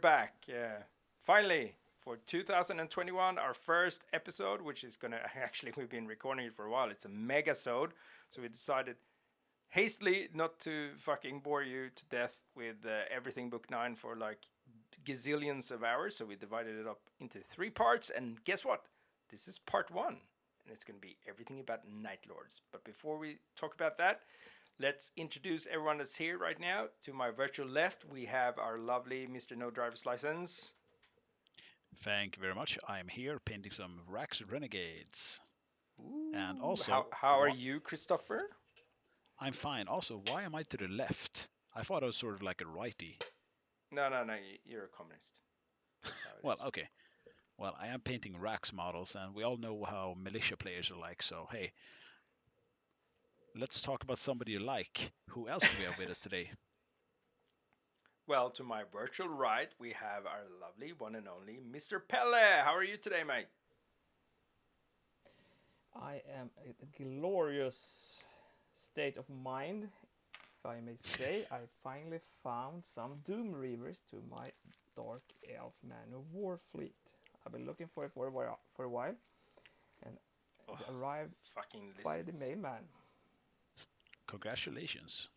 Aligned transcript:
back. 0.00 0.34
Uh, 0.48 0.82
finally, 1.18 1.74
for 2.00 2.16
2021, 2.26 3.38
our 3.38 3.54
first 3.54 4.02
episode, 4.12 4.62
which 4.62 4.84
is 4.84 4.96
gonna 4.96 5.20
actually 5.36 5.72
we've 5.76 5.90
been 5.90 6.06
recording 6.06 6.46
it 6.46 6.54
for 6.54 6.64
a 6.64 6.70
while. 6.70 6.90
It's 6.90 7.04
a 7.04 7.08
mega 7.08 7.54
sode, 7.54 7.92
so 8.30 8.42
we 8.42 8.48
decided 8.48 8.96
hastily 9.68 10.28
not 10.34 10.58
to 10.60 10.90
fucking 10.96 11.40
bore 11.40 11.62
you 11.62 11.90
to 11.94 12.04
death 12.06 12.36
with 12.56 12.76
uh, 12.84 13.02
everything 13.14 13.50
book 13.50 13.70
nine 13.70 13.94
for 13.94 14.16
like 14.16 14.38
gazillions 15.04 15.70
of 15.70 15.84
hours. 15.84 16.16
So 16.16 16.24
we 16.24 16.36
divided 16.36 16.78
it 16.78 16.86
up 16.86 17.00
into 17.20 17.40
three 17.40 17.70
parts, 17.70 18.10
and 18.10 18.42
guess 18.44 18.64
what? 18.64 18.84
This 19.30 19.46
is 19.46 19.58
part 19.58 19.90
one, 19.90 20.16
and 20.64 20.72
it's 20.72 20.84
gonna 20.84 20.98
be 20.98 21.16
everything 21.28 21.60
about 21.60 21.80
Night 21.88 22.26
Lords. 22.28 22.62
But 22.72 22.84
before 22.84 23.18
we 23.18 23.38
talk 23.56 23.74
about 23.74 23.98
that. 23.98 24.22
Let's 24.80 25.10
introduce 25.16 25.66
everyone 25.66 25.98
that's 25.98 26.16
here 26.16 26.38
right 26.38 26.58
now. 26.58 26.86
To 27.02 27.12
my 27.12 27.30
virtual 27.30 27.66
left, 27.68 28.04
we 28.10 28.24
have 28.24 28.58
our 28.58 28.78
lovely 28.78 29.26
Mr. 29.30 29.56
No 29.56 29.70
Driver's 29.70 30.06
License. 30.06 30.72
Thank 31.98 32.36
you 32.36 32.40
very 32.42 32.54
much. 32.54 32.78
I'm 32.88 33.06
here 33.08 33.38
painting 33.44 33.72
some 33.72 34.00
Rax 34.08 34.40
Renegades. 34.42 35.40
Ooh, 36.00 36.32
And 36.34 36.62
also- 36.62 36.92
how, 36.92 37.06
how 37.12 37.40
are 37.40 37.48
you, 37.48 37.80
Christopher? 37.80 38.48
I'm 39.38 39.52
fine. 39.52 39.86
Also, 39.88 40.22
why 40.28 40.42
am 40.44 40.54
I 40.54 40.62
to 40.62 40.76
the 40.78 40.88
left? 40.88 41.48
I 41.74 41.82
thought 41.82 42.02
I 42.02 42.06
was 42.06 42.16
sort 42.16 42.34
of 42.34 42.42
like 42.42 42.60
a 42.62 42.66
righty. 42.66 43.18
No, 43.92 44.08
no, 44.08 44.24
no, 44.24 44.36
you're 44.64 44.84
a 44.84 44.88
communist. 44.88 45.32
That's 46.02 46.24
how 46.24 46.30
it 46.30 46.36
Well, 46.44 46.54
is. 46.56 46.62
okay. 46.62 46.88
Well, 47.58 47.76
I 47.78 47.88
am 47.88 48.00
painting 48.00 48.38
Rax 48.38 48.72
models, 48.72 49.14
and 49.14 49.34
we 49.34 49.42
all 49.42 49.58
know 49.58 49.84
how 49.84 50.14
militia 50.16 50.56
players 50.56 50.90
are 50.90 50.96
like, 50.98 51.22
so 51.22 51.48
hey. 51.52 51.72
Let's 53.56 53.82
talk 53.82 54.02
about 54.04 54.18
somebody 54.18 54.52
you 54.52 54.60
like. 54.60 55.10
Who 55.30 55.48
else 55.48 55.62
do 55.64 55.70
we 55.78 55.84
have 55.84 55.98
with 55.98 56.10
us 56.10 56.18
today? 56.18 56.50
well, 58.26 58.50
to 58.50 58.62
my 58.62 58.82
virtual 58.92 59.28
right, 59.28 59.68
we 59.78 59.90
have 59.90 60.26
our 60.26 60.42
lovely 60.60 60.92
one 60.96 61.14
and 61.16 61.26
only 61.28 61.58
Mr. 61.72 62.00
Pelle. 62.06 62.32
How 62.64 62.74
are 62.74 62.84
you 62.84 62.96
today, 62.96 63.22
mate? 63.26 63.46
I 65.94 66.22
am 66.38 66.50
in 66.64 66.74
a 66.82 67.02
glorious 67.20 68.22
state 68.76 69.16
of 69.16 69.28
mind, 69.28 69.88
if 70.32 70.66
I 70.66 70.80
may 70.80 70.94
say. 70.96 71.46
I 71.50 71.58
finally 71.82 72.20
found 72.44 72.84
some 72.84 73.18
Doom 73.24 73.52
Reavers 73.52 74.00
to 74.10 74.22
my 74.30 74.52
Dark 74.96 75.22
Elf 75.58 75.74
Man 75.86 76.14
of 76.14 76.22
War 76.32 76.56
fleet. 76.72 76.94
I've 77.44 77.52
been 77.52 77.66
looking 77.66 77.88
for 77.92 78.04
it 78.04 78.12
for 78.14 78.28
a 78.28 78.30
while, 78.30 78.60
for 78.76 78.84
a 78.84 78.88
while 78.90 79.14
and 80.04 80.16
Oh, 80.68 80.78
arrived 80.94 81.34
Fucking 81.42 81.88
listen. 81.96 82.04
by 82.04 82.22
the 82.22 82.32
mailman. 82.32 82.84
Congratulations. 84.30 85.28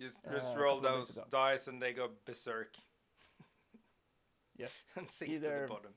Just, 0.00 0.18
Uh, 0.26 0.30
just 0.32 0.54
a 0.54 0.58
roll 0.58 0.80
couple 0.80 1.00
of 1.00 1.06
days 1.06 1.14
those 1.16 1.24
dice 1.30 1.68
and 1.68 1.82
they 1.82 1.92
go 1.92 2.10
berserk 2.24 2.76
Yes, 4.56 4.72
and 4.96 5.10
sink 5.10 5.32
to 5.32 5.40
the 5.40 5.66
bottom. 5.68 5.92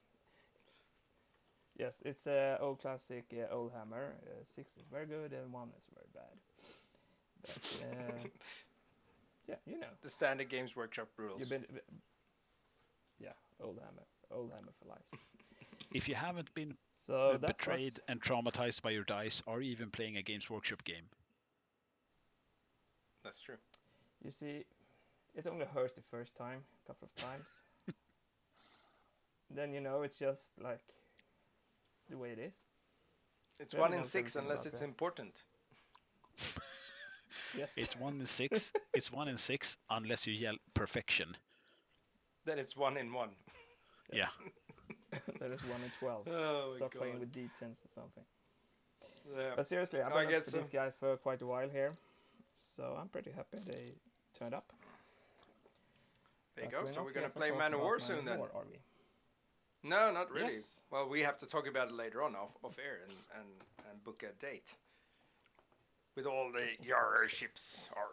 yes, 1.75 2.01
it's 2.05 2.27
a 2.27 2.57
old 2.61 2.79
classic 2.79 3.25
uh, 3.33 3.53
old 3.53 3.71
hammer. 3.73 4.15
Uh, 4.25 4.43
six 4.45 4.77
is 4.77 4.85
very 4.91 5.05
good 5.07 5.33
and 5.33 5.51
one 5.51 5.69
is 5.77 5.83
very 5.93 6.09
bad. 6.13 6.37
But, 7.41 7.83
uh, 7.83 8.27
yeah, 9.47 9.55
you 9.65 9.79
know. 9.79 9.87
The 10.01 10.09
standard 10.09 10.49
Games 10.49 10.75
Workshop 10.75 11.09
rules. 11.17 11.39
You've 11.39 11.49
been, 11.49 11.65
yeah, 13.19 13.33
old 13.59 13.79
hammer, 13.79 14.05
old 14.31 14.51
hammer 14.51 14.71
for 14.79 14.89
life. 14.89 15.21
If 15.93 16.07
you 16.07 16.15
haven't 16.15 16.53
been 16.53 16.77
So 16.93 17.31
uh, 17.31 17.37
betrayed 17.37 17.93
what, 17.93 18.03
and 18.07 18.21
traumatized 18.21 18.81
by 18.81 18.91
your 18.91 19.03
dice, 19.03 19.41
or 19.45 19.61
even 19.61 19.89
playing 19.89 20.17
a 20.17 20.21
Games 20.21 20.49
Workshop 20.49 20.83
game, 20.83 21.05
That's 23.23 23.39
true. 23.41 23.57
you 24.23 24.31
see. 24.31 24.65
It 25.33 25.47
only 25.47 25.65
hurts 25.65 25.93
the 25.93 26.01
first 26.01 26.35
time, 26.35 26.59
a 26.83 26.87
couple 26.87 27.07
of 27.07 27.15
times. 27.23 27.45
then 29.49 29.73
you 29.73 29.79
know 29.79 30.01
it's 30.01 30.17
just 30.17 30.49
like 30.61 30.81
the 32.09 32.17
way 32.17 32.31
it 32.31 32.39
is. 32.39 32.53
It's 33.59 33.73
Really 33.73 33.81
one 33.89 33.93
in 33.93 34.03
six 34.03 34.35
unless 34.35 34.65
it's 34.65 34.79
that. 34.79 34.85
important. 34.85 35.43
Yes. 37.57 37.73
it's 37.77 37.97
one 37.97 38.19
in 38.19 38.25
six. 38.25 38.71
it's 38.93 39.11
one 39.11 39.27
in 39.27 39.37
six 39.37 39.77
unless 39.89 40.25
you 40.27 40.33
yell 40.33 40.55
perfection. 40.73 41.35
Then 42.45 42.59
it's 42.59 42.75
one 42.77 42.97
in 42.97 43.11
one. 43.13 43.29
Yeah. 44.13 44.27
that 45.39 45.51
is 45.51 45.61
one 45.63 45.81
in 45.83 45.91
twelve. 45.99 46.27
Oh 46.27 46.73
Stop 46.77 46.93
playing 46.93 47.19
with 47.19 47.31
d10s 47.33 47.83
or 47.85 47.89
something. 47.93 48.23
Yeah. 49.37 49.51
But 49.55 49.65
seriously, 49.67 50.01
I've 50.01 50.13
I 50.13 50.21
been 50.23 50.31
guess 50.31 50.47
up 50.47 50.53
to 50.53 50.57
this 50.59 50.65
so. 50.67 50.71
guy 50.77 50.89
for 50.91 51.17
quite 51.17 51.41
a 51.41 51.45
while 51.45 51.69
here, 51.69 51.93
so 52.55 52.97
I'm 52.99 53.09
pretty 53.09 53.31
happy 53.31 53.57
they 53.65 53.93
turned 54.37 54.53
up. 54.53 54.71
There 56.55 56.65
you 56.65 56.71
But 56.71 56.77
go. 56.79 56.85
we're 56.85 56.91
So 56.91 57.03
we're 57.03 57.11
gonna 57.13 57.29
play 57.29 57.51
Man 57.51 57.73
of 57.73 57.79
War 57.79 57.99
soon 57.99 58.25
then. 58.25 58.37
War, 58.39 58.51
are 58.53 58.63
we? 58.69 58.77
No, 59.89 60.11
not 60.11 60.29
really. 60.31 60.53
Yes. 60.53 60.81
Well, 60.91 61.09
we 61.09 61.21
have 61.23 61.37
to 61.39 61.45
talk 61.47 61.67
about 61.67 61.87
it 61.89 61.93
later 61.95 62.21
on 62.23 62.35
off, 62.35 62.51
off 62.63 62.77
air 62.77 62.99
and, 63.07 63.15
and, 63.39 63.47
and 63.89 64.03
book 64.03 64.23
a 64.23 64.33
date 64.39 64.69
with 66.15 66.25
all 66.27 66.51
the 66.53 66.67
Yarr 66.85 67.27
ships. 67.27 67.89
Arr. 67.95 68.03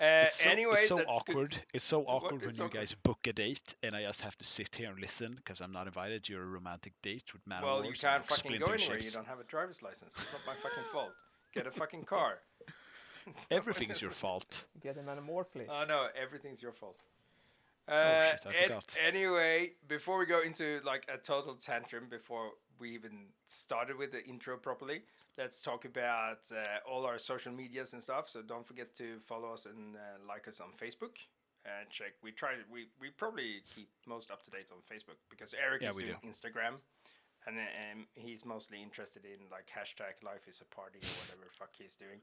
Uh, 0.00 0.24
It's 0.24 0.42
so, 0.42 0.50
anyway, 0.50 0.72
it's 0.72 0.88
so 0.88 0.98
awkward. 1.00 1.50
Good. 1.50 1.62
It's 1.74 1.84
so 1.84 2.02
awkward 2.02 2.40
when 2.40 2.48
it's 2.50 2.58
you 2.58 2.64
awkward. 2.64 2.80
guys 2.80 2.94
book 2.94 3.24
a 3.28 3.32
date 3.32 3.74
and 3.84 3.94
I 3.94 4.02
just 4.02 4.22
have 4.22 4.36
to 4.38 4.44
sit 4.44 4.74
here 4.74 4.88
and 4.90 4.98
listen 4.98 5.34
because 5.36 5.60
I'm 5.60 5.70
not 5.70 5.86
invited 5.86 6.24
to 6.24 6.32
your 6.32 6.44
romantic 6.46 6.94
date 7.02 7.32
with 7.32 7.46
Man 7.46 7.58
of 7.58 7.64
Well, 7.64 7.84
you 7.84 7.92
can't 7.92 8.26
fucking 8.26 8.58
go 8.58 8.72
anywhere. 8.72 8.98
You 8.98 9.10
don't 9.10 9.28
have 9.28 9.38
a 9.38 9.44
driver's 9.44 9.82
license. 9.82 10.14
It's 10.16 10.32
not 10.32 10.40
my 10.46 10.54
fucking 10.54 10.84
fault. 10.92 11.12
Get 11.54 11.66
a 11.66 11.70
fucking 11.70 12.04
car. 12.04 12.38
Everything 13.50 13.90
is 13.90 14.00
your 14.02 14.10
fault. 14.10 14.66
Get 14.80 14.96
him 14.96 15.08
an 15.08 15.18
amorphly. 15.18 15.66
Oh 15.68 15.84
no, 15.86 16.06
everything's 16.20 16.62
your 16.62 16.72
fault. 16.72 16.98
Uh, 17.88 17.92
Oh, 17.92 18.20
shit, 18.30 18.46
I 18.46 18.62
forgot. 18.62 18.96
Anyway, 19.04 19.72
before 19.88 20.18
we 20.18 20.26
go 20.26 20.40
into 20.42 20.80
like 20.84 21.04
a 21.12 21.18
total 21.18 21.54
tantrum, 21.56 22.04
before 22.08 22.50
we 22.78 22.90
even 22.94 23.26
started 23.48 23.96
with 23.98 24.12
the 24.12 24.24
intro 24.24 24.56
properly, 24.56 25.02
let's 25.36 25.60
talk 25.60 25.84
about 25.84 26.38
uh, 26.52 26.88
all 26.88 27.04
our 27.04 27.18
social 27.18 27.52
medias 27.52 27.92
and 27.92 28.02
stuff. 28.02 28.28
So 28.30 28.40
don't 28.42 28.66
forget 28.66 28.94
to 28.96 29.18
follow 29.20 29.52
us 29.52 29.66
and 29.66 29.96
uh, 29.96 29.98
like 30.28 30.46
us 30.48 30.60
on 30.60 30.68
Facebook. 30.72 31.16
And 31.64 31.88
check. 31.90 32.14
We 32.22 32.32
try. 32.32 32.54
We 32.72 32.86
we 33.00 33.10
probably 33.10 33.62
keep 33.74 33.88
most 34.06 34.30
up 34.32 34.42
to 34.44 34.50
date 34.50 34.70
on 34.72 34.78
Facebook 34.78 35.18
because 35.30 35.54
Eric 35.54 35.82
Yeah, 35.82 35.90
is 35.90 35.96
doing 35.96 36.16
do. 36.20 36.28
Instagram, 36.28 36.74
and 37.46 37.56
um, 37.56 38.06
he's 38.14 38.44
mostly 38.44 38.82
interested 38.82 39.24
in 39.24 39.38
like 39.48 39.66
hashtag 39.70 40.24
Life 40.24 40.48
is 40.48 40.60
a 40.60 40.74
party 40.74 40.98
or 40.98 41.14
whatever 41.22 41.46
fuck 41.52 41.70
he's 41.78 41.94
doing. 41.94 42.18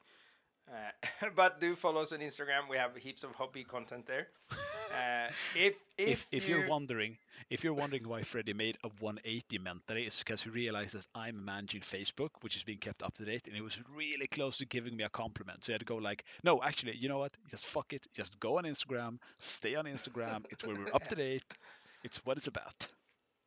Uh, 0.70 1.28
but 1.36 1.60
do 1.60 1.76
follow 1.76 2.02
us 2.02 2.12
on 2.12 2.20
Instagram. 2.20 2.70
We 2.70 2.78
have 2.78 2.96
heaps 2.96 3.24
of 3.24 3.32
hobby 3.32 3.64
content 3.64 4.06
there. 4.06 4.28
Uh, 4.90 5.30
if 5.56 5.76
if, 6.00 6.10
If, 6.10 6.28
if 6.32 6.50
you, 6.50 6.58
you're 6.58 6.68
wondering, 6.68 7.16
if 7.52 7.64
you're 7.64 7.76
wondering 7.76 8.10
why 8.10 8.24
Freddie 8.24 8.54
made 8.54 8.76
a 8.84 8.90
180 9.00 9.60
mentally, 9.60 10.06
it's 10.06 10.18
because 10.18 10.42
he 10.42 10.50
realized 10.50 10.96
that 10.96 11.06
I'm 11.14 11.46
managing 11.46 11.82
Facebook, 11.82 12.30
which 12.42 12.56
is 12.56 12.64
being 12.64 12.80
kept 12.80 13.04
up 13.04 13.14
to 13.18 13.24
date, 13.24 13.44
and 13.46 13.56
he 13.56 13.62
was 13.62 13.78
really 13.96 14.26
close 14.26 14.58
to 14.58 14.66
giving 14.66 14.98
me 14.98 15.04
a 15.04 15.10
compliment. 15.10 15.64
So 15.64 15.72
he 15.72 15.74
had 15.74 15.82
to 15.82 15.86
go 15.86 15.98
like, 15.98 16.26
no, 16.44 16.60
actually, 16.64 16.96
you 16.98 17.08
know 17.08 17.20
what? 17.20 17.32
Just 17.52 17.68
fuck 17.68 17.94
it. 17.94 18.08
Just 18.16 18.40
go 18.40 18.58
on 18.58 18.64
Instagram. 18.64 19.20
Stay 19.38 19.76
on 19.76 19.86
Instagram. 19.86 20.44
It's 20.50 20.66
where 20.66 20.76
we're 20.76 20.96
up 20.96 21.08
to 21.10 21.16
date. 21.28 21.56
It's 22.04 22.26
what 22.26 22.38
it's 22.38 22.48
about. 22.48 22.88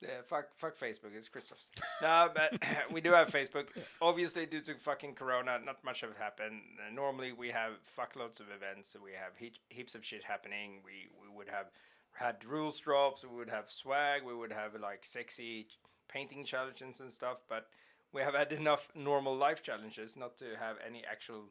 Yeah, 0.03 0.23
fuck, 0.25 0.47
fuck 0.57 0.77
Facebook. 0.77 1.15
It's 1.17 1.29
Christoph's. 1.29 1.71
no, 2.03 2.29
but 2.35 2.61
we 2.93 3.01
do 3.01 3.13
have 3.13 3.29
Facebook. 3.29 3.67
Obviously, 4.01 4.47
due 4.47 4.61
to 4.61 4.75
fucking 4.75 5.15
Corona, 5.15 5.59
not 5.65 5.83
much 5.85 6.01
have 6.01 6.17
happened. 6.17 6.61
Uh, 6.85 6.93
normally, 6.93 7.33
we 7.33 7.49
have 7.51 7.73
fuckloads 7.97 8.41
of 8.41 8.47
events. 8.55 8.91
So 8.91 8.99
we 9.03 9.13
have 9.13 9.37
heaps, 9.37 9.61
heaps 9.69 9.95
of 9.95 10.05
shit 10.05 10.25
happening. 10.25 10.81
We 10.85 11.09
we 11.21 11.35
would 11.37 11.49
have 11.49 11.67
had 12.13 12.45
rules 12.45 12.79
drops. 12.81 13.25
We 13.25 13.37
would 13.37 13.51
have 13.51 13.71
swag. 13.71 14.23
We 14.25 14.35
would 14.35 14.53
have 14.53 14.73
like 14.81 15.05
sexy 15.05 15.69
painting 16.09 16.45
challenges 16.45 16.99
and 17.01 17.13
stuff. 17.13 17.43
But 17.49 17.69
we 18.13 18.23
have 18.23 18.35
had 18.35 18.53
enough 18.53 18.91
normal 18.95 19.37
life 19.37 19.63
challenges 19.63 20.17
not 20.17 20.37
to 20.39 20.47
have 20.59 20.77
any 20.85 21.05
actual 21.11 21.45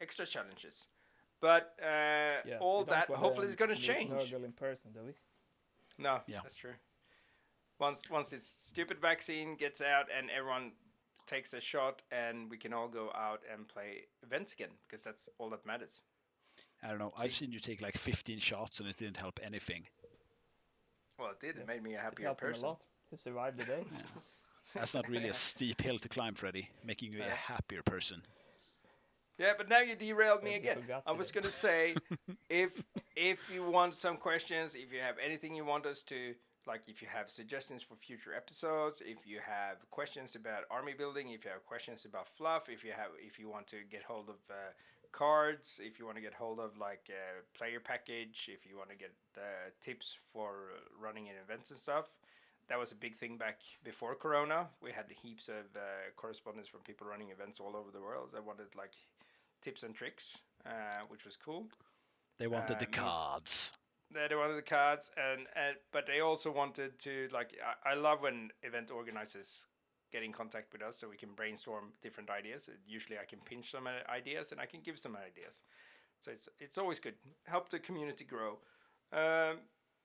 extra 0.00 0.26
challenges. 0.26 0.86
But 1.40 1.74
uh, 1.82 2.40
Yeah, 2.46 2.58
all 2.60 2.84
that 2.84 3.08
hopefully 3.08 3.48
is 3.48 3.56
going 3.56 3.74
to 3.74 3.80
change. 3.80 4.10
Nurgle 4.10 4.44
in 4.44 4.52
person, 4.52 4.92
do 4.92 5.00
we? 5.06 5.12
No, 5.98 6.20
Yeah. 6.26 6.40
that's 6.42 6.54
true. 6.54 6.74
Once 7.80 8.02
once 8.10 8.28
this 8.30 8.46
stupid 8.46 8.98
vaccine 9.00 9.56
gets 9.56 9.80
out 9.80 10.06
and 10.16 10.30
everyone 10.30 10.72
takes 11.26 11.52
a 11.54 11.60
shot 11.60 12.02
and 12.12 12.50
we 12.50 12.56
can 12.58 12.72
all 12.72 12.88
go 12.88 13.10
out 13.16 13.40
and 13.52 13.66
play 13.68 14.04
events 14.22 14.52
again 14.52 14.68
because 14.86 15.02
that's 15.02 15.28
all 15.38 15.48
that 15.48 15.64
matters. 15.64 16.02
I 16.82 16.88
don't 16.88 16.98
know. 16.98 17.12
I've 17.16 17.32
seen 17.32 17.52
you 17.52 17.58
take 17.60 17.80
like 17.80 17.96
15 17.96 18.38
shots 18.38 18.80
and 18.80 18.88
it 18.88 18.96
didn't 18.96 19.16
help 19.16 19.40
anything. 19.42 19.84
Well, 21.18 21.30
it 21.30 21.40
did. 21.40 21.56
It 21.56 21.66
made 21.66 21.82
me 21.82 21.94
a 21.94 21.98
It 21.98 22.00
happier 22.02 22.26
helped 22.26 22.42
him 22.42 22.48
person. 22.50 22.64
a 22.64 22.68
lot. 22.68 22.80
He 23.10 23.16
survived 23.16 23.58
the 23.58 23.64
day. 23.64 23.82
That's 24.74 24.94
not 24.94 25.08
really 25.08 25.28
a 25.28 25.34
steep 25.48 25.80
hill 25.80 25.98
to 25.98 26.08
climb, 26.08 26.34
Freddy. 26.34 26.68
making 26.84 27.12
you 27.12 27.22
a 27.22 27.30
happier 27.30 27.82
person. 27.82 28.22
Yeah, 29.38 29.52
but 29.56 29.68
now 29.70 29.80
you 29.80 29.96
derailed 29.96 30.42
me 30.42 30.54
again. 30.54 30.78
I 31.06 31.12
was 31.12 31.32
gonna 31.32 31.50
say, 31.50 31.94
if 32.50 32.82
if 33.16 33.50
you 33.52 33.64
want 33.70 33.94
some 33.94 34.16
questions, 34.18 34.74
if 34.74 34.92
you 34.92 35.00
have 35.00 35.16
anything 35.24 35.54
you 35.54 35.64
want 35.64 35.86
us 35.86 36.02
to 36.04 36.34
like, 36.66 36.82
if 36.86 37.00
you 37.02 37.08
have 37.12 37.30
suggestions 37.30 37.82
for 37.82 37.96
future 37.96 38.34
episodes, 38.34 39.02
if 39.04 39.26
you 39.26 39.38
have 39.46 39.78
questions 39.90 40.36
about 40.36 40.64
army 40.70 40.92
building, 40.96 41.30
if 41.30 41.44
you 41.44 41.50
have 41.50 41.64
questions 41.64 42.04
about 42.04 42.28
fluff, 42.28 42.68
if 42.68 42.84
you 42.84 42.92
have 42.92 43.10
if 43.20 43.38
you 43.38 43.48
want 43.48 43.66
to 43.68 43.76
get 43.90 44.02
hold 44.02 44.28
of 44.28 44.36
uh, 44.50 44.54
cards, 45.12 45.80
if 45.82 45.98
you 45.98 46.04
want 46.04 46.16
to 46.16 46.22
get 46.22 46.34
hold 46.34 46.60
of 46.60 46.76
like 46.78 47.10
a 47.10 47.58
player 47.58 47.80
package, 47.80 48.48
if 48.48 48.68
you 48.68 48.76
want 48.76 48.90
to 48.90 48.96
get 48.96 49.12
uh, 49.36 49.70
tips 49.80 50.16
for 50.32 50.68
running 51.00 51.26
in 51.26 51.34
events 51.44 51.70
and 51.70 51.78
stuff. 51.78 52.06
That 52.68 52.78
was 52.78 52.92
a 52.92 52.94
big 52.94 53.16
thing 53.16 53.36
back 53.36 53.58
before 53.82 54.14
Corona. 54.14 54.68
We 54.80 54.92
had 54.92 55.06
heaps 55.10 55.48
of 55.48 55.64
uh, 55.76 55.80
correspondence 56.14 56.68
from 56.68 56.80
people 56.82 57.04
running 57.06 57.30
events 57.30 57.58
all 57.58 57.74
over 57.74 57.90
the 57.90 58.00
world 58.00 58.28
that 58.32 58.44
wanted 58.44 58.68
like 58.76 58.92
tips 59.60 59.82
and 59.82 59.92
tricks, 59.92 60.38
uh, 60.64 61.02
which 61.08 61.24
was 61.24 61.36
cool. 61.36 61.66
They 62.38 62.46
wanted 62.46 62.78
the 62.78 62.86
Uh, 62.86 62.90
cards. 62.92 63.72
They 64.12 64.34
wanted 64.34 64.56
the 64.56 64.62
cards, 64.62 65.10
and, 65.16 65.46
and 65.54 65.76
but 65.92 66.06
they 66.06 66.20
also 66.20 66.50
wanted 66.50 66.98
to 67.00 67.28
like. 67.32 67.56
I, 67.84 67.90
I 67.90 67.94
love 67.94 68.22
when 68.22 68.50
event 68.62 68.90
organizers 68.90 69.66
get 70.10 70.22
in 70.22 70.32
contact 70.32 70.72
with 70.72 70.82
us 70.82 70.96
so 70.96 71.08
we 71.08 71.16
can 71.16 71.30
brainstorm 71.36 71.92
different 72.02 72.30
ideas. 72.30 72.68
Usually, 72.86 73.18
I 73.18 73.24
can 73.24 73.38
pinch 73.44 73.70
some 73.70 73.86
uh, 73.86 74.10
ideas 74.10 74.52
and 74.52 74.60
I 74.60 74.66
can 74.66 74.80
give 74.80 74.98
some 74.98 75.16
ideas. 75.16 75.62
So 76.18 76.30
it's 76.32 76.48
it's 76.58 76.78
always 76.78 76.98
good. 76.98 77.14
Help 77.44 77.68
the 77.68 77.78
community 77.78 78.24
grow. 78.24 78.58
Um, 79.12 79.58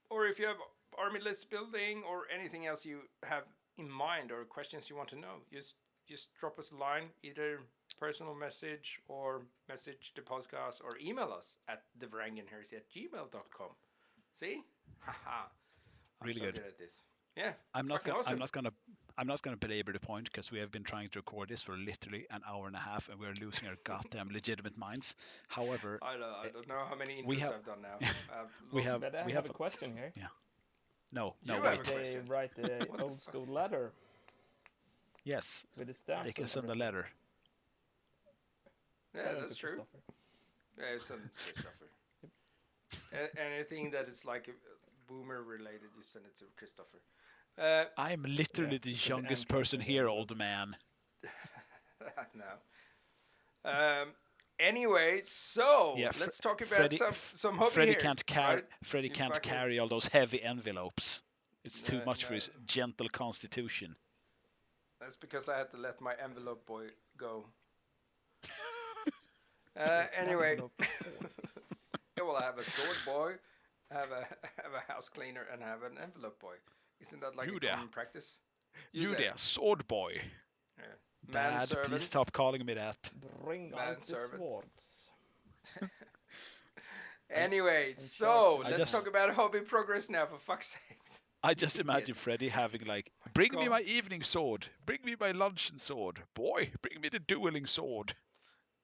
or 0.09 0.27
if 0.27 0.39
you 0.39 0.45
have 0.45 0.57
army 0.97 1.19
list 1.19 1.49
building 1.49 2.03
or 2.09 2.23
anything 2.33 2.67
else 2.67 2.85
you 2.85 3.01
have 3.23 3.43
in 3.77 3.89
mind 3.89 4.31
or 4.31 4.43
questions 4.45 4.89
you 4.89 4.95
want 4.95 5.09
to 5.09 5.19
know, 5.19 5.41
just 5.51 5.75
just 6.07 6.33
drop 6.39 6.59
us 6.59 6.71
a 6.71 6.75
line, 6.75 7.09
either 7.23 7.59
personal 7.99 8.35
message 8.35 8.99
or 9.07 9.41
message 9.67 10.13
the 10.15 10.21
podcast 10.21 10.81
or 10.83 10.97
email 11.03 11.33
us 11.35 11.57
at 11.67 11.83
thevarangianheresy 11.99 12.73
at 12.75 12.89
gmail.com. 12.91 13.69
See? 14.35 14.61
Haha. 14.99 15.45
I'm 16.21 16.27
Really 16.27 16.39
so 16.39 16.45
good. 16.45 16.57
at 16.57 16.77
this. 16.77 16.93
Yeah. 17.35 17.51
I'm 17.73 17.87
not 17.87 18.03
gonna, 18.03 18.19
awesome. 18.19 18.33
I'm 18.33 18.39
not 18.39 18.51
gonna 18.51 18.71
I'm 19.17 19.27
not 19.27 19.41
gonna 19.41 19.57
belabor 19.57 19.91
the 19.93 19.99
point 19.99 20.25
because 20.31 20.51
we 20.51 20.59
have 20.59 20.71
been 20.71 20.83
trying 20.83 21.09
to 21.09 21.19
record 21.19 21.49
this 21.49 21.61
for 21.61 21.75
literally 21.77 22.25
an 22.31 22.41
hour 22.47 22.67
and 22.67 22.75
a 22.75 22.79
half 22.79 23.09
and 23.09 23.19
we're 23.19 23.33
losing 23.41 23.67
our 23.67 23.75
goddamn 23.83 24.29
legitimate 24.31 24.77
minds. 24.77 25.15
However, 25.49 25.99
I 26.01 26.13
don't, 26.13 26.23
I 26.23 26.47
don't 26.53 26.67
know 26.67 26.83
how 26.89 26.95
many 26.95 27.23
we 27.25 27.37
have- 27.39 27.53
I've 27.53 27.65
done 27.65 27.81
now. 27.81 27.97
I've 28.01 28.73
we 28.73 28.83
have 28.83 29.01
But 29.01 29.15
I 29.15 29.25
we 29.25 29.33
have, 29.33 29.43
have 29.43 29.51
a 29.51 29.53
question 29.53 29.93
here. 29.95 30.11
Yeah. 30.15 30.27
no 31.11 31.35
no 31.45 31.55
have 31.55 31.63
a 31.63 31.67
wait 31.69 31.83
They 31.85 32.19
write 32.27 32.55
the 32.55 32.87
old 33.01 33.21
school 33.21 33.45
letter 33.45 33.91
yes 35.23 35.65
with 35.77 35.87
the 35.87 35.93
stamps. 35.93 36.25
they 36.25 36.31
can 36.31 36.43
and 36.43 36.49
send 36.49 36.69
a 36.69 36.75
letter. 36.75 37.07
Yeah, 39.15 39.23
Send 39.31 39.41
that's 39.43 39.55
true. 39.55 39.81
Yeah, 40.77 40.97
send 40.97 41.21
it 41.21 41.31
to 41.31 41.53
Christopher. 41.53 41.89
A- 43.15 43.39
anything 43.41 43.91
that 43.91 44.07
is 44.09 44.25
like 44.25 44.49
uh, 44.49 44.53
boomer 45.07 45.41
related, 45.43 45.89
you 45.95 46.01
send 46.01 46.25
it 46.25 46.35
to 46.37 46.45
Christopher. 46.57 46.99
Uh, 47.57 47.85
I'm 47.97 48.23
literally 48.23 48.73
Yeah, 48.73 48.79
the 48.81 48.91
youngest 48.91 49.47
person 49.47 49.79
here, 49.79 50.07
old 50.09 50.35
man. 50.37 50.75
no. 52.35 53.69
Um. 53.71 54.09
Anyway, 54.57 55.19
so 55.23 55.95
Yeah, 55.97 56.11
Fre- 56.11 56.23
let's 56.23 56.37
talk 56.39 56.61
about 56.61 56.77
Freddy- 56.77 56.95
some 56.97 57.13
some 57.35 57.57
hobby 57.57 57.71
Freddy 57.71 57.91
here, 57.91 57.99
can't 57.99 58.25
carry. 58.25 58.55
right? 58.55 58.65
Freddy 58.83 59.09
can't 59.09 59.33
fucking- 59.33 59.51
carry 59.51 59.79
all 59.79 59.87
those 59.89 60.07
heavy 60.07 60.41
envelopes. 60.41 61.21
It's 61.65 61.81
too 61.81 61.97
No, 61.99 62.05
much 62.05 62.21
no. 62.21 62.27
for 62.27 62.33
his 62.35 62.49
gentle 62.65 63.09
constitution. 63.09 63.95
That's 65.01 65.17
because 65.17 65.49
I 65.49 65.57
had 65.57 65.71
to 65.71 65.77
let 65.77 65.99
my 66.01 66.13
envelope 66.23 66.65
boy 66.65 66.87
go. 67.17 67.45
Uh, 69.77 70.05
anyway, 70.15 70.51
Envelope. 70.51 70.71
yeah, 70.79 71.27
well, 72.17 72.35
I 72.37 72.43
have 72.43 72.57
a 72.57 72.63
sword 72.63 72.97
boy, 73.05 73.33
I 73.91 73.95
have 73.99 74.11
a 74.11 74.21
have 74.63 74.73
a 74.87 74.91
house 74.91 75.09
cleaner, 75.09 75.45
and 75.51 75.63
I 75.63 75.67
have 75.67 75.83
an 75.83 75.97
envelope 76.01 76.39
boy. 76.39 76.55
Isn't 77.01 77.21
that 77.21 77.35
like 77.35 77.49
You 77.49 77.57
a 77.57 77.59
there. 77.59 77.73
common 77.73 77.89
practice? 77.89 78.37
You 78.93 79.15
there, 79.15 79.33
sword 79.35 79.87
boy. 79.87 80.19
Man 81.31 81.59
Dad, 81.59 81.69
please 81.85 82.03
stop 82.03 82.31
calling 82.31 82.63
me 82.65 82.75
that. 82.75 82.97
Bring 83.43 83.71
Man 83.71 83.79
out 83.79 84.01
the 84.01 84.15
swords. 84.37 85.11
Anyway, 87.33 87.95
and 87.97 87.99
so 87.99 88.25
charge 88.25 88.57
the 88.57 88.63
let's 88.69 88.77
just- 88.77 88.93
talk 88.93 89.07
about 89.07 89.33
hobby 89.33 89.61
progress 89.61 90.09
now, 90.09 90.25
for 90.27 90.37
fuck's 90.37 90.77
sakes. 90.89 91.21
I 91.43 91.53
just 91.53 91.79
imagine 91.79 92.13
Freddy 92.15 92.49
having 92.49 92.85
like, 92.85 93.11
bring 93.33 93.51
me 93.53 93.67
my 93.67 93.81
evening 93.81 94.21
sword, 94.23 94.65
bring 94.85 94.99
me 95.03 95.15
my 95.19 95.31
luncheon 95.31 95.77
sword, 95.77 96.19
boy, 96.33 96.71
bring 96.81 97.01
me 97.01 97.09
the 97.09 97.19
dueling 97.19 97.65
sword. 97.67 98.13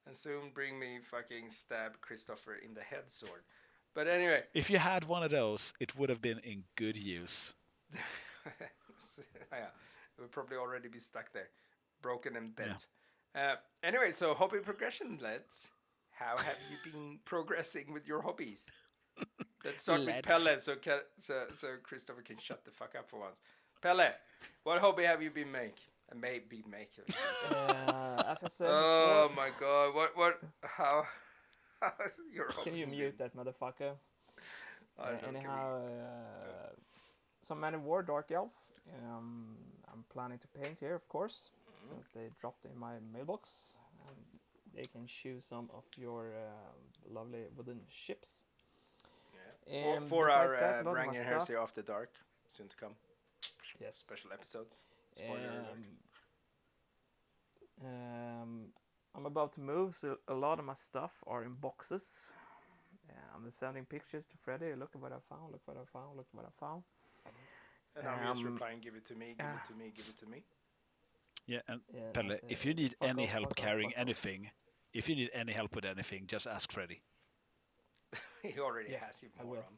And 0.07 0.17
soon 0.17 0.51
bring 0.53 0.79
me 0.79 0.99
fucking 1.09 1.49
stab 1.49 2.01
Christopher 2.01 2.55
in 2.55 2.73
the 2.73 2.81
head 2.81 3.09
sword. 3.09 3.41
But 3.93 4.07
anyway, 4.07 4.43
If 4.53 4.69
you 4.69 4.77
had 4.77 5.03
one 5.05 5.23
of 5.23 5.31
those, 5.31 5.73
it 5.79 5.95
would 5.97 6.09
have 6.09 6.21
been 6.21 6.39
in 6.39 6.63
good 6.75 6.97
use. 6.97 7.53
yeah, 7.93 7.97
it 9.57 10.21
would 10.21 10.31
probably 10.31 10.57
already 10.57 10.87
be 10.87 10.99
stuck 10.99 11.31
there, 11.33 11.49
broken 12.01 12.35
and 12.35 12.55
bent. 12.55 12.85
Uh, 13.35 13.55
anyway, 13.83 14.11
so 14.11 14.33
hobby 14.33 14.59
progression, 14.59 15.19
lads. 15.21 15.69
How 16.11 16.37
have 16.37 16.57
you 16.69 16.91
been 16.91 17.19
progressing 17.25 17.93
with 17.93 18.07
your 18.07 18.21
hobbies? 18.21 18.69
Let's 19.65 19.83
start 19.83 19.99
with 19.99 20.07
Let's. 20.07 20.25
Pelle, 20.25 20.59
so, 20.59 20.75
so 21.19 21.43
so 21.51 21.67
Christopher 21.83 22.21
can 22.21 22.37
shut 22.39 22.63
the 22.65 22.71
fuck 22.71 22.95
up 22.97 23.09
for 23.09 23.19
once. 23.19 23.41
Pelle, 23.81 24.13
what 24.63 24.79
hobby 24.79 25.03
have 25.03 25.21
you 25.21 25.31
been 25.31 25.51
make? 25.51 25.77
Maybe 26.13 26.63
make. 26.69 26.91
Uh, 27.49 28.23
as 28.27 28.43
I 28.43 28.47
said 28.47 28.67
oh 28.69 29.29
before, 29.29 29.35
my 29.45 29.49
god! 29.59 29.95
What 29.95 30.17
what? 30.17 30.39
How? 30.63 31.03
how 31.81 31.93
is 32.05 32.13
your 32.33 32.45
can 32.63 32.75
you 32.75 32.85
mute 32.87 33.17
that 33.17 33.35
motherfucker? 33.35 33.93
I 34.99 35.03
Uh, 35.03 35.17
anyhow, 35.27 35.81
uh, 35.81 36.73
some 37.43 37.59
Man 37.59 37.73
of 37.75 37.83
War 37.83 38.03
Dark 38.03 38.31
Elf. 38.31 38.51
Um, 39.03 39.55
I'm 39.91 40.03
planning 40.13 40.39
to 40.39 40.47
paint 40.47 40.77
here, 40.79 40.95
of 40.95 41.07
course, 41.07 41.49
Mm-hmm. 41.69 41.95
since 41.95 42.07
they 42.13 42.29
dropped 42.39 42.65
in 42.65 42.77
my 42.77 42.93
mailbox. 43.13 43.77
And 44.07 44.17
they 44.75 44.85
can 44.85 45.07
choose 45.07 45.45
some 45.45 45.69
of 45.73 45.83
your 45.97 46.33
uh, 46.35 47.13
lovely 47.13 47.43
wooden 47.55 47.79
ships. 47.89 48.29
For, 49.65 49.97
And 49.97 50.07
for 50.07 50.25
besides 50.27 50.51
our 50.53 50.59
that, 50.59 50.79
uh, 50.79 50.83
a 50.83 50.83
lot 50.83 50.97
of 50.99 51.07
my 51.07 51.13
Heresy 51.17 51.55
After 51.55 51.81
Dark, 51.81 52.11
soon 52.49 52.67
to 52.67 52.75
come. 52.75 52.95
Yes. 53.79 53.97
Special 53.97 54.31
episodes. 54.33 54.85
Spoiler. 55.15 55.65
Um, 57.81 57.87
um, 57.87 58.73
I'm 59.15 59.25
about 59.25 59.53
to 59.53 59.61
move, 59.61 59.97
so 59.99 60.17
a 60.27 60.33
lot 60.33 60.59
of 60.59 60.65
my 60.65 60.73
stuff 60.73 61.11
are 61.27 61.43
in 61.43 61.53
boxes. 61.55 62.31
Uh, 63.09 63.13
I'm 63.35 63.49
sending 63.51 63.85
pictures 63.85 64.25
to 64.27 64.37
Freddie. 64.37 64.73
Look 64.75 64.91
at 64.95 65.01
what 65.01 65.11
I 65.11 65.19
found. 65.29 65.51
Look 65.51 65.61
what 65.65 65.77
I 65.77 65.85
found. 65.91 66.17
Look 66.17 66.27
what 66.33 66.45
I 66.45 66.49
found. 66.59 66.83
And 67.95 68.07
I'm 68.07 68.33
just 68.33 68.45
Um, 68.45 68.53
replying, 68.53 68.79
give 68.79 68.95
it 68.95 69.03
to 69.05 69.15
me, 69.15 69.35
give 69.37 69.45
ah. 69.45 69.57
it 69.57 69.65
to 69.67 69.73
me, 69.73 69.91
give 69.95 70.07
it 70.07 70.17
to 70.19 70.25
me. 70.27 70.43
Yeah, 71.47 71.61
and 71.67 71.81
Yeah, 71.93 72.11
Pelle, 72.13 72.27
that's, 72.29 72.41
if 72.49 72.65
uh, 72.65 72.69
you 72.69 72.73
need 72.75 72.95
any 73.01 73.23
off, 73.23 73.29
help 73.29 73.49
fuck 73.49 73.59
off, 73.59 73.65
carrying 73.65 73.89
fuck 73.89 73.97
off. 73.97 74.01
anything, 74.01 74.51
if 74.93 75.09
you 75.09 75.15
need 75.15 75.31
any 75.33 75.51
help 75.51 75.75
with 75.75 75.85
anything, 75.85 76.27
just 76.27 76.47
ask 76.47 76.71
Freddy. 76.71 77.01
he 78.43 78.59
already 78.59 78.91
Yeah, 78.91 79.05
has 79.05 79.21
you, 79.23 79.29
I 79.39 79.43
will. 79.43 79.55
moron. 79.55 79.77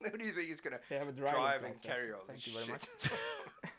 Who 0.12 0.18
do 0.18 0.24
you 0.24 0.32
think 0.32 0.48
he's 0.48 0.60
gonna 0.60 0.78
have 0.90 1.08
a 1.08 1.12
drive 1.12 1.62
and 1.64 1.80
carry 1.82 2.12
all 2.12 2.24
Thank 2.26 2.38
this 2.44 2.46
you 2.46 2.52
very 2.54 2.66
shit? 2.66 2.88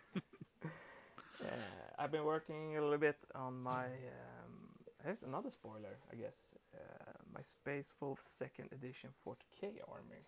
Uh, 1.49 1.55
I've 1.97 2.11
been 2.11 2.23
working 2.25 2.77
a 2.77 2.81
little 2.81 2.97
bit 2.97 3.17
on 3.35 3.61
my. 3.61 3.85
Um, 3.85 4.69
here's 5.03 5.23
another 5.23 5.49
spoiler, 5.49 5.97
I 6.11 6.15
guess. 6.15 6.37
Uh, 6.73 7.11
my 7.33 7.41
Space 7.41 7.91
Wolf 7.99 8.19
Second 8.21 8.69
Edition 8.71 9.09
40k 9.25 9.79
army. 9.87 10.23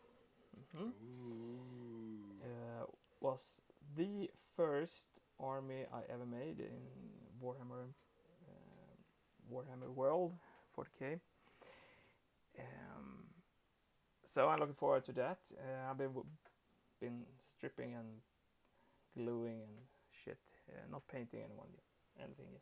hmm 0.73 0.89
Uh, 2.43 2.85
was 3.19 3.61
the 3.95 4.29
first 4.55 5.09
army 5.39 5.85
I 5.93 6.01
ever 6.11 6.25
made 6.25 6.59
in 6.59 6.81
Warhammer 7.41 7.93
uh, 8.47 8.95
Warhammer 9.51 9.89
World 9.93 10.33
40k. 10.75 11.19
Um, 12.59 13.25
so 14.25 14.49
I'm 14.49 14.59
looking 14.59 14.75
forward 14.75 15.05
to 15.05 15.13
that. 15.13 15.39
Uh, 15.57 15.89
I've 15.89 15.97
been 15.97 16.07
w- 16.07 16.27
been 16.99 17.25
stripping 17.39 17.95
and 17.95 18.21
gluing 19.15 19.61
and 19.61 19.77
shit, 20.11 20.39
not 20.91 21.07
painting 21.07 21.41
anyone 21.43 21.67
yet, 21.73 22.25
anything 22.25 22.45
yet. 22.51 22.61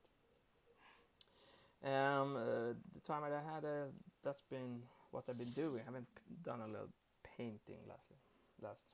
Um, 1.81 2.35
uh, 2.35 2.73
the 2.93 2.99
time 3.05 3.21
that 3.23 3.31
I 3.31 3.53
had, 3.55 3.63
uh, 3.65 3.85
that's 4.23 4.43
been 4.49 4.81
what 5.11 5.23
I've 5.29 5.37
been 5.37 5.51
doing. 5.51 5.81
I 5.81 5.85
haven't 5.85 6.07
p- 6.15 6.21
done 6.43 6.61
a 6.61 6.67
little 6.67 6.89
painting 7.37 7.79
lastly, 7.87 8.17
last. 8.61 8.87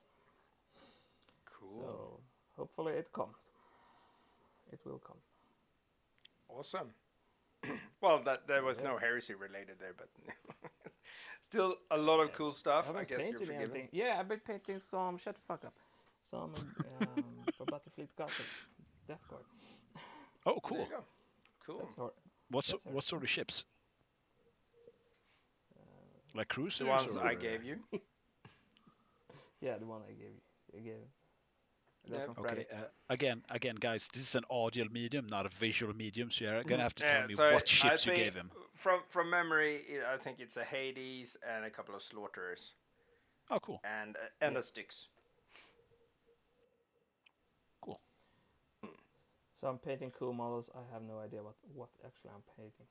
Cool. 1.44 1.80
So 1.80 2.20
hopefully 2.56 2.92
it 2.94 3.12
comes. 3.12 3.36
It 4.72 4.80
will 4.84 4.98
come. 4.98 5.16
Awesome. 6.48 6.90
well, 8.00 8.20
that 8.22 8.46
there 8.46 8.62
was 8.62 8.80
no 8.80 8.96
heresy 8.96 9.34
related 9.34 9.76
there, 9.80 9.94
but 9.96 10.08
still 11.40 11.76
a 11.90 11.96
lot 11.96 12.20
of 12.20 12.28
Yeah. 12.28 12.34
cool 12.36 12.52
stuff. 12.52 12.84
I, 12.84 12.86
haven't 12.88 13.08
guess 13.08 13.20
you're 13.30 13.40
forgiven. 13.40 13.56
anything. 13.56 13.88
Yeah, 13.90 14.16
I've 14.20 14.28
been 14.28 14.40
painting 14.40 14.80
some. 14.90 15.18
Shut 15.18 15.34
the 15.34 15.40
fuck 15.48 15.64
up. 15.64 15.74
Some 16.30 16.52
um, 16.54 17.44
for 17.56 17.64
Battlefleet 17.66 18.08
Castle, 18.16 18.44
Death 19.06 19.26
Guard. 19.28 19.42
Oh, 20.46 20.52
There 20.52 20.60
cool. 20.62 20.78
you 20.78 20.86
go. 20.90 21.04
Cool. 21.66 21.78
That's 21.80 21.94
hor- 21.94 22.12
What 22.50 22.64
so, 22.64 22.76
Yes, 22.76 22.82
sir. 22.84 22.90
what 22.90 23.04
sort 23.04 23.22
of 23.22 23.28
ships? 23.28 23.64
Like 26.34 26.48
cruisers? 26.48 26.78
The 26.78 26.86
ones 26.86 27.16
or- 27.16 27.26
I 27.26 27.34
gave 27.34 27.64
you. 27.64 27.78
yeah, 29.60 29.78
the 29.78 29.86
one 29.86 30.02
I 30.08 30.12
gave 30.12 30.32
you. 30.32 30.42
I 30.76 30.80
gave 30.80 30.94
That 32.08 32.28
Yeah. 32.28 32.42
Okay. 32.44 32.66
Uh, 32.72 32.82
again, 33.08 33.42
again, 33.50 33.74
guys, 33.76 34.08
this 34.12 34.22
is 34.22 34.34
an 34.34 34.44
audio 34.50 34.84
medium, 34.90 35.26
not 35.28 35.46
a 35.46 35.48
visual 35.48 35.94
medium. 35.94 36.30
So 36.30 36.44
you're 36.44 36.62
gonna 36.64 36.82
have 36.82 36.94
to 36.96 37.02
tell. 37.06 37.20
Yeah, 37.22 37.26
me 37.26 37.34
so 37.34 37.52
what 37.52 37.66
ships 37.66 38.06
you 38.06 38.14
gave 38.14 38.34
him. 38.34 38.50
From 38.74 39.00
from 39.08 39.30
memory, 39.30 39.82
i- 40.04 40.14
I 40.14 40.18
think 40.18 40.38
it's 40.40 40.56
a 40.56 40.64
Hades 40.64 41.36
and 41.48 41.64
a 41.64 41.70
couple 41.70 41.94
of 41.94 42.02
Slaughterers 42.02 42.74
Oh, 43.50 43.58
cool. 43.60 43.80
and 43.84 44.16
uh, 44.16 44.20
and 44.44 44.56
a 44.56 44.62
Styx. 44.62 45.08
Cool. 47.80 48.00
So 49.60 49.66
I'm 49.68 49.78
painting 49.78 50.12
cool 50.18 50.32
models. 50.32 50.70
I 50.74 50.82
have 50.92 51.02
no 51.02 51.18
idea 51.18 51.42
what 51.42 51.54
what 51.74 51.88
actually 52.04 52.30
I'm 52.34 52.42
painting. 52.56 52.86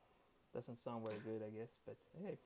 Doesn't 0.53 0.77
sound 0.77 1.03
very 1.03 1.19
good, 1.19 1.43
I 1.45 1.49
guess, 1.49 1.75
but 1.85 1.97
hey, 2.23 2.37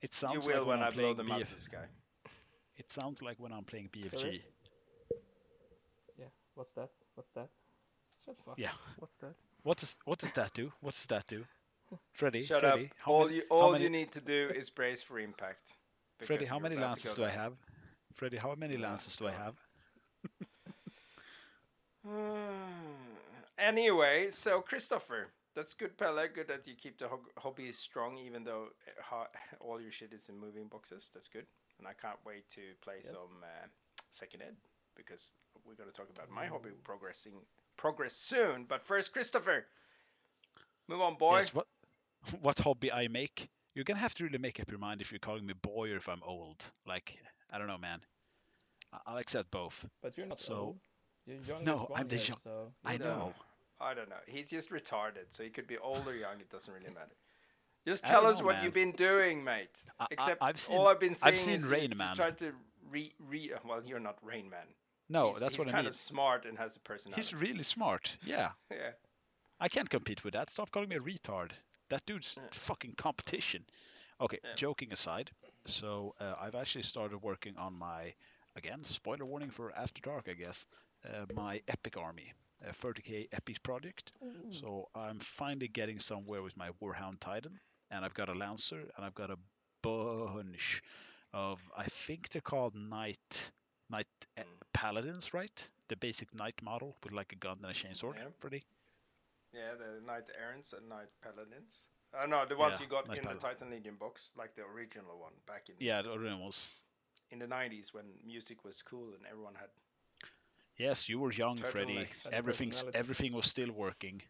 It 0.00 0.12
sounds 0.12 0.34
You 0.34 0.40
sounds 0.40 0.46
will 0.46 0.58
like 0.60 0.66
when 0.66 0.82
I'm 0.82 0.88
I 0.88 0.90
blow 0.90 1.02
playing 1.02 1.16
them 1.16 1.30
out 1.32 1.40
BF 1.40 1.42
of 1.42 1.54
the 1.54 1.60
sky. 1.60 1.86
It 2.76 2.90
sounds 2.90 3.22
like 3.22 3.38
when 3.38 3.52
I'm 3.52 3.64
playing 3.64 3.88
BFG. 3.92 4.18
Sorry? 4.18 4.42
yeah. 6.18 6.26
What's 6.54 6.72
that? 6.72 6.90
What's 7.14 7.30
that? 7.32 7.48
Shut 8.24 8.36
the 8.36 8.42
fuck. 8.42 8.58
Yeah. 8.58 8.72
What's 8.98 9.16
that? 9.18 9.34
What 9.62 9.78
does 9.78 9.96
what 10.04 10.18
does 10.18 10.32
that 10.32 10.52
do? 10.54 10.72
What 10.80 10.94
does 10.94 11.06
that 11.06 11.26
do? 11.26 11.44
Freddy, 12.12 12.44
Shut 12.44 12.60
Freddy, 12.60 12.86
up. 12.86 13.08
All 13.08 13.24
many, 13.24 13.36
you 13.36 13.42
all 13.50 13.72
many, 13.72 13.84
you 13.84 13.90
need 13.90 14.12
to 14.12 14.20
do 14.20 14.50
is 14.54 14.70
brace 14.70 15.02
for 15.02 15.18
impact. 15.18 15.72
Freddy, 16.20 16.44
how 16.44 16.58
many 16.58 16.76
lances 16.76 17.14
do 17.14 17.24
I 17.24 17.30
have? 17.30 17.52
Freddy, 18.14 18.36
how 18.36 18.54
many 18.54 18.76
lances 18.76 19.16
do 19.16 19.26
I 19.26 19.32
have? 19.32 19.54
Anyway, 23.58 24.26
so 24.30 24.60
Christopher, 24.60 25.28
that's 25.54 25.74
good, 25.74 25.96
Pelle. 25.96 26.26
Good 26.34 26.48
that 26.48 26.66
you 26.66 26.74
keep 26.74 26.98
the 26.98 27.08
ho- 27.08 27.20
hobby 27.38 27.70
strong, 27.72 28.18
even 28.18 28.44
though 28.44 28.68
ho- 29.02 29.26
all 29.60 29.80
your 29.80 29.90
shit 29.92 30.12
is 30.12 30.28
in 30.28 30.38
moving 30.38 30.66
boxes. 30.68 31.10
That's 31.14 31.28
good, 31.28 31.46
and 31.78 31.86
I 31.86 31.92
can't 31.92 32.18
wait 32.26 32.48
to 32.50 32.60
play 32.82 32.96
Yes. 33.02 33.08
some 33.10 33.42
uh, 33.42 33.66
second 34.10 34.42
ed 34.42 34.56
because 34.96 35.32
we're 35.66 35.74
going 35.74 35.90
to 35.90 35.94
talk 35.96 36.08
about 36.14 36.30
my 36.30 36.46
hobby 36.46 36.70
progressing 36.82 37.32
progress 37.76 38.14
soon. 38.14 38.64
But 38.68 38.84
first, 38.84 39.12
Christopher, 39.12 39.66
move 40.88 41.00
on, 41.00 41.16
boy. 41.16 41.36
Yes, 41.38 41.54
what 41.54 41.66
what 42.40 42.58
hobby 42.58 42.92
I 42.92 43.08
make? 43.08 43.48
You're 43.74 43.84
gonna 43.84 43.98
have 43.98 44.14
to 44.14 44.24
really 44.24 44.38
make 44.38 44.60
up 44.60 44.70
your 44.70 44.78
mind 44.78 45.00
if 45.00 45.10
you're 45.10 45.18
calling 45.18 45.44
me 45.46 45.54
boy 45.54 45.90
or 45.90 45.96
if 45.96 46.08
I'm 46.08 46.22
old. 46.24 46.64
Like, 46.86 47.16
I 47.52 47.58
don't 47.58 47.66
know, 47.66 47.78
man. 47.78 48.00
I- 48.92 49.00
I'll 49.06 49.16
accept 49.18 49.50
both. 49.50 49.84
But 50.02 50.16
you're 50.16 50.26
not 50.26 50.38
So- 50.40 50.54
old. 50.54 50.78
You're 51.26 51.38
young 51.46 51.64
No, 51.64 51.90
I'm 51.94 52.08
the 52.08 52.16
here, 52.16 52.26
young- 52.28 52.38
so 52.38 52.72
I 52.84 52.96
No. 52.96 53.04
know. 53.04 53.34
I 53.80 53.94
don't 53.94 54.08
know. 54.08 54.16
He's 54.26 54.50
just 54.50 54.70
retarded, 54.70 55.26
so 55.30 55.42
he 55.42 55.50
could 55.50 55.66
be 55.66 55.78
old 55.78 56.06
or 56.06 56.14
young. 56.14 56.40
It 56.40 56.48
doesn't 56.50 56.72
really 56.72 56.90
matter. 56.92 57.14
Just 57.86 58.04
tell 58.04 58.26
us 58.26 58.38
know, 58.38 58.46
what 58.46 58.56
man. 58.56 58.64
you've 58.64 58.74
been 58.74 58.92
doing, 58.92 59.44
mate. 59.44 59.68
I- 59.98 60.04
I- 60.04 60.06
Except 60.10 60.42
I've 60.42 60.58
seen- 60.60 60.76
all 60.76 60.88
I've 60.88 61.00
been 61.00 61.14
seeing 61.14 61.34
I've 61.34 61.38
seen 61.40 61.54
is 61.54 61.66
Rain 61.66 61.94
Man. 61.96 62.16
tried 62.16 62.38
to 62.38 62.54
re 62.88 63.12
re. 63.18 63.52
Well, 63.64 63.82
you're 63.84 64.00
not 64.00 64.16
Rain 64.24 64.48
Man. 64.48 64.66
No, 65.10 65.28
he's, 65.32 65.40
that's 65.40 65.56
he's 65.56 65.58
what 65.58 65.68
I 65.68 65.72
mean. 65.72 65.74
He's 65.76 65.76
kind 65.84 65.86
of 65.88 65.94
smart 65.94 66.46
and 66.46 66.56
has 66.58 66.76
a 66.76 66.80
personality. 66.80 67.20
He's 67.20 67.34
really 67.34 67.62
smart. 67.62 68.16
Yeah, 68.24 68.52
yeah. 68.70 68.92
I 69.60 69.68
can't 69.68 69.90
compete 69.90 70.24
with 70.24 70.32
that. 70.34 70.50
Stop 70.50 70.70
calling 70.70 70.88
me 70.88 70.96
a 70.96 71.00
retard. 71.00 71.52
That 71.90 72.06
dude's 72.06 72.36
Yeah. 72.38 72.48
fucking 72.52 72.94
competition. 72.94 73.66
Okay, 74.20 74.38
Yeah. 74.42 74.54
joking 74.54 74.92
aside. 74.92 75.30
So 75.66 76.14
uh, 76.20 76.36
I've 76.40 76.54
actually 76.54 76.82
started 76.84 77.18
working 77.18 77.58
on 77.58 77.74
my 77.74 78.14
again 78.56 78.82
spoiler 78.84 79.26
warning 79.26 79.50
for 79.50 79.72
After 79.76 80.00
Dark, 80.00 80.28
I 80.28 80.34
guess. 80.34 80.66
Uh, 81.04 81.26
my 81.34 81.60
Epic 81.68 81.96
Army, 81.98 82.32
a 82.66 82.72
30k 82.72 83.28
Epic 83.32 83.62
project. 83.62 84.12
So 84.50 84.88
I'm 84.94 85.18
finally 85.18 85.68
getting 85.68 85.98
somewhere 86.00 86.42
with 86.42 86.56
my 86.56 86.70
Warhound 86.82 87.20
Titan, 87.20 87.60
and 87.90 88.04
I've 88.04 88.14
got 88.14 88.28
a 88.28 88.34
Lancer, 88.34 88.80
and 88.96 89.04
I've 89.04 89.14
got 89.14 89.30
a 89.30 89.36
bunch 89.82 90.82
of 91.34 91.60
I 91.76 91.84
think 91.84 92.30
they're 92.30 92.40
called 92.40 92.74
Knight 92.74 93.50
Knight 93.90 94.06
eh, 94.38 94.42
Mm. 94.42 94.60
Paladins, 94.72 95.34
right? 95.34 95.70
The 95.88 95.96
basic 95.96 96.32
Knight 96.34 96.54
model 96.62 96.96
with 97.04 97.12
like 97.12 97.32
a 97.32 97.36
gun 97.36 97.58
and 97.62 97.70
a 97.70 97.74
chainsword, 97.74 98.16
Yeah. 98.16 98.30
Freddy. 98.38 98.64
Yeah, 99.52 99.74
the 99.74 100.04
Knight 100.06 100.24
Errants 100.40 100.72
and 100.72 100.88
Knight 100.88 101.10
Paladins. 101.22 101.88
Uh, 102.16 102.26
no, 102.26 102.46
the 102.46 102.56
ones 102.56 102.76
Yeah, 102.78 102.84
you 102.84 102.90
got 102.90 103.08
Knight 103.08 103.18
in 103.18 103.24
the 103.24 103.34
Titan 103.34 103.70
Legion 103.70 103.96
box, 103.96 104.30
like 104.36 104.54
the 104.56 104.62
original 104.62 105.18
one 105.20 105.32
back 105.46 105.68
in 105.68 105.74
Yeah, 105.78 106.00
the 106.02 106.12
originals. 106.14 106.70
in 107.30 107.38
the 107.40 107.46
90s 107.46 107.92
when 107.92 108.04
music 108.24 108.64
was 108.64 108.80
cool 108.82 109.12
and 109.14 109.26
everyone 109.26 109.54
had. 109.54 109.68
Yes, 110.76 111.08
you 111.08 111.20
were 111.20 111.32
young, 111.32 111.56
Freddy. 111.56 111.94
Turtlenecks 111.94 112.26
Everything's 112.32 112.84
everything 112.94 113.32
was 113.32 113.46
still 113.46 113.70
working. 113.72 114.20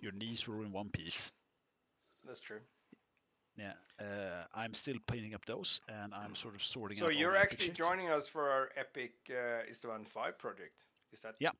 Your 0.00 0.12
knees 0.12 0.46
were 0.46 0.62
in 0.62 0.72
one 0.72 0.90
piece. 0.90 1.32
That's 2.24 2.40
true. 2.40 2.60
Yeah, 3.56 3.72
uh, 4.00 4.44
I'm 4.54 4.72
still 4.72 4.98
painting 5.10 5.34
up 5.34 5.44
those, 5.44 5.80
and 5.88 6.14
I'm 6.14 6.36
sort 6.36 6.54
of 6.54 6.62
sorting 6.62 6.96
So 6.96 7.08
you're 7.08 7.36
actually 7.36 7.70
joining 7.70 8.08
us 8.08 8.28
for 8.28 8.48
our 8.48 8.68
epic 8.76 9.12
uh, 9.30 9.68
is 9.68 9.80
the 9.80 9.88
one 9.88 10.04
five 10.04 10.38
project. 10.38 10.84
Is 11.12 11.20
that 11.22 11.34
Yeah, 11.40 11.50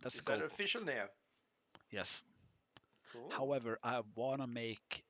That's 0.00 0.14
is 0.14 0.20
the 0.22 0.36
that 0.36 0.44
official 0.44 0.84
now? 0.84 1.06
Yes. 1.90 2.22
Cool. 3.12 3.28
However, 3.30 3.78
I 3.82 4.02
wanna 4.14 4.46
make 4.46 5.04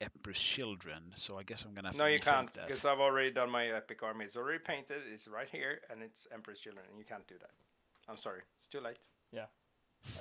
Emperor's 0.00 0.40
Children, 0.40 1.02
so 1.16 1.36
I 1.36 1.42
guess 1.42 1.64
I'm 1.64 1.74
gonna 1.74 1.88
have 1.88 1.96
no, 1.96 2.06
you 2.06 2.20
can't 2.20 2.52
because 2.52 2.84
I've 2.84 3.00
already 3.00 3.32
done 3.32 3.50
my 3.50 3.66
epic 3.66 4.04
army. 4.04 4.26
It's 4.26 4.36
already 4.36 4.60
painted. 4.60 5.02
It's 5.12 5.26
right 5.26 5.50
here, 5.50 5.80
and 5.90 6.02
it's 6.02 6.28
Emperor's 6.32 6.60
Children, 6.60 6.84
and 6.88 6.98
you 6.98 7.04
can't 7.04 7.26
do 7.26 7.34
that. 7.40 7.50
I'm 8.08 8.16
sorry, 8.16 8.40
it's 8.56 8.68
too 8.68 8.80
late. 8.80 8.98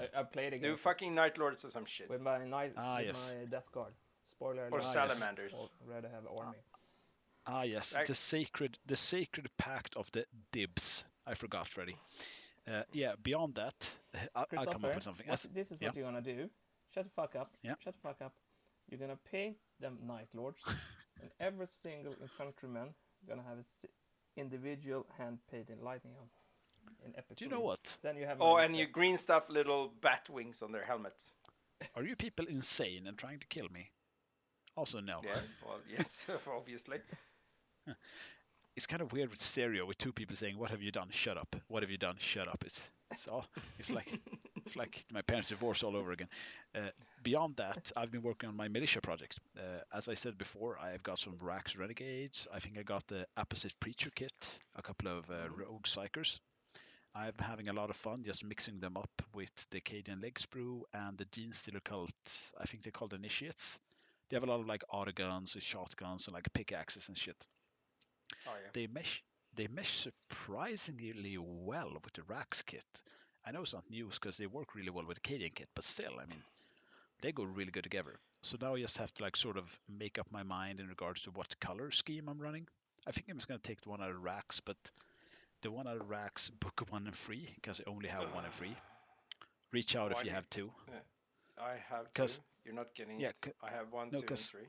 I, 0.01 0.20
I 0.22 0.24
played 0.24 0.54
again. 0.54 0.72
Do 0.72 0.77
fucking 0.77 1.13
Night 1.13 1.38
Lords 1.38 1.63
or 1.63 1.70
some 1.70 1.86
shit, 1.86 2.10
with 2.10 2.22
my 2.22 2.44
night 2.46 2.74
Ah, 2.75 2.98
with 2.98 3.06
yes. 3.08 3.36
my 3.38 3.46
death 3.46 3.72
guard. 3.72 3.94
Spoiler 4.25 4.63
or 4.72 4.80
alert. 4.80 4.84
Ah, 4.84 5.04
yes. 5.04 5.18
salamanders. 5.18 5.54
Already 5.88 6.08
have 6.08 6.25
army. 6.25 6.58
Ah, 7.46 7.62
yes, 7.63 7.96
Right. 7.96 8.08
the 8.08 8.15
sacred, 8.15 8.80
the 8.88 8.96
sacred 8.96 9.48
pact 9.58 9.96
of 9.96 10.10
the 10.12 10.25
dibs. 10.51 11.06
I 11.27 11.36
forgot, 11.36 11.68
Freddy. 11.68 11.96
Uh, 12.68 12.82
yeah. 12.94 13.13
Beyond 13.22 13.56
that, 13.56 13.96
I'll, 14.36 14.46
I'll 14.58 14.65
come 14.65 14.86
up 14.86 14.92
Christopher, 14.94 14.96
with 14.96 15.04
something. 15.04 15.27
what- 15.27 15.48
this 15.54 15.70
is 15.72 15.80
yeah. 15.80 15.89
what 15.89 15.96
you're 15.98 16.06
gonna 16.06 16.22
do. 16.22 16.50
Shut 16.96 17.04
the 17.04 17.10
fuck 17.12 17.36
up. 17.36 17.51
Yeah. 17.62 17.75
Shut 17.84 17.94
the 17.94 18.00
fuck 18.00 18.22
up. 18.24 18.34
You're 18.89 19.00
gonna 19.00 19.20
paint 19.32 19.58
them 19.80 20.00
Night 20.08 20.30
Lords, 20.34 20.58
and 21.22 21.30
every 21.39 21.68
single 21.84 22.15
infantryman 22.22 22.96
gonna 23.27 23.44
have 23.44 23.58
a 23.58 23.60
s- 23.60 23.86
individual 24.36 25.06
hand 25.18 25.38
painted 25.51 25.80
lightning 25.80 26.13
on. 26.20 26.27
In 27.06 27.13
epic. 27.18 27.38
Do 27.38 27.46
you 27.46 27.51
know 27.51 27.62
what? 27.62 27.98
Then 28.01 28.18
you 28.18 28.25
have. 28.25 28.42
Oh, 28.42 28.58
and 28.58 28.75
you 28.75 28.88
green 28.88 29.18
stuff 29.18 29.50
little 29.50 29.92
bat 30.01 30.27
wings 30.30 30.62
on 30.62 30.72
their 30.72 30.84
helmets. 30.84 31.32
Are 31.96 32.04
you 32.04 32.15
people 32.15 32.46
insane 32.48 33.08
and 33.08 33.18
trying 33.18 33.39
to 33.39 33.48
kill 33.48 33.68
me? 33.70 33.92
Also, 34.75 35.00
no. 35.00 35.22
Yeah, 35.24 35.32
well, 35.65 35.80
yes, 35.98 36.25
obviously. 36.56 36.98
It's 38.75 38.88
kind 38.88 39.01
of 39.01 39.13
weird 39.13 39.30
with 39.30 39.39
stereo, 39.39 39.86
with 39.86 39.98
two 39.98 40.12
people 40.12 40.36
saying, 40.36 40.58
"What 40.58 40.72
have 40.72 40.82
you 40.82 40.92
done? 40.92 41.08
Shut 41.12 41.38
up! 41.38 41.56
What 41.68 41.84
have 41.84 41.92
you 41.92 41.98
done? 41.98 42.15
Shut 42.20 42.48
up!" 42.48 42.63
It's 42.65 42.89
it's 43.12 43.27
all 43.27 43.46
it's 43.80 43.92
like 43.92 44.20
it's 44.65 44.75
like 44.75 45.06
my 45.12 45.22
parents' 45.22 45.50
divorce 45.50 45.84
all 45.84 45.96
over 45.96 46.12
again. 46.12 46.27
Uh, 46.74 46.89
beyond 47.24 47.56
that, 47.58 47.92
I've 47.96 48.12
been 48.12 48.24
working 48.24 48.50
on 48.50 48.58
my 48.58 48.68
militia 48.68 49.00
project. 49.00 49.39
Uh, 49.58 49.82
as 49.94 50.10
I 50.10 50.15
said 50.15 50.38
before, 50.38 50.77
I've 50.80 51.04
got 51.04 51.20
some 51.20 51.38
Rax 51.39 51.77
Renegades. 51.77 52.48
I 52.54 52.60
think 52.60 52.77
I 52.77 52.84
got 52.84 53.08
the 53.08 53.25
Apposite 53.38 53.80
Preacher 53.80 54.10
kit, 54.13 54.60
a 54.75 54.82
couple 54.82 55.08
of 55.08 55.30
uh, 55.30 55.50
Rogue 55.56 55.84
Psykers. 55.84 56.39
I'm 57.15 57.34
having 57.39 57.69
a 57.69 57.74
lot 57.74 57.89
of 57.89 57.95
fun 57.95 58.24
just 58.25 58.43
mixing 58.45 58.79
them 58.79 58.98
up 58.98 59.22
with 59.34 59.51
the 59.72 59.81
Cadian 59.81 60.22
Leg 60.22 60.36
Sprue 60.36 60.81
and 60.93 61.17
the 61.17 61.25
Genestealer 61.25 61.84
Cult. 61.84 62.12
I 62.60 62.65
think 62.65 62.84
they're 62.84 62.91
called 62.91 63.13
Initiates. 63.13 63.79
They 64.29 64.36
have 64.36 64.43
a 64.43 64.48
lot 64.48 64.60
of 64.60 64.67
like 64.67 64.84
auto 64.89 65.12
guns 65.13 65.55
and 65.55 65.63
shotguns 65.63 66.27
and 66.27 66.34
like 66.36 66.51
pickaxes 66.53 67.07
and 67.10 67.17
shit 67.17 67.48
Oh 68.48 68.51
yeah. 68.62 68.69
they 68.74 68.88
mesh 68.88 69.24
they 69.55 69.67
mesh 69.67 69.98
surprisingly 69.98 71.38
well 71.39 71.91
with 72.03 72.13
the 72.13 72.24
Rax 72.24 72.62
kit. 72.63 72.86
I 73.45 73.51
know 73.51 73.62
it's 73.62 73.74
not 73.74 73.89
news 73.89 74.19
because 74.19 74.38
they 74.38 74.48
work 74.48 74.75
really 74.75 74.89
well 74.89 75.05
with 75.05 75.22
the 75.22 75.29
Cadian 75.29 75.53
kit, 75.55 75.69
but 75.75 75.84
still, 75.86 76.13
I 76.22 76.25
mean, 76.25 76.43
they 77.22 77.31
go 77.31 77.43
really 77.43 77.72
good 77.72 77.84
together. 77.84 78.19
So 78.41 78.57
now 78.62 78.75
I 78.75 78.81
just 78.81 78.98
have 78.98 79.13
to 79.15 79.24
like 79.24 79.36
sort 79.38 79.57
of 79.57 79.79
make 79.88 80.19
up 80.19 80.27
my 80.31 80.43
mind 80.43 80.79
in 80.79 80.88
regards 80.88 81.22
to 81.22 81.31
what 81.31 81.60
color 81.60 81.91
scheme 81.91 82.27
I'm 82.29 82.39
running. 82.41 82.67
I 83.07 83.12
think 83.12 83.27
I'm 83.29 83.38
just 83.38 83.48
gonna 83.48 83.60
take 83.60 83.81
the 83.81 83.89
one 83.89 84.01
out 84.01 84.10
of 84.12 84.22
Rax, 84.24 84.60
but 84.60 84.77
the 85.65 85.72
one 85.72 85.88
out 85.88 85.98
of 86.00 86.10
Rax 86.10 86.50
book 86.50 86.86
one 86.89 87.07
and 87.07 87.15
three 87.15 87.50
because 87.55 87.81
I 87.86 87.89
only 87.89 88.07
have 88.07 88.34
one 88.34 88.45
and 88.45 88.53
three. 88.53 88.75
Reach 89.74 89.95
out 89.95 90.12
Oh, 90.13 90.15
I 90.15 90.19
if 90.19 90.25
you 90.25 90.31
have 90.31 90.48
two. 90.50 90.72
I 91.57 91.75
have 91.89 92.13
'Cause- 92.13 92.38
two. 92.38 92.43
You're 92.65 92.75
not 92.75 92.93
getting 92.95 93.19
yeah, 93.19 93.29
it. 93.29 93.36
c- 93.45 93.51
I 93.63 93.69
have 93.72 93.91
one, 93.91 94.07
no, 94.07 94.12
two, 94.12 94.17
and 94.22 94.27
'cause- 94.27 94.50
three. 94.50 94.67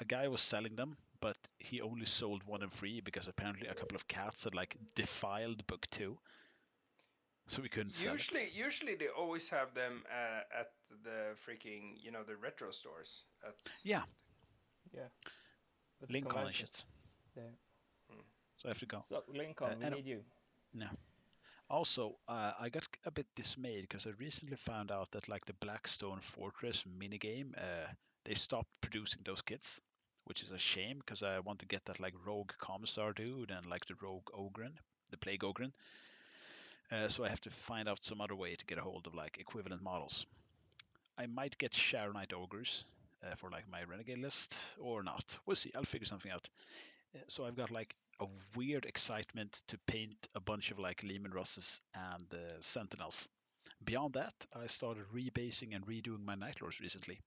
a 0.00 0.04
guy 0.04 0.28
was 0.28 0.40
selling 0.42 0.74
them, 0.76 0.96
but 1.20 1.36
he 1.58 1.80
only 1.80 2.04
sold 2.06 2.44
one 2.44 2.62
and 2.62 2.72
three 2.72 3.00
because 3.00 3.26
apparently 3.28 3.68
a 3.68 3.74
couple 3.74 3.96
of 3.96 4.06
cats 4.08 4.44
had 4.44 4.54
like 4.54 4.76
defiled 4.94 5.66
book 5.66 5.86
two, 5.90 6.18
so 7.46 7.62
we 7.62 7.68
couldn't 7.70 7.92
sell 7.94 8.12
it. 8.14 8.18
Usually, 8.18 8.50
usually 8.50 8.94
they 8.96 9.08
always 9.08 9.48
have 9.50 9.72
them 9.74 10.02
uh, 10.10 10.60
at 10.60 10.72
the 11.04 11.36
freaking, 11.46 11.94
you 12.02 12.10
know, 12.10 12.22
the 12.22 12.36
retro 12.36 12.70
stores. 12.70 13.24
At, 13.46 13.54
Yeah, 13.82 14.02
With 16.00 16.08
the 16.08 16.12
Lincoln 16.12 16.38
and 16.46 16.54
shit. 16.54 16.84
Yeah. 17.36 17.42
So 18.56 18.68
I 18.68 18.70
have 18.70 18.78
to 18.80 18.86
go. 18.86 19.02
So 19.08 19.22
Lincoln, 19.28 19.66
Uh, 19.66 19.90
we 19.90 19.96
need 19.96 20.06
you. 20.06 20.24
No. 20.74 20.86
Also, 21.68 22.16
uh, 22.28 22.52
I 22.60 22.68
got 22.68 22.86
a 23.04 23.10
bit 23.10 23.26
dismayed 23.34 23.82
because 23.82 24.06
I 24.06 24.10
recently 24.18 24.56
found 24.56 24.92
out 24.92 25.10
that 25.12 25.28
like 25.28 25.44
the 25.46 25.52
Blackstone 25.54 26.20
Fortress 26.20 26.84
minigame, 26.84 27.56
uh, 27.56 27.88
they 28.24 28.34
stopped 28.34 28.70
producing 28.80 29.22
those 29.24 29.42
kits, 29.42 29.80
which 30.24 30.42
is 30.42 30.52
a 30.52 30.58
shame 30.58 30.98
because 30.98 31.22
I 31.22 31.40
want 31.40 31.58
to 31.60 31.66
get 31.66 31.84
that 31.86 31.98
like 31.98 32.14
rogue 32.24 32.52
commissar 32.58 33.12
dude 33.12 33.50
and 33.50 33.66
like 33.66 33.84
the 33.86 33.96
rogue 34.00 34.28
ogren, 34.32 34.78
the 35.10 35.16
plague 35.16 35.42
ogren. 35.44 35.72
Uh, 36.92 37.08
so 37.08 37.24
I 37.24 37.28
have 37.28 37.40
to 37.40 37.50
find 37.50 37.88
out 37.88 38.04
some 38.04 38.20
other 38.20 38.36
way 38.36 38.54
to 38.54 38.66
get 38.66 38.78
a 38.78 38.82
hold 38.82 39.08
of 39.08 39.14
like 39.14 39.38
equivalent 39.40 39.82
models. 39.82 40.24
I 41.18 41.26
might 41.26 41.58
get 41.58 41.72
Sharonite 41.72 42.32
ogres 42.32 42.84
uh, 43.24 43.34
for 43.34 43.50
like 43.50 43.68
my 43.68 43.82
renegade 43.82 44.18
list 44.18 44.56
or 44.78 45.02
not. 45.02 45.36
We'll 45.46 45.56
see. 45.56 45.72
I'll 45.74 45.82
figure 45.82 46.06
something 46.06 46.30
out. 46.30 46.48
Uh, 47.14 47.18
so 47.26 47.44
I've 47.44 47.56
got 47.56 47.72
like 47.72 47.96
a 48.20 48.26
weird 48.56 48.84
excitement 48.86 49.62
to 49.68 49.78
paint 49.86 50.28
a 50.34 50.40
bunch 50.40 50.70
of 50.70 50.78
like 50.78 51.02
Leman 51.02 51.32
Russes 51.32 51.80
and 51.94 52.34
uh, 52.34 52.54
Sentinels. 52.60 53.28
Beyond 53.84 54.14
that, 54.14 54.34
I 54.54 54.66
started 54.68 55.04
rebasing 55.14 55.74
and 55.74 55.86
redoing 55.86 56.24
my 56.24 56.34
Night 56.34 56.60
Lords 56.60 56.80
recently. 56.80 57.20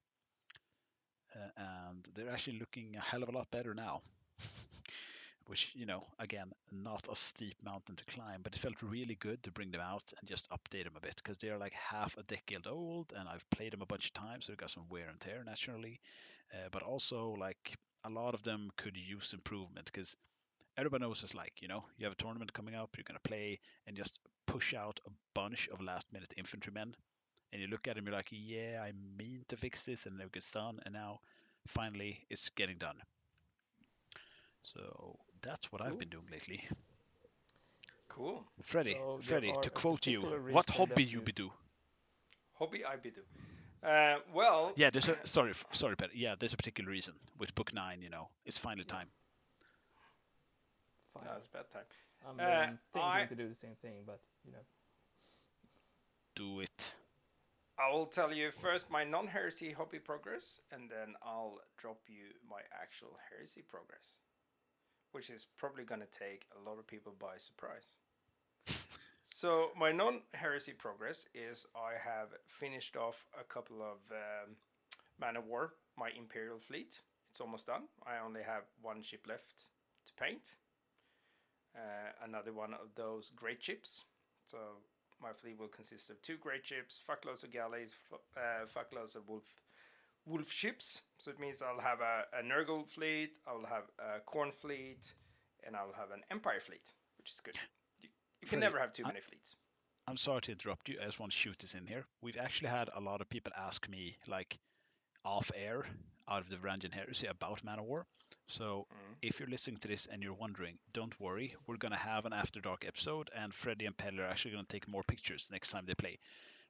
Uh, 1.36 1.50
and 1.58 2.08
they're 2.15 2.31
actually 2.31 2.60
looking 2.60 2.96
a 2.96 3.01
hell 3.01 3.24
of 3.24 3.29
a 3.29 3.31
lot 3.31 3.51
better 3.51 3.74
now. 3.74 4.01
Which, 5.46 5.72
you 5.75 5.86
know, 5.86 6.05
again, 6.19 6.51
not 6.72 7.08
a 7.12 7.15
steep 7.15 7.55
mountain 7.63 7.96
to 7.96 8.05
climb, 8.05 8.41
but 8.43 8.55
it 8.55 8.60
felt 8.60 8.81
really 8.84 9.15
good 9.15 9.41
to 9.43 9.51
bring 9.51 9.72
them 9.72 9.81
out 9.81 10.03
and 10.19 10.29
just 10.29 10.50
update 10.51 10.84
them 10.84 10.93
a 10.96 11.00
bit 11.00 11.15
because 11.15 11.38
they're 11.38 11.58
like 11.58 11.74
half 11.74 12.17
a 12.17 12.24
decade 12.24 12.67
old 12.67 13.13
and 13.17 13.27
I've 13.27 13.50
played 13.50 13.74
them 13.74 13.81
a 13.81 13.88
bunch 13.88 14.05
of 14.05 14.13
times, 14.13 14.46
so 14.46 14.51
they've 14.51 14.58
got 14.58 14.69
some 14.69 14.88
wear 14.89 15.08
and 15.10 15.19
tear 15.19 15.43
naturally. 15.43 16.00
Uh, 16.53 16.69
but 16.72 16.84
also, 16.84 17.36
like, 17.39 17.77
a 18.03 18.10
lot 18.10 18.34
of 18.34 18.43
them 18.43 18.69
could 18.77 18.96
use 18.96 19.34
improvement 19.34 19.86
because 19.91 20.15
everybody 20.79 21.03
knows 21.03 21.24
it's 21.24 21.36
like, 21.36 21.53
you 21.62 21.67
know, 21.67 21.83
you 21.98 22.05
have 22.05 22.13
a 22.13 22.17
tournament 22.24 22.53
coming 22.53 22.75
up, 22.75 22.95
you're 22.98 23.03
going 23.07 23.19
to 23.21 23.29
play 23.29 23.59
and 23.88 23.98
just 23.98 24.19
push 24.48 24.74
out 24.74 25.00
a 25.07 25.12
bunch 25.33 25.67
of 25.69 25.81
last 25.81 26.12
minute 26.13 26.33
infantrymen. 26.38 26.95
And 27.51 27.62
you 27.62 27.67
look 27.67 27.88
at 27.88 27.95
them, 27.95 28.05
you're 28.05 28.15
like, 28.15 28.29
yeah, 28.31 28.81
I 28.83 28.91
mean 29.17 29.45
to 29.50 29.57
fix 29.57 29.83
this, 29.83 30.05
and 30.05 30.19
it 30.21 30.31
gets 30.31 30.51
done. 30.51 30.79
And 30.86 30.93
now, 30.93 31.19
finally, 31.67 32.25
it's 32.29 32.50
getting 32.50 32.77
done. 32.77 32.98
So 34.63 35.19
that's 35.41 35.71
what 35.71 35.81
I've 35.81 35.98
been 35.98 36.09
doing 36.09 36.27
lately. 36.31 36.67
Cool. 38.09 38.45
Freddy, 38.62 39.00
So 39.19 39.41
are 39.45 39.62
to 39.62 39.69
quote 39.71 40.07
you, 40.07 40.38
what 40.48 40.69
hobby 40.69 41.03
you 41.03 41.21
be 41.21 41.31
do? 41.33 41.51
Hobby 42.53 42.86
I 42.86 42.95
be 42.98 43.12
do. 43.12 43.21
Uh, 43.88 44.19
well, 44.33 44.74
Yeah, 44.75 44.89
there's 44.91 45.09
a 45.09 45.17
sorry, 45.25 45.53
sorry. 45.71 45.95
Yeah, 46.13 46.36
there's 46.39 46.53
a 46.53 46.57
particular 46.57 46.89
reason 46.91 47.15
with 47.38 47.53
book 47.55 47.74
nine. 47.74 48.01
You 48.01 48.09
know, 48.09 48.29
it's 48.45 48.57
finally 48.57 48.86
Yeah. 48.86 48.93
time. 48.98 49.09
Fine. 51.13 51.25
no, 51.25 51.32
it's 51.38 51.48
bad 51.48 51.70
time. 51.72 51.86
I'm 52.28 52.39
Uh, 52.39 52.68
thinking 52.94 53.01
I- 53.01 53.25
to 53.25 53.36
do 53.36 53.48
the 53.48 53.56
same 53.56 53.75
thing, 53.75 54.04
but 54.06 54.20
you 54.44 54.51
know. 54.51 54.66
Do 56.36 56.62
it. 56.62 56.96
I 57.78 57.89
will 57.92 58.08
tell 58.08 58.34
you 58.34 58.51
first 58.51 58.89
my 58.89 59.04
non-heresy 59.06 59.72
hobby 59.72 60.00
progress, 60.00 60.60
and 60.72 60.89
then 60.89 61.16
I'll 61.22 61.60
drop 61.78 62.01
you 62.10 62.25
my 62.50 62.62
actual 62.74 63.18
heresy 63.30 63.62
progress, 63.62 64.16
which 65.12 65.30
is 65.30 65.46
probably 65.58 65.86
going 65.86 66.01
to 66.01 66.08
take 66.08 66.46
a 66.58 66.60
lot 66.70 66.78
of 66.78 66.86
people 66.88 67.13
by 67.13 67.38
surprise. 67.38 67.96
so 69.24 69.72
my 69.78 69.92
non-heresy 69.94 70.74
progress 70.74 71.25
is 71.34 71.66
I 71.75 71.94
have 72.04 72.30
finished 72.48 72.98
off 72.98 73.25
a 73.39 73.44
couple 73.46 73.82
of 73.82 74.00
um, 74.12 74.58
Man 75.20 75.38
of 75.38 75.46
War, 75.46 75.74
my 75.98 76.10
Imperial 76.18 76.60
fleet. 76.60 77.01
It's 77.30 77.39
almost 77.39 77.68
done. 77.68 77.84
I 78.06 78.18
only 78.20 78.44
have 78.44 78.63
one 78.82 79.01
ship 79.01 79.25
left 79.28 79.68
to 80.06 80.13
paint. 80.16 80.56
Uh, 81.79 82.25
another 82.25 82.51
one 82.51 82.74
of 82.74 82.89
those 82.95 83.31
great 83.36 83.63
ships. 83.63 84.03
So 84.51 84.57
my 85.21 85.31
fleet 85.31 85.57
will 85.57 85.69
consist 85.69 86.09
of 86.09 86.21
two 86.21 86.36
great 86.38 86.65
ships, 86.65 87.00
fuckloads 87.07 87.43
of 87.43 87.51
galleys, 87.51 87.95
uh, 88.12 88.65
fuckloads 88.67 89.15
of 89.15 89.27
wolf 89.29 89.43
wolf 90.25 90.51
ships. 90.51 91.01
So 91.17 91.31
it 91.31 91.39
means 91.39 91.62
I'll 91.62 91.79
have 91.79 92.01
a, 92.01 92.24
a 92.38 92.43
Nurgle 92.43 92.86
fleet, 92.88 93.38
I'll 93.48 93.65
have 93.65 93.83
a 93.98 94.19
Khorne 94.29 94.53
fleet, 94.53 95.13
and 95.65 95.75
I'll 95.75 95.93
have 95.98 96.12
an 96.12 96.21
Empire 96.29 96.59
fleet, 96.59 96.93
which 97.17 97.31
is 97.31 97.39
good. 97.41 97.55
You, 98.01 98.09
you 98.41 98.48
can 98.48 98.59
never 98.59 98.79
have 98.79 98.91
too 98.93 99.03
I- 99.05 99.09
many 99.09 99.21
fleets. 99.21 99.55
I'm 100.07 100.17
sorry 100.17 100.41
to 100.41 100.51
interrupt 100.51 100.89
you. 100.89 100.98
I 101.00 101.05
just 101.05 101.19
want 101.19 101.31
to 101.31 101.38
shoot 101.38 101.59
this 101.59 101.75
in 101.75 101.86
here. 101.86 102.03
We've 102.21 102.38
actually 102.38 102.69
had 102.69 102.89
a 102.95 103.00
lot 103.00 103.21
of 103.21 103.29
people 103.29 103.51
ask 103.55 103.88
me, 103.88 104.17
like, 104.27 104.57
off 105.24 105.51
air, 105.55 105.86
out 106.27 106.41
of 106.41 106.50
the 106.50 106.55
Varangian 106.55 106.91
Heresy 106.91 107.27
about 107.27 107.63
Man 107.63 107.77
of 107.77 107.86
War. 107.86 108.07
So 108.50 108.88
Mm. 108.91 109.15
if 109.22 109.39
you're 109.39 109.48
listening 109.50 109.77
to 109.82 109.88
this 109.88 110.08
and 110.08 110.24
you're 110.24 110.34
wondering, 110.34 110.77
don't 110.94 111.18
worry. 111.20 111.56
We're 111.68 111.77
going 111.77 111.91
to 111.91 111.97
have 112.00 112.26
an 112.26 112.34
After 112.34 112.60
Dark 112.60 112.84
episode, 112.86 113.30
and 113.36 113.54
Freddie 113.54 113.86
and 113.86 113.95
Pelle 113.95 114.19
are 114.19 114.26
actually 114.26 114.52
going 114.52 114.65
to 114.65 114.71
take 114.71 114.88
more 114.88 115.04
pictures 115.04 115.47
next 115.52 115.69
time 115.69 115.86
they 115.86 115.93
play. 115.95 116.19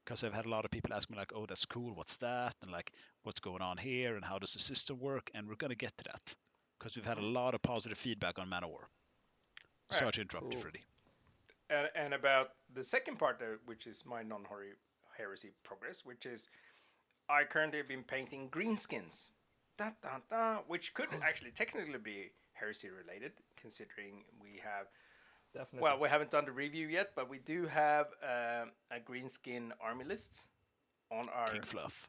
Because 0.03 0.23
I've 0.23 0.33
had 0.33 0.45
a 0.45 0.49
lot 0.49 0.65
of 0.65 0.71
people 0.71 0.93
ask 0.93 1.09
me, 1.09 1.17
like, 1.17 1.31
oh, 1.35 1.45
that's 1.45 1.65
cool. 1.65 1.93
What's 1.93 2.17
that? 2.17 2.55
And, 2.63 2.71
like, 2.71 2.91
what's 3.23 3.39
going 3.39 3.61
on 3.61 3.77
here? 3.77 4.15
And 4.15 4.25
how 4.25 4.39
does 4.39 4.53
the 4.53 4.59
system 4.59 4.99
work? 4.99 5.29
And 5.33 5.47
we're 5.47 5.55
going 5.55 5.69
to 5.69 5.75
get 5.75 5.95
to 5.97 6.03
that. 6.05 6.35
Because 6.77 6.95
we've 6.95 7.05
had 7.05 7.17
a 7.17 7.25
lot 7.25 7.53
of 7.55 7.61
positive 7.61 7.97
feedback 7.97 8.39
on 8.39 8.49
Man 8.49 8.63
of 8.63 8.69
War. 8.69 8.89
Sorry 9.91 10.05
Right. 10.05 10.13
to 10.15 10.21
interrupt 10.21 10.47
you, 10.47 10.51
Cool. 10.53 10.61
Freddie. 10.61 10.85
and, 11.69 11.89
and 11.95 12.13
about 12.13 12.55
the 12.73 12.83
second 12.83 13.17
part, 13.19 13.41
which 13.65 13.87
is 13.87 14.05
my 14.05 14.23
non 14.23 14.45
heresy 15.17 15.51
progress, 15.63 16.03
which 16.05 16.25
is 16.25 16.49
I 17.29 17.43
currently 17.43 17.77
have 17.77 17.87
been 17.87 18.03
painting 18.03 18.49
greenskins, 18.49 19.29
da, 19.79 19.91
da, 20.03 20.19
da, 20.29 20.59
which 20.67 20.93
could 20.93 21.07
actually 21.23 21.51
technically 21.51 21.97
be 21.97 22.31
heresy 22.53 22.89
related, 22.89 23.31
considering 23.59 24.23
we 24.41 24.59
have. 24.63 24.87
Definitely. 25.53 25.79
Well, 25.81 25.99
we 25.99 26.09
haven't 26.09 26.29
done 26.29 26.45
the 26.45 26.51
review 26.51 26.87
yet, 26.87 27.07
but 27.15 27.29
we 27.29 27.39
do 27.39 27.65
have 27.65 28.07
um, 28.21 28.71
a 28.91 28.99
greenskin 28.99 29.69
army 29.81 30.05
list 30.05 30.47
on 31.11 31.25
our 31.33 31.47
King 31.47 31.63
Fluff. 31.63 32.07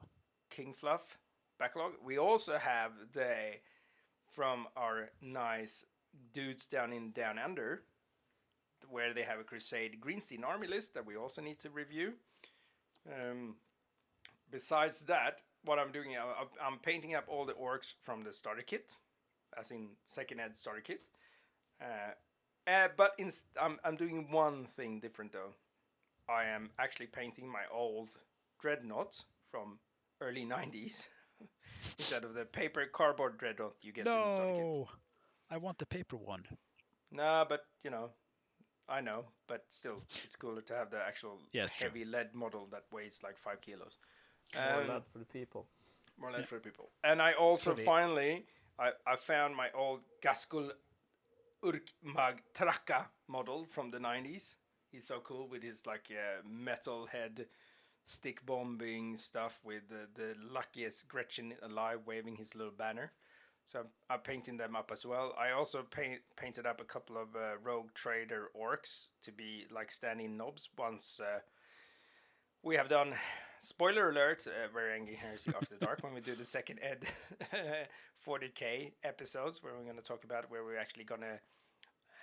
King 0.50 0.74
Fluff 0.74 1.16
backlog. 1.58 1.92
We 2.04 2.18
also 2.18 2.58
have 2.58 2.92
the 3.12 3.52
from 4.30 4.66
our 4.76 5.10
nice 5.22 5.84
dudes 6.34 6.66
down 6.66 6.92
in 6.92 7.12
Down 7.12 7.38
Under, 7.38 7.82
where 8.88 9.14
they 9.14 9.22
have 9.22 9.38
a 9.38 9.44
Crusade 9.44 9.98
Greenskin 10.00 10.44
army 10.44 10.66
list 10.66 10.94
that 10.94 11.06
we 11.06 11.16
also 11.16 11.40
need 11.40 11.58
to 11.60 11.70
review. 11.70 12.12
Um, 13.08 13.56
besides 14.50 15.06
that, 15.06 15.42
what 15.64 15.78
I'm 15.78 15.92
doing, 15.92 16.16
I- 16.16 16.46
I'm- 16.60 16.78
painting 16.78 17.14
up 17.14 17.24
all 17.28 17.44
the 17.46 17.54
orcs 17.54 17.94
from 18.02 18.22
the 18.22 18.32
starter 18.32 18.62
kit, 18.62 18.96
as 19.58 19.70
in 19.70 19.88
second 20.06 20.40
ed 20.40 20.56
starter 20.56 20.80
kit. 20.80 21.00
Uh, 21.80 22.12
uh, 22.70 22.88
but 22.96 23.12
in, 23.18 23.30
I'm, 23.60 23.78
I'm 23.84 23.96
doing 23.96 24.30
one 24.30 24.66
thing 24.76 25.00
different 25.00 25.32
though. 25.32 25.54
I 26.28 26.44
am 26.44 26.70
actually 26.78 27.06
painting 27.08 27.48
my 27.48 27.62
old 27.72 28.10
dreadnought 28.60 29.24
from 29.50 29.78
early 30.20 30.44
90s 30.46 31.08
instead 31.98 32.24
of 32.24 32.34
the 32.34 32.44
paper 32.44 32.86
cardboard 32.86 33.38
dreadnought 33.38 33.74
you 33.82 33.92
get 33.92 34.06
in 34.06 34.12
the 34.12 34.28
starter 34.28 34.52
kit. 34.52 34.62
No, 34.62 34.88
I 35.50 35.56
want 35.56 35.78
the 35.78 35.86
paper 35.86 36.16
one. 36.16 36.44
Nah, 37.10 37.44
but 37.44 37.60
you 37.82 37.90
know, 37.90 38.10
I 38.88 39.00
know, 39.00 39.24
but 39.48 39.64
still, 39.68 40.02
it's 40.24 40.36
cooler 40.36 40.62
to 40.62 40.74
have 40.74 40.90
the 40.90 41.00
actual 41.00 41.40
Yeah, 41.52 41.64
it's 41.64 41.76
true. 41.76 41.88
heavy 41.88 42.04
lead 42.04 42.34
model 42.34 42.66
that 42.70 42.84
weighs 42.92 43.20
like 43.22 43.36
five 43.38 43.60
kilos. 43.60 43.98
More 44.58 44.82
Um, 44.82 44.84
love 44.84 45.06
for 45.06 45.18
the 45.18 45.24
people. 45.24 45.66
more 46.18 46.32
lead 46.32 46.46
for 46.46 46.56
the 46.56 46.60
people. 46.60 46.90
And 47.04 47.20
I 47.22 47.32
also 47.32 47.74
Freddie. 47.74 47.84
finally, 47.84 48.46
I, 48.78 48.90
I 49.06 49.16
found 49.16 49.54
my 49.56 49.70
old 49.74 50.00
Ghazghkull 50.22 50.70
Urkmag 51.64 52.38
Thraka 52.54 53.06
model 53.28 53.64
from 53.66 53.90
the 53.90 53.98
90s. 53.98 54.54
He's 54.90 55.06
so 55.06 55.20
cool 55.20 55.48
with 55.48 55.62
his 55.62 55.86
like 55.86 56.10
uh, 56.10 56.42
metal 56.48 57.06
head 57.06 57.46
stick 58.06 58.44
bombing 58.46 59.16
stuff 59.16 59.60
with 59.64 59.82
the, 59.88 60.08
the 60.14 60.34
luckiest 60.52 61.08
Gretchin 61.08 61.54
alive 61.62 62.00
waving 62.06 62.36
his 62.36 62.54
little 62.54 62.72
banner. 62.72 63.12
So 63.66 63.80
I'm, 63.80 63.86
I'm 64.10 64.20
painting 64.20 64.56
them 64.56 64.74
up 64.76 64.90
as 64.92 65.06
well. 65.06 65.34
I 65.38 65.50
also 65.52 65.82
paint, 65.82 66.20
painted 66.36 66.66
up 66.66 66.80
a 66.80 66.84
couple 66.84 67.16
of 67.16 67.34
uh, 67.36 67.58
rogue 67.62 67.92
trader 67.94 68.50
orcs 68.60 69.06
to 69.22 69.32
be 69.32 69.66
like 69.70 69.90
standing 69.92 70.36
knobs 70.36 70.68
once 70.78 71.20
uh, 71.20 71.40
we 72.62 72.76
have 72.76 72.88
done 72.88 73.14
spoiler 73.60 74.10
alert 74.10 74.46
uh, 74.46 74.68
Varangian 74.76 75.16
Heresy 75.16 75.52
after 75.54 75.74
the 75.78 75.84
dark 75.84 76.02
when 76.02 76.14
we 76.14 76.20
do 76.20 76.34
the 76.34 76.44
second 76.44 76.80
ed 76.82 77.04
40k 78.26 78.92
episodes 79.04 79.62
where 79.62 79.72
we're 79.74 79.84
going 79.84 79.96
to 79.96 80.02
talk 80.02 80.24
about 80.24 80.50
where 80.50 80.64
we're 80.64 80.78
actually 80.78 81.04
going 81.04 81.20
to 81.22 81.38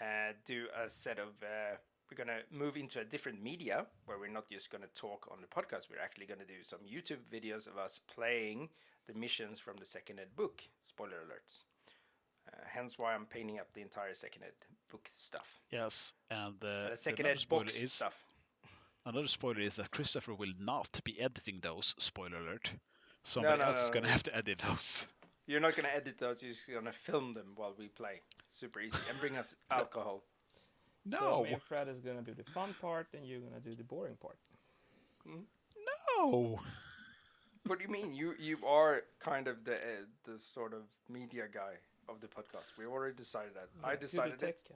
uh, 0.06 0.34
do 0.46 0.68
a 0.84 0.90
set 0.90 1.20
of 1.20 1.30
uh, 1.42 1.76
we're 2.10 2.24
going 2.24 2.28
to 2.28 2.56
move 2.56 2.78
into 2.78 3.00
a 3.00 3.04
different 3.04 3.42
media 3.42 3.86
where 4.06 4.18
we're 4.18 4.28
not 4.30 4.50
just 4.50 4.70
going 4.70 4.82
to 4.82 5.00
talk 5.00 5.28
on 5.32 5.40
the 5.42 5.48
podcast. 5.48 5.90
We're 5.90 6.02
actually 6.02 6.26
going 6.26 6.40
to 6.40 6.46
do 6.46 6.62
some 6.64 6.80
youtube 6.80 7.20
videos 7.32 7.68
of 7.68 7.78
us 7.78 8.00
playing 8.14 8.70
the 9.08 9.14
missions 9.14 9.60
from 9.60 9.78
the 9.78 9.86
second 9.86 10.20
ed 10.20 10.36
book 10.36 10.62
spoiler 10.84 11.24
alerts. 11.28 11.64
Uh, 12.52 12.62
hence 12.66 12.98
why 12.98 13.14
i'm 13.14 13.26
painting 13.26 13.60
up 13.60 13.74
the 13.74 13.82
entire 13.82 14.14
second 14.14 14.44
ed 14.44 14.54
book 14.90 15.08
stuff. 15.12 15.60
Yes, 15.72 16.14
and 16.32 16.56
uh, 16.64 16.90
the 16.90 16.96
second 16.96 17.26
another 17.26 17.40
ed 17.40 17.50
box 17.50 17.76
is 17.76 17.94
stuff 17.94 18.24
another 19.08 19.28
spoiler 19.28 19.62
is 19.62 19.76
that 19.78 19.92
Christopher 19.92 20.34
will 20.34 20.54
not 20.60 21.00
be 21.04 21.20
editing 21.20 21.60
those. 21.62 21.96
Spoiler 21.98 22.38
alert. 22.38 22.70
No, 22.74 22.80
Somebody 23.24 23.60
no, 23.60 23.66
else 23.66 23.84
is 23.84 23.90
no, 23.90 23.94
going 23.94 24.06
to 24.06 24.12
have 24.12 24.24
to 24.24 24.36
edit 24.36 24.58
those. 24.60 25.08
You're 25.48 25.62
not 25.62 25.78
gonna 25.78 25.88
edit 25.96 26.18
those. 26.18 26.44
You're 26.44 26.52
just 26.52 26.68
gonna 26.70 26.92
film 26.92 27.32
them 27.32 27.54
while 27.56 27.74
we 27.80 27.88
play. 27.88 28.20
Super 28.50 28.82
easy, 28.82 29.00
and 29.10 29.18
bring 29.22 29.38
us 29.38 29.56
alcohol. 29.72 30.22
No, 31.06 31.20
So 31.20 31.44
me 31.44 31.54
and 31.54 31.62
Fred 31.62 31.88
is 31.88 32.02
gonna 32.02 32.22
do 32.22 32.34
the 32.34 32.44
fun 32.52 32.76
part, 32.82 33.08
and 33.14 33.26
you're 33.26 33.40
gonna 33.40 33.62
do 33.62 33.74
the 33.74 33.84
boring 33.86 34.18
part. 34.18 34.38
no. 35.26 36.60
What 37.66 37.80
do 37.80 37.86
you 37.86 37.92
mean? 37.92 38.14
You 38.14 38.34
you 38.38 38.58
are 38.66 39.04
kind 39.20 39.48
of 39.48 39.64
the 39.64 39.76
uh, 39.76 40.04
the 40.26 40.38
sort 40.38 40.74
of 40.74 40.82
media 41.10 41.46
guy 41.54 41.76
of 42.10 42.20
the 42.20 42.28
podcast. 42.28 42.78
We 42.78 42.86
already 42.86 43.16
decided 43.16 43.54
that. 43.56 43.70
I 43.84 43.96
decided 43.96 44.44
it. 44.44 44.60
guy. 44.68 44.76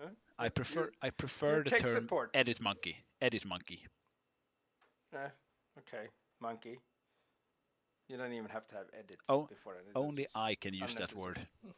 Huh? 0.00 0.08
I 0.38 0.48
prefer 0.48 0.90
I 1.02 1.10
prefer 1.10 1.62
the 1.62 1.70
term 1.70 1.88
support. 1.88 2.30
edit 2.34 2.60
monkey. 2.60 2.96
Edit 3.20 3.44
monkey. 3.44 3.86
Eh, 5.14 5.28
okay, 5.78 6.08
monkey. 6.40 6.78
You 8.08 8.16
don't 8.18 8.32
even 8.32 8.50
have 8.50 8.66
to 8.68 8.74
have 8.74 8.86
edits 8.98 9.24
Oh, 9.28 9.46
before 9.46 9.74
that. 9.74 9.80
It's 9.86 9.96
Only 9.96 10.26
I 10.34 10.56
can 10.56 10.74
use 10.74 10.94
that 10.96 11.14
word. 11.14 11.38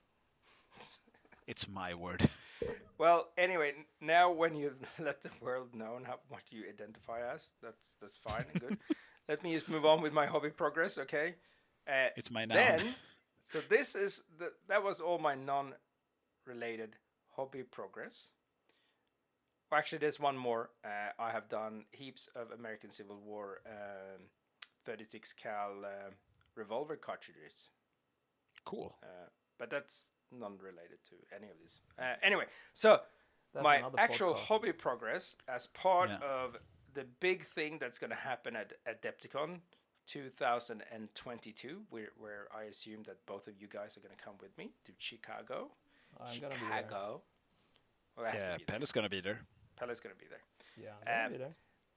It's 1.46 1.68
my 1.68 1.94
word. 1.94 2.28
Well, 2.98 3.28
anyway, 3.36 3.74
now 4.00 4.30
when 4.32 4.54
you've 4.54 4.78
let 4.98 5.20
the 5.20 5.28
world 5.42 5.74
know 5.74 6.00
how, 6.06 6.18
what 6.28 6.40
you 6.50 6.64
identify 6.66 7.20
as, 7.34 7.54
that's 7.62 7.94
that's 8.00 8.16
fine 8.16 8.46
and 8.52 8.60
good. 8.62 8.78
let 9.28 9.42
me 9.44 9.52
just 9.52 9.68
move 9.68 9.84
on 9.84 10.00
with 10.00 10.14
my 10.14 10.24
hobby 10.24 10.48
progress, 10.48 10.96
okay? 10.96 11.34
Uh, 11.86 12.08
It's 12.16 12.30
my 12.30 12.46
noun. 12.46 12.56
then, 12.56 12.94
so 13.42 13.60
this 13.68 13.94
is 13.94 14.22
the 14.38 14.50
that 14.68 14.82
was 14.82 15.00
all 15.02 15.18
my 15.18 15.34
non-related 15.34 16.96
hobby 17.36 17.62
progress. 17.62 18.30
Well, 19.70 19.78
actually, 19.78 19.98
there's 19.98 20.20
one 20.20 20.36
more. 20.36 20.70
Uh, 20.84 21.10
I 21.20 21.30
have 21.30 21.48
done 21.48 21.84
heaps 21.90 22.28
of 22.36 22.50
American 22.52 22.90
Civil 22.90 23.18
War 23.24 23.60
um, 23.66 24.22
36 24.84 25.32
cal 25.32 25.70
um 25.84 26.12
revolver 26.54 26.96
cartridges. 26.96 27.68
Cool. 28.64 28.96
Uh, 29.02 29.28
but 29.58 29.70
that's 29.70 30.12
non-related 30.32 30.98
to 31.08 31.14
any 31.34 31.50
of 31.50 31.58
this. 31.60 31.82
Uh, 31.98 32.14
anyway, 32.22 32.44
so 32.74 33.00
That's 33.52 33.62
my 33.64 33.82
actual 33.98 34.34
podcast. 34.34 34.38
hobby 34.38 34.72
progress 34.72 35.36
as 35.48 35.66
part 35.68 36.08
Yeah. 36.10 36.18
of 36.26 36.56
the 36.94 37.04
big 37.20 37.44
thing 37.44 37.78
that's 37.78 37.98
going 37.98 38.10
to 38.10 38.16
happen 38.16 38.56
at 38.56 38.72
Adepticon 38.86 39.60
2022, 40.06 41.82
where, 41.90 42.08
where 42.18 42.48
I 42.56 42.64
assume 42.64 43.02
that 43.04 43.24
both 43.26 43.48
of 43.48 43.60
you 43.60 43.68
guys 43.68 43.96
are 43.96 44.00
going 44.00 44.16
to 44.16 44.22
come 44.24 44.34
with 44.40 44.56
me 44.56 44.70
to 44.84 44.92
Chicago. 44.98 45.70
I'm 46.20 46.40
gonna 46.40 46.54
be 46.54 46.60
there. 46.60 46.76
Chicago. 46.78 47.22
Well, 48.16 48.26
I 48.26 48.34
Yeah, 48.34 48.52
to 48.52 48.58
be 48.58 48.64
there. 48.64 48.74
Pelle's 48.74 48.92
gonna 48.92 49.08
be 49.08 49.20
there. 49.20 49.40
Pelle's 49.76 50.00
going 50.00 50.14
to 50.14 50.18
be 50.18 50.26
there. 50.28 50.40
Yeah, 50.82 50.94
I'm 51.00 51.04
gonna 51.06 51.26
Um, 51.26 51.32
be 51.32 51.38
there. 51.38 51.54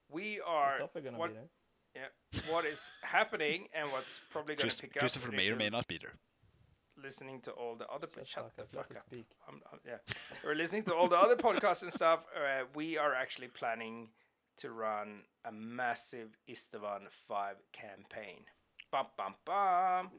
We 0.09 0.41
are 0.41 0.77
Christopher 0.77 1.01
gonna 1.01 1.17
what- 1.17 1.29
be 1.31 1.35
there. 1.37 1.49
yeah, 1.95 2.51
what 2.53 2.65
is 2.65 2.89
happening 3.03 3.69
and 3.73 3.89
what's 3.91 4.19
probably 4.29 4.55
going 4.55 4.63
Chris- 4.63 4.77
to 4.77 4.87
pick 4.87 4.97
up. 4.97 4.99
Christopher 4.99 5.31
may 5.31 5.49
or 5.49 5.55
may 5.55 5.69
not 5.69 5.87
be 5.87 5.97
there. 5.97 6.13
Listening 6.97 7.39
to 7.43 7.51
all 7.53 7.75
the 7.77 7.87
other 7.87 8.07
Shut 8.13 8.27
shut 8.27 8.55
the 8.57 8.65
fuck 8.67 8.93
up. 8.97 9.05
speak. 9.05 9.27
I'm, 9.47 9.61
I'm- 9.71 9.79
yeah, 9.85 9.99
we're 10.43 10.55
listening 10.55 10.83
to 10.85 10.93
all 10.95 11.07
the 11.07 11.15
other 11.17 11.37
podcasts 11.37 11.81
and 11.83 11.93
stuff. 11.93 12.25
Uh, 12.35 12.65
we 12.75 12.97
are 12.97 13.13
actually 13.13 13.47
planning 13.47 14.11
to 14.57 14.71
run 14.71 15.23
a 15.45 15.51
massive 15.53 16.37
Istvan 16.49 17.09
5 17.09 17.55
campaign. 17.71 18.43
Bum, 18.91 19.07
bum, 19.15 19.35
bum. 19.45 20.11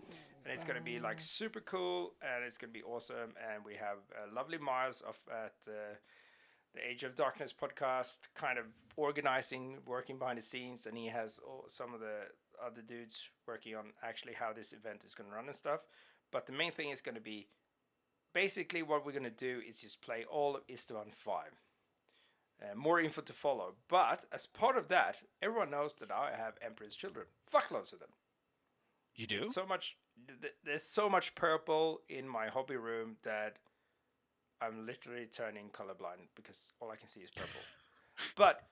And 0.44 0.54
it's 0.54 0.64
going 0.64 0.78
to 0.78 0.82
be 0.82 1.00
like 1.00 1.20
super 1.20 1.60
cool 1.60 2.14
and 2.22 2.44
it's 2.44 2.56
going 2.56 2.72
to 2.72 2.78
be 2.78 2.82
awesome. 2.82 3.34
And 3.52 3.64
we 3.64 3.74
have 3.74 3.98
uh, 4.14 4.34
lovely 4.34 4.58
Miles 4.58 5.02
of 5.02 5.18
at 5.30 5.54
uh, 5.68 5.94
the 6.74 6.88
Age 6.88 7.04
of 7.04 7.14
Darkness 7.14 7.52
podcast 7.52 8.18
kind 8.34 8.58
of 8.58 8.64
organizing, 8.96 9.78
working 9.86 10.18
behind 10.18 10.38
the 10.38 10.42
scenes. 10.42 10.86
And 10.86 10.96
he 10.96 11.06
has 11.06 11.38
all, 11.46 11.66
some 11.68 11.92
of 11.92 12.00
the 12.00 12.28
other 12.64 12.82
dudes 12.82 13.28
working 13.46 13.76
on 13.76 13.92
actually 14.02 14.34
how 14.34 14.52
this 14.52 14.72
event 14.72 15.04
is 15.04 15.14
going 15.14 15.28
to 15.28 15.36
run 15.36 15.46
and 15.46 15.54
stuff. 15.54 15.80
But 16.32 16.46
the 16.46 16.52
main 16.52 16.72
thing 16.72 16.90
is 16.90 17.00
going 17.00 17.16
to 17.16 17.20
be 17.20 17.48
basically 18.32 18.82
what 18.82 19.04
we're 19.04 19.12
going 19.12 19.24
to 19.24 19.30
do 19.30 19.60
is 19.68 19.80
just 19.80 20.00
play 20.00 20.24
all 20.30 20.56
of 20.56 20.66
Istvan 20.68 21.14
5. 21.14 21.44
Uh, 22.62 22.74
more 22.76 23.00
info 23.00 23.22
to 23.22 23.32
follow. 23.32 23.74
But 23.88 24.26
as 24.32 24.46
part 24.46 24.76
of 24.76 24.88
that, 24.88 25.22
everyone 25.42 25.70
knows 25.70 25.94
that 25.94 26.10
I 26.10 26.32
have 26.36 26.54
Emperor's 26.62 26.94
Children. 26.94 27.26
Fuckloads 27.52 27.92
of 27.92 28.00
them. 28.00 28.10
You 29.16 29.26
do? 29.26 29.46
So 29.50 29.66
much. 29.66 29.96
Th- 30.26 30.40
th- 30.40 30.54
There's 30.64 30.82
so 30.82 31.08
much 31.08 31.34
purple 31.34 32.00
in 32.08 32.28
my 32.28 32.48
hobby 32.48 32.76
room 32.76 33.16
that 33.22 33.56
I'm 34.60 34.86
literally 34.86 35.26
turning 35.26 35.70
colorblind 35.70 36.28
because 36.34 36.72
all 36.80 36.90
I 36.90 36.96
can 36.96 37.08
see 37.08 37.20
is 37.20 37.30
purple. 37.30 37.60
but, 38.36 38.62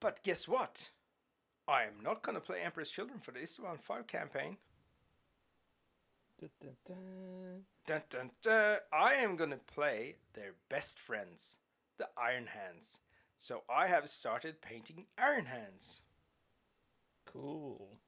but 0.00 0.22
guess 0.22 0.48
what? 0.48 0.90
I 1.68 1.82
am 1.82 2.02
not 2.02 2.22
going 2.22 2.36
to 2.36 2.40
play 2.40 2.60
Emperor's 2.62 2.90
Children 2.90 3.18
for 3.18 3.32
the 3.32 3.40
Istvan 3.40 3.80
5 3.80 4.06
campaign. 4.06 4.56
Dun, 6.40 6.50
dun, 6.60 6.76
dun. 8.10 8.30
Dun. 8.42 8.76
I 8.92 9.14
am 9.14 9.36
going 9.36 9.50
to 9.50 9.56
play 9.56 10.16
their 10.34 10.52
best 10.68 10.98
friends, 10.98 11.56
the 11.98 12.08
Iron 12.16 12.46
Hands. 12.46 12.98
So 13.38 13.62
I 13.70 13.86
have 13.86 14.08
started 14.08 14.60
painting 14.60 15.06
Iron 15.18 15.46
Hands. 15.46 16.00
Cool. 17.26 17.98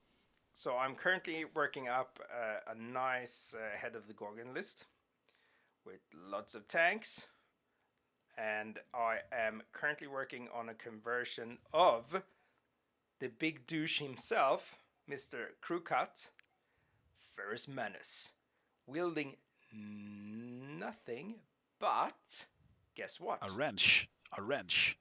So 0.58 0.76
I'm 0.76 0.96
currently 0.96 1.44
working 1.54 1.86
up 1.86 2.18
uh, 2.34 2.72
a 2.72 2.74
nice 2.74 3.54
uh, 3.54 3.78
head 3.78 3.94
of 3.94 4.08
the 4.08 4.12
Gorgon 4.12 4.52
list 4.52 4.86
with 5.86 6.00
lots 6.12 6.56
of 6.56 6.66
tanks. 6.66 7.26
And 8.36 8.80
I 8.92 9.18
am 9.32 9.62
currently 9.72 10.08
working 10.08 10.48
on 10.52 10.68
a 10.68 10.74
conversion 10.74 11.58
of 11.72 12.24
the 13.20 13.28
big 13.28 13.68
douche 13.68 14.00
himself, 14.00 14.76
Mr. 15.08 15.50
Crewcut, 15.64 16.28
Ferrus 17.36 17.68
Manus, 17.68 18.32
wielding 18.88 19.36
nothing 19.72 21.36
but 21.78 22.46
guess 22.96 23.20
what? 23.20 23.38
A 23.42 23.52
wrench. 23.52 24.08
A 24.36 24.42
wrench. 24.42 24.98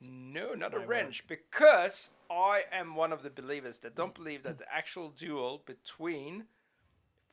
No, 0.00 0.54
not 0.54 0.72
a 0.72 0.78
My 0.78 0.82
word. 0.82 0.88
wrench, 0.88 1.26
because 1.26 2.10
I 2.30 2.64
am 2.72 2.94
one 2.94 3.12
of 3.12 3.22
the 3.22 3.30
believers 3.30 3.78
that 3.80 3.94
don't 3.94 4.14
believe 4.14 4.42
that 4.44 4.58
the 4.58 4.72
actual 4.72 5.10
duel 5.10 5.62
between 5.64 6.46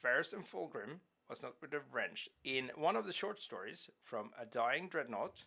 Ferrus 0.02 0.34
and 0.34 0.46
Fulgrim 0.46 1.00
was 1.30 1.42
not 1.42 1.54
with 1.62 1.74
a 1.74 1.82
wrench. 1.92 2.30
In 2.44 2.72
one 2.76 2.96
of 2.96 3.06
the 3.06 3.14
short 3.14 3.42
stories 3.42 3.90
from 4.04 4.32
A 4.40 4.46
Dying 4.46 4.88
Dreadnought, 4.88 5.46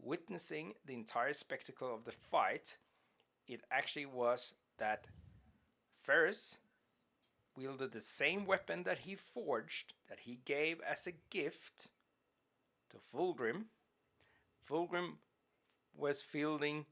witnessing 0.00 0.74
the 0.84 0.94
entire 0.94 1.32
spectacle 1.32 1.94
of 1.94 2.04
the 2.04 2.12
fight, 2.12 2.78
it 3.46 3.62
actually 3.70 4.06
was 4.06 4.54
that 4.78 5.06
Ferrus 5.98 6.58
wielded 7.56 7.92
the 7.92 8.00
same 8.00 8.44
weapon 8.44 8.82
that 8.82 8.98
he 8.98 9.14
forged, 9.14 9.94
that 10.08 10.20
he 10.20 10.40
gave 10.44 10.80
as 10.80 11.06
a 11.06 11.12
gift 11.30 11.88
to 12.90 12.98
Fulgrim. 12.98 13.66
Fulgrim 14.68 15.14
was 15.96 16.20
fielding 16.20 16.84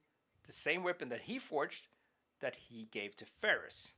the 0.46 0.52
same 0.52 0.82
weapon 0.82 1.08
that 1.08 1.22
he 1.22 1.38
forged 1.38 1.88
that 2.40 2.56
he 2.56 2.88
gave 2.90 3.16
to 3.16 3.24
Ferrus. 3.24 3.92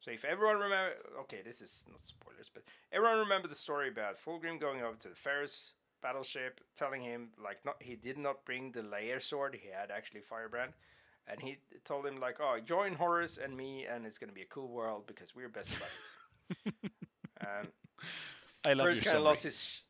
So 0.00 0.10
if 0.10 0.24
everyone 0.24 0.56
remember, 0.56 0.92
okay, 1.20 1.40
this 1.44 1.62
is 1.62 1.84
not 1.90 2.04
spoilers, 2.04 2.50
but 2.52 2.62
everyone 2.92 3.18
remember 3.18 3.48
the 3.48 3.54
story 3.54 3.88
about 3.88 4.16
Fulgrim 4.18 4.60
going 4.60 4.82
over 4.82 4.96
to 4.96 5.08
the 5.08 5.14
Ferrus 5.14 5.72
battleship, 6.02 6.60
telling 6.76 7.02
him 7.02 7.28
like 7.42 7.64
not 7.64 7.76
he 7.80 7.94
did 7.96 8.18
not 8.18 8.44
bring 8.44 8.70
the 8.72 8.82
Laer 8.82 9.18
sword, 9.18 9.58
he 9.60 9.68
had 9.70 9.90
actually 9.90 10.20
Firebrand, 10.20 10.72
and 11.26 11.40
he 11.40 11.56
told 11.84 12.04
him 12.04 12.20
like, 12.20 12.36
oh, 12.40 12.58
join 12.62 12.94
Horus 12.94 13.38
and 13.38 13.56
me, 13.56 13.86
and 13.86 14.04
it's 14.04 14.18
gonna 14.18 14.32
be 14.32 14.42
a 14.42 14.46
cool 14.46 14.68
world 14.68 15.06
because 15.06 15.34
we're 15.34 15.48
best 15.48 15.70
buddies. 15.70 16.82
um, 17.40 17.68
I 18.64 18.74
love 18.74 18.86
Ferrus 18.88 19.00
kind 19.00 19.16
of 19.16 19.22
lost 19.22 19.44
his 19.44 19.84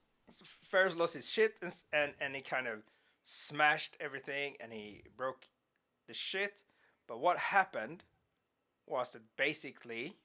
Ferrus 0.45 0.97
lost 0.97 1.15
his 1.15 1.29
shit 1.29 1.59
and, 1.63 1.73
and 1.93 2.13
and 2.21 2.37
he 2.37 2.43
kind 2.43 2.69
of 2.69 2.83
smashed 3.25 3.97
everything 4.01 4.55
and 4.61 4.73
he 4.73 5.03
broke 5.17 5.49
the 6.07 6.15
shit. 6.15 6.63
But 7.07 7.21
what 7.21 7.39
happened 7.39 8.05
was 8.87 9.11
that 9.11 9.23
basically 9.37 10.17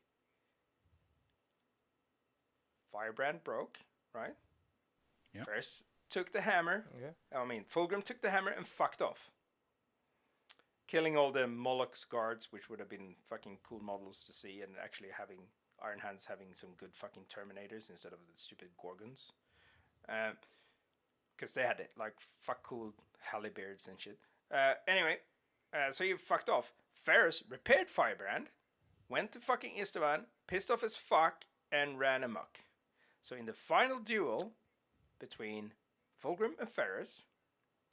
Firebrand 2.91 3.43
broke, 3.43 3.77
right? 4.13 4.35
Yeah. 5.33 5.43
Ferrus 5.43 5.83
took 6.09 6.31
the 6.31 6.41
hammer. 6.41 6.85
Okay. 6.97 7.13
I 7.35 7.45
mean, 7.45 7.63
Fulgrim 7.63 8.03
took 8.03 8.21
the 8.21 8.29
hammer 8.29 8.51
and 8.51 8.67
fucked 8.67 9.01
off. 9.01 9.29
Killing 10.87 11.15
all 11.15 11.31
the 11.31 11.45
Morlock's 11.45 12.03
guards, 12.03 12.47
which 12.51 12.69
would 12.69 12.79
have 12.79 12.89
been 12.89 13.13
fucking 13.29 13.59
cool 13.63 13.79
models 13.79 14.23
to 14.25 14.33
see, 14.33 14.61
and 14.61 14.71
actually 14.83 15.09
having 15.15 15.37
Iron 15.83 15.99
Hands 15.99 16.25
having 16.25 16.47
some 16.53 16.71
good 16.77 16.93
fucking 16.93 17.23
Terminators 17.29 17.89
instead 17.89 18.11
of 18.11 18.19
the 18.19 18.35
stupid 18.35 18.69
Gorgons. 18.81 19.31
Um, 20.09 20.33
Because 21.39 21.53
they 21.53 21.61
had 21.61 21.79
it, 21.79 21.91
like 21.97 22.13
fuck 22.39 22.63
cool 22.63 22.93
Hallibeards 23.31 23.87
and 23.87 23.97
shit. 23.99 24.17
Uh, 24.53 24.73
anyway, 24.87 25.17
uh, 25.73 25.91
so 25.91 26.03
he 26.03 26.13
fucked 26.15 26.49
off. 26.49 26.73
Ferrus 26.93 27.43
repaired 27.49 27.87
Firebrand, 27.87 28.47
went 29.07 29.31
to 29.31 29.39
fucking 29.39 29.73
Istvan, 29.79 30.23
pissed 30.47 30.69
off 30.69 30.83
as 30.83 30.97
fuck, 30.97 31.45
and 31.71 31.97
ran 31.99 32.23
amok. 32.23 32.59
So 33.21 33.35
in 33.35 33.45
the 33.45 33.53
final 33.53 33.99
duel 33.99 34.51
between 35.19 35.71
Fulgrim 36.21 36.59
and 36.59 36.69
Ferrus, 36.69 37.23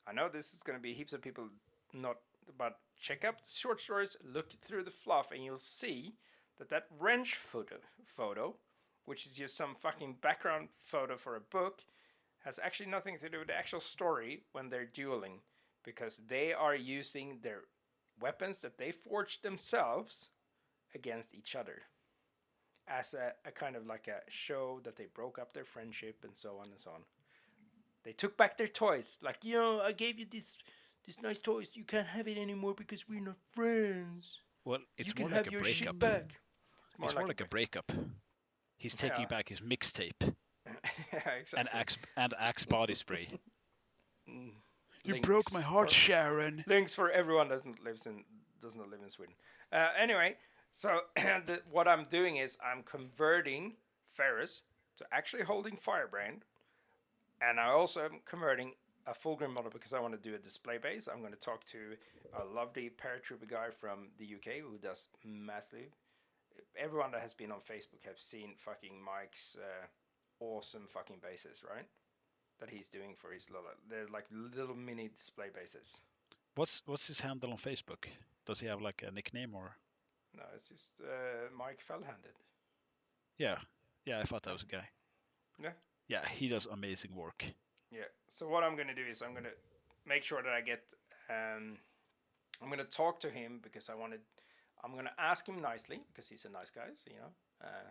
I 0.06 0.12
know 0.12 0.28
this 0.28 0.54
is 0.54 0.62
going 0.62 0.78
to 0.78 0.82
be 0.82 0.94
heaps 0.94 1.12
of 1.12 1.22
people 1.22 1.48
not, 1.92 2.16
but 2.56 2.78
check 3.00 3.24
up 3.24 3.42
the 3.42 3.50
short 3.50 3.80
stories, 3.80 4.16
look 4.24 4.50
through 4.66 4.84
the 4.84 4.90
fluff, 4.90 5.30
and 5.32 5.44
you'll 5.44 5.58
see 5.58 6.14
that 6.58 6.68
that 6.70 6.86
wrench 6.98 7.34
photo, 7.34 7.76
photo, 8.04 8.56
which 9.04 9.26
is 9.26 9.34
just 9.34 9.56
some 9.56 9.74
fucking 9.74 10.16
background 10.20 10.68
photo 10.80 11.16
for 11.16 11.36
a 11.36 11.40
book, 11.40 11.82
has 12.46 12.60
actually 12.62 12.88
nothing 12.88 13.18
to 13.18 13.28
do 13.28 13.40
with 13.40 13.48
the 13.48 13.58
actual 13.58 13.80
story 13.80 14.44
when 14.52 14.70
they're 14.70 14.86
dueling, 14.86 15.40
because 15.84 16.22
they 16.28 16.52
are 16.52 16.76
using 16.76 17.40
their 17.42 17.62
weapons 18.20 18.60
that 18.60 18.78
they 18.78 18.92
forged 18.92 19.42
themselves 19.42 20.28
against 20.94 21.34
each 21.34 21.56
other 21.56 21.82
as 22.88 23.14
a, 23.14 23.32
a 23.44 23.50
kind 23.50 23.74
of 23.74 23.84
like 23.86 24.06
a 24.06 24.20
show 24.30 24.80
that 24.84 24.94
they 24.96 25.06
broke 25.12 25.40
up 25.40 25.52
their 25.52 25.64
friendship 25.64 26.18
and 26.22 26.34
so 26.36 26.56
on 26.60 26.68
and 26.70 26.78
so 26.78 26.90
on. 26.92 27.00
They 28.04 28.12
took 28.12 28.36
back 28.36 28.56
their 28.56 28.68
toys. 28.68 29.18
Like, 29.20 29.38
you 29.42 29.56
know, 29.56 29.80
I 29.80 29.90
gave 29.90 30.18
you 30.20 30.26
this 30.30 30.44
this 31.04 31.20
nice 31.20 31.38
toys. 31.38 31.66
You 31.72 31.82
can't 31.84 32.06
have 32.06 32.28
it 32.28 32.38
anymore 32.38 32.74
because 32.76 33.08
we're 33.08 33.20
not 33.20 33.36
friends. 33.52 34.38
Well, 34.64 34.78
it's 34.96 35.08
you 35.08 35.14
more 35.20 35.30
like 35.30 35.48
a 35.48 35.50
breakup. 35.50 35.66
shit 35.66 35.98
back. 35.98 36.34
It's 37.02 37.14
more 37.14 37.26
like 37.26 37.40
a 37.40 37.48
breakup. 37.48 37.90
He's 38.76 38.94
taking 38.94 39.22
Yeah. 39.22 39.26
back 39.26 39.48
his 39.48 39.60
mixtape 39.60 40.34
yeah, 41.12 41.30
exactly. 41.40 41.58
and 41.58 41.68
axe 41.72 41.98
and 42.16 42.34
axe 42.38 42.64
body 42.64 42.94
spray. 42.94 43.28
You 45.04 45.12
Lynx 45.12 45.26
broke 45.26 45.52
my 45.52 45.60
heart, 45.60 45.88
for- 45.88 45.94
Sharon. 45.94 46.64
Lynx 46.66 46.92
for 46.92 47.12
everyone 47.12 47.48
doesn't 47.48 47.84
lives 47.84 48.06
in 48.06 48.24
does 48.60 48.74
not 48.74 48.88
live 48.90 49.00
in 49.04 49.08
Sweden. 49.08 49.34
Uh, 49.72 49.90
anyway, 49.96 50.34
so 50.72 51.00
the, 51.16 51.60
what 51.70 51.86
I'm 51.86 52.06
doing 52.10 52.38
is 52.38 52.58
I'm 52.60 52.82
converting 52.82 53.74
Ferrus 54.08 54.62
to 54.96 55.04
actually 55.12 55.44
holding 55.44 55.76
Firebrand, 55.76 56.44
and 57.40 57.60
I 57.60 57.68
also 57.68 58.04
am 58.04 58.20
converting 58.24 58.72
a 59.06 59.14
full 59.14 59.36
Fulgrim 59.36 59.54
model 59.54 59.70
because 59.72 59.92
I 59.92 60.00
want 60.00 60.20
to 60.20 60.28
do 60.28 60.34
a 60.34 60.38
display 60.38 60.78
base. 60.78 61.08
I'm 61.10 61.20
going 61.20 61.32
to 61.32 61.38
talk 61.38 61.64
to 61.66 61.78
a 62.40 62.44
lovely 62.44 62.90
paratrooper 62.90 63.48
guy 63.48 63.68
from 63.70 64.08
the 64.18 64.24
UK 64.24 64.60
who 64.60 64.78
does 64.78 65.08
massive. 65.24 65.94
Everyone 66.76 67.12
that 67.12 67.20
has 67.22 67.32
been 67.32 67.52
on 67.52 67.60
Facebook 67.60 68.04
have 68.04 68.18
seen 68.20 68.54
fucking 68.56 69.00
Mike's 69.00 69.56
uh, 69.60 69.86
awesome 70.40 70.86
fucking 70.88 71.20
bases, 71.22 71.62
right? 71.68 71.86
That 72.60 72.70
he's 72.70 72.88
doing 72.88 73.14
for 73.16 73.32
his 73.32 73.50
little, 73.50 73.66
they're 73.88 74.08
like 74.08 74.26
little 74.30 74.74
mini 74.74 75.08
display 75.08 75.48
bases. 75.54 76.00
What's 76.54 76.82
what's 76.86 77.06
his 77.06 77.20
handle 77.20 77.50
on 77.50 77.58
Facebook? 77.58 78.06
Does 78.46 78.60
he 78.60 78.66
have 78.66 78.80
like 78.80 79.04
a 79.06 79.10
nickname 79.10 79.54
or? 79.54 79.76
No, 80.34 80.42
it's 80.54 80.68
just 80.68 80.90
uh, 81.02 81.54
Mike 81.56 81.80
Fellhanded. 81.80 82.36
Yeah, 83.38 83.56
yeah, 84.06 84.20
I 84.20 84.22
thought 84.22 84.42
that 84.44 84.52
was 84.52 84.62
a 84.62 84.66
guy. 84.66 84.88
Yeah. 85.62 85.72
Yeah, 86.08 86.26
he 86.26 86.48
does 86.48 86.66
amazing 86.66 87.14
work. 87.14 87.44
Yeah. 87.90 88.08
So 88.28 88.48
what 88.48 88.62
I'm 88.62 88.76
gonna 88.76 88.94
do 88.94 89.04
is 89.10 89.22
I'm 89.22 89.34
gonna 89.34 89.56
make 90.06 90.24
sure 90.24 90.42
that 90.42 90.52
I 90.52 90.60
get. 90.60 90.82
Um, 91.28 91.78
I'm 92.62 92.70
gonna 92.70 92.84
talk 92.84 93.20
to 93.20 93.30
him 93.30 93.60
because 93.62 93.90
I 93.90 93.94
wanted. 93.94 94.20
I'm 94.84 94.94
gonna 94.94 95.12
ask 95.18 95.46
him 95.46 95.60
nicely 95.60 96.00
because 96.08 96.28
he's 96.28 96.44
a 96.44 96.50
nice 96.50 96.70
guy. 96.70 96.88
So 96.92 97.10
you 97.10 97.18
know, 97.18 97.32
uh, 97.62 97.90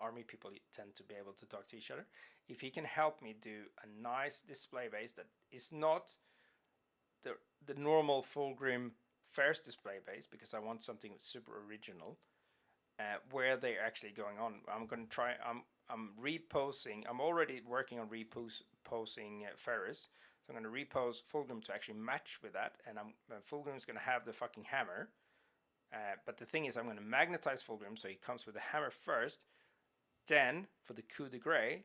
army 0.00 0.22
people 0.22 0.50
tend 0.74 0.94
to 0.94 1.02
be 1.02 1.14
able 1.20 1.32
to 1.32 1.46
talk 1.46 1.66
to 1.68 1.76
each 1.76 1.90
other. 1.90 2.06
If 2.48 2.60
he 2.60 2.70
can 2.70 2.84
help 2.84 3.22
me 3.22 3.34
do 3.40 3.64
a 3.82 4.02
nice 4.02 4.40
display 4.40 4.88
base 4.90 5.12
that 5.12 5.26
is 5.50 5.72
not 5.72 6.14
the 7.22 7.34
the 7.66 7.74
normal 7.74 8.22
Fulgrim 8.22 8.92
first 9.30 9.64
display 9.64 9.98
base 10.06 10.26
because 10.26 10.54
I 10.54 10.58
want 10.58 10.84
something 10.84 11.12
super 11.18 11.52
original. 11.68 12.18
Uh, 13.00 13.18
where 13.30 13.56
they're 13.56 13.84
actually 13.84 14.10
going 14.10 14.38
on, 14.40 14.54
I'm 14.68 14.86
gonna 14.86 15.06
try. 15.08 15.34
I'm 15.48 15.62
I'm 15.90 16.10
reposing. 16.18 17.04
I'm 17.08 17.20
already 17.20 17.62
working 17.66 17.98
on 17.98 18.08
reposing 18.08 19.44
uh, 19.46 19.54
Ferrus. 19.56 20.08
So 20.48 20.52
I'm 20.52 20.54
going 20.54 20.64
to 20.64 20.70
repose 20.70 21.22
Fulgrim 21.32 21.62
to 21.64 21.74
actually 21.74 21.98
match 21.98 22.38
with 22.42 22.52
that, 22.54 22.76
and 22.86 22.98
I'm 22.98 23.12
uh, 23.30 23.36
Fulgrim 23.50 23.76
is 23.76 23.84
going 23.84 23.98
to 23.98 24.02
have 24.02 24.24
the 24.24 24.32
fucking 24.32 24.64
hammer. 24.64 25.10
Uh, 25.92 26.16
but 26.26 26.36
the 26.36 26.44
thing 26.44 26.66
is, 26.66 26.76
I'm 26.76 26.84
going 26.84 26.98
to 26.98 27.02
magnetize 27.02 27.62
Fulgrim 27.62 27.98
so 27.98 28.08
he 28.08 28.14
comes 28.14 28.44
with 28.44 28.54
the 28.54 28.60
hammer 28.60 28.90
first. 28.90 29.40
Then 30.28 30.66
for 30.84 30.92
the 30.92 31.02
coup 31.02 31.28
de 31.28 31.38
grace, 31.38 31.80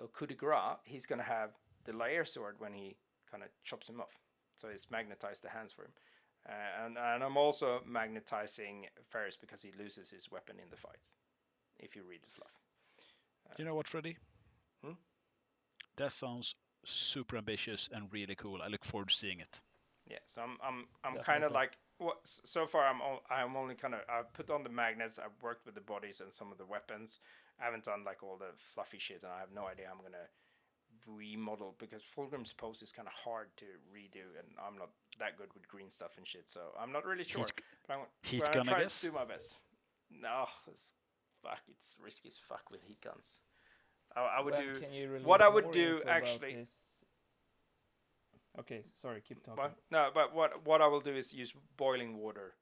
or 0.00 0.08
coup 0.08 0.26
de 0.26 0.34
grace, 0.34 0.76
he's 0.84 1.06
going 1.06 1.18
to 1.18 1.24
have 1.24 1.50
the 1.84 1.92
Laer 1.92 2.24
sword 2.24 2.56
when 2.58 2.72
he 2.72 2.96
kind 3.30 3.42
of 3.42 3.48
chops 3.64 3.88
him 3.88 4.00
off. 4.00 4.16
So 4.56 4.68
it's 4.68 4.90
magnetized 4.90 5.42
the 5.42 5.48
hands 5.48 5.72
for 5.72 5.82
him. 5.82 5.92
Uh, 6.48 6.84
and, 6.86 6.96
and 6.98 7.22
I'm 7.24 7.36
also 7.36 7.80
magnetizing 7.86 8.86
Ferrus 9.10 9.36
because 9.36 9.62
he 9.62 9.72
loses 9.78 10.10
his 10.10 10.30
weapon 10.30 10.56
in 10.62 10.70
the 10.70 10.76
fight. 10.76 11.08
If 11.78 11.94
you 11.94 12.02
read 12.08 12.20
the 12.22 12.30
fluff. 12.30 12.52
You 13.58 13.64
know 13.64 13.74
what, 13.74 13.86
Freddy? 13.88 14.16
Hmm? 14.84 14.92
That 15.96 16.12
sounds 16.12 16.54
super 16.84 17.36
ambitious 17.36 17.88
and 17.92 18.12
really 18.12 18.34
cool. 18.34 18.60
I 18.62 18.68
look 18.68 18.84
forward 18.84 19.08
to 19.08 19.14
seeing 19.14 19.40
it. 19.40 19.60
Yeah, 20.06 20.18
so 20.26 20.42
I'm 20.42 20.56
I'm 20.62 20.86
I'm 21.04 21.22
kind 21.22 21.44
of 21.44 21.52
like 21.52 21.72
what 21.98 22.16
s- 22.24 22.40
so 22.44 22.66
far 22.66 22.86
I'm 22.86 23.00
o- 23.02 23.22
I'm 23.30 23.56
only 23.56 23.74
kind 23.74 23.94
of 23.94 24.00
I've 24.08 24.32
put 24.32 24.48
on 24.50 24.62
the 24.62 24.70
magnets. 24.70 25.18
I've 25.18 25.42
worked 25.42 25.66
with 25.66 25.74
the 25.74 25.80
bodies 25.82 26.20
and 26.20 26.32
some 26.32 26.50
of 26.50 26.58
the 26.58 26.64
weapons. 26.64 27.20
I 27.60 27.64
haven't 27.64 27.84
done 27.84 28.04
like 28.04 28.22
all 28.22 28.36
the 28.38 28.52
fluffy 28.74 28.98
shit, 28.98 29.22
and 29.22 29.32
I 29.32 29.40
have 29.40 29.52
no 29.54 29.66
idea 29.66 29.86
how 29.86 29.92
I'm 29.94 30.02
gonna 30.02 30.28
remodel 31.06 31.74
because 31.78 32.02
Fulgrim's 32.02 32.52
pose 32.52 32.82
is 32.82 32.92
kind 32.92 33.08
of 33.08 33.14
hard 33.14 33.48
to 33.56 33.64
redo, 33.94 34.24
and 34.38 34.48
I'm 34.64 34.78
not 34.78 34.90
that 35.18 35.36
good 35.36 35.52
with 35.54 35.66
green 35.68 35.90
stuff 35.90 36.12
and 36.16 36.26
shit. 36.26 36.44
So 36.48 36.60
I'm 36.80 36.92
not 36.92 37.04
really 37.04 37.24
sure. 37.24 37.42
Heat, 37.44 37.62
But 37.86 37.94
I'm, 37.94 38.00
heat 38.22 38.40
but 38.40 38.48
I'm 38.48 38.54
gun, 38.54 38.68
I 38.68 38.70
trying 38.70 38.82
guess. 38.82 39.00
to 39.00 39.06
do 39.08 39.12
my 39.12 39.24
best. 39.24 39.56
No, 40.10 40.46
it's, 40.68 40.94
fuck, 41.42 41.58
it's 41.68 41.96
risky 42.02 42.28
as 42.28 42.38
fuck 42.48 42.70
with 42.70 42.82
heat 42.82 43.00
guns. 43.00 43.40
I, 44.16 44.38
I 44.38 44.40
would 44.40 44.54
when 44.54 44.74
do. 44.74 44.80
can 44.80 44.92
you 44.92 45.20
what 45.24 45.42
I 45.42 45.48
would 45.48 45.70
do, 45.72 46.00
actually- 46.06 46.54
this? 46.54 46.72
Okay, 48.58 48.82
sorry, 49.00 49.22
keep 49.26 49.42
talking. 49.44 49.62
What? 49.62 49.76
No, 49.90 50.08
but 50.12 50.34
what 50.34 50.66
what 50.66 50.82
I 50.82 50.86
will 50.88 51.00
do 51.00 51.14
is 51.14 51.32
use 51.32 51.52
boiling 51.76 52.16
water 52.18 52.54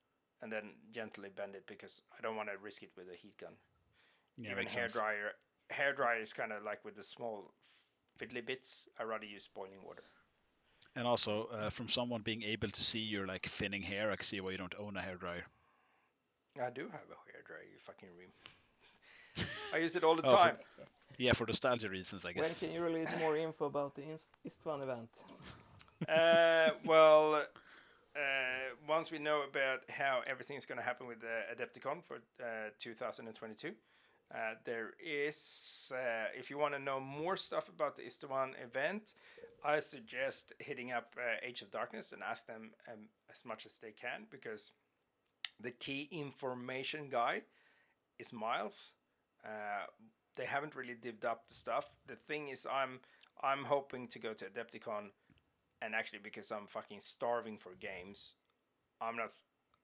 and 0.42 0.52
then 0.52 0.74
gently 0.92 1.30
bend 1.34 1.54
it 1.54 1.64
because 1.66 2.02
I 2.16 2.20
don't 2.20 2.36
want 2.36 2.50
to 2.50 2.58
risk 2.62 2.82
it 2.82 2.90
with 2.98 3.06
a 3.10 3.16
heat 3.16 3.38
gun. 3.38 3.52
Yeah, 4.38 4.52
Even 4.52 4.66
hair 4.68 4.86
dryer, 4.88 5.32
hair 5.70 5.92
dryer 5.94 6.20
is 6.20 6.32
kind 6.32 6.52
of 6.52 6.62
like 6.62 6.84
with 6.84 6.96
the 6.96 7.02
small 7.04 7.52
fiddly 8.20 8.44
bits. 8.44 8.88
I 8.98 9.04
rather 9.04 9.24
use 9.26 9.48
boiling 9.54 9.82
water. 9.84 10.02
And 10.94 11.06
also, 11.06 11.48
uh, 11.52 11.70
from 11.70 11.88
someone 11.88 12.22
being 12.22 12.42
able 12.42 12.68
to 12.68 12.82
see 12.82 13.00
your 13.00 13.26
like 13.26 13.46
thinning 13.46 13.82
hair, 13.82 14.10
I 14.10 14.16
can 14.16 14.24
see 14.24 14.40
why 14.40 14.50
you 14.52 14.58
don't 14.58 14.74
own 14.78 14.96
a 14.96 15.02
hair 15.02 15.16
dryer. 15.16 15.44
I 16.62 16.70
do 16.70 16.82
have 16.82 17.00
a 17.10 17.18
hair 17.32 17.42
dryer. 17.46 17.64
You 17.70 17.78
fucking 17.80 18.08
ream. 18.18 18.30
I 19.74 19.78
use 19.78 19.96
it 19.96 20.04
all 20.04 20.16
the 20.16 20.22
Oh, 20.26 20.30
for- 20.30 20.36
time. 20.36 20.56
Yeah, 21.18 21.32
for 21.32 21.46
nostalgia 21.46 21.88
reasons, 21.88 22.24
I 22.26 22.32
guess. 22.32 22.60
When 22.60 22.70
can 22.70 22.74
you 22.76 22.84
release 22.84 23.08
more 23.18 23.36
info 23.38 23.66
about 23.66 23.94
the 23.94 24.02
Istvan 24.46 24.82
event? 24.82 25.08
uh, 26.08 26.74
well, 26.84 27.36
uh, 28.16 28.18
once 28.86 29.10
we 29.10 29.18
know 29.18 29.42
about 29.48 29.80
how 29.88 30.20
everything 30.26 30.56
is 30.58 30.66
going 30.66 30.78
to 30.78 30.84
happen 30.84 31.06
with 31.06 31.20
the 31.20 31.42
Adepticon 31.54 32.02
for 32.04 32.16
uh, 32.42 32.68
2022, 32.80 33.72
uh, 34.34 34.54
there 34.64 34.94
is, 35.04 35.92
uh, 35.94 36.26
if 36.36 36.50
you 36.50 36.58
want 36.58 36.74
to 36.74 36.80
know 36.80 37.00
more 37.00 37.36
stuff 37.36 37.68
about 37.68 37.96
the 37.96 38.02
Istavan 38.02 38.52
event, 38.62 39.14
I 39.64 39.80
suggest 39.80 40.52
hitting 40.58 40.92
up 40.92 41.14
uh, 41.16 41.36
Age 41.46 41.62
of 41.62 41.70
Darkness 41.70 42.12
and 42.12 42.22
ask 42.22 42.46
them 42.46 42.72
um, 42.92 43.08
as 43.30 43.44
much 43.44 43.66
as 43.66 43.78
they 43.78 43.92
can 43.92 44.26
because 44.30 44.72
the 45.60 45.70
key 45.70 46.08
information 46.10 47.08
guy 47.08 47.42
is 48.18 48.32
Miles. 48.32 48.92
Uh, 49.44 49.86
they 50.36 50.44
haven't 50.44 50.74
really 50.74 50.94
divvied 50.94 51.24
up 51.24 51.48
the 51.48 51.54
stuff. 51.54 51.94
The 52.06 52.16
thing 52.16 52.48
is, 52.48 52.66
I'm 52.70 53.00
I'm 53.42 53.64
hoping 53.64 54.08
to 54.08 54.18
go 54.18 54.32
to 54.32 54.46
Adepticon 54.46 55.10
and 55.82 55.94
actually 55.94 56.20
because 56.22 56.50
I'm 56.50 56.66
fucking 56.66 57.00
starving 57.00 57.58
for 57.58 57.74
games, 57.74 58.34
I'm 59.00 59.16
not. 59.16 59.32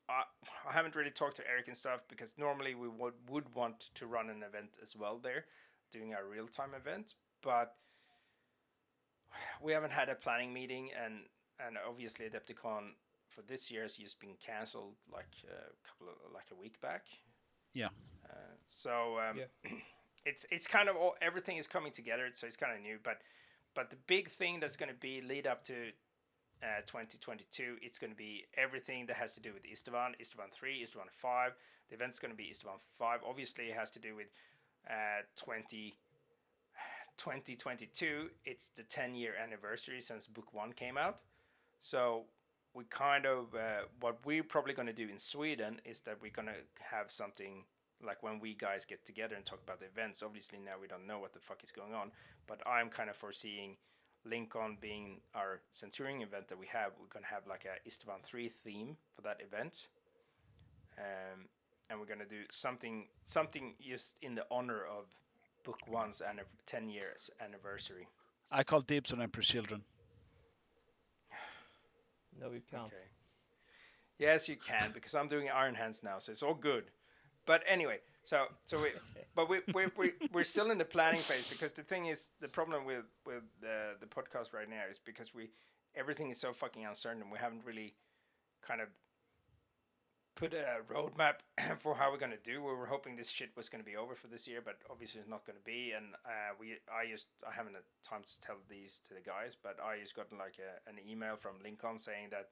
I, 0.08 0.22
I 0.68 0.72
haven't 0.72 0.94
really 0.94 1.10
talked 1.10 1.36
to 1.36 1.48
Eric 1.48 1.68
and 1.68 1.76
stuff 1.76 2.00
because 2.08 2.32
normally 2.38 2.74
we 2.74 2.88
would 2.88 3.14
would 3.28 3.54
want 3.54 3.90
to 3.94 4.06
run 4.06 4.30
an 4.30 4.42
event 4.42 4.76
as 4.82 4.96
well 4.96 5.18
there, 5.22 5.46
doing 5.90 6.14
our 6.14 6.24
real 6.24 6.46
time 6.46 6.70
event, 6.74 7.14
but 7.42 7.74
we 9.62 9.72
haven't 9.72 9.92
had 9.92 10.08
a 10.08 10.14
planning 10.14 10.52
meeting 10.52 10.90
and 11.04 11.24
and 11.64 11.76
obviously 11.88 12.26
Adepticon 12.26 12.94
for 13.28 13.42
this 13.42 13.70
year 13.70 13.82
has 13.82 13.96
just 13.96 14.20
been 14.20 14.34
cancelled 14.44 14.94
like 15.12 15.32
a 15.44 15.88
couple 15.88 16.08
of 16.08 16.32
like 16.32 16.46
a 16.52 16.54
week 16.54 16.80
back. 16.80 17.06
Yeah. 17.72 17.88
Uh, 18.28 18.54
so 18.66 19.18
um, 19.18 19.38
Yeah. 19.38 19.70
it's 20.26 20.46
it's 20.50 20.66
kind 20.66 20.88
of 20.88 20.96
all 20.96 21.14
everything 21.20 21.56
is 21.56 21.66
coming 21.66 21.92
together, 21.92 22.28
so 22.34 22.46
it's 22.46 22.56
kind 22.56 22.74
of 22.74 22.80
new. 22.80 22.98
But 23.02 23.18
but 23.74 23.90
the 23.90 23.96
big 24.06 24.28
thing 24.28 24.60
that's 24.60 24.76
going 24.76 24.90
to 24.90 24.98
be 24.98 25.20
lead 25.20 25.46
up 25.46 25.64
to 25.64 25.92
uh, 26.62 26.80
2022, 26.86 27.76
it's 27.82 27.98
going 27.98 28.10
to 28.12 28.16
be 28.16 28.44
everything 28.56 29.06
that 29.06 29.16
has 29.16 29.32
to 29.32 29.40
do 29.40 29.52
with 29.52 29.64
Istvan, 29.64 30.12
Istvan 30.20 30.52
3, 30.52 30.82
Istvan 30.82 31.10
5. 31.10 31.52
The 31.88 31.94
event's 31.94 32.18
going 32.18 32.30
to 32.30 32.36
be 32.36 32.44
Istvan 32.44 32.78
5. 32.98 33.20
Obviously, 33.28 33.66
it 33.66 33.76
has 33.76 33.90
to 33.90 33.98
do 33.98 34.14
with 34.14 34.28
uh, 34.88 35.22
20, 35.36 35.98
2022. 37.18 38.30
It's 38.44 38.68
the 38.68 38.84
10 38.84 39.14
year 39.14 39.32
anniversary 39.40 40.00
since 40.00 40.26
book 40.26 40.54
one 40.54 40.72
came 40.72 40.96
out. 40.96 41.18
So 41.82 42.24
we 42.74 42.84
kind 42.84 43.26
of, 43.26 43.54
uh, 43.54 43.86
what 44.00 44.24
we're 44.24 44.44
probably 44.44 44.72
going 44.72 44.86
to 44.86 44.92
do 44.92 45.08
in 45.08 45.18
Sweden 45.18 45.80
is 45.84 46.00
that 46.00 46.18
we're 46.22 46.30
going 46.30 46.48
to 46.48 46.54
have 46.90 47.10
something 47.10 47.64
like 48.04 48.22
when 48.22 48.40
we 48.40 48.54
guys 48.54 48.84
get 48.84 49.04
together 49.04 49.34
and 49.34 49.44
talk 49.44 49.60
about 49.62 49.80
the 49.80 49.86
events. 49.86 50.22
Obviously, 50.22 50.58
now 50.58 50.72
we 50.80 50.86
don't 50.86 51.06
know 51.06 51.18
what 51.18 51.32
the 51.32 51.40
fuck 51.40 51.62
is 51.62 51.70
going 51.70 51.94
on, 51.94 52.12
but 52.46 52.60
I'm 52.66 52.88
kind 52.88 53.10
of 53.10 53.16
foreseeing 53.16 53.76
Lincoln 54.24 54.78
being 54.80 55.20
our 55.34 55.60
Centurion 55.74 56.22
event 56.22 56.48
that 56.48 56.58
we 56.58 56.66
have. 56.66 56.92
We're 57.00 57.12
going 57.12 57.24
to 57.24 57.30
have 57.30 57.46
like 57.46 57.64
a 57.66 57.88
Istvan 57.88 58.22
3 58.24 58.48
theme 58.48 58.96
for 59.14 59.22
that 59.22 59.40
event. 59.40 59.88
Um, 60.98 61.46
and 61.90 61.98
we're 61.98 62.06
going 62.06 62.20
to 62.20 62.26
do 62.26 62.42
something 62.50 63.06
something 63.24 63.74
just 63.80 64.14
in 64.22 64.34
the 64.34 64.46
honor 64.50 64.84
of 64.84 65.06
book 65.64 65.78
one's 65.88 66.20
anniv- 66.20 66.44
10 66.66 66.88
years 66.88 67.30
anniversary. 67.40 68.08
I 68.50 68.62
call 68.64 68.80
dibs 68.80 69.12
on 69.12 69.20
Emperor's 69.22 69.48
Children. 69.48 69.82
No, 72.40 72.50
you 72.50 72.62
can't. 72.68 72.84
Okay. 72.84 72.96
Yes, 74.18 74.48
you 74.48 74.56
can 74.56 74.90
because 74.92 75.14
I'm 75.14 75.28
doing 75.28 75.48
Iron 75.50 75.74
Hands 75.74 76.02
now, 76.02 76.18
so 76.18 76.32
it's 76.32 76.42
all 76.42 76.54
good. 76.54 76.84
But 77.44 77.62
anyway, 77.68 77.98
So, 78.24 78.46
so 78.64 78.80
we, 78.80 78.88
but 79.34 79.48
we, 79.48 79.60
we, 79.74 79.86
we, 79.96 80.12
we're 80.32 80.44
still 80.44 80.70
in 80.70 80.78
the 80.78 80.84
planning 80.84 81.20
phase 81.20 81.48
because 81.48 81.72
the 81.72 81.82
thing 81.82 82.06
is, 82.06 82.28
the 82.40 82.48
problem 82.48 82.84
with 82.84 83.04
with 83.26 83.42
uh, 83.64 83.94
the 84.00 84.06
podcast 84.06 84.52
right 84.52 84.68
now 84.68 84.82
is 84.90 84.98
because 84.98 85.34
we 85.34 85.50
everything 85.94 86.30
is 86.30 86.40
so 86.40 86.52
fucking 86.52 86.84
uncertain. 86.84 87.22
And 87.22 87.30
We 87.30 87.38
haven't 87.38 87.64
really 87.64 87.94
kind 88.66 88.80
of 88.80 88.88
put 90.34 90.54
a 90.54 90.80
roadmap 90.90 91.44
for 91.78 91.94
how 91.94 92.10
we're 92.10 92.18
gonna 92.18 92.36
do. 92.42 92.62
We 92.62 92.72
were 92.72 92.86
hoping 92.86 93.16
this 93.16 93.28
shit 93.30 93.50
was 93.56 93.68
gonna 93.68 93.84
be 93.84 93.96
over 93.96 94.14
for 94.14 94.28
this 94.28 94.46
year, 94.46 94.60
but 94.64 94.76
obviously 94.90 95.20
it's 95.20 95.28
not 95.28 95.44
gonna 95.44 95.64
be. 95.64 95.92
And 95.96 96.14
uh, 96.24 96.54
we, 96.58 96.78
I 96.88 97.10
just, 97.10 97.26
I 97.46 97.52
haven't 97.52 97.74
had 97.74 97.84
time 98.02 98.22
to 98.24 98.40
tell 98.40 98.56
these 98.68 99.00
to 99.08 99.14
the 99.14 99.20
guys, 99.20 99.56
but 99.60 99.78
I 99.82 100.00
just 100.00 100.16
got 100.16 100.32
like 100.32 100.56
a, 100.58 100.88
an 100.88 100.96
email 101.08 101.36
from 101.36 101.52
Lincoln 101.62 101.98
saying 101.98 102.28
that 102.30 102.48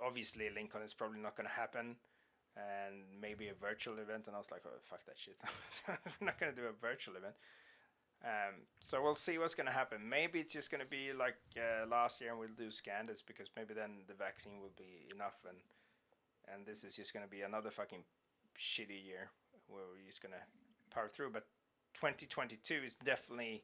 obviously 0.00 0.48
Lincoln 0.54 0.82
is 0.82 0.94
probably 0.94 1.20
not 1.20 1.36
gonna 1.36 1.48
happen. 1.48 1.96
And 2.60 3.04
maybe 3.20 3.48
a 3.48 3.54
virtual 3.54 3.98
event, 3.98 4.26
and 4.26 4.36
I 4.36 4.38
was 4.38 4.50
like, 4.50 4.62
"Oh 4.66 4.76
fuck 4.82 5.04
that 5.06 5.18
shit! 5.18 5.36
we're 6.20 6.26
not 6.26 6.38
gonna 6.38 6.52
do 6.52 6.66
a 6.66 6.72
virtual 6.72 7.16
event." 7.16 7.34
Um, 8.22 8.68
so 8.82 9.02
we'll 9.02 9.14
see 9.14 9.38
what's 9.38 9.54
gonna 9.54 9.70
happen. 9.70 10.06
Maybe 10.06 10.40
it's 10.40 10.52
just 10.52 10.70
gonna 10.70 10.84
be 10.84 11.12
like 11.12 11.36
uh, 11.56 11.86
last 11.88 12.20
year, 12.20 12.30
and 12.30 12.38
we'll 12.38 12.56
do 12.56 12.70
Scandus 12.70 13.22
because 13.24 13.48
maybe 13.56 13.72
then 13.72 14.04
the 14.08 14.14
vaccine 14.14 14.60
will 14.60 14.74
be 14.76 15.08
enough, 15.14 15.38
and 15.48 15.56
and 16.52 16.66
this 16.66 16.84
is 16.84 16.96
just 16.96 17.14
gonna 17.14 17.30
be 17.30 17.40
another 17.42 17.70
fucking 17.70 18.04
shitty 18.58 19.04
year 19.04 19.30
where 19.68 19.84
we're 19.90 20.06
just 20.06 20.22
gonna 20.22 20.44
power 20.90 21.08
through. 21.08 21.30
But 21.30 21.46
2022 21.94 22.82
is 22.84 22.94
definitely 22.96 23.62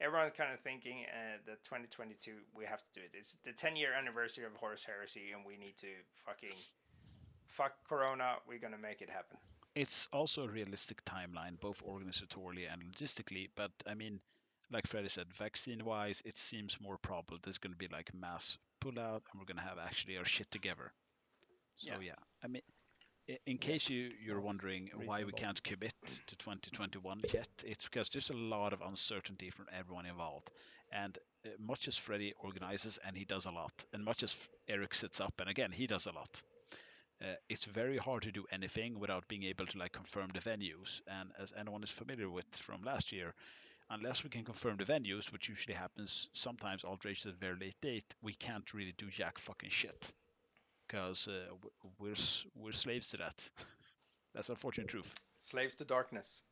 everyone's 0.00 0.32
kind 0.32 0.52
of 0.52 0.60
thinking 0.60 1.04
uh, 1.08 1.38
that 1.46 1.64
2022 1.64 2.32
we 2.56 2.64
have 2.64 2.82
to 2.82 3.00
do 3.00 3.00
it. 3.00 3.12
It's 3.14 3.36
the 3.44 3.52
10 3.52 3.76
year 3.76 3.92
anniversary 3.94 4.44
of 4.44 4.54
Horus 4.56 4.84
Heresy, 4.84 5.32
and 5.34 5.44
we 5.46 5.56
need 5.56 5.76
to 5.78 6.02
fucking 6.24 6.56
fuck 7.48 7.72
Corona. 7.88 8.36
We're 8.48 8.58
gonna 8.58 8.78
make 8.78 9.02
it 9.02 9.10
happen. 9.10 9.38
It's 9.74 10.08
also 10.12 10.44
a 10.44 10.48
realistic 10.48 11.04
timeline, 11.04 11.60
both 11.60 11.82
organizatorily 11.84 12.72
and 12.72 12.82
logistically. 12.82 13.50
But 13.54 13.72
I 13.86 13.94
mean, 13.94 14.20
like 14.70 14.86
Freddie 14.86 15.08
said, 15.10 15.32
vaccine-wise, 15.34 16.22
it 16.24 16.36
seems 16.36 16.80
more 16.80 16.96
probable 16.98 17.38
there's 17.42 17.58
going 17.58 17.72
to 17.72 17.78
be 17.78 17.88
like 17.88 18.10
mass 18.14 18.56
pullout, 18.80 19.22
and 19.30 19.38
we're 19.38 19.44
going 19.44 19.58
to 19.58 19.62
have 19.62 19.78
actually 19.78 20.16
our 20.16 20.24
shit 20.24 20.50
together. 20.50 20.92
So 21.76 21.90
Yeah. 21.92 22.00
yeah, 22.00 22.14
I 22.42 22.48
mean, 22.48 22.62
in 23.46 23.58
case 23.58 23.90
you 23.90 24.10
you're 24.24 24.40
wondering 24.40 24.90
why 25.04 25.24
we 25.24 25.32
can't 25.32 25.62
commit 25.62 25.94
to 26.26 26.36
2021 26.36 27.20
yet, 27.34 27.48
it's 27.66 27.84
because 27.84 28.08
there's 28.08 28.30
a 28.30 28.36
lot 28.36 28.72
of 28.72 28.80
uncertainty 28.80 29.50
from 29.50 29.66
everyone 29.72 30.06
involved. 30.06 30.50
And 30.92 31.18
uh, 31.44 31.50
much 31.58 31.88
as 31.88 31.98
Freddie 31.98 32.34
organizes 32.38 32.98
and 33.04 33.16
he 33.16 33.24
does 33.24 33.46
a 33.46 33.50
lot, 33.50 33.72
and 33.92 34.04
much 34.04 34.22
as 34.22 34.48
Eric 34.68 34.94
sits 34.94 35.20
up 35.20 35.34
and 35.40 35.50
again 35.50 35.72
he 35.72 35.86
does 35.86 36.06
a 36.06 36.12
lot, 36.12 36.42
uh, 37.22 37.34
it's 37.48 37.64
very 37.64 37.96
hard 37.96 38.22
to 38.22 38.32
do 38.32 38.44
anything 38.52 38.98
without 38.98 39.26
being 39.28 39.44
able 39.44 39.66
to 39.66 39.78
like 39.78 39.92
confirm 39.92 40.28
the 40.28 40.40
venues. 40.40 41.00
And 41.06 41.30
as 41.40 41.52
anyone 41.58 41.82
is 41.82 41.90
familiar 41.90 42.28
with 42.28 42.44
from 42.56 42.82
last 42.82 43.12
year, 43.12 43.34
unless 43.90 44.22
we 44.24 44.30
can 44.30 44.44
confirm 44.44 44.76
the 44.76 44.84
venues, 44.84 45.32
which 45.32 45.48
usually 45.48 45.74
happens 45.74 46.28
sometimes 46.32 46.84
outraged 46.84 47.26
at 47.26 47.32
a 47.32 47.36
very 47.36 47.56
late 47.58 47.80
date, 47.80 48.04
we 48.22 48.34
can't 48.34 48.74
really 48.74 48.94
do 48.98 49.06
jack 49.10 49.38
fucking 49.38 49.70
shit 49.70 50.12
because 50.86 51.26
uh, 51.28 51.54
we're 51.98 52.14
we're 52.54 52.72
slaves 52.72 53.08
to 53.08 53.16
that. 53.18 53.50
That's 54.34 54.50
unfortunate 54.50 54.88
truth. 54.88 55.14
Slaves 55.38 55.74
to 55.76 55.84
darkness. 55.84 56.42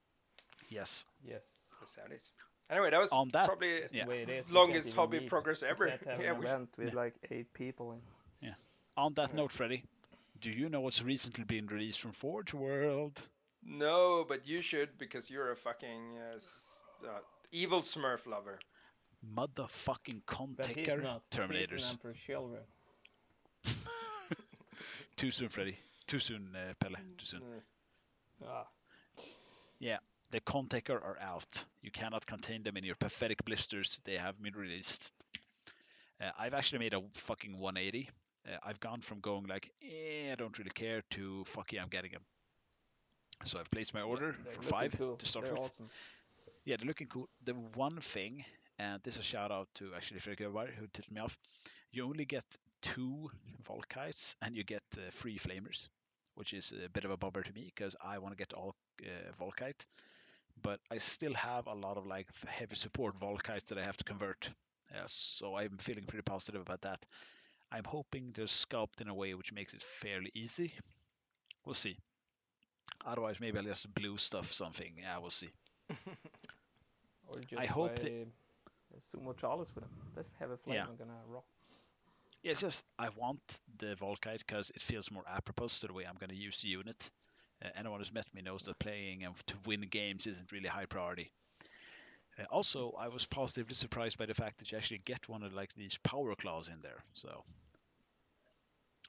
Yes. 0.71 1.05
Yes. 1.23 1.43
That's 1.81 1.95
how 1.97 2.05
it 2.11 2.13
is. 2.17 2.33
Anyway, 2.71 2.89
that 2.91 2.99
was 3.01 3.13
On 3.13 3.29
that- 3.35 3.47
probably 3.47 3.81
That's 3.81 3.93
Yeah. 3.93 4.05
the 4.05 4.11
way 4.11 4.23
it 4.23 4.31
is. 4.31 4.51
Longest 4.51 4.95
hobby 4.95 5.21
meet. 5.21 5.29
progress 5.29 5.61
We 5.63 5.69
ever. 5.69 5.89
can't 5.89 6.07
have 6.07 6.23
Yeah, 6.23 6.33
an 6.33 6.39
we- 6.41 6.47
event 6.47 6.69
with 6.79 6.89
Yeah. 6.89 6.95
like 7.01 7.15
eight 7.31 7.53
people 7.53 7.93
in. 7.93 8.01
On 8.97 9.13
that 9.15 9.35
note, 9.35 9.51
Freddie, 9.51 9.83
do 10.45 10.51
you 10.51 10.69
know 10.69 10.83
what's 10.83 11.03
recently 11.03 11.43
been 11.43 11.67
released 11.69 12.03
from 12.03 12.13
Forge 12.13 12.53
World? 12.53 13.19
No, 13.65 14.27
but 14.29 14.47
you 14.47 14.61
should 14.61 14.99
because 14.99 15.31
you're 15.31 15.51
a 15.53 15.57
fucking 15.57 16.19
uh, 16.19 17.07
uh, 17.07 17.21
evil 17.51 17.81
Smurf 17.81 18.27
lover. 18.27 18.59
Motherfucking 19.35 20.21
But 20.55 20.67
he's 20.67 20.77
Contekar. 20.77 20.85
He's 20.85 20.89
an 20.89 21.21
Terminators. 21.31 21.91
Emperor 21.93 22.13
children. 22.13 22.61
Too 25.17 25.31
soon, 25.31 25.49
Freddy. 25.49 25.79
Too 26.07 26.19
soon, 26.19 26.51
uh, 26.55 26.75
Pelle. 26.79 26.97
Too 27.17 27.25
soon. 27.25 27.41
Mm. 27.41 28.47
Ah, 28.47 28.67
The 30.31 30.41
Contekar 30.41 31.03
are 31.03 31.17
out. 31.23 31.65
You 31.81 31.91
cannot 31.91 32.27
contain 32.27 32.63
them 32.65 32.77
in 32.77 32.85
your 32.85 32.97
pathetic 32.97 33.43
blisters. 33.47 33.99
They 34.05 34.19
have 34.19 34.43
been 34.43 34.55
released. 34.55 35.11
Uh, 36.21 36.33
I've 36.39 36.53
actually 36.53 36.81
made 36.81 36.93
a 36.93 37.01
fucking 37.15 37.59
180. 37.59 38.11
Uh, 38.47 38.57
I've 38.63 38.81
gone 38.81 39.01
from 39.01 39.21
going 39.21 39.47
like, 39.47 39.71
eh, 39.83 40.33
I 40.33 40.35
don't 40.35 40.59
really 40.59 40.71
care 40.71 41.03
to 41.13 41.45
fuck 41.45 41.73
yeah, 41.73 41.83
I'm 41.83 41.89
getting 41.89 42.13
them. 42.13 42.23
So 43.45 43.59
I've 43.59 43.71
placed 43.71 43.95
my 43.95 44.03
order 44.03 44.37
they're 44.45 44.53
for 44.53 44.63
five 44.63 44.95
cool. 44.97 45.17
to 45.17 45.27
start 45.27 45.47
They're 45.47 45.55
with. 45.55 45.65
awesome. 45.65 45.89
Yeah, 46.65 46.77
they're 46.79 46.87
looking 46.87 47.09
cool. 47.09 47.29
The 47.45 47.53
one 47.75 47.97
thing, 48.01 48.45
and 48.79 49.03
this 49.03 49.15
is 49.15 49.21
a 49.21 49.25
shout 49.25 49.51
out 49.51 49.69
to 49.77 49.91
actually 49.95 50.21
Öberg 50.21 50.75
who 50.75 50.87
tipped 50.93 51.11
me 51.11 51.21
off. 51.21 51.37
You 51.93 52.07
only 52.07 52.25
get 52.25 52.45
two 52.81 53.31
Volkites 53.69 54.35
and 54.43 54.57
you 54.57 54.65
get 54.65 54.83
uh, 54.97 55.11
three 55.11 55.39
Flamers, 55.39 55.89
which 56.35 56.53
is 56.53 56.73
a 56.85 56.89
bit 56.89 57.05
of 57.05 57.11
a 57.11 57.17
bummer 57.17 57.43
to 57.43 57.53
me 57.53 57.73
because 57.75 57.97
I 58.01 58.19
want 58.19 58.33
to 58.33 58.39
get 58.39 58.53
all 58.55 58.75
uh, 59.03 59.45
Volkite. 59.45 59.85
But 60.63 60.81
I 60.91 60.99
still 60.99 61.35
have 61.35 61.67
a 61.67 61.75
lot 61.75 61.97
of 61.97 62.07
like 62.07 62.29
heavy 62.47 62.77
support 62.77 63.19
Volkites 63.19 63.67
that 63.69 63.79
I 63.79 63.83
have 63.85 63.97
to 63.99 64.05
convert. 64.05 64.51
Uh, 64.95 65.03
so 65.07 65.57
I'm 65.57 65.77
feeling 65.79 66.05
pretty 66.05 66.23
positive 66.23 66.61
about 66.61 66.83
that. 66.83 67.05
I'm 67.75 67.85
hoping 67.85 68.33
they're 68.35 68.47
sculpted 68.47 69.07
in 69.07 69.11
a 69.11 69.15
way 69.15 69.35
which 69.35 69.53
makes 69.53 69.75
it 69.75 69.83
fairly 69.83 70.31
easy. 70.35 70.73
We'll 71.65 71.75
see. 71.75 71.97
Otherwise, 73.05 73.41
maybe 73.41 73.59
I'll 73.59 73.65
just 73.65 73.93
blue 73.93 74.17
stuff 74.17 74.53
something. 74.53 74.93
Yeah, 75.01 75.19
we'll 75.19 75.31
see. 75.31 75.51
Or 77.27 77.41
just 77.41 77.61
I 77.61 77.67
hope 77.67 77.99
Sumo 79.01 79.37
Charles 79.37 79.73
with 79.75 79.85
them. 79.85 79.93
Let's 80.15 80.31
have 80.39 80.51
a 80.51 80.57
flame. 80.57 80.77
Yeah. 80.77 80.85
I'm 80.85 80.97
gonna 80.97 81.19
rock. 81.27 81.45
Yeah, 82.43 82.53
it's 82.53 82.61
just 82.61 82.85
I 82.99 83.09
want 83.17 83.41
the 83.79 83.95
Volkite 83.97 84.47
because 84.47 84.71
it 84.71 84.83
feels 84.83 85.11
more 85.11 85.25
apropos 85.27 85.69
to 85.81 85.87
the 85.87 85.95
way 85.95 86.05
I'm 86.05 86.17
going 86.21 86.31
to 86.31 86.37
use 86.37 86.61
the 86.61 86.69
unit. 86.69 87.11
Uh, 87.65 87.69
anyone 87.75 88.01
who's 88.01 88.13
met 88.13 88.27
me 88.35 88.43
knows 88.43 88.63
that 88.63 88.79
playing 88.79 89.25
and 89.25 89.35
to 89.47 89.55
win 89.67 89.81
games 89.81 90.27
isn't 90.27 90.53
really 90.53 90.69
high 90.69 90.85
priority. 90.85 91.33
Uh, 92.39 92.45
also, 92.51 92.95
I 92.99 93.09
was 93.09 93.25
positively 93.25 93.75
surprised 93.75 94.19
by 94.19 94.27
the 94.27 94.35
fact 94.35 94.59
that 94.59 94.71
you 94.71 94.77
actually 94.77 95.01
get 95.05 95.29
one 95.29 95.43
of 95.43 95.55
like 95.55 95.73
these 95.75 95.99
power 95.99 96.35
claws 96.35 96.69
in 96.69 96.83
there. 96.83 97.03
So, 97.15 97.45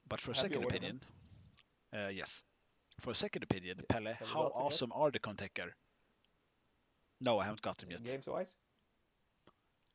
but 0.08 0.20
for 0.20 0.32
a 0.32 0.34
Have 0.34 0.40
second 0.42 0.64
opinion, 0.64 1.00
uh, 1.92 2.08
yes, 2.08 2.42
for 3.00 3.10
a 3.10 3.14
second 3.14 3.42
opinion. 3.42 3.80
Pelle, 3.88 4.06
Have 4.14 4.28
how 4.28 4.42
awesome 4.54 4.92
are 4.92 5.10
the 5.10 5.18
Contekar? 5.20 5.70
No, 7.20 7.38
I 7.38 7.44
haven't 7.44 7.62
got 7.62 7.78
them 7.78 7.90
yet. 7.90 8.02
Games 8.04 8.26
wise, 8.26 8.54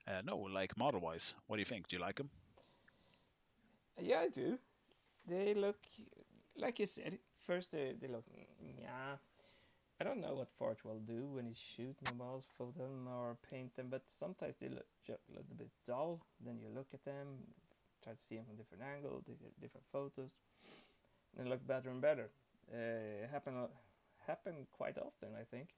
Uh, 0.08 0.22
no, 0.24 0.38
like 0.38 0.78
model 0.78 1.00
wise, 1.02 1.36
what 1.48 1.56
do 1.58 1.62
you 1.62 1.66
think? 1.66 1.88
Do 1.88 1.96
you 1.96 2.02
like 2.02 2.16
them? 2.18 2.30
yeah, 4.02 4.20
I 4.22 4.30
do. 4.30 4.58
They 5.28 5.54
look 5.54 5.78
like 6.58 6.80
you 6.80 6.86
said. 6.86 7.20
First, 7.40 7.72
they 7.72 7.96
they 8.00 8.08
look 8.08 8.26
yeah. 8.80 9.18
I 10.00 10.04
don't 10.04 10.20
know 10.22 10.36
what 10.36 10.50
Forge 10.58 10.84
will 10.84 11.00
do 11.00 11.28
when 11.36 11.46
he 11.46 11.54
shoot 11.54 11.96
mobiles 12.02 12.46
for 12.58 12.72
them 12.74 13.08
or 13.08 13.38
paint 13.52 13.76
them, 13.76 13.90
but 13.90 14.02
sometimes 14.10 14.56
they 14.60 14.70
look 14.70 14.88
a 15.10 15.18
little 15.30 15.56
bit 15.58 15.70
dull. 15.88 16.22
Then 16.44 16.60
you 16.60 16.70
look 16.76 16.88
at 16.94 17.04
them, 17.06 17.28
try 18.04 18.14
to 18.14 18.20
see 18.20 18.36
them 18.36 18.46
from 18.46 18.58
different 18.58 18.84
angles, 18.84 19.24
different 19.62 19.86
photos, 19.92 20.32
and 21.38 21.46
they 21.46 21.50
look 21.50 21.66
better 21.68 21.90
and 21.90 22.02
better. 22.02 22.30
Uh, 22.72 23.28
happen 23.32 23.56
a- 23.56 24.26
happen 24.28 24.68
quite 24.72 24.98
often, 24.98 25.30
I 25.40 25.44
think. 25.44 25.70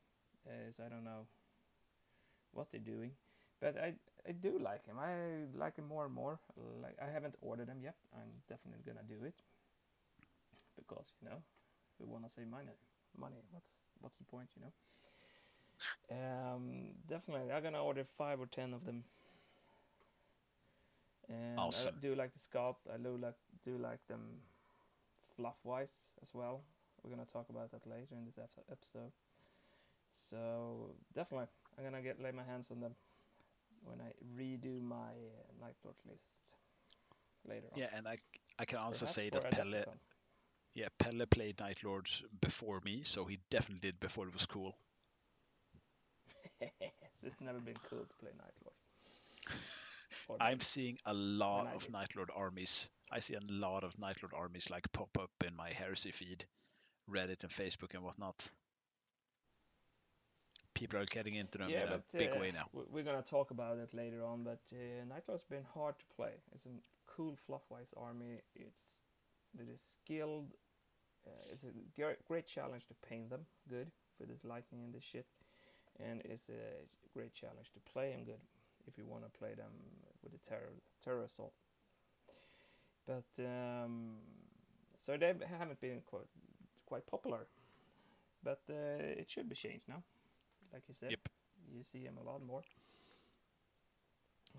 Uh, 0.47 0.71
so 0.75 0.83
I 0.85 0.89
don't 0.89 1.03
know 1.03 1.27
what 2.53 2.71
they're 2.71 2.79
doing, 2.81 3.11
but 3.59 3.77
I 3.77 3.93
I 4.27 4.31
do 4.31 4.57
like 4.59 4.85
them. 4.85 4.97
I 4.99 5.47
like 5.57 5.75
them 5.75 5.87
more 5.87 6.05
and 6.05 6.13
more. 6.13 6.39
Like 6.81 6.97
I 7.01 7.11
haven't 7.11 7.35
ordered 7.41 7.67
them 7.67 7.81
yet. 7.81 7.95
I'm 8.13 8.31
definitely 8.47 8.83
gonna 8.85 9.03
do 9.07 9.23
it 9.25 9.35
because 10.77 11.13
you 11.21 11.29
know 11.29 11.37
we 11.99 12.05
want 12.05 12.25
to 12.25 12.29
save 12.29 12.47
money. 12.47 12.75
Money. 13.17 13.43
What's 13.51 13.69
what's 14.01 14.17
the 14.17 14.23
point? 14.25 14.49
You 14.55 14.63
know. 14.63 14.73
Um, 16.11 16.91
definitely, 17.07 17.51
I'm 17.51 17.63
gonna 17.63 17.83
order 17.83 18.03
five 18.03 18.39
or 18.39 18.45
ten 18.45 18.73
of 18.73 18.85
them. 18.85 19.03
And 21.29 21.75
Awesome. 21.75 21.89
I 21.89 21.91
do 21.91 22.15
like 22.15 22.33
the 22.33 22.39
sculpt. 22.39 22.87
I 22.93 22.97
do 22.97 23.17
like 23.17 23.35
do 23.65 23.77
like 23.77 24.05
them 24.07 24.41
fluff 25.35 25.57
wise 25.63 26.11
as 26.21 26.33
well. 26.33 26.63
We're 27.03 27.11
gonna 27.11 27.25
talk 27.25 27.49
about 27.49 27.71
that 27.71 27.85
later 27.87 28.15
in 28.15 28.25
this 28.25 28.37
episode. 28.71 29.11
So 30.11 30.95
definitely, 31.13 31.47
I'm 31.77 31.83
gonna 31.83 32.01
get 32.01 32.19
lay 32.21 32.31
my 32.31 32.43
hands 32.43 32.71
on 32.71 32.79
them 32.79 32.95
when 33.83 33.99
I 34.01 34.13
redo 34.37 34.81
my 34.81 35.11
uh, 35.13 35.51
Night 35.61 35.75
Lord 35.83 35.95
list 36.09 36.27
later 37.47 37.67
on. 37.73 37.81
Yeah, 37.81 37.89
and 37.93 38.07
I 38.07 38.17
I 38.59 38.65
can 38.65 38.79
also 38.79 39.05
Perhaps 39.05 39.17
say 39.17 39.29
that 39.29 39.49
Pelle 39.49 39.83
Yeah, 40.73 40.89
Pelle 40.97 41.25
played 41.27 41.59
Night 41.59 41.83
Lords 41.83 42.23
before 42.41 42.79
me, 42.81 43.03
so 43.03 43.25
he 43.25 43.39
definitely 43.49 43.79
did 43.91 43.99
before 43.99 44.27
it 44.27 44.33
was 44.33 44.45
cool. 44.45 44.75
it's 47.23 47.41
never 47.41 47.59
been 47.59 47.79
cool 47.89 48.05
to 48.05 48.15
play 48.19 48.31
Night 48.37 48.53
Lord. 48.63 48.75
Or 49.07 49.13
I'm 50.39 50.61
seeing 50.61 50.97
a 51.05 51.13
lot 51.13 51.67
of 51.73 51.83
did. 51.83 51.91
Night 51.91 52.15
Lord 52.15 52.29
armies. 52.35 52.89
I 53.11 53.19
see 53.19 53.35
a 53.35 53.41
lot 53.49 53.83
of 53.83 53.97
Night 53.99 54.17
Lord 54.21 54.33
armies 54.35 54.69
like 54.69 54.91
pop 54.91 55.17
up 55.19 55.31
in 55.45 55.55
my 55.55 55.69
heresy 55.71 56.11
feed, 56.11 56.45
Reddit 57.09 57.43
and 57.43 57.51
Facebook 57.51 57.93
and 57.93 58.03
whatnot. 58.03 58.49
people 60.73 60.99
are 60.99 61.05
getting 61.05 61.35
into 61.35 61.57
them 61.57 61.69
yeah, 61.69 61.87
in 61.87 61.93
a 61.93 62.01
big 62.17 62.31
uh, 62.35 62.39
way 62.39 62.51
now. 62.51 62.67
we're 62.91 63.03
gonna 63.03 63.21
talk 63.21 63.51
about 63.51 63.77
it 63.77 63.93
later 63.93 64.23
on. 64.25 64.43
But 64.43 64.61
uh, 64.71 65.05
Nightlord's 65.07 65.45
been 65.45 65.65
hard 65.73 65.97
to 65.99 66.05
play. 66.15 66.33
It's 66.53 66.65
a 66.65 66.69
cool 67.07 67.37
fluff-wise 67.45 67.93
army. 67.97 68.41
It's 68.55 69.01
it 69.59 69.67
is 69.73 69.81
skilled. 69.81 70.53
Uh, 71.25 71.53
it's 71.53 71.63
a 71.63 71.71
gre- 71.95 72.19
great 72.27 72.47
challenge 72.47 72.85
to 72.87 72.95
paint 73.07 73.29
them 73.29 73.45
good 73.69 73.89
with 74.19 74.29
this 74.29 74.43
lightning 74.43 74.83
and 74.83 74.93
this 74.93 75.03
shit, 75.03 75.25
and 75.99 76.21
it's 76.25 76.49
a 76.49 76.83
great 77.13 77.33
challenge 77.33 77.71
to 77.73 77.79
play 77.91 78.11
them 78.11 78.23
good 78.25 78.41
if 78.87 78.97
you 78.97 79.05
want 79.05 79.23
to 79.23 79.39
play 79.39 79.53
them 79.55 79.71
with 80.23 80.31
the 80.31 80.39
terror 80.49 80.73
terror 81.03 81.23
assault. 81.23 81.53
But 83.05 83.25
um, 83.43 84.15
so 84.95 85.17
they 85.17 85.33
haven't 85.59 85.81
been 85.81 86.01
quite 86.05 86.27
quite 86.85 87.05
popular, 87.07 87.47
but 88.43 88.61
uh, 88.69 89.19
it 89.21 89.29
should 89.29 89.49
be 89.49 89.55
changed 89.55 89.87
now. 89.87 90.03
Like 90.71 90.83
you 90.87 90.93
said, 90.93 91.11
Yep. 91.11 91.29
you 91.71 91.83
see 91.83 92.03
them 92.05 92.17
a 92.17 92.23
lot 92.23 92.41
more. 92.45 92.61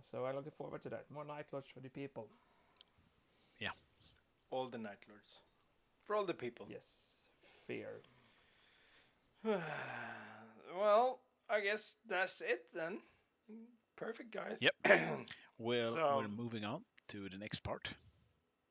So 0.01 0.27
I'm 0.27 0.37
looking 0.37 0.53
forward 0.53 0.83
to 0.83 0.89
that. 0.91 1.11
More 1.11 1.25
night 1.25 1.47
lords 1.53 1.69
for 1.73 1.81
the 1.81 1.89
people. 1.89 2.29
Yeah. 3.59 3.71
All 4.51 4.67
the 4.69 4.79
Night 4.79 4.99
Lords. 5.09 5.41
For 6.05 6.17
all 6.17 6.25
the 6.27 6.35
people. 6.35 6.67
Yes, 6.69 6.85
fear. 7.67 8.03
well, 10.77 11.21
I 11.49 11.61
guess 11.61 11.97
that's 12.07 12.41
it 12.41 12.67
then. 12.75 13.01
Perfect, 13.97 14.33
guys. 14.33 14.61
Yep. 14.61 14.75
Well, 15.59 15.91
So- 15.93 16.19
we're 16.19 16.29
moving 16.29 16.65
on 16.65 16.85
to 17.09 17.29
the 17.29 17.39
next 17.39 17.61
part. 17.61 17.93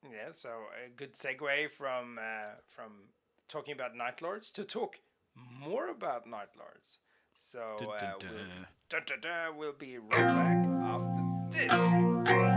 Yeah, 0.03 0.31
so 0.31 0.49
a 0.85 0.89
good 0.89 1.13
segue 1.13 1.71
from 1.71 2.19
uh, 2.19 2.55
from 2.67 3.07
talking 3.47 3.73
about 3.73 3.95
Night 3.95 4.21
Lords 4.21 4.51
to 4.51 4.65
talk 4.65 4.99
more 5.35 5.87
about 5.89 6.27
Night 6.27 6.49
Lords. 6.57 6.99
So 7.35 7.75
uh, 7.79 7.99
dun, 7.99 8.13
we'll, 8.21 8.99
dun. 8.99 9.05
dun, 9.07 9.19
dun, 9.21 9.57
we'll 9.57 9.71
be 9.77 9.97
right 9.97 10.09
back 10.35 10.65
after 10.83 11.57
this. 11.57 12.52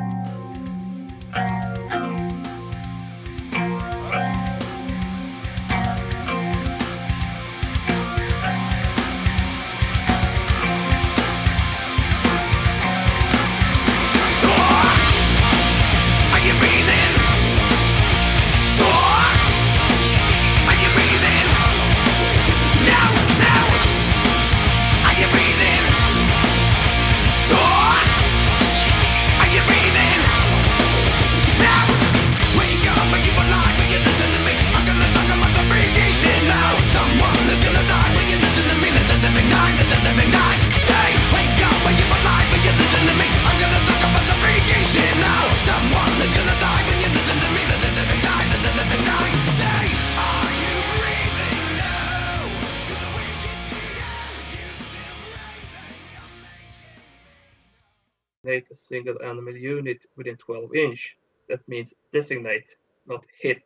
A 58.71 58.77
single 58.77 59.17
enemy 59.23 59.59
unit 59.61 59.99
within 60.17 60.37
12 60.37 60.75
inch. 60.75 61.17
That 61.49 61.61
means 61.69 61.93
designate, 62.13 62.75
not 63.07 63.25
hit. 63.41 63.63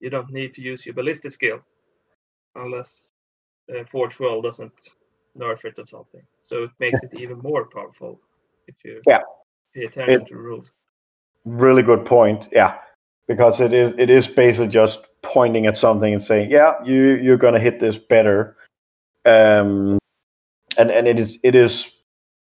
You 0.00 0.10
don't 0.10 0.30
need 0.32 0.54
to 0.54 0.62
use 0.62 0.86
your 0.86 0.94
ballistic 0.94 1.32
skill 1.32 1.60
unless 2.54 3.10
uh, 3.70 3.84
Forge 3.90 4.18
World 4.18 4.44
doesn't 4.44 4.72
nerf 5.38 5.64
it 5.64 5.78
or 5.78 5.84
something. 5.84 6.22
So 6.40 6.64
it 6.64 6.70
makes 6.80 7.02
it 7.02 7.14
even 7.14 7.38
more 7.38 7.66
powerful 7.68 8.20
if 8.66 8.74
you 8.84 9.00
Yeah. 9.06 9.20
pay 9.74 9.84
attention 9.84 10.22
It- 10.22 10.26
to 10.28 10.34
the 10.34 10.40
rules. 10.40 10.72
really 11.46 11.82
good 11.82 12.04
point 12.04 12.48
yeah 12.52 12.78
because 13.26 13.60
it 13.60 13.72
is 13.72 13.94
it 13.96 14.10
is 14.10 14.28
basically 14.28 14.68
just 14.68 15.00
pointing 15.22 15.64
at 15.66 15.76
something 15.76 16.12
and 16.12 16.22
saying 16.22 16.50
yeah 16.50 16.74
you 16.84 17.16
you're 17.16 17.38
gonna 17.38 17.58
hit 17.58 17.80
this 17.80 17.96
better 17.96 18.56
um 19.24 19.98
and 20.76 20.90
and 20.90 21.08
it 21.08 21.18
is 21.18 21.38
it 21.42 21.54
is 21.54 21.90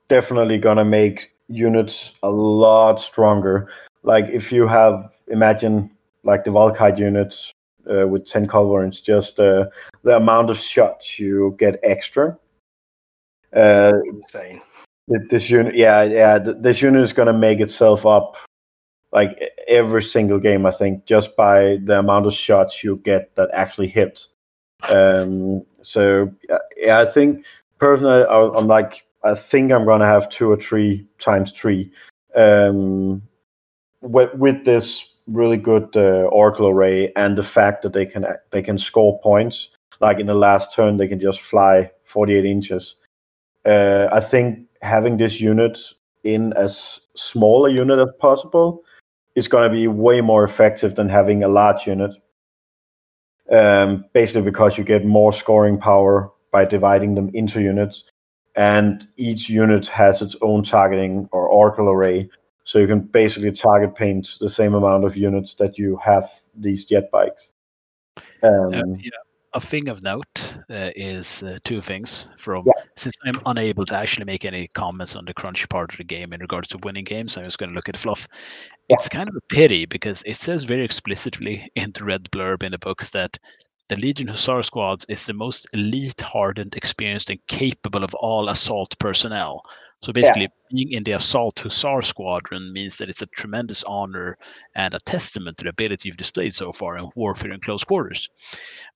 definitely 0.07 0.59
gonna 0.59 0.85
make 0.85 1.31
units 1.47 2.13
a 2.23 2.29
lot 2.29 2.99
stronger 2.99 3.69
like 4.03 4.25
if 4.25 4.51
you 4.51 4.67
have 4.67 5.13
imagine 5.27 5.89
like 6.23 6.43
the 6.43 6.51
Valkyrie 6.51 6.97
units 6.97 7.51
uh, 7.91 8.07
with 8.07 8.25
10 8.25 8.47
culverins 8.47 9.01
just 9.01 9.39
uh, 9.39 9.65
the 10.03 10.15
amount 10.15 10.49
of 10.49 10.57
shots 10.57 11.19
you 11.19 11.55
get 11.59 11.79
extra 11.83 12.37
uh, 13.55 13.93
Insane. 14.05 14.61
This 15.07 15.49
unit, 15.49 15.75
yeah, 15.75 16.03
yeah. 16.03 16.39
This 16.39 16.81
unit 16.81 17.01
is 17.03 17.13
gonna 17.13 17.33
make 17.33 17.59
itself 17.59 18.05
up, 18.05 18.37
like 19.11 19.39
every 19.67 20.01
single 20.01 20.39
game. 20.39 20.65
I 20.65 20.71
think 20.71 21.05
just 21.05 21.35
by 21.35 21.77
the 21.83 21.99
amount 21.99 22.25
of 22.25 22.33
shots 22.33 22.83
you 22.83 22.97
get 22.97 23.35
that 23.35 23.49
actually 23.53 23.87
hit. 23.87 24.25
Um, 24.91 25.63
so 25.81 26.33
yeah, 26.77 26.99
I 27.01 27.05
think 27.05 27.45
personally, 27.77 28.25
I'm 28.27 28.65
like, 28.65 29.05
I 29.25 29.35
think 29.35 29.71
I'm 29.71 29.85
gonna 29.85 30.05
have 30.05 30.29
two 30.29 30.49
or 30.49 30.57
three 30.57 31.05
times 31.19 31.51
three. 31.51 31.91
Um, 32.35 33.21
with 34.01 34.33
with 34.35 34.63
this 34.65 35.13
really 35.27 35.57
good 35.57 35.89
uh, 35.95 36.29
Oracle 36.31 36.67
array 36.67 37.11
and 37.15 37.37
the 37.37 37.43
fact 37.43 37.81
that 37.81 37.93
they 37.93 38.05
can 38.05 38.25
they 38.51 38.61
can 38.61 38.77
score 38.77 39.19
points. 39.19 39.69
Like 39.99 40.19
in 40.19 40.27
the 40.27 40.35
last 40.35 40.75
turn, 40.75 40.97
they 40.97 41.07
can 41.07 41.19
just 41.19 41.41
fly 41.41 41.89
48 42.03 42.45
inches 42.45 42.95
uh, 43.65 44.07
I 44.11 44.19
think 44.19 44.67
having 44.81 45.17
this 45.17 45.41
unit 45.41 45.77
in 46.23 46.53
as 46.53 47.01
small 47.15 47.65
a 47.65 47.71
unit 47.71 47.99
as 47.99 48.13
possible 48.19 48.83
is 49.35 49.47
going 49.47 49.69
to 49.69 49.75
be 49.75 49.87
way 49.87 50.21
more 50.21 50.43
effective 50.43 50.95
than 50.95 51.09
having 51.09 51.43
a 51.43 51.47
large 51.47 51.87
unit. 51.87 52.11
Um, 53.51 54.05
basically, 54.13 54.43
because 54.43 54.77
you 54.77 54.83
get 54.83 55.05
more 55.05 55.33
scoring 55.33 55.77
power 55.77 56.31
by 56.51 56.65
dividing 56.65 57.15
them 57.15 57.29
into 57.33 57.61
units, 57.61 58.05
and 58.55 59.07
each 59.17 59.49
unit 59.49 59.87
has 59.87 60.21
its 60.21 60.35
own 60.41 60.63
targeting 60.63 61.27
or 61.31 61.47
oracle 61.47 61.89
array. 61.89 62.29
So 62.63 62.79
you 62.79 62.87
can 62.87 63.01
basically 63.01 63.51
target 63.51 63.95
paint 63.95 64.37
the 64.39 64.49
same 64.49 64.73
amount 64.73 65.05
of 65.05 65.15
units 65.15 65.53
that 65.55 65.77
you 65.77 65.97
have 65.97 66.27
these 66.55 66.85
jet 66.85 67.11
bikes. 67.11 67.51
Um, 68.43 68.73
Uh, 68.73 68.83
yeah. 68.97 69.11
A 69.53 69.59
thing 69.61 69.87
of 69.87 70.03
note 70.03 70.57
uh, 70.69 70.91
is 70.97 71.41
uh, 71.41 71.59
two 71.63 71.79
things. 71.79 72.27
From 72.37 72.63
Yeah. 72.65 72.73
since 72.97 73.15
I'm 73.23 73.39
unable 73.45 73.85
to 73.85 73.95
actually 73.95 74.25
make 74.25 74.43
any 74.43 74.67
comments 74.73 75.15
on 75.15 75.23
the 75.23 75.33
crunch 75.33 75.69
part 75.69 75.93
of 75.93 75.97
the 75.97 76.03
game 76.03 76.33
in 76.33 76.41
regards 76.41 76.67
to 76.69 76.77
winning 76.79 77.05
games, 77.05 77.37
I'm 77.37 77.45
just 77.45 77.57
going 77.57 77.69
to 77.69 77.75
look 77.75 77.87
at 77.87 77.95
fluff. 77.95 78.27
Yeah. 78.89 78.95
It's 78.95 79.07
kind 79.07 79.29
of 79.29 79.35
a 79.35 79.41
pity 79.53 79.85
because 79.85 80.23
it 80.25 80.35
says 80.35 80.65
very 80.65 80.83
explicitly 80.83 81.69
in 81.75 81.91
the 81.93 82.03
red 82.03 82.29
blurb 82.31 82.63
in 82.63 82.73
the 82.73 82.79
books 82.79 83.11
that 83.11 83.37
the 83.87 83.95
Legion 83.95 84.27
Hussar 84.27 84.63
squads 84.63 85.05
is 85.09 85.25
the 85.25 85.33
most 85.33 85.67
elite, 85.73 86.21
hardened, 86.21 86.75
experienced, 86.75 87.29
and 87.29 87.45
capable 87.47 88.03
of 88.03 88.13
all 88.15 88.49
assault 88.49 88.97
personnel. 88.99 89.61
So 90.01 90.11
basically, 90.13 90.49
being 90.71 90.91
in 90.91 91.03
the 91.03 91.13
assault 91.13 91.55
Hussar 91.59 92.01
squadron 92.03 92.73
means 92.73 92.97
that 92.97 93.09
it's 93.09 93.21
a 93.21 93.27
tremendous 93.27 93.83
honor 93.85 94.37
and 94.75 94.93
a 94.93 94.99
testament 94.99 95.57
to 95.57 95.63
the 95.63 95.69
ability 95.69 96.09
you've 96.09 96.17
displayed 96.17 96.53
so 96.53 96.71
far 96.71 96.97
in 96.97 97.09
warfare 97.15 97.51
in 97.51 97.59
close 97.61 97.83
quarters 97.83 98.29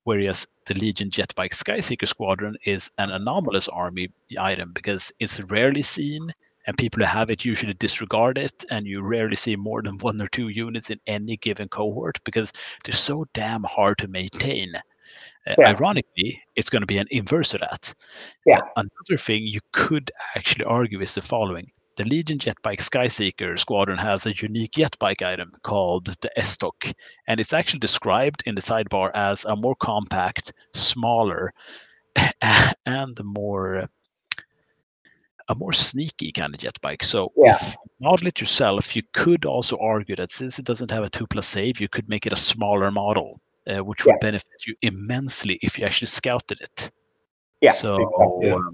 whereas 0.04 0.48
the 0.66 0.74
Legion 0.74 1.10
Jetbike 1.10 1.54
Skyseeker 1.54 2.08
Squadron 2.08 2.56
is 2.66 2.90
an 2.98 3.12
anomalous 3.12 3.68
army 3.68 4.10
item 4.40 4.72
because 4.74 5.12
it's 5.20 5.40
rarely 5.44 5.82
seen 5.82 6.34
and 6.68 6.78
people 6.78 6.99
who 6.99 7.05
have 7.10 7.30
it 7.30 7.45
usually 7.45 7.74
disregard 7.74 8.38
it 8.38 8.66
and 8.70 8.86
you 8.86 9.01
rarely 9.01 9.36
see 9.36 9.55
more 9.55 9.82
than 9.82 9.97
one 9.99 10.22
or 10.22 10.28
two 10.28 10.49
units 10.49 10.89
in 10.89 10.99
any 11.07 11.38
given 11.38 11.68
cohort 11.70 12.20
because 12.24 12.51
they're 12.84 12.93
so 12.93 13.26
damn 13.34 13.64
hard 13.64 13.97
to 13.99 14.07
maintain. 14.07 14.72
Uh, 14.76 15.55
Yeah. 15.57 15.70
Ironically, 15.70 16.41
it's 16.55 16.70
going 16.70 16.82
to 16.82 16.86
be 16.86 16.97
an 16.97 17.07
inverse 17.12 17.53
of 17.53 17.62
that. 17.62 17.93
Yeah. 18.45 18.60
Uh, 18.60 18.84
another 18.84 19.18
thing 19.18 19.43
you 19.43 19.62
could 19.72 20.12
actually 20.36 20.66
argue 20.66 21.01
is 21.01 21.16
the 21.16 21.22
following. 21.22 21.72
The 21.95 22.05
Legion 22.05 22.38
Jetbike 22.38 22.80
Skyseeker 22.80 23.57
Squadron 23.60 23.97
has 23.97 24.26
a 24.26 24.34
unique 24.34 24.72
jetbike 24.72 25.22
item 25.22 25.51
called 25.64 26.16
the 26.22 26.39
S-Stock, 26.39 26.86
and 27.28 27.39
it's 27.39 27.51
actually 27.51 27.80
described 27.80 28.41
in 28.45 28.55
the 28.55 28.62
sidebar 28.62 29.12
as 29.16 29.43
a 29.45 29.55
more 29.55 29.76
compact, 29.76 30.53
smaller, 30.74 31.51
and 32.86 33.20
more 33.24 33.89
a 35.50 35.56
more 35.56 35.74
sneaky 35.74 36.32
kind 36.32 36.54
of 36.54 36.60
jet 36.60 36.80
bike. 36.82 37.04
So 37.04 37.32
Yeah. 37.36 37.56
if 37.56 37.74
you 37.74 38.08
model 38.08 38.28
it 38.28 38.39
yourself, 38.39 38.95
you 38.95 39.02
could 39.14 39.45
also 39.45 39.78
argue 39.78 40.16
that 40.16 40.32
since 40.32 40.60
it 40.60 40.66
doesn't 40.66 40.91
have 40.91 41.04
a 41.04 41.10
two 41.10 41.28
plus 41.28 41.47
save, 41.47 41.82
you 41.82 41.89
could 41.89 42.08
make 42.08 42.26
it 42.26 42.34
a 42.34 42.38
smaller 42.38 42.91
model, 42.91 43.41
uh, 43.68 43.84
which 43.84 44.06
would 44.06 44.20
benefit 44.22 44.68
you 44.68 44.76
immensely 44.84 45.60
if 45.62 45.78
you 45.78 45.86
actually 45.86 46.08
scouted 46.08 46.60
it. 46.62 46.91
Yeah, 47.62 47.74
So 47.74 47.95
exactly. 47.95 48.52
um, 48.52 48.74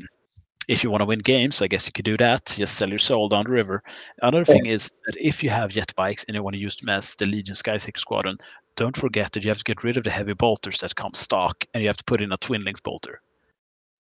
if 0.67 0.83
you 0.83 0.89
want 0.91 1.01
to 1.01 1.05
win 1.05 1.19
games, 1.19 1.61
I 1.61 1.67
guess 1.67 1.85
you 1.85 1.91
could 1.93 2.05
do 2.05 2.17
that. 2.17 2.53
Just 2.57 2.75
sell 2.75 2.89
your 2.89 2.99
soul 2.99 3.29
down 3.29 3.45
the 3.45 3.51
river. 3.51 3.81
Another 4.21 4.43
thing 4.43 4.65
is 4.65 4.91
that 5.05 5.15
if 5.19 5.43
you 5.43 5.49
have 5.49 5.71
jet 5.71 5.93
bikes 5.95 6.23
and 6.25 6.35
you 6.35 6.43
want 6.43 6.55
to 6.55 6.59
use 6.59 6.75
them 6.75 6.89
as 6.89 7.15
the 7.15 7.25
Legion 7.25 7.55
Skyseeker 7.55 7.99
Squadron, 7.99 8.37
don't 8.75 8.97
forget 8.97 9.31
that 9.31 9.43
you 9.43 9.49
have 9.49 9.59
to 9.59 9.63
get 9.63 9.83
rid 9.83 9.95
of 9.95 10.03
the 10.03 10.09
heavy 10.11 10.33
bolters 10.33 10.79
that 10.79 10.95
come 10.95 11.13
stock, 11.13 11.63
and 11.73 11.81
you 11.81 11.87
have 11.87 11.97
to 11.97 12.03
put 12.03 12.19
in 12.21 12.31
a 12.33 12.37
Twin 12.37 12.63
Links 12.63 12.81
bolter. 12.81 13.21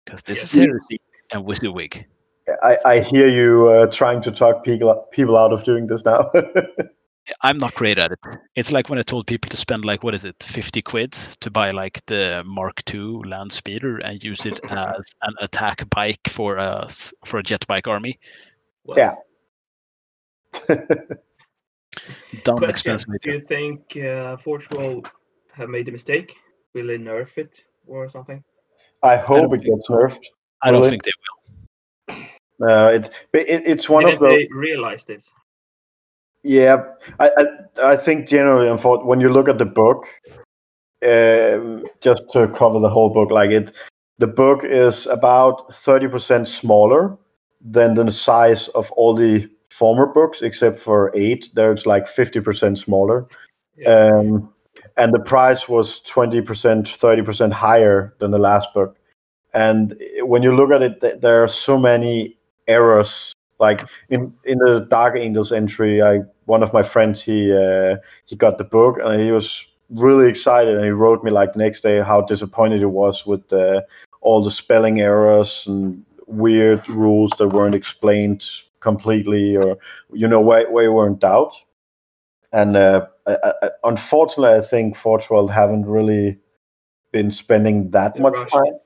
Because 0.04 0.22
this 0.22 0.38
Yes. 0.40 0.54
is 0.54 0.60
heresy 0.60 1.00
and 1.32 1.44
WYSIWYG. 1.44 2.04
I, 2.62 2.78
I 2.84 3.00
hear 3.00 3.26
you 3.26 3.68
uh, 3.68 3.86
trying 3.86 4.20
to 4.22 4.30
talk 4.30 4.64
people 4.64 5.06
people 5.12 5.36
out 5.36 5.52
of 5.52 5.64
doing 5.64 5.86
this 5.86 6.04
now. 6.04 6.30
I'm 7.42 7.56
not 7.56 7.74
great 7.74 7.98
at 7.98 8.12
it. 8.12 8.18
It's 8.54 8.70
like 8.70 8.90
when 8.90 8.98
I 8.98 9.02
told 9.02 9.26
people 9.26 9.48
to 9.48 9.56
spend 9.56 9.84
like 9.84 10.02
what 10.04 10.14
is 10.14 10.26
it, 10.26 10.42
50 10.42 10.82
quid 10.82 11.12
to 11.12 11.50
buy 11.50 11.70
like 11.70 12.04
the 12.06 12.42
Mark 12.44 12.82
II 12.92 13.22
land 13.24 13.50
speeder 13.50 13.96
and 13.98 14.22
use 14.22 14.44
it 14.44 14.60
as 14.68 15.10
an 15.22 15.34
attack 15.40 15.88
bike 15.88 16.20
for 16.28 16.56
a 16.56 16.84
s- 16.84 17.14
for 17.24 17.38
a 17.38 17.42
jet 17.42 17.66
bike 17.66 17.88
army. 17.88 18.18
Well, 18.84 18.98
Yeah. 18.98 19.14
Dumb 22.44 22.58
Question: 22.58 22.70
expensive. 22.70 23.10
Do 23.22 23.30
you 23.32 23.40
think 23.40 23.96
uh, 23.96 24.36
Forge 24.36 24.68
will 24.70 25.02
have 25.52 25.68
made 25.70 25.88
a 25.88 25.92
mistake? 25.92 26.36
Will 26.74 26.88
they 26.88 26.98
nerf 26.98 27.38
it 27.38 27.60
or 27.86 28.08
something? 28.08 28.44
I 29.02 29.16
hope 29.16 29.50
don't 29.50 29.54
it 29.54 29.62
gets 29.64 29.88
nerfed. 29.88 30.18
I 30.62 30.70
don't 30.70 30.80
Really? 30.80 30.90
think 30.90 31.04
they 31.04 31.10
will. 31.16 31.43
Uh, 32.08 32.90
it's 32.92 33.08
it, 33.32 33.62
it's 33.66 33.88
one 33.88 34.04
Didn't 34.04 34.14
of 34.14 34.20
the 34.20 34.28
they 34.28 34.48
realize 34.52 35.04
this? 35.04 35.24
Yeah, 36.42 36.84
I, 37.18 37.30
I, 37.36 37.92
I 37.92 37.96
think 37.96 38.28
generally, 38.28 38.70
when 38.70 39.20
you 39.20 39.30
look 39.30 39.48
at 39.48 39.58
the 39.58 39.64
book, 39.64 40.04
um, 41.02 41.84
just 42.00 42.22
to 42.32 42.48
cover 42.48 42.78
the 42.78 42.90
whole 42.90 43.10
book, 43.10 43.30
like 43.30 43.50
it, 43.50 43.72
the 44.18 44.26
book 44.26 44.60
is 44.62 45.06
about 45.06 45.72
thirty 45.74 46.06
percent 46.06 46.46
smaller 46.46 47.16
than 47.60 47.94
the 47.94 48.10
size 48.12 48.68
of 48.68 48.92
all 48.92 49.14
the 49.14 49.48
former 49.70 50.06
books, 50.06 50.42
except 50.42 50.76
for 50.76 51.10
eight. 51.16 51.50
There, 51.54 51.72
it's 51.72 51.86
like 51.86 52.06
fifty 52.06 52.40
percent 52.40 52.78
smaller, 52.78 53.26
Yeah. 53.76 54.10
um, 54.12 54.52
and 54.96 55.12
the 55.12 55.20
price 55.20 55.68
was 55.68 56.00
twenty 56.02 56.40
percent, 56.40 56.88
thirty 56.88 57.22
percent 57.22 57.52
higher 57.52 58.14
than 58.20 58.30
the 58.30 58.38
last 58.38 58.72
book. 58.74 58.96
And 59.54 59.96
when 60.22 60.42
you 60.42 60.54
look 60.54 60.70
at 60.72 60.82
it, 60.82 61.00
th- 61.00 61.20
there 61.20 61.42
are 61.42 61.48
so 61.48 61.78
many 61.78 62.36
errors. 62.66 63.32
Like 63.60 63.86
in 64.10 64.34
in 64.44 64.58
the 64.58 64.80
Dark 64.90 65.16
Angels 65.16 65.52
entry, 65.52 66.02
I 66.02 66.20
one 66.46 66.62
of 66.62 66.72
my 66.72 66.82
friends 66.82 67.22
he 67.22 67.52
uh, 67.52 67.96
he 68.26 68.36
got 68.36 68.58
the 68.58 68.64
book 68.64 68.98
and 69.02 69.20
he 69.20 69.30
was 69.30 69.66
really 69.90 70.28
excited 70.28 70.74
and 70.74 70.84
he 70.84 70.90
wrote 70.90 71.22
me 71.22 71.30
like 71.30 71.52
the 71.52 71.58
next 71.60 71.82
day 71.82 72.02
how 72.02 72.20
disappointed 72.20 72.78
he 72.78 72.84
was 72.84 73.24
with 73.26 73.52
uh, 73.52 73.80
all 74.22 74.42
the 74.42 74.50
spelling 74.50 75.00
errors 75.00 75.66
and 75.68 76.04
weird 76.26 76.88
rules 76.88 77.30
that 77.38 77.48
weren't 77.48 77.74
explained 77.74 78.44
completely 78.80 79.56
or 79.56 79.78
you 80.12 80.26
know 80.26 80.40
where 80.40 80.70
where 80.70 80.84
you 80.84 80.92
were 80.92 81.06
in 81.06 81.16
doubt. 81.16 81.54
And 82.52 82.76
uh, 82.76 83.06
I, 83.26 83.52
I, 83.62 83.70
unfortunately, 83.84 84.56
I 84.56 84.60
think 84.60 84.96
Forge 84.96 85.28
World 85.30 85.50
haven't 85.50 85.86
really 85.86 86.38
been 87.12 87.32
spending 87.32 87.90
that 87.90 88.18
much 88.18 88.38
time. 88.50 88.78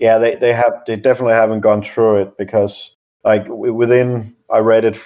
Yeah 0.00 0.18
they, 0.18 0.34
they 0.34 0.52
have 0.52 0.72
they 0.86 0.96
definitely 0.96 1.34
haven't 1.34 1.60
gone 1.60 1.82
through 1.82 2.22
it 2.22 2.36
because 2.36 2.90
like 3.24 3.46
within 3.48 4.34
i 4.50 4.58
read 4.58 4.84
it 4.84 4.98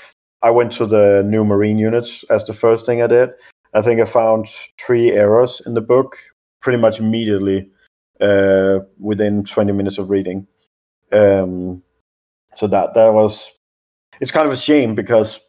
I 0.43 0.51
went 0.51 0.73
to 0.73 0.85
the 0.85 1.23
new 1.25 1.43
marine 1.43 1.79
units 1.79 2.23
as 2.29 2.45
the 2.45 2.53
first 2.53 2.85
thing 2.85 3.01
i 3.03 3.07
did. 3.07 3.31
I 3.73 3.83
think 3.83 4.01
i 4.01 4.05
found 4.05 4.47
three 4.79 5.11
errors 5.11 5.63
in 5.67 5.75
the 5.75 5.81
book 5.81 6.17
pretty 6.61 6.79
much 6.79 6.99
immediately 7.01 7.69
uh, 8.21 8.81
within 8.99 9.45
20 9.45 9.73
minutes 9.73 9.99
of 9.99 10.11
reading. 10.11 10.47
Um, 11.13 11.83
so 12.55 12.67
that 12.69 12.95
that 12.95 13.13
was 13.13 13.51
it's 14.21 14.31
kind 14.31 14.47
of 14.47 14.53
a 14.53 14.57
shame 14.57 14.95
because 14.95 15.41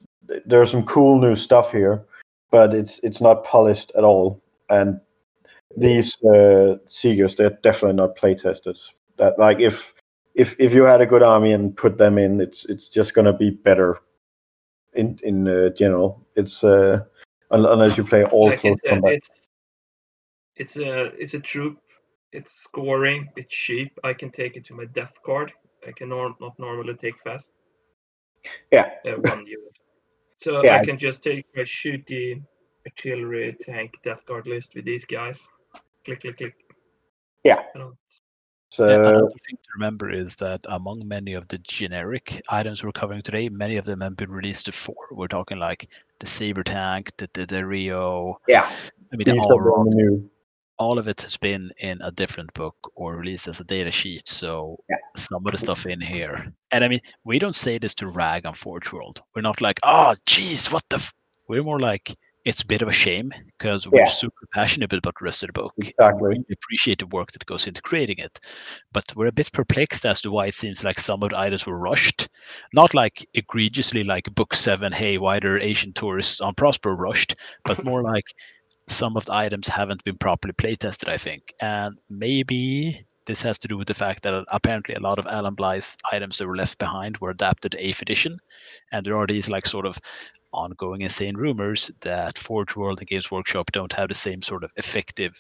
there's 0.45 0.71
some 0.71 0.83
cool 0.85 1.19
new 1.19 1.35
stuff 1.35 1.71
here 1.71 2.05
but 2.51 2.73
it's 2.73 2.99
it's 2.99 3.19
not 3.19 3.43
polished 3.43 3.91
at 3.97 4.05
all. 4.05 4.41
And 4.69 5.01
these 5.75 6.15
uh, 6.23 6.77
seekers 6.87 7.35
they're 7.35 7.57
definitely 7.61 7.97
not 7.97 8.15
play 8.15 8.33
tested 8.33 8.77
that 9.17 9.37
like 9.39 9.59
if 9.59 9.93
if 10.33 10.55
if 10.59 10.73
you 10.73 10.83
had 10.83 11.01
a 11.01 11.05
good 11.05 11.23
army 11.23 11.51
and 11.53 11.75
put 11.77 11.97
them 11.97 12.17
in 12.17 12.41
it's 12.41 12.65
it's 12.65 12.89
just 12.89 13.13
going 13.13 13.25
to 13.25 13.33
be 13.33 13.49
better 13.49 13.99
in 14.93 15.19
in 15.23 15.47
uh, 15.47 15.69
general 15.69 16.25
it's 16.35 16.63
uh 16.63 16.99
un- 17.51 17.65
unless 17.65 17.97
you 17.97 18.03
play 18.03 18.23
all 18.25 18.49
like 18.49 18.59
close 18.59 18.75
said, 18.81 18.89
combat 18.91 19.13
it's 19.13 19.29
it's 20.55 20.77
a 20.77 21.05
it's 21.17 21.33
a 21.33 21.39
troop. 21.39 21.79
It's 22.31 22.51
scoring. 22.51 23.29
It's 23.35 23.53
cheap. 23.53 23.97
I 24.03 24.13
can 24.13 24.31
take 24.31 24.55
it 24.55 24.65
to 24.65 24.73
my 24.73 24.85
Death 24.85 25.13
Guard. 25.23 25.51
I 25.87 25.91
can 25.91 26.09
nor- 26.09 26.35
not 26.39 26.57
normally 26.59 26.95
take 26.95 27.15
fast. 27.23 27.51
Yeah. 28.71 28.89
Uh, 29.05 29.15
one 29.21 29.45
unit. 29.45 29.73
So 30.37 30.61
Yeah. 30.63 30.77
I 30.77 30.85
can 30.85 30.97
just 30.97 31.23
take 31.23 31.45
my 31.55 31.63
shooty 31.63 32.41
artillery 32.85 33.55
tank 33.61 33.97
Death 34.03 34.25
Guard 34.25 34.47
list 34.47 34.75
with 34.75 34.85
these 34.85 35.05
guys. 35.05 35.39
Click, 36.03 36.21
click, 36.21 36.37
click. 36.37 36.55
Yeah. 37.43 37.63
So 38.75 38.89
Yeah, 38.89 39.07
another 39.09 39.27
thing 39.47 39.57
to 39.63 39.69
remember 39.75 40.11
is 40.11 40.35
that 40.35 40.59
among 40.65 41.07
many 41.07 41.33
of 41.33 41.47
the 41.47 41.57
generic 41.59 42.41
items 42.49 42.83
we're 42.83 42.91
covering 42.91 43.21
today, 43.21 43.47
many 43.49 43.77
of 43.77 43.85
them 43.85 44.01
have 44.01 44.17
been 44.17 44.31
released 44.31 44.65
before. 44.65 45.07
We're 45.11 45.27
talking 45.27 45.59
like 45.59 45.87
the 46.19 46.27
Saber 46.27 46.63
tank, 46.63 47.11
the 47.17 47.29
the, 47.33 47.45
the 47.45 47.65
Rio, 47.65 48.37
yeah 48.47 48.69
I 49.11 49.15
mean 49.15 49.25
the 49.25 49.33
these 49.33 49.47
the 49.47 49.83
new 49.87 50.29
all 50.77 50.99
of 50.99 51.07
it 51.07 51.21
has 51.21 51.37
been 51.37 51.71
in 51.79 52.01
a 52.01 52.11
different 52.11 52.53
book 52.53 52.75
or 52.95 53.15
released 53.15 53.47
as 53.47 53.59
a 53.61 53.63
data 53.63 53.91
sheet. 53.91 54.27
So 54.27 54.77
Yeah. 54.89 54.97
some 55.15 55.45
of 55.45 55.51
the 55.53 55.57
stuff 55.57 55.85
in 55.85 56.01
here, 56.01 56.51
and 56.71 56.83
I 56.83 56.87
mean, 56.89 56.99
we 57.23 57.39
don't 57.39 57.55
say 57.55 57.77
this 57.77 57.95
to 57.95 58.07
rag 58.07 58.45
on 58.45 58.53
Forge 58.53 58.91
World. 58.91 59.21
We're 59.33 59.41
not 59.41 59.61
like, 59.61 59.79
oh, 59.83 60.15
geez, 60.25 60.71
what 60.71 60.83
the. 60.89 60.97
F-? 60.97 61.13
We're 61.47 61.63
more 61.63 61.79
like, 61.79 62.15
it's 62.45 62.61
a 62.61 62.65
bit 62.65 62.83
of 62.83 62.87
a 62.87 62.93
shame 62.93 63.31
because 63.57 63.87
we're 63.87 64.05
super 64.05 64.47
passionate 64.53 64.93
about 64.93 65.15
the 65.19 65.25
rest 65.25 65.41
of 65.41 65.47
the 65.47 65.53
book. 65.53 65.73
Exactly. 65.79 66.37
We 66.47 66.53
appreciate 66.53 66.99
the 66.99 67.07
work 67.07 67.31
that 67.31 67.45
goes 67.47 67.65
into 67.65 67.81
creating 67.81 68.19
it, 68.19 68.39
but 68.93 69.05
we're 69.15 69.27
a 69.27 69.31
bit 69.31 69.51
perplexed 69.51 70.05
as 70.05 70.21
to 70.21 70.31
why 70.31 70.45
it 70.45 70.53
seems 70.53 70.83
like 70.83 70.99
some 70.99 71.23
of 71.23 71.29
the 71.29 71.39
items 71.39 71.65
were 71.65 71.79
rushed. 71.79 72.29
Not 72.71 72.93
like 72.93 73.27
egregiously 73.33 74.03
like 74.03 74.33
Book 74.35 74.53
Seven, 74.53 74.93
hey, 74.93 75.17
why 75.17 75.39
are 75.39 75.59
Asian 75.59 75.91
tourists 75.91 76.39
on 76.39 76.53
Prospero 76.53 76.95
rushed, 76.95 77.35
but 77.65 77.83
more 77.83 78.03
like 78.13 78.25
some 78.87 79.17
of 79.17 79.25
the 79.25 79.33
items 79.33 79.67
haven't 79.67 80.03
been 80.03 80.17
properly 80.17 80.53
play 80.53 80.75
tested, 80.75 81.09
I 81.09 81.17
think. 81.17 81.51
And 81.59 81.97
maybe 82.09 83.03
this 83.25 83.41
has 83.41 83.57
to 83.59 83.67
do 83.67 83.77
with 83.77 83.87
the 83.87 83.95
fact 83.95 84.21
that 84.23 84.45
apparently 84.49 84.93
a 84.93 84.99
lot 84.99 85.17
of 85.17 85.25
Alan 85.25 85.55
Bligh's 85.55 85.97
items 86.13 86.37
that 86.37 86.47
were 86.47 86.55
left 86.55 86.77
behind 86.77 87.17
were 87.17 87.31
adapted 87.31 87.71
to 87.71 87.83
8th 87.83 88.03
edition. 88.03 88.37
And 88.91 89.03
there 89.03 89.17
are 89.17 89.25
these 89.25 89.49
like 89.49 89.65
sort 89.65 89.87
of 89.87 89.97
ongoing 90.55 91.01
insane 91.01 91.35
rumors 91.35 91.91
that 92.01 92.37
Forge 92.37 92.75
World 92.75 92.99
and 92.99 93.07
Games 93.07 93.29
Workshop 93.31 93.71
don't 93.71 93.93
have 93.93 94.07
the 94.07 94.13
same 94.13 94.41
sort 94.41 94.63
of 94.63 94.71
effective 94.77 95.39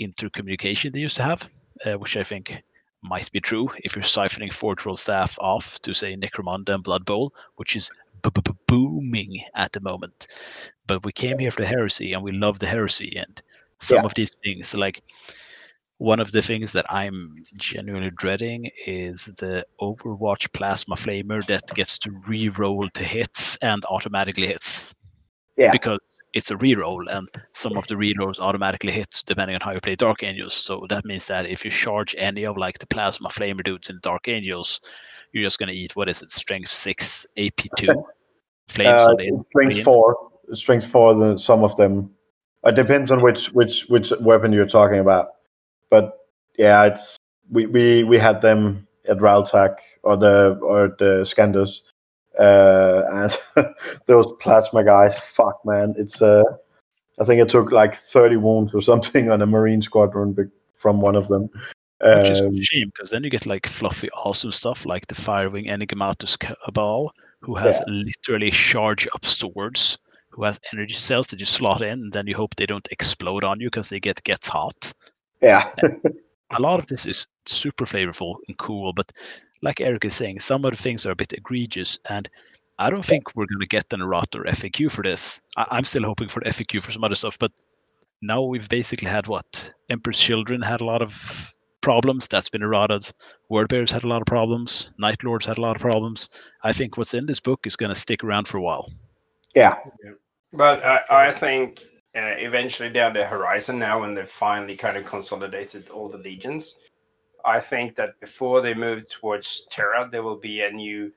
intercommunication 0.00 0.92
they 0.92 1.00
used 1.00 1.16
to 1.16 1.22
have, 1.22 1.48
uh, 1.86 1.94
which 1.94 2.16
I 2.16 2.22
think 2.22 2.62
might 3.02 3.30
be 3.32 3.40
true 3.40 3.70
if 3.84 3.96
you're 3.96 4.02
siphoning 4.02 4.52
Forge 4.52 4.84
World 4.84 4.98
staff 4.98 5.38
off 5.40 5.80
to 5.82 5.94
say 5.94 6.14
Necromunda 6.16 6.74
and 6.74 6.84
Blood 6.84 7.04
Bowl, 7.04 7.32
which 7.56 7.74
is 7.76 7.90
booming 8.66 9.40
at 9.54 9.72
the 9.72 9.80
moment. 9.80 10.26
But 10.86 11.04
we 11.04 11.12
came 11.12 11.38
here 11.38 11.50
for 11.50 11.62
the 11.62 11.66
heresy 11.66 12.12
and 12.12 12.22
we 12.22 12.32
love 12.32 12.58
the 12.58 12.66
heresy 12.66 13.16
and 13.16 13.40
some 13.78 13.98
Yeah. 13.98 14.04
of 14.04 14.14
these 14.14 14.30
things 14.44 14.74
like 14.74 15.02
one 16.00 16.18
of 16.18 16.32
the 16.32 16.40
things 16.40 16.72
that 16.72 16.86
I'm 16.88 17.34
genuinely 17.58 18.10
dreading 18.16 18.70
is 18.86 19.26
the 19.36 19.66
Overwatch 19.82 20.50
plasma 20.54 20.96
flamer 20.96 21.44
that 21.46 21.66
gets 21.74 21.98
to 21.98 22.10
re-roll 22.26 22.88
to 22.88 23.04
hits 23.04 23.56
and 23.56 23.84
automatically 23.84 24.46
hits. 24.46 24.94
Yeah. 25.58 25.70
Because 25.70 25.98
it's 26.32 26.50
a 26.50 26.56
re-roll 26.56 27.06
and 27.10 27.28
some 27.52 27.76
of 27.76 27.86
the 27.86 27.98
re-rolls 27.98 28.40
automatically 28.40 28.92
hits 28.92 29.22
depending 29.22 29.56
on 29.56 29.60
how 29.60 29.72
you 29.72 29.80
play 29.82 29.94
Dark 29.94 30.22
Angels. 30.22 30.54
So 30.54 30.86
that 30.88 31.04
means 31.04 31.26
that 31.26 31.44
if 31.44 31.66
you 31.66 31.70
charge 31.70 32.14
any 32.16 32.46
of 32.46 32.56
like 32.56 32.78
the 32.78 32.86
plasma 32.86 33.28
flamer 33.28 33.62
dudes 33.62 33.90
in 33.90 33.98
Dark 34.00 34.26
Angels, 34.26 34.80
you're 35.32 35.44
just 35.44 35.58
gonna 35.58 35.72
eat 35.72 35.96
what 35.96 36.08
is 36.08 36.22
it, 36.22 36.30
strength 36.30 36.70
six, 36.70 37.26
AP 37.36 37.60
two 37.76 37.88
flames 38.68 39.02
uh, 39.02 39.14
strength 39.50 39.82
four 39.82 40.30
strength 40.54 40.86
four 40.86 41.14
the 41.14 41.36
some 41.36 41.62
of 41.62 41.76
them 41.76 42.10
it 42.64 42.74
depends 42.74 43.10
on 43.10 43.20
which 43.20 43.52
which 43.52 43.82
which 43.90 44.12
weapon 44.20 44.50
you're 44.50 44.66
talking 44.66 45.00
about 45.00 45.28
but 45.90 46.26
yeah 46.58 46.84
it's 46.84 47.16
we 47.50 47.66
we, 47.66 48.04
we 48.04 48.18
had 48.18 48.40
them 48.40 48.86
at 49.08 49.18
Raltak 49.18 49.76
or 50.02 50.16
the 50.16 50.58
or 50.62 50.94
the 50.98 51.24
Scandus 51.24 51.82
uh 52.38 53.02
and 53.56 53.74
those 54.06 54.26
plasma 54.40 54.84
guys 54.84 55.18
fuck 55.18 55.60
man 55.64 55.94
it's 55.98 56.22
uh 56.22 56.44
i 57.20 57.24
think 57.24 57.40
it 57.40 57.48
took 57.48 57.72
like 57.72 57.94
30 57.94 58.36
wounds 58.36 58.72
or 58.72 58.80
something 58.80 59.30
on 59.30 59.42
a 59.42 59.46
marine 59.46 59.82
squadron 59.82 60.50
from 60.72 61.00
one 61.00 61.16
of 61.16 61.28
them 61.28 61.50
Which 62.02 62.30
is 62.30 62.40
Um, 62.40 62.54
a 62.54 62.62
shame 62.62 62.90
because 62.94 63.10
then 63.10 63.24
you 63.24 63.30
get 63.30 63.44
like 63.44 63.66
fluffy, 63.66 64.08
awesome 64.12 64.52
stuff 64.52 64.86
like 64.86 65.06
the 65.06 65.14
Firewing 65.14 65.68
Enigmatus 65.68 66.38
Cabal, 66.38 67.12
who 67.40 67.54
has 67.56 67.82
literally 67.86 68.50
charge 68.50 69.06
up 69.14 69.26
swords, 69.26 69.98
who 70.30 70.44
has 70.44 70.58
energy 70.72 70.94
cells 70.94 71.26
that 71.26 71.40
you 71.40 71.46
slot 71.46 71.82
in, 71.82 72.00
and 72.00 72.12
then 72.12 72.26
you 72.26 72.34
hope 72.34 72.54
they 72.56 72.64
don't 72.64 72.88
explode 72.90 73.44
on 73.44 73.60
you 73.60 73.66
because 73.66 73.90
they 73.90 74.00
get 74.00 74.22
gets 74.24 74.48
hot. 74.48 74.92
Yeah 75.42 75.68
A 76.52 76.60
lot 76.60 76.80
of 76.80 76.86
this 76.86 77.06
is 77.06 77.26
super 77.46 77.84
flavorful 77.86 78.36
and 78.48 78.58
cool, 78.58 78.92
but 78.92 79.12
like 79.62 79.80
Eric 79.80 80.04
is 80.04 80.14
saying, 80.14 80.40
some 80.40 80.64
of 80.64 80.72
the 80.72 80.76
things 80.82 81.06
are 81.06 81.12
a 81.12 81.16
bit 81.16 81.32
egregious, 81.32 81.98
and 82.08 82.28
I 82.78 82.90
don't 82.90 83.04
think 83.04 83.36
we're 83.36 83.46
going 83.46 83.60
to 83.60 83.66
get 83.66 83.92
an 83.92 84.00
errata 84.00 84.38
or 84.40 84.44
FAQ 84.44 84.90
for 84.90 85.02
this. 85.02 85.40
I- 85.56 85.66
I'm 85.70 85.84
still 85.84 86.02
hoping 86.02 86.26
for 86.28 86.40
the 86.42 86.50
FAQ 86.50 86.82
for 86.82 86.90
some 86.92 87.04
other 87.04 87.14
stuff, 87.14 87.38
but 87.38 87.52
now 88.22 88.42
we've 88.42 88.68
basically 88.68 89.08
had 89.08 89.28
what 89.28 89.72
Emperor's 89.90 90.18
Children 90.18 90.60
had 90.62 90.80
a 90.80 90.84
lot 90.84 91.02
of 91.02 91.52
problems. 91.82 92.26
That's 92.26 92.50
been 92.50 92.62
errated. 92.62 93.10
Word 93.48 93.68
Bearers 93.68 93.90
had 93.92 94.04
a 94.04 94.08
lot 94.08 94.20
of 94.22 94.26
problems. 94.26 94.90
Night 94.98 95.22
Lords 95.22 95.46
had 95.46 95.58
a 95.58 95.60
lot 95.60 95.76
of 95.76 95.82
problems. 95.82 96.28
I 96.64 96.72
think 96.72 96.96
what's 96.96 97.14
in 97.14 97.26
this 97.26 97.40
book 97.40 97.66
is 97.66 97.76
going 97.76 97.92
to 97.94 98.00
stick 98.00 98.24
around 98.24 98.48
for 98.48 98.56
a 98.58 98.62
while. 98.62 98.90
Yeah, 99.54 99.76
But 100.52 100.84
I, 100.84 101.28
I 101.28 101.32
think 101.32 101.84
uh, 102.16 102.34
eventually 102.38 102.90
down 102.90 103.12
the 103.12 103.24
horizon 103.24 103.78
now, 103.78 104.00
when 104.00 104.14
they've 104.14 104.28
finally 104.28 104.76
kind 104.76 104.96
of 104.96 105.06
consolidated 105.06 105.88
all 105.90 106.08
the 106.08 106.18
legions, 106.18 106.76
I 107.44 107.60
think 107.60 107.94
that 107.96 108.18
before 108.20 108.60
they 108.60 108.74
move 108.74 109.08
towards 109.08 109.66
Terra, 109.70 110.08
there 110.10 110.22
will 110.22 110.38
be 110.38 110.60
a 110.62 110.70
new. 110.70 111.12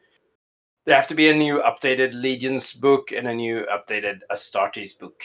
There 0.85 0.95
have 0.95 1.07
to 1.07 1.15
be 1.15 1.29
a 1.29 1.33
new 1.33 1.61
updated 1.61 2.13
legions 2.13 2.73
book 2.73 3.11
and 3.11 3.27
a 3.27 3.33
new 3.33 3.65
updated 3.71 4.19
Astartes 4.31 4.97
book, 4.99 5.23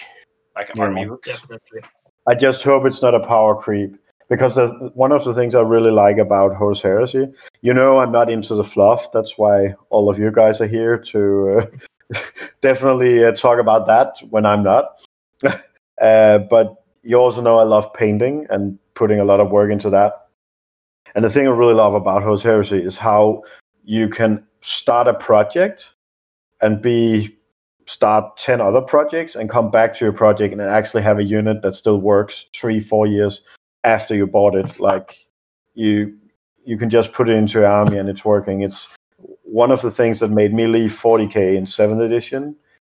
like 0.54 0.70
Yeah. 0.74 0.84
army 0.84 1.04
books. 1.04 1.28
Definitely. 1.28 1.80
I 2.28 2.34
just 2.34 2.62
hope 2.62 2.86
it's 2.86 3.02
not 3.02 3.14
a 3.14 3.26
power 3.26 3.60
creep 3.60 3.96
because 4.28 4.54
the, 4.54 4.90
one 4.94 5.12
of 5.12 5.24
the 5.24 5.34
things 5.34 5.54
I 5.54 5.62
really 5.62 5.90
like 5.90 6.18
about 6.18 6.54
Horus 6.54 6.80
Heresy, 6.82 7.26
you 7.62 7.74
know, 7.74 7.98
I'm 7.98 8.12
not 8.12 8.30
into 8.30 8.54
the 8.54 8.64
fluff. 8.64 9.10
That's 9.12 9.36
why 9.36 9.74
all 9.90 10.08
of 10.08 10.18
you 10.18 10.30
guys 10.30 10.60
are 10.60 10.66
here 10.66 10.98
to 10.98 11.70
uh, 12.14 12.18
definitely 12.60 13.24
uh, 13.24 13.32
talk 13.32 13.58
about 13.58 13.86
that 13.86 14.16
when 14.30 14.46
I'm 14.46 14.62
not. 14.62 15.00
uh, 16.00 16.38
but 16.38 16.82
you 17.02 17.16
also 17.16 17.40
know 17.40 17.58
I 17.58 17.64
love 17.64 17.92
painting 17.94 18.46
and 18.50 18.78
putting 18.94 19.20
a 19.20 19.24
lot 19.24 19.40
of 19.40 19.50
work 19.50 19.70
into 19.70 19.90
that. 19.90 20.28
And 21.14 21.24
the 21.24 21.30
thing 21.30 21.46
I 21.46 21.50
really 21.50 21.74
love 21.74 21.94
about 21.94 22.22
Horus 22.22 22.42
Heresy 22.42 22.78
is 22.78 22.98
how 22.98 23.42
you 23.84 24.08
can 24.08 24.44
start 24.60 25.08
a 25.08 25.14
project 25.14 25.94
and 26.60 26.82
be 26.82 27.36
start 27.86 28.36
10 28.36 28.60
other 28.60 28.82
projects 28.82 29.34
and 29.34 29.48
come 29.48 29.70
back 29.70 29.94
to 29.94 30.04
your 30.04 30.12
project 30.12 30.52
and 30.52 30.60
actually 30.60 31.02
have 31.02 31.18
a 31.18 31.24
unit 31.24 31.62
that 31.62 31.74
still 31.74 31.98
works 31.98 32.44
three 32.54 32.78
four 32.78 33.06
years 33.06 33.40
after 33.82 34.14
you 34.14 34.26
bought 34.26 34.54
it 34.54 34.78
like 34.78 35.26
you 35.74 36.14
you 36.66 36.76
can 36.76 36.90
just 36.90 37.14
put 37.14 37.30
it 37.30 37.36
into 37.36 37.60
your 37.60 37.66
army 37.66 37.96
and 37.96 38.10
it's 38.10 38.26
working 38.26 38.60
it's 38.60 38.94
one 39.42 39.70
of 39.70 39.80
the 39.80 39.90
things 39.90 40.20
that 40.20 40.30
made 40.30 40.52
me 40.52 40.66
leave 40.66 40.90
40k 40.90 41.56
in 41.56 41.64
7th 41.64 42.04
edition 42.04 42.54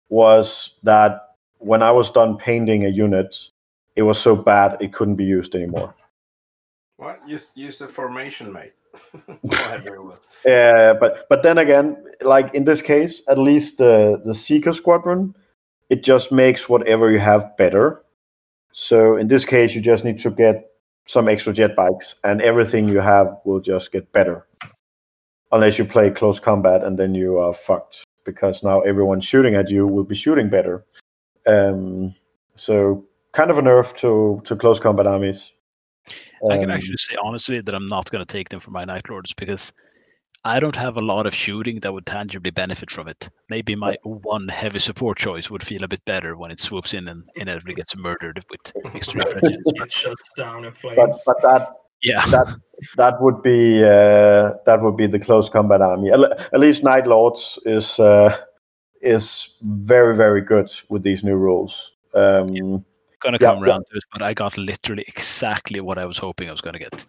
was 0.08 0.74
that 0.82 1.29
when 1.60 1.82
i 1.82 1.92
was 1.92 2.10
done 2.10 2.36
painting 2.36 2.84
a 2.84 2.90
unit 2.90 3.36
it 3.96 4.02
was 4.02 4.18
so 4.18 4.36
bad 4.36 4.76
it 4.80 4.92
couldn't 4.92 5.16
be 5.16 5.24
used 5.24 5.54
anymore 5.54 5.94
What? 7.00 7.20
Use 7.26 7.50
use 7.54 7.78
the 7.78 7.88
formation, 7.88 8.52
mate. 8.52 8.74
Go 9.26 9.56
ahead, 9.56 9.84
very 9.84 9.98
well. 9.98 10.18
Uh, 10.46 10.92
but 11.00 11.26
but 11.30 11.42
then 11.42 11.56
again, 11.56 11.96
like 12.20 12.52
in 12.54 12.64
this 12.64 12.82
case, 12.82 13.22
at 13.26 13.38
least 13.38 13.78
the 13.78 14.20
the 14.22 14.34
Seeker 14.34 14.72
Squadron, 14.72 15.34
it 15.88 16.04
just 16.04 16.30
makes 16.30 16.68
whatever 16.68 17.10
you 17.10 17.18
have 17.18 17.56
better. 17.56 18.04
So 18.72 19.16
in 19.16 19.28
this 19.28 19.46
case, 19.46 19.74
you 19.74 19.80
just 19.80 20.04
need 20.04 20.18
to 20.20 20.30
get 20.30 20.72
some 21.06 21.26
extra 21.26 21.54
jet 21.54 21.74
bikes, 21.74 22.16
and 22.22 22.42
everything 22.42 22.86
you 22.86 23.00
have 23.00 23.28
will 23.46 23.60
just 23.60 23.92
get 23.92 24.12
better. 24.12 24.46
Unless 25.52 25.78
you 25.78 25.86
play 25.86 26.10
close 26.10 26.38
combat, 26.38 26.84
and 26.84 26.98
then 26.98 27.14
you 27.14 27.38
are 27.38 27.54
fucked 27.54 28.04
because 28.26 28.62
now 28.62 28.80
everyone 28.82 29.22
shooting 29.22 29.54
at 29.54 29.70
you 29.70 29.86
will 29.86 30.04
be 30.04 30.14
shooting 30.14 30.50
better. 30.50 30.84
Um, 31.46 32.14
so 32.54 33.04
kind 33.32 33.50
of 33.50 33.58
a 33.58 33.62
nerf 33.62 33.96
to 33.98 34.42
to 34.44 34.56
close 34.56 34.80
combat 34.80 35.06
armies. 35.06 35.52
I 36.50 36.56
can 36.56 36.70
Um, 36.70 36.76
actually 36.76 36.96
say 36.96 37.16
honestly 37.22 37.60
that 37.60 37.74
I'm 37.74 37.88
not 37.88 38.10
going 38.10 38.24
to 38.24 38.32
take 38.32 38.48
them 38.48 38.60
for 38.60 38.70
my 38.70 38.84
Night 38.84 39.08
Lords 39.10 39.34
because 39.34 39.72
I 40.44 40.58
don't 40.58 40.76
have 40.76 40.96
a 40.96 41.02
lot 41.02 41.26
of 41.26 41.34
shooting 41.34 41.80
that 41.80 41.92
would 41.92 42.06
tangibly 42.06 42.50
benefit 42.50 42.90
from 42.90 43.08
it. 43.08 43.28
Maybe 43.50 43.74
my 43.76 43.96
one 44.04 44.48
heavy 44.48 44.78
support 44.78 45.18
choice 45.18 45.50
would 45.50 45.62
feel 45.62 45.84
a 45.84 45.88
bit 45.88 46.02
better 46.06 46.36
when 46.36 46.50
it 46.50 46.58
swoops 46.58 46.94
in 46.94 47.08
and 47.08 47.24
inevitably 47.36 47.74
gets 47.74 47.94
murdered 47.94 48.42
with 48.50 48.72
extreme 48.94 49.24
prejudice. 49.30 49.72
But 49.78 49.92
shuts 49.92 50.30
down 50.36 50.64
in 50.64 50.72
flames. 50.72 50.96
but 50.96 51.14
but 51.26 51.42
that 51.42 51.72
yeah, 52.02 52.24
that 52.26 52.56
that 52.96 53.20
would 53.20 53.42
be 53.42 53.84
uh, 53.84 54.52
that 54.64 54.78
would 54.80 54.96
be 54.96 55.06
the 55.06 55.18
close 55.18 55.50
combat 55.50 55.82
army. 55.82 56.10
At, 56.10 56.20
at 56.54 56.60
least 56.60 56.82
Night 56.82 57.06
Lords 57.06 57.58
is 57.66 58.00
uh, 58.00 58.34
is 59.00 59.50
very 59.62 60.16
very 60.16 60.40
good 60.40 60.70
with 60.88 61.02
these 61.02 61.24
new 61.24 61.36
rules. 61.36 61.92
Um, 62.14 62.84
gonna 63.20 63.38
come 63.38 63.58
yeah. 63.58 63.70
around 63.70 63.84
to 63.90 63.96
it, 63.96 64.04
but 64.12 64.22
I 64.22 64.34
got 64.34 64.56
literally 64.58 65.04
exactly 65.08 65.80
what 65.80 65.98
I 65.98 66.06
was 66.06 66.18
hoping 66.18 66.48
I 66.48 66.52
was 66.52 66.60
gonna 66.60 66.78
get. 66.78 67.06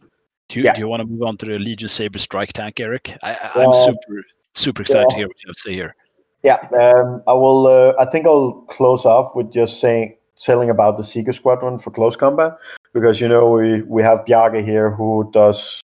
Do 0.49 0.59
you, 0.59 0.65
Yeah. 0.65 0.73
do 0.73 0.81
you 0.81 0.87
want 0.89 1.01
to 1.01 1.07
move 1.07 1.23
on 1.23 1.37
to 1.37 1.45
the 1.45 1.57
Legion 1.57 1.87
Saber 1.87 2.19
Strike 2.19 2.51
Tank, 2.53 2.79
Eric? 2.79 3.13
I, 3.23 3.31
Yeah. 3.31 3.63
I'm 3.63 3.73
super 3.73 4.23
super 4.53 4.81
excited 4.81 5.09
to 5.09 5.15
hear 5.15 5.27
what 5.27 5.37
you 5.41 5.47
have 5.47 5.55
to 5.55 5.61
say 5.61 5.73
here. 5.73 5.95
yeah, 6.43 6.59
um, 6.79 7.23
I 7.27 7.33
will. 7.33 7.67
Uh, 7.67 7.93
I 7.99 8.05
think 8.05 8.25
I'll 8.25 8.63
close 8.67 9.05
off 9.05 9.35
with 9.35 9.51
just 9.51 9.79
saying 9.79 10.17
telling 10.37 10.69
about 10.69 10.97
the 10.97 11.03
Seeker 11.03 11.33
Squadron 11.33 11.77
for 11.77 11.91
close 11.91 12.15
combat 12.15 12.57
because 12.93 13.21
you 13.21 13.27
know 13.29 13.49
we 13.51 13.83
we 13.83 14.03
have 14.03 14.25
Bjarke 14.25 14.63
here 14.65 14.91
who 14.91 15.29
does 15.31 15.81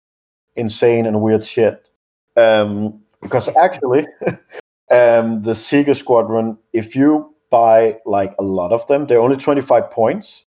insane 0.57 1.07
and 1.07 1.21
weird 1.21 1.45
shit. 1.45 1.89
Um, 2.37 3.01
because 3.21 3.49
actually, 3.57 4.07
um, 4.91 5.43
the 5.43 5.55
Seeker 5.55 5.95
Squadron, 5.95 6.59
if 6.73 6.95
you 6.95 7.35
buy 7.51 7.99
like 8.05 8.35
a 8.39 8.43
lot 8.43 8.73
of 8.73 8.87
them, 8.87 9.07
they're 9.07 9.21
only 9.21 9.37
25 9.37 9.91
points. 9.91 10.45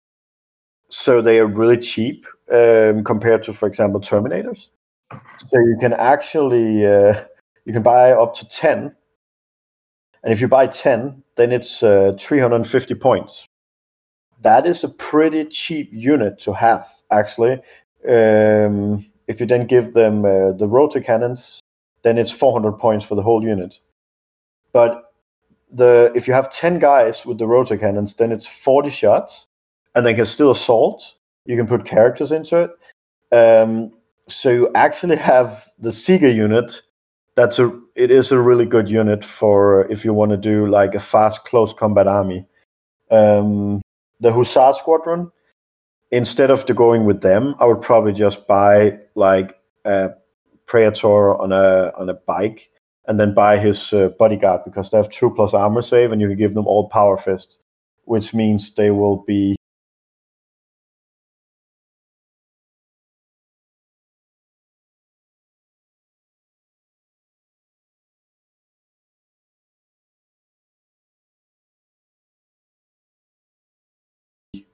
So 0.90 1.20
they 1.20 1.38
are 1.38 1.46
really 1.46 1.78
cheap 1.78 2.26
um, 2.52 3.04
compared 3.04 3.42
to, 3.44 3.52
for 3.52 3.66
example, 3.66 4.00
Terminators. 4.00 4.68
So 5.10 5.58
you 5.58 5.76
can 5.80 5.92
actually 5.92 6.86
uh, 6.86 7.24
you 7.64 7.72
can 7.72 7.82
buy 7.82 8.12
up 8.12 8.34
to 8.36 8.48
10. 8.48 8.94
And 10.22 10.32
if 10.32 10.40
you 10.40 10.48
buy 10.48 10.66
10, 10.66 11.22
then 11.36 11.52
it's 11.52 11.82
uh, 11.82 12.16
350 12.18 12.94
points. 12.94 13.46
That 14.40 14.66
is 14.66 14.84
a 14.84 14.88
pretty 14.88 15.44
cheap 15.44 15.90
unit 15.92 16.38
to 16.40 16.54
have, 16.54 16.88
actually. 17.10 17.60
Um, 18.08 19.04
if 19.26 19.40
you 19.40 19.46
then 19.46 19.66
give 19.66 19.92
them 19.92 20.24
uh, 20.24 20.52
the 20.52 20.66
rotor 20.66 21.00
cannons, 21.00 21.60
then 22.02 22.16
it's 22.18 22.32
400 22.32 22.72
points 22.72 23.04
for 23.04 23.14
the 23.14 23.22
whole 23.22 23.44
unit. 23.44 23.78
But 24.72 25.12
the 25.70 26.12
if 26.14 26.26
you 26.26 26.34
have 26.34 26.50
10 26.50 26.78
guys 26.78 27.26
with 27.26 27.38
the 27.38 27.46
rotor 27.46 27.76
cannons, 27.76 28.14
then 28.14 28.32
it's 28.32 28.46
40 28.46 28.90
shots, 28.90 29.46
and 29.94 30.04
they 30.04 30.14
can 30.14 30.26
still 30.26 30.50
assault. 30.50 31.14
You 31.44 31.56
can 31.56 31.66
put 31.66 31.84
characters 31.84 32.32
into 32.32 32.56
it. 32.58 32.70
Um, 33.34 33.92
so 34.28 34.50
you 34.50 34.70
actually 34.74 35.16
have 35.16 35.68
the 35.78 35.92
Seeker 35.92 36.28
unit. 36.28 36.82
That's 37.34 37.58
a 37.58 37.78
it 37.94 38.10
is 38.10 38.32
a 38.32 38.40
really 38.40 38.66
good 38.66 38.88
unit 38.88 39.24
for 39.24 39.90
if 39.90 40.04
you 40.04 40.12
want 40.12 40.32
to 40.32 40.36
do 40.36 40.66
like 40.66 40.94
a 40.94 41.00
fast 41.00 41.44
close 41.44 41.72
combat 41.72 42.06
army. 42.06 42.46
Um, 43.10 43.80
the 44.20 44.32
Hussar 44.32 44.74
Squadron, 44.74 45.30
instead 46.10 46.50
of 46.50 46.66
going 46.74 47.04
with 47.04 47.20
them, 47.20 47.54
I 47.60 47.64
would 47.64 47.80
probably 47.80 48.12
just 48.12 48.46
buy 48.46 48.98
like 49.14 49.56
a 49.84 50.10
Praetor 50.66 51.40
on 51.40 51.52
a 51.52 51.92
on 51.96 52.08
a 52.08 52.14
bike 52.14 52.70
and 53.08 53.18
then 53.18 53.32
buy 53.34 53.58
his 53.58 53.92
uh, 53.94 54.10
bodyguard 54.18 54.62
because 54.64 54.90
they 54.90 54.98
have 54.98 55.08
two 55.08 55.30
plus 55.30 55.54
armor 55.54 55.82
save 55.82 56.12
and 56.12 56.20
you 56.20 56.28
can 56.28 56.36
give 56.36 56.54
them 56.54 56.66
all 56.66 56.88
power 56.88 57.16
fist, 57.16 57.58
which 58.04 58.34
means 58.34 58.74
they 58.74 58.90
will 58.90 59.24
be 59.26 59.56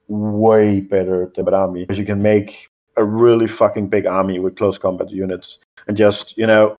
way 0.08 0.80
better 0.80 1.32
than 1.34 1.48
an 1.48 1.54
army. 1.54 1.82
Because 1.82 1.98
you 1.98 2.04
can 2.04 2.20
make 2.20 2.68
a 2.96 3.04
really 3.04 3.46
fucking 3.46 3.88
big 3.88 4.06
army 4.06 4.38
with 4.40 4.56
close 4.56 4.76
combat 4.76 5.10
units 5.10 5.58
and 5.86 5.96
just 5.96 6.36
you 6.36 6.46
know 6.46 6.76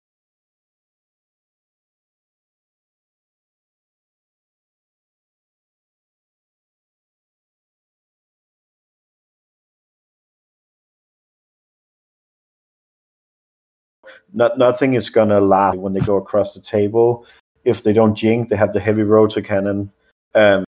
not, 14.35 14.59
nothing 14.59 14.95
is 14.95 15.11
gonna 15.11 15.41
last 15.41 15.79
when 15.79 15.93
they 15.93 16.01
go 16.01 16.17
across 16.17 16.55
the 16.55 16.61
table. 16.61 17.27
If 17.65 17.83
they 17.83 17.93
don't 17.93 18.15
jink 18.15 18.49
they 18.49 18.57
have 18.57 18.73
the 18.73 18.81
heavy 18.81 19.03
rotor 19.03 19.41
cannon. 19.43 19.93
Um 20.35 20.65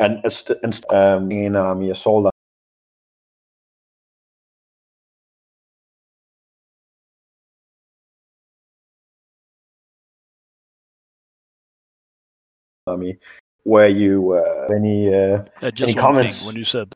and, 0.00 0.20
and 0.62 0.84
um, 0.90 1.30
in 1.30 1.56
army 1.56 1.90
assault 1.90 2.30
army 12.86 13.18
where 13.64 13.88
you 13.88 14.32
uh, 14.32 14.68
any 14.74 15.12
uh, 15.14 15.44
Uh, 15.62 15.70
just 15.70 15.90
Any 15.90 15.94
comments? 15.94 16.44
when 16.46 16.56
you 16.56 16.64
said 16.64 16.92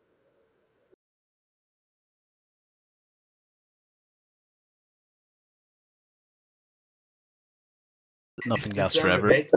nothing 8.46 8.72
lasts 8.74 8.96
Is 8.96 9.02
there 9.02 9.10
a 9.10 9.18
forever. 9.18 9.28
debate? 9.28 9.50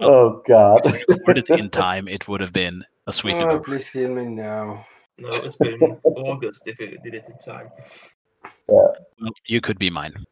oh 0.00 0.42
god 0.46 0.80
If 0.86 0.92
we 0.92 1.04
recorded 1.08 1.48
in 1.50 1.70
time, 1.86 2.08
it 2.08 2.26
would 2.28 2.40
have 2.40 2.52
been 2.52 2.84
a 3.06 3.12
Sweden. 3.12 3.42
Oh, 3.50 3.58
please 3.58 3.88
kill 3.90 4.10
me 4.10 4.24
now. 4.26 4.84
No, 5.18 5.28
it's 5.28 5.56
been 5.56 5.80
August 6.04 6.62
if 6.66 6.78
you 6.80 6.98
did 7.04 7.14
it 7.14 7.24
in 7.28 7.38
time. 7.38 7.68
Well, 8.66 8.94
you 9.46 9.60
could 9.60 9.78
be 9.78 9.90
mine. 9.90 10.24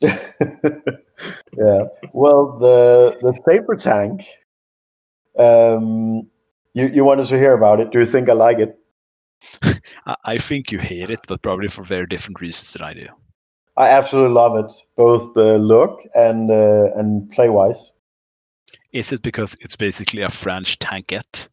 yeah. 0.00 1.84
Well, 2.12 2.58
the 2.58 3.16
the 3.22 3.32
saber 3.48 3.76
tank. 3.76 4.22
Um, 5.38 6.28
you 6.74 6.86
you 6.88 7.04
wanted 7.04 7.26
to 7.28 7.38
hear 7.38 7.54
about 7.54 7.80
it? 7.80 7.90
Do 7.90 7.98
you 7.98 8.06
think 8.06 8.28
I 8.28 8.32
like 8.32 8.58
it? 8.58 8.78
I, 10.06 10.16
I 10.24 10.38
think 10.38 10.72
you 10.72 10.78
hate 10.78 11.10
it, 11.10 11.20
but 11.28 11.42
probably 11.42 11.68
for 11.68 11.82
very 11.82 12.06
different 12.06 12.40
reasons 12.40 12.72
than 12.72 12.82
I 12.82 12.94
do. 12.94 13.06
I 13.76 13.88
absolutely 13.88 14.34
love 14.34 14.56
it, 14.64 14.72
both 14.96 15.34
the 15.34 15.58
look 15.58 15.98
and 16.14 16.50
uh, 16.50 16.90
and 16.96 17.30
play 17.30 17.48
wise. 17.48 17.90
Is 18.92 19.12
it 19.12 19.22
because 19.22 19.56
it's 19.60 19.76
basically 19.76 20.22
a 20.22 20.30
French 20.30 20.78
tankette? 20.78 21.48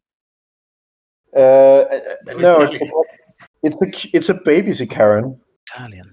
Uh, 1.35 1.85
No, 2.25 2.37
no, 2.37 2.61
Italian. 2.61 2.91
it's 3.63 3.75
a 3.81 3.85
cu- 3.85 4.09
it's 4.13 4.29
a 4.29 4.33
baby 4.35 4.71
Sicaran. 4.71 5.39
Italian. 5.69 6.11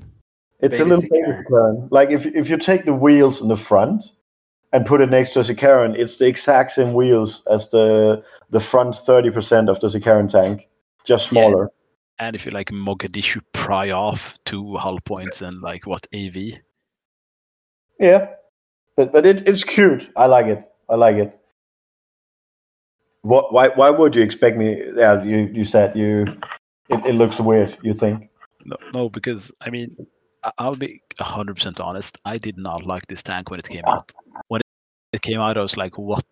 It's 0.60 0.78
a 0.80 0.84
little. 0.84 1.02
Sicaran. 1.02 1.88
Like 1.90 2.10
if 2.10 2.26
if 2.26 2.48
you 2.48 2.56
take 2.56 2.84
the 2.84 2.94
wheels 2.94 3.40
in 3.40 3.48
the 3.48 3.56
front 3.56 4.04
and 4.72 4.84
put 4.84 5.00
it 5.00 5.10
next 5.10 5.30
to 5.34 5.40
a 5.40 5.42
Sicaran, 5.42 5.96
it's 5.96 6.18
the 6.18 6.26
exact 6.26 6.72
same 6.72 6.94
wheels 6.94 7.42
as 7.50 7.68
the 7.70 8.22
the 8.50 8.60
front 8.60 8.96
thirty 8.96 9.30
percent 9.30 9.68
of 9.68 9.78
the 9.80 9.88
Sicaran 9.88 10.28
tank, 10.28 10.68
just 11.04 11.26
Yeah. 11.32 11.42
smaller. 11.42 11.70
And 12.20 12.34
if 12.34 12.44
you 12.44 12.50
like 12.50 12.70
Mogadishu 12.70 13.40
pry 13.52 13.90
off 13.92 14.36
two 14.44 14.74
hull 14.76 14.98
points 15.04 15.40
and 15.40 15.60
like 15.62 15.86
what 15.86 16.06
AV? 16.12 16.58
Yeah, 18.00 18.30
but 18.96 19.12
but 19.12 19.24
it, 19.24 19.46
it's 19.48 19.62
cute. 19.62 20.10
I 20.16 20.26
like 20.26 20.46
it. 20.46 20.64
I 20.88 20.96
like 20.96 21.16
it. 21.16 21.38
What? 23.22 23.52
Why? 23.52 23.68
Why 23.68 23.90
would 23.90 24.16
you 24.16 24.22
expect 24.22 24.56
me? 24.56 24.82
Yeah, 24.96 25.22
you 25.22 25.50
you 25.54 25.64
said 25.64 25.96
you. 25.96 26.26
It, 26.88 27.06
it 27.06 27.14
looks 27.14 27.38
weird. 27.38 27.76
You 27.82 27.94
think? 27.94 28.30
No, 28.64 28.76
no, 28.92 29.08
because 29.08 29.52
I 29.60 29.70
mean, 29.70 29.96
I'll 30.58 30.76
be 30.76 31.02
hundred 31.20 31.54
percent 31.54 31.80
honest. 31.80 32.18
I 32.24 32.38
did 32.38 32.56
not 32.56 32.86
like 32.86 33.06
this 33.06 33.22
tank 33.22 33.50
when 33.50 33.58
it 33.58 33.68
came 33.68 33.84
out. 33.86 34.12
When 34.48 34.60
it 35.12 35.22
came 35.22 35.40
out, 35.40 35.56
I 35.58 35.62
was 35.62 35.76
like, 35.76 35.98
"What? 35.98 36.24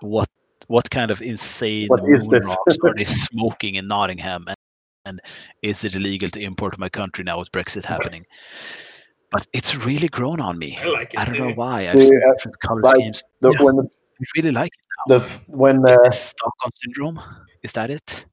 What? 0.00 0.28
What 0.68 0.90
kind 0.90 1.10
of 1.10 1.20
insane 1.22 1.88
What 1.88 2.00
is 2.08 2.22
moon 2.28 2.30
this?" 2.30 2.46
rocks 2.46 2.76
are 2.84 2.94
they 2.94 3.04
smoking 3.28 3.74
in 3.74 3.86
Nottingham? 3.86 4.44
And, 4.46 4.56
and 5.04 5.20
is 5.62 5.84
it 5.84 5.94
illegal 5.94 6.30
to 6.30 6.40
import 6.40 6.78
my 6.78 6.88
country 6.88 7.24
now 7.24 7.38
with 7.38 7.52
Brexit 7.52 7.84
happening?" 7.94 8.24
But 9.30 9.46
it's 9.52 9.76
really 9.86 10.08
grown 10.08 10.40
on 10.40 10.58
me. 10.58 10.76
I 10.82 10.86
like 10.86 11.14
it. 11.14 11.20
I 11.20 11.24
don't 11.24 11.38
know 11.38 11.52
why. 11.52 11.88
I've 11.88 12.02
seen 12.02 12.18
Yeah, 12.20 12.32
different 12.32 12.58
color 12.60 12.82
like 12.82 12.94
schemes. 12.96 13.22
The, 13.40 13.52
Yeah. 13.52 13.62
When 13.62 13.76
the, 13.76 13.82
I 13.84 14.24
really 14.36 14.50
like 14.52 14.72
it. 14.72 14.80
Now. 15.08 15.18
the 15.18 15.24
f- 15.24 15.40
when 15.46 15.86
Is 15.88 15.96
uh, 15.96 16.02
this 16.02 16.20
Stockholm 16.20 16.72
syndrome? 16.82 17.20
Is 17.62 17.72
that 17.72 17.90
it? 17.90 18.26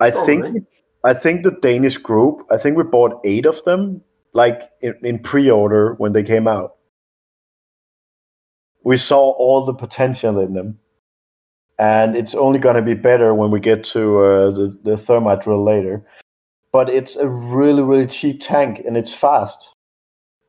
I 0.00 0.10
Oh, 0.10 0.24
think 0.24 0.42
really? 0.44 0.62
I 1.04 1.12
think 1.14 1.42
the 1.42 1.50
Danish 1.50 1.96
group. 1.98 2.46
I 2.50 2.56
think 2.56 2.76
we 2.78 2.82
bought 2.84 3.20
eight 3.24 3.44
of 3.46 3.62
them, 3.64 4.02
like 4.38 4.70
in, 4.80 4.94
in 5.02 5.18
pre-order 5.18 5.94
when 5.98 6.12
they 6.12 6.22
came 6.22 6.46
out. 6.48 6.76
We 8.84 8.96
saw 8.96 9.32
all 9.32 9.66
the 9.66 9.74
potential 9.74 10.38
in 10.38 10.54
them, 10.54 10.78
and 11.78 12.16
it's 12.16 12.34
only 12.34 12.58
going 12.58 12.76
to 12.76 12.82
be 12.82 12.94
better 12.94 13.34
when 13.34 13.50
we 13.50 13.60
get 13.60 13.84
to 13.92 14.02
uh, 14.24 14.50
the 14.50 14.78
the 14.84 14.96
thermite 14.96 15.42
drill 15.42 15.64
later. 15.64 16.06
But 16.72 16.88
it's 16.88 17.16
a 17.16 17.28
really 17.28 17.82
really 17.82 18.06
cheap 18.06 18.40
tank, 18.40 18.80
and 18.86 18.96
it's 18.96 19.12
fast. 19.12 19.74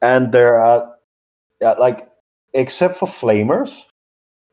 And 0.01 0.31
there 0.31 0.59
are, 0.59 0.95
like, 1.59 2.07
except 2.53 2.97
for 2.97 3.07
flamers, 3.07 3.85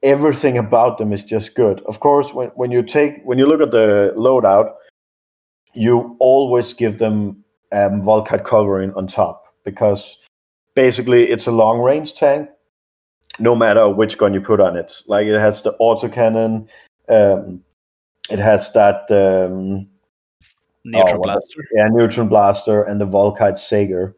everything 0.02 0.58
about 0.58 0.98
them 0.98 1.12
is 1.12 1.24
just 1.24 1.54
good. 1.54 1.80
Of 1.86 2.00
course, 2.00 2.34
when, 2.34 2.48
when 2.56 2.72
you 2.72 2.82
take 2.82 3.22
when 3.24 3.38
you 3.38 3.46
look 3.46 3.60
at 3.60 3.70
the 3.70 4.12
loadout, 4.16 4.74
you 5.74 6.16
always 6.18 6.74
give 6.74 6.98
them 6.98 7.44
um, 7.72 8.02
Volkite 8.02 8.44
culverin 8.44 8.96
on 8.96 9.06
top 9.06 9.44
because 9.64 10.18
basically 10.74 11.24
it's 11.24 11.46
a 11.46 11.52
long 11.52 11.80
range 11.80 12.14
tank. 12.14 12.48
No 13.38 13.54
matter 13.54 13.88
which 13.88 14.16
gun 14.16 14.32
you 14.32 14.40
put 14.40 14.60
on 14.60 14.76
it, 14.76 14.94
like 15.06 15.26
it 15.26 15.38
has 15.38 15.60
the 15.60 15.74
autocannon, 15.78 16.66
um, 17.10 17.62
it 18.30 18.38
has 18.38 18.72
that 18.72 19.10
um, 19.10 19.86
Neutron 20.86 21.16
Oh, 21.16 21.22
blaster. 21.22 21.60
yeah, 21.74 21.88
neutron 21.88 22.28
blaster 22.28 22.82
and 22.82 23.00
the 23.00 23.06
Volkite 23.06 23.58
Saker. 23.58 24.16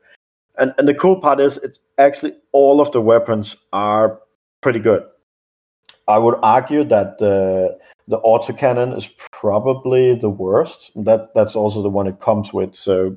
And 0.58 0.74
and 0.78 0.86
the 0.86 0.94
cool 0.94 1.20
part 1.20 1.40
is 1.40 1.56
it's 1.58 1.80
actually 1.98 2.34
all 2.52 2.80
of 2.80 2.92
the 2.92 3.00
weapons 3.00 3.56
are 3.72 4.20
pretty 4.60 4.78
good. 4.78 5.02
I 6.06 6.18
would 6.18 6.38
argue 6.42 6.84
that 6.84 7.18
the 7.18 7.78
the 8.06 8.20
autocannon 8.20 8.96
is 8.96 9.08
probably 9.32 10.14
the 10.14 10.30
worst. 10.30 10.90
That 10.96 11.34
that's 11.34 11.56
also 11.56 11.82
the 11.82 11.90
one 11.90 12.06
it 12.06 12.20
comes 12.20 12.52
with. 12.52 12.74
So 12.74 13.16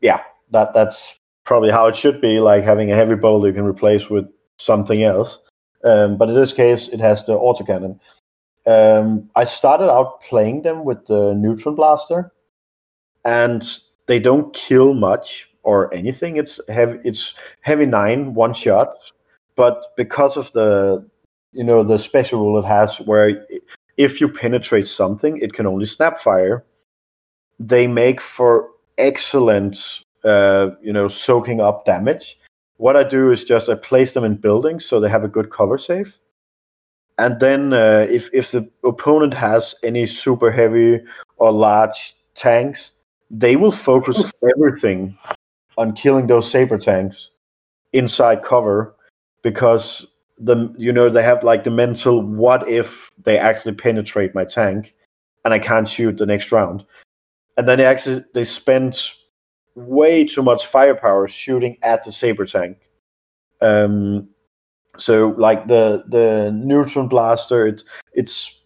yeah, 0.00 0.22
that 0.50 0.74
that's 0.74 1.18
probably 1.44 1.70
how 1.70 1.86
it 1.86 1.96
should 1.96 2.20
be, 2.20 2.40
like 2.40 2.64
having 2.64 2.92
a 2.92 2.96
heavy 2.96 3.14
bolt 3.14 3.46
you 3.46 3.52
can 3.52 3.64
replace 3.64 4.08
with 4.08 4.26
something 4.58 5.02
else. 5.02 5.38
Um, 5.84 6.16
but 6.16 6.28
in 6.28 6.34
this 6.34 6.52
case, 6.52 6.88
it 6.88 7.00
has 7.00 7.24
the 7.24 7.32
autocannon. 7.32 7.98
Um, 8.66 9.30
I 9.34 9.44
started 9.44 9.90
out 9.90 10.22
playing 10.22 10.62
them 10.62 10.84
with 10.84 11.06
the 11.06 11.34
neutron 11.34 11.74
blaster, 11.74 12.32
and 13.24 13.66
they 14.06 14.18
don't 14.18 14.52
kill 14.54 14.94
much 14.94 15.48
or 15.62 15.92
anything. 15.94 16.36
It's 16.36 16.60
heavy. 16.68 16.98
It's 17.04 17.34
heavy 17.62 17.86
nine, 17.86 18.34
one 18.34 18.52
shot. 18.52 18.94
But 19.56 19.94
because 19.96 20.36
of 20.36 20.52
the, 20.52 21.06
you 21.52 21.64
know, 21.64 21.82
the 21.82 21.98
special 21.98 22.40
rule 22.40 22.58
it 22.58 22.66
has, 22.66 22.98
where 22.98 23.46
if 23.96 24.20
you 24.20 24.28
penetrate 24.28 24.88
something, 24.88 25.38
it 25.38 25.52
can 25.52 25.66
only 25.66 25.86
snap 25.86 26.18
fire. 26.18 26.64
They 27.58 27.86
make 27.86 28.20
for 28.20 28.68
excellent, 29.00 29.78
uh, 30.24 30.70
you 30.82 30.92
know, 30.92 31.08
soaking 31.08 31.60
up 31.60 31.84
damage. 31.84 32.38
What 32.76 32.96
I 32.96 33.04
do 33.04 33.30
is 33.30 33.44
just 33.44 33.68
I 33.68 33.74
place 33.74 34.14
them 34.14 34.24
in 34.24 34.36
buildings 34.36 34.84
so 34.84 35.00
they 35.00 35.08
have 35.08 35.24
a 35.24 35.28
good 35.28 35.50
cover 35.50 35.78
save. 35.78 36.18
And 37.18 37.38
then 37.40 37.74
uh, 37.74 38.06
if 38.08 38.30
if 38.32 38.50
the 38.52 38.70
opponent 38.84 39.34
has 39.34 39.74
any 39.82 40.06
super 40.06 40.50
heavy 40.50 41.00
or 41.36 41.52
large 41.52 42.14
tanks, 42.34 42.92
they 43.30 43.56
will 43.56 43.72
focus 43.72 44.32
everything 44.56 45.18
on 45.76 45.92
killing 45.92 46.26
those 46.26 46.50
saber 46.50 46.78
tanks 46.78 47.30
inside 47.92 48.42
cover 48.42 48.94
because 49.42 50.06
the 50.38 50.74
you 50.78 50.92
know 50.92 51.10
they 51.10 51.22
have 51.22 51.44
like 51.44 51.64
the 51.64 51.70
mental 51.70 52.22
what 52.22 52.66
if 52.68 53.10
they 53.22 53.38
actually 53.38 53.72
penetrate 53.72 54.34
my 54.34 54.44
tank 54.44 54.94
and 55.44 55.52
I 55.52 55.58
can't 55.58 55.88
shoot 55.88 56.16
the 56.16 56.26
next 56.26 56.52
round. 56.52 56.84
And 57.60 57.68
then 57.68 57.76
they 57.76 57.84
actually 57.84 58.24
they 58.32 58.44
spend 58.44 58.98
way 59.74 60.24
too 60.24 60.42
much 60.42 60.66
firepower 60.66 61.28
shooting 61.28 61.76
at 61.82 62.02
the 62.02 62.10
saber 62.10 62.46
tank. 62.46 62.78
Um 63.60 64.30
so 64.96 65.34
like 65.36 65.68
the 65.68 66.04
the 66.08 66.52
neutron 66.54 67.06
blaster 67.06 67.66
it, 67.66 67.84
it's 68.14 68.56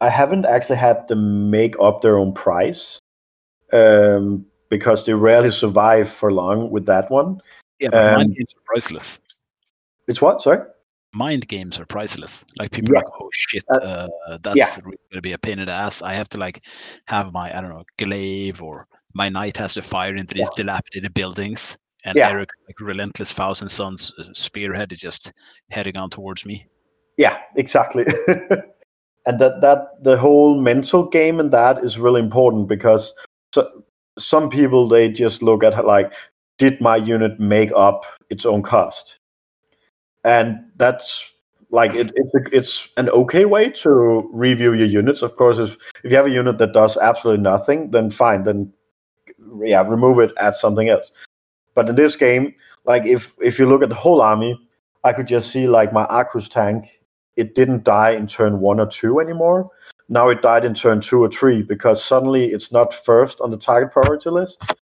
I 0.00 0.08
haven't 0.08 0.46
actually 0.46 0.76
had 0.76 1.08
them 1.08 1.50
make 1.50 1.74
up 1.80 2.00
their 2.00 2.16
own 2.16 2.32
price 2.32 3.00
um, 3.72 4.46
because 4.68 5.04
they 5.04 5.14
rarely 5.14 5.50
survive 5.50 6.08
for 6.08 6.32
long 6.32 6.70
with 6.70 6.86
that 6.86 7.10
one. 7.10 7.40
Yeah, 7.80 7.88
Um, 7.88 8.36
priceless. 8.66 9.20
It's 10.06 10.22
what? 10.22 10.42
Sorry. 10.42 10.60
Mind 11.18 11.48
games 11.48 11.78
are 11.80 11.86
priceless. 11.86 12.44
Like 12.60 12.70
people 12.70 12.94
Yeah. 12.94 13.00
are 13.00 13.04
like, 13.04 13.20
oh 13.20 13.30
shit, 13.32 13.64
Uh, 13.70 14.08
uh, 14.28 14.38
that's 14.40 14.78
really 14.84 14.98
gonna 15.10 15.20
be 15.20 15.32
a 15.32 15.38
pain 15.38 15.58
in 15.58 15.66
the 15.66 15.72
ass. 15.72 16.00
I 16.00 16.14
have 16.14 16.28
to 16.30 16.38
like 16.38 16.64
have 17.06 17.32
my 17.32 17.46
I 17.56 17.60
don't 17.60 17.70
know 17.70 17.84
glaive 17.98 18.62
or 18.62 18.86
my 19.14 19.28
knight 19.28 19.56
has 19.56 19.74
to 19.74 19.82
fire 19.82 20.14
into 20.14 20.34
these 20.34 20.50
dilapidated 20.56 21.12
buildings, 21.14 21.76
and 22.04 22.16
Yeah. 22.16 22.30
Eric, 22.30 22.50
like 22.68 22.80
relentless 22.80 23.32
Thousand 23.32 23.68
Sons 23.68 24.12
uh, 24.18 24.24
spearhead, 24.32 24.92
is 24.92 25.00
just 25.00 25.32
heading 25.70 25.96
on 25.96 26.08
towards 26.10 26.46
me. 26.46 26.66
Yeah, 27.16 27.38
exactly. 27.56 28.04
and 29.26 29.38
that 29.40 29.60
that 29.60 29.80
the 30.04 30.16
whole 30.16 30.60
mental 30.60 31.02
game 31.08 31.40
in 31.40 31.50
that 31.50 31.82
is 31.84 31.98
really 31.98 32.20
important 32.20 32.68
because 32.68 33.12
so, 33.54 33.66
some 34.18 34.48
people 34.48 34.88
they 34.88 35.10
just 35.10 35.42
look 35.42 35.64
at 35.64 35.84
like 35.84 36.12
did 36.58 36.80
my 36.80 36.96
unit 36.96 37.40
make 37.40 37.72
up 37.76 38.04
its 38.30 38.46
own 38.46 38.62
cost 38.62 39.17
and 40.24 40.58
that's 40.76 41.32
like 41.70 41.92
it, 41.94 42.12
it's 42.52 42.88
an 42.96 43.10
okay 43.10 43.44
way 43.44 43.70
to 43.70 44.28
review 44.32 44.72
your 44.72 44.86
units 44.86 45.22
of 45.22 45.36
course 45.36 45.58
if 45.58 45.76
if 46.02 46.10
you 46.10 46.16
have 46.16 46.26
a 46.26 46.30
unit 46.30 46.58
that 46.58 46.72
does 46.72 46.96
absolutely 46.96 47.42
nothing 47.42 47.90
then 47.90 48.10
fine 48.10 48.44
then 48.44 48.72
yeah 49.62 49.86
remove 49.86 50.18
it 50.18 50.32
add 50.38 50.54
something 50.54 50.88
else 50.88 51.12
but 51.74 51.88
in 51.88 51.94
this 51.94 52.16
game 52.16 52.54
like 52.84 53.04
if 53.04 53.34
if 53.40 53.58
you 53.58 53.68
look 53.68 53.82
at 53.82 53.90
the 53.90 53.94
whole 53.94 54.22
army 54.22 54.58
i 55.04 55.12
could 55.12 55.28
just 55.28 55.50
see 55.50 55.66
like 55.68 55.92
my 55.92 56.06
Arcus 56.06 56.48
tank 56.48 56.98
it 57.38 57.54
didn't 57.54 57.84
die 57.84 58.10
in 58.10 58.26
turn 58.26 58.58
one 58.58 58.80
or 58.80 58.86
two 58.86 59.20
anymore. 59.20 59.70
Now 60.08 60.28
it 60.28 60.42
died 60.42 60.64
in 60.64 60.74
turn 60.74 61.00
two 61.00 61.22
or 61.22 61.30
three 61.30 61.62
because 61.62 62.02
suddenly 62.02 62.46
it's 62.46 62.72
not 62.72 62.92
first 62.92 63.40
on 63.40 63.52
the 63.52 63.56
target 63.56 63.92
priority 63.92 64.28
list. 64.28 64.74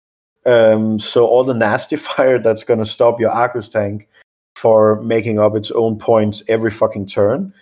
Um, 0.46 0.98
so 0.98 1.28
all 1.28 1.44
the 1.44 1.54
nasty 1.54 1.96
fire 2.08 2.40
that's 2.40 2.64
going 2.64 2.80
to 2.80 2.86
stop 2.86 3.20
your 3.20 3.32
Arcus 3.32 3.68
tank 3.68 4.08
for 4.56 5.02
making 5.02 5.40
up 5.40 5.56
its 5.56 5.72
own 5.72 5.98
points 5.98 6.44
every 6.48 6.72
fucking 6.72 7.08
turn, 7.08 7.54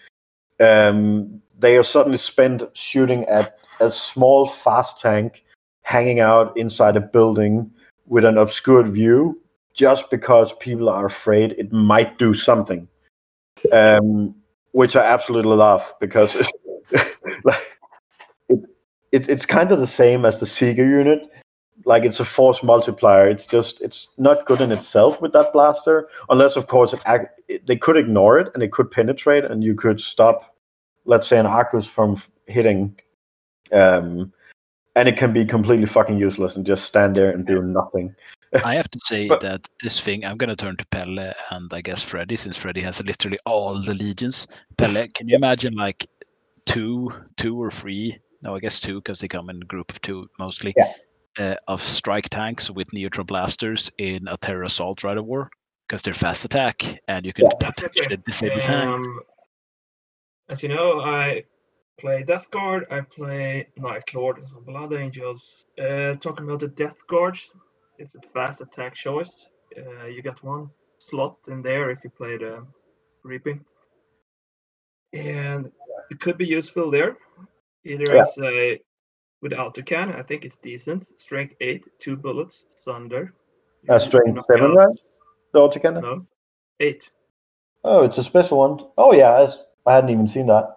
um, 0.59 1.41
they 1.57 1.77
are 1.77 1.83
suddenly 1.83 2.17
spent 2.17 2.63
shooting 2.73 3.25
at 3.25 3.59
a 3.79 3.91
small 3.91 4.47
fast 4.47 4.99
tank 4.99 5.43
hanging 5.83 6.19
out 6.19 6.55
inside 6.57 6.95
a 6.95 7.01
building 7.01 7.69
with 8.05 8.25
an 8.25 8.37
obscured 8.37 8.87
view 8.87 9.39
just 9.73 10.09
because 10.09 10.53
people 10.53 10.89
are 10.89 11.05
afraid 11.05 11.53
it 11.53 11.71
might 11.71 12.17
do 12.17 12.33
something. 12.33 12.87
Um, 13.71 14.35
which 14.71 14.95
I 14.95 15.03
absolutely 15.05 15.55
love 15.55 15.93
because 15.99 16.35
it's, 16.35 16.51
like, 17.43 17.79
it, 18.49 18.59
it, 19.11 19.29
it's 19.29 19.45
kind 19.45 19.71
of 19.71 19.79
the 19.79 19.87
same 19.87 20.25
as 20.25 20.39
the 20.39 20.45
Seeker 20.45 20.85
unit. 20.85 21.29
Like 21.85 22.03
it's 22.03 22.19
a 22.19 22.25
force 22.25 22.63
multiplier. 22.63 23.27
It's 23.27 23.45
just 23.45 23.81
it's 23.81 24.07
not 24.17 24.45
good 24.45 24.61
in 24.61 24.71
itself 24.71 25.21
with 25.21 25.33
that 25.33 25.51
blaster, 25.53 26.07
unless 26.29 26.55
of 26.55 26.67
course 26.67 26.93
it, 26.93 27.67
they 27.67 27.75
could 27.75 27.97
ignore 27.97 28.39
it 28.39 28.51
and 28.53 28.63
it 28.63 28.71
could 28.71 28.89
penetrate 28.89 29.45
and 29.45 29.63
you 29.63 29.75
could 29.75 29.99
stop, 29.99 30.55
let's 31.05 31.27
say, 31.27 31.39
an 31.39 31.45
Arcus 31.45 31.85
from 31.85 32.17
hitting. 32.47 32.97
Um, 33.71 34.31
and 34.95 35.09
it 35.09 35.17
can 35.17 35.33
be 35.33 35.43
completely 35.43 35.87
fucking 35.87 36.19
useless 36.19 36.55
and 36.55 36.65
just 36.65 36.85
stand 36.85 37.15
there 37.15 37.31
and 37.31 37.45
do 37.45 37.61
nothing. 37.61 38.15
I 38.63 38.75
have 38.75 38.89
to 38.89 38.99
say 39.03 39.27
But- 39.29 39.41
that 39.41 39.67
this 39.81 39.99
thing, 39.99 40.25
I'm 40.25 40.37
going 40.37 40.49
to 40.49 40.55
turn 40.55 40.77
to 40.77 40.85
Pelle 40.87 41.33
and 41.51 41.73
I 41.73 41.81
guess 41.81 42.03
Freddy, 42.03 42.35
since 42.35 42.57
Freddy 42.57 42.81
has 42.81 43.03
literally 43.03 43.39
all 43.45 43.81
the 43.81 43.95
legions. 43.95 44.47
Pelle, 44.77 45.07
can 45.15 45.27
you 45.27 45.35
imagine 45.35 45.73
like 45.73 46.07
two, 46.65 47.11
two 47.37 47.57
or 47.61 47.71
three? 47.71 48.17
No, 48.41 48.55
I 48.55 48.59
guess 48.59 48.79
two 48.79 48.95
because 48.95 49.19
they 49.19 49.27
come 49.27 49.49
in 49.49 49.61
a 49.61 49.65
group 49.65 49.91
of 49.91 50.01
two 50.01 50.29
mostly. 50.37 50.73
Yeah. 50.77 50.91
Uh, 51.39 51.55
of 51.67 51.81
strike 51.81 52.29
tanks 52.29 52.69
with 52.69 52.93
neutron 52.93 53.25
blasters 53.25 53.91
in 53.97 54.27
a 54.27 54.37
terror 54.37 54.65
assault 54.65 55.03
right 55.03 55.17
of 55.17 55.25
war 55.25 55.49
because 55.87 56.03
they're 56.03 56.13
fast 56.13 56.45
attack 56.45 56.99
and 57.07 57.25
you 57.25 57.33
can 57.33 57.45
Yeah. 57.45 57.69
potentially 57.71 58.17
disable 58.17 58.59
tanks. 58.59 59.07
Um, 59.07 59.19
as 60.49 60.61
you 60.61 60.69
know, 60.69 61.01
I 61.01 61.43
play 61.99 62.21
Death 62.21 62.51
Guard, 62.51 62.85
I 62.91 63.01
play 63.01 63.67
Night 63.77 64.13
Lord 64.13 64.37
and 64.37 64.47
some 64.47 64.63
Blood 64.63 64.93
Angels. 64.93 65.65
Uh, 65.79 66.13
talking 66.21 66.45
about 66.45 66.59
the 66.59 66.67
Death 66.67 66.99
Guard, 67.07 67.35
it's 67.97 68.13
a 68.13 68.21
fast 68.31 68.61
attack 68.61 68.93
choice. 68.93 69.47
Uh, 69.75 70.05
you 70.05 70.21
got 70.21 70.43
one 70.43 70.69
slot 70.99 71.37
in 71.47 71.63
there 71.63 71.89
if 71.89 72.03
you 72.03 72.11
play 72.11 72.37
the 72.37 72.63
Reaping. 73.23 73.65
And 75.13 75.71
it 76.11 76.19
could 76.19 76.37
be 76.37 76.45
useful 76.45 76.91
there. 76.91 77.17
Either 77.85 78.15
Yeah. 78.15 78.21
as 78.21 78.37
a 78.37 78.79
with 79.43 79.51
autocan, 79.51 80.17
I 80.17 80.23
think 80.23 80.45
it's 80.45 80.57
decent. 80.57 81.19
Strength 81.19 81.55
8, 81.61 81.85
two 81.99 82.15
bullets, 82.15 82.63
Thunder. 82.85 83.33
Uh, 83.89 83.99
strength 83.99 84.39
seven, 84.49 84.71
right? 84.71 84.97
The. 85.51 85.91
No, 86.01 86.25
8. 86.79 87.09
Oh, 87.83 88.03
it's 88.03 88.17
a 88.17 88.23
special 88.23 88.57
one. 88.59 88.79
Oh 88.97 89.13
yeah, 89.13 89.45
I 89.85 89.93
hadn't 89.93 90.09
even 90.09 90.27
seen 90.27 90.47
that. 90.47 90.69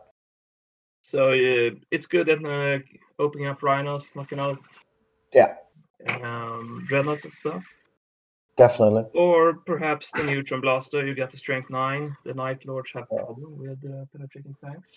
So 1.03 1.31
uh, 1.31 1.71
it's 1.93 2.07
good 2.07 2.29
at 2.29 2.45
uh, 2.45 2.81
opening 3.21 3.47
up 3.47 3.63
rhinos, 3.63 4.09
knocking 4.17 4.41
out 4.41 4.59
Yeah. 5.33 5.55
um, 6.09 6.85
dreadnoughts 6.89 7.23
and 7.23 7.33
stuff. 7.33 7.65
Definitely. 8.57 9.05
Or 9.15 9.55
perhaps 9.55 10.09
the 10.17 10.25
neutron 10.25 10.61
blaster. 10.61 11.07
You 11.07 11.15
get 11.15 11.31
the 11.31 11.37
strength 11.37 11.71
nine. 11.71 12.17
The 12.25 12.35
night 12.35 12.67
lords 12.67 12.91
have 12.95 13.05
a 13.13 13.17
problem 13.17 13.57
with 13.59 13.79
uh, 13.85 14.05
penetrating 14.13 14.57
tanks. 14.65 14.91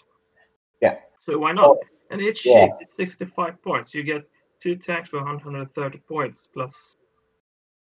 Yeah. 0.81 0.97
So 1.21 1.37
why 1.37 1.51
not? 1.51 1.77
And 2.09 2.21
it's 2.21 2.45
Yeah. 2.45 2.65
cheap. 2.65 2.71
It's 2.81 2.95
65 2.95 3.61
points. 3.61 3.93
You 3.93 4.03
get 4.03 4.23
two 4.59 4.75
tanks 4.75 5.09
for 5.09 5.19
130 5.19 5.99
points 6.07 6.47
plus 6.53 6.95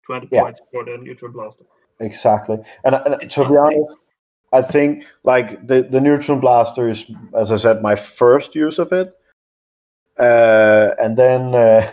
20 0.05 0.27
Yeah. 0.31 0.43
points 0.43 0.61
for 0.71 0.83
the 0.85 0.97
neutron 0.97 1.31
blaster. 1.31 1.63
Exactly. 1.99 2.57
And, 2.83 2.95
and 2.95 3.31
to 3.31 3.49
be 3.49 3.57
honest, 3.57 3.97
I 4.53 4.61
think 4.61 5.05
like 5.23 5.67
the 5.67 5.83
the 5.83 5.99
neutron 5.99 6.39
blaster 6.39 6.89
is, 6.89 7.11
as 7.35 7.51
I 7.51 7.57
said, 7.57 7.81
my 7.81 7.95
first 7.95 8.55
use 8.55 8.79
of 8.79 8.91
it. 8.91 9.13
Uh, 10.17 10.95
and 10.99 11.17
then 11.17 11.53
uh, 11.53 11.91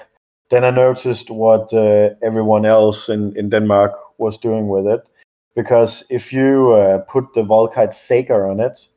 then 0.50 0.64
I 0.64 0.70
noticed 0.70 1.30
what 1.30 1.72
uh, 1.72 2.10
everyone 2.22 2.64
else 2.64 3.08
in, 3.08 3.36
in 3.36 3.48
Denmark 3.50 3.92
was 4.18 4.38
doing 4.38 4.68
with 4.68 4.86
it, 4.86 5.02
because 5.56 6.04
if 6.10 6.32
you 6.32 6.72
uh, 6.72 6.98
put 6.98 7.32
the 7.34 7.42
Volkite 7.42 7.92
Saker 7.92 8.46
on 8.46 8.60
it, 8.60 8.88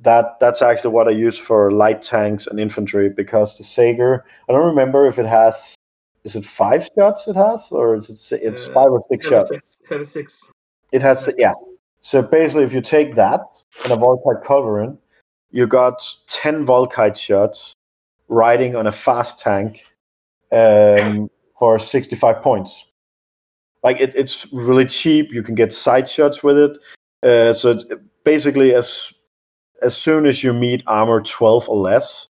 that 0.00 0.38
that's 0.40 0.62
actually 0.62 0.90
what 0.90 1.08
I 1.08 1.12
use 1.12 1.36
for 1.36 1.72
light 1.72 2.02
tanks 2.02 2.46
and 2.46 2.60
infantry. 2.60 3.10
Because 3.10 3.58
the 3.58 3.64
Saker, 3.64 4.24
I 4.48 4.52
don't 4.52 4.66
remember 4.66 5.06
if 5.06 5.18
it 5.18 5.26
has, 5.26 5.74
is 6.24 6.36
it 6.36 6.44
five 6.44 6.88
shots 6.96 7.26
it 7.26 7.36
has, 7.36 7.68
or 7.70 7.96
is 7.96 8.32
it 8.32 8.40
it's 8.42 8.68
Uh, 8.68 8.72
five 8.72 8.90
or 8.90 9.04
six 9.10 9.26
shots? 9.26 9.50
six, 9.88 10.12
six. 10.12 10.40
It 10.92 11.02
has, 11.02 11.28
yeah. 11.36 11.54
So 12.00 12.22
basically, 12.22 12.64
if 12.64 12.72
you 12.72 12.80
take 12.80 13.14
that 13.16 13.40
and 13.84 13.92
a 13.92 13.96
Volkite 13.96 14.42
culverin, 14.44 14.96
you 15.50 15.66
got 15.66 16.02
10 16.28 16.66
Volkite 16.66 17.16
shots 17.16 17.72
riding 18.28 18.76
on 18.76 18.86
a 18.86 18.92
fast 18.92 19.38
tank 19.38 19.84
um, 20.52 21.30
for 21.58 21.78
65 21.78 22.40
points. 22.42 22.86
Like, 23.82 24.00
it, 24.00 24.14
it's 24.14 24.46
really 24.52 24.86
cheap. 24.86 25.32
You 25.32 25.42
can 25.42 25.54
get 25.54 25.72
side 25.72 26.08
shots 26.08 26.42
with 26.42 26.58
it. 26.58 26.78
Uh, 27.22 27.52
so 27.52 27.72
it's 27.72 27.84
basically, 28.24 28.74
as, 28.74 29.12
as 29.82 29.96
soon 29.96 30.26
as 30.26 30.42
you 30.42 30.52
meet 30.52 30.82
armor 30.86 31.20
12 31.20 31.68
or 31.68 31.76
less, 31.76 32.28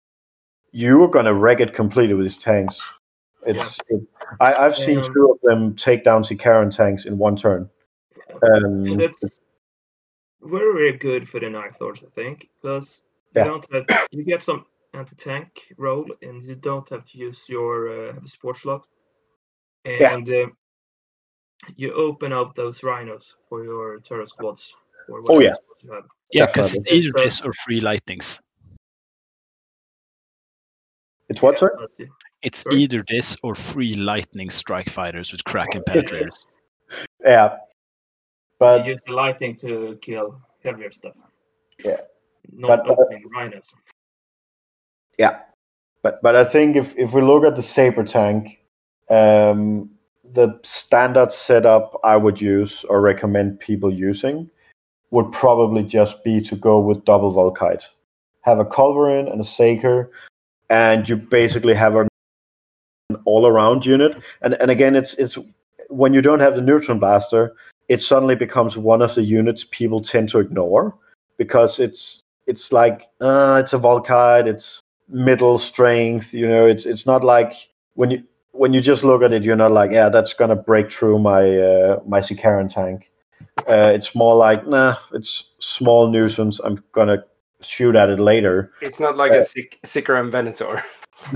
you 0.71 1.01
are 1.03 1.07
going 1.07 1.25
to 1.25 1.33
wreck 1.33 1.59
it 1.59 1.73
completely 1.73 2.13
with 2.13 2.25
these 2.25 2.37
tanks. 2.37 2.79
It's, 3.45 3.79
it, 3.87 4.01
I, 4.41 4.53
I've 4.53 4.75
seen 4.75 4.97
Um, 4.99 5.03
two 5.03 5.31
of 5.31 5.39
them 5.41 5.75
take 5.75 6.03
down 6.03 6.23
Sicaran 6.23 6.75
tanks 6.75 7.05
in 7.05 7.17
one 7.17 7.37
turn. 7.37 7.69
Um, 8.43 8.85
And 8.85 9.01
it's 9.01 9.39
very, 10.41 10.73
very 10.73 10.97
good 10.97 11.29
for 11.29 11.39
the 11.39 11.49
Night 11.49 11.79
Lords, 11.79 12.03
I 12.05 12.09
think, 12.13 12.49
because 12.61 13.01
you 13.35 13.41
Yeah. 13.41 13.45
don't 13.45 13.73
have 13.73 13.85
you 14.11 14.23
get 14.23 14.43
some 14.43 14.65
anti-tank 14.93 15.47
roll, 15.77 16.05
and 16.21 16.45
you 16.45 16.55
don't 16.55 16.87
have 16.89 17.05
to 17.09 17.17
use 17.17 17.39
your 17.47 18.09
uh, 18.09 18.13
sport 18.25 18.57
slot, 18.57 18.85
Yeah. 19.85 20.13
and 20.13 20.29
uh, 20.29 20.47
you 21.75 21.93
open 21.93 22.33
up 22.33 22.55
those 22.55 22.83
rhinos 22.83 23.35
for 23.47 23.63
your 23.63 23.99
terror 23.99 24.27
squads. 24.27 24.75
Or 25.07 25.23
Oh, 25.29 25.39
yeah. 25.39 25.55
Squad 26.31 26.39
you 26.39 26.41
have. 26.41 26.49
Yeah, 26.49 26.51
because 26.53 26.75
it's 26.75 26.91
either 26.91 27.11
this 27.17 27.41
or 27.41 27.53
three 27.53 27.79
lightnings. 27.79 28.39
it's 31.29 31.41
what, 31.41 31.59
sir? 31.59 31.75
Uh, 31.81 32.05
It's 32.43 32.63
Sorry? 32.63 32.77
either 32.77 33.03
this 33.09 33.35
or 33.43 33.55
three 33.55 33.95
lightning 33.95 34.49
strike 34.49 34.89
fighters 34.89 35.31
with 35.31 35.43
Kraken 35.43 35.81
penetrators. 35.87 36.37
Yeah. 37.25 37.57
But 38.59 38.85
you 38.85 38.93
use 38.93 39.01
the 39.05 39.13
lightning 39.13 39.55
to 39.57 39.97
kill 40.01 40.39
heavier 40.63 40.91
stuff. 40.91 41.15
Yeah. 41.83 42.01
Not 42.51 42.85
But- 42.85 42.97
opening 42.99 43.23
rhinos. 43.35 43.65
yeah. 45.17 45.41
But 46.03 46.21
but 46.21 46.35
I 46.35 46.45
think 46.45 46.75
if, 46.77 46.95
if 46.97 47.13
we 47.13 47.21
look 47.21 47.43
at 47.43 47.55
the 47.55 47.63
saber 47.63 48.03
tank, 48.05 48.59
um, 49.09 49.89
the 50.23 50.59
standard 50.63 51.31
setup 51.31 51.99
I 52.03 52.15
would 52.17 52.39
use 52.39 52.85
or 52.85 53.01
recommend 53.01 53.59
people 53.59 53.91
using 53.91 54.49
would 55.11 55.31
probably 55.31 55.83
just 55.83 56.23
be 56.23 56.41
to 56.41 56.55
go 56.55 56.79
with 56.79 57.05
double 57.05 57.33
Volkite. 57.33 57.83
Have 58.41 58.59
a 58.59 58.65
Culverin 58.65 59.31
and 59.31 59.41
a 59.41 59.45
Saker, 59.45 60.11
and 60.69 61.07
you 61.07 61.17
basically 61.17 61.73
have 61.73 61.95
an 61.95 62.07
all-around 63.25 63.85
unit. 63.85 64.21
And 64.41 64.53
and 64.55 64.71
again, 64.71 64.95
it's 64.95 65.13
it's 65.15 65.37
when 65.89 66.13
you 66.13 66.21
don't 66.21 66.39
have 66.39 66.55
the 66.55 66.61
neutron 66.61 66.99
blaster, 66.99 67.55
it 67.87 68.01
suddenly 68.01 68.35
becomes 68.35 68.77
one 68.77 69.01
of 69.01 69.15
the 69.15 69.23
units 69.23 69.65
people 69.69 70.01
tend 70.01 70.29
to 70.29 70.39
ignore 70.39 70.95
because 71.37 71.79
it's 71.79 72.23
it's 72.45 72.71
like 72.71 73.09
uh, 73.21 73.61
it's 73.63 73.73
a 73.73 73.79
Volkite, 73.79 74.47
it's 74.47 74.81
middle 75.09 75.57
strength. 75.57 76.33
You 76.33 76.47
know, 76.47 76.65
it's 76.65 76.85
it's 76.85 77.05
not 77.05 77.23
like 77.23 77.53
when 77.95 78.11
you 78.11 78.23
when 78.51 78.73
you 78.73 78.81
just 78.81 79.03
look 79.03 79.21
at 79.21 79.31
it, 79.31 79.43
you're 79.43 79.55
not 79.55 79.71
like, 79.71 79.91
yeah, 79.91 80.09
that's 80.09 80.33
gonna 80.33 80.55
break 80.55 80.91
through 80.91 81.19
my 81.19 81.57
uh, 81.57 81.99
my 82.05 82.19
Sicaran 82.19 82.73
tank. 82.73 83.09
Uh, 83.67 83.91
it's 83.93 84.15
more 84.15 84.35
like, 84.35 84.65
nah, 84.67 84.95
it's 85.13 85.51
small 85.59 86.09
nuisance. 86.09 86.59
I'm 86.63 86.83
gonna 86.93 87.23
shoot 87.61 87.95
at 87.95 88.09
it 88.09 88.19
later. 88.19 88.71
It's 88.81 88.99
not 88.99 89.17
like 89.17 89.31
Yeah. 89.31 89.39
a 89.39 89.43
sick, 89.43 89.79
Sicaran 89.83 90.31
Venator. 90.31 90.83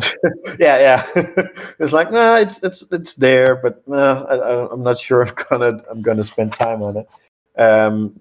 yeah, 0.59 0.79
yeah. 0.79 1.07
it's 1.79 1.91
like, 1.91 2.11
nah, 2.11 2.37
it's 2.37 2.63
it's 2.63 2.91
it's 2.91 3.15
there, 3.15 3.55
but 3.55 3.85
nah, 3.87 4.23
I, 4.23 4.71
I'm 4.71 4.83
not 4.83 4.99
sure 4.99 5.25
I'm 5.27 5.33
gonna 5.49 5.83
I'm 5.89 6.01
gonna 6.01 6.23
spend 6.23 6.53
time 6.53 6.83
on 6.83 6.97
it. 6.97 7.07
Um, 7.59 8.19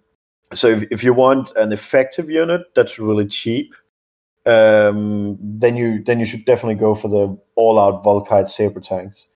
so 0.52 0.68
if, 0.68 0.84
if 0.90 1.04
you 1.04 1.12
want 1.14 1.52
an 1.56 1.72
effective 1.72 2.30
unit 2.30 2.62
that's 2.74 2.98
really 2.98 3.26
cheap, 3.26 3.74
um, 4.46 5.38
then 5.40 5.76
you 5.76 6.02
then 6.02 6.18
you 6.18 6.26
should 6.26 6.44
definitely 6.44 6.74
go 6.80 6.94
for 6.94 7.08
the 7.08 7.38
all-out 7.54 8.02
Volkite 8.02 8.48
saber 8.48 8.80
tanks. 8.80 9.28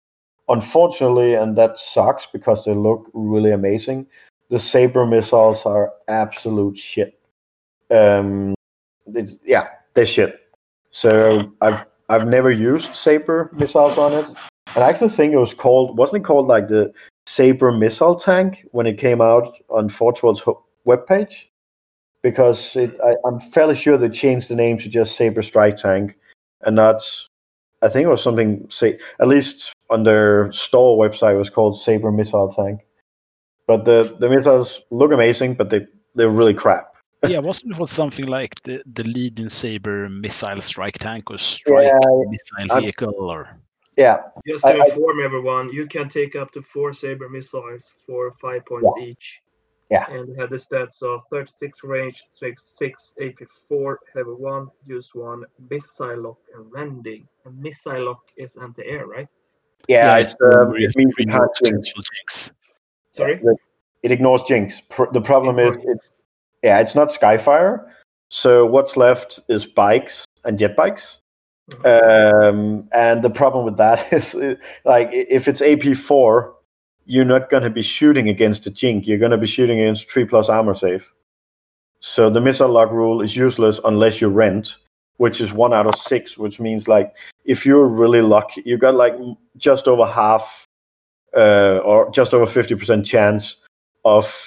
Unfortunately, 0.48 1.34
and 1.34 1.56
that 1.56 1.78
sucks 1.78 2.26
because 2.26 2.64
they 2.64 2.74
look 2.74 3.10
really 3.14 3.50
amazing. 3.50 4.06
The 4.54 4.60
saber 4.60 5.04
missiles 5.04 5.66
are 5.66 5.92
absolute 6.06 6.76
shit. 6.76 7.18
Um, 7.90 8.54
it's, 9.12 9.36
yeah, 9.44 9.66
this 9.94 10.08
shit. 10.08 10.38
So 10.92 11.52
I've 11.60 11.84
I've 12.08 12.28
never 12.28 12.52
used 12.52 12.94
Saber 12.94 13.50
missiles 13.54 13.98
on 13.98 14.12
it, 14.12 14.26
and 14.76 14.84
I 14.84 14.88
actually 14.88 15.08
think 15.08 15.32
it 15.32 15.38
was 15.38 15.54
called 15.54 15.98
wasn't 15.98 16.22
it 16.22 16.26
called 16.28 16.46
like 16.46 16.68
the 16.68 16.92
Saber 17.26 17.72
missile 17.72 18.14
tank 18.14 18.64
when 18.70 18.86
it 18.86 18.96
came 18.96 19.20
out 19.20 19.56
on 19.70 19.88
Forge 19.88 20.22
World's 20.22 20.42
ho- 20.42 20.62
webpage? 20.86 21.46
Because 22.22 22.76
it, 22.76 22.96
I, 23.04 23.16
I'm 23.26 23.40
fairly 23.40 23.74
sure 23.74 23.98
they 23.98 24.08
changed 24.08 24.50
the 24.50 24.54
name 24.54 24.78
to 24.78 24.88
just 24.88 25.16
Saber 25.16 25.42
Strike 25.42 25.78
Tank, 25.78 26.16
and 26.60 26.78
that's 26.78 27.28
I 27.82 27.88
think 27.88 28.06
it 28.06 28.10
was 28.10 28.22
something 28.22 28.68
say 28.70 29.00
at 29.18 29.26
least 29.26 29.72
on 29.90 30.04
their 30.04 30.52
store 30.52 30.96
website 30.96 31.36
was 31.36 31.50
called 31.50 31.76
Saber 31.76 32.12
Missile 32.12 32.52
Tank. 32.52 32.82
But 33.66 33.84
the 33.84 34.16
the 34.20 34.28
missiles 34.28 34.82
look 34.90 35.12
amazing, 35.12 35.54
but 35.54 35.70
they 35.70 35.86
they're 36.14 36.30
really 36.30 36.54
crap. 36.54 36.94
yeah, 37.28 37.38
wasn't 37.38 37.72
it 37.72 37.78
was 37.78 37.90
something 37.90 38.26
like 38.26 38.60
the 38.62 38.82
the 38.94 39.04
Legion 39.04 39.48
Saber 39.48 40.08
missile 40.08 40.60
strike 40.60 40.98
tank 40.98 41.30
or 41.30 41.38
strike 41.38 41.86
Yeah, 41.86 42.24
missile 42.28 42.72
I'm- 42.72 42.82
vehicle 42.82 43.14
or 43.18 43.58
yeah, 43.96 44.18
Just 44.46 44.64
to 44.64 44.70
I- 44.70 44.86
inform 44.86 45.22
everyone, 45.24 45.70
you 45.72 45.86
can 45.86 46.08
take 46.08 46.34
up 46.34 46.50
to 46.52 46.62
four 46.62 46.92
Saber 46.92 47.28
missiles 47.28 47.92
for 48.06 48.32
five 48.42 48.66
points 48.66 48.90
each. 49.00 49.40
Yeah. 49.90 50.10
And 50.10 50.34
they 50.34 50.40
have 50.40 50.50
the 50.50 50.56
stats 50.56 51.02
of 51.02 51.20
36 51.30 51.84
range, 51.84 52.24
6 52.40 52.74
AP4, 53.20 53.96
heavy 54.12 54.30
1, 54.30 54.68
use 54.86 55.10
1, 55.14 55.44
missile 55.70 56.20
lock, 56.22 56.38
and 56.56 56.72
rending. 56.72 57.28
And 57.44 57.56
missile 57.60 58.06
lock 58.06 58.22
is 58.36 58.56
anti 58.60 58.82
air, 58.84 59.06
right? 59.06 59.28
yeah. 59.88 60.16
it's, 60.18 60.34
um, 60.42 60.70
where 60.70 60.80
it 60.80 60.96
means 60.96 61.14
have 61.16 61.18
you 61.18 61.26
to 61.26 61.32
can't 61.32 61.52
bring 61.62 61.82
Sorry? 63.14 63.40
It 64.02 64.12
ignores 64.12 64.42
Jinx. 64.42 64.80
Pr- 64.88 65.10
The 65.12 65.20
problem 65.20 65.58
is, 65.58 65.76
Ignores 65.76 65.96
it, 65.96 66.08
yeah, 66.62 66.80
it's 66.80 66.94
not 66.94 67.08
Skyfire. 67.08 67.86
So 68.28 68.66
what's 68.66 68.96
left 68.96 69.40
is 69.48 69.64
bikes 69.66 70.24
and 70.44 70.58
jet 70.58 70.76
bikes. 70.76 71.18
Um, 71.84 72.88
and 72.92 73.22
the 73.22 73.30
problem 73.30 73.64
with 73.64 73.76
that 73.78 74.12
is, 74.12 74.34
uh, 74.34 74.56
like, 74.84 75.08
if 75.12 75.48
it's 75.48 75.60
AP4, 75.60 76.52
you're 77.06 77.24
not 77.24 77.50
going 77.50 77.62
to 77.62 77.70
be 77.70 77.82
shooting 77.82 78.28
against 78.28 78.64
the 78.64 78.70
Jink. 78.70 79.06
You're 79.06 79.18
going 79.18 79.30
to 79.30 79.38
be 79.38 79.46
shooting 79.46 79.80
against 79.80 80.10
3 80.10 80.24
plus 80.24 80.48
armor 80.48 80.74
save. 80.74 81.10
So 82.00 82.28
the 82.28 82.40
missile 82.40 82.68
lock 82.68 82.90
rule 82.90 83.22
is 83.22 83.36
useless 83.36 83.80
unless 83.84 84.20
you 84.20 84.28
rent, 84.28 84.76
which 85.16 85.40
is 85.40 85.52
one 85.52 85.72
out 85.72 85.86
of 85.86 85.98
six, 85.98 86.36
which 86.36 86.60
means, 86.60 86.86
like, 86.88 87.14
if 87.44 87.64
you're 87.64 87.86
really 87.86 88.20
lucky, 88.20 88.62
you've 88.66 88.80
got 88.80 88.94
like 88.94 89.16
just 89.56 89.86
over 89.86 90.04
half 90.06 90.63
uh, 91.36 91.80
or 91.84 92.10
just 92.10 92.34
over 92.34 92.46
50% 92.46 93.04
chance 93.04 93.56
of 94.04 94.46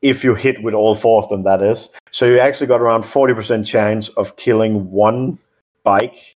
if 0.00 0.24
you 0.24 0.34
hit 0.34 0.62
with 0.62 0.74
all 0.74 0.94
four 0.94 1.22
of 1.22 1.28
them, 1.28 1.44
that 1.44 1.62
is. 1.62 1.88
So 2.10 2.26
you 2.26 2.38
actually 2.38 2.66
got 2.66 2.80
around 2.80 3.02
40% 3.02 3.64
chance 3.64 4.08
of 4.10 4.36
killing 4.36 4.90
one 4.90 5.38
bike 5.84 6.36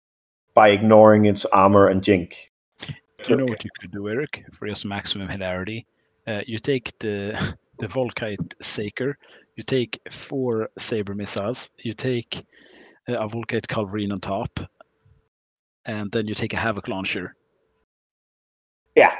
by 0.53 0.69
ignoring 0.69 1.25
its 1.25 1.45
armor 1.45 1.87
and 1.87 2.03
jink. 2.03 2.51
Do 2.79 2.93
you 3.29 3.35
know 3.37 3.45
what 3.45 3.63
you 3.63 3.69
could 3.79 3.91
do, 3.91 4.09
Eric, 4.09 4.43
for 4.51 4.67
just 4.67 4.85
maximum 4.85 5.29
hilarity? 5.29 5.85
Uh, 6.27 6.41
you 6.45 6.57
take 6.57 6.97
the 6.99 7.55
the 7.79 7.87
Volkite 7.87 8.53
Saker, 8.61 9.17
you 9.55 9.63
take 9.63 9.99
four 10.11 10.69
Saber 10.77 11.15
missiles, 11.15 11.69
you 11.79 11.93
take 11.93 12.45
uh, 13.07 13.13
a 13.13 13.27
Volkite 13.27 13.67
culverin 13.67 14.11
on 14.11 14.19
top, 14.19 14.59
and 15.85 16.11
then 16.11 16.27
you 16.27 16.35
take 16.35 16.53
a 16.53 16.57
Havoc 16.57 16.87
launcher, 16.87 17.35
Yeah. 18.95 19.15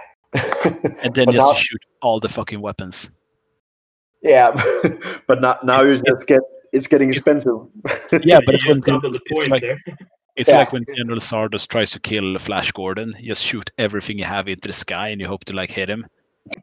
And 1.03 1.13
then 1.15 1.31
just 1.31 1.47
now- 1.47 1.53
shoot 1.53 1.81
all 2.01 2.19
the 2.19 2.29
fucking 2.29 2.61
weapons. 2.61 3.09
yeah, 4.21 4.51
but 5.27 5.41
now, 5.41 5.57
now 5.63 5.81
you 5.81 6.01
just 6.01 6.27
get 6.27 6.41
it's 6.71 6.88
getting 6.88 7.09
expensive. 7.09 7.57
Yeah, 8.23 8.39
but 8.45 8.55
it's 8.55 8.65
when 8.67 8.79
double 8.86 9.11
the 9.11 9.19
it's 9.25 9.49
like 9.49 9.61
there. 9.61 9.79
it's 10.36 10.49
Yeah. 10.49 10.57
like 10.59 10.71
when 10.73 10.86
General 10.95 11.19
Sardos 11.19 11.67
tries 11.67 11.91
to 11.91 11.99
kill 11.99 12.38
Flash 12.39 12.71
Gordon. 12.71 13.13
You 13.19 13.27
just 13.29 13.43
shoot 13.45 13.69
everything 13.77 14.17
you 14.17 14.25
have 14.25 14.47
into 14.47 14.67
the 14.67 14.73
sky, 14.73 15.09
and 15.09 15.21
you 15.21 15.27
hope 15.27 15.45
to 15.45 15.53
like 15.55 15.69
hit 15.69 15.89
him. 15.89 16.05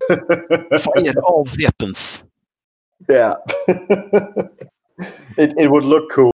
Fire 0.08 1.14
all 1.24 1.46
weapons. 1.58 2.24
yeah. 3.08 3.34
it, 5.38 5.54
it 5.58 5.70
would 5.70 5.84
look 5.84 6.10
cool. 6.10 6.29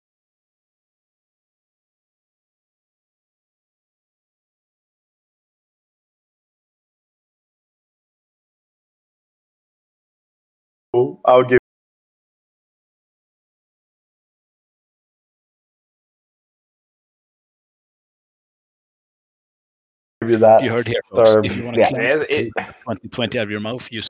I'll 11.25 11.43
give 11.43 11.59
you 20.21 20.37
that. 20.37 20.63
You 20.63 20.71
heard 20.71 20.87
here, 20.87 21.01
folks. 21.11 21.33
Third, 21.33 21.45
if 21.45 21.55
you 21.55 21.63
want 21.63 21.75
to 21.75 21.81
yeah. 21.81 21.89
cleanse 21.89 22.15
Yeah, 22.15 22.23
it- 22.29 22.51
2020 22.55 23.39
out 23.39 23.43
of 23.43 23.51
your 23.51 23.59
mouth, 23.59 23.91
use 23.91 24.07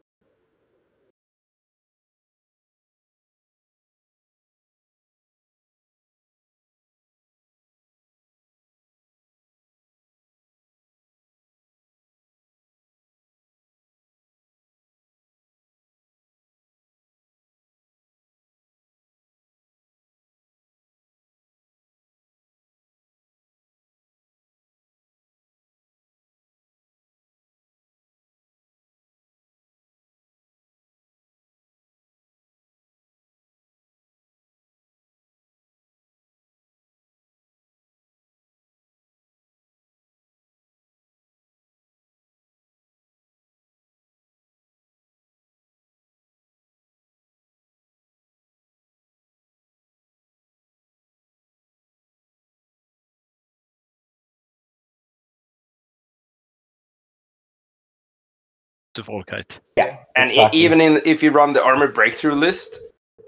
to 58.94 59.02
Volkite. 59.04 59.60
Yeah, 59.78 59.98
And 60.16 60.30
e- 60.30 60.34
exactly. 60.34 60.60
even 60.60 60.82
in 60.82 61.02
if 61.06 61.22
you 61.24 61.32
run 61.32 61.54
the 61.54 61.64
armor 61.64 61.88
breakthrough 61.88 62.36
list, 62.36 62.80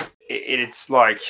i 0.01 0.05
it's 0.29 0.89
like 0.89 1.21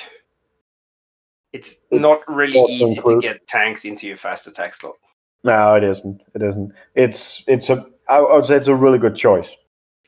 it's 1.54 1.78
not 1.92 2.20
really 2.28 2.60
Not 2.60 2.70
easy 2.70 3.02
to 3.02 3.20
get 3.22 3.48
tanks 3.48 3.86
into 3.86 4.08
your 4.08 4.18
fast 4.18 4.46
attack 4.48 4.74
slot. 4.74 4.96
No, 5.44 5.76
it 5.76 5.84
isn't. 5.84 6.24
It 6.34 6.42
isn't. 6.42 6.74
It's 6.96 7.44
it's 7.48 7.70
a. 7.70 7.86
I 8.10 8.18
I 8.18 8.36
would 8.36 8.46
say 8.46 8.56
it's 8.58 8.68
a 8.68 8.76
really 8.76 8.98
good 9.00 9.16
choice. 9.16 9.50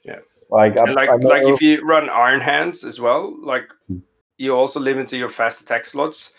Yeah. 0.04 0.20
Like 0.50 0.78
I, 0.78 0.84
And 0.84 0.94
like 0.96 1.10
I 1.10 1.16
like 1.16 1.44
if 1.46 1.62
you 1.62 1.86
run 1.86 2.10
Iron 2.10 2.42
Hands 2.42 2.84
as 2.84 3.00
well, 3.00 3.34
like 3.42 3.68
Hmm. 3.88 4.00
you 4.38 4.54
also 4.56 4.80
limit 4.80 5.08
to 5.10 5.18
your 5.18 5.30
fast 5.30 5.62
attack 5.62 5.86
slots. 5.86 6.32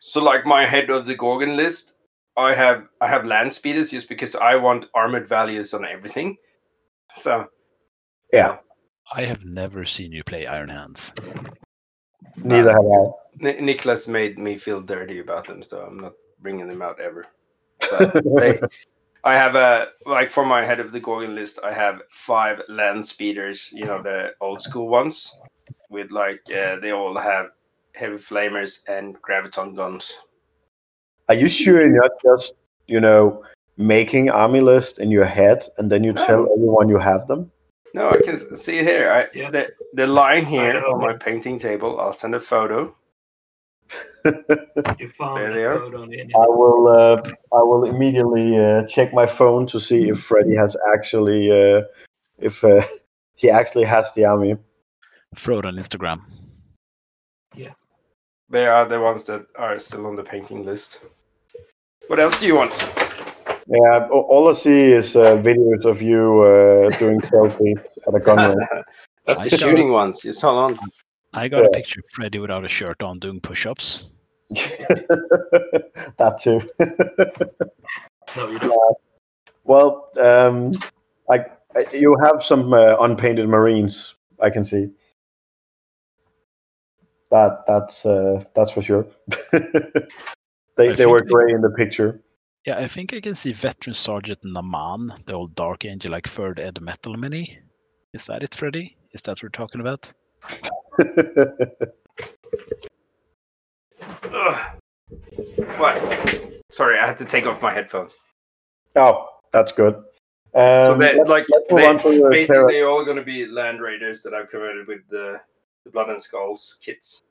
So 0.00 0.22
like 0.22 0.44
my 0.44 0.66
head 0.66 0.90
of 0.90 1.06
the 1.06 1.14
Gorgon 1.14 1.56
list, 1.56 1.94
I 2.36 2.54
have 2.54 2.88
I 3.00 3.06
have 3.08 3.24
land 3.24 3.52
speeders 3.52 3.90
just 3.90 4.08
because 4.08 4.34
I 4.34 4.56
want 4.56 4.86
armored 4.94 5.28
values 5.28 5.72
on 5.74 5.84
everything. 5.84 6.36
So 7.14 7.46
yeah, 8.32 8.58
I 9.12 9.24
have 9.24 9.44
never 9.44 9.84
seen 9.84 10.12
you 10.12 10.24
play 10.24 10.46
Iron 10.46 10.68
Hands. 10.68 11.12
neither 12.36 12.72
have 12.72 12.84
I. 12.84 13.60
Nicholas 13.60 14.06
made 14.06 14.38
me 14.38 14.56
feel 14.58 14.80
dirty 14.80 15.18
about 15.20 15.46
them, 15.46 15.62
so 15.62 15.80
I'm 15.80 15.98
not 15.98 16.12
bringing 16.40 16.68
them 16.68 16.82
out 16.82 17.00
ever. 17.00 17.26
They, 18.38 18.60
I 19.24 19.34
have 19.34 19.54
a 19.54 19.88
like 20.04 20.28
for 20.28 20.44
my 20.44 20.64
head 20.64 20.80
of 20.80 20.92
the 20.92 21.00
Gorgon 21.00 21.34
list, 21.34 21.58
I 21.64 21.72
have 21.72 22.02
five 22.10 22.60
land 22.68 23.06
speeders, 23.06 23.70
you 23.72 23.86
know, 23.86 24.02
the 24.02 24.32
old 24.40 24.62
school 24.62 24.88
ones, 24.88 25.34
with 25.88 26.10
like 26.10 26.42
uh, 26.50 26.76
they 26.80 26.92
all 26.92 27.16
have 27.16 27.46
heavy 27.94 28.16
flamers 28.16 28.80
and 28.86 29.16
graviton 29.22 29.74
guns. 29.74 30.12
Are 31.28 31.34
you 31.34 31.48
sure 31.48 31.80
you're 31.80 32.02
not 32.02 32.10
just 32.22 32.54
you 32.86 33.00
know 33.00 33.42
making 33.76 34.30
army 34.30 34.60
list 34.60 34.98
in 34.98 35.10
your 35.10 35.24
head 35.24 35.64
and 35.78 35.90
then 35.90 36.04
you 36.04 36.12
tell 36.12 36.42
everyone 36.52 36.88
you 36.88 36.98
have 36.98 37.26
them? 37.26 37.50
No, 37.94 38.10
I 38.10 38.16
can 38.18 38.34
s- 38.34 38.60
see 38.60 38.78
here. 38.78 39.10
I, 39.12 39.38
Yeah. 39.38 39.50
the 39.50 39.68
the 39.94 40.06
line 40.06 40.46
here 40.46 40.82
on 40.86 41.00
my 41.00 41.12
painting 41.14 41.58
table. 41.58 42.00
I'll 42.00 42.12
send 42.12 42.34
a 42.34 42.40
photo. 42.40 42.94
You 44.98 45.10
found 45.18 45.36
There 45.38 45.52
they 45.54 45.64
are. 45.64 45.78
code 45.78 45.94
on 45.94 46.08
the. 46.08 46.20
I 46.22 46.46
will. 46.48 46.88
Uh, 46.88 47.22
I 47.52 47.62
will 47.62 47.84
immediately 47.84 48.58
uh, 48.58 48.86
check 48.86 49.12
my 49.12 49.26
phone 49.26 49.66
to 49.68 49.78
see 49.78 50.08
if 50.08 50.18
Freddy 50.20 50.56
has 50.56 50.76
actually, 50.94 51.50
uh, 51.52 51.82
if 52.38 52.64
uh, 52.64 52.82
he 53.36 53.50
actually 53.50 53.84
has 53.84 54.12
the 54.14 54.24
army. 54.24 54.56
Throw 55.36 55.58
it 55.58 55.66
on 55.66 55.76
Instagram. 55.76 56.20
Yeah, 57.54 57.74
they 58.48 58.66
are 58.66 58.88
the 58.88 58.98
ones 59.00 59.24
that 59.24 59.46
are 59.56 59.78
still 59.78 60.06
on 60.06 60.16
the 60.16 60.22
painting 60.24 60.64
list. 60.64 60.98
What 62.08 62.18
else 62.18 62.38
do 62.40 62.46
you 62.46 62.54
want? 62.56 62.72
Yeah, 63.66 64.08
all 64.10 64.48
I 64.48 64.52
see 64.52 64.92
is 64.92 65.16
uh, 65.16 65.36
videos 65.36 65.84
of 65.86 66.02
you 66.02 66.42
uh, 66.42 66.90
doing 66.98 67.20
selfies 67.22 67.82
at 68.06 68.14
a 68.14 68.20
gun 68.20 68.38
range. 68.58 68.68
That's 69.26 69.40
I 69.40 69.44
the 69.44 69.50
showed- 69.50 69.60
shooting 69.70 69.90
ones. 69.92 70.20
Just 70.20 70.40
hold 70.42 70.72
on. 70.72 70.78
I 71.32 71.48
got 71.48 71.64
a 71.64 71.70
picture 71.70 72.00
of 72.00 72.06
Freddy 72.12 72.38
without 72.38 72.64
a 72.64 72.68
shirt 72.68 73.02
on 73.02 73.18
doing 73.18 73.40
push-ups. 73.40 74.12
that 74.50 76.38
too. 76.40 76.60
No, 78.36 78.48
you 78.50 78.58
don't. 78.60 78.96
well, 79.64 80.10
um, 80.20 80.72
I, 81.30 81.46
I- 81.74 81.86
you 81.92 82.16
have 82.22 82.44
some 82.44 82.72
uh, 82.72 82.96
unpainted 83.00 83.48
Marines. 83.48 84.14
I 84.40 84.50
can 84.50 84.62
see. 84.62 84.90
That 87.30 87.64
that's 87.66 88.04
uh, 88.06 88.44
that's 88.54 88.70
for 88.70 88.82
sure. 88.82 89.06
they 90.76 90.90
I 90.90 90.92
they 90.92 91.06
were 91.06 91.20
think- 91.20 91.30
gray 91.32 91.52
in 91.52 91.62
the 91.62 91.70
picture. 91.70 92.20
Yeah, 92.66 92.78
I 92.78 92.88
think 92.88 93.12
I 93.12 93.20
can 93.20 93.34
see 93.34 93.52
Veteran 93.52 93.92
Sergeant 93.92 94.38
Naaman, 94.42 95.12
the 95.26 95.34
old 95.34 95.54
Dark 95.54 95.84
Angel, 95.84 96.10
like 96.10 96.26
third 96.26 96.58
Ed 96.58 96.80
Metal 96.80 97.14
Mini. 97.14 97.58
Is 98.14 98.24
that 98.26 98.42
it, 98.42 98.54
Freddy? 98.54 98.96
Is 99.12 99.20
that 99.22 99.32
what 99.32 99.42
we're 99.42 99.48
talking 99.50 99.80
about? 99.80 100.12
Ugh. 104.32 104.60
What? 105.76 105.96
Sorry, 106.70 106.98
I 106.98 107.06
had 107.06 107.18
to 107.18 107.24
take 107.24 107.46
off 107.46 107.60
my 107.60 107.72
headphones. 107.72 108.16
oh, 108.96 109.28
that's 109.52 109.72
good. 109.72 109.94
Um, 110.54 110.86
so 110.86 110.96
they 110.98 111.16
let- 111.18 111.28
like 111.28 111.44
let's 111.48 111.70
move 111.70 111.80
they, 111.80 111.86
on 111.86 111.98
to 111.98 112.22
the 112.22 112.28
basically 112.30 112.82
all 112.82 113.04
going 113.04 113.16
to 113.16 113.24
be 113.24 113.46
land 113.46 113.80
raiders 113.80 114.22
that 114.22 114.34
I've 114.34 114.48
converted 114.50 114.86
with 114.86 115.00
the, 115.10 115.40
the 115.84 115.90
blood 115.90 116.08
and 116.10 116.20
skulls 116.20 116.78
kits. 116.80 117.22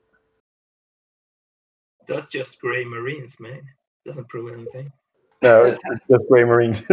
That's 2.06 2.26
just 2.26 2.60
gray 2.60 2.84
marines, 2.84 3.34
man. 3.40 3.62
Doesn't 4.04 4.28
prove 4.28 4.52
anything. 4.52 4.92
No, 5.44 5.64
it's 5.66 5.80
it's 5.92 6.04
just 6.10 6.24
gray 6.28 6.44
Marines. 6.44 6.82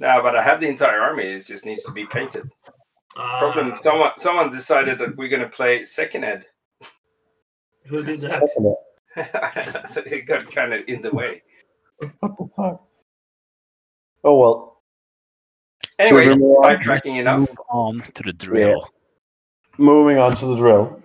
No, 0.00 0.20
but 0.22 0.34
I 0.34 0.42
have 0.42 0.60
the 0.60 0.66
entire 0.66 1.00
army. 1.00 1.22
It 1.22 1.46
just 1.46 1.64
needs 1.64 1.84
to 1.84 1.92
be 1.92 2.04
painted. 2.04 2.50
Problem: 3.14 3.70
Ah, 3.70 3.74
someone 3.76 4.10
someone 4.16 4.50
decided 4.50 4.98
that 4.98 5.16
we're 5.16 5.28
going 5.28 5.40
to 5.40 5.48
play 5.48 5.84
second 5.84 6.24
ed, 6.24 6.44
Who 7.86 8.02
did 8.02 8.20
that? 8.22 9.86
so 9.88 10.02
it 10.04 10.26
got 10.26 10.50
kind 10.50 10.74
of 10.74 10.80
in 10.88 11.00
the 11.00 11.12
way. 11.12 11.42
what 12.18 12.36
the 12.36 12.48
fuck? 12.56 12.82
Oh 14.24 14.36
well. 14.36 14.82
Anyway, 16.00 16.24
Should 16.24 16.38
we 16.38 16.42
move 16.42 16.56
on? 16.56 16.76
sidetracking 16.76 17.16
enough. 17.20 17.38
Move 17.38 17.58
on 17.70 18.00
to 18.00 18.22
the 18.24 18.32
drill. 18.32 18.88
Moving 19.78 20.18
on 20.18 20.34
to 20.36 20.46
the 20.46 20.56
drill. 20.56 21.00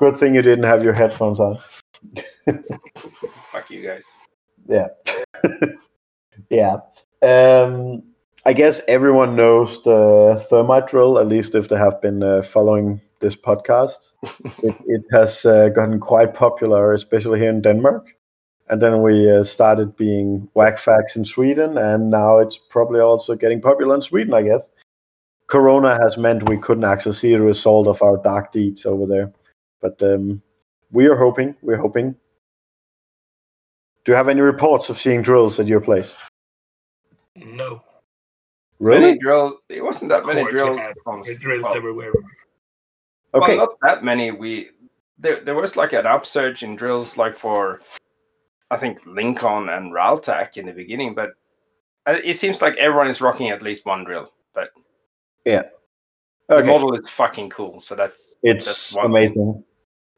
Good 0.00 0.16
thing 0.16 0.34
you 0.34 0.40
didn't 0.40 0.64
have 0.64 0.82
your 0.82 0.94
headphones 0.94 1.38
on. 1.40 1.58
Fuck 3.52 3.68
you 3.68 3.86
guys. 3.86 4.04
Yeah. 4.66 4.88
yeah. 6.48 6.76
Um, 7.22 8.02
I 8.46 8.54
guess 8.54 8.80
everyone 8.88 9.36
knows 9.36 9.82
the 9.82 10.42
Termite 10.48 10.86
drill, 10.86 11.18
at 11.18 11.28
least 11.28 11.54
if 11.54 11.68
they 11.68 11.76
have 11.76 12.00
been 12.00 12.22
uh, 12.22 12.40
following 12.40 13.02
this 13.20 13.36
podcast. 13.36 14.12
it, 14.62 14.74
it 14.86 15.02
has 15.12 15.44
uh, 15.44 15.68
gotten 15.68 16.00
quite 16.00 16.32
popular, 16.32 16.94
especially 16.94 17.38
here 17.38 17.50
in 17.50 17.60
Denmark. 17.60 18.16
And 18.70 18.80
then 18.80 19.02
we 19.02 19.30
uh, 19.30 19.44
started 19.44 19.96
being 19.96 20.48
whack 20.54 20.78
facts 20.78 21.14
in 21.14 21.26
Sweden, 21.26 21.76
and 21.76 22.08
now 22.08 22.38
it's 22.38 22.56
probably 22.56 23.00
also 23.00 23.34
getting 23.34 23.60
popular 23.60 23.96
in 23.96 24.00
Sweden, 24.00 24.32
I 24.32 24.42
guess. 24.44 24.70
Corona 25.48 25.98
has 26.02 26.16
meant 26.16 26.48
we 26.48 26.56
couldn't 26.56 26.84
actually 26.84 27.16
see 27.16 27.32
the 27.32 27.42
result 27.42 27.86
of 27.86 28.00
our 28.00 28.16
dark 28.16 28.50
deeds 28.50 28.86
over 28.86 29.04
there. 29.04 29.30
But 29.80 30.02
um, 30.02 30.42
we 30.90 31.06
are 31.06 31.16
hoping, 31.16 31.54
we're 31.62 31.76
hoping. 31.76 32.14
Do 34.04 34.12
you 34.12 34.16
have 34.16 34.28
any 34.28 34.40
reports 34.40 34.88
of 34.88 34.98
seeing 34.98 35.22
drills 35.22 35.58
at 35.60 35.66
your 35.66 35.80
place? 35.80 36.14
No. 37.36 37.82
Many 38.78 39.18
drill. 39.18 39.58
It 39.68 39.82
wasn't 39.84 40.10
that 40.10 40.24
many 40.24 40.42
drills. 40.50 40.80
had. 40.80 40.94
on- 41.06 41.20
There 41.22 41.34
are 41.34 41.38
drills 41.38 41.64
well, 41.64 41.76
everywhere. 41.76 42.12
Okay. 43.34 43.56
Well, 43.58 43.66
not 43.66 43.76
that 43.82 44.02
many. 44.04 44.30
We 44.30 44.70
there 45.18 45.44
there 45.44 45.54
was 45.54 45.76
like 45.76 45.92
an 45.92 46.06
upsurge 46.06 46.62
in 46.62 46.76
drills, 46.76 47.18
like 47.18 47.36
for 47.36 47.82
I 48.70 48.78
think 48.78 48.98
Lincoln 49.04 49.68
and 49.68 49.92
Raltac 49.92 50.56
in 50.56 50.64
the 50.66 50.72
beginning, 50.72 51.14
but 51.14 51.30
uh, 52.06 52.14
it 52.24 52.36
seems 52.38 52.62
like 52.62 52.76
everyone 52.78 53.08
is 53.08 53.20
rocking 53.20 53.50
at 53.50 53.62
least 53.62 53.84
one 53.84 54.04
drill. 54.04 54.32
But 54.54 54.70
yeah. 55.44 55.64
the 56.48 56.64
model 56.64 56.94
is 56.98 57.08
fucking 57.10 57.50
cool, 57.50 57.82
so 57.82 57.94
that's 57.94 58.36
It's 58.42 58.64
that's 58.64 58.96
one- 58.96 59.06
amazing. 59.06 59.62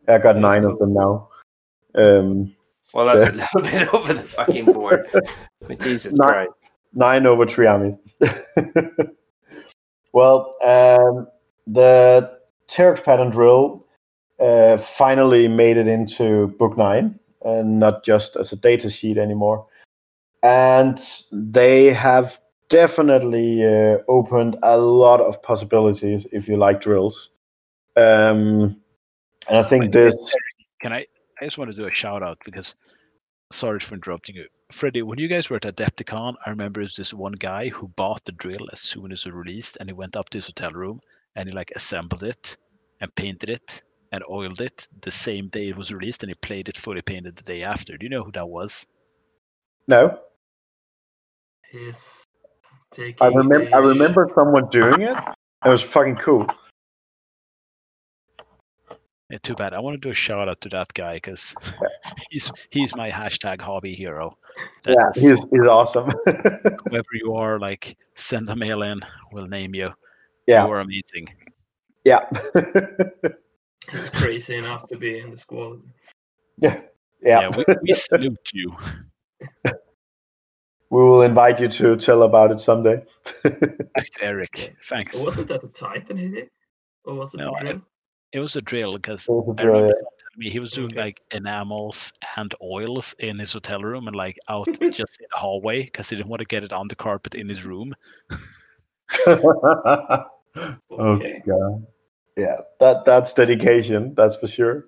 I 0.09 0.19
got 0.19 0.37
nine 0.37 0.65
of 0.65 0.79
them 0.79 0.95
now. 0.95 1.29
Um, 1.95 2.55
well, 2.93 3.07
that's 3.07 3.31
a 3.31 3.33
little 3.33 3.63
bit 3.63 3.95
over 3.95 4.15
the 4.15 4.23
fucking 4.23 4.65
board. 4.67 5.07
Jesus 5.81 6.13
Not- 6.13 6.29
Christ! 6.29 6.53
nine 6.95 7.27
over 7.27 7.47
three 7.47 7.67
armies. 7.67 7.95
well, 10.13 10.55
um, 10.63 11.27
the 11.67 12.39
Terrax 12.69 13.03
pattern 13.03 13.31
drill 13.31 13.87
uh, 14.41 14.77
finally 14.77 15.49
made 15.49 15.77
it 15.77 15.89
into 15.89 16.49
Book 16.59 16.77
Nine, 16.77 17.19
and 17.45 17.79
not 17.79 18.05
just 18.05 18.37
as 18.37 18.53
a 18.53 18.57
data 18.57 18.91
sheet 18.91 19.19
anymore. 19.19 19.67
And 20.43 21.01
they 21.31 21.93
have 21.93 22.41
definitely 22.69 23.65
uh, 23.65 23.99
opened 24.09 24.57
a 24.63 24.79
lot 24.79 25.21
of 25.21 25.43
possibilities 25.43 26.27
if 26.33 26.49
you 26.49 26.57
like 26.57 26.81
drills. 26.81 27.31
Um, 27.97 28.82
and 29.49 29.59
I 29.59 29.63
think 29.63 29.83
Wait, 29.83 29.93
this. 29.93 30.15
Can 30.81 30.93
I? 30.93 31.07
I 31.41 31.45
just 31.45 31.59
want 31.59 31.71
to 31.71 31.77
do 31.77 31.87
a 31.87 31.95
shout 31.95 32.23
out 32.23 32.39
because 32.45 32.75
sorry 33.51 33.81
for 33.81 33.95
interrupting 33.95 34.37
you. 34.37 34.47
Freddie, 34.71 35.03
when 35.03 35.19
you 35.19 35.29
guys 35.29 35.51
were 35.51 35.57
at 35.57 35.63
Adepticon, 35.63 36.35
I 36.47 36.51
remember 36.51 36.81
it 36.81 36.85
was 36.85 36.97
this 36.97 37.13
one 37.13 37.33
guy 37.33 37.69
who 37.69 37.89
bought 37.89 38.25
the 38.25 38.33
drill 38.33 38.69
as 38.73 38.81
soon 38.81 39.13
as 39.13 39.27
it 39.27 39.35
released 39.35 39.77
and 39.81 39.89
he 39.89 39.93
went 39.93 40.17
up 40.17 40.31
to 40.31 40.39
his 40.39 40.47
hotel 40.47 40.71
room 40.71 41.01
and 41.37 41.49
he 41.49 41.55
like 41.55 41.71
assembled 41.77 42.23
it 42.23 42.57
and 43.01 43.15
painted 43.15 43.51
it 43.51 43.83
and 44.13 44.25
oiled 44.31 44.61
it 44.61 44.89
the 45.03 45.11
same 45.11 45.49
day 45.49 45.69
it 45.69 45.77
was 45.77 45.93
released 45.93 46.23
and 46.23 46.31
he 46.31 46.35
played 46.37 46.69
it 46.69 46.79
fully 46.79 47.03
painted 47.03 47.37
the 47.37 47.43
day 47.43 47.63
after. 47.63 47.99
Do 47.99 48.07
you 48.07 48.11
know 48.11 48.23
who 48.23 48.33
that 48.33 48.49
was? 48.49 48.87
No, 49.89 50.19
He's 51.73 52.27
taking. 52.93 53.17
I 53.23 53.29
remember. 53.29 53.75
I 53.75 53.79
remember 53.79 54.31
someone 54.39 54.69
doing 54.69 55.01
it. 55.01 55.17
It 55.65 55.69
was 55.69 55.83
fucking 55.83 56.17
cool. 56.17 56.47
Too 59.43 59.55
bad. 59.55 59.73
I 59.73 59.81
want 59.81 59.95
to 59.95 59.99
do 60.01 60.11
a 60.11 60.15
shout 60.15 60.49
out 60.49 60.61
to 60.61 60.69
that 60.71 60.93
guy 60.95 61.15
because 61.15 61.55
he's 62.31 62.53
he's 62.71 62.95
my 62.95 63.11
hashtag 63.11 63.61
hobby 63.61 63.95
hero. 63.95 64.37
Yeah, 64.87 64.95
he's 65.15 65.43
he's 65.51 65.67
awesome. 65.69 66.11
whoever 66.27 67.09
you 67.15 67.35
are, 67.35 67.59
like 67.59 67.97
send 68.15 68.49
a 68.51 68.57
mail 68.57 68.83
in, 68.83 69.01
we'll 69.33 69.47
name 69.47 69.75
you. 69.75 69.91
yeah, 70.47 70.67
You 70.67 70.73
are 70.73 70.81
amazing. 70.81 71.29
yeah, 72.05 72.27
it's 73.93 74.09
crazy 74.11 74.57
enough 74.57 74.87
to 74.89 74.97
be 74.99 75.19
in 75.19 75.31
the 75.31 75.37
squad. 75.37 75.81
yeah. 76.59 76.81
Yeah, 77.25 77.49
we, 77.57 77.65
we 77.83 77.95
salute 77.95 78.37
you. 78.53 78.77
We 79.65 79.71
will 80.91 81.23
invite 81.23 81.61
you 81.61 81.69
to 81.69 81.97
tell 81.97 82.25
about 82.25 82.51
it 82.51 82.61
someday. 82.61 83.03
Back 83.45 84.07
to 84.13 84.23
Eric. 84.23 84.75
Thanks. 84.85 85.19
Or 85.21 85.27
was 85.27 85.39
it 85.39 85.51
at 85.51 85.63
the 85.63 85.69
Titan 85.69 86.19
he 86.19 86.29
did? 86.29 86.51
Or 87.05 87.15
was 87.15 87.33
it 87.33 87.39
No, 87.39 87.51
the 87.53 87.57
I- 87.57 87.63
drill? 87.63 87.83
It 88.33 88.41
was 88.41 88.57
a 88.57 88.61
drill 88.61 88.97
because 88.97 89.29
It 89.29 89.33
was 89.33 89.49
a 89.49 89.61
I 89.61 89.65
drill, 89.65 89.75
remember 89.75 89.95
yeah. 89.97 90.39
me 90.39 90.51
he 90.51 90.59
was 90.59 90.73
doing 90.73 90.93
Okay. 90.93 91.01
like 91.01 91.21
enamels 91.33 92.13
and 92.37 92.55
oils 92.63 93.15
in 93.19 93.39
his 93.39 93.53
hotel 93.53 93.83
room 93.83 94.07
and 94.07 94.17
like 94.17 94.39
out 94.49 94.67
just 94.91 95.21
in 95.21 95.27
the 95.33 95.39
hallway 95.39 95.85
because 95.85 96.09
he 96.09 96.17
didn't 96.17 96.31
want 96.31 96.41
to 96.41 96.47
get 96.47 96.65
it 96.65 96.73
on 96.73 96.89
the 96.89 96.97
carpet 96.97 97.35
in 97.35 97.49
his 97.49 97.65
room. 97.65 97.95
oh 99.27 100.25
Okay. 100.91 101.43
Yeah, 102.37 102.57
that 102.81 103.05
that's 103.05 103.35
dedication. 103.35 104.15
That's 104.15 104.37
for 104.37 104.47
sure. 104.47 104.87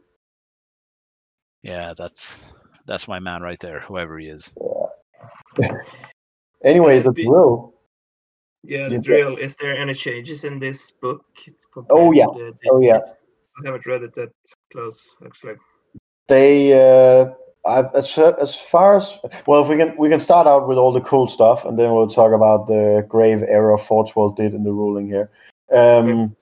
Yeah, 1.62 1.92
that's 1.96 2.42
that's 2.86 3.06
my 3.06 3.18
man 3.18 3.42
right 3.42 3.60
there, 3.60 3.80
whoever 3.80 4.18
he 4.18 4.28
is. 4.28 4.54
Anyway, 6.64 6.98
the 7.00 7.12
drill. 7.12 7.74
Yeah, 8.62 8.88
the 8.88 8.98
drill. 8.98 9.36
Is 9.36 9.54
there 9.56 9.76
any 9.76 9.92
changes 9.92 10.44
in 10.44 10.58
this 10.58 10.90
book? 10.90 11.22
Oh, 11.90 12.12
yeah. 12.12 12.24
the 12.24 12.54
Oh, 12.70 12.80
yeah. 12.80 13.00
I 13.58 13.66
haven't 13.66 13.86
read 13.86 14.02
it 14.02 14.14
that 14.14 14.30
close, 14.72 15.00
actually. 15.24 15.54
They 16.28 16.72
uh, 16.72 17.30
I, 17.66 17.84
as 17.94 18.18
as 18.18 18.54
far 18.54 18.96
as 18.96 19.16
well, 19.46 19.62
if 19.62 19.68
we 19.68 19.76
can 19.76 19.96
we 19.96 20.08
can 20.08 20.20
start 20.20 20.46
out 20.46 20.68
with 20.68 20.78
all 20.78 20.92
the 20.92 21.00
cool 21.00 21.28
stuff, 21.28 21.64
and 21.64 21.78
then 21.78 21.92
we'll 21.92 22.08
talk 22.08 22.32
about 22.32 22.66
the 22.66 23.06
grave 23.08 23.42
error 23.46 23.76
Forge 23.78 24.14
World 24.16 24.36
did 24.36 24.54
in 24.54 24.64
the 24.64 24.72
ruling 24.72 25.06
here. 25.06 25.30
Um, 25.72 26.36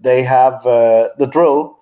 they 0.00 0.22
have 0.22 0.66
uh, 0.66 1.08
the 1.18 1.26
drill 1.26 1.78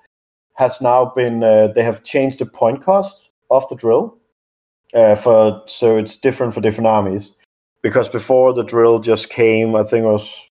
has 0.54 0.80
now 0.80 1.06
been 1.06 1.42
uh, 1.42 1.68
they 1.68 1.82
have 1.82 2.04
changed 2.04 2.38
the 2.38 2.46
point 2.46 2.82
cost 2.82 3.30
of 3.50 3.66
the 3.68 3.76
drill 3.76 4.18
uh, 4.94 5.14
for 5.14 5.62
so 5.66 5.96
it's 5.96 6.16
different 6.16 6.52
for 6.52 6.60
different 6.60 6.86
armies 6.86 7.34
because 7.82 8.08
before 8.08 8.52
the 8.52 8.62
drill 8.62 8.98
just 8.98 9.30
came 9.30 9.74
I 9.74 9.84
think 9.84 10.04
it 10.04 10.08
was 10.08 10.48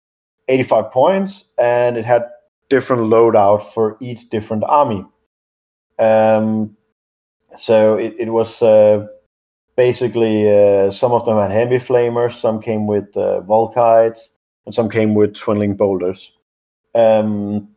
85 0.48 0.92
points 0.92 1.44
and 1.58 1.96
it 1.96 2.04
had 2.04 2.24
different 2.68 3.02
loadout 3.02 3.62
for 3.72 3.96
each 4.00 4.28
different 4.28 4.64
army. 4.64 5.04
Um, 5.98 6.76
so 7.54 7.96
it, 7.96 8.14
it 8.18 8.30
was 8.30 8.62
uh, 8.62 9.06
basically 9.76 10.48
uh, 10.50 10.90
some 10.90 11.12
of 11.12 11.24
them 11.24 11.38
had 11.38 11.50
heavy 11.52 11.78
flamers, 11.78 12.34
some 12.40 12.60
came 12.60 12.86
with 12.86 13.16
uh, 13.16 13.40
Volkites, 13.42 14.30
and 14.66 14.74
some 14.74 14.88
came 14.90 15.14
with 15.14 15.34
twin-linked 15.34 15.78
bolters. 15.78 16.32
Um, 16.94 17.68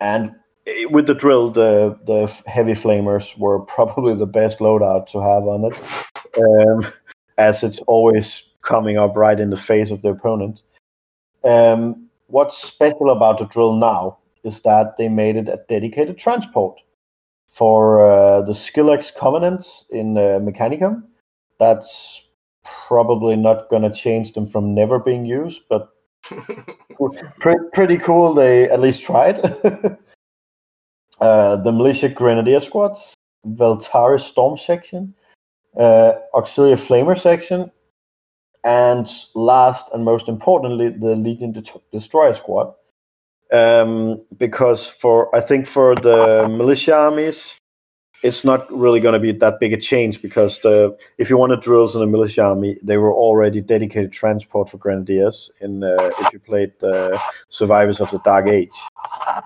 and 0.00 0.34
i- 0.66 0.86
with 0.90 1.06
the 1.06 1.14
drill, 1.14 1.50
the 1.50 1.98
the 2.06 2.26
heavy 2.50 2.74
flamers 2.74 3.36
were 3.38 3.60
probably 3.76 4.14
the 4.14 4.26
best 4.26 4.58
loadout 4.60 5.08
to 5.08 5.20
have 5.20 5.44
on 5.44 5.64
it, 5.72 6.38
um, 6.38 6.92
as 7.38 7.62
it's 7.62 7.78
always 7.86 8.44
coming 8.62 8.98
up 8.98 9.16
right 9.16 9.38
in 9.40 9.50
the 9.50 9.56
face 9.56 9.90
of 9.90 10.02
the 10.02 10.10
opponent. 10.10 10.62
Um, 11.44 12.05
what's 12.28 12.56
special 12.56 13.10
about 13.10 13.38
the 13.38 13.46
drill 13.46 13.74
now 13.74 14.18
is 14.44 14.62
that 14.62 14.96
they 14.96 15.08
made 15.08 15.36
it 15.36 15.48
a 15.48 15.60
dedicated 15.68 16.18
transport 16.18 16.80
for 17.48 18.08
uh, 18.08 18.42
the 18.42 18.54
Scyllax 18.54 19.10
Covenants 19.10 19.84
in 19.90 20.16
uh, 20.16 20.38
Mechanicum. 20.40 21.02
That's 21.58 22.22
probably 22.88 23.36
not 23.36 23.68
going 23.70 23.82
to 23.82 23.90
change 23.90 24.32
them 24.32 24.46
from 24.46 24.74
never 24.74 24.98
being 24.98 25.24
used, 25.24 25.62
but 25.68 25.90
pre- 27.40 27.54
pretty 27.72 27.96
cool. 27.96 28.34
They 28.34 28.68
at 28.68 28.80
least 28.80 29.02
tried. 29.02 29.38
uh, 31.20 31.56
the 31.56 31.72
Militia 31.72 32.08
Grenadier 32.08 32.60
Squads, 32.60 33.14
Veletaris 33.46 34.20
Storm 34.20 34.58
Section, 34.58 35.14
uh, 35.76 36.12
Auxilia 36.34 36.76
Flamer 36.76 37.18
Section, 37.18 37.70
and 38.66 39.08
last 39.36 39.92
and 39.94 40.04
most 40.04 40.28
importantly, 40.28 40.88
the 40.88 41.14
Legion 41.14 41.54
Destroyer 41.92 42.34
Squad. 42.34 42.74
Um, 43.52 44.22
because 44.36 44.88
for 44.88 45.34
I 45.34 45.40
think 45.40 45.68
for 45.68 45.94
the 45.94 46.48
militia 46.48 46.96
armies, 46.96 47.56
it's 48.24 48.44
not 48.44 48.66
really 48.76 48.98
going 48.98 49.12
to 49.12 49.20
be 49.20 49.30
that 49.30 49.60
big 49.60 49.72
a 49.72 49.76
change 49.76 50.20
because 50.20 50.58
the 50.60 50.96
if 51.16 51.30
you 51.30 51.38
wanted 51.38 51.60
drills 51.60 51.94
in 51.94 52.00
the 52.00 52.08
militia 52.08 52.42
army, 52.42 52.76
they 52.82 52.96
were 52.96 53.14
already 53.14 53.60
dedicated 53.60 54.10
transport 54.10 54.68
for 54.68 54.78
grenadiers. 54.78 55.48
In 55.60 55.84
uh, 55.84 56.10
if 56.18 56.32
you 56.32 56.40
played 56.40 56.72
the 56.80 57.22
Survivors 57.48 58.00
of 58.00 58.10
the 58.10 58.18
Dark 58.18 58.48
Age, 58.48 58.76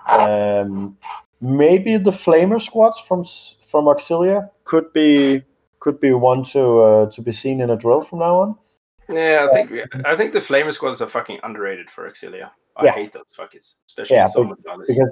um, 0.09 0.97
maybe 1.41 1.97
the 1.97 2.09
Flamer 2.11 2.59
squads 2.59 2.99
from 2.99 3.23
from 3.69 3.85
Auxilia 3.85 4.49
could 4.63 4.91
be 4.93 5.43
could 5.79 5.99
be 5.99 6.11
one 6.11 6.43
to 6.45 6.79
uh, 6.79 7.11
to 7.11 7.21
be 7.21 7.31
seen 7.31 7.61
in 7.61 7.69
a 7.69 7.77
drill 7.77 8.01
from 8.01 8.17
now 8.17 8.35
on. 8.39 8.57
Yeah, 9.11 9.47
I 9.49 9.53
think 9.53 9.71
I 10.05 10.15
think 10.15 10.33
the 10.33 10.39
Flamer 10.39 10.73
squads 10.73 11.01
are 11.01 11.09
fucking 11.09 11.39
underrated 11.43 11.89
for 11.89 12.09
Auxilia. 12.09 12.51
I 12.77 12.85
Yeah. 12.85 12.91
hate 12.93 13.11
those 13.11 13.25
fuckers, 13.37 13.75
especially 13.87 14.15
Yeah, 14.15 14.25
in 14.25 14.31
so 14.31 14.43
be- 14.45 14.53
because 14.87 15.09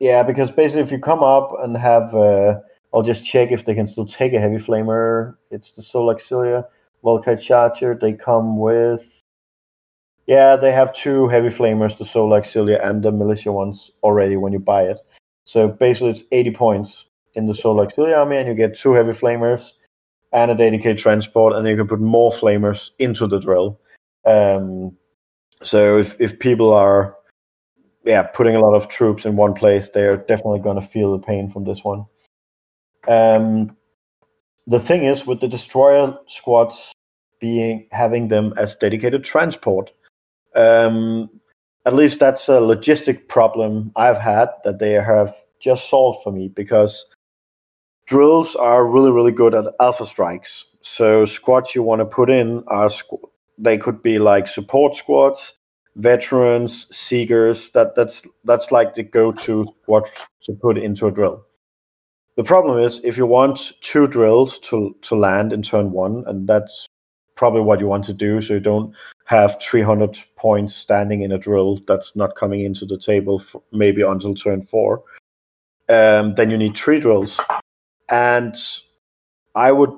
yeah, 0.00 0.22
because 0.22 0.50
basically 0.50 0.82
if 0.82 0.90
you 0.90 0.98
come 0.98 1.22
up 1.22 1.52
and 1.60 1.76
have, 1.76 2.14
uh, 2.14 2.58
I'll 2.92 3.02
just 3.02 3.24
check 3.26 3.52
if 3.52 3.64
they 3.64 3.74
can 3.74 3.86
still 3.86 4.06
take 4.06 4.32
a 4.32 4.40
heavy 4.40 4.56
flamer. 4.56 5.36
It's 5.50 5.72
the 5.72 5.82
Solar 5.82 6.14
Auxilia, 6.16 6.66
Volkite 7.04 7.40
Charger. 7.40 7.94
They 7.94 8.12
come 8.14 8.58
with, 8.58 9.04
yeah, 10.26 10.56
they 10.56 10.72
have 10.72 10.92
two 10.94 11.28
heavy 11.28 11.48
flamers, 11.48 11.96
the 11.98 12.04
Solar 12.04 12.40
Auxilia 12.40 12.84
and 12.84 13.02
the 13.02 13.12
militia 13.12 13.52
ones 13.52 13.90
already 14.02 14.36
when 14.36 14.52
you 14.52 14.58
buy 14.58 14.82
it. 14.84 14.98
So 15.44 15.68
basically 15.68 16.10
it's 16.10 16.24
80 16.32 16.50
points 16.52 17.06
in 17.34 17.46
the 17.46 17.54
Solar 17.54 17.86
Auxilia 17.86 18.18
army, 18.18 18.36
and 18.38 18.48
you 18.48 18.54
get 18.54 18.76
two 18.76 18.92
heavy 18.92 19.12
flamers 19.12 19.72
and 20.32 20.50
a 20.50 20.54
dedicated 20.54 20.98
transport, 20.98 21.54
and 21.54 21.66
you 21.66 21.76
can 21.76 21.88
put 21.88 22.00
more 22.00 22.32
flamers 22.32 22.90
into 22.98 23.26
the 23.26 23.40
drill. 23.40 23.78
Um, 24.24 24.96
so 25.62 25.98
if 25.98 26.20
if 26.20 26.38
people 26.38 26.72
are 26.72 27.16
yeah, 28.04 28.22
putting 28.22 28.56
a 28.56 28.60
lot 28.60 28.74
of 28.74 28.88
troops 28.88 29.24
in 29.24 29.36
one 29.36 29.54
place, 29.54 29.90
they're 29.90 30.16
definitely 30.16 30.60
going 30.60 30.80
to 30.80 30.86
feel 30.86 31.12
the 31.12 31.24
pain 31.24 31.48
from 31.48 31.64
this 31.64 31.84
one. 31.84 32.04
Um, 33.08 33.76
the 34.66 34.80
thing 34.80 35.04
is, 35.04 35.26
with 35.26 35.40
the 35.40 35.48
destroyer 35.48 36.16
squads 36.26 36.92
being 37.40 37.86
having 37.92 38.28
them 38.28 38.54
as 38.56 38.76
dedicated 38.76 39.24
transport, 39.24 39.90
um, 40.54 41.30
at 41.86 41.94
least 41.94 42.20
that's 42.20 42.48
a 42.48 42.52
logistic 42.52 43.28
problem 43.28 43.92
I've 43.96 44.18
had 44.18 44.50
that 44.64 44.78
they 44.78 44.92
have 44.92 45.34
just 45.60 45.88
solved 45.88 46.22
for 46.22 46.32
me 46.32 46.48
because 46.48 47.06
drills 48.06 48.56
are 48.56 48.86
really 48.86 49.10
really 49.10 49.32
good 49.32 49.54
at 49.54 49.64
alpha 49.80 50.06
strikes. 50.06 50.66
So 50.82 51.24
squads 51.24 51.74
you 51.74 51.82
want 51.82 52.00
to 52.00 52.06
put 52.06 52.30
in 52.30 52.64
are 52.66 52.88
squ- 52.88 53.28
they 53.58 53.78
could 53.78 54.02
be 54.02 54.18
like 54.18 54.46
support 54.48 54.96
squads 54.96 55.54
veterans, 55.96 56.86
seekers. 56.94 57.70
That 57.70 57.94
that's 57.94 58.26
that's 58.44 58.70
like 58.70 58.94
the 58.94 59.02
go-to 59.02 59.66
what 59.86 60.08
to 60.44 60.52
put 60.52 60.78
into 60.78 61.06
a 61.06 61.12
drill. 61.12 61.44
The 62.36 62.44
problem 62.44 62.82
is 62.82 63.00
if 63.04 63.16
you 63.16 63.26
want 63.26 63.72
two 63.82 64.06
drills 64.06 64.58
to 64.60 64.96
to 65.02 65.14
land 65.14 65.52
in 65.52 65.62
turn 65.62 65.92
one, 65.92 66.24
and 66.26 66.48
that's 66.48 66.86
probably 67.36 67.62
what 67.62 67.80
you 67.80 67.86
want 67.86 68.04
to 68.04 68.12
do, 68.12 68.40
so 68.40 68.54
you 68.54 68.60
don't 68.60 68.94
have 69.26 69.60
300 69.62 70.18
points 70.36 70.74
standing 70.74 71.22
in 71.22 71.32
a 71.32 71.38
drill 71.38 71.78
that's 71.86 72.14
not 72.14 72.36
coming 72.36 72.60
into 72.62 72.84
the 72.84 72.98
table 72.98 73.42
maybe 73.72 74.02
until 74.02 74.34
turn 74.34 74.62
four. 74.62 75.02
Um, 75.88 76.34
then 76.34 76.50
you 76.50 76.56
need 76.56 76.76
three 76.76 77.00
drills, 77.00 77.40
and 78.12 78.54
I 79.54 79.72
would 79.72 79.90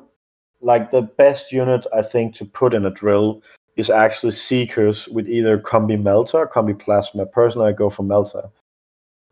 like 0.61 0.93
the 0.93 1.03
best 1.03 1.53
unit 1.53 1.85
I 1.93 2.01
think 2.01 2.35
to 2.37 2.45
put 2.45 2.73
in 2.73 2.87
a 2.87 2.91
drill 2.91 3.43
is 3.77 3.91
actually 3.91 4.31
Seekers 4.31 5.09
with 5.09 5.29
either 5.29 5.59
Combi 5.59 6.01
Melter 6.01 6.39
or 6.39 6.49
Combi 6.49 6.79
Plasma. 6.79 7.27
Personally, 7.27 7.69
I 7.69 7.73
go 7.73 7.91
for 7.91 8.05
Melter. 8.05 8.49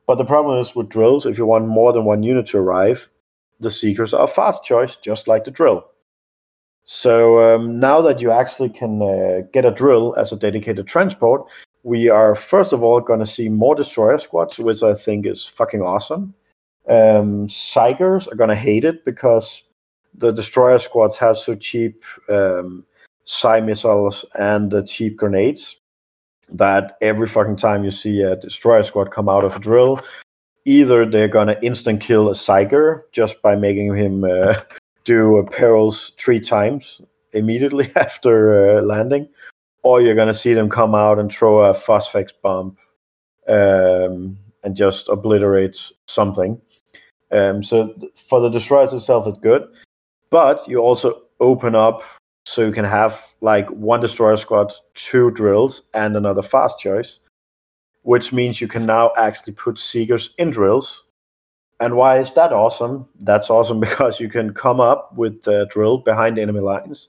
But 0.09 0.16
the 0.16 0.24
problem 0.24 0.60
is 0.60 0.74
with 0.74 0.88
drills, 0.88 1.26
if 1.26 1.38
you 1.38 1.46
want 1.46 1.68
more 1.68 1.92
than 1.92 2.04
one 2.04 2.24
unit 2.24 2.46
to 2.48 2.59
arrive, 2.59 3.09
the 3.60 3.70
Seekers 3.70 4.12
are 4.12 4.24
a 4.24 4.28
fast 4.28 4.64
choice, 4.64 4.96
just 4.96 5.28
like 5.28 5.44
the 5.44 5.52
drill. 5.52 5.86
So 6.82 7.54
um, 7.54 7.78
now 7.78 8.00
that 8.00 8.20
you 8.20 8.32
actually 8.32 8.70
can 8.70 9.00
uh, 9.00 9.42
get 9.52 9.64
a 9.64 9.70
drill 9.70 10.12
as 10.18 10.32
a 10.32 10.36
dedicated 10.36 10.88
transport, 10.88 11.46
we 11.84 12.09
are 12.09 12.34
first 12.34 12.72
of 12.72 12.82
all 12.82 13.00
going 13.00 13.20
to 13.20 13.26
see 13.26 13.48
more 13.48 13.76
destroyer 13.76 14.18
squads, 14.18 14.59
which 14.59 14.82
I 14.82 14.94
think 14.94 15.24
is 15.24 15.46
fucking 15.46 15.82
awesome. 15.82 16.34
Um, 16.88 17.46
Psykers 17.48 18.30
are 18.30 18.46
to 18.48 18.54
hate 18.54 18.84
it 18.84 19.04
because 19.04 19.62
the 20.14 20.32
destroyer 20.32 20.78
squads 20.78 21.16
have 21.18 21.38
so 21.38 21.54
cheap 21.54 22.04
um, 22.28 22.84
Psy 23.24 23.60
missiles 23.60 24.24
and 24.38 24.70
the 24.70 24.82
cheap 24.82 25.16
grenades 25.16 25.76
that 26.48 26.96
every 27.00 27.26
fucking 27.26 27.56
time 27.56 27.84
you 27.84 27.90
see 27.90 28.22
a 28.22 28.36
destroyer 28.36 28.82
squad 28.82 29.10
come 29.10 29.28
out 29.28 29.44
of 29.44 29.56
a 29.56 29.60
drill, 29.60 30.00
either 30.64 31.06
they're 31.06 31.28
gonna 31.28 31.56
instant 31.62 32.00
kill 32.00 32.28
a 32.28 32.32
Psyker 32.32 33.02
just 33.12 33.40
by 33.42 33.56
making 33.56 33.94
him 33.94 34.24
uh, 34.24 34.54
do 35.04 35.36
a 35.36 35.48
perils 35.48 36.12
three 36.18 36.40
times 36.40 37.00
immediately 37.32 37.90
after 37.96 38.78
uh, 38.78 38.82
landing, 38.82 39.28
or 39.82 40.00
you're 40.00 40.14
gonna 40.14 40.34
see 40.34 40.52
them 40.52 40.68
come 40.68 40.94
out 40.94 41.18
and 41.18 41.32
throw 41.32 41.64
a 41.64 41.74
phosphex 41.74 42.30
bomb 42.42 42.76
um, 43.48 44.36
and 44.62 44.76
just 44.76 45.09
obliterate 45.09 45.76
something. 46.06 46.60
Um, 47.32 47.62
so 47.62 47.94
for 48.14 48.40
the 48.40 48.50
destroyers 48.50 48.92
itself, 48.92 49.26
it's 49.26 49.38
good, 49.38 49.66
but 50.30 50.66
you 50.68 50.78
also 50.78 51.22
open 51.40 51.74
up 51.74 52.02
so 52.44 52.66
you 52.66 52.72
can 52.72 52.84
have 52.84 53.34
like 53.40 53.68
one 53.70 54.00
destroyer 54.00 54.36
squad, 54.36 54.72
two 54.94 55.30
drills, 55.30 55.82
and 55.94 56.16
another 56.16 56.42
fast 56.42 56.78
choice, 56.78 57.18
which 58.02 58.32
means 58.32 58.60
you 58.60 58.68
can 58.68 58.84
now 58.84 59.12
actually 59.16 59.54
put 59.54 59.78
seekers 59.78 60.30
in 60.38 60.50
drills. 60.50 61.04
And 61.80 61.96
why 61.96 62.18
is 62.18 62.32
that 62.32 62.52
awesome? 62.52 63.09
That's 63.20 63.50
awesome 63.50 63.80
because 63.88 64.20
you 64.20 64.28
can 64.28 64.52
come 64.54 64.80
up 64.80 65.16
with 65.16 65.42
the 65.42 65.66
drill 65.70 65.98
behind 65.98 66.38
enemy 66.38 66.60
lines. 66.60 67.09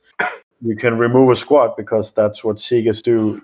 You 0.62 0.76
can 0.76 0.98
remove 0.98 1.32
a 1.32 1.36
squad 1.36 1.76
because 1.76 2.14
that's 2.14 2.44
what 2.44 2.62
seekers 2.62 3.02
do. 3.02 3.42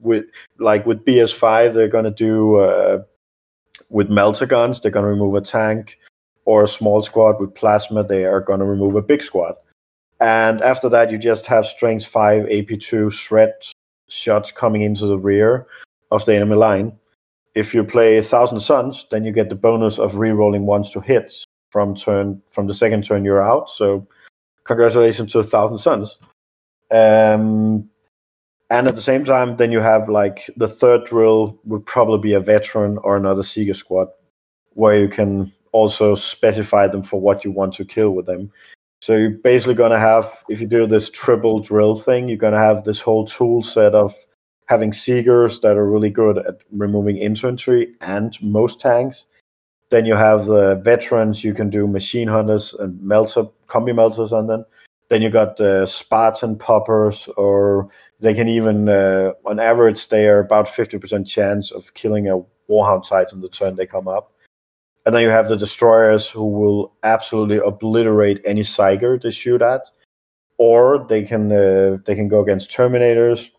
With 0.00 0.24
like 0.58 0.86
with 0.86 1.04
BS5, 1.04 1.74
they're 1.74 1.86
gonna 1.86 2.10
do 2.10 2.56
uh, 2.56 3.02
with 3.90 4.08
melter 4.08 4.46
guns. 4.46 4.80
They're 4.80 4.90
gonna 4.90 5.06
remove 5.06 5.34
a 5.34 5.42
tank 5.42 5.98
or 6.50 6.64
a 6.64 6.68
small 6.68 7.00
squad 7.00 7.38
with 7.38 7.54
plasma. 7.54 8.02
They 8.02 8.24
are 8.24 8.40
gonna 8.40 8.64
remove 8.64 8.96
a 8.96 9.02
big 9.02 9.22
squad. 9.22 9.54
And 10.18 10.60
after 10.62 10.88
that, 10.88 11.12
you 11.12 11.16
just 11.16 11.46
have 11.46 11.64
strength 11.64 12.06
5 12.06 12.46
AP2 12.46 13.12
shred 13.12 13.52
shots 14.08 14.50
coming 14.50 14.82
into 14.82 15.06
the 15.06 15.16
rear 15.16 15.68
of 16.10 16.24
the 16.24 16.34
enemy 16.34 16.56
line. 16.56 16.92
If 17.54 17.72
you 17.72 17.84
play 17.84 18.16
a 18.16 18.22
Thousand 18.22 18.58
Suns, 18.58 19.06
then 19.12 19.22
you 19.22 19.30
get 19.30 19.48
the 19.48 19.54
bonus 19.54 20.00
of 20.00 20.16
re-rolling 20.16 20.66
ones 20.66 20.90
to 20.90 21.00
hits 21.00 21.44
from 21.70 21.94
turn 21.94 22.42
from 22.50 22.66
the 22.66 22.74
second 22.74 23.04
turn 23.04 23.24
you're 23.24 23.40
out. 23.40 23.70
So 23.70 24.04
congratulations 24.64 25.30
to 25.32 25.38
a 25.38 25.44
Thousand 25.44 25.78
Suns. 25.78 26.18
Um, 26.90 27.88
and 28.70 28.88
at 28.88 28.96
the 28.96 29.02
same 29.02 29.24
time, 29.24 29.56
then 29.56 29.70
you 29.70 29.78
have 29.78 30.08
like 30.08 30.50
the 30.56 30.68
third 30.68 31.04
drill 31.04 31.60
would 31.62 31.86
probably 31.86 32.18
be 32.18 32.34
a 32.34 32.40
veteran 32.40 32.98
or 33.04 33.16
another 33.16 33.44
Seeker 33.44 33.74
squad, 33.74 34.08
where 34.74 34.98
you 34.98 35.08
can 35.08 35.52
also 35.72 36.14
specify 36.14 36.86
them 36.86 37.02
for 37.02 37.20
what 37.20 37.44
you 37.44 37.50
want 37.50 37.74
to 37.74 37.84
kill 37.84 38.10
with 38.10 38.26
them. 38.26 38.50
So 39.00 39.16
you're 39.16 39.30
basically 39.30 39.74
going 39.74 39.92
to 39.92 39.98
have, 39.98 40.44
if 40.48 40.60
you 40.60 40.66
do 40.66 40.86
this 40.86 41.08
triple 41.10 41.60
drill 41.60 41.94
thing, 41.94 42.28
you're 42.28 42.36
going 42.36 42.52
to 42.52 42.58
have 42.58 42.84
this 42.84 43.00
whole 43.00 43.24
tool 43.24 43.62
set 43.62 43.94
of 43.94 44.14
having 44.66 44.92
Seekers 44.92 45.60
that 45.60 45.76
are 45.76 45.90
really 45.90 46.10
good 46.10 46.38
at 46.38 46.58
removing 46.70 47.16
infantry 47.16 47.94
and 48.00 48.36
most 48.42 48.80
tanks. 48.80 49.26
Then 49.88 50.04
you 50.04 50.14
have 50.14 50.46
the 50.46 50.76
veterans. 50.76 51.42
You 51.42 51.54
can 51.54 51.70
do 51.70 51.86
machine 51.86 52.28
hunters 52.28 52.74
and 52.74 53.00
melter 53.02 53.44
combi 53.66 53.94
melters 53.94 54.32
on 54.32 54.46
them. 54.46 54.64
Then 55.08 55.22
you 55.22 55.30
got 55.30 55.56
the 55.56 55.86
Spartan 55.86 56.56
poppers, 56.56 57.26
or 57.36 57.88
they 58.20 58.32
can 58.32 58.46
even, 58.46 58.88
uh, 58.88 59.32
on 59.44 59.58
average, 59.58 60.06
they 60.06 60.28
are 60.28 60.38
about 60.38 60.68
fifty 60.68 60.98
percent 60.98 61.26
chance 61.26 61.72
of 61.72 61.92
killing 61.94 62.28
a 62.28 62.40
Warhound 62.70 63.08
Titan 63.08 63.40
the 63.40 63.48
turn 63.48 63.74
they 63.74 63.86
come 63.86 64.06
up. 64.06 64.32
And 65.06 65.14
then 65.14 65.22
you 65.22 65.30
have 65.30 65.48
the 65.48 65.56
destroyers 65.56 66.28
who 66.28 66.44
will 66.44 66.92
absolutely 67.02 67.58
obliterate 67.58 68.42
any 68.44 68.62
Siger 68.62 69.20
they 69.20 69.30
shoot 69.30 69.62
at, 69.62 69.82
or 70.58 71.06
they 71.08 71.22
can 71.22 71.50
uh, 71.50 71.96
they 72.04 72.14
can 72.14 72.28
go 72.28 72.40
against 72.40 72.70
Terminators. 72.70 73.50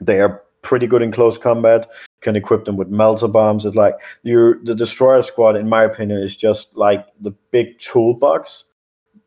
They 0.00 0.20
are 0.20 0.42
pretty 0.62 0.86
good 0.86 1.00
in 1.00 1.12
close 1.12 1.38
combat. 1.38 1.88
Can 2.20 2.36
equip 2.36 2.64
them 2.64 2.76
with 2.76 2.88
melter 2.88 3.28
bombs. 3.28 3.64
It's 3.64 3.76
like 3.76 3.94
you 4.22 4.60
the 4.64 4.74
destroyer 4.74 5.22
squad, 5.22 5.56
in 5.56 5.68
my 5.68 5.82
opinion, 5.82 6.20
is 6.20 6.36
just 6.36 6.76
like 6.76 7.06
the 7.20 7.30
big 7.52 7.78
toolbox. 7.78 8.64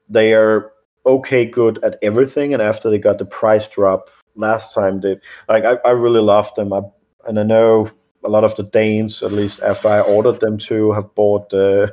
They 0.07 0.33
are 0.33 0.71
okay 1.05 1.45
good 1.45 1.83
at 1.83 1.97
everything, 2.01 2.53
and 2.53 2.61
after 2.61 2.89
they 2.89 2.99
got 2.99 3.17
the 3.17 3.25
price 3.25 3.67
drop 3.67 4.09
last 4.35 4.73
time, 4.75 5.01
they 5.01 5.17
like 5.47 5.65
I, 5.65 5.77
I 5.85 5.91
really 5.91 6.21
loved 6.21 6.55
them. 6.55 6.73
I, 6.73 6.81
and 7.27 7.39
I 7.39 7.43
know 7.43 7.89
a 8.23 8.29
lot 8.29 8.43
of 8.43 8.55
the 8.55 8.63
Danes, 8.63 9.23
at 9.23 9.31
least 9.31 9.61
after 9.61 9.87
I 9.87 10.01
ordered 10.01 10.39
them 10.39 10.57
to, 10.59 10.91
have 10.91 11.13
bought 11.15 11.53
uh, 11.53 11.87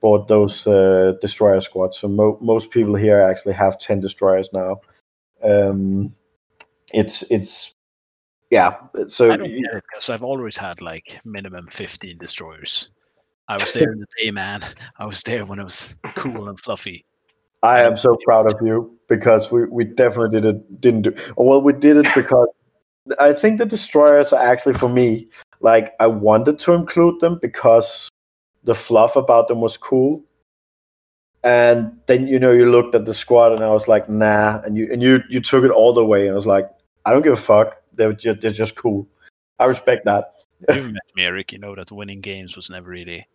bought 0.00 0.28
those 0.28 0.66
uh, 0.66 1.14
destroyer 1.20 1.60
squads. 1.60 1.98
So 1.98 2.08
mo- 2.08 2.38
most 2.40 2.70
people 2.70 2.94
here 2.94 3.20
actually 3.20 3.54
have 3.54 3.78
ten 3.78 4.00
destroyers 4.00 4.48
now. 4.52 4.80
Um, 5.42 6.14
it's 6.92 7.22
it's 7.30 7.74
yeah. 8.50 8.76
So 9.08 9.30
I 9.30 9.36
don't 9.36 9.48
get 9.48 9.74
it 9.74 9.84
because 9.90 10.10
I've 10.10 10.22
always 10.22 10.56
had 10.56 10.80
like 10.80 11.18
minimum 11.24 11.66
15 11.70 12.18
destroyers. 12.18 12.90
I 13.48 13.54
was 13.54 13.72
there 13.72 13.92
in 13.92 13.98
the 13.98 14.06
day, 14.22 14.30
man. 14.30 14.64
I 14.98 15.06
was 15.06 15.22
there 15.22 15.44
when 15.44 15.58
it 15.58 15.64
was 15.64 15.96
cool 16.16 16.48
and 16.48 16.58
fluffy. 16.58 17.04
I 17.62 17.80
am 17.80 17.96
so 17.96 18.16
proud 18.24 18.46
of 18.46 18.60
you 18.64 18.96
because 19.08 19.50
we, 19.50 19.64
we 19.64 19.84
definitely 19.84 20.40
did 20.40 20.44
it 20.54 20.80
didn't 20.80 21.02
do 21.02 21.14
well 21.36 21.62
we 21.62 21.72
did 21.72 21.96
it 21.96 22.06
because 22.14 22.48
I 23.18 23.32
think 23.32 23.58
the 23.58 23.66
destroyers 23.66 24.32
are 24.32 24.42
actually 24.42 24.74
for 24.74 24.88
me 24.88 25.28
like 25.64 25.94
I 25.98 26.06
wanted 26.06 26.58
to 26.60 26.74
include 26.74 27.20
them 27.20 27.38
because 27.40 28.10
the 28.62 28.74
fluff 28.74 29.16
about 29.16 29.48
them 29.48 29.60
was 29.62 29.76
cool. 29.78 30.22
And 31.42 31.98
then 32.06 32.26
you 32.26 32.38
know 32.38 32.52
you 32.52 32.70
looked 32.70 32.94
at 32.94 33.06
the 33.06 33.14
squad 33.14 33.52
and 33.52 33.62
I 33.62 33.70
was 33.70 33.88
like 33.88 34.08
nah 34.08 34.60
and 34.64 34.76
you 34.76 34.88
and 34.92 35.02
you 35.02 35.22
you 35.28 35.40
took 35.40 35.64
it 35.64 35.70
all 35.70 35.92
the 35.92 36.04
way 36.04 36.26
and 36.26 36.32
I 36.32 36.36
was 36.36 36.46
like 36.46 36.70
I 37.04 37.12
don't 37.12 37.22
give 37.22 37.32
a 37.32 37.36
fuck 37.36 37.76
they're 37.96 38.12
just, 38.12 38.40
they're 38.40 38.52
just 38.52 38.74
cool. 38.76 39.06
I 39.58 39.66
respect 39.66 40.04
that. 40.04 40.32
You've 40.74 40.92
met 40.92 41.02
me, 41.14 41.24
Eric. 41.24 41.52
You 41.52 41.58
know 41.58 41.74
that 41.74 41.92
winning 41.92 42.20
games 42.20 42.56
was 42.56 42.70
never 42.70 42.90
really 42.90 43.26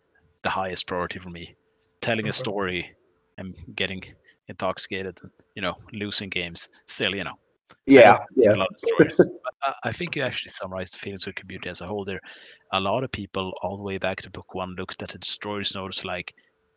the 0.42 0.50
highest 0.50 0.86
priority 0.86 1.18
for 1.18 1.30
me. 1.30 1.54
Telling 2.00 2.26
a 2.26 2.30
mm-hmm. 2.30 2.44
story 2.44 2.90
and 3.38 3.54
getting 3.74 4.02
intoxicated, 4.48 5.18
you 5.54 5.62
know, 5.62 5.76
losing 5.92 6.28
games, 6.28 6.68
still, 6.86 7.14
you 7.14 7.24
know, 7.24 7.38
Yeah, 7.86 8.14
I 8.14 8.24
yeah. 8.36 8.52
love 8.52 8.68
destroyers. 8.80 9.14
But 9.16 9.28
I- 9.62 9.74
I 9.84 9.92
think 9.92 10.16
you 10.16 10.22
actually 10.22 10.50
summarized 10.50 10.94
the 10.94 10.98
feelings 10.98 11.26
of 11.26 11.34
the 11.34 11.40
community 11.40 11.68
as 11.70 11.80
a 11.80 11.86
whole 11.86 12.04
there. 12.04 12.20
A 12.72 12.80
lot 12.80 13.04
of 13.04 13.12
people, 13.12 13.52
all 13.62 13.76
the 13.76 13.82
way 13.82 13.98
back 13.98 14.22
to 14.22 14.30
book 14.30 14.54
one, 14.54 14.74
looked 14.76 15.02
at 15.02 15.10
the 15.10 15.18
destroyers 15.18 15.74
notice 15.74 16.04
like, 16.04 16.34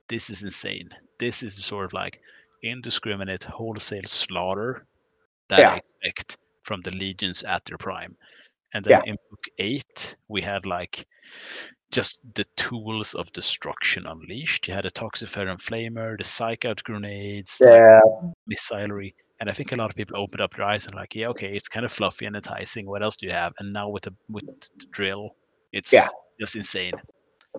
this 0.10 0.30
is 0.30 0.44
insane. 0.44 0.90
This 1.20 1.44
is 1.44 1.56
the 1.56 1.62
sort 1.62 1.86
of 1.86 1.94
like 1.94 2.20
indiscriminate 2.64 3.44
wholesale 3.44 4.06
slaughter 4.06 4.86
that 5.50 5.60
Yeah. 5.60 5.74
I 5.76 5.82
expect 6.04 6.38
from 6.64 6.82
the 6.82 6.92
legions 6.92 7.44
at 7.44 7.64
their 7.66 7.78
prime. 7.78 8.16
And 8.74 8.84
then 8.84 9.02
Yeah. 9.06 9.12
in 9.12 9.18
book 9.30 9.46
eight, 9.60 10.16
we 10.28 10.42
had 10.42 10.66
like 10.66 11.06
just 11.92 12.22
the 12.34 12.46
tools 12.56 13.14
of 13.14 13.32
destruction 13.34 14.08
unleashed. 14.08 14.68
You 14.68 14.74
had 14.74 14.86
a 14.86 14.90
Toxiferran 14.92 15.62
Flamer, 15.62 16.18
the 16.18 16.24
Psych 16.24 16.66
Out 16.66 16.84
grenades, 16.84 17.62
like, 17.62 17.76
Yeah, 17.76 18.02
missilery. 18.48 19.14
And 19.44 19.50
I 19.50 19.54
think 19.54 19.74
a 19.74 19.76
lot 19.76 19.90
of 19.90 19.98
people 19.98 20.16
opened 20.18 20.40
up 20.40 20.56
their 20.56 20.64
eyes 20.66 20.86
and 20.86 20.96
like, 20.96 21.14
yeah, 21.16 21.28
okay, 21.28 21.54
it's 21.54 21.68
kind 21.68 21.86
of 21.86 21.92
fluffy 21.92 22.26
and 22.26 22.34
enticing. 22.34 22.86
What 22.86 23.04
else 23.04 23.18
do 23.18 23.26
you 23.26 23.34
have? 23.34 23.52
And 23.60 23.74
now 23.74 23.90
with 23.90 24.04
the 24.04 24.16
with 24.30 24.46
the 24.46 24.86
drill, 24.90 25.32
it's 25.74 25.92
Yeah. 25.92 26.08
just 26.40 26.56
insane. 26.56 26.94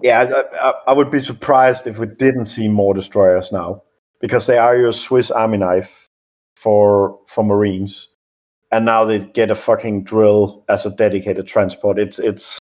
yeah. 0.00 0.22
I, 0.54 0.68
I, 0.70 0.72
I 0.86 0.92
would 0.94 1.10
be 1.10 1.22
surprised 1.22 1.86
if 1.86 1.98
we 1.98 2.06
didn't 2.06 2.46
see 2.46 2.68
more 2.68 2.94
destroyers 2.94 3.52
now 3.52 3.82
because 4.18 4.46
they 4.46 4.56
are 4.56 4.74
your 4.74 4.94
Swiss 4.94 5.30
Army 5.30 5.58
knife 5.58 6.08
for 6.56 7.18
for 7.26 7.44
Marines, 7.44 8.08
and 8.72 8.86
now 8.86 9.04
they 9.04 9.18
get 9.18 9.50
a 9.50 9.54
fucking 9.54 10.04
drill 10.04 10.64
as 10.70 10.86
a 10.86 10.90
dedicated 10.90 11.46
transport. 11.46 11.98
It's 11.98 12.18
it's 12.18 12.58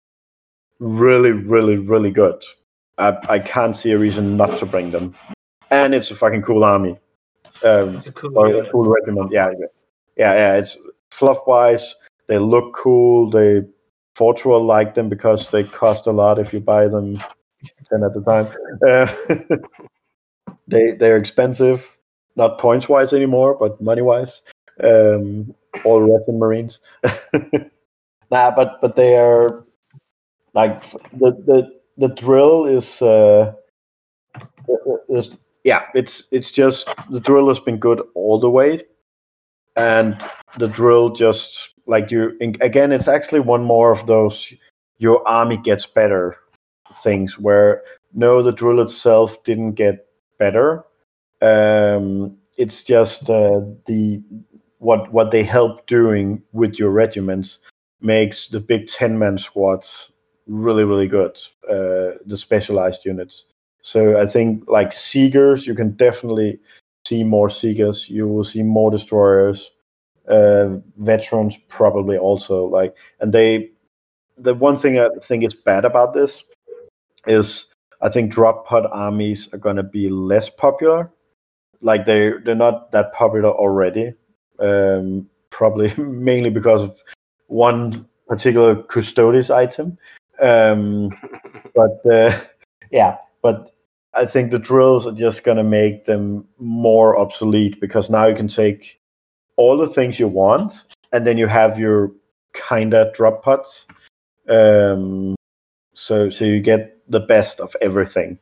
really 0.80 1.32
really 1.32 1.78
really 1.78 2.12
good. 2.12 2.44
I 2.98 3.18
I 3.30 3.40
can't 3.40 3.78
see 3.78 3.92
a 3.94 3.98
reason 3.98 4.36
not 4.36 4.60
to 4.60 4.66
bring 4.66 4.92
them, 4.92 5.14
and 5.72 5.96
it's 5.96 6.12
a 6.12 6.16
fucking 6.16 6.42
cool 6.42 6.66
army. 6.66 7.00
Um, 7.64 7.96
It's 7.98 8.08
a 8.08 8.12
cool 8.12 8.38
or 8.38 8.66
cool 8.72 8.90
regiment. 8.90 9.32
Yeah, 9.32 9.52
yeah, 10.18 10.34
yeah. 10.34 10.56
It's 10.56 10.78
fluff 11.12 11.40
wise. 11.48 11.96
They 12.28 12.38
look 12.38 12.74
cool. 12.74 13.30
They 13.30 13.62
Fortual 14.16 14.64
like 14.64 14.94
them 14.94 15.10
because 15.10 15.50
they 15.50 15.64
cost 15.64 16.06
a 16.06 16.12
lot 16.12 16.38
if 16.38 16.54
you 16.54 16.62
buy 16.62 16.88
them 16.88 17.16
ten 17.90 18.04
at 18.04 18.14
the 18.14 18.22
time. 18.22 18.48
Uh, 18.88 19.08
they 20.68 20.92
they're 20.92 21.18
expensive, 21.18 21.98
not 22.36 22.60
points 22.60 22.88
wise 22.88 23.12
anymore, 23.12 23.58
but 23.60 23.82
money 23.82 24.04
wise. 24.04 24.44
Um, 24.84 25.56
all 25.84 26.02
Russian 26.02 26.38
Marines. 26.38 26.80
nah, 28.30 28.52
but 28.52 28.80
but 28.82 28.96
they 28.96 29.18
are 29.18 29.66
like 30.54 30.84
the 31.14 31.32
the 31.48 31.80
the 31.98 32.10
drill 32.10 32.66
is 32.66 33.02
uh 33.02 33.54
is 35.10 35.40
yeah 35.64 35.84
it's 35.94 36.28
it's 36.32 36.52
just 36.52 36.90
the 37.10 37.20
drill 37.20 37.48
has 37.48 37.60
been 37.60 37.78
good 37.78 38.02
all 38.16 38.40
the 38.40 38.50
way. 38.50 38.82
And 39.76 40.22
the 40.60 40.68
drill 40.68 41.10
just 41.10 41.70
like 41.88 42.12
you 42.12 42.38
again 42.62 42.92
it's 42.92 43.08
actually 43.08 43.40
one 43.40 43.64
more 43.64 43.92
of 43.92 44.06
those 44.08 44.54
your 44.98 45.28
army 45.28 45.58
gets 45.58 45.86
better 45.86 46.38
things 47.04 47.40
where 47.40 47.84
no 48.14 48.42
the 48.42 48.52
drill 48.52 48.80
itself 48.82 49.44
didn't 49.44 49.74
get 49.74 50.06
better. 50.38 50.84
Um 51.42 52.38
it's 52.56 52.84
just 52.84 53.30
uh, 53.30 53.62
the 53.88 54.22
what 54.78 55.12
what 55.12 55.32
they 55.32 55.44
help 55.44 55.88
doing 55.88 56.44
with 56.52 56.78
your 56.78 56.92
regiments 56.92 57.60
makes 58.02 58.48
the 58.48 58.60
big 58.60 58.88
10 58.88 59.18
man 59.18 59.38
squads 59.38 60.12
really 60.46 60.84
really 60.84 61.08
good 61.08 61.38
uh 61.70 62.20
the 62.26 62.36
specialized 62.36 63.06
units 63.06 63.46
so 63.84 64.20
I 64.20 64.26
think 64.26 64.64
like 64.68 64.92
Seekers, 64.94 65.68
you 65.68 65.76
can 65.76 65.92
definitely 65.92 66.60
see 67.06 67.24
more 67.24 67.50
Seekers. 67.50 68.10
You 68.10 68.28
will 68.28 68.46
see 68.46 68.64
more 68.64 68.90
destroyers. 68.90 69.72
Uh, 70.28 70.78
veterans 70.98 71.58
probably 71.68 72.18
also 72.18 72.66
like, 72.66 72.96
and 73.20 73.34
they. 73.34 73.70
The 74.36 74.56
one 74.56 74.80
thing 74.80 74.98
I 74.98 75.10
think 75.22 75.44
is 75.44 75.54
bad 75.54 75.86
about 75.86 76.16
this 76.16 76.44
is 77.28 77.68
I 78.02 78.10
think 78.10 78.34
drop 78.34 78.66
pod 78.66 78.88
armies 78.92 79.48
are 79.54 79.60
going 79.60 79.76
to 79.76 79.84
be 79.84 80.10
less 80.10 80.50
popular. 80.50 81.12
Like 81.82 82.06
they 82.06 82.32
they're 82.44 82.56
not 82.56 82.92
that 82.94 83.14
popular 83.14 83.52
already. 83.52 84.14
Um, 84.60 85.30
probably 85.52 85.94
mainly 86.02 86.50
because 86.50 86.82
of 86.82 87.04
one 87.48 88.08
particular 88.28 88.82
custodes 88.82 89.52
item. 89.52 89.98
Um, 90.42 91.10
but 91.76 92.02
uh, 92.12 92.40
yeah, 92.92 93.18
but 93.44 93.70
I 94.16 94.26
think 94.26 94.50
the 94.50 94.60
drills 94.60 95.06
are 95.06 95.12
just 95.12 95.44
going 95.44 95.58
to 95.58 95.64
make 95.64 96.06
them 96.06 96.48
more 96.60 97.20
obsolete 97.20 97.80
because 97.80 98.10
now 98.10 98.26
you 98.26 98.36
can 98.36 98.48
take 98.48 99.00
all 99.58 99.78
the 99.78 99.88
things 99.88 100.20
you 100.20 100.28
want 100.28 100.86
and 101.12 101.28
then 101.28 101.38
you 101.38 101.46
have 101.48 101.78
your 101.78 102.12
kinda 102.54 103.12
drop 103.14 103.44
pods. 103.44 103.86
Um, 104.50 105.36
so 105.94 106.30
so 106.30 106.46
you 106.46 106.60
get 106.60 107.00
the 107.08 107.20
best 107.20 107.60
of 107.60 107.76
everything, 107.82 108.40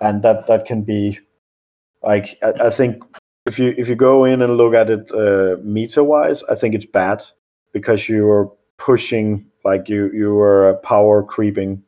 and 0.00 0.22
that 0.22 0.46
that 0.46 0.64
can 0.64 0.82
be 0.82 1.18
like 2.02 2.38
I, 2.42 2.66
I 2.66 2.70
think 2.70 3.02
if 3.46 3.58
you 3.58 3.74
if 3.76 3.88
you 3.88 3.96
go 3.96 4.24
in 4.24 4.42
and 4.42 4.56
look 4.56 4.74
at 4.74 4.90
it 4.90 5.10
uh, 5.12 5.56
meter 5.62 6.04
wise, 6.04 6.42
I 6.44 6.54
think 6.54 6.74
it's 6.74 6.86
bad 6.86 7.24
because 7.72 8.08
you 8.08 8.28
are 8.28 8.50
pushing 8.78 9.46
like 9.64 9.88
you 9.88 10.10
you 10.12 10.38
are 10.38 10.74
power 10.82 11.22
creeping 11.22 11.82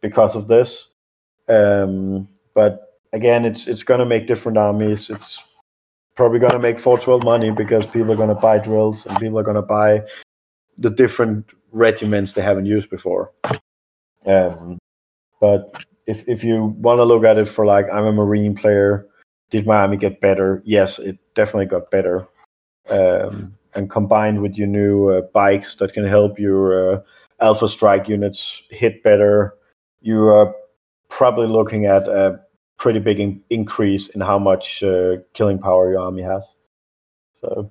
because 0.00 0.36
of 0.36 0.48
this. 0.48 0.88
Um, 1.48 2.28
but 2.54 3.00
again, 3.12 3.44
it's 3.44 3.66
it's 3.66 3.82
gonna 3.82 4.06
make 4.06 4.26
different 4.26 4.58
armies. 4.58 5.10
It's 5.10 5.42
probably 6.14 6.38
gonna 6.38 6.58
make 6.58 6.78
412 6.78 7.24
money 7.24 7.50
because 7.50 7.86
people 7.86 8.12
are 8.12 8.16
gonna 8.16 8.34
buy 8.34 8.58
drills 8.58 9.06
and 9.06 9.18
people 9.18 9.38
are 9.38 9.44
gonna 9.44 9.62
buy 9.62 10.02
the 10.78 10.90
different 10.90 11.46
regiments 11.72 12.32
they 12.32 12.42
haven't 12.42 12.66
used 12.66 12.90
before. 12.90 13.32
Um, 14.26 14.78
but 15.40 15.84
if 16.06 16.28
if 16.28 16.42
you 16.44 16.66
want 16.78 16.98
to 16.98 17.04
look 17.04 17.24
at 17.24 17.38
it 17.38 17.48
for 17.48 17.66
like 17.66 17.86
I'm 17.92 18.06
a 18.06 18.12
marine 18.12 18.54
player, 18.54 19.06
did 19.50 19.66
my 19.66 19.76
army 19.76 19.96
get 19.96 20.20
better? 20.20 20.62
Yes, 20.64 20.98
it 20.98 21.18
definitely 21.34 21.66
got 21.66 21.90
better. 21.90 22.26
Um, 22.88 23.56
and 23.74 23.90
combined 23.90 24.40
with 24.40 24.56
your 24.56 24.68
new 24.68 25.10
uh, 25.10 25.22
bikes 25.34 25.74
that 25.76 25.92
can 25.92 26.06
help 26.06 26.38
your 26.38 26.94
uh, 26.94 27.00
Alpha 27.40 27.68
Strike 27.68 28.08
units 28.08 28.62
hit 28.70 29.02
better, 29.02 29.54
you 30.00 30.28
are 30.28 30.54
probably 31.08 31.46
looking 31.46 31.86
at 31.86 32.08
a 32.08 32.40
pretty 32.78 32.98
big 32.98 33.20
in- 33.20 33.42
increase 33.50 34.08
in 34.08 34.20
how 34.20 34.38
much 34.38 34.82
uh, 34.82 35.16
killing 35.34 35.58
power 35.58 35.90
your 35.90 36.00
army 36.00 36.22
has. 36.22 36.44
So 37.40 37.70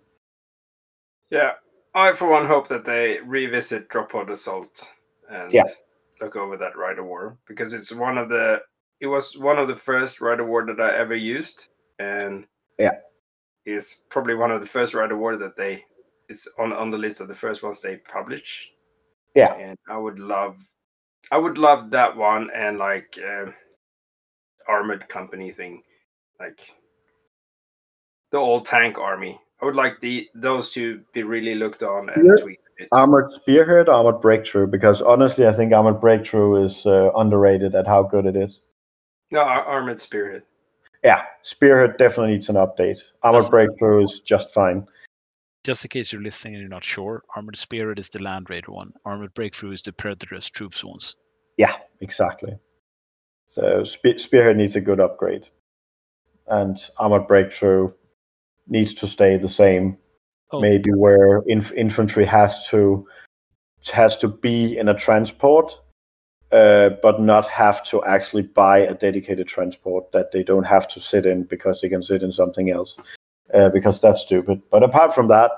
Yeah, 1.30 1.54
I 1.94 2.14
for 2.14 2.30
one 2.30 2.48
hope 2.48 2.68
that 2.70 2.86
they 2.86 3.20
revisit 3.26 3.90
Drop 3.90 4.12
Pod 4.12 4.30
Assault 4.30 4.88
and 5.30 5.52
Yeah. 5.52 5.64
look 6.22 6.36
over 6.36 6.58
that 6.58 6.78
Rite 6.78 7.00
of 7.00 7.06
War 7.06 7.38
because 7.48 7.74
it's 7.74 7.92
one 7.92 8.18
of 8.18 8.30
the 8.30 8.62
it 9.02 9.08
was 9.08 9.38
one 9.38 9.58
of 9.60 9.68
the 9.68 9.76
first 9.76 10.22
Rite 10.22 10.40
of 10.40 10.48
War 10.48 10.66
that 10.66 10.80
I 10.80 10.96
ever 10.98 11.16
used 11.16 11.68
and 12.00 12.46
Yeah. 12.80 13.00
it's 13.66 13.96
probably 14.10 14.36
one 14.36 14.52
of 14.52 14.62
the 14.62 14.68
first 14.68 14.94
Rite 14.94 15.12
of 15.12 15.18
War 15.20 15.36
that 15.38 15.56
they 15.58 15.84
it's 16.30 16.48
on 16.58 16.74
on 16.74 16.90
the 16.90 16.98
list 16.98 17.20
of 17.20 17.28
the 17.28 17.34
first 17.36 17.62
ones 17.64 17.82
they 17.82 17.98
published. 17.98 18.72
Yeah. 19.36 19.54
and 19.56 19.78
I 19.90 19.98
would 19.98 20.18
love 20.18 20.56
I 21.32 21.38
would 21.38 21.58
love 21.58 21.90
that 21.92 22.16
one 22.16 22.50
and 22.56 22.78
like 22.78 23.18
um 23.24 23.54
armored 24.68 25.08
company 25.10 25.52
thing 25.52 25.82
like 26.40 26.60
the 28.32 28.38
old 28.38 28.66
tank 28.66 28.98
army. 28.98 29.40
I 29.62 29.66
would 29.66 29.76
like 29.76 30.00
the 30.02 30.28
those 30.36 30.70
to 30.72 31.02
be 31.14 31.24
really 31.24 31.56
looked 31.56 31.84
on 31.84 32.10
and 32.10 32.26
Yeah. 32.26 32.44
tweaked 32.44 32.66
a 32.68 32.72
bit. 32.84 32.90
Armored 32.92 33.32
Spearhead, 33.32 33.88
Armored 33.90 34.22
Breakthrough, 34.22 34.68
because 34.68 35.02
honestly, 35.02 35.48
I 35.48 35.54
think 35.54 35.72
Armored 35.74 36.02
Breakthrough 36.02 36.64
is 36.66 36.86
uh, 36.86 37.12
underrated 37.16 37.74
at 37.76 37.88
how 37.88 38.04
good 38.04 38.26
it 38.26 38.36
is. 38.36 38.62
no, 39.32 39.40
Ar- 39.42 39.64
armored 39.66 40.02
spearhead. 40.02 40.44
Yeah, 41.04 41.24
Spearhead 41.44 41.98
definitely 41.98 42.34
needs 42.34 42.50
an 42.50 42.56
update. 42.56 43.00
Armored 43.24 43.44
That's- 43.44 43.50
Breakthrough 43.50 44.04
is 44.06 44.20
just 44.20 44.52
fine. 44.54 44.88
Just 45.66 45.84
in 45.84 45.90
case 45.90 46.14
you're 46.14 46.22
listening 46.22 46.54
and 46.54 46.62
you're 46.62 46.70
not 46.70 46.84
sure, 46.84 47.24
Armored 47.36 47.58
Spearhead 47.58 47.98
is 47.98 48.08
the 48.10 48.22
Land 48.22 48.52
Raider 48.52 48.72
one. 48.72 48.94
Armored 49.04 49.34
Breakthrough 49.34 49.72
is 49.72 49.82
the 49.82 49.92
Predator's 49.92 50.48
troops 50.48 50.84
ones. 50.84 51.16
Yeah, 51.58 51.76
exactly. 52.02 52.56
So 53.48 53.84
Spe- 53.84 54.20
Spearhead 54.20 54.58
needs 54.58 54.76
a 54.76 54.80
good 54.80 55.00
upgrade, 55.00 55.48
and 56.46 56.78
Armored 57.00 57.28
Breakthrough 57.28 57.92
needs 58.68 58.94
to 58.94 59.08
stay 59.08 59.38
the 59.38 59.50
same. 59.50 59.98
Oh. 60.52 60.62
Maybe 60.62 60.92
where 60.92 61.42
inf- 61.48 61.74
infantry 61.74 62.26
has 62.26 62.68
to 62.68 63.08
has 63.92 64.16
to 64.18 64.28
be 64.28 64.78
in 64.78 64.88
a 64.88 64.94
transport, 64.94 65.74
uh, 66.52 66.90
but 67.02 67.20
not 67.20 67.48
have 67.48 67.84
to 67.86 68.06
actually 68.06 68.44
buy 68.44 68.78
a 68.78 68.94
dedicated 68.94 69.48
transport 69.48 70.12
that 70.12 70.32
they 70.32 70.44
don't 70.44 70.66
have 70.66 70.88
to 70.90 71.00
sit 71.00 71.26
in 71.26 71.42
because 71.42 71.82
they 71.82 71.90
can 71.90 72.04
sit 72.04 72.22
in 72.22 72.32
something 72.32 72.70
else. 72.70 73.00
Uh, 73.56 73.70
because 73.70 74.02
that's 74.02 74.22
stupid. 74.22 74.62
But 74.70 74.84
apart 74.84 75.14
from 75.16 75.30
that, 75.30 75.52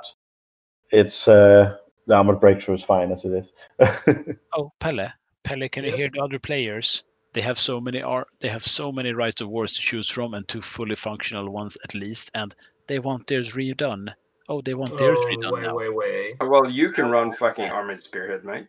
it's 0.91 1.27
uh, 1.27 1.75
the 2.05 2.13
Armored 2.15 2.39
Breakthrough 2.39 2.75
is 2.75 2.83
fine 2.83 3.11
as 3.11 3.25
it 3.25 3.31
is. 3.79 4.35
Oh, 4.53 4.71
Pelle, 4.79 5.07
Pelle, 5.43 5.67
can 5.69 5.83
you 5.83 5.95
hear 5.95 6.09
the 6.13 6.21
other 6.23 6.37
players? 6.39 7.03
They 7.33 7.41
have 7.41 7.57
so 7.59 7.81
many 7.81 8.01
ar- 8.01 8.27
they 8.39 8.49
have 8.49 8.65
so 8.65 8.91
many 8.91 9.11
rites 9.13 9.41
of 9.41 9.49
wars 9.49 9.73
to 9.73 9.81
choose 9.81 10.09
from, 10.09 10.33
and 10.35 10.47
two 10.47 10.61
fully 10.61 10.95
functional 10.95 11.49
ones 11.49 11.77
at 11.83 11.93
least, 11.95 12.29
and 12.35 12.53
they 12.87 12.99
want 12.99 13.25
theirs 13.27 13.53
redone. 13.53 14.13
Oh, 14.49 14.61
they 14.61 14.73
want 14.75 14.97
theirs 14.97 15.17
Oh, 15.21 15.27
redone 15.27 15.51
way, 15.53 15.61
now. 15.61 15.75
way, 15.75 15.89
way. 15.89 16.35
Uh, 16.39 16.45
Well, 16.45 16.69
you 16.69 16.91
can 16.91 17.09
run 17.09 17.31
fucking 17.31 17.69
armored 17.69 18.01
spearhead, 18.01 18.45
mate, 18.45 18.67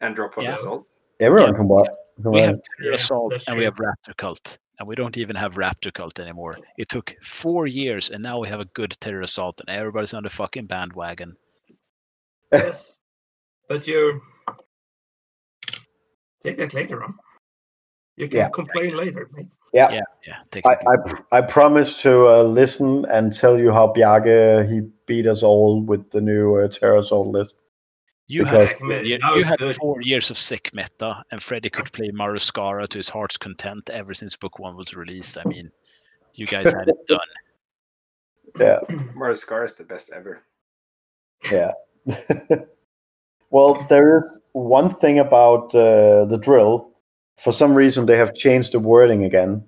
and 0.00 0.14
drop 0.16 0.36
on 0.36 0.44
Yeah. 0.44 0.54
assault. 0.54 0.86
Everyone 1.20 1.50
Yeah. 1.52 1.56
can 1.58 1.68
watch. 1.68 1.88
Can 2.22 2.30
We 2.32 2.40
watch. 2.40 2.46
have 2.48 2.60
Yeah, 2.82 2.92
Assault 2.92 3.34
and 3.48 3.56
we 3.56 3.64
have 3.64 3.74
Raptor 3.76 4.16
Cult, 4.16 4.58
and 4.78 4.88
we 4.88 4.94
don't 4.94 5.16
even 5.16 5.36
have 5.36 5.54
Raptor 5.54 5.92
Cult 5.92 6.18
anymore. 6.18 6.56
It 6.78 6.88
took 6.88 7.14
four 7.22 7.66
years, 7.66 8.10
and 8.10 8.22
now 8.22 8.38
we 8.38 8.48
have 8.48 8.60
a 8.60 8.64
good 8.66 8.96
Terror 9.00 9.22
Assault, 9.22 9.60
and 9.60 9.76
everybody's 9.76 10.14
on 10.14 10.22
the 10.24 10.30
fucking 10.30 10.66
bandwagon. 10.66 11.36
yes. 12.52 12.92
But 13.68 13.86
you 13.86 14.20
take 16.42 16.58
that 16.58 16.74
later 16.74 17.02
on. 17.02 17.14
You 18.16 18.28
can 18.28 18.36
Yeah. 18.38 18.48
complain 18.50 18.94
later, 18.96 19.28
mate. 19.32 19.48
Yeah, 19.72 19.90
Yeah, 19.90 20.02
yeah. 20.26 20.60
I, 20.66 20.76
I, 20.86 20.96
pr- 21.04 21.22
I 21.32 21.40
promise 21.40 22.00
to 22.02 22.28
uh, 22.28 22.42
listen 22.44 23.04
and 23.06 23.32
tell 23.32 23.58
you 23.58 23.72
how 23.72 23.92
Bjarke 23.92 24.68
he 24.70 24.82
beat 25.06 25.26
us 25.26 25.42
all 25.42 25.80
with 25.82 26.10
the 26.10 26.20
new 26.20 26.54
uh, 26.56 26.68
Terror 26.68 26.98
Assault 26.98 27.28
list. 27.28 27.56
You 28.26 28.44
because- 28.44 28.68
had, 28.72 28.80
you, 28.80 29.18
that 29.18 29.36
you 29.36 29.44
had 29.44 29.58
good. 29.58 29.76
four 29.76 30.00
years 30.00 30.30
of 30.30 30.38
sick 30.38 30.70
meta, 30.74 31.22
and 31.30 31.42
Freddy 31.42 31.68
could 31.68 31.92
play 31.92 32.10
Maruscara 32.10 32.88
to 32.88 32.98
his 32.98 33.08
heart's 33.08 33.36
content 33.36 33.90
ever 33.90 34.14
since 34.14 34.34
book 34.36 34.58
one 34.58 34.76
was 34.76 34.94
released. 34.96 35.36
I 35.36 35.44
mean, 35.48 35.70
you 36.34 36.46
guys 36.46 36.72
had 36.72 36.88
it 36.88 37.06
done. 37.06 37.18
Yeah, 38.58 38.78
Maruscar 39.16 39.64
is 39.64 39.74
the 39.74 39.82
best 39.82 40.10
ever. 40.14 40.42
yeah. 41.50 41.72
well, 43.50 43.84
there 43.88 44.18
is 44.18 44.30
one 44.52 44.94
thing 44.94 45.18
about 45.18 45.74
uh, 45.74 46.24
the 46.26 46.38
drill. 46.40 46.90
For 47.36 47.52
some 47.52 47.74
reason, 47.74 48.06
they 48.06 48.16
have 48.16 48.32
changed 48.34 48.70
the 48.70 48.78
wording 48.78 49.24
again, 49.24 49.64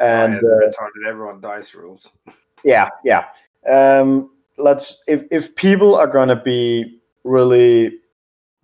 and 0.00 0.36
oh, 0.36 0.40
yeah, 0.42 0.68
uh, 0.68 0.70
retarded 0.70 1.06
everyone 1.06 1.40
dies 1.42 1.74
rules. 1.74 2.08
yeah 2.64 2.88
yeah 3.04 3.26
um 3.70 4.30
let's 4.56 5.02
if 5.06 5.24
if 5.30 5.54
people 5.54 5.94
are 5.94 6.06
gonna 6.06 6.40
be 6.42 7.00
really 7.24 7.92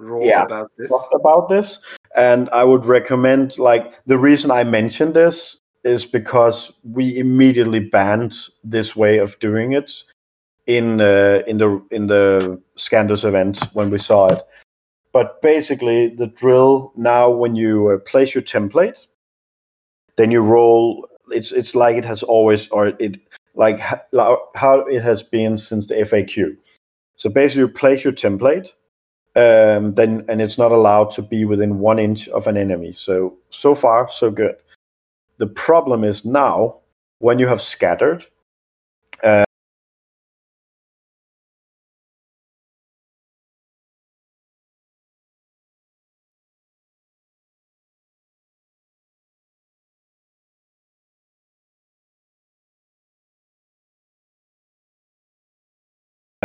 Yeah. 0.00 0.44
about 0.44 0.70
this. 0.78 0.90
talked 0.90 1.14
about 1.14 1.48
this 1.48 1.78
and 2.16 2.48
i 2.50 2.64
would 2.64 2.84
recommend 2.84 3.58
like 3.58 3.94
the 4.06 4.18
reason 4.18 4.50
i 4.50 4.64
mentioned 4.64 5.14
this 5.14 5.58
is 5.84 6.06
because 6.06 6.72
we 6.82 7.18
immediately 7.18 7.80
banned 7.80 8.34
this 8.62 8.96
way 8.96 9.18
of 9.18 9.38
doing 9.38 9.72
it 9.72 9.92
in 10.66 11.00
uh, 11.00 11.42
in 11.46 11.58
the 11.58 11.84
in 11.90 12.06
the 12.06 12.60
Scandus 12.76 13.24
event 13.24 13.58
when 13.74 13.90
we 13.90 13.98
saw 13.98 14.28
it 14.28 14.40
but 15.12 15.40
basically 15.42 16.08
the 16.08 16.26
drill 16.26 16.92
now 16.96 17.30
when 17.30 17.54
you 17.54 17.88
uh, 17.88 17.98
place 17.98 18.34
your 18.34 18.42
template 18.42 19.06
then 20.16 20.30
you 20.30 20.40
roll 20.40 21.06
it's 21.30 21.52
it's 21.52 21.74
like 21.74 21.96
it 21.96 22.04
has 22.04 22.22
always 22.22 22.68
or 22.68 22.88
it 22.98 23.20
like 23.54 23.78
how 24.54 24.80
it 24.90 25.02
has 25.02 25.22
been 25.22 25.58
since 25.58 25.86
the 25.86 25.94
FAQ 25.94 26.56
so 27.16 27.30
basically 27.30 27.60
you 27.60 27.68
place 27.68 28.04
your 28.04 28.12
template 28.12 28.72
um, 29.36 29.94
then 29.94 30.24
and 30.28 30.40
it's 30.40 30.58
not 30.58 30.70
allowed 30.70 31.10
to 31.12 31.22
be 31.22 31.44
within 31.44 31.80
one 31.80 31.98
inch 31.98 32.28
of 32.28 32.46
an 32.46 32.56
enemy. 32.56 32.92
So 32.92 33.36
so 33.50 33.74
far 33.74 34.08
so 34.10 34.30
good. 34.30 34.56
The 35.38 35.48
problem 35.48 36.04
is 36.04 36.24
now 36.24 36.76
when 37.18 37.38
you 37.38 37.48
have 37.48 37.60
scattered. 37.60 38.26
Uh, 39.22 39.44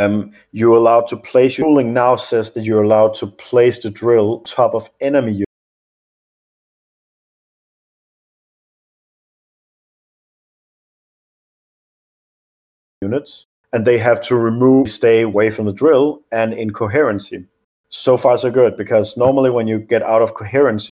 um, 0.00 0.32
you're 0.52 0.76
allowed 0.76 1.06
to 1.08 1.16
place 1.16 1.58
your 1.58 1.68
ruling 1.68 1.92
now 1.92 2.16
says 2.16 2.52
that 2.52 2.64
you're 2.64 2.82
allowed 2.82 3.14
to 3.14 3.26
place 3.26 3.78
the 3.78 3.90
drill 3.90 4.40
top 4.40 4.74
of 4.74 4.88
enemy 5.00 5.44
units 13.02 13.46
and 13.72 13.86
they 13.86 13.98
have 13.98 14.20
to 14.22 14.36
remove 14.36 14.88
stay 14.88 15.20
away 15.20 15.50
from 15.50 15.66
the 15.66 15.72
drill 15.72 16.22
and 16.32 16.54
in 16.54 16.72
coherency 16.72 17.44
so 17.90 18.16
far 18.16 18.38
so 18.38 18.50
good 18.50 18.76
because 18.76 19.16
normally 19.16 19.50
when 19.50 19.66
you 19.66 19.78
get 19.78 20.02
out 20.02 20.22
of 20.22 20.34
coherency 20.34 20.90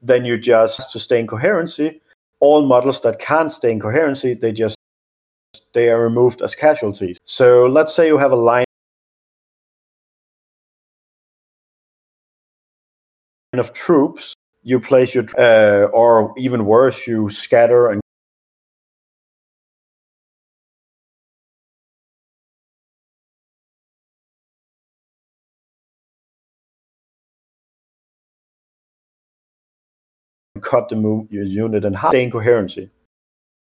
then 0.00 0.24
you 0.24 0.38
just 0.38 0.90
to 0.90 0.98
stay 0.98 1.20
in 1.20 1.26
coherency. 1.26 2.00
All 2.40 2.66
models 2.66 3.00
that 3.02 3.18
can't 3.18 3.50
stay 3.50 3.72
in 3.72 3.80
coherency 3.80 4.34
they 4.34 4.52
just 4.52 4.76
they 5.72 5.90
are 5.90 6.00
removed 6.00 6.42
as 6.42 6.54
casualties. 6.54 7.18
So 7.24 7.66
let's 7.66 7.94
say 7.94 8.06
you 8.06 8.18
have 8.18 8.32
a 8.32 8.36
line 8.36 8.64
of 13.54 13.72
troops 13.72 14.34
you 14.62 14.78
place 14.78 15.14
your 15.14 15.24
uh, 15.38 15.88
or 15.88 16.34
even 16.36 16.66
worse 16.66 17.06
you 17.06 17.30
scatter 17.30 17.88
and 17.88 18.00
cut 30.70 30.88
the 30.88 30.96
your 31.30 31.44
unit 31.44 31.84
in 31.84 31.94
half. 31.94 32.12
Stay 32.12 32.24
in 32.24 32.30
coherency 32.30 32.90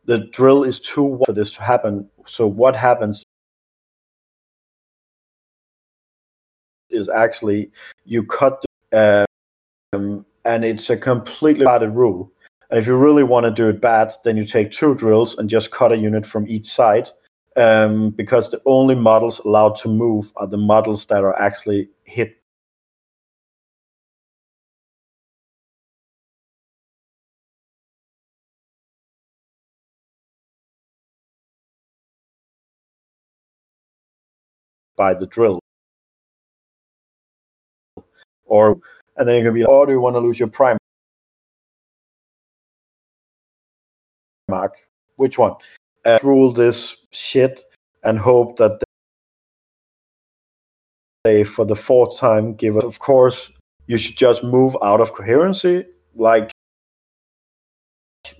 the 0.09 0.19
drill 0.33 0.65
is 0.65 0.81
too 0.81 1.03
wide 1.03 1.27
for 1.27 1.33
this 1.35 1.53
to 1.53 1.63
happen. 1.63 2.09
So 2.27 2.47
what 2.47 2.75
happens 2.75 3.23
is 6.89 7.11
actually 7.11 7.71
you 8.07 8.25
cut 8.25 8.65
the, 8.91 9.27
um, 9.93 10.25
and 10.47 10.65
it's 10.65 10.89
a 10.89 10.97
completely 10.97 11.67
bad 11.67 11.95
rule. 11.95 12.33
And 12.71 12.79
if 12.79 12.87
you 12.87 12.97
really 12.97 13.23
want 13.23 13.45
to 13.45 13.51
do 13.51 13.69
it 13.69 13.83
bad, 13.83 14.13
then 14.25 14.39
you 14.39 14.47
take 14.47 14.73
two 14.73 14.95
drills 14.95 15.37
and 15.37 15.51
just 15.51 15.71
cut 15.71 15.93
a 15.93 15.97
unit 15.97 16.25
from 16.25 16.49
each 16.49 16.67
side, 16.67 17.11
um, 17.57 18.09
because 18.09 18.49
the 18.49 18.63
only 18.65 18.95
models 18.95 19.41
allowed 19.41 19.77
to 19.77 19.89
move 19.89 20.33
are 20.37 20.47
the 20.47 20.57
models 20.57 21.05
that 21.07 21.23
are 21.23 21.39
actually 21.39 21.91
hit 22.05 22.38
by 34.99 35.15
the 35.15 35.27
drill. 35.27 35.61
Or 38.45 38.79
and 39.17 39.27
then 39.27 39.37
you're 39.37 39.45
gonna 39.45 39.55
be 39.55 39.63
like, 39.63 39.71
oh, 39.71 39.87
do 39.87 39.93
you 39.93 40.01
want 40.01 40.17
to 40.17 40.21
lose 40.21 40.39
your 40.39 40.49
prime 40.49 40.77
mark? 44.49 44.75
Which 45.17 45.39
one? 45.39 45.55
Uh, 46.05 46.19
rule 46.23 46.53
this 46.53 46.97
shit 47.11 47.63
and 48.05 48.19
hope 48.19 48.57
that 48.59 48.83
they, 51.25 51.45
for 51.45 51.65
the 51.65 51.77
fourth 51.77 52.19
time, 52.19 52.55
give 52.55 52.77
us. 52.77 52.85
Of 52.85 52.99
course, 52.99 53.51
you 53.87 53.99
should 53.99 54.17
just 54.17 54.45
move 54.45 54.77
out 54.83 55.01
of 55.01 55.13
coherency 55.13 55.85
like 56.15 56.51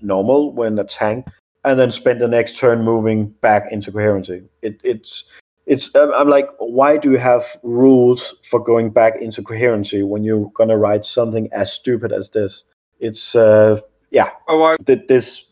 normal 0.01 0.53
when 0.53 0.79
a 0.79 0.83
tank, 0.83 1.27
and 1.63 1.79
then 1.79 1.91
spend 1.91 2.21
the 2.21 2.27
next 2.27 2.57
turn 2.57 2.83
moving 2.83 3.27
back 3.41 3.71
into 3.71 3.91
coherency. 3.91 4.43
It, 4.61 4.79
it's 4.83 5.25
it's 5.69 5.95
um, 5.95 6.11
I'm 6.15 6.27
like, 6.27 6.49
why 6.59 6.97
do 6.97 7.11
you 7.11 7.19
have 7.19 7.45
rules 7.63 8.35
for 8.43 8.59
going 8.59 8.89
back 8.89 9.21
into 9.21 9.43
coherency 9.43 10.01
when 10.01 10.23
you're 10.23 10.51
gonna 10.55 10.77
write 10.77 11.05
something 11.05 11.47
as 11.53 11.71
stupid 11.71 12.11
as 12.11 12.31
this? 12.31 12.63
It's 12.99 13.35
uh, 13.35 13.79
yeah, 14.09 14.31
Oh, 14.47 14.63
I, 14.63 14.77
th- 14.85 15.07
this 15.07 15.45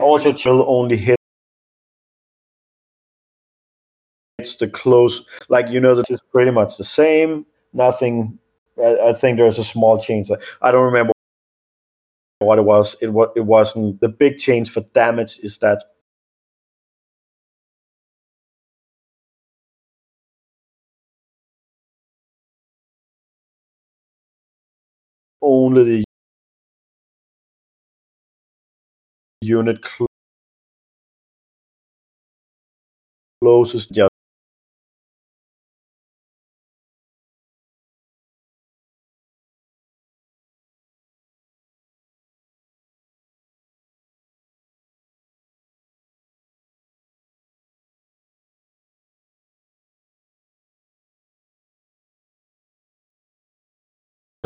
also 0.00 0.32
chill 0.32 0.64
only 0.68 0.96
hit 0.96 1.16
hits 4.38 4.56
the 4.56 4.68
close 4.68 5.24
like 5.48 5.68
you 5.68 5.80
know 5.80 5.94
this 5.94 6.10
is 6.10 6.20
pretty 6.32 6.50
much 6.50 6.76
the 6.76 6.84
same 6.84 7.46
nothing. 7.76 8.38
I, 8.82 9.10
I 9.10 9.12
think 9.14 9.38
there's 9.38 9.58
a 9.58 9.64
small 9.64 9.98
change. 10.00 10.30
I 10.62 10.72
don't 10.72 10.84
remember 10.84 11.12
what 12.40 12.58
it 12.58 12.62
was. 12.64 12.96
It 13.00 13.08
was 13.08 13.28
it 13.36 13.40
wasn't 13.46 14.00
the 14.00 14.08
big 14.08 14.38
change 14.38 14.70
for 14.70 14.80
damage 14.94 15.38
is 15.42 15.58
that 15.58 15.84
only 25.42 25.84
the 25.84 26.04
unit 29.40 29.78
cl- 29.86 30.06
closest 33.42 33.92
just 33.92 34.15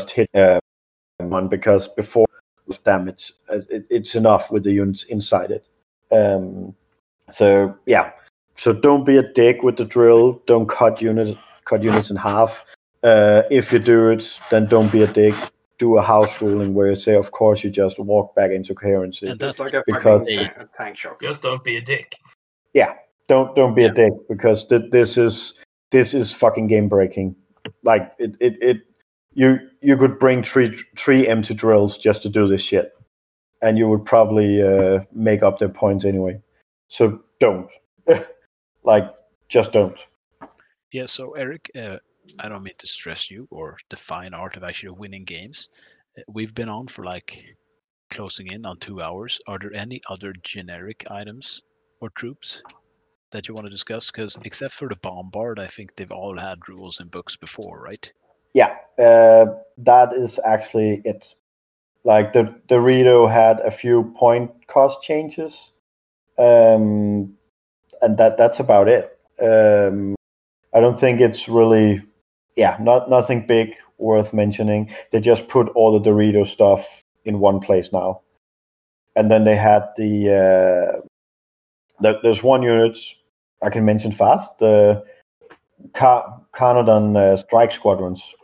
hit 0.09 0.31
uh, 0.35 0.60
one 1.18 1.48
because 1.48 1.89
before 1.89 2.27
with 2.66 2.82
damage 2.85 3.32
it, 3.51 3.85
it's 3.90 4.14
enough 4.14 4.51
with 4.51 4.62
the 4.62 4.72
units 4.72 5.02
inside 5.05 5.51
it. 5.51 5.66
Um, 6.12 6.74
so 7.31 7.77
yeah. 7.86 8.12
So 8.55 8.72
don't 8.72 9.05
be 9.05 9.16
a 9.16 9.32
dick 9.32 9.62
with 9.62 9.77
the 9.77 9.85
drill. 9.85 10.40
Don't 10.47 10.68
cut 10.68 11.02
units 11.02 11.39
cut 11.64 11.82
units 11.82 12.10
in 12.10 12.16
half. 12.16 12.64
Uh, 13.02 13.43
if 13.51 13.72
you 13.72 13.78
do 13.78 14.10
it 14.10 14.39
then 14.51 14.66
don't 14.66 14.90
be 14.93 15.02
a 15.02 15.06
dick. 15.06 15.35
Do 15.78 15.97
a 15.98 16.02
house 16.02 16.40
ruling 16.40 16.74
where 16.74 16.89
you 16.89 16.94
say 16.94 17.14
of 17.14 17.31
course 17.32 17.64
you 17.64 17.70
just 17.70 17.98
walk 17.98 18.35
back 18.35 18.51
into 18.52 18.74
coherency. 18.74 19.27
And 19.27 19.40
just 19.40 19.59
like 19.59 19.74
a 19.74 19.82
because- 19.86 20.20
fucking 20.20 20.48
tank 20.77 20.97
shock. 20.97 21.20
Just 21.20 21.43
don't 21.43 21.64
be 21.64 21.77
a 21.77 21.81
dick. 21.81 22.14
yeah. 22.72 22.94
Don't 23.28 23.55
don't 23.55 23.74
be 23.74 23.82
Yeah. 23.82 23.89
a 23.90 23.94
dick 23.94 24.12
because 24.28 24.64
th- 24.66 24.90
this 24.90 25.16
is 25.16 25.55
this 25.90 26.14
is 26.14 26.32
fucking 26.32 26.66
game 26.68 26.89
breaking. 26.89 27.35
Like 27.82 28.12
it, 28.18 28.36
it 28.40 28.56
it 28.60 28.78
you 29.32 29.59
you 29.81 29.97
could 29.97 30.19
bring 30.19 30.43
three 30.43 30.78
three 30.97 31.27
empty 31.27 31.55
drills 31.55 31.98
just 31.98 32.23
to 32.23 32.28
do 32.28 32.48
this 32.48 32.62
shit 32.62 32.93
and 33.62 33.77
you 33.77 33.89
would 33.89 34.05
probably 34.05 34.62
uh, 34.62 35.01
make 35.12 35.43
up 35.43 35.59
their 35.59 35.69
points 35.69 36.05
anyway 36.05 36.40
so 36.89 37.20
don't 37.39 37.70
like 38.85 39.15
just 39.48 39.73
don't 39.73 40.07
yeah, 40.93 41.07
so 41.07 41.32
Eric, 41.32 41.70
uh, 41.77 41.98
I 42.40 42.48
don't 42.48 42.65
mean 42.65 42.74
to 42.78 42.86
stress 42.86 43.31
you 43.31 43.47
or 43.51 43.78
the 43.90 43.97
fine 43.97 44.35
art 44.35 44.57
of 44.57 44.65
actually 44.65 44.90
winning 44.90 45.24
games. 45.24 45.69
Uh, 46.19 46.23
We've 46.28 46.55
been 46.55 46.69
on 46.69 46.89
for 46.89 47.05
like 47.05 47.44
closing 48.11 48.48
in 48.48 48.66
on 48.66 48.78
two 48.78 49.01
hours. 49.01 49.40
Are 49.47 49.59
there 49.59 49.73
any 49.74 50.01
other 50.09 50.35
generic 50.43 51.05
items 51.11 51.62
or 52.01 52.11
troops 52.11 52.62
that 53.31 53.47
you 53.47 53.55
want 53.55 53.66
to 53.66 53.70
discuss? 53.70 54.11
Because 54.11 54.36
except 54.44 54.74
for 54.74 54.89
the 54.89 54.97
bombard, 54.97 55.61
I 55.61 55.69
think 55.69 55.94
they've 55.94 56.11
all 56.11 56.36
had 56.36 56.69
rules 56.69 56.98
in 56.98 57.07
books 57.07 57.36
before, 57.36 57.81
right? 57.81 58.12
Yeah 58.55 58.77
uh, 58.98 59.47
that 59.78 60.12
is 60.12 60.39
actually 60.44 61.01
it. 61.05 61.35
Like 62.05 62.32
the 62.32 62.55
dorito 62.68 63.31
had 63.31 63.60
a 63.60 63.70
few 63.70 64.14
point 64.18 64.51
cost 64.68 65.02
changes 65.02 65.70
um 66.39 67.35
and 68.02 68.18
that 68.18 68.36
that's 68.39 68.60
about 68.60 68.89
it. 68.89 69.18
Um 69.43 70.14
i 70.74 70.81
don't 70.81 70.98
think 70.98 71.20
it's 71.20 71.48
really 71.48 72.02
yeah 72.56 72.77
not 72.81 73.10
nothing 73.10 73.47
big 73.47 73.74
worth 73.98 74.32
mentioning. 74.35 74.90
They 75.12 75.20
just 75.20 75.48
put 75.48 75.68
all 75.70 75.98
the 75.98 76.10
dorito 76.10 76.47
stuff 76.47 77.02
in 77.24 77.40
one 77.40 77.60
place 77.60 77.93
now. 77.93 78.22
And 79.16 79.31
then 79.31 79.44
they 79.44 79.56
had 79.56 79.85
the 79.97 80.31
uh 80.31 81.06
there, 82.01 82.16
there's 82.22 82.43
one 82.43 82.62
unit 82.62 82.98
i 83.62 83.70
can 83.70 83.85
mention 83.85 84.12
fast 84.12 84.59
the 84.59 85.02
Car- 85.94 86.40
Carnodon 86.52 87.16
uh, 87.16 87.36
strike 87.36 87.72
squadrons 87.72 88.35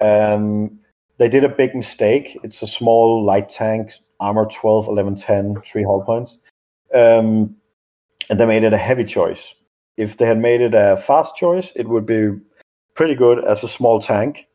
um, 0.00 0.78
they 1.18 1.28
did 1.28 1.44
a 1.44 1.48
big 1.48 1.74
mistake. 1.74 2.38
It's 2.42 2.62
a 2.62 2.66
small 2.66 3.24
light 3.24 3.48
tank, 3.50 3.92
armor 4.20 4.46
12, 4.46 4.86
11, 4.88 5.16
10, 5.16 5.62
three 5.62 5.82
hull 5.82 6.02
points. 6.02 6.38
Um, 6.94 7.56
and 8.30 8.38
they 8.38 8.46
made 8.46 8.64
it 8.64 8.72
a 8.72 8.78
heavy 8.78 9.04
choice. 9.04 9.54
If 9.96 10.16
they 10.16 10.26
had 10.26 10.38
made 10.38 10.60
it 10.60 10.74
a 10.74 10.96
fast 10.96 11.34
choice, 11.34 11.72
it 11.74 11.88
would 11.88 12.06
be 12.06 12.30
pretty 12.94 13.14
good 13.14 13.44
as 13.44 13.64
a 13.64 13.68
small 13.68 14.00
tank. 14.00 14.46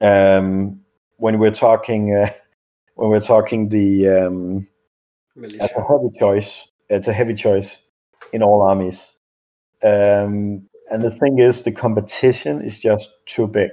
Um, 0.00 0.80
when 1.16 1.38
we're 1.38 1.52
talking, 1.52 2.14
uh, 2.14 2.30
when 2.94 3.10
we're 3.10 3.20
talking 3.20 3.68
the 3.70 4.08
um, 4.08 4.68
Militia. 5.36 5.64
as 5.64 5.70
a 5.70 5.82
heavy 5.82 6.18
choice. 6.18 6.68
It's 6.88 7.08
a 7.08 7.12
heavy 7.12 7.34
choice 7.34 7.78
in 8.32 8.42
all 8.42 8.60
armies. 8.60 9.12
Um, 9.82 10.68
and 10.90 11.02
the 11.02 11.10
thing 11.10 11.38
is, 11.38 11.62
the 11.62 11.72
competition 11.72 12.60
is 12.60 12.78
just 12.78 13.08
too 13.26 13.48
big. 13.48 13.70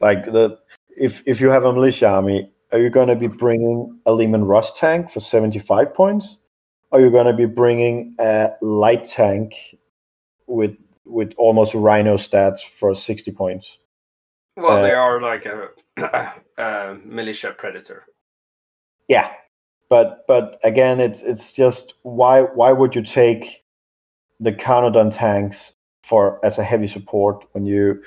Like 0.00 0.24
the 0.24 0.58
if 0.96 1.22
if 1.26 1.40
you 1.40 1.50
have 1.50 1.64
a 1.64 1.72
militia 1.72 2.08
army, 2.08 2.50
are 2.72 2.78
you 2.78 2.90
going 2.90 3.08
to 3.08 3.16
be 3.16 3.26
bringing 3.26 3.98
a 4.06 4.12
Leman 4.12 4.44
Russ 4.44 4.78
tank 4.78 5.10
for 5.10 5.20
seventy 5.20 5.58
five 5.58 5.92
points? 5.94 6.36
Are 6.92 7.00
you 7.00 7.10
going 7.10 7.26
to 7.26 7.34
be 7.34 7.46
bringing 7.46 8.16
a 8.18 8.50
light 8.62 9.04
tank 9.04 9.76
with 10.46 10.76
with 11.04 11.32
almost 11.36 11.74
Rhino 11.74 12.16
stats 12.16 12.60
for 12.60 12.94
sixty 12.94 13.30
points? 13.30 13.78
Well, 14.56 14.78
uh, 14.78 14.82
they 14.82 14.92
are 14.92 15.20
like 15.20 15.46
a, 15.46 15.68
a 16.58 16.96
militia 17.04 17.54
predator. 17.56 18.04
Yeah, 19.08 19.32
but 19.88 20.24
but 20.26 20.58
again, 20.64 21.00
it's 21.00 21.22
it's 21.22 21.52
just 21.52 21.94
why 22.02 22.42
why 22.42 22.72
would 22.72 22.94
you 22.94 23.02
take 23.02 23.64
the 24.38 24.52
Carnodon 24.52 25.10
tanks 25.10 25.72
for 26.02 26.44
as 26.44 26.58
a 26.58 26.64
heavy 26.64 26.86
support 26.86 27.44
when 27.52 27.66
you? 27.66 28.02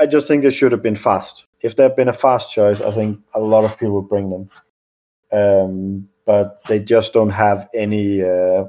I 0.00 0.06
just 0.06 0.26
think 0.26 0.42
they 0.42 0.50
should 0.50 0.72
have 0.72 0.82
been 0.82 0.96
fast. 0.96 1.46
If 1.60 1.76
there 1.76 1.88
had 1.88 1.96
been 1.96 2.08
a 2.08 2.12
fast 2.12 2.52
choice, 2.52 2.80
I 2.82 2.90
think 2.90 3.20
a 3.34 3.40
lot 3.40 3.64
of 3.64 3.78
people 3.78 3.94
would 3.94 4.08
bring 4.08 4.30
them. 4.30 4.50
Um, 5.32 6.08
but 6.26 6.60
they 6.68 6.78
just 6.78 7.12
don't 7.12 7.30
have 7.30 7.68
any 7.74 8.22
uh, 8.22 8.66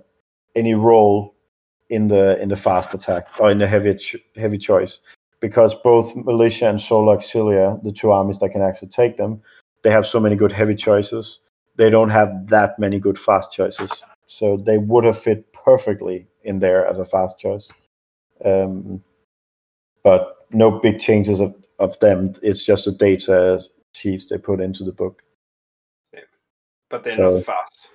any 0.56 0.73
role 0.73 1.36
in 1.90 2.07
the 2.07 2.41
in 2.41 2.49
the 2.49 2.56
fast 2.56 2.94
attack 2.94 3.27
or 3.40 3.52
in 3.52 3.60
the 3.60 3.68
heavy 3.68 3.95
ch- 3.95 4.15
heavy 4.36 4.57
choice 4.57 4.99
because 5.40 5.76
both 5.76 6.15
militia 6.15 6.68
and 6.68 6.82
solar 6.82 7.18
auxilia, 7.18 7.82
the 7.84 7.91
two 7.91 8.11
armies 8.11 8.40
that 8.40 8.49
can 8.49 8.61
actually 8.61 8.88
take 8.88 9.18
them, 9.18 9.41
they 9.84 9.91
have 9.91 10.07
so 10.07 10.19
many 10.19 10.36
good 10.36 10.52
heavy 10.52 10.76
choices. 10.76 11.40
They 11.76 11.90
don't 11.90 12.10
have 12.10 12.48
that 12.48 12.80
many 12.80 12.99
good 12.99 13.19
fast 13.19 13.52
choices. 13.52 13.91
so 14.26 14.57
they 14.57 14.77
would 14.77 15.03
have 15.03 15.19
fit 15.19 15.52
perfectly 15.53 16.27
in 16.44 16.60
there 16.60 16.88
as 16.88 16.98
a 16.98 17.06
fast 17.06 17.38
choice. 17.38 17.69
Um, 18.44 19.03
but 20.03 20.34
no 20.56 20.80
big 20.80 20.99
changes 20.99 21.40
of, 21.40 21.53
of 21.80 21.98
them. 21.99 22.34
It's 22.41 22.64
just 22.65 22.86
the 22.86 22.91
data 22.91 23.61
sheets 23.94 24.26
they 24.26 24.38
put 24.38 24.61
into 24.61 24.84
the 24.84 24.91
book. 24.91 25.22
But 26.90 27.03
they're 27.03 27.15
So- 27.15 27.36
not 27.36 27.45
fast. 27.45 27.88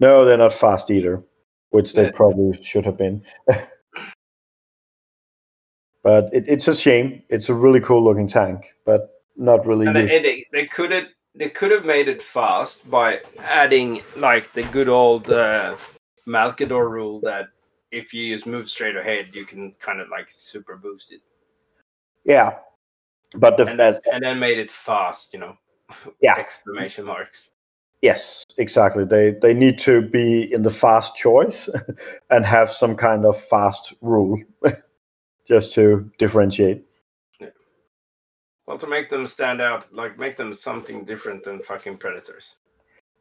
No, 0.00 0.24
they're 0.24 0.36
not 0.36 0.52
fast 0.52 0.90
either, 0.90 1.22
which 1.70 1.92
they 1.92 2.04
Yeah. 2.06 2.10
probably 2.14 2.60
should 2.62 2.84
have 2.84 2.96
been. 2.98 3.22
but 6.02 6.32
it, 6.32 6.44
it's 6.48 6.66
a 6.68 6.74
shame. 6.74 7.22
It's 7.28 7.48
a 7.48 7.54
really 7.54 7.80
cool 7.80 8.02
looking 8.02 8.28
tank, 8.28 8.74
but 8.84 9.22
not 9.36 9.64
really 9.66 9.86
And 9.86 9.96
they, 9.96 10.02
used. 10.02 10.12
they, 10.14 10.46
they 10.52 10.66
could 10.66 10.90
have 10.90 11.06
they 11.36 11.48
could 11.48 11.70
have 11.72 11.84
made 11.84 12.08
it 12.08 12.22
fast 12.22 12.88
by 12.88 13.20
adding 13.38 14.02
like 14.16 14.52
the 14.52 14.62
good 14.64 14.88
old 14.88 15.30
uh, 15.30 15.76
Malkador 16.28 16.88
rule 16.90 17.20
that 17.20 17.46
if 17.90 18.14
you 18.14 18.22
use 18.24 18.46
move 18.46 18.68
straight 18.68 18.96
ahead, 18.96 19.34
you 19.34 19.44
can 19.44 19.72
kind 19.80 20.00
of 20.00 20.08
like 20.10 20.26
super 20.30 20.76
boost 20.76 21.12
it, 21.12 21.20
Yeah, 22.24 22.58
but 23.36 23.56
the 23.56 23.66
and, 23.66 23.80
uh, 23.80 24.00
and 24.12 24.22
then 24.22 24.38
made 24.38 24.58
it 24.58 24.70
fast. 24.70 25.32
You 25.32 25.40
know, 25.40 25.56
Yeah. 26.20 26.36
exclamation 26.36 27.04
marks. 27.04 27.50
yes, 28.02 28.44
exactly. 28.58 29.04
They 29.04 29.32
they 29.42 29.54
need 29.54 29.78
to 29.80 30.02
be 30.02 30.52
in 30.52 30.62
the 30.62 30.70
fast 30.70 31.16
choice 31.16 31.68
and 32.30 32.44
have 32.46 32.70
some 32.72 32.96
kind 32.96 33.24
of 33.26 33.40
fast 33.40 33.94
rule, 34.00 34.38
just 35.46 35.72
to 35.74 36.10
differentiate. 36.18 36.84
Well, 38.66 38.78
to 38.78 38.86
make 38.86 39.10
them 39.10 39.26
stand 39.26 39.60
out, 39.60 39.92
like 39.92 40.18
make 40.18 40.36
them 40.38 40.54
something 40.54 41.04
different 41.04 41.44
than 41.44 41.60
fucking 41.60 41.98
predators. 41.98 42.54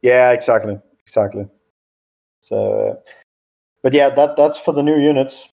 Yeah, 0.01 0.31
exactly, 0.31 0.79
exactly. 1.05 1.47
So, 2.39 3.01
but 3.81 3.93
yeah, 3.93 4.09
that 4.09 4.37
that's 4.37 4.59
for 4.59 4.73
the 4.73 4.83
new 4.83 4.97
units. 4.99 5.49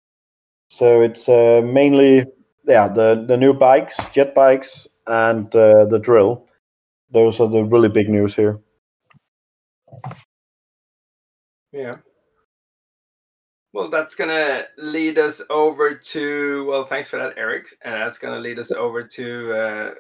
So 0.69 1.01
it's 1.01 1.29
uh, 1.29 1.61
mainly 1.63 2.25
yeah 2.67 2.87
the 2.87 3.25
the 3.27 3.37
new 3.37 3.53
bikes, 3.53 3.97
jet 4.09 4.35
bikes, 4.35 4.87
and 5.07 5.53
uh, 5.55 5.85
the 5.85 5.99
drill. 5.99 6.47
Those 7.11 7.39
are 7.39 7.47
the 7.47 7.63
really 7.63 7.89
big 7.89 8.09
news 8.09 8.35
here. 8.35 8.59
Yeah. 11.71 11.93
Well, 13.73 13.89
that's 13.89 14.15
gonna 14.15 14.63
lead 14.77 15.19
us 15.19 15.41
over 15.49 15.93
to. 15.93 16.65
Well, 16.65 16.85
thanks 16.85 17.09
for 17.09 17.19
that, 17.19 17.33
Eric. 17.37 17.67
And 17.83 17.95
that's 17.95 18.17
gonna 18.17 18.39
lead 18.39 18.57
us 18.57 18.71
over 18.71 19.03
to 19.03 19.53
uh, 19.53 19.93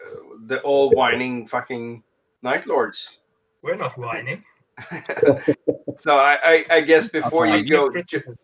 the 0.47 0.61
all 0.61 0.91
whining 0.91 1.45
fucking 1.45 2.01
night 2.41 2.67
lords. 2.67 3.19
We're 3.61 3.75
not 3.75 3.97
whining. 3.97 4.43
so 5.97 6.17
I, 6.17 6.37
I, 6.43 6.65
I 6.69 6.81
guess 6.81 7.09
before 7.09 7.47
you 7.47 7.67
go 7.67 7.91
ju- 8.01 8.37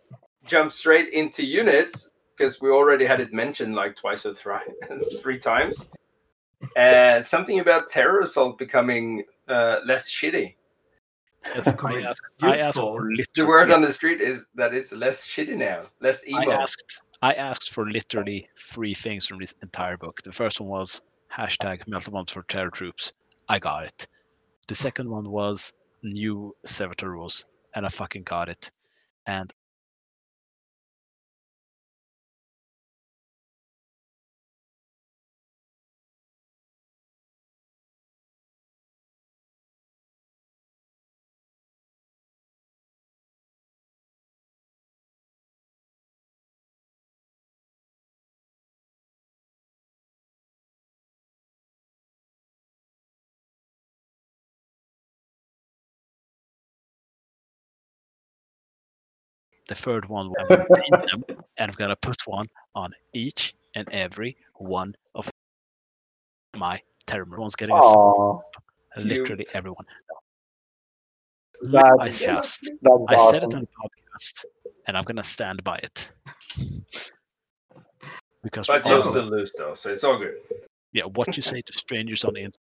jump 0.45 0.71
straight 0.71 1.13
into 1.13 1.45
units, 1.45 2.10
because 2.41 2.59
we 2.59 2.69
already 2.71 3.05
had 3.05 3.19
it 3.19 3.31
mentioned 3.31 3.75
like 3.75 3.95
twice 3.95 4.25
or 4.25 4.33
three, 4.33 4.55
three 5.21 5.37
times. 5.37 5.87
Uh, 6.75 7.21
something 7.21 7.59
about 7.59 7.87
terror 7.87 8.21
assault 8.21 8.57
becoming 8.57 9.23
uh, 9.47 9.77
less 9.85 10.09
shitty. 10.09 10.55
Yes, 11.55 11.67
I 11.83 12.01
asked, 12.01 12.21
I 12.41 12.55
asked 12.55 12.77
useful. 12.77 12.97
for 12.97 13.09
The 13.35 13.45
word 13.45 13.71
on 13.71 13.81
the 13.81 13.91
street 13.91 14.21
is 14.21 14.43
that 14.55 14.73
it's 14.73 14.91
less 14.91 15.27
shitty 15.27 15.55
now, 15.55 15.83
less 16.01 16.23
I 16.33 16.45
asked 16.45 17.01
I 17.23 17.33
asked 17.33 17.71
for 17.71 17.87
literally 17.87 18.47
three 18.57 18.95
things 18.95 19.27
from 19.27 19.39
this 19.39 19.53
entire 19.61 19.97
book. 19.97 20.21
The 20.23 20.31
first 20.31 20.59
one 20.59 20.69
was 20.69 21.01
hashtag 21.31 21.87
metal 21.87 22.13
bombs 22.13 22.31
for 22.31 22.43
terror 22.43 22.71
troops. 22.71 23.13
I 23.47 23.59
got 23.59 23.83
it. 23.83 24.07
The 24.67 24.75
second 24.75 25.09
one 25.09 25.29
was 25.29 25.73
new 26.01 26.55
servitor 26.65 27.11
rules, 27.11 27.45
and 27.75 27.85
I 27.85 27.89
fucking 27.89 28.23
got 28.23 28.49
it. 28.49 28.71
And 29.27 29.53
the 59.71 59.75
third 59.75 60.09
one, 60.09 60.33
I'm 60.37 60.47
gonna 60.49 60.65
them, 61.07 61.23
and 61.57 61.71
I'm 61.71 61.75
gonna 61.77 61.95
put 61.95 62.27
one 62.27 62.47
on 62.75 62.91
each 63.13 63.55
and 63.75 63.87
every 63.91 64.35
one 64.55 64.93
of 65.15 65.29
my 66.57 66.81
terror. 67.07 67.25
One's 67.37 67.55
getting 67.55 67.73
a 67.73 67.77
f- 67.77 67.83
Oh, 67.85 68.43
literally 68.97 69.45
Cute. 69.45 69.55
everyone. 69.55 69.85
I 71.99 72.09
just 72.09 72.25
that's 72.25 72.59
I 73.07 73.31
said 73.31 73.43
it 73.43 73.53
on 73.53 73.61
the 73.61 73.67
podcast, 73.79 74.45
and 74.87 74.97
I'm 74.97 75.05
gonna 75.05 75.23
stand 75.23 75.63
by 75.63 75.77
it. 75.77 76.11
Because 78.43 78.67
But 78.67 78.83
we 78.83 78.91
you'll 78.91 79.03
still 79.03 79.29
lose 79.29 79.53
though, 79.57 79.75
so 79.75 79.89
it's 79.93 80.03
all 80.03 80.17
good. 80.17 80.35
yeah, 80.91 81.05
what 81.05 81.37
you 81.37 81.43
say 81.43 81.61
to 81.61 81.71
strangers 81.71 82.25
on 82.25 82.33
the 82.33 82.41
internet 82.41 82.60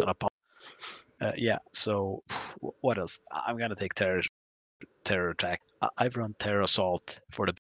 on 0.00 0.08
a 0.08 0.14
pod. 0.14 0.30
Uh, 1.20 1.32
yeah. 1.36 1.58
So 1.72 2.22
what 2.80 2.98
else? 2.98 3.20
I'm 3.32 3.58
gonna 3.58 3.74
take 3.76 3.94
terror 3.94 4.22
terror 5.04 5.30
attack. 5.30 5.60
I've 5.98 6.16
run 6.16 6.34
terror 6.38 6.62
assault 6.62 7.20
for 7.30 7.46
the 7.46 7.54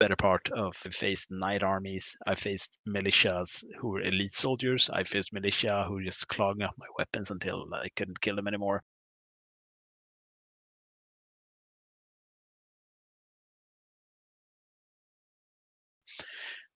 better 0.00 0.16
part 0.16 0.48
of 0.50 0.74
faced 0.76 1.30
night 1.30 1.62
armies. 1.62 2.16
I 2.26 2.34
faced 2.34 2.78
militias 2.88 3.64
who 3.78 3.90
were 3.90 4.02
elite 4.02 4.34
soldiers. 4.34 4.90
I 4.90 5.04
faced 5.04 5.32
militia 5.32 5.84
who 5.86 6.02
just 6.02 6.26
clogging 6.28 6.64
up 6.64 6.74
my 6.78 6.86
weapons 6.98 7.30
until 7.30 7.66
I 7.72 7.88
couldn't 7.96 8.20
kill 8.20 8.36
them 8.36 8.48
anymore. 8.48 8.82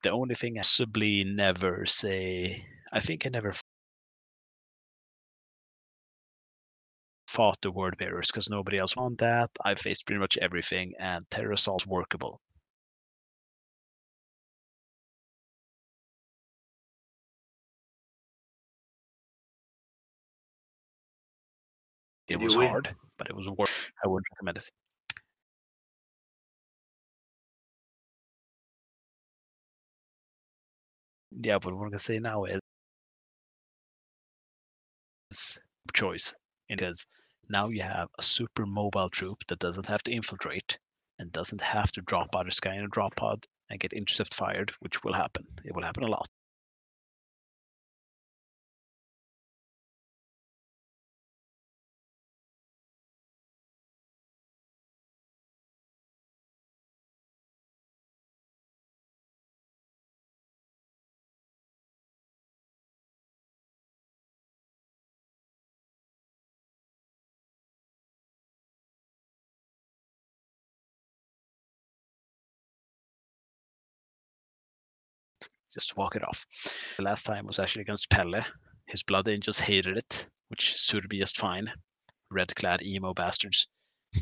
The 0.03 0.11
only 0.11 0.37
thing 0.37 0.57
I 0.59 0.61
possibly 0.61 1.25
never 1.25 1.85
say, 1.87 2.65
I 2.93 3.01
think 3.01 3.27
I 3.27 3.31
never 3.31 3.53
fought 7.37 7.61
the 7.61 7.71
word 7.71 7.99
bearers 7.99 8.29
because 8.29 8.49
nobody 8.49 8.79
else 8.79 8.97
wanted 8.97 9.19
that. 9.19 9.51
I 9.63 9.75
faced 9.75 10.07
pretty 10.07 10.19
much 10.21 10.39
everything, 10.39 10.95
and 10.99 11.31
terror 11.31 11.53
assault's 11.53 11.87
workable. 11.87 12.41
It 22.29 22.39
Did 22.39 22.45
was 22.45 22.55
hard, 22.55 22.97
but 23.19 23.29
it 23.29 23.37
was 23.37 23.51
worth. 23.51 23.89
I 24.05 24.09
wouldn't 24.09 24.27
recommend 24.33 24.59
it. 24.59 24.71
Yeah, 31.43 31.59
but 31.59 31.75
what 31.75 31.83
I'm 31.85 31.91
gonna 31.91 31.99
say 31.99 32.19
now 32.19 32.45
is 32.45 32.61
is 35.31 35.61
choice 35.95 36.35
because 36.69 37.07
now 37.49 37.69
you 37.69 37.83
have 37.83 38.09
a 38.19 38.23
super 38.23 38.67
mobile 38.67 39.09
troop 39.09 39.45
that 39.49 39.59
doesn't 39.59 39.87
have 39.87 40.03
to 40.05 40.13
infiltrate 40.13 40.79
and 41.19 41.33
doesn't 41.33 41.61
have 41.61 41.93
to 41.93 42.03
drop 42.03 42.35
out 42.37 42.47
of 42.47 42.55
sky 42.55 42.75
in 42.75 42.85
a 42.85 42.89
drop 42.89 43.15
pod 43.17 43.45
and 43.71 43.81
get 43.81 43.93
intercept 43.93 44.35
fired, 44.35 44.71
which 44.81 45.03
will 45.03 45.15
happen. 45.15 45.47
It 45.65 45.75
will 45.75 45.83
happen 45.83 46.05
a 46.05 46.09
lot. 46.09 46.29
Just 75.77 75.95
walk 75.99 76.17
it 76.17 76.25
off. 76.27 76.47
The 76.97 77.03
last 77.03 77.27
time 77.27 77.47
was 77.47 77.59
actually 77.59 77.83
against 77.83 78.09
Pelle. 78.09 78.33
His 78.87 79.03
blood 79.03 79.29
angels 79.29 79.59
hated 79.59 79.99
it, 79.99 80.27
which 80.49 80.75
suited 80.81 81.11
me 81.11 81.19
just 81.19 81.37
fine. 81.37 81.71
Red 82.31 82.57
clad 82.57 82.83
emo 82.83 83.13
bastards. 83.13 83.69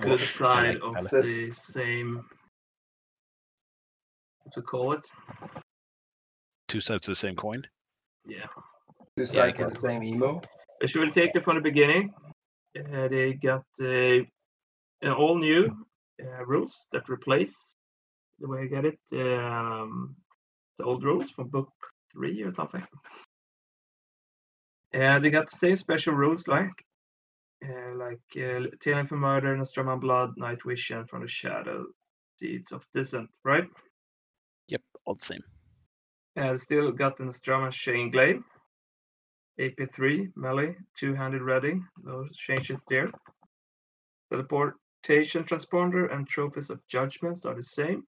Good 0.00 0.20
side 0.20 0.74
like 0.74 0.82
of 0.82 0.94
Pelle. 0.94 1.22
the 1.22 1.54
same 1.72 2.22
What 4.42 4.52
to 4.52 4.60
call 4.60 4.92
it. 4.92 5.06
Two 6.66 6.82
sides 6.82 7.08
of 7.08 7.12
the 7.12 7.16
same 7.16 7.34
coin. 7.34 7.62
Yeah. 8.26 8.44
Two 9.16 9.24
sides 9.24 9.62
of 9.62 9.72
the 9.72 9.78
same 9.78 10.02
emo. 10.04 10.42
But 10.80 10.90
should 10.90 11.00
we 11.00 11.10
take 11.10 11.34
it 11.34 11.44
from 11.44 11.56
the 11.56 11.62
beginning? 11.62 12.12
Uh, 12.78 13.08
they 13.08 13.32
got 13.32 13.64
uh, 13.80 14.20
an 15.00 15.12
all 15.16 15.38
new 15.38 15.74
uh, 16.22 16.44
rules 16.44 16.74
that 16.92 17.08
replace 17.08 17.74
the 18.38 18.48
way 18.48 18.60
I 18.60 18.66
get 18.66 18.84
it 18.84 18.98
um, 19.14 20.14
the 20.78 20.84
old 20.84 21.04
rules 21.04 21.30
from 21.30 21.48
book 21.48 21.68
three 22.12 22.42
or 22.42 22.54
something. 22.54 22.82
Uh, 24.94 25.18
they 25.18 25.30
got 25.30 25.50
the 25.50 25.56
same 25.56 25.76
special 25.76 26.14
rules 26.14 26.48
like 26.48 26.72
uh, 27.64 27.94
like 27.96 28.20
uh, 28.36 28.66
Talent 28.80 29.08
for 29.08 29.16
Murder, 29.16 29.56
Nostraman 29.56 30.00
Blood, 30.00 30.30
Night 30.36 30.58
Vision 30.64 31.04
from 31.06 31.22
the 31.22 31.28
Shadow, 31.28 31.86
Seeds 32.38 32.72
of 32.72 32.84
Dissent, 32.94 33.28
right? 33.44 33.64
Yep, 34.68 34.82
all 35.04 35.14
the 35.14 35.24
same. 35.24 35.42
Uh, 36.36 36.56
still 36.56 36.92
got 36.92 37.16
the 37.16 37.24
Nostraman 37.24 37.72
Chain 37.72 38.10
Glaive, 38.10 38.42
AP3 39.60 40.30
melee, 40.36 40.76
two-handed 40.96 41.42
reading, 41.42 41.84
no 42.04 42.26
changes 42.32 42.80
there. 42.88 43.10
Teleportation 44.30 45.42
transponder 45.44 46.14
and 46.14 46.28
trophies 46.28 46.70
of 46.70 46.86
judgments 46.86 47.44
are 47.44 47.56
the 47.56 47.62
same. 47.62 48.04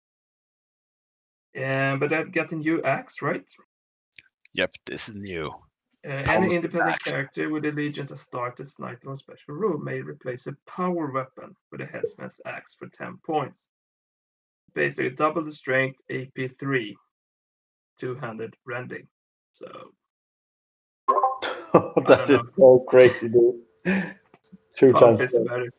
Um, 1.57 1.99
but 1.99 2.11
that 2.11 2.33
got 2.33 2.53
a 2.53 2.57
new 2.57 2.83
axe, 2.83 3.23
right? 3.23 3.45
Yep, 4.55 4.73
this 4.87 5.09
is 5.09 5.15
new. 5.15 5.51
Uh, 6.09 6.23
Power 6.25 6.45
any 6.45 6.55
independent 6.55 6.93
axe. 6.93 7.11
character 7.11 7.51
with 7.51 7.65
allegiance 7.65 8.12
as 8.12 8.20
started 8.20 8.69
Knight 8.79 8.99
on 9.07 9.16
special 9.16 9.55
rule 9.55 9.79
may 9.79 10.01
replace 10.01 10.47
a 10.47 10.55
power 10.66 11.11
weapon 11.11 11.55
with 11.73 11.81
a 11.81 11.87
headsman's 11.87 12.41
axe 12.47 12.75
for 12.79 12.89
10 12.89 13.19
points. 13.27 13.66
Basically, 14.75 15.11
double 15.11 15.45
the 15.45 15.53
strength, 15.53 15.99
AP3, 16.11 16.95
two-handed 17.99 18.55
rending. 18.65 19.09
So 19.53 19.66
that 22.07 22.31
is 22.31 22.39
don't 22.39 22.49
is 22.49 22.55
so 22.57 22.85
crazy, 22.89 23.29
dude. 23.29 24.15
Two 24.77 24.93
times. 24.93 25.19
better. 25.19 25.70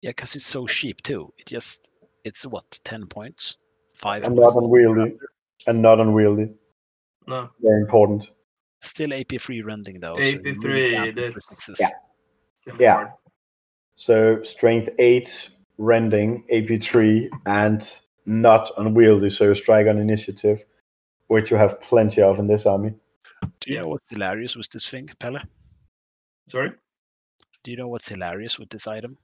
Yeah, 0.00 0.10
because 0.10 0.34
it's 0.34 0.44
so 0.44 0.66
cheap 0.66 1.02
too. 1.02 1.32
It 1.38 1.46
just 1.46 1.90
it's 2.24 2.44
what 2.44 2.64
ten 2.84 3.06
points, 3.06 3.58
five. 4.02 4.24
And 4.24 4.34
not 4.36 4.54
unwieldy. 4.56 5.16
And 5.66 5.80
not 5.80 6.00
unwieldy. 6.00 6.50
No, 7.28 7.48
Very 7.60 7.80
important. 7.82 8.30
Still 8.80 9.14
AP 9.14 9.40
free 9.40 9.62
rending 9.62 10.00
though. 10.00 10.16
AP3, 10.16 10.64
really 10.64 10.94
can't 10.94 11.14
that's- 11.16 11.34
put 11.34 11.42
sixes. 11.44 11.80
Yeah. 11.80 12.74
Yeah. 12.78 13.08
So 13.96 14.42
strength 14.42 14.88
eight, 14.98 15.50
rending, 15.78 16.44
AP3, 16.52 17.28
and 17.46 17.88
not 18.26 18.70
unwieldy. 18.78 19.30
So 19.30 19.54
strike 19.54 19.86
on 19.86 19.98
initiative, 19.98 20.64
which 21.28 21.50
you 21.52 21.56
have 21.56 21.80
plenty 21.80 22.22
of 22.22 22.38
in 22.40 22.46
this 22.48 22.66
army. 22.66 22.94
Do 23.60 23.72
you 23.72 23.80
know 23.80 23.88
what's 23.88 24.08
hilarious 24.08 24.56
with 24.56 24.68
this 24.70 24.88
thing, 24.88 25.08
Pelle? 25.20 25.38
Sorry, 26.48 26.72
Do 27.62 27.70
you 27.70 27.76
know 27.76 27.88
what's 27.88 28.08
hilarious 28.08 28.58
with 28.58 28.68
this 28.70 28.86
item? 28.88 29.16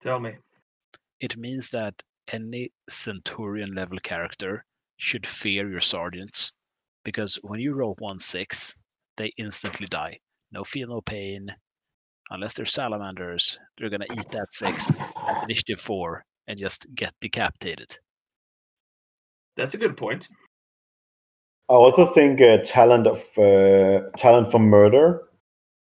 tell 0.00 0.18
me. 0.20 0.32
It 1.20 1.36
means 1.36 1.68
that 1.70 1.94
any 2.32 2.72
Centurion 2.88 3.74
level 3.74 3.98
character 3.98 4.64
should 4.96 5.26
fear 5.26 5.70
your 5.70 5.80
sergeants 5.80 6.52
because 7.04 7.36
when 7.36 7.60
you 7.60 7.74
roll 7.74 7.96
one 8.00 8.18
six, 8.18 8.74
they 9.16 9.32
instantly 9.38 9.86
die. 9.86 10.18
No 10.52 10.64
feel, 10.64 10.88
no 10.88 11.00
pain. 11.00 11.54
Unless 12.30 12.54
they're 12.54 12.66
salamanders, 12.66 13.58
they're 13.76 13.90
gonna 13.90 14.06
eat 14.12 14.30
that 14.30 14.52
six 14.52 14.90
at 14.90 15.42
initiative 15.44 15.80
four 15.80 16.24
and 16.46 16.58
just 16.58 16.86
get 16.94 17.12
decapitated. 17.20 17.98
That's 19.56 19.74
a 19.74 19.78
good 19.78 19.96
point. 19.96 20.28
I 21.70 21.74
also 21.74 22.06
think 22.06 22.40
uh, 22.40 22.58
talent 22.64 23.06
of 23.06 23.18
uh, 23.36 24.08
talent 24.16 24.50
for 24.50 24.58
murder 24.58 25.24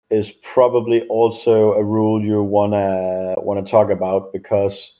is 0.09 0.31
probably 0.41 1.01
also 1.07 1.73
a 1.73 1.83
rule 1.83 2.21
you 2.21 2.41
wanna 2.41 3.35
wanna 3.37 3.63
talk 3.63 3.89
about 3.89 4.31
because 4.33 4.93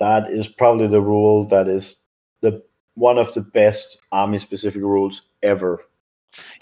that 0.00 0.30
is 0.30 0.48
probably 0.48 0.88
the 0.88 1.00
rule 1.00 1.46
that 1.48 1.68
is 1.68 1.96
the 2.40 2.62
one 2.94 3.18
of 3.18 3.32
the 3.34 3.42
best 3.42 3.98
army 4.10 4.38
specific 4.38 4.82
rules 4.82 5.22
ever. 5.42 5.84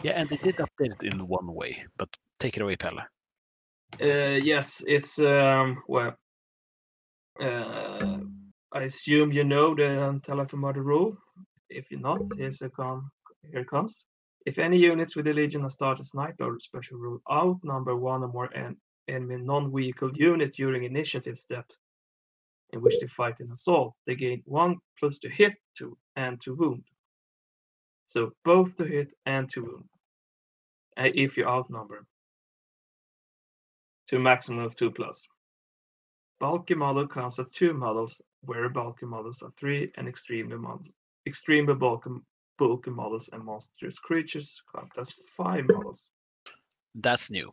Yeah, 0.03 0.13
and 0.13 0.29
they 0.29 0.37
did 0.37 0.57
update 0.57 1.03
it 1.03 1.13
in 1.13 1.27
one 1.27 1.55
way, 1.55 1.85
but 1.97 2.09
take 2.39 2.57
it 2.57 2.63
away, 2.63 2.77
Pelle. 2.77 3.01
Uh, 4.01 4.39
yes, 4.43 4.83
it's 4.87 5.19
um, 5.19 5.83
well. 5.89 6.15
Uh, 7.41 8.19
I 8.73 8.83
assume 8.83 9.33
you 9.33 9.45
know 9.45 9.75
the 9.75 10.21
Telephomodel 10.27 10.85
rule. 10.85 11.17
If 11.71 11.91
you're 11.91 12.01
not, 12.01 12.21
here's 12.37 12.61
a 12.61 12.69
com- 12.69 13.11
here 13.51 13.61
it 13.61 13.71
comes. 13.71 14.05
If 14.47 14.59
any 14.59 14.79
units 14.79 15.15
with 15.15 15.27
the 15.27 15.33
Legiones 15.33 15.77
Astartes 15.77 16.15
Night 16.15 16.35
Lord 16.39 16.61
special 16.63 16.99
rule 16.99 17.21
outnumber 17.31 17.97
one 17.97 18.23
or 18.23 18.29
more 18.29 18.55
en- 18.55 18.77
enemy 19.09 19.37
non-vehicle 19.37 20.11
unit 20.15 20.55
during 20.55 20.85
initiative 20.85 21.39
step 21.39 21.67
in 22.73 22.81
which 22.81 23.01
they 23.01 23.07
fight 23.07 23.41
an 23.41 23.51
assault, 23.53 23.95
they 24.07 24.15
gain 24.15 24.43
one 24.45 24.77
plus 24.99 25.19
to 25.21 25.29
hit 25.29 25.55
to 25.79 25.97
and 26.17 26.41
to 26.43 26.55
wound. 26.55 26.85
So 28.07 28.33
both 28.45 28.77
to 28.77 28.85
hit 28.85 29.09
and 29.27 29.51
to 29.51 29.63
wound. 29.63 29.89
Uh, 30.97 31.11
if 31.15 31.37
you 31.37 31.47
outnumber 31.47 32.05
to 34.09 34.17
a 34.17 34.19
maximum 34.19 34.65
of 34.65 34.75
two 34.75 34.91
plus. 34.91 35.23
Bulky 36.41 36.75
model 36.75 37.07
counts 37.07 37.39
as 37.39 37.47
two 37.53 37.73
models, 37.73 38.21
where 38.43 38.69
bulky 38.69 39.07
models 39.07 39.43
are 39.43 39.53
three, 39.59 39.93
and 39.97 40.09
extremely 40.09 40.57
models, 40.57 40.89
extremely 41.27 41.75
bulky, 41.75 42.11
bulky 42.59 42.91
models 42.91 43.29
and 43.33 43.45
monstrous 43.45 43.99
creatures 43.99 44.63
count 44.75 44.91
as 44.99 45.13
five 45.37 45.65
models. 45.69 46.05
That's 46.95 47.31
new. 47.31 47.53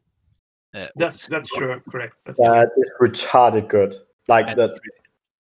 Uh, 0.74 0.88
That's 0.96 1.28
that's 1.28 1.48
true, 1.50 1.82
correct. 1.90 2.16
That's 2.26 2.40
That 2.40 2.70
is 2.78 2.90
retarded 3.02 3.70
good. 3.70 3.96
Like 4.28 4.50
and 4.50 4.60
that. 4.60 4.80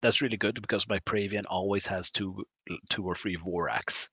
That's 0.05 0.21
really- 0.21 0.37
good 0.37 0.61
because 0.61 0.87
my 0.87 0.99
Pravian 0.99 1.45
always 1.47 1.85
has 1.87 2.11
two, 2.11 2.45
two 2.89 3.03
or 3.03 3.15
three 3.15 3.35
Vorax, 3.37 4.09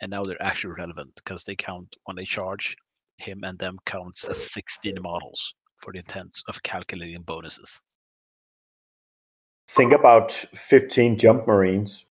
and 0.00 0.10
now 0.10 0.24
they're 0.24 0.42
actually 0.42 0.74
relevant 0.76 1.12
because 1.14 1.44
they 1.44 1.54
count 1.54 1.96
when 2.04 2.16
they 2.16 2.24
charge 2.24 2.76
him 3.18 3.44
and 3.44 3.58
them 3.58 3.78
counts 3.86 4.24
as 4.24 4.50
16 4.52 5.00
models 5.00 5.54
for 5.78 5.92
the 5.92 5.98
intent 5.98 6.36
of 6.48 6.62
calculating 6.62 7.22
bonuses. 7.22 7.80
Think 9.68 9.92
about 9.92 10.32
15 10.32 11.18
jump 11.18 11.46
marines 11.46 12.04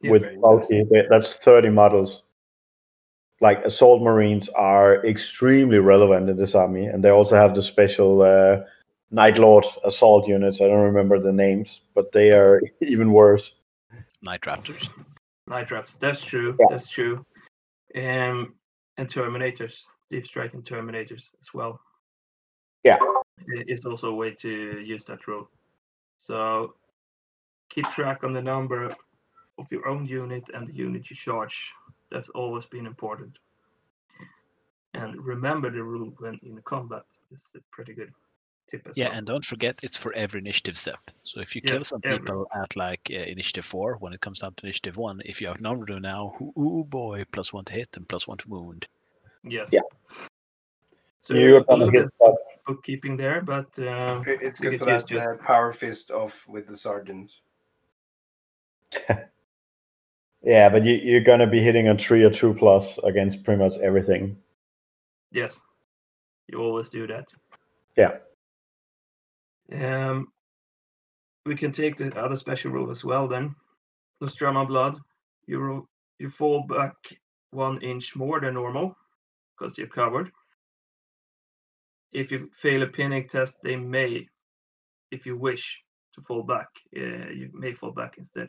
yeah, 0.00 0.10
with 0.10 0.22
very 0.22 0.36
bulky. 0.36 0.84
That's 1.08 1.34
30 1.34 1.70
models. 1.70 2.22
Like 3.40 3.64
assault 3.64 4.02
marines 4.02 4.48
are 4.50 5.04
extremely 5.04 5.78
relevant 5.78 6.30
in 6.30 6.36
this 6.36 6.54
army, 6.54 6.86
and 6.86 7.02
they 7.02 7.10
also 7.10 7.36
have 7.36 7.54
the 7.54 7.62
special 7.62 8.22
uh, 8.22 8.60
Night 9.10 9.38
Lord 9.38 9.64
assault 9.84 10.26
units. 10.26 10.60
I 10.60 10.66
don't 10.66 10.82
remember 10.82 11.20
the 11.20 11.32
names, 11.32 11.82
but 11.94 12.12
they 12.12 12.30
are 12.30 12.60
even 12.80 13.12
worse. 13.12 13.52
Night 14.22 14.40
Raptors. 14.42 14.88
Night 15.46 15.68
traps. 15.68 15.96
That's 16.00 16.22
true. 16.22 16.56
Yeah. 16.58 16.66
That's 16.70 16.88
true. 16.88 17.24
Um, 17.94 18.54
and 18.96 19.08
Terminators, 19.08 19.82
Deep 20.10 20.26
Strike 20.26 20.54
and 20.54 20.64
Terminators 20.64 21.24
as 21.40 21.52
well. 21.52 21.80
Yeah. 22.82 22.98
It's 23.46 23.84
also 23.84 24.08
a 24.08 24.14
way 24.14 24.30
to 24.40 24.80
use 24.80 25.04
that 25.04 25.26
rule. 25.26 25.48
So 26.18 26.74
keep 27.68 27.86
track 27.90 28.24
on 28.24 28.32
the 28.32 28.42
number 28.42 28.94
of 29.58 29.66
your 29.70 29.86
own 29.86 30.06
unit 30.06 30.44
and 30.54 30.68
the 30.68 30.72
unit 30.72 31.10
you 31.10 31.16
charge. 31.16 31.72
That's 32.10 32.28
always 32.30 32.64
been 32.66 32.86
important. 32.86 33.38
And 34.94 35.16
remember 35.24 35.70
the 35.70 35.82
rule 35.82 36.12
when 36.18 36.38
in 36.42 36.60
combat. 36.62 37.04
This 37.30 37.40
is 37.54 37.62
pretty 37.70 37.94
good 37.94 38.12
tip 38.70 38.86
as 38.88 38.96
Yeah, 38.96 39.08
well. 39.08 39.18
and 39.18 39.26
don't 39.26 39.44
forget 39.44 39.78
it's 39.82 39.96
for 39.96 40.12
every 40.14 40.40
initiative 40.40 40.76
step. 40.76 40.98
So 41.22 41.40
if 41.40 41.54
you 41.54 41.62
kill 41.62 41.84
some 41.84 42.00
every. 42.04 42.18
people 42.18 42.46
at 42.60 42.76
like 42.76 43.10
uh, 43.10 43.20
initiative 43.20 43.64
four, 43.64 43.96
when 43.98 44.12
it 44.12 44.20
comes 44.20 44.40
down 44.40 44.54
to 44.54 44.66
initiative 44.66 44.96
one, 44.96 45.20
if 45.24 45.40
you 45.40 45.46
have 45.48 45.56
outnumber 45.56 45.86
them 45.86 46.02
now, 46.02 46.34
ooh, 46.40 46.52
ooh 46.60 46.84
boy, 46.84 47.24
plus 47.32 47.52
one 47.52 47.64
to 47.66 47.72
hit 47.72 47.88
and 47.96 48.08
plus 48.08 48.26
one 48.28 48.38
to 48.38 48.48
wound. 48.48 48.86
Yes. 49.44 49.68
Yeah. 49.72 49.80
So 51.20 51.34
You're 51.34 51.58
a 51.58 51.64
gonna 51.64 51.84
little 51.86 52.00
hit 52.00 52.04
bit 52.04 52.14
that. 52.20 52.36
bookkeeping 52.66 53.16
there, 53.16 53.40
but 53.42 53.66
uh, 53.78 54.22
It's 54.26 54.60
good 54.60 54.78
for 54.78 54.86
that 54.86 55.06
to 55.08 55.16
it. 55.18 55.22
uh, 55.22 55.36
power 55.42 55.72
fist 55.72 56.10
off 56.10 56.44
with 56.48 56.66
the 56.66 56.76
sergeants. 56.76 57.40
Yeah, 60.46 60.68
but 60.68 60.84
you, 60.84 60.96
you're 60.96 61.22
gonna 61.22 61.46
be 61.46 61.60
hitting 61.62 61.88
a 61.88 61.96
three 61.96 62.22
or 62.22 62.28
two 62.30 62.52
plus 62.52 62.98
against 63.02 63.44
pretty 63.44 63.62
much 63.62 63.78
everything. 63.78 64.36
Yes, 65.32 65.58
you 66.48 66.58
always 66.58 66.90
do 66.90 67.06
that. 67.06 67.24
Yeah. 67.96 68.18
Um, 69.74 70.28
we 71.46 71.56
can 71.56 71.72
take 71.72 71.96
the 71.96 72.14
other 72.16 72.36
special 72.36 72.70
rule 72.70 72.90
as 72.90 73.04
well. 73.04 73.28
Then, 73.28 73.54
Nostrama 74.22 74.66
blood. 74.66 74.98
You 75.46 75.58
ro- 75.58 75.88
you 76.18 76.30
fall 76.30 76.62
back 76.62 76.94
one 77.50 77.82
inch 77.82 78.16
more 78.16 78.40
than 78.40 78.54
normal 78.54 78.96
because 79.58 79.76
you're 79.76 79.88
covered. 79.88 80.30
If 82.12 82.30
you 82.30 82.50
fail 82.62 82.82
a 82.82 82.86
pinning 82.86 83.28
test, 83.28 83.56
they 83.62 83.76
may, 83.76 84.28
if 85.10 85.26
you 85.26 85.36
wish 85.36 85.82
to 86.14 86.22
fall 86.22 86.42
back, 86.44 86.68
uh, 86.96 87.30
you 87.30 87.50
may 87.52 87.72
fall 87.74 87.90
back 87.92 88.14
instead. 88.18 88.48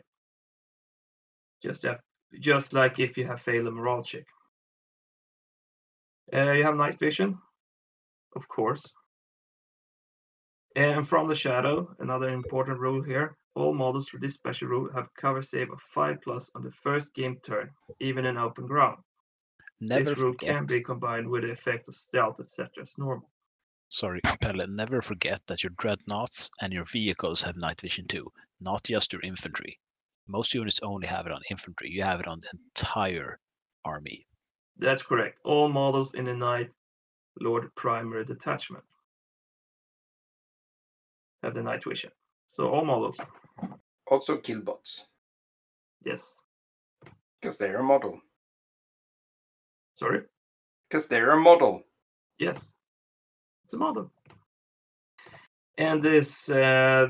Just 1.64 1.84
have 1.84 2.00
just 2.40 2.74
like 2.74 3.00
if 3.00 3.18
you 3.18 3.26
have 3.26 3.42
failed 3.42 3.68
a 3.68 3.72
morale 3.72 4.04
check. 4.04 4.26
Uh, 6.34 6.52
you 6.52 6.64
have 6.64 6.76
night 6.76 7.00
vision, 7.00 7.38
of 8.36 8.48
course. 8.48 8.84
And 10.76 11.08
from 11.08 11.28
the 11.30 11.36
shadow, 11.36 11.96
another 12.00 12.30
important 12.30 12.80
rule 12.80 13.02
here. 13.02 13.38
All 13.56 13.74
models 13.74 14.10
for 14.10 14.18
this 14.20 14.34
special 14.34 14.68
rule 14.68 14.92
have 14.94 15.14
cover 15.16 15.42
save 15.42 15.72
of 15.72 15.80
5 15.94 16.22
plus 16.22 16.52
on 16.54 16.64
the 16.64 16.72
first 16.72 17.14
game 17.14 17.38
turn, 17.44 17.72
even 18.02 18.26
in 18.26 18.38
open 18.38 18.68
ground. 18.68 19.02
Never 19.80 20.10
this 20.12 20.20
rule 20.20 20.34
forget. 20.34 20.50
can 20.50 20.66
be 20.66 20.84
combined 20.84 21.30
with 21.30 21.44
the 21.44 21.52
effect 21.52 21.88
of 21.88 21.96
stealth, 21.96 22.42
etc. 22.42 22.84
as 22.84 22.98
normal. 22.98 23.30
Sorry, 23.88 24.20
Pelle, 24.42 24.68
never 24.68 25.02
forget 25.02 25.40
that 25.48 25.64
your 25.64 25.72
dreadnoughts 25.78 26.50
and 26.60 26.74
your 26.74 26.84
vehicles 26.84 27.42
have 27.44 27.56
night 27.62 27.80
vision 27.80 28.06
too, 28.08 28.30
not 28.60 28.84
just 28.84 29.14
your 29.14 29.22
infantry. 29.22 29.80
Most 30.28 30.54
units 30.54 30.82
only 30.84 31.08
have 31.08 31.26
it 31.26 31.32
on 31.32 31.42
infantry. 31.50 31.90
You 31.90 32.04
have 32.04 32.20
it 32.20 32.28
on 32.28 32.42
the 32.42 32.50
entire 32.54 33.40
army. 33.86 34.28
That's 34.78 35.04
correct. 35.04 35.40
All 35.46 35.70
models 35.70 36.16
in 36.16 36.26
the 36.26 36.34
Night 36.34 36.72
Lord 37.40 37.74
primary 37.76 38.26
detachment 38.26 38.84
have 41.46 41.54
the 41.54 41.64
night 41.64 41.84
vision. 41.88 42.12
So 42.48 42.70
all 42.70 42.86
models, 42.86 43.20
Also 44.08 44.38
killbots, 44.38 45.06
yes. 46.06 46.24
because 47.42 47.58
they're 47.58 47.80
a 47.80 47.84
model. 47.84 48.20
Sorry, 49.98 50.22
Because 50.90 51.08
they're 51.08 51.32
a 51.32 51.40
model. 51.40 51.84
yes. 52.40 52.74
It's 53.66 53.74
a 53.74 53.78
model. 53.78 54.12
And 55.78 56.04
this, 56.04 56.48
uh, 56.50 57.08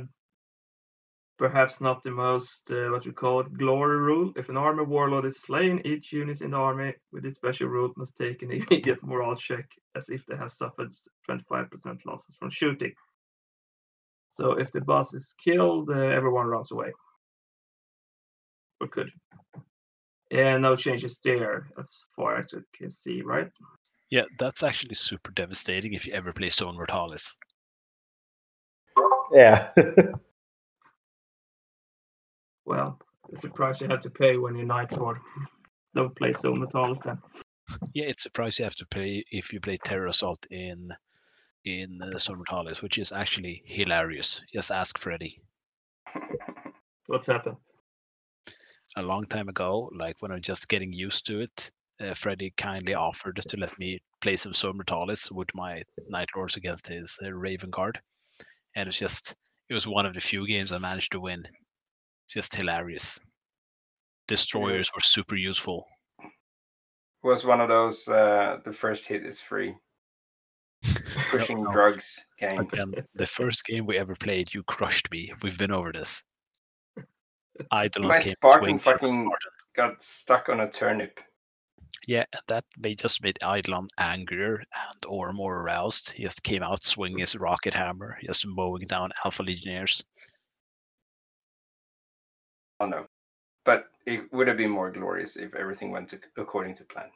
perhaps 1.38 1.82
not 1.82 2.02
the 2.04 2.12
most, 2.12 2.62
uh, 2.72 2.90
what 2.92 3.06
we 3.06 3.12
call 3.12 3.42
it, 3.42 3.58
glory 3.58 3.98
rule. 3.98 4.32
If 4.38 4.48
an 4.50 4.58
army 4.58 4.84
warlord 4.86 5.26
is 5.26 5.38
slain, 5.42 5.82
each 5.84 6.14
unit 6.14 6.42
in 6.42 6.52
the 6.52 6.58
army 6.58 6.94
with 7.12 7.24
this 7.24 7.36
special 7.36 7.68
rule 7.68 7.92
must 7.98 8.16
take 8.16 8.42
an 8.42 8.52
immediate 8.60 9.04
morale 9.04 9.36
check 9.36 9.66
as 9.96 10.08
if 10.10 10.26
they 10.28 10.38
have 10.38 10.52
suffered 10.52 10.92
25% 11.30 12.06
losses 12.06 12.36
from 12.40 12.50
shooting. 12.50 12.94
So 14.36 14.52
if 14.52 14.72
the 14.72 14.82
boss 14.82 15.14
is 15.14 15.34
killed, 15.42 15.90
uh, 15.90 15.94
everyone 15.94 16.48
runs 16.48 16.72
away. 16.72 16.92
Or 18.82 18.88
could. 18.88 19.10
And 20.32 20.62
no 20.62 20.76
changes 20.76 21.20
there 21.24 21.70
as 21.80 21.90
far 22.16 22.38
as 22.38 22.48
we 22.52 22.60
can 22.78 22.90
see, 22.90 23.22
right? 23.22 23.50
Yeah, 24.10 24.24
that's 24.38 24.62
actually 24.62 24.96
super 24.96 25.32
devastating 25.32 25.94
if 25.94 26.06
you 26.06 26.14
ever 26.14 26.34
play 26.34 26.50
Zone 26.50 26.76
Mortalis. 26.76 27.38
Yeah. 29.32 29.70
Well, 32.66 33.00
it's 33.32 33.44
a 33.44 33.50
price 33.50 33.80
you 33.80 33.88
have 33.88 34.02
to 34.02 34.10
pay 34.10 34.38
when 34.38 34.56
you're 34.56 34.66
Night 34.66 34.92
Lord. 34.98 35.20
Don't 35.94 36.16
play 36.16 36.34
Zone 36.34 36.60
Mortalis 36.60 37.00
then. 37.06 37.20
Yeah, 37.94 38.06
it's 38.06 38.26
a 38.26 38.32
price 38.32 38.60
you 38.60 38.66
have 38.66 38.76
to 38.76 38.86
pay 38.88 39.24
if 39.32 39.54
you 39.54 39.60
play 39.60 39.78
Terror 39.78 40.08
Assault 40.08 40.46
in 40.50 40.90
in 41.66 42.00
uh, 42.02 42.18
Zone 42.18 42.38
Mortalis, 42.38 42.82
which 42.82 42.98
is 42.98 43.12
actually 43.12 43.64
hilarious. 43.66 44.42
Just 44.54 44.72
ask 44.72 44.98
Freddy. 44.98 45.42
What's 47.08 47.28
happened? 47.28 47.58
A 48.98 49.02
long 49.02 49.26
time 49.26 49.50
ago, 49.50 49.90
like 49.96 50.16
when 50.20 50.32
I'm 50.32 50.42
just 50.42 50.70
getting 50.70 50.94
used 50.94 51.26
to 51.28 51.42
it, 51.42 51.72
uh, 52.02 52.14
Freddy 52.14 52.54
kindly 52.58 52.94
offered 52.94 53.42
to 53.48 53.58
let 53.58 53.78
me 53.80 54.00
play 54.22 54.36
some 54.36 54.54
Zone 54.54 54.78
Mortalis 54.78 55.32
with 55.32 55.48
my 55.54 55.82
Night 56.10 56.30
Lords 56.36 56.56
against 56.56 56.88
his 56.88 57.18
uh, 57.24 57.32
Raven 57.32 57.72
Guard, 57.72 58.00
and 58.76 58.88
it's 58.88 59.00
just 59.00 59.36
it 59.70 59.74
was 59.74 59.88
one 59.88 60.06
of 60.06 60.14
the 60.14 60.22
few 60.22 60.48
games 60.48 60.72
I 60.72 60.78
managed 60.78 61.12
to 61.14 61.20
win. 61.20 61.44
It's 62.26 62.34
just 62.34 62.56
hilarious. 62.56 63.20
Destroyers 64.28 64.90
were 64.94 65.02
super 65.02 65.36
useful. 65.36 65.86
was 67.24 67.46
one 67.46 67.62
of 67.62 67.70
those 67.70 68.08
uh, 68.08 68.58
the 68.66 68.74
first 68.74 69.08
hit 69.08 69.26
is 69.26 69.40
free 69.40 69.76
pushing 71.38 71.64
no. 71.64 71.72
drugs 71.72 72.20
game. 72.40 72.60
Again, 72.60 72.82
um, 72.82 72.96
the 73.14 73.26
first 73.26 73.66
game 73.66 73.86
we 73.86 73.98
ever 73.98 74.16
played, 74.16 74.54
you 74.54 74.64
crushed 74.64 75.12
me. 75.12 75.32
We've 75.44 75.58
been 75.58 75.72
over 75.72 75.92
this. 75.92 76.24
Eidolon 77.74 78.10
My 78.10 78.22
came 78.22 78.34
Spartan 78.34 78.78
fucking 78.78 79.32
got 79.76 80.04
stuck 80.04 80.50
on 80.50 80.60
a 80.62 80.70
turnip. 80.70 81.20
Yeah, 82.08 82.26
that 82.48 82.66
may 82.78 82.94
just 82.96 83.24
made 83.24 83.38
Eidolon 83.42 83.88
angrier 83.98 84.56
and 84.58 85.06
or 85.08 85.34
more 85.34 85.62
aroused. 85.62 86.12
He 86.12 86.24
just 86.24 86.44
came 86.44 86.62
out 86.62 86.84
swinging 86.84 87.20
his 87.20 87.36
rocket 87.36 87.74
hammer, 87.74 88.18
just 88.24 88.46
mowing 88.46 88.86
down 88.86 89.12
Alpha 89.24 89.42
Legionnaires. 89.42 90.04
Oh 92.80 92.86
no. 92.86 93.06
But 93.64 93.86
it 94.06 94.32
would 94.32 94.48
have 94.48 94.58
been 94.58 94.70
more 94.70 94.92
glorious 94.92 95.38
if 95.38 95.56
everything 95.56 95.92
went 95.92 96.10
to, 96.10 96.20
according 96.38 96.76
to 96.76 96.84
plan. 96.84 97.10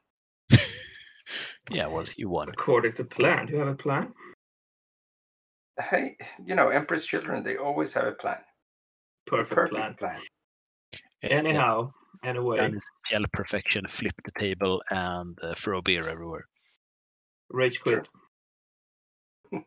Yeah, 1.71 1.87
well, 1.87 2.05
you 2.17 2.29
won. 2.29 2.49
According 2.49 2.93
to 2.93 3.03
plan. 3.03 3.45
Do 3.47 3.53
you 3.53 3.59
have 3.59 3.67
a 3.67 3.75
plan? 3.75 4.13
Hey, 5.79 6.17
you 6.43 6.55
know, 6.55 6.69
Emperor's 6.69 7.05
Children, 7.05 7.43
they 7.43 7.57
always 7.57 7.93
have 7.93 8.05
a 8.07 8.11
plan. 8.11 8.37
A 9.27 9.29
Perfect, 9.29 9.69
plan. 9.71 9.93
plan. 9.95 10.17
Yeah, 11.21 11.29
yeah, 11.29 11.37
Anyhow, 11.37 11.91
anyway, 12.23 12.57
plan 12.57 12.75
is 12.75 12.85
yell 13.11 13.23
perfection, 13.33 13.85
flip 13.87 14.13
the 14.25 14.31
table, 14.39 14.81
and 14.89 15.37
uh, 15.43 15.53
throw 15.55 15.81
beer 15.81 16.07
everywhere. 16.09 16.47
rage 17.49 17.79
quit. 17.81 18.07
All 19.53 19.61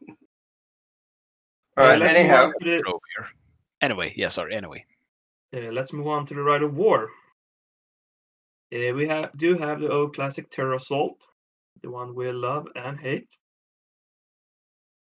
right, 1.76 2.02
anyhow, 2.02 2.51
the- 2.60 2.78
Throw 2.78 2.93
beer. 3.16 3.28
Anyway, 3.80 4.12
yeah, 4.16 4.28
sorry. 4.28 4.55
Anyway, 4.55 4.84
Uh, 5.55 5.70
let's 5.72 5.93
move 5.93 6.06
on 6.09 6.26
to 6.26 6.34
the 6.34 6.43
Rite 6.43 6.62
of 6.62 6.74
War. 6.74 7.10
Uh, 8.74 8.93
we 8.94 9.06
have 9.09 9.30
do 9.36 9.56
have 9.56 9.80
the 9.80 9.90
old 9.90 10.14
classic 10.14 10.51
Terror 10.51 10.74
Assault, 10.74 11.18
the 11.82 11.90
one 11.90 12.14
we 12.14 12.30
love 12.30 12.68
and 12.74 12.98
hate. 12.98 13.28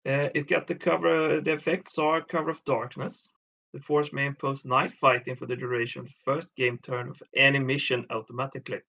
Uh, 0.06 0.28
it 0.34 0.48
got 0.48 0.66
the 0.66 0.74
cover, 0.74 1.40
the 1.40 1.52
effects 1.52 1.98
are 1.98 2.22
cover 2.22 2.51
of 2.51 2.64
darkness. 2.64 3.28
The 3.72 3.80
force 3.80 4.12
may 4.12 4.26
impose 4.26 4.64
night 4.64 4.92
fighting 5.01 5.34
for 5.34 5.46
the 5.46 5.56
duration 5.56 6.01
of 6.01 6.06
the 6.06 6.12
first 6.24 6.55
game 6.56 6.78
turn 6.82 7.09
of 7.09 7.20
any 7.34 7.59
mission 7.59 8.06
automatically. 8.10 8.80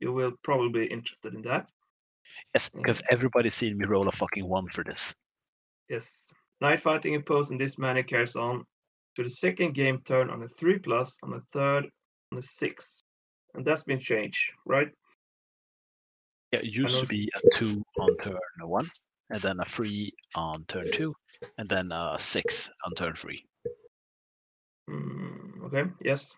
You 0.00 0.12
will 0.12 0.32
probably 0.42 0.86
be 0.86 0.92
interested 0.92 1.34
in 1.34 1.42
that. 1.42 1.68
yes, 2.54 2.68
because 2.68 3.02
everybody's 3.10 3.54
seen 3.54 3.78
me 3.78 3.86
roll 3.86 4.08
a 4.08 4.12
fucking 4.12 4.46
one 4.46 4.68
for 4.68 4.84
this. 4.84 5.14
Yes. 5.88 6.06
Night 6.60 6.80
fighting 6.80 7.14
imposed 7.14 7.52
in 7.52 7.58
this 7.58 7.78
manner 7.78 8.02
carries 8.02 8.36
on 8.36 8.64
to 9.16 9.22
the 9.22 9.30
second 9.30 9.74
game 9.74 10.00
turn 10.04 10.30
on 10.30 10.42
a 10.42 10.48
3 10.48 10.78
plus, 10.80 11.16
on 11.22 11.34
a 11.34 11.40
third 11.52 11.86
on 12.32 12.38
a 12.38 12.42
6. 12.42 13.02
And 13.54 13.64
that's 13.64 13.84
been 13.84 14.00
changed, 14.00 14.50
right? 14.66 14.88
Yeah, 16.54 16.60
it 16.60 16.66
used 16.66 17.00
to 17.00 17.06
be 17.06 17.28
a 17.34 17.56
two 17.56 17.84
on 17.98 18.16
turn 18.18 18.38
one, 18.60 18.86
and 19.30 19.40
then 19.42 19.58
a 19.58 19.64
three 19.64 20.12
on 20.36 20.64
turn 20.66 20.88
two, 20.92 21.12
and 21.58 21.68
then 21.68 21.90
a 21.90 22.14
six 22.16 22.70
on 22.86 22.94
turn 22.94 23.14
three. 23.16 23.44
Mm, 24.88 25.64
okay, 25.64 25.90
yes. 26.00 26.32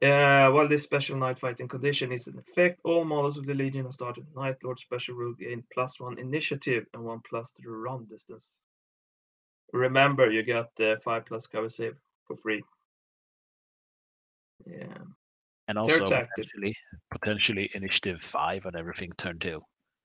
Uh, 0.00 0.50
while 0.52 0.68
this 0.68 0.84
special 0.84 1.16
night 1.16 1.40
fighting 1.40 1.66
condition 1.66 2.12
is 2.12 2.28
in 2.28 2.38
effect, 2.38 2.80
all 2.84 3.04
models 3.04 3.36
of 3.36 3.46
the 3.46 3.54
Legiones 3.54 3.96
Astartes 3.96 4.36
Night 4.36 4.56
Lord 4.62 4.78
special 4.78 5.16
rule 5.16 5.34
gain 5.34 5.64
plus 5.74 5.98
one 5.98 6.20
initiative 6.20 6.86
and 6.94 7.02
one 7.02 7.20
plus 7.28 7.50
to 7.52 7.62
the 7.64 7.70
run 7.70 8.04
distance. 8.04 8.54
Remember, 9.72 10.30
you 10.30 10.44
got 10.44 10.70
uh, 10.80 10.94
five 11.02 11.26
plus 11.26 11.48
cover 11.48 11.68
save 11.68 11.96
for 12.28 12.36
free. 12.36 12.62
Yeah, 14.64 14.98
And 15.68 15.78
also 15.78 16.22
potentially, 16.34 16.74
potentially 17.10 17.70
initiative 17.74 18.20
five 18.20 18.66
on 18.66 18.76
everything 18.76 19.10
turn 19.16 19.38
two. 19.38 19.62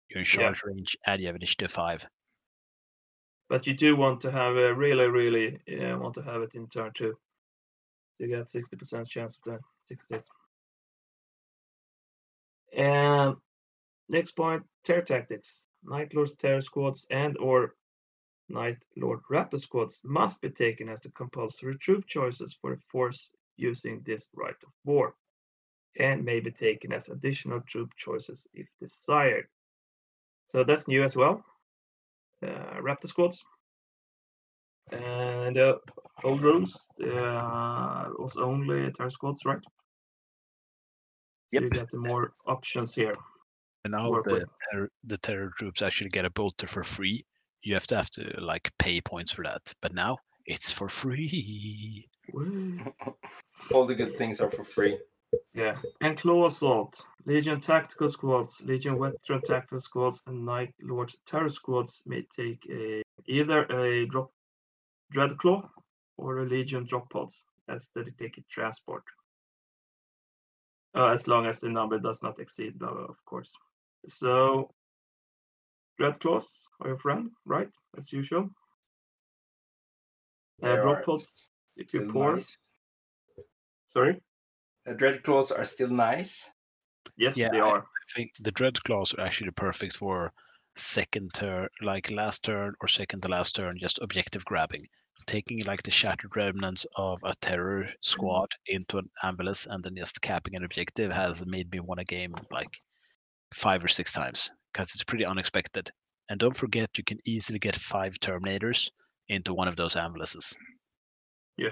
You're 0.10 0.20
in 0.20 0.26
Yeah. 0.34 0.54
charge 0.54 0.62
range 0.66 0.98
and 1.06 1.22
you 1.22 1.28
have 1.28 1.36
initiative 1.36 1.72
five. 1.72 2.06
but 3.50 3.68
you 3.68 3.74
do 3.74 3.96
want 3.98 4.22
to 4.22 4.32
have 4.32 4.56
a 4.56 4.74
really, 4.74 5.08
really 5.08 5.60
uh, 5.68 5.98
want 5.98 6.16
to 6.16 6.22
have 6.22 6.42
it 6.42 6.56
in 6.56 6.68
turn 6.70 6.92
two. 6.96 7.14
So 8.18 8.26
you 8.26 8.36
got 8.38 8.50
sixty 8.50 8.78
percent 8.78 9.08
chance 9.08 9.38
of 9.38 9.44
that. 9.52 9.60
Sixty. 9.84 10.20
And 12.74 13.36
next 14.08 14.32
point, 14.32 14.64
terror 14.86 15.02
tactics. 15.02 15.66
Night 15.84 16.14
Lord's 16.14 16.36
terror 16.36 16.62
squads 16.62 17.06
and 17.10 17.38
or 17.38 17.76
Night 18.50 18.78
Lord 18.96 19.20
Raptor 19.30 19.60
squads 19.60 20.00
must 20.04 20.42
be 20.42 20.50
taken 20.50 20.90
as 20.90 21.02
the 21.02 21.10
compulsory 21.12 21.78
troop 21.78 22.06
choices 22.08 22.54
for 22.62 22.76
the 22.76 22.82
force 22.82 23.30
using 23.58 24.02
this 24.06 24.30
Rite 24.34 24.64
of 24.64 24.72
War, 24.86 25.16
and 26.00 26.24
may 26.24 26.40
be 26.40 26.52
taken 26.52 26.94
as 26.94 27.10
additional 27.10 27.62
troop 27.62 27.92
choices 27.98 28.48
if 28.54 28.68
desired. 28.80 29.48
So 30.48 30.64
that's 30.64 30.88
new 30.88 31.04
as 31.04 31.16
well. 31.16 31.44
Uh, 32.44 32.80
Raptor 32.82 33.08
squads. 33.08 33.44
And 34.92 35.58
uh, 35.58 35.76
old 36.24 36.42
rules 36.42 36.88
uh, 37.02 38.10
was 38.18 38.36
only 38.38 38.92
terror 38.92 39.10
squads, 39.10 39.46
right? 39.46 39.62
So 41.54 41.60
you 41.60 41.70
Yep. 41.70 41.72
got 41.72 41.92
the 41.92 41.98
more 41.98 42.34
options 42.46 42.94
here. 42.94 43.16
And 43.84 43.92
now 43.92 44.12
the 44.12 44.46
terror, 44.72 44.90
the 45.06 45.18
terror 45.18 45.52
troops 45.58 45.82
actually 45.82 46.10
get 46.10 46.26
a 46.26 46.30
bolter 46.30 46.68
for 46.68 46.84
free. 46.84 47.26
You 47.64 47.74
have 47.74 47.88
to 47.88 47.96
have 47.96 48.10
to 48.12 48.40
like 48.40 48.72
pay 48.80 49.02
points 49.02 49.32
for 49.32 49.44
that. 49.44 49.74
But 49.82 49.94
now 49.94 50.18
it's 50.46 50.72
for 50.72 50.90
free. 50.90 52.08
All 53.74 53.86
the 53.86 53.96
good 53.96 54.18
things 54.18 54.42
are 54.42 54.52
for 54.52 54.64
free. 54.64 54.98
Yeah. 55.54 55.76
And 56.02 56.18
Claw 56.18 56.48
Assault. 56.48 57.04
Legion 57.26 57.60
Tactical 57.62 58.10
Squads, 58.10 58.62
Legion 58.66 59.00
Veteran 59.00 59.42
Tactical 59.42 59.80
Squads, 59.80 60.24
and 60.26 60.46
Night 60.46 60.74
Lords 60.82 61.16
Terror 61.28 61.50
Squads 61.50 62.02
may 62.06 62.24
take 62.36 62.66
a 62.70 63.04
either 63.28 63.64
a 63.66 64.06
drop 64.08 64.32
Dreadclaw 65.14 65.68
or 66.18 66.40
a 66.40 66.46
Legion 66.46 66.86
drop 66.86 67.10
pods 67.10 67.44
as 67.70 67.90
dedicated 67.96 68.44
transport. 68.50 69.04
Uh, 70.96 71.08
as 71.08 71.28
long 71.28 71.46
as 71.46 71.60
the 71.60 71.70
number 71.70 72.00
does 72.00 72.22
not 72.22 72.40
exceed, 72.40 72.78
blah, 72.80 72.92
blah, 72.92 73.06
of 73.06 73.24
course. 73.26 73.52
So, 74.08 74.72
Dreadclaws 76.00 76.48
are 76.82 76.90
your 76.90 76.98
friend, 76.98 77.32
right? 77.46 77.70
As 77.98 78.12
usual. 78.12 78.50
Uh, 80.64 80.76
drop 80.76 81.04
pods, 81.04 81.50
if 81.78 81.94
you 81.94 82.02
still 82.02 82.12
pour. 82.12 82.34
nice. 82.34 82.58
Sorry? 83.88 84.22
The 84.86 84.94
dread 84.94 85.24
claws 85.24 85.52
are 85.52 85.66
still 85.66 85.90
nice. 85.90 86.50
Yes, 87.18 87.38
Yeah, 87.38 87.50
they 87.52 87.60
I- 87.60 87.70
are. 87.70 87.80
I 87.82 88.14
think 88.16 88.32
the 88.40 88.52
dread 88.52 88.82
claws 88.84 89.14
are 89.14 89.22
actually 89.22 89.52
perfect 89.52 89.96
for 89.96 90.34
second 90.76 91.34
turn, 91.34 91.68
like 91.82 92.10
last 92.12 92.44
turn 92.44 92.74
or 92.82 92.88
second 92.88 93.22
to 93.22 93.30
last 93.30 93.56
turn, 93.56 93.78
just 93.80 94.00
objective 94.02 94.44
grabbing. 94.46 94.88
Taking 95.28 95.64
like 95.66 95.84
the 95.84 95.92
shattered 95.92 96.36
remnants 96.36 96.86
of 96.96 97.20
a 97.24 97.34
terror 97.42 97.88
squad 98.02 98.50
into 98.68 98.98
an 98.98 99.10
ambulance 99.22 99.68
and 99.68 99.84
then 99.84 99.96
just 99.96 100.20
capping 100.22 100.56
an 100.56 100.64
objective 100.64 101.12
has 101.12 101.46
made 101.46 101.72
me 101.72 101.80
win 101.80 102.00
a 102.00 102.04
game 102.06 102.34
like 102.50 102.72
five 103.54 103.84
or 103.84 103.88
six 103.88 104.12
times 104.12 104.52
because 104.74 104.94
it's 104.96 105.04
pretty 105.04 105.26
unexpected. 105.26 105.92
And 106.30 106.40
don't 106.40 106.56
forget, 106.56 106.98
you 106.98 107.04
can 107.04 107.20
easily 107.26 107.60
get 107.60 107.76
five 107.76 108.16
Terminators 108.20 108.90
into 109.30 109.54
one 109.54 109.68
of 109.68 109.76
those 109.76 109.96
ambulances. 109.96 110.56
Uh, 111.62 111.70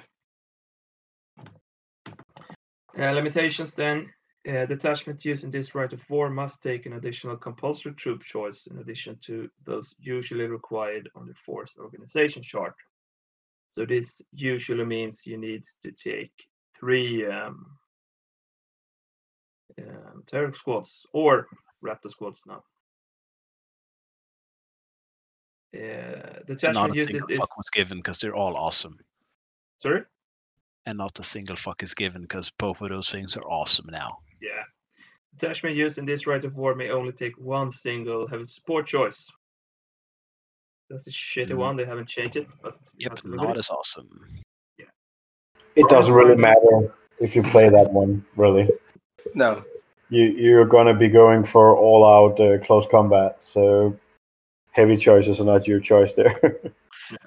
limitations 3.07 3.73
then. 3.73 4.09
Uh, 4.47 4.65
detachment 4.65 5.23
using 5.25 5.51
this 5.51 5.75
Rite 5.75 5.93
of 5.93 6.01
War 6.09 6.29
must 6.29 6.61
take 6.61 6.85
an 6.85 6.93
additional 6.93 7.35
compulsory 7.35 7.93
troop 7.93 8.23
choice 8.23 8.67
in 8.67 8.77
addition 8.79 9.17
to 9.25 9.49
those 9.65 9.95
usually 9.99 10.45
required 10.45 11.09
on 11.15 11.27
the 11.27 11.33
force 11.45 11.73
organization 11.77 12.41
chart. 12.41 12.73
So 13.71 13.85
this 13.85 14.21
usually 14.33 14.85
means 14.85 15.25
you 15.25 15.37
need 15.37 15.63
to 15.83 15.91
take 15.91 16.31
three 16.79 17.25
um, 17.27 17.65
um, 19.77 20.23
terror 20.25 20.53
squads 20.53 21.05
or 21.13 21.47
raptor 21.83 22.09
squads 22.09 22.41
now. 22.47 22.63
Uh, 25.75 26.39
And 26.63 26.73
not 26.73 26.91
detachment 26.91 26.97
a 26.97 27.03
single 27.03 27.27
this. 27.27 27.37
fuck 27.37 27.57
was 27.57 27.69
given 27.71 27.99
because 27.99 28.19
they're 28.19 28.35
all 28.35 28.57
awesome. 28.57 28.97
Sorry. 29.81 30.03
And 30.89 30.97
not 30.97 31.19
a 31.19 31.23
single 31.23 31.55
fuck 31.55 31.83
is 31.83 31.93
given 31.93 32.23
because 32.23 32.49
both 32.57 32.81
of 32.81 32.89
those 32.89 33.11
things 33.11 33.37
are 33.37 33.43
awesome 33.43 33.85
now. 33.91 34.17
Yeah. 34.41 34.63
Detachment 35.37 35.75
used 35.75 35.99
in 35.99 36.05
this 36.07 36.25
Rite 36.25 36.45
of 36.45 36.55
War 36.55 36.73
may 36.73 36.89
only 36.89 37.11
take 37.11 37.37
one 37.37 37.71
single 37.71 38.27
heavy 38.27 38.45
support 38.45 38.87
choice. 38.87 39.29
That's 40.89 41.05
a 41.05 41.11
shitty 41.11 41.51
Mm. 41.51 41.57
one. 41.57 41.77
They 41.77 41.85
haven't 41.85 42.09
changed 42.09 42.37
it, 42.37 42.47
but 42.63 42.79
Yep, 42.97 43.11
have 43.11 43.21
to 43.21 43.27
live 43.27 43.39
with 43.39 43.47
not 43.49 43.57
as 43.59 43.69
awesome. 43.69 44.09
Yeah. 44.79 44.85
It 45.75 45.87
doesn't 45.89 46.11
really 46.11 46.35
matter 46.35 46.91
if 47.19 47.35
you 47.35 47.43
play 47.43 47.69
that 47.69 47.91
one, 47.91 48.25
really. 48.35 48.67
No. 49.35 49.63
You 50.09 50.23
you're 50.23 50.65
gonna 50.65 50.95
be 50.95 51.07
going 51.07 51.43
for 51.43 51.77
all 51.77 52.03
out 52.03 52.39
uh, 52.39 52.57
close 52.65 52.87
combat, 52.89 53.43
so 53.43 53.95
heavy 54.71 54.97
choices 54.97 55.39
are 55.39 55.45
not 55.45 55.67
your 55.67 55.79
choice 55.79 56.13
there. 56.13 56.35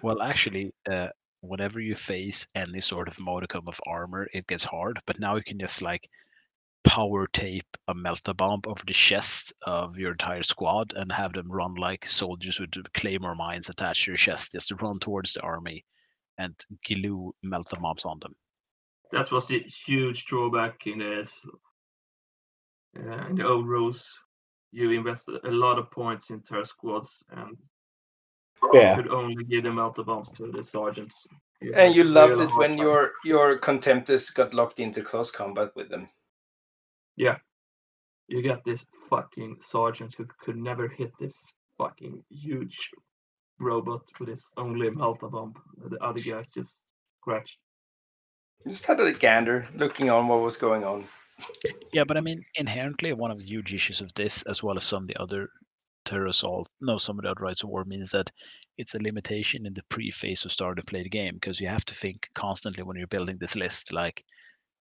Well, 0.02 0.20
actually, 0.20 0.72
uh, 0.90 1.09
whenever 1.43 1.81
you 1.81 1.94
face 1.94 2.47
any 2.55 2.81
sort 2.81 3.09
of 3.09 3.20
modicum 3.20 3.64
of 3.66 3.81
armor, 3.86 4.28
it 4.32 4.47
gets 4.47 4.64
hard. 4.64 4.98
But 5.06 5.20
now 5.20 5.36
you 5.36 5.43
can 5.43 5.59
just 5.59 5.82
like 5.82 6.09
power 6.85 7.27
tape 7.28 7.77
a 7.89 7.94
melta 7.94 8.36
bomb 8.36 8.60
over 8.66 8.82
the 8.86 8.93
chest 8.93 9.52
of 9.66 9.98
your 9.98 10.12
entire 10.12 10.43
squad 10.43 10.94
and 10.97 11.10
have 11.12 11.32
them 11.32 11.51
run 11.51 11.74
like 11.74 12.06
soldiers 12.06 12.59
with 12.59 12.70
claymore 12.94 13.35
mines 13.35 13.69
attached 13.69 14.05
to 14.05 14.12
your 14.12 14.16
chest, 14.16 14.52
just 14.52 14.69
to 14.69 14.77
run 14.77 14.98
towards 14.98 15.35
the 15.35 15.43
army 15.43 15.85
and 16.39 16.55
glue 16.86 17.35
melta 17.44 17.81
bombs 17.81 18.05
on 18.05 18.19
them. 18.20 18.35
That 19.10 19.31
was 19.31 19.47
the 19.47 19.64
huge 19.86 20.24
drawback 20.24 20.86
in 20.86 20.98
the 20.98 21.28
uh, 22.98 23.27
in 23.28 23.36
the 23.36 23.47
old 23.47 23.69
rules. 23.69 24.06
You 24.70 24.90
invested 24.90 25.44
a 25.44 25.51
lot 25.51 25.78
of 25.78 25.90
points 25.90 26.31
in 26.31 26.40
terror 26.40 26.64
squads 26.64 27.23
and 27.31 27.56
yeah, 28.72 28.97
could 28.97 29.09
only 29.09 29.44
give 29.44 29.64
them 29.64 29.78
out 29.78 29.94
the 29.94 30.02
bombs 30.02 30.30
to 30.32 30.51
the 30.51 30.64
sergeants. 30.64 31.14
And 31.60 31.74
had 31.74 31.94
you 31.94 32.05
loved 32.05 32.40
it 32.40 32.51
when 32.56 32.70
time. 32.70 32.78
your 32.78 33.12
your 33.24 33.59
contemptors 33.59 34.34
got 34.34 34.55
locked 34.55 34.80
into 34.80 35.02
close 35.02 35.30
combat 35.30 35.70
with 35.76 35.89
them. 35.89 36.09
Yeah. 37.16 37.36
You 38.28 38.43
got 38.43 38.64
this 38.64 38.84
fucking 39.10 39.59
sergeant 39.60 40.14
who 40.16 40.26
could 40.40 40.56
never 40.56 40.89
hit 40.89 41.12
this 41.20 41.36
fucking 41.76 42.24
huge 42.30 42.90
robot 43.59 44.02
with 44.18 44.28
his 44.28 44.43
only 44.56 44.89
melta 44.89 45.30
bomb. 45.30 45.55
The 45.76 45.98
other 45.98 46.20
guys 46.20 46.47
just 46.55 46.82
scratched. 47.20 47.59
Just 48.66 48.86
had 48.86 49.01
a 49.01 49.12
gander, 49.12 49.66
looking 49.74 50.09
on 50.09 50.28
what 50.28 50.40
was 50.40 50.56
going 50.56 50.84
on. 50.84 51.05
Yeah, 51.93 52.05
but 52.05 52.16
I 52.16 52.20
mean, 52.20 52.44
inherently, 52.55 53.12
one 53.12 53.30
of 53.30 53.40
the 53.40 53.47
huge 53.47 53.74
issues 53.74 54.01
of 54.01 54.14
this, 54.14 54.43
as 54.43 54.62
well 54.62 54.76
as 54.76 54.84
some 54.84 55.02
of 55.05 55.09
the 55.09 55.20
other 55.20 55.48
terror 56.04 56.26
assault, 56.26 56.68
no, 56.80 56.98
some 56.98 57.18
of 57.18 57.24
the 57.24 57.30
other 57.30 57.42
rites 57.42 57.62
of 57.62 57.70
war, 57.70 57.84
means 57.84 58.10
that 58.10 58.30
it's 58.78 58.94
a 58.94 59.02
limitation 59.02 59.66
in 59.66 59.74
the 59.74 59.84
pre-phase 59.84 60.44
of 60.44 60.52
starting 60.52 60.82
to 60.82 60.90
play 60.90 61.02
the 61.02 61.08
game 61.08 61.34
because 61.34 61.60
you 61.60 61.68
have 61.68 61.84
to 61.86 61.94
think 61.94 62.26
constantly 62.34 62.82
when 62.82 62.96
you're 62.96 63.06
building 63.06 63.38
this 63.38 63.56
list, 63.56 63.92
like, 63.92 64.24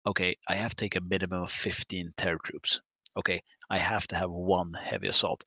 okay, 0.06 0.36
I 0.48 0.56
have 0.56 0.72
to 0.72 0.86
take 0.86 0.96
a 0.96 1.02
minimum 1.02 1.44
of 1.44 1.52
15 1.52 2.12
terror 2.18 2.40
troops. 2.44 2.82
Okay, 3.18 3.42
I 3.70 3.78
have 3.78 4.08
to 4.08 4.16
have 4.16 4.32
one 4.32 4.74
heavy 4.74 5.08
assault 5.08 5.46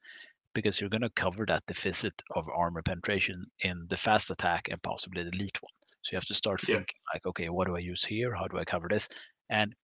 because 0.54 0.80
you're 0.80 0.90
going 0.90 1.02
to 1.02 1.10
cover 1.10 1.46
that 1.46 1.66
deficit 1.66 2.22
of 2.34 2.48
armor 2.48 2.82
penetration 2.82 3.46
in 3.60 3.86
the 3.88 3.96
fast 3.96 4.30
attack 4.30 4.68
and 4.70 4.82
possibly 4.82 5.22
the 5.22 5.30
elite 5.30 5.62
one. 5.62 5.72
So 6.02 6.12
you 6.12 6.16
have 6.16 6.26
to 6.26 6.34
start 6.34 6.60
Yeah. 6.62 6.84
thinking 6.84 7.00
like, 7.14 7.26
okay, 7.26 7.48
what 7.50 7.66
do 7.66 7.76
I 7.76 7.80
use 7.80 8.04
here? 8.04 8.34
How 8.34 8.48
do 8.48 8.58
I 8.58 8.64
cover 8.64 8.88
this? 8.88 9.08
And 9.50 9.74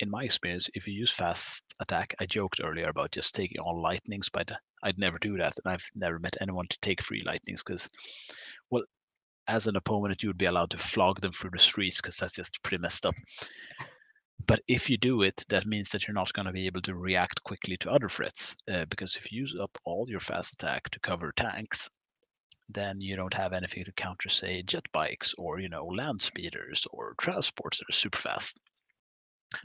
in 0.00 0.10
my 0.10 0.22
experience, 0.22 0.70
if 0.74 0.86
you 0.86 0.94
use 0.94 1.12
fast 1.12 1.62
attack, 1.80 2.14
I 2.20 2.26
joked 2.26 2.60
earlier 2.62 2.88
about 2.88 3.10
just 3.10 3.34
taking 3.34 3.60
all 3.60 3.82
lightnings, 3.82 4.28
but 4.28 4.50
I'd 4.82 4.98
never 4.98 5.18
do 5.18 5.36
that, 5.38 5.58
and 5.64 5.72
I've 5.72 5.90
never 5.94 6.18
met 6.18 6.36
anyone 6.40 6.66
to 6.68 6.78
take 6.80 7.02
free 7.02 7.22
lightnings 7.26 7.62
because, 7.64 7.88
well, 8.70 8.84
as 9.48 9.66
an 9.66 9.76
opponent, 9.76 10.22
you 10.22 10.28
would 10.28 10.38
be 10.38 10.46
allowed 10.46 10.70
to 10.70 10.78
flog 10.78 11.20
them 11.20 11.32
through 11.32 11.50
the 11.50 11.58
streets 11.58 12.00
because 12.00 12.16
that's 12.16 12.36
just 12.36 12.62
pretty 12.62 12.80
messed 12.80 13.06
up. 13.06 13.14
But 14.46 14.60
if 14.68 14.88
you 14.88 14.96
do 14.96 15.22
it, 15.22 15.44
that 15.48 15.66
means 15.66 15.88
that 15.88 16.06
you're 16.06 16.14
not 16.14 16.32
going 16.32 16.46
to 16.46 16.52
be 16.52 16.66
able 16.66 16.82
to 16.82 16.94
react 16.94 17.42
quickly 17.42 17.76
to 17.78 17.90
other 17.90 18.08
threats 18.08 18.54
uh, 18.72 18.84
because 18.84 19.16
if 19.16 19.32
you 19.32 19.40
use 19.40 19.56
up 19.60 19.76
all 19.84 20.06
your 20.08 20.20
fast 20.20 20.52
attack 20.52 20.88
to 20.90 21.00
cover 21.00 21.32
tanks, 21.36 21.90
then 22.68 23.00
you 23.00 23.16
don't 23.16 23.34
have 23.34 23.52
anything 23.52 23.82
to 23.84 23.92
counter, 23.92 24.28
say, 24.28 24.62
jet 24.62 24.86
bikes 24.92 25.34
or 25.38 25.58
you 25.58 25.68
know 25.68 25.86
land 25.86 26.22
speeders 26.22 26.86
or 26.92 27.14
transports 27.18 27.78
that 27.78 27.88
are 27.88 27.92
super 27.92 28.18
fast 28.18 28.60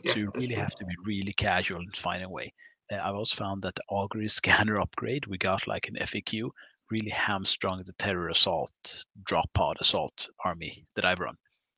Yeah, 0.03 0.13
so 0.13 0.19
you 0.19 0.31
really 0.35 0.55
have 0.55 0.75
to 0.75 0.85
be 0.85 0.95
really 1.05 1.33
casual 1.33 1.79
and 1.79 1.95
find 1.95 2.23
a 2.23 2.29
way. 2.29 2.53
Uh, 2.91 2.99
I've 3.03 3.15
also 3.15 3.35
found 3.35 3.61
that 3.63 3.75
the 3.75 3.83
augury 3.89 4.29
scanner 4.39 4.79
upgrade 4.79 5.25
we 5.25 5.37
got 5.37 5.67
like 5.67 5.87
an 5.87 5.95
FAQ 5.95 6.49
really 6.91 7.09
hamstrung 7.09 7.83
the 7.85 7.93
terror 7.93 8.29
assault 8.29 9.05
drop 9.23 9.51
pod 9.53 9.77
assault 9.79 10.29
army 10.45 10.83
that 10.95 11.05
I've 11.05 11.19
run. 11.19 11.35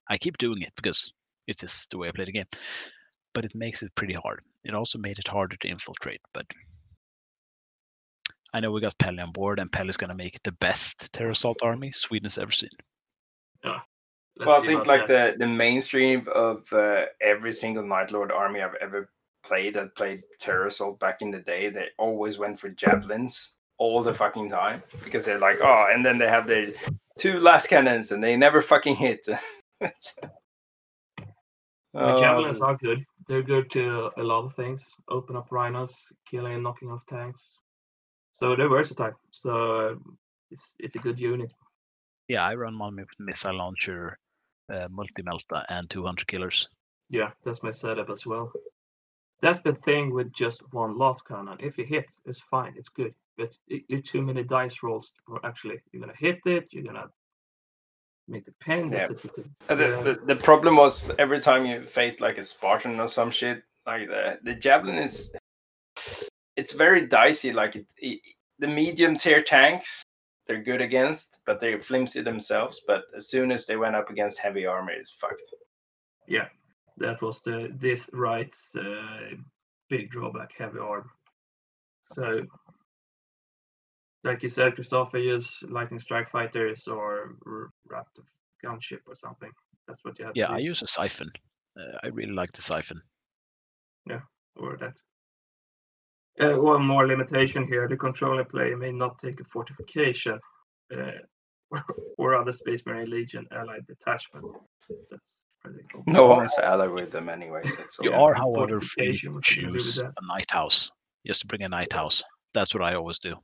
I 0.10 0.18
keep 0.18 0.38
doing 0.38 0.62
it 0.62 0.74
because 0.76 1.12
it's 1.48 1.62
just 1.62 1.90
the 1.90 1.98
way 1.98 2.08
I 2.08 2.12
play 2.12 2.26
the 2.26 2.32
game, 2.32 2.46
but 3.34 3.46
it 3.46 3.56
makes 3.56 3.82
it 3.84 3.96
pretty 3.96 4.14
hard. 4.14 4.42
It 4.64 4.74
also 4.74 5.00
made 5.00 5.20
it 5.20 5.28
harder 5.28 5.56
to 5.58 5.68
infiltrate, 5.68 6.22
but 6.34 6.46
I 8.54 8.62
know 8.62 8.72
we 8.72 8.82
got 8.82 8.98
Pelle 8.98 9.20
on 9.20 9.32
board, 9.32 9.60
and 9.60 9.72
Pelle's 9.72 9.98
going 9.98 10.12
to 10.12 10.18
make 10.18 10.42
the 10.44 10.54
best 10.54 11.12
terror 11.12 11.32
assault 11.32 11.58
army 11.62 11.92
Sweden's 11.92 12.38
ever 12.38 12.52
seen. 12.52 12.70
Let's 14.38 14.48
well, 14.48 14.62
I 14.62 14.66
think 14.66 14.86
like 14.86 15.08
that. 15.08 15.38
the 15.38 15.46
the 15.46 15.52
mainstream 15.52 16.28
of 16.34 16.72
uh, 16.74 17.06
every 17.22 17.52
single 17.52 17.86
Night 17.86 18.12
Lord 18.12 18.32
army 18.32 18.62
I've 18.62 18.76
ever 18.82 19.10
played 19.44 19.76
that 19.76 19.96
played 19.96 20.24
Terror 20.40 20.68
Assault 20.68 21.00
back 21.00 21.22
in 21.22 21.32
the 21.32 21.40
day, 21.40 21.70
they 21.70 21.88
always 21.98 22.38
went 22.38 22.60
for 22.60 22.70
javelins 22.70 23.54
all 23.78 24.02
the 24.02 24.14
fucking 24.14 24.50
time 24.50 24.82
because 25.04 25.26
they're 25.26 25.40
like, 25.40 25.60
oh, 25.62 25.88
and 25.92 26.06
then 26.06 26.18
they 26.18 26.28
have 26.28 26.48
their 26.48 26.68
two 27.18 27.34
lascannons 27.34 28.12
and 28.12 28.24
they 28.24 28.36
never 28.36 28.62
fucking 28.62 28.96
hit. 28.96 29.28
The 31.94 32.18
javelins 32.20 32.60
are 32.60 32.76
good. 32.76 33.06
They're 33.26 33.42
good 33.42 33.72
to 33.72 34.12
a 34.18 34.22
lot 34.22 34.44
of 34.44 34.54
things. 34.56 34.84
Open 35.08 35.38
up 35.38 35.48
rhinos, 35.50 35.96
killing 36.30 36.54
and 36.54 36.62
knocking 36.62 36.92
off 36.92 37.06
tanks. 37.06 37.58
So 38.34 38.54
they're 38.54 38.68
versatile. 38.68 39.14
So 39.32 39.78
uh, 39.78 39.96
it's 40.52 40.76
it's 40.78 40.96
a 40.96 41.00
good 41.00 41.18
unit. 41.18 41.52
Yeah, 42.28 42.44
I 42.44 42.56
run 42.56 42.78
one 42.78 42.98
with 42.98 43.08
missile 43.18 43.56
launcher, 43.56 44.18
uh, 44.70 44.88
multi 44.90 45.24
melta, 45.24 45.66
and 45.70 45.90
200 45.90 46.28
killers. 46.28 46.68
Yeah, 47.10 47.32
that's 47.44 47.62
my 47.64 47.72
setup 47.72 48.10
as 48.10 48.26
well. 48.26 48.52
That's 49.42 49.62
the 49.62 49.74
thing 49.74 50.14
with 50.14 50.34
just 50.34 50.62
one 50.72 50.96
lascannon. 50.96 51.58
If 51.60 51.78
you 51.78 51.86
hit, 51.86 52.06
it's 52.26 52.40
fine. 52.40 52.74
It's 52.78 52.90
good. 52.90 53.14
But 53.38 53.56
it, 53.68 53.84
it's 53.90 54.10
too 54.10 54.22
many 54.22 54.44
dice 54.44 54.82
rolls. 54.82 55.12
For 55.28 55.46
actually, 55.46 55.82
you're 55.92 56.00
gonna 56.02 56.14
hit 56.18 56.40
it. 56.46 56.68
You're 56.72 56.84
gonna 56.86 57.10
make 58.28 58.46
the 58.46 58.54
pin. 58.62 58.92
Yeah. 58.92 59.08
Uh, 59.70 59.76
da- 59.76 59.76
The, 59.76 60.04
the, 60.26 60.34
the 60.34 60.42
problem 60.42 60.78
was 60.78 61.12
every 61.20 61.40
time 61.42 61.66
you 61.66 61.84
faced 61.84 62.22
like 62.22 62.38
a 62.38 62.44
Spartan 62.44 63.00
or 63.00 63.08
some 63.08 63.30
shit, 63.32 63.62
like 63.86 64.08
the 64.08 64.40
the 64.44 64.56
javelin 64.56 64.98
is 64.98 65.32
it's 66.56 66.72
very 66.74 67.06
dicey. 67.08 67.52
Like 67.52 67.76
it, 67.76 67.86
it, 67.98 68.20
the 68.60 68.68
medium 68.68 69.18
tier 69.18 69.42
tanks, 69.42 70.02
they're 70.48 70.64
good 70.64 70.82
against, 70.82 71.40
but 71.46 71.60
they're 71.60 71.82
flimsy 71.82 72.22
themselves. 72.22 72.82
But 72.86 73.04
as 73.16 73.30
soon 73.30 73.52
as 73.52 73.66
they 73.66 73.78
went 73.78 73.96
up 73.96 74.10
against 74.10 74.40
heavy 74.40 74.66
armor, 74.66 74.92
it's 74.92 75.12
fucked. 75.12 75.42
Yeah, 76.28 76.48
that 76.98 77.22
was 77.22 77.42
the 77.44 77.76
this 77.80 78.10
right's 78.14 78.76
uh, 78.76 79.36
big 79.90 80.12
drawback, 80.12 80.52
heavy 80.58 80.80
armor. 80.80 81.12
So, 82.14 82.42
like 84.24 84.44
you 84.44 84.50
said, 84.50 84.76
Christopher, 84.76 85.18
use 85.18 85.64
lightning 85.70 86.00
strike 86.00 86.30
fighters 86.30 86.88
or 86.88 87.36
r- 87.46 87.72
raptor 87.90 88.24
gunship 88.64 89.02
or 89.08 89.16
something. 89.16 89.52
That's 89.88 90.04
what 90.04 90.18
you 90.20 90.26
have. 90.26 90.36
Yeah, 90.36 90.48
to 90.48 90.54
I 90.54 90.58
use, 90.58 90.82
use 90.82 90.82
a 90.84 90.88
siphon. 90.88 91.32
Uh, 91.80 91.98
I 92.04 92.08
really 92.08 92.34
like 92.34 92.52
the 92.52 92.62
siphon. 92.62 93.02
Yeah, 94.08 94.22
or 94.56 94.78
that. 94.78 94.94
Uh, 96.40 96.60
one 96.60 96.84
more 96.84 97.08
limitation 97.08 97.66
here: 97.68 97.88
the 97.88 97.96
controller 97.96 98.44
player 98.44 98.76
may 98.76 98.92
not 98.92 99.18
take 99.20 99.40
a 99.40 99.44
fortification 99.46 100.40
uh, 100.96 101.12
or 102.18 102.36
other 102.36 102.52
Space 102.52 102.82
Marine 102.86 103.10
Legion 103.10 103.48
allied 103.52 103.86
detachment. 103.88 104.46
That's 105.10 105.32
pretty 105.64 105.86
cool. 105.92 106.04
No 106.08 106.28
one's 106.28 106.54
ally 106.62 106.88
with 106.88 107.12
them 107.12 107.30
anyways. 107.30 107.74
It's 107.80 107.98
You 108.02 108.12
are, 108.12 108.34
however, 108.34 108.82
free 108.82 109.18
fortification, 109.18 109.42
to 109.42 109.62
you 109.62 109.72
choose 109.72 109.98
a 110.00 110.14
night 110.28 110.52
house. 110.52 110.92
Just 111.26 111.42
to 111.42 111.48
bring 111.48 111.64
a 111.64 111.70
night 111.70 111.92
house. 111.92 112.24
That's 112.54 112.74
what 112.74 112.84
I 112.84 112.96
always 112.96 113.20
do. 113.20 113.36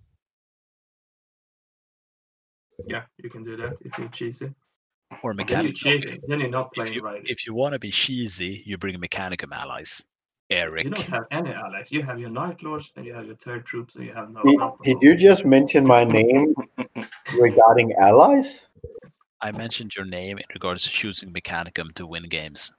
Yeah, 2.88 3.04
you 3.18 3.30
can 3.30 3.44
do 3.44 3.58
that 3.58 3.74
if 3.82 3.98
you're 3.98 4.10
cheesy. 4.10 4.54
Or 5.24 5.34
Then 5.34 5.74
you're 5.76 6.02
Then 6.28 6.40
you're 6.40 6.50
not 6.50 6.68
If 6.68 6.74
playing 6.74 6.94
you, 6.94 7.02
right. 7.02 7.22
if 7.26 7.46
you 7.46 7.54
want 7.54 7.74
to 7.74 7.80
be 7.80 7.92
cheesy, 7.92 8.64
you 8.66 8.78
bring 8.78 8.96
Mechanicum 9.00 9.52
allies. 9.52 10.04
Eric. 10.52 10.84
You 10.84 10.92
don't 10.92 11.06
have 11.08 11.24
any 11.32 11.52
allies. 11.52 11.92
You 11.92 12.04
have 12.04 12.20
your 12.20 12.30
Night 12.30 12.62
Lords 12.62 12.92
and 12.96 13.06
you 13.06 13.14
have 13.14 13.26
your 13.26 13.38
third 13.38 13.66
Troops 13.66 13.96
and 13.96 14.06
you 14.06 14.14
have 14.14 14.30
no. 14.30 14.78
Did, 14.84 15.00
did 15.00 15.02
you 15.02 15.16
just 15.16 15.46
mention 15.46 15.86
my 15.88 16.04
name 16.04 16.54
regarding 17.40 17.94
allies? 17.94 18.70
I 19.42 19.52
mentioned 19.52 19.96
your 19.96 20.06
name 20.06 20.38
in 20.38 20.44
regards 20.54 20.84
to 20.84 20.90
choosing 20.90 21.32
Mechanicum 21.32 21.92
to 21.96 22.06
win 22.06 22.24
games. 22.30 22.72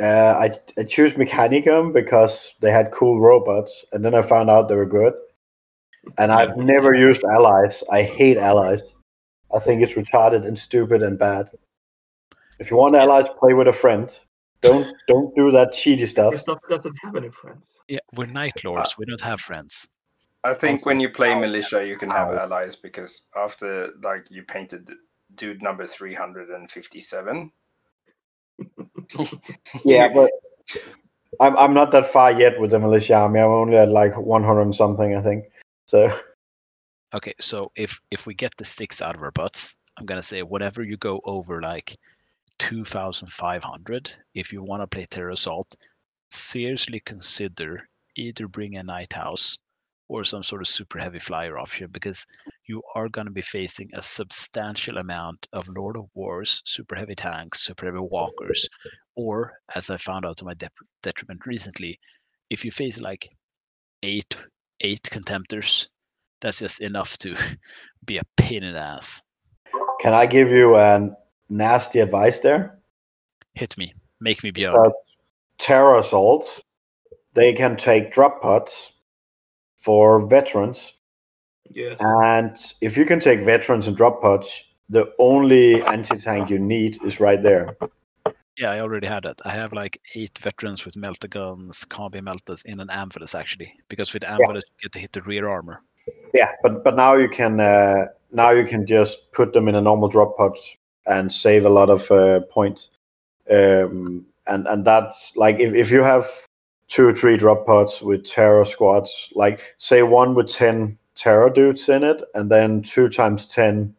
Uh, 0.00 0.34
I, 0.38 0.50
I 0.78 0.84
choose 0.84 1.14
Mechanicum 1.14 1.92
because 1.92 2.54
they 2.60 2.70
had 2.70 2.92
cool 2.92 3.20
robots, 3.20 3.84
and 3.92 4.04
then 4.04 4.14
I 4.14 4.22
found 4.22 4.48
out 4.48 4.68
they 4.68 4.76
were 4.76 4.86
good. 4.86 5.14
And 6.18 6.30
I've 6.30 6.56
never 6.56 6.94
used 6.94 7.24
allies. 7.24 7.82
I 7.90 8.02
hate 8.02 8.36
allies. 8.36 8.82
I 9.54 9.58
think 9.58 9.82
it's 9.82 9.94
retarded 9.94 10.46
and 10.46 10.58
stupid 10.58 11.02
and 11.02 11.18
bad. 11.18 11.50
If 12.58 12.70
you 12.70 12.76
want 12.76 12.94
allies, 12.94 13.26
play 13.38 13.54
with 13.54 13.68
a 13.68 13.72
friend. 13.72 14.16
Don't 14.62 14.94
don't 15.08 15.34
do 15.34 15.50
that 15.52 15.72
cheaty 15.72 16.06
stuff. 16.06 16.30
Christoph 16.30 16.58
doesn't 16.68 16.96
have 17.02 17.16
any 17.16 17.30
friends. 17.30 17.66
Yeah, 17.88 17.98
we're 18.14 18.26
Night 18.26 18.62
Lords. 18.64 18.96
We 18.98 19.06
don't 19.06 19.20
have 19.20 19.40
friends. 19.40 19.88
I 20.44 20.54
think 20.54 20.86
when 20.86 21.00
you 21.00 21.10
play 21.10 21.32
oh, 21.32 21.40
militia, 21.40 21.86
you 21.86 21.96
can 21.96 22.10
have 22.10 22.28
oh. 22.28 22.38
allies 22.38 22.76
because 22.76 23.22
after 23.36 23.90
like 24.02 24.26
you 24.30 24.42
painted 24.42 24.90
dude 25.34 25.62
number 25.62 25.86
three 25.86 26.14
hundred 26.14 26.50
and 26.50 26.70
fifty-seven. 26.70 27.52
Yeah, 29.84 30.08
but 30.08 30.30
I'm 31.40 31.56
I'm 31.56 31.74
not 31.74 31.90
that 31.92 32.06
far 32.06 32.32
yet 32.32 32.60
with 32.60 32.70
the 32.70 32.78
militia 32.78 33.14
army. 33.14 33.40
I'm 33.40 33.48
only 33.48 33.76
at 33.76 33.88
like 33.88 34.16
100 34.16 34.60
and 34.60 34.74
something, 34.74 35.16
I 35.16 35.22
think. 35.22 35.46
So 35.86 36.12
Okay, 37.12 37.34
so 37.40 37.72
if 37.76 38.00
if 38.10 38.26
we 38.26 38.34
get 38.34 38.52
the 38.56 38.64
sticks 38.64 39.02
out 39.02 39.16
of 39.16 39.22
our 39.22 39.32
butts, 39.32 39.76
I'm 39.96 40.06
gonna 40.06 40.22
say 40.22 40.42
whatever 40.42 40.82
you 40.82 40.96
go 40.96 41.20
over 41.24 41.60
like 41.60 41.96
2,500, 42.60 44.12
if 44.34 44.52
you 44.52 44.62
want 44.62 44.82
to 44.82 44.86
play 44.86 45.06
Terror 45.06 45.30
Assault, 45.30 45.74
seriously 46.30 47.00
consider 47.04 47.88
either 48.16 48.46
bring 48.46 48.76
a 48.76 48.82
Night 48.82 49.12
House 49.12 49.58
or 50.08 50.24
some 50.24 50.42
sort 50.42 50.60
of 50.60 50.68
super 50.68 50.98
heavy 50.98 51.18
flyer 51.18 51.58
option 51.58 51.88
because 51.90 52.26
you 52.68 52.82
are 52.94 53.08
going 53.08 53.26
to 53.26 53.32
be 53.32 53.40
facing 53.42 53.88
a 53.94 54.02
substantial 54.02 54.98
amount 54.98 55.46
of 55.52 55.68
Lord 55.68 55.96
of 55.96 56.06
Wars, 56.14 56.62
super 56.66 56.96
heavy 56.96 57.14
tanks, 57.14 57.64
super 57.64 57.86
heavy 57.86 57.98
walkers, 57.98 58.68
or 59.16 59.52
as 59.74 59.88
I 59.88 59.96
found 59.96 60.26
out 60.26 60.36
to 60.38 60.44
my 60.44 60.54
detriment 61.02 61.46
recently, 61.46 61.98
if 62.50 62.64
you 62.64 62.70
face 62.70 63.00
like 63.00 63.28
eight 64.02 64.36
eight 64.82 65.02
contemptors, 65.04 65.88
that's 66.40 66.58
just 66.58 66.80
enough 66.80 67.16
to 67.18 67.36
be 68.04 68.18
a 68.18 68.22
pain 68.36 68.64
in 68.64 68.74
the 68.74 68.80
ass. 68.80 69.22
can 70.00 70.12
I 70.12 70.26
give 70.26 70.48
you 70.48 70.76
a 70.76 71.10
nasty 71.50 71.98
advice 71.98 72.40
there? 72.40 72.78
Hit 73.54 73.76
me, 73.76 73.92
make 74.20 74.42
me 74.42 74.50
be 74.50 74.64
Uh, 74.64 74.90
terror 75.58 75.98
assaults, 75.98 76.62
they 77.34 77.52
can 77.52 77.76
take 77.76 78.12
drop 78.12 78.40
pods 78.40 78.92
for 79.76 80.26
veterans. 80.26 80.94
Yes. 81.70 81.96
And 82.00 82.56
if 82.80 82.96
you 82.96 83.04
can 83.04 83.20
take 83.20 83.42
veterans 83.42 83.86
and 83.86 83.96
drop 83.96 84.22
pods, 84.22 84.64
the 84.88 85.12
only 85.18 85.82
anti 85.82 86.16
tank 86.18 86.50
you 86.50 86.58
need 86.58 87.02
is 87.04 87.20
right 87.20 87.42
there. 87.42 87.76
Yeah, 88.58 88.72
I 88.72 88.80
already 88.80 89.06
had 89.06 89.22
that. 89.22 89.40
I 89.44 89.50
have 89.50 89.72
like 89.72 90.00
eight 90.14 90.36
veterans 90.38 90.84
with 90.84 90.94
melta 90.94 91.30
guns, 91.30 91.84
combi 91.88 92.20
meltas 92.20 92.64
in 92.66 92.80
an 92.80 92.88
Amphilis 92.88 93.38
actually, 93.38 93.72
because 93.88 94.12
with 94.12 94.22
Amphilis 94.24 94.62
you 94.66 94.82
get 94.82 94.92
to 94.92 94.98
hit 94.98 95.12
the 95.12 95.22
rear 95.22 95.48
armor. 95.48 95.82
Yeah, 96.34 96.50
but 96.62 96.84
but 96.84 96.96
now 96.96 97.14
you 97.14 97.28
can 97.28 97.60
uh, 97.60 98.06
now 98.32 98.50
you 98.50 98.64
can 98.66 98.86
just 98.86 99.32
put 99.32 99.52
them 99.52 99.68
in 99.68 99.76
a 99.76 99.80
normal 99.80 100.08
drop 100.08 100.36
pod 100.36 100.58
and 101.06 101.32
save 101.32 101.64
a 101.64 101.70
lot 101.70 101.90
of 101.90 102.10
uh, 102.10 102.40
points. 102.50 102.90
Um, 103.50 104.26
and 104.46 104.66
and 104.66 104.84
that's 104.84 105.36
like 105.36 105.58
if, 105.58 105.74
if 105.74 105.90
you 105.90 106.02
have 106.02 106.28
two 106.88 107.06
or 107.06 107.14
three 107.14 107.36
drop 107.36 107.66
pods 107.66 108.02
with 108.02 108.26
terror 108.26 108.64
squads, 108.64 109.30
like 109.34 109.74
say 109.78 110.02
one 110.02 110.34
with 110.34 110.48
ten 110.48 110.98
terror 111.16 111.50
dudes 111.50 111.88
in 111.88 112.04
it, 112.04 112.22
and 112.34 112.50
then 112.50 112.82
two 112.82 113.08
times 113.08 113.46
ten 113.46 113.94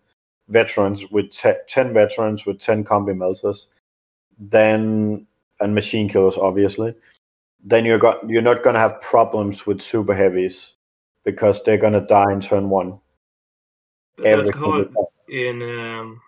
veterans 0.49 1.09
with 1.11 1.31
te- 1.31 1.63
ten 1.67 1.93
veterans 1.93 2.45
with 2.45 2.59
ten 2.59 2.83
combi 2.83 3.15
meltas, 3.15 3.67
then 4.37 5.25
and 5.59 5.75
machine 5.75 6.09
killers 6.09 6.37
obviously, 6.37 6.93
then 7.63 7.85
you're 7.85 7.99
got 7.99 8.27
you're 8.29 8.41
not 8.41 8.63
gonna 8.63 8.79
have 8.79 9.01
problems 9.01 9.65
with 9.65 9.81
super 9.81 10.13
heavies 10.13 10.73
because 11.23 11.61
they're 11.63 11.77
gonna 11.77 12.01
die 12.01 12.31
in 12.31 12.41
turn 12.41 12.69
one. 12.69 12.99
Every 14.23 14.45
that's 14.45 14.57
time. 14.57 14.93
in 15.29 15.61
um, 15.61 16.21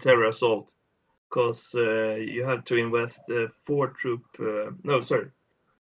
terror 0.00 0.26
assault 0.26 0.70
because 1.28 1.68
uh, 1.74 2.14
you 2.14 2.44
have 2.44 2.64
to 2.64 2.76
invest 2.76 3.20
uh, 3.30 3.46
four 3.66 3.88
troop 4.00 4.22
uh, 4.40 4.70
no 4.84 5.00
sorry 5.00 5.28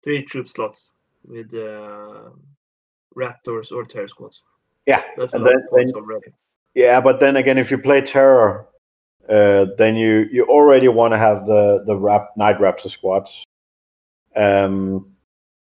three 0.04 0.24
troop 0.24 0.48
slots 0.48 0.90
with 1.26 1.52
uh, 1.54 2.30
raptors 3.16 3.70
or 3.70 3.84
terror 3.84 4.08
squads. 4.08 4.42
Yeah, 4.86 5.02
That's 5.16 5.32
a 5.34 5.36
and 5.36 5.46
then- 5.46 5.66
then- 5.72 5.92
already. 5.94 6.32
Yeah, 6.74 7.00
but 7.02 7.20
then 7.20 7.36
again, 7.36 7.58
if 7.58 7.70
you 7.70 7.76
play 7.78 8.00
terror, 8.00 8.66
uh, 9.28 9.66
then 9.76 9.94
you 9.94 10.26
you 10.32 10.44
already 10.46 10.88
want 10.88 11.12
to 11.12 11.18
have 11.18 11.44
the 11.44 11.84
the 11.86 11.94
rap 11.94 12.30
night 12.36 12.58
raptor 12.58 12.90
squads, 12.90 13.44
um, 14.34 15.14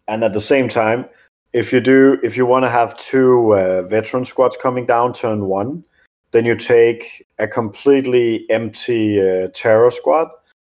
and 0.09 0.25
at 0.25 0.33
the 0.33 0.41
same 0.41 0.69
time, 0.69 1.09
if 1.53 1.73
you 1.73 1.81
do 1.81 2.19
if 2.25 2.37
you 2.37 2.45
want 2.45 2.65
to 2.65 2.69
have 2.71 2.99
two 2.99 3.55
uh, 3.55 3.83
veteran 3.83 4.25
squads 4.25 4.57
coming 4.61 4.85
down 4.85 5.13
turn 5.13 5.47
one, 5.47 5.85
then 6.33 6.45
you 6.45 6.57
take 6.57 7.27
a 7.39 7.47
completely 7.47 8.49
empty 8.51 9.21
uh, 9.21 9.49
terror 9.55 9.91
squad 9.91 10.29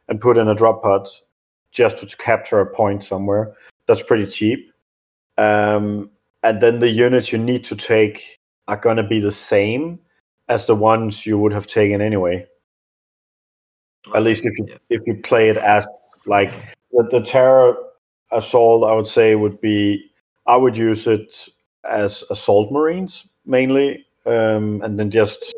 and 0.08 0.20
put 0.20 0.38
in 0.38 0.48
a 0.48 0.54
drop 0.54 0.82
pod 0.82 1.08
just 1.72 1.98
to 1.98 2.16
capture 2.16 2.60
a 2.60 2.66
point 2.66 3.04
somewhere. 3.04 3.54
That's 3.86 4.02
pretty 4.02 4.26
cheap. 4.26 4.72
Um, 5.38 6.10
and 6.42 6.60
then 6.60 6.80
the 6.80 6.88
units 6.88 7.32
you 7.32 7.38
need 7.38 7.64
to 7.66 7.76
take 7.76 8.38
are 8.68 8.76
going 8.76 8.96
to 8.96 9.02
be 9.02 9.20
the 9.20 9.32
same 9.32 9.98
as 10.48 10.66
the 10.66 10.74
ones 10.74 11.26
you 11.26 11.38
would 11.38 11.52
have 11.52 11.66
taken 11.66 12.00
anyway. 12.00 12.46
At 14.14 14.22
least 14.22 14.44
if 14.44 14.56
you 14.58 14.78
if 14.88 15.02
you 15.06 15.20
play 15.22 15.48
it 15.48 15.56
as 15.56 15.86
like 16.26 16.52
the, 16.92 17.08
the 17.10 17.20
terror 17.20 17.76
assault, 18.30 18.84
I 18.84 18.94
would 18.94 19.08
say 19.08 19.34
would 19.34 19.60
be 19.60 20.10
I 20.46 20.56
would 20.56 20.76
use 20.76 21.08
it 21.08 21.48
as 21.84 22.22
assault 22.30 22.70
marines 22.70 23.26
mainly, 23.46 24.05
um, 24.26 24.82
and 24.82 24.98
then 24.98 25.10
just 25.10 25.54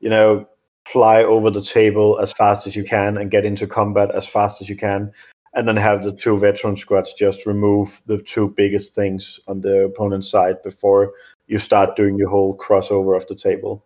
you 0.00 0.10
know 0.10 0.46
fly 0.86 1.22
over 1.22 1.50
the 1.50 1.62
table 1.62 2.18
as 2.20 2.32
fast 2.32 2.66
as 2.66 2.74
you 2.74 2.84
can 2.84 3.16
and 3.16 3.30
get 3.30 3.44
into 3.44 3.66
combat 3.66 4.10
as 4.14 4.28
fast 4.28 4.60
as 4.60 4.68
you 4.68 4.76
can, 4.76 5.12
and 5.54 5.68
then 5.68 5.76
have 5.76 6.02
the 6.02 6.12
two 6.12 6.38
veteran 6.38 6.76
squads 6.76 7.12
just 7.12 7.46
remove 7.46 8.02
the 8.06 8.18
two 8.18 8.48
biggest 8.56 8.94
things 8.94 9.38
on 9.46 9.60
the 9.60 9.84
opponent's 9.84 10.30
side 10.30 10.62
before 10.62 11.12
you 11.46 11.58
start 11.58 11.96
doing 11.96 12.16
your 12.16 12.28
whole 12.28 12.56
crossover 12.56 13.16
of 13.16 13.26
the 13.26 13.34
table. 13.34 13.84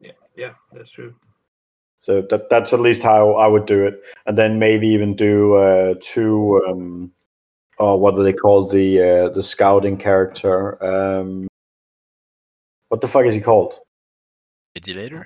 yeah, 0.00 0.12
yeah, 0.36 0.52
that's 0.72 0.90
true. 0.90 1.14
So 2.00 2.22
that 2.30 2.50
that's 2.50 2.72
at 2.72 2.80
least 2.80 3.02
how 3.02 3.34
I 3.34 3.46
would 3.46 3.66
do 3.66 3.86
it, 3.86 4.00
and 4.26 4.36
then 4.36 4.58
maybe 4.58 4.88
even 4.88 5.14
do 5.14 5.54
uh, 5.54 5.94
two. 6.00 6.60
Um, 6.66 7.12
oh, 7.78 7.96
what 7.96 8.16
do 8.16 8.24
they 8.24 8.32
call 8.32 8.66
the 8.66 9.00
uh, 9.00 9.28
the 9.28 9.42
scouting 9.42 9.96
character? 9.96 10.82
Um, 10.84 11.46
what 12.92 13.00
the 13.00 13.08
fuck 13.08 13.24
is 13.24 13.34
he 13.34 13.40
called? 13.40 13.80
Vigilator? 14.76 15.24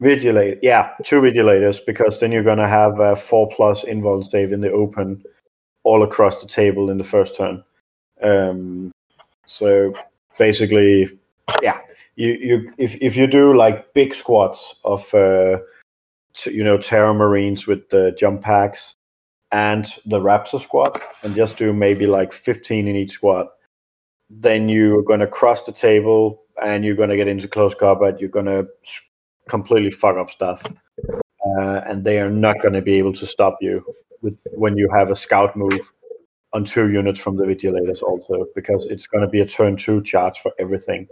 Vigilate. 0.00 0.58
Yeah, 0.62 0.92
two 1.04 1.20
vigilators 1.20 1.78
because 1.84 2.18
then 2.18 2.32
you're 2.32 2.42
gonna 2.42 2.66
have 2.66 2.98
uh, 2.98 3.14
four 3.14 3.46
plus 3.46 3.84
invuln 3.84 4.26
save 4.26 4.52
in 4.52 4.62
the 4.62 4.72
open, 4.72 5.22
all 5.82 6.02
across 6.02 6.40
the 6.40 6.48
table 6.48 6.88
in 6.88 6.96
the 6.96 7.04
first 7.04 7.36
turn. 7.36 7.62
Um, 8.22 8.90
so 9.44 9.92
basically, 10.38 11.10
yeah, 11.60 11.78
you 12.16 12.32
you 12.40 12.72
if 12.78 12.94
if 13.02 13.16
you 13.16 13.26
do 13.26 13.54
like 13.54 13.92
big 13.92 14.14
squads 14.14 14.74
of 14.86 15.12
uh, 15.12 15.58
t- 16.34 16.54
you 16.54 16.64
know 16.64 16.78
Terra 16.78 17.12
Marines 17.12 17.66
with 17.66 17.86
the 17.90 18.16
jump 18.18 18.40
packs 18.40 18.94
and 19.52 19.84
the 20.06 20.20
Raptor 20.20 20.58
squad, 20.58 20.98
and 21.22 21.36
just 21.36 21.58
do 21.58 21.70
maybe 21.74 22.06
like 22.06 22.32
15 22.32 22.88
in 22.88 22.96
each 22.96 23.12
squad, 23.12 23.48
then 24.30 24.70
you're 24.70 25.02
going 25.02 25.20
to 25.20 25.26
cross 25.26 25.62
the 25.64 25.72
table 25.72 26.43
and 26.62 26.84
you're 26.84 26.94
going 26.94 27.10
to 27.10 27.16
get 27.16 27.28
into 27.28 27.48
close 27.48 27.74
combat. 27.74 28.20
You're 28.20 28.30
going 28.30 28.46
to 28.46 28.66
completely 29.48 29.90
fuck 29.90 30.16
up 30.16 30.30
stuff, 30.30 30.62
uh, 31.08 31.80
and 31.86 32.04
they 32.04 32.20
are 32.20 32.30
not 32.30 32.60
going 32.60 32.74
to 32.74 32.82
be 32.82 32.94
able 32.94 33.12
to 33.14 33.26
stop 33.26 33.58
you 33.60 33.84
with 34.22 34.36
when 34.52 34.76
you 34.76 34.88
have 34.96 35.10
a 35.10 35.16
scout 35.16 35.56
move 35.56 35.92
on 36.52 36.64
two 36.64 36.90
units 36.90 37.18
from 37.18 37.36
the 37.36 37.44
vigilators 37.44 38.00
also 38.00 38.46
because 38.54 38.86
it's 38.86 39.08
going 39.08 39.22
to 39.22 39.28
be 39.28 39.40
a 39.40 39.46
turn 39.46 39.76
two 39.76 40.02
charge 40.02 40.38
for 40.38 40.52
everything. 40.58 41.06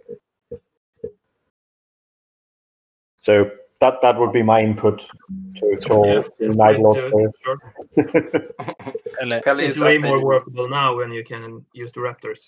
So 3.17 3.51
that 3.83 4.01
that 4.01 4.17
would 4.17 4.33
be 4.33 4.43
my 4.45 4.63
input 4.63 5.01
to, 5.57 5.77
to 5.77 5.93
all 5.93 6.07
Yeah, 6.07 6.23
it's 6.39 6.57
Night 6.57 6.77
way 6.77 6.83
Lord 6.83 6.97
too 6.97 7.11
players. 7.11 7.33
Pelle, 9.19 9.41
Pelle 9.43 9.61
It's 9.61 9.75
is 9.75 9.81
way 9.81 9.99
updated. 9.99 10.03
more 10.03 10.25
workable 10.25 10.69
now 10.69 10.97
when 10.97 11.11
you 11.11 11.25
can 11.25 11.67
use 11.75 11.91
the 11.93 12.01
Raptors. 12.01 12.43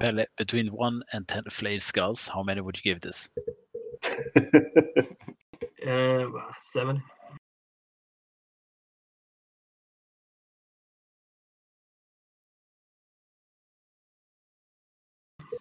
Pelle, 0.00 0.24
between 0.36 0.66
one 0.68 1.02
and 1.12 1.26
ten 1.28 1.44
flayed 1.50 1.82
skulls, 1.82 2.26
how 2.26 2.42
many 2.42 2.60
would 2.60 2.76
you 2.76 2.82
give 2.82 3.00
this? 3.00 3.28
Uh, 5.86 6.24
seven. 6.72 7.02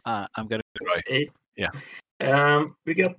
Uh, 0.06 0.26
I'm 0.38 0.48
gonna 0.48 0.64
be 0.80 0.86
right. 0.86 1.04
eight. 1.10 1.32
Yeah. 1.58 1.72
Um, 2.22 2.78
we 2.86 2.94
got 2.94 3.16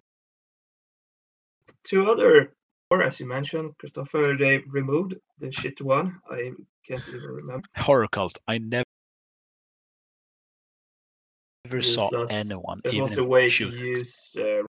two 1.85 2.11
other, 2.11 2.55
or 2.90 3.02
as 3.02 3.20
you 3.20 3.27
mentioned, 3.27 3.77
Christopher, 3.78 4.36
they 4.39 4.59
removed 4.69 5.15
the 5.39 5.52
shit 5.52 5.81
one. 5.81 6.19
I 6.31 6.52
can't 6.86 7.02
even 7.09 7.31
remember. 7.31 7.66
Horror 7.77 8.09
cult. 8.09 8.39
I 8.48 8.59
never 8.59 8.85
never 11.65 11.82
saw 11.82 12.11
anyone 12.27 12.81
There 12.85 13.02
was 13.02 13.12
even 13.12 13.24
a 13.24 13.28
way 13.28 13.44
to 13.44 13.48
shoot 13.48 13.74
it. 13.74 13.81
use 13.81 14.36
uh, 14.39 14.62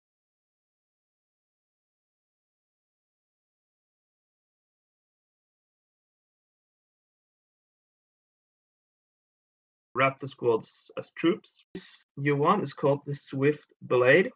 Raptor 9.96 10.28
squads 10.28 10.90
as 10.98 11.12
troops. 11.12 11.64
This 11.76 12.06
new 12.18 12.36
one 12.36 12.64
is 12.64 12.74
called 12.74 13.06
the 13.06 13.14
Swift 13.14 13.74
Blade. 13.82 14.32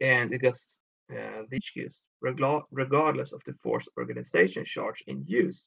And 0.00 0.32
it 0.32 0.40
gets 0.42 0.78
uh, 1.10 1.42
the 1.50 1.60
HQs 1.60 2.00
regardless 2.20 3.32
of 3.32 3.40
the 3.46 3.54
force 3.62 3.86
organization 3.96 4.64
charge 4.64 5.02
in 5.06 5.24
use. 5.26 5.66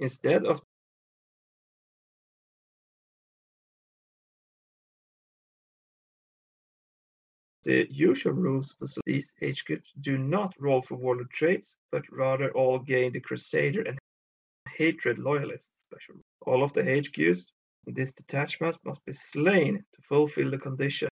Instead 0.00 0.44
of 0.44 0.60
the 7.64 7.86
usual 7.90 8.32
rules 8.32 8.74
for 8.78 8.86
these 9.06 9.32
HQs 9.42 9.82
do 10.00 10.18
not 10.18 10.54
roll 10.58 10.82
for 10.82 10.96
warlord 10.96 11.30
traits, 11.30 11.74
but 11.90 12.02
rather 12.10 12.50
all 12.52 12.78
gain 12.78 13.12
the 13.12 13.20
Crusader 13.20 13.82
and 13.82 13.98
Hatred 14.76 15.18
Loyalist 15.18 15.70
special. 15.76 16.16
All 16.46 16.62
of 16.62 16.72
the 16.72 16.82
HQs 16.82 17.44
in 17.86 17.94
this 17.94 18.12
detachment 18.12 18.76
must 18.84 19.04
be 19.04 19.12
slain 19.12 19.84
to 19.94 20.02
fulfill 20.08 20.50
the 20.50 20.58
condition. 20.58 21.08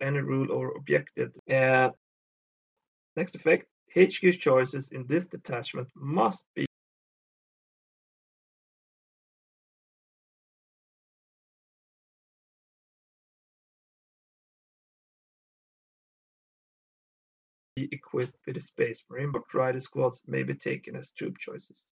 Of 0.00 0.06
any 0.06 0.18
rule 0.18 0.50
or 0.52 0.76
objective. 0.76 1.32
Uh, 1.50 1.90
next 3.16 3.34
effect, 3.34 3.66
HQ 3.96 4.38
choices 4.40 4.90
in 4.92 5.06
this 5.06 5.26
detachment 5.26 5.88
must 5.94 6.42
be 6.54 6.66
equipped 17.76 18.36
with 18.46 18.56
a 18.56 18.60
space 18.60 19.02
marine, 19.10 19.32
but 19.32 19.42
rider 19.54 19.80
squads 19.80 20.22
may 20.26 20.42
be 20.42 20.54
taken 20.54 20.96
as 20.96 21.10
troop 21.10 21.38
choices. 21.38 21.84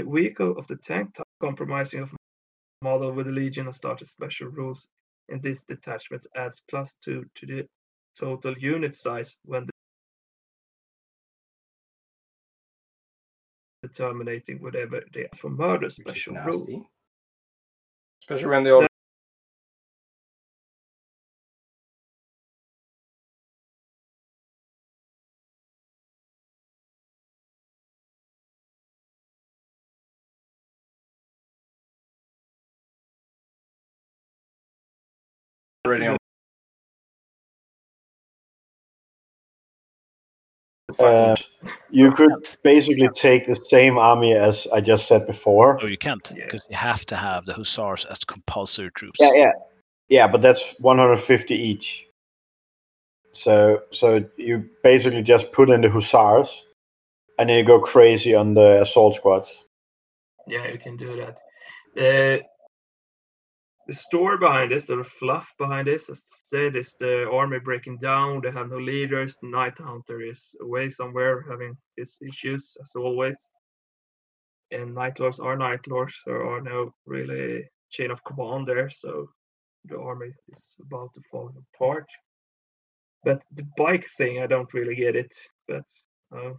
Vehicle 0.00 0.56
of 0.56 0.66
the 0.68 0.76
tank 0.76 1.14
type 1.14 1.26
compromising 1.40 2.00
of 2.00 2.10
model 2.80 3.12
with 3.12 3.26
the 3.26 3.32
Legiones 3.32 3.78
Astartes 3.78 4.08
special 4.08 4.48
rules 4.48 4.86
in 5.28 5.40
this 5.40 5.60
detachment 5.68 6.26
adds 6.36 6.62
plus 6.70 6.94
two 7.04 7.24
to 7.36 7.46
the 7.46 7.66
total 8.18 8.56
unit 8.58 8.96
size 8.96 9.36
when 9.44 9.68
determining 13.82 14.40
whatever 14.60 15.02
they 15.12 15.22
are 15.22 15.36
for 15.38 15.50
murder 15.50 15.86
which 15.86 15.94
special 15.94 16.34
rule. 16.36 16.86
Especially 18.22 18.46
when 18.46 18.64
they 18.64 18.70
all 18.70 18.86
Uh, 40.98 41.36
you 41.90 42.10
could 42.12 42.56
basically 42.62 43.08
take 43.14 43.46
the 43.46 43.54
same 43.54 43.98
army 43.98 44.34
as 44.34 44.66
I 44.72 44.80
just 44.80 45.06
said 45.06 45.26
before. 45.26 45.78
No, 45.80 45.86
you 45.86 45.98
can't 45.98 46.32
Yeah. 46.36 46.44
because 46.46 46.66
you 46.70 46.76
have 46.76 47.04
to 47.06 47.16
have 47.16 47.46
the 47.46 47.54
hussars 47.54 48.04
as 48.06 48.24
compulsory 48.24 48.90
troops. 48.92 49.18
Yeah, 49.20 49.32
yeah, 49.34 49.52
yeah, 50.08 50.26
but 50.28 50.42
that's 50.42 50.74
150 50.78 51.54
each. 51.54 52.06
So, 53.32 53.82
so 53.90 54.24
you 54.36 54.68
basically 54.82 55.22
just 55.22 55.52
put 55.52 55.70
in 55.70 55.80
the 55.80 55.90
hussars, 55.90 56.64
and 57.38 57.48
then 57.48 57.58
you 57.58 57.64
go 57.64 57.80
crazy 57.80 58.34
on 58.34 58.54
the 58.54 58.82
assault 58.82 59.16
squads. 59.16 59.64
Yeah, 60.46 60.68
you 60.68 60.78
can 60.78 60.96
do 60.96 61.16
that. 61.16 61.38
Uh, 61.96 62.42
the 63.88 63.94
story 63.94 64.38
behind 64.38 64.70
this, 64.70 64.86
the 64.86 65.04
fluff 65.18 65.48
behind 65.58 65.88
this, 65.88 66.08
as 66.08 66.18
I 66.18 66.36
said, 66.50 66.76
is 66.76 66.94
the 67.00 67.28
army 67.30 67.58
breaking 67.58 67.98
down. 67.98 68.40
They 68.42 68.52
have 68.52 68.70
no 68.70 68.78
leaders. 68.78 69.36
The 69.42 69.48
Night 69.48 69.78
Hunter 69.78 70.20
is 70.20 70.54
away 70.60 70.90
somewhere 70.90 71.44
having 71.48 71.76
his 71.96 72.16
issues, 72.26 72.76
as 72.80 72.92
always. 72.94 73.36
And 74.70 74.94
Night 74.94 75.18
Lords 75.18 75.40
are 75.40 75.56
Night 75.56 75.86
Lords. 75.88 76.14
There 76.26 76.46
are 76.46 76.60
no 76.60 76.94
really 77.06 77.68
chain 77.90 78.10
of 78.10 78.24
command 78.24 78.66
there, 78.66 78.88
so 78.88 79.28
the 79.84 79.98
army 79.98 80.32
is 80.52 80.64
about 80.80 81.12
to 81.14 81.20
fall 81.30 81.52
apart. 81.74 82.06
But 83.24 83.42
the 83.52 83.66
bike 83.76 84.08
thing, 84.16 84.40
I 84.40 84.46
don't 84.46 84.72
really 84.72 84.94
get 84.94 85.16
it. 85.16 85.32
But 85.68 85.84
uh, 86.34 86.52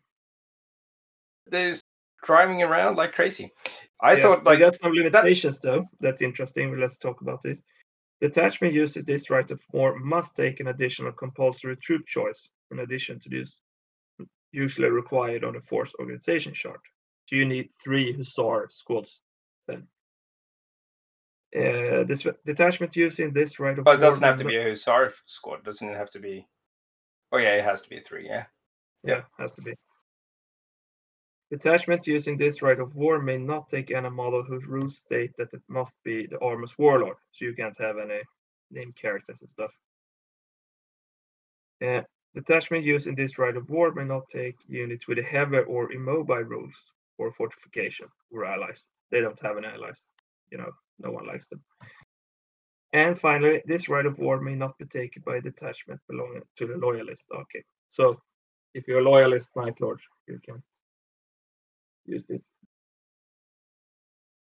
They're 1.47 1.75
driving 2.23 2.63
around 2.63 2.97
like 2.97 3.13
crazy. 3.13 3.51
I 4.03 4.15
Yeah, 4.15 4.21
thought 4.21 4.43
like 4.43 4.59
got 4.59 4.75
some 4.79 4.91
limitations 4.91 5.59
though. 5.59 5.85
That's 6.01 6.21
interesting. 6.21 6.77
Let's 6.77 6.97
talk 6.97 7.21
about 7.21 7.41
this. 7.41 7.63
The 8.19 8.27
attachment 8.27 8.73
uses 8.73 9.05
this 9.05 9.29
Rite 9.29 9.51
of 9.51 9.61
War 9.71 9.97
must 9.97 10.35
take 10.35 10.59
an 10.59 10.67
additional 10.67 11.13
compulsory 11.13 11.77
troop 11.77 12.05
choice 12.05 12.49
in 12.71 12.79
addition 12.79 13.19
to 13.21 13.29
this 13.29 13.57
usually 14.51 14.89
required 14.89 15.43
on 15.43 15.55
a 15.55 15.61
force 15.61 15.91
organization 15.99 16.53
chart. 16.53 16.79
So 17.25 17.35
you 17.35 17.45
need 17.45 17.69
three 17.83 18.13
hussar 18.13 18.67
squads 18.69 19.21
then. 19.67 19.87
Uh, 21.55 22.03
this 22.03 22.25
detachment 22.45 22.95
using 22.95 23.31
this 23.31 23.59
right 23.59 23.77
of 23.77 23.85
Well, 23.85 23.95
it 23.95 23.99
doesn't 23.99 24.23
have 24.23 24.37
to 24.37 24.45
be 24.45 24.57
a 24.57 24.63
hussar 24.63 25.13
squad, 25.25 25.63
doesn't 25.63 25.87
it 25.87 25.97
have 25.97 26.09
to 26.11 26.19
be? 26.19 26.45
Oh 27.31 27.37
yeah, 27.37 27.55
it 27.55 27.63
has 27.63 27.81
to 27.81 27.89
be 27.89 27.99
three. 27.99 28.27
Yeah. 28.27 28.45
Yeah, 29.03 29.21
has 29.39 29.53
to 29.53 29.61
be. 29.61 29.73
Detachment 31.53 32.07
using 32.07 32.35
this 32.35 32.63
Rite 32.63 32.79
of 32.79 32.95
War 32.95 33.21
may 33.21 33.37
not 33.37 33.69
take 33.69 33.91
any 33.91 34.09
model 34.09 34.41
whose 34.41 34.65
rules 34.65 34.97
state 34.97 35.29
that 35.37 35.53
it 35.53 35.61
must 35.67 35.93
be 36.03 36.25
the 36.25 36.39
armor's 36.39 36.75
warlord, 36.79 37.17
so 37.31 37.45
you 37.45 37.53
can't 37.53 37.79
have 37.79 37.99
any 37.99 38.21
named 38.71 38.95
characters 38.95 39.37
and 39.39 39.47
stuff. 39.47 39.71
Uh, 41.79 42.01
detachment 42.33 42.83
used 42.83 43.05
in 43.05 43.13
this 43.13 43.37
Rite 43.37 43.55
of 43.55 43.69
War 43.69 43.93
may 43.93 44.03
not 44.03 44.23
take 44.31 44.55
units 44.67 45.07
with 45.07 45.19
a 45.19 45.21
heavy 45.21 45.59
or 45.59 45.91
immobile 45.91 46.41
rules 46.41 46.73
or 47.19 47.29
fortification 47.29 48.07
or 48.31 48.45
allies. 48.45 48.83
They 49.11 49.21
don't 49.21 49.39
have 49.43 49.57
any 49.57 49.67
allies. 49.67 49.99
You 50.51 50.57
know, 50.57 50.71
no 50.97 51.11
one 51.11 51.27
likes 51.27 51.45
them. 51.49 51.61
And 52.93 53.19
finally, 53.19 53.61
this 53.67 53.87
Rite 53.89 54.07
of 54.07 54.17
War 54.17 54.41
may 54.41 54.55
not 54.55 54.75
be 54.79 54.85
taken 54.85 55.21
by 55.23 55.35
a 55.35 55.41
detachment 55.41 56.01
belonging 56.09 56.41
to 56.57 56.65
the 56.65 56.77
loyalist. 56.77 57.25
Okay, 57.31 57.63
so 57.89 58.19
if 58.73 58.87
you're 58.87 59.01
a 59.01 59.11
loyalist 59.11 59.51
knight 59.55 59.79
Lord, 59.79 60.01
you 60.27 60.39
can 60.43 60.63
use 62.05 62.25
this. 62.27 62.43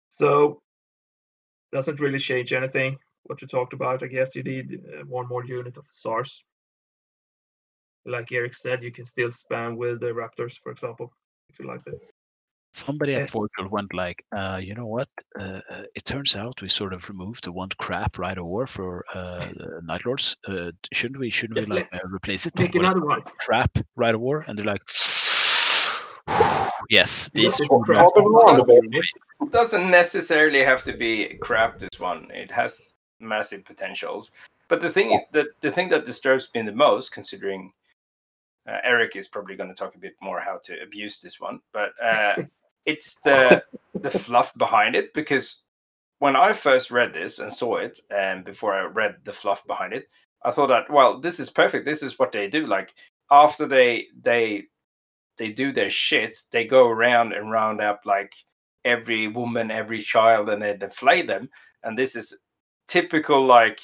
So 0.09 0.61
doesn't 1.71 1.99
really 1.99 2.19
change 2.19 2.53
anything 2.53 2.97
what 3.23 3.41
you 3.41 3.47
talked 3.47 3.73
about. 3.73 4.03
I 4.03 4.07
guess 4.07 4.35
you 4.35 4.43
need 4.43 4.79
uh, 4.93 5.03
one 5.05 5.27
more 5.27 5.43
unit 5.45 5.77
of 5.77 5.85
SARS. 5.89 6.43
Like 8.05 8.31
Eric 8.31 8.55
said, 8.55 8.83
you 8.83 8.91
can 8.91 9.05
still 9.05 9.29
spam 9.29 9.77
with 9.77 9.99
the 9.99 10.07
Raptors, 10.07 10.53
for 10.61 10.71
example, 10.71 11.11
if 11.49 11.59
you 11.59 11.67
like 11.67 11.83
that. 11.85 11.99
Somebody 12.73 13.15
at 13.15 13.29
Fortune 13.29 13.69
went 13.69 13.93
like, 13.93 14.23
uh, 14.35 14.59
you 14.61 14.75
know 14.75 14.85
what? 14.85 15.07
Uh, 15.39 15.61
uh, 15.71 15.83
it 15.95 16.03
turns 16.03 16.35
out 16.35 16.61
we 16.61 16.67
sort 16.67 16.91
of 16.91 17.07
removed 17.07 17.45
the 17.45 17.51
one 17.51 17.69
crap 17.79 18.19
Rite 18.19 18.37
of 18.37 18.45
War 18.45 18.67
for 18.67 19.05
uh, 19.13 19.47
the 19.55 19.81
Night 19.85 20.05
Lords. 20.05 20.35
Uh, 20.45 20.71
shouldn't 20.91 21.19
we? 21.19 21.29
Shouldn't 21.29 21.57
Yeah, 21.57 21.73
we 21.73 21.79
like 21.79 21.89
uh, 21.93 21.99
replace 22.09 22.45
it 22.45 22.53
Take 22.57 22.75
another 22.75 22.99
one. 22.99 23.21
crap 23.39 23.77
Rite 23.95 24.15
of 24.15 24.19
War? 24.19 24.43
And 24.45 24.59
they're 24.59 24.65
like, 24.65 24.81
yes, 26.89 27.29
these 27.33 27.59
it's 27.59 27.67
four 27.67 27.83
crap. 27.83 27.99
maps 27.99 28.13
Open 28.15 28.25
are 28.25 28.57
one, 28.57 28.67
baby. 28.67 28.99
It 29.41 29.51
doesn't 29.51 29.89
necessarily 29.89 30.63
have 30.63 30.83
to 30.83 30.93
be 30.93 31.37
crap. 31.41 31.79
This 31.79 31.99
one, 31.99 32.29
it 32.31 32.51
has 32.51 32.93
massive 33.19 33.65
potentials. 33.65 34.31
But 34.67 34.81
the 34.81 34.89
thing 34.89 35.21
that 35.31 35.47
the 35.61 35.71
thing 35.71 35.89
that 35.89 36.05
disturbs 36.05 36.49
me 36.55 36.61
the 36.63 36.71
most, 36.71 37.11
considering 37.11 37.71
uh, 38.67 38.77
Eric 38.83 39.15
is 39.15 39.27
probably 39.27 39.55
going 39.55 39.69
to 39.69 39.75
talk 39.75 39.95
a 39.95 39.99
bit 39.99 40.15
more 40.21 40.39
how 40.39 40.59
to 40.63 40.81
abuse 40.81 41.19
this 41.19 41.39
one, 41.39 41.59
but 41.71 41.91
uh, 42.03 42.35
it's 42.85 43.15
the 43.23 43.63
the 43.93 44.11
fluff 44.11 44.53
behind 44.55 44.95
it. 44.95 45.13
Because 45.13 45.61
when 46.19 46.35
I 46.35 46.53
first 46.53 46.91
read 46.91 47.13
this 47.13 47.39
and 47.39 47.53
saw 47.53 47.77
it, 47.77 47.99
and 48.09 48.43
before 48.43 48.73
I 48.73 48.85
read 48.85 49.17
the 49.23 49.33
fluff 49.33 49.65
behind 49.67 49.93
it, 49.93 50.09
I 50.43 50.51
thought 50.51 50.67
that 50.67 50.89
well, 50.89 51.19
this 51.19 51.39
is 51.39 51.49
perfect. 51.49 51.85
This 51.85 52.01
is 52.01 52.17
what 52.17 52.31
they 52.31 52.47
do. 52.47 52.65
Like 52.65 52.93
after 53.31 53.67
they 53.67 54.07
they 54.23 54.65
they 55.37 55.49
do 55.49 55.71
their 55.71 55.89
shit, 55.89 56.37
they 56.51 56.65
go 56.65 56.87
around 56.87 57.33
and 57.33 57.51
round 57.51 57.81
up 57.81 58.01
like 58.05 58.33
every 58.85 59.27
woman, 59.27 59.71
every 59.71 60.01
child, 60.01 60.49
and 60.49 60.61
they 60.61 60.75
deflate 60.77 61.27
them. 61.27 61.49
And 61.83 61.97
this 61.97 62.15
is 62.15 62.37
typical 62.87 63.45
like 63.45 63.79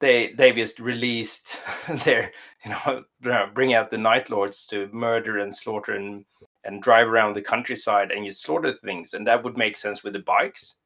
they 0.00 0.32
they've 0.36 0.54
just 0.54 0.78
released 0.78 1.58
their 2.04 2.30
you 2.64 2.70
know 2.70 3.04
bring 3.54 3.74
out 3.74 3.90
the 3.90 3.98
night 3.98 4.30
lords 4.30 4.64
to 4.66 4.88
murder 4.92 5.38
and 5.38 5.54
slaughter 5.54 5.94
and 5.94 6.24
and 6.64 6.82
drive 6.82 7.08
around 7.08 7.34
the 7.34 7.42
countryside 7.42 8.10
and 8.10 8.24
you 8.24 8.30
slaughter 8.30 8.72
things 8.84 9.14
and 9.14 9.26
that 9.26 9.42
would 9.42 9.56
make 9.56 9.76
sense 9.76 10.02
with 10.04 10.12
the 10.12 10.18
bikes 10.20 10.76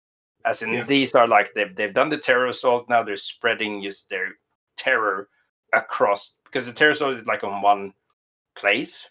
as 0.44 0.62
in 0.62 0.72
Yeah. 0.72 0.84
these 0.84 1.14
are 1.14 1.28
like 1.28 1.52
they've 1.54 1.74
they've 1.74 1.94
done 1.94 2.08
the 2.08 2.18
terror 2.18 2.46
assault 2.48 2.88
now 2.88 3.02
they're 3.02 3.16
spreading 3.16 3.82
just 3.82 4.08
their 4.08 4.30
terror 4.76 5.28
across 5.72 6.34
because 6.44 6.66
the 6.66 6.72
terror 6.72 6.92
assault 6.92 7.18
is 7.18 7.26
like 7.26 7.44
on 7.44 7.62
one 7.62 7.92
place 8.56 9.08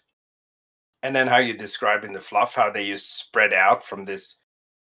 and 1.02 1.14
then 1.14 1.26
how 1.26 1.38
you 1.38 1.54
describe 1.56 2.04
in 2.04 2.12
the 2.12 2.20
fluff 2.20 2.54
how 2.54 2.70
they 2.70 2.88
just 2.88 3.18
spread 3.18 3.52
out 3.52 3.84
from 3.84 4.04
this 4.04 4.36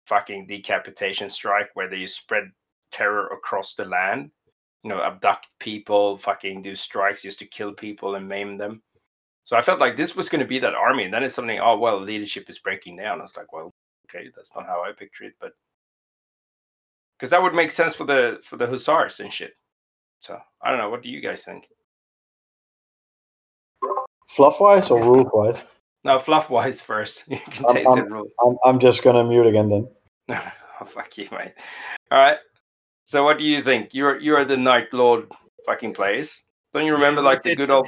fucking 0.05 0.47
decapitation 0.47 1.29
strike 1.29 1.69
where 1.75 1.89
they 1.89 1.99
just 1.99 2.17
spread 2.17 2.51
terror 2.91 3.27
across 3.27 3.75
the 3.75 3.85
land. 3.85 4.31
You 4.83 4.89
know 4.89 5.01
abduct 5.01 5.47
people 5.59 6.17
fucking 6.17 6.61
do 6.61 6.75
strikes 6.75 7.21
just 7.21 7.39
to 7.39 7.45
kill 7.45 7.73
people 7.73 8.15
and 8.15 8.27
maim 8.27 8.57
them. 8.57 8.81
So 9.45 9.57
i 9.57 9.61
felt 9.61 9.79
like 9.79 9.97
this 9.97 10.15
was 10.15 10.29
going 10.29 10.41
to 10.41 10.47
be 10.47 10.59
that 10.59 10.75
army 10.75 11.05
and 11.05 11.13
then 11.13 11.23
it's 11.23 11.35
something 11.35 11.59
oh 11.59 11.77
well 11.77 11.99
leadership 12.01 12.49
is 12.49 12.59
breaking 12.59 12.97
down. 12.97 13.19
I 13.19 13.23
was 13.23 13.37
like 13.37 13.51
well 13.53 13.71
okay 14.09 14.29
that's 14.35 14.51
not 14.55 14.65
how 14.65 14.83
i 14.83 14.91
picture 14.91 15.25
it 15.25 15.33
but 15.39 15.51
because 17.17 17.29
that 17.29 17.43
would 17.43 17.53
make 17.53 17.69
sense 17.69 17.93
for 17.93 18.05
the 18.05 18.39
for 18.43 18.57
the 18.57 18.67
hussars 18.67 19.19
and 19.19 19.33
shit. 19.33 19.53
So 20.21 20.39
i 20.61 20.69
don't 20.69 20.79
know 20.79 20.89
what 20.89 21.03
do 21.03 21.09
you 21.09 21.21
guys 21.21 21.43
think? 21.43 21.65
Fluff 24.27 24.59
wise 24.59 24.89
or 24.89 25.01
rule 25.01 25.29
wise? 25.33 25.65
No 26.03 26.17
fluff 26.19 26.49
wise 26.49 26.81
first 26.91 27.23
you 27.27 27.39
can 27.49 27.65
Um, 27.65 27.75
take 27.75 27.87
um, 27.87 27.95
the 27.95 28.05
rule 28.05 28.27
I'm, 28.45 28.57
I'm 28.63 28.79
just 28.79 29.03
gonna 29.03 29.23
mute 29.23 29.47
again 29.47 29.69
then. 29.69 29.87
oh, 30.29 30.85
fuck 30.85 31.17
you, 31.17 31.27
mate. 31.31 31.53
All 32.11 32.19
right. 32.19 32.37
So, 33.03 33.23
what 33.23 33.39
do 33.39 33.43
you 33.43 33.63
think? 33.63 33.93
You're 33.93 34.19
you're 34.19 34.45
the 34.45 34.57
Night 34.57 34.93
Lord 34.93 35.31
fucking 35.65 35.93
players. 35.93 36.45
Don't 36.73 36.85
you 36.85 36.93
remember 36.93 37.21
like 37.21 37.41
the 37.41 37.55
good 37.55 37.71
old 37.71 37.87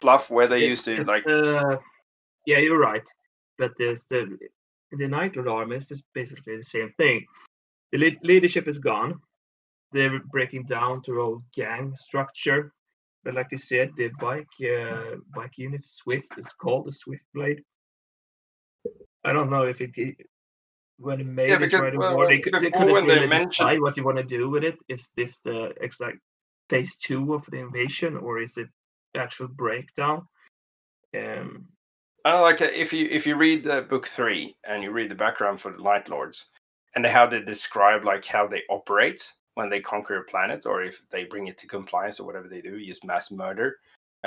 fluff 0.00 0.30
where 0.30 0.48
they 0.48 0.66
used 0.66 0.86
to 0.86 1.02
like? 1.02 1.26
uh, 1.26 1.76
yeah, 2.46 2.58
you're 2.58 2.78
right. 2.78 3.06
But 3.58 3.72
there's 3.76 4.04
the 4.08 4.38
the 4.92 5.06
Night 5.06 5.36
Lord 5.36 5.48
army 5.48 5.76
is 5.76 6.02
basically 6.14 6.56
the 6.56 6.64
same 6.64 6.92
thing. 6.96 7.26
The 7.92 7.98
lead, 7.98 8.18
leadership 8.22 8.66
is 8.66 8.78
gone. 8.78 9.20
They're 9.92 10.20
breaking 10.30 10.64
down 10.64 11.02
to 11.02 11.20
old 11.20 11.42
gang 11.54 11.94
structure. 11.94 12.72
But 13.24 13.34
like 13.34 13.48
you 13.52 13.58
said, 13.58 13.92
the 13.96 14.08
bike 14.20 14.48
uh, 14.62 15.16
bike 15.34 15.56
unit 15.56 15.82
Swift. 15.84 16.28
It's 16.36 16.52
called 16.54 16.86
the 16.86 16.92
Swift 16.92 17.22
Blade. 17.34 17.62
I 19.24 19.32
don't 19.32 19.50
know 19.50 19.62
if 19.62 19.80
it 19.80 19.90
when 20.98 21.20
it 21.20 21.26
made 21.26 21.50
Yeah, 21.50 21.58
because, 21.58 21.80
right 21.80 21.96
well, 21.96 22.12
award, 22.12 22.30
they, 22.30 22.38
could- 22.40 22.54
they 22.54 22.66
before 22.70 22.80
couldn't 22.80 22.94
when 22.94 23.06
they 23.06 23.26
mentioned- 23.26 23.50
decide 23.52 23.80
what 23.80 23.96
you 23.96 24.04
want 24.04 24.18
to 24.18 24.24
do 24.24 24.50
with 24.50 24.64
it. 24.64 24.76
Is 24.88 25.10
this 25.16 25.40
the 25.40 25.72
exact 25.80 26.18
phase 26.68 26.96
two 26.96 27.34
of 27.34 27.44
the 27.50 27.58
invasion, 27.58 28.16
or 28.16 28.40
is 28.40 28.56
it 28.56 28.68
actual 29.16 29.48
breakdown? 29.48 30.26
Um, 31.16 31.68
I 32.24 32.30
don't 32.30 32.40
know, 32.40 32.42
like 32.42 32.60
uh, 32.62 32.68
if 32.72 32.92
you 32.92 33.06
if 33.10 33.26
you 33.26 33.36
read 33.36 33.64
the 33.64 33.82
book 33.82 34.08
three 34.08 34.56
and 34.64 34.82
you 34.82 34.90
read 34.90 35.10
the 35.10 35.14
background 35.14 35.60
for 35.60 35.72
the 35.72 35.82
Night 35.82 36.08
Lords 36.08 36.46
and 36.94 37.06
how 37.06 37.26
they 37.26 37.40
describe 37.40 38.04
like 38.04 38.24
how 38.24 38.46
they 38.46 38.62
operate 38.70 39.30
when 39.54 39.68
they 39.68 39.80
conquer 39.80 40.18
a 40.18 40.24
planet 40.24 40.66
or 40.66 40.82
if 40.82 41.02
they 41.10 41.24
bring 41.24 41.46
it 41.46 41.58
to 41.58 41.66
compliance 41.66 42.18
or 42.20 42.26
whatever 42.26 42.48
they 42.48 42.60
do, 42.60 42.78
use 42.78 43.04
mass 43.04 43.30
murder. 43.30 43.76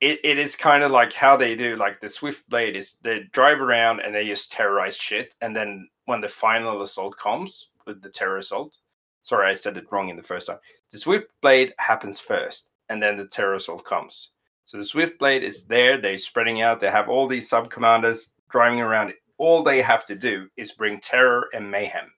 it, 0.00 0.20
it 0.24 0.38
is 0.38 0.56
kind 0.56 0.82
of 0.82 0.90
like 0.90 1.12
how 1.12 1.36
they 1.36 1.54
do 1.54 1.76
like 1.76 2.00
the 2.00 2.08
Swift 2.08 2.48
Blade 2.48 2.76
is 2.76 2.94
they 3.02 3.24
drive 3.32 3.60
around 3.60 4.00
and 4.00 4.14
they 4.14 4.26
just 4.26 4.52
terrorize 4.52 4.96
shit 4.96 5.34
and 5.40 5.54
then 5.54 5.88
when 6.06 6.20
the 6.20 6.28
final 6.28 6.82
assault 6.82 7.16
comes 7.16 7.68
with 7.86 8.02
the 8.02 8.08
terror 8.08 8.38
assault, 8.38 8.76
sorry 9.22 9.50
I 9.50 9.54
said 9.54 9.76
it 9.76 9.90
wrong 9.90 10.08
in 10.08 10.16
the 10.16 10.22
first 10.22 10.46
time. 10.46 10.58
The 10.90 10.98
Swift 10.98 11.30
Blade 11.42 11.74
happens 11.78 12.18
first 12.18 12.70
and 12.88 13.02
then 13.02 13.16
the 13.16 13.26
terror 13.26 13.54
assault 13.54 13.84
comes. 13.84 14.30
So 14.64 14.76
the 14.76 14.84
Swift 14.84 15.18
Blade 15.18 15.44
is 15.44 15.64
there. 15.64 16.00
They're 16.00 16.18
spreading 16.18 16.60
out. 16.60 16.80
They 16.80 16.90
have 16.90 17.08
all 17.08 17.26
these 17.26 17.48
sub 17.48 17.70
commanders 17.70 18.28
driving 18.50 18.80
around. 18.80 19.14
All 19.38 19.62
they 19.62 19.80
have 19.80 20.04
to 20.06 20.14
do 20.14 20.48
is 20.56 20.72
bring 20.72 21.00
terror 21.00 21.48
and 21.54 21.70
mayhem. 21.70 22.10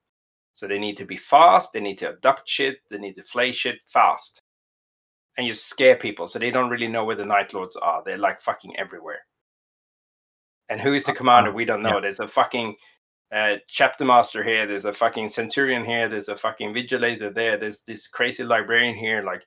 So 0.53 0.67
they 0.67 0.79
need 0.79 0.97
to 0.99 1.05
be 1.05 1.17
fast. 1.17 1.73
They 1.73 1.81
need 1.81 1.99
to 1.99 2.09
abduct 2.09 2.49
shit. 2.49 2.79
They 2.91 2.99
need 2.99 3.17
to 3.17 3.23
flay 3.23 3.53
shit 3.53 3.79
fast. 3.87 4.41
And 5.39 5.47
you 5.47 5.55
scare 5.55 5.97
people 5.97 6.29
so 6.29 6.39
they 6.39 6.51
don't 6.51 6.71
really 6.71 6.89
know 6.89 7.05
where 7.05 7.17
the 7.17 7.25
Night 7.25 7.55
Lords 7.55 7.77
are. 7.77 8.03
They're 8.05 8.19
like 8.19 8.41
fucking 8.41 8.77
everywhere. 8.79 9.21
And 10.69 10.81
who 10.81 10.93
is 10.93 11.05
the 11.05 11.13
commander? 11.13 11.53
We 11.53 11.65
don't 11.65 11.83
know. 11.83 12.01
There's 12.01 12.21
a 12.21 12.29
fucking 12.29 12.77
uh, 13.35 13.57
chapter 13.69 14.05
master 14.05 14.43
here. 14.45 14.67
There's 14.67 14.85
a 14.85 14.93
fucking 14.93 15.29
centurion 15.31 15.85
here. 15.85 16.09
There's 16.09 16.29
a 16.29 16.37
fucking 16.37 16.75
vigilator 16.75 17.33
there. 17.33 17.57
There's 17.57 17.83
this 17.83 18.07
crazy 18.07 18.45
librarian 18.45 18.97
here. 18.97 19.23
Like 19.23 19.43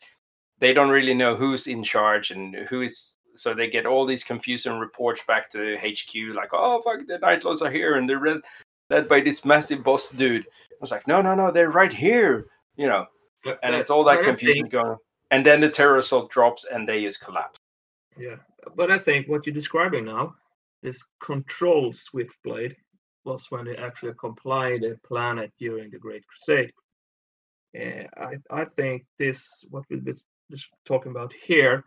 they 0.59 0.73
don't 0.73 0.89
really 0.89 1.13
know 1.13 1.35
who's 1.35 1.67
in 1.67 1.83
charge 1.83 2.31
and 2.31 2.55
who 2.69 2.81
is 2.81 3.17
so 3.35 3.53
they 3.53 3.69
get 3.69 3.85
all 3.85 4.05
these 4.05 4.23
confusing 4.23 4.77
reports 4.79 5.21
back 5.27 5.49
to 5.49 5.77
HQ 5.77 6.35
like 6.35 6.53
oh 6.53 6.81
fuck 6.81 7.05
the 7.07 7.17
night 7.17 7.43
lords 7.43 7.61
are 7.61 7.71
here 7.71 7.95
and 7.95 8.07
they're 8.07 8.41
led 8.89 9.09
by 9.09 9.19
this 9.19 9.43
massive 9.43 9.83
boss 9.83 10.09
dude 10.09 10.45
I 10.73 10.81
was 10.81 10.91
like 10.91 11.07
no 11.07 11.21
no 11.21 11.35
no 11.35 11.51
they're 11.51 11.71
right 11.71 11.93
here 11.93 12.47
you 12.75 12.87
know 12.87 13.05
but- 13.43 13.59
and 13.63 13.75
it's 13.75 13.89
all 13.89 14.03
that 14.05 14.23
confusion 14.23 14.63
think- 14.63 14.73
going 14.73 14.97
and 15.31 15.45
then 15.45 15.61
the 15.61 15.69
terror 15.69 15.97
assault 15.97 16.29
drops 16.31 16.65
and 16.71 16.87
they 16.87 17.01
just 17.03 17.21
collapse 17.21 17.59
Yeah, 18.17 18.37
but 18.75 18.91
I 18.91 18.99
think 18.99 19.27
what 19.27 19.45
you're 19.45 19.55
describing 19.61 20.05
now, 20.05 20.35
this 20.83 20.99
control 21.19 21.91
Swift 21.93 22.35
Blade, 22.43 22.75
was 23.25 23.49
when 23.49 23.65
they 23.65 23.75
actually 23.75 24.13
complied 24.19 24.83
a 24.83 24.95
planet 25.07 25.51
during 25.57 25.89
the 25.89 25.97
Great 25.97 26.23
Crusade. 26.27 26.71
Uh, 27.75 28.05
I 28.27 28.31
I 28.61 28.65
think 28.77 29.05
this 29.17 29.39
what 29.71 29.83
we're 29.89 30.05
just 30.11 30.25
just 30.51 30.67
talking 30.85 31.11
about 31.11 31.33
here 31.49 31.83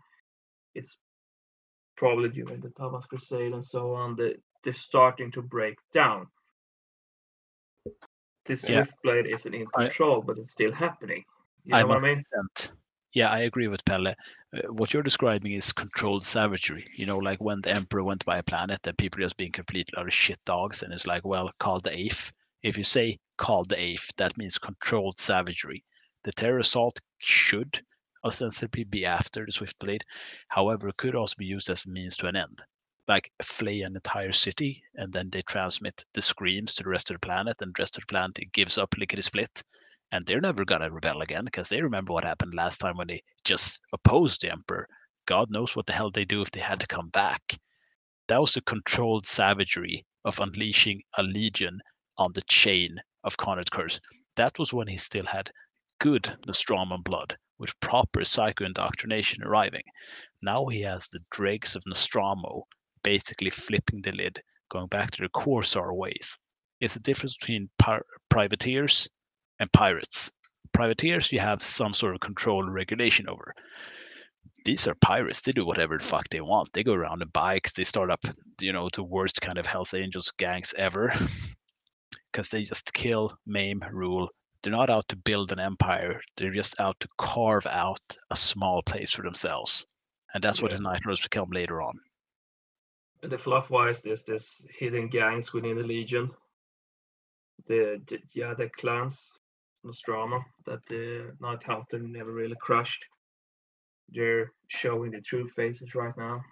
is 0.74 0.96
probably 1.96 2.28
during 2.30 2.60
the 2.60 2.70
Thramas 2.70 3.06
Crusade 3.08 3.52
and 3.52 3.64
so 3.64 3.94
on. 3.94 4.16
The 4.16 4.28
they're 4.62 4.72
starting 4.90 5.30
to 5.32 5.42
break 5.42 5.76
down. 5.92 6.26
This 8.46 8.68
Yeah. 8.68 8.84
Swift 8.84 9.02
Blade 9.02 9.26
isn't 9.26 9.54
in 9.54 9.66
I- 9.76 9.86
control, 9.86 10.22
but 10.22 10.38
it's 10.38 10.52
still 10.52 10.72
happening. 10.72 11.24
You 11.64 11.72
know 11.72 11.78
I 11.78 11.84
what 11.84 12.04
I 12.04 12.14
mean? 12.14 12.24
Yeah, 13.12 13.30
I 13.30 13.40
agree 13.40 13.66
with 13.66 13.84
Pelle. 13.86 14.08
Uh, 14.08 14.14
what 14.68 14.92
you're 14.92 15.02
describing 15.02 15.52
is 15.52 15.72
controlled 15.72 16.24
savagery. 16.24 16.86
You 16.96 17.06
know, 17.06 17.16
like 17.18 17.40
when 17.40 17.60
the 17.62 17.70
emperor 17.70 18.04
went 18.04 18.24
by 18.24 18.38
a 18.38 18.42
planet 18.42 18.86
and 18.86 18.96
people 18.98 19.20
just 19.20 19.36
being 19.36 19.52
complete 19.52 19.90
utter 19.96 20.10
shit 20.10 20.38
dogs, 20.44 20.82
and 20.82 20.92
it's 20.92 21.06
like, 21.06 21.24
well, 21.24 21.50
call 21.58 21.80
the 21.80 21.96
eighth. 21.96 22.32
If 22.62 22.76
you 22.76 22.84
say 22.84 23.18
call 23.38 23.64
the 23.64 23.80
eighth, 23.80 24.12
that 24.18 24.36
means 24.36 24.58
controlled 24.58 25.18
savagery. 25.18 25.82
The 26.24 26.32
terror 26.32 26.58
assault 26.58 27.00
should 27.18 27.80
ostensibly 28.24 28.84
be 28.84 29.06
after 29.06 29.46
the 29.46 29.52
Swift 29.52 29.78
Blade. 29.78 30.04
However, 30.48 30.88
it 30.88 30.96
could 30.96 31.14
also 31.14 31.34
be 31.38 31.46
used 31.46 31.70
as 31.70 31.84
a 31.84 31.88
means 31.88 32.16
to 32.18 32.26
an 32.26 32.36
end. 32.36 32.62
Like 33.08 33.30
flay 33.42 33.82
an 33.82 33.94
entire 33.94 34.32
city, 34.32 34.82
and 34.94 35.12
then 35.12 35.30
they 35.30 35.42
transmit 35.42 36.04
the 36.14 36.22
screams 36.22 36.74
to 36.74 36.82
the 36.82 36.90
rest 36.90 37.10
of 37.10 37.14
the 37.14 37.26
planet, 37.26 37.56
and 37.60 37.74
the 37.74 37.82
rest 37.82 37.96
of 37.96 38.02
the 38.02 38.12
planet 38.12 38.52
gives 38.52 38.78
up 38.78 38.94
lickety 38.98 39.22
split 39.22 39.62
and 40.12 40.24
they're 40.24 40.40
never 40.40 40.64
gonna 40.64 40.90
rebel 40.90 41.20
again 41.20 41.44
because 41.44 41.68
they 41.68 41.82
remember 41.82 42.12
what 42.12 42.24
happened 42.24 42.54
last 42.54 42.78
time 42.78 42.96
when 42.96 43.08
they 43.08 43.22
just 43.44 43.80
opposed 43.92 44.40
the 44.40 44.50
emperor. 44.50 44.86
God 45.26 45.50
knows 45.50 45.74
what 45.74 45.86
the 45.86 45.92
hell 45.92 46.10
they 46.10 46.24
do 46.24 46.42
if 46.42 46.50
they 46.52 46.60
had 46.60 46.78
to 46.80 46.86
come 46.86 47.08
back. 47.08 47.58
That 48.28 48.40
was 48.40 48.54
the 48.54 48.60
controlled 48.60 49.26
savagery 49.26 50.06
of 50.24 50.38
unleashing 50.38 51.02
a 51.18 51.22
legion 51.24 51.80
on 52.18 52.32
the 52.32 52.42
chain 52.42 53.00
of 53.24 53.36
Konrad 53.36 53.70
Curze. 53.70 54.00
That 54.36 54.58
was 54.58 54.72
when 54.72 54.86
he 54.86 54.96
still 54.96 55.26
had 55.26 55.50
good 55.98 56.38
Nostramo 56.46 57.02
blood, 57.02 57.36
with 57.58 57.78
proper 57.80 58.22
psycho 58.24 58.64
indoctrination 58.64 59.42
arriving. 59.42 59.84
Now 60.40 60.66
he 60.66 60.82
has 60.82 61.08
the 61.08 61.20
dregs 61.30 61.74
of 61.74 61.82
Nostramo, 61.84 62.62
basically 63.06 63.50
flipping 63.50 64.02
the 64.02 64.10
lid, 64.12 64.42
going 64.68 64.88
back 64.88 65.10
to 65.12 65.22
the 65.22 65.28
Corsair 65.28 65.92
ways. 65.92 66.36
It's 66.80 66.94
the 66.94 67.00
difference 67.00 67.36
between 67.36 67.70
par- 67.78 68.04
privateers 68.28 69.08
and 69.60 69.72
pirates. 69.72 70.30
Privateers, 70.72 71.30
you 71.32 71.38
have 71.38 71.62
some 71.62 71.92
sort 71.94 72.14
of 72.14 72.20
control 72.20 72.64
and 72.64 72.74
regulation 72.74 73.28
over. 73.28 73.54
These 74.64 74.88
are 74.88 74.94
pirates. 75.00 75.40
They 75.40 75.52
do 75.52 75.64
whatever 75.64 75.96
the 75.96 76.04
fuck 76.04 76.28
they 76.28 76.40
want. 76.40 76.68
They 76.72 76.82
go 76.82 76.94
around 76.94 77.22
in 77.22 77.28
bikes. 77.28 77.72
They 77.72 77.84
start 77.84 78.10
up, 78.10 78.24
you 78.60 78.72
know, 78.72 78.88
the 78.92 79.04
worst 79.04 79.40
kind 79.40 79.58
of 79.58 79.66
Hells 79.66 79.94
Angels 79.94 80.32
gangs 80.36 80.74
ever. 80.76 81.14
Because 82.32 82.50
they 82.50 82.64
just 82.64 82.92
kill, 82.92 83.32
maim, 83.46 83.80
rule. 83.92 84.28
They're 84.62 84.72
not 84.72 84.90
out 84.90 85.08
to 85.08 85.16
build 85.16 85.52
an 85.52 85.58
empire. 85.60 86.20
They're 86.36 86.52
just 86.52 86.78
out 86.80 87.00
to 87.00 87.08
carve 87.16 87.66
out 87.66 88.00
a 88.30 88.36
small 88.36 88.82
place 88.82 89.12
for 89.14 89.22
themselves. 89.22 89.86
And 90.34 90.44
that's 90.44 90.60
what 90.60 90.70
Yeah. 90.70 90.76
the 90.78 90.82
Night 90.82 91.00
Lords 91.06 91.22
become 91.22 91.48
later 91.50 91.80
on. 91.80 91.94
The 93.22 93.38
fluff 93.38 93.70
wise 93.70 94.02
there's 94.02 94.22
this 94.22 94.64
hidden 94.70 95.08
gangs 95.08 95.52
within 95.52 95.76
the 95.76 95.82
legion 95.82 96.30
the, 97.66 98.00
the 98.08 98.18
yeah 98.34 98.54
the 98.54 98.68
clans 98.78 99.32
Nostramo 99.84 100.44
that 100.64 100.80
the 100.88 101.34
Night 101.40 101.62
Hunter 101.62 101.98
never 101.98 102.32
really 102.32 102.56
crushed 102.60 103.04
they're 104.14 104.52
showing 104.68 105.10
the 105.10 105.20
true 105.20 105.48
faces 105.56 105.94
right 105.94 106.16
now 106.16 106.44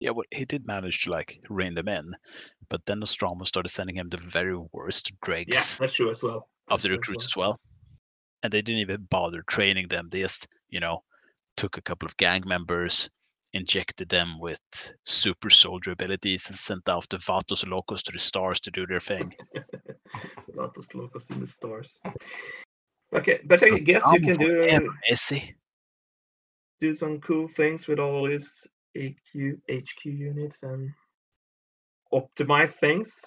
Yeah, 0.00 0.10
well, 0.10 0.26
he 0.30 0.44
did 0.44 0.66
manage 0.66 1.02
to 1.04 1.10
like 1.10 1.40
rein 1.48 1.74
them 1.74 1.88
in, 1.88 2.12
but 2.68 2.84
then 2.86 3.00
Nostramo 3.00 3.44
started 3.46 3.70
sending 3.70 3.96
him 3.96 4.08
the 4.08 4.18
very 4.18 4.56
worst 4.72 5.12
dregs. 5.22 5.54
yeah 5.54 5.86
that's 5.86 5.94
true 5.94 6.10
as 6.10 6.22
well 6.22 6.48
of 6.68 6.82
the 6.82 6.88
That's 6.88 6.88
true 6.88 6.96
recruits 6.96 7.24
as 7.26 7.36
well. 7.36 7.58
And 8.42 8.52
they 8.52 8.62
didn't 8.62 8.80
even 8.80 9.06
bother 9.10 9.42
training 9.48 9.88
them. 9.88 10.08
They 10.10 10.20
just, 10.20 10.48
you 10.68 10.80
know, 10.80 11.02
took 11.56 11.76
a 11.76 11.82
couple 11.82 12.06
of 12.06 12.16
gang 12.16 12.42
members, 12.46 13.08
injected 13.54 14.08
them 14.08 14.38
with 14.38 14.60
super 15.04 15.48
soldier 15.48 15.92
abilities, 15.92 16.48
and 16.48 16.56
sent 16.58 16.88
out 16.88 17.08
the 17.08 17.16
Vatos 17.16 17.66
Locos 17.66 18.02
to 18.02 18.12
the 18.12 18.18
stars 18.18 18.60
to 18.60 18.70
do 18.70 18.86
their 18.86 19.00
thing. 19.00 19.32
not 20.54 20.76
as 20.78 20.86
locals 20.94 21.28
in 21.30 21.40
the 21.40 21.46
stars 21.46 21.98
okay 23.12 23.40
but 23.46 23.60
I 23.62 23.70
guess 23.78 24.02
you 24.12 24.20
can 24.20 24.36
do 24.36 24.62
Forever, 24.62 24.86
Missy. 25.10 25.54
do 26.80 26.94
some 26.94 27.20
cool 27.20 27.48
things 27.48 27.88
with 27.88 27.98
all 27.98 28.28
these 28.28 28.48
AQ 28.96 29.58
HQ 29.68 30.04
units 30.04 30.62
and 30.62 30.92
optimize 32.12 32.72
things 32.74 33.20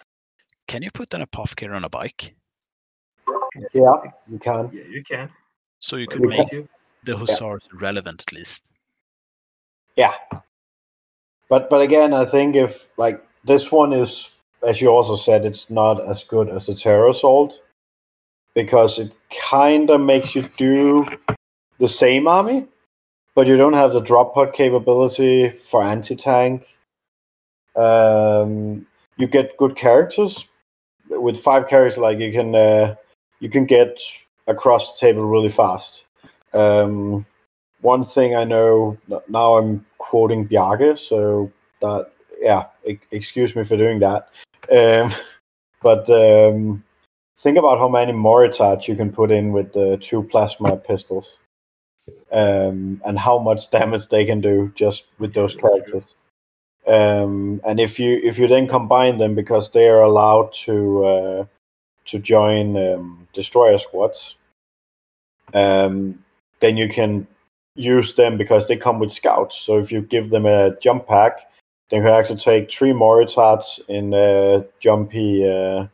Can 0.68 0.84
you 0.84 0.92
put 0.92 1.14
an 1.14 1.22
apothecary 1.22 1.76
on 1.76 1.84
a 1.84 1.90
bike? 1.90 2.36
Yeah, 3.74 3.96
you 4.32 4.40
can. 4.40 4.70
yeah 4.74 4.84
you 4.90 5.04
can 5.04 5.30
So 5.80 5.98
you 5.98 6.08
could 6.08 6.22
make 6.22 6.52
you? 6.52 6.68
the 7.04 7.18
hussars 7.18 7.68
relevant 7.74 8.22
at 8.26 8.32
least. 8.34 8.62
Yeah. 9.98 10.14
But 11.50 11.70
but 11.70 11.82
again, 11.82 12.14
I 12.14 12.26
think 12.26 12.56
if 12.56 12.88
like 12.98 13.22
this 13.44 13.72
one 13.72 13.92
is, 13.92 14.30
as 14.66 14.80
you 14.80 14.90
also 14.90 15.16
said, 15.16 15.46
it's 15.46 15.70
not 15.70 16.00
as 16.08 16.24
good 16.24 16.50
as 16.50 16.68
the 16.68 16.76
terror 16.76 17.10
assault 17.10 17.60
because 18.54 19.00
it 19.00 19.12
kind 19.50 19.90
of 19.90 20.02
makes 20.02 20.36
you 20.36 20.44
do 20.58 21.06
the 21.80 21.88
same 21.88 22.28
army, 22.28 22.68
but 23.36 23.48
you 23.48 23.58
don't 23.58 23.74
have 23.74 23.94
the 23.94 24.02
drop 24.02 24.34
pod 24.34 24.54
capability 24.54 25.50
for 25.50 25.84
anti 25.84 26.16
tank. 26.16 26.66
Um, 27.76 28.86
you 29.18 29.28
get 29.28 29.58
good 29.58 29.76
characters 29.76 30.48
with 31.10 31.40
five 31.40 31.68
characters. 31.68 31.98
Like 31.98 32.20
you 32.20 32.32
can 32.32 32.54
uh, 32.54 32.96
you 33.40 33.50
can 33.50 33.66
get 33.66 34.00
across 34.48 34.94
the 34.94 35.08
table 35.08 35.26
really 35.26 35.50
fast. 35.50 36.04
Um, 36.54 37.26
one 37.88 38.04
thing 38.04 38.36
I 38.36 38.44
know 38.44 38.98
now 39.30 39.56
I'm 39.58 39.86
quoting 39.98 40.46
Bjarke, 40.46 40.98
so 40.98 41.50
that 41.80 42.12
yeah, 42.42 42.66
excuse 43.12 43.56
me 43.56 43.64
for 43.64 43.78
doing 43.78 44.00
that. 44.00 44.28
Um, 44.70 45.14
but 45.82 46.10
um, 46.10 46.84
think 47.40 47.58
about 47.58 47.80
how 47.80 47.88
many 47.88 48.12
Moritats 48.12 48.90
you 48.90 48.96
can 48.98 49.10
put 49.14 49.32
in 49.32 49.54
with 49.54 49.72
the 49.72 49.98
two 50.02 50.22
plasma 50.24 50.76
pistols, 50.76 51.40
um, 52.30 53.02
and 53.06 53.18
how 53.18 53.40
much 53.40 53.72
damage 53.78 54.10
they 54.10 54.26
can 54.26 54.42
do 54.42 54.70
just 54.76 55.06
with 55.18 55.34
those 55.34 55.56
characters. 55.56 56.04
Um, 56.86 57.62
and 57.66 57.80
if 57.80 58.00
you 58.00 58.20
if 58.22 58.38
you 58.38 58.48
then 58.50 58.68
combine 58.68 59.18
them 59.18 59.34
because 59.34 59.70
they 59.70 59.88
are 59.88 60.02
allowed 60.02 60.52
to 60.66 61.06
uh, 61.06 61.46
to 62.12 62.20
join 62.20 62.76
um, 62.76 63.30
destroyer 63.32 63.78
squads, 63.78 64.36
um, 65.54 66.26
then 66.60 66.76
you 66.76 66.90
can 66.90 67.28
use 67.78 68.16
them 68.16 68.38
because 68.38 68.68
they 68.68 68.76
come 68.76 69.00
with 69.00 69.12
scouts. 69.12 69.56
So 69.56 69.78
if 69.78 69.92
you 69.92 70.02
give 70.02 70.30
them 70.30 70.46
a 70.46 70.78
jump 70.80 71.08
pack, 71.08 71.50
they 71.90 71.98
can 71.98 72.08
actually 72.08 72.40
take 72.40 72.70
three 72.70 72.92
Moritats 72.92 73.80
in 73.88 74.14
uh, 74.14 74.64
jumpy 74.80 75.50
uh, 75.50 75.88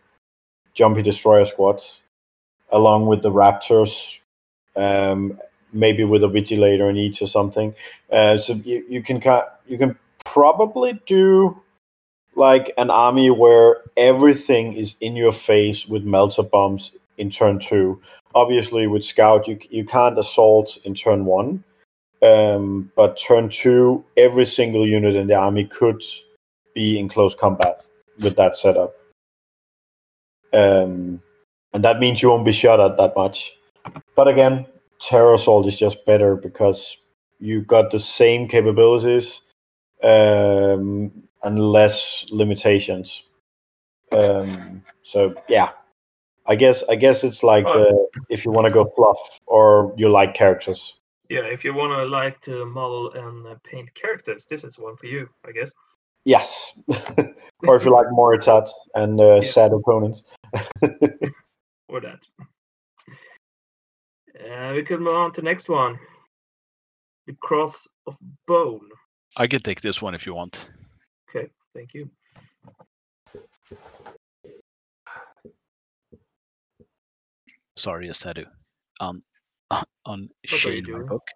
jumpy 0.73 1.03
destroyer 1.03 1.45
squads, 1.45 1.99
along 2.71 3.05
with 3.05 3.21
the 3.21 3.31
Raptors, 3.31 4.17
um, 4.75 5.39
maybe 5.71 6.03
with 6.03 6.23
a 6.23 6.27
Vigilator 6.27 6.89
in 6.89 6.97
each 6.97 7.21
or 7.21 7.27
something. 7.27 7.75
Uh, 8.11 8.37
so 8.37 8.53
you, 8.53 8.83
you 8.89 9.03
can 9.03 9.21
ca- 9.21 9.49
you 9.67 9.77
can 9.77 9.97
probably 10.25 10.99
do 11.05 11.61
like 12.35 12.73
an 12.77 12.89
army 12.89 13.29
where 13.29 13.77
everything 13.95 14.73
is 14.73 14.95
in 14.99 15.15
your 15.15 15.31
face 15.31 15.87
with 15.87 16.03
melta 16.03 16.49
bombs 16.49 16.91
in 17.17 17.29
turn 17.29 17.59
two. 17.59 18.01
Obviously, 18.33 18.87
with 18.87 19.05
scout, 19.05 19.47
you 19.47 19.59
you 19.69 19.85
can't 19.85 20.17
assault 20.17 20.79
in 20.85 20.95
turn 20.95 21.25
one, 21.25 21.63
um, 22.23 22.91
but 22.95 23.17
turn 23.17 23.49
two, 23.49 24.03
every 24.15 24.45
single 24.45 24.87
unit 24.87 25.15
in 25.15 25.27
the 25.27 25.35
army 25.35 25.65
could 25.65 26.01
be 26.73 26.97
in 26.97 27.09
close 27.09 27.35
combat 27.35 27.85
with 28.23 28.35
that 28.37 28.55
setup. 28.55 28.95
Um, 30.53 31.21
and 31.73 31.83
that 31.83 31.99
means 31.99 32.21
you 32.21 32.29
won't 32.29 32.45
be 32.45 32.51
shot 32.51 32.79
at 32.79 32.97
that 32.97 33.15
much. 33.15 33.53
But 34.15 34.27
again, 34.27 34.65
Terror 35.01 35.33
Assault 35.33 35.67
is 35.67 35.75
just 35.75 36.05
better 36.05 36.35
because 36.35 36.97
you 37.39 37.61
got 37.61 37.91
the 37.91 37.99
same 37.99 38.47
capabilities 38.47 39.41
um, 40.03 41.11
and 41.43 41.59
less 41.59 42.25
limitations. 42.29 43.23
Um, 44.11 44.83
so 45.01 45.33
yeah, 45.49 45.71
I 46.45 46.55
guess 46.55 46.83
I 46.87 46.95
guess 46.95 47.23
it's 47.23 47.43
like 47.43 47.65
the, 47.65 48.07
if 48.29 48.45
you 48.45 48.51
want 48.51 48.65
to 48.65 48.71
go 48.71 48.85
fluff 48.95 49.41
or 49.47 49.93
you 49.97 50.07
like 50.09 50.35
characters. 50.35 50.95
Yeah, 51.33 51.45
if 51.45 51.63
you 51.63 51.73
want 51.73 51.91
to 51.93 52.05
like 52.05 52.39
to 52.41 52.63
model 52.63 53.11
and 53.13 53.47
uh, 53.47 53.55
paint 53.63 53.91
characters, 53.95 54.45
this 54.47 54.63
is 54.63 54.77
one 54.77 54.95
for 54.97 55.07
you, 55.07 55.27
I 55.47 55.51
guess. 55.51 55.71
Yes, 56.25 56.79
or 57.67 57.75
if 57.75 57.83
you 57.85 57.91
like 57.91 58.05
Moritats 58.05 58.69
and 58.93 59.19
uh, 59.19 59.41
sad 59.41 59.73
opponents. 59.73 60.23
Or 61.89 62.01
that. 62.01 62.19
Uh, 64.39 64.73
we 64.73 64.83
can 64.83 65.03
move 65.03 65.13
on 65.15 65.33
to 65.33 65.41
next 65.41 65.69
one. 65.69 65.99
The 67.27 67.35
Cross 67.41 67.87
of 68.07 68.15
Bone. 68.47 68.89
I 69.37 69.47
can 69.47 69.61
take 69.61 69.81
this 69.81 70.01
one 70.01 70.15
if 70.15 70.25
you 70.25 70.33
want. 70.33 70.71
Okay, 71.29 71.49
thank 71.75 71.93
you. 71.93 72.09
Sorry, 77.75 78.07
just 78.07 78.23
had 78.23 78.37
to 79.71 79.85
un- 80.05 80.29
are 80.51 80.57
you 80.57 80.77
unchain 80.77 80.91
my 80.91 80.99
book. 81.03 81.27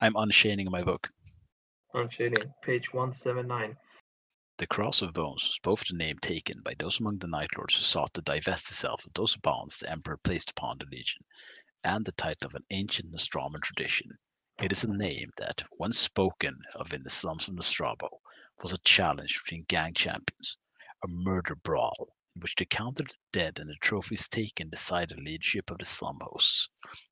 I'm 0.00 0.16
unchaining 0.16 0.70
my 0.70 0.82
book. 0.82 1.10
Unshading, 1.94 2.52
page 2.62 2.92
179. 2.92 3.76
The 4.58 4.66
Cross 4.66 5.02
of 5.02 5.12
Bones 5.12 5.44
was 5.44 5.58
both 5.62 5.84
the 5.86 5.96
name 5.96 6.18
taken 6.18 6.60
by 6.62 6.74
those 6.78 7.00
among 7.00 7.18
the 7.18 7.26
Night 7.26 7.56
Lords 7.56 7.76
who 7.76 7.82
sought 7.82 8.12
to 8.14 8.22
divest 8.22 8.68
itself 8.68 9.06
of 9.06 9.12
those 9.14 9.36
bonds 9.36 9.78
the 9.78 9.90
Emperor 9.90 10.18
placed 10.18 10.50
upon 10.50 10.78
the 10.78 10.86
Legion, 10.86 11.24
and 11.82 12.04
the 12.04 12.12
title 12.12 12.46
of 12.46 12.54
an 12.54 12.64
ancient 12.70 13.10
Nostraman 13.12 13.62
tradition. 13.62 14.10
It 14.60 14.72
is 14.72 14.84
a 14.84 14.88
name 14.88 15.30
that, 15.36 15.64
when 15.76 15.92
spoken 15.92 16.58
of 16.74 16.92
in 16.92 17.04
the 17.04 17.10
slums 17.10 17.48
of 17.48 17.54
Nostramo, 17.54 18.08
was 18.62 18.72
a 18.72 18.78
challenge 18.78 19.40
between 19.42 19.64
gang 19.68 19.94
champions, 19.94 20.58
a 21.02 21.08
murder 21.08 21.54
brawl 21.54 22.16
which 22.40 22.54
the 22.56 22.64
count 22.64 23.00
of 23.00 23.08
the 23.08 23.14
dead 23.32 23.58
and 23.58 23.68
the 23.68 23.76
trophies 23.80 24.28
taken 24.28 24.68
decided 24.68 25.18
the 25.18 25.22
leadership 25.22 25.70
of 25.70 25.78
the 25.78 25.84
slum 25.84 26.18
hosts. 26.20 26.68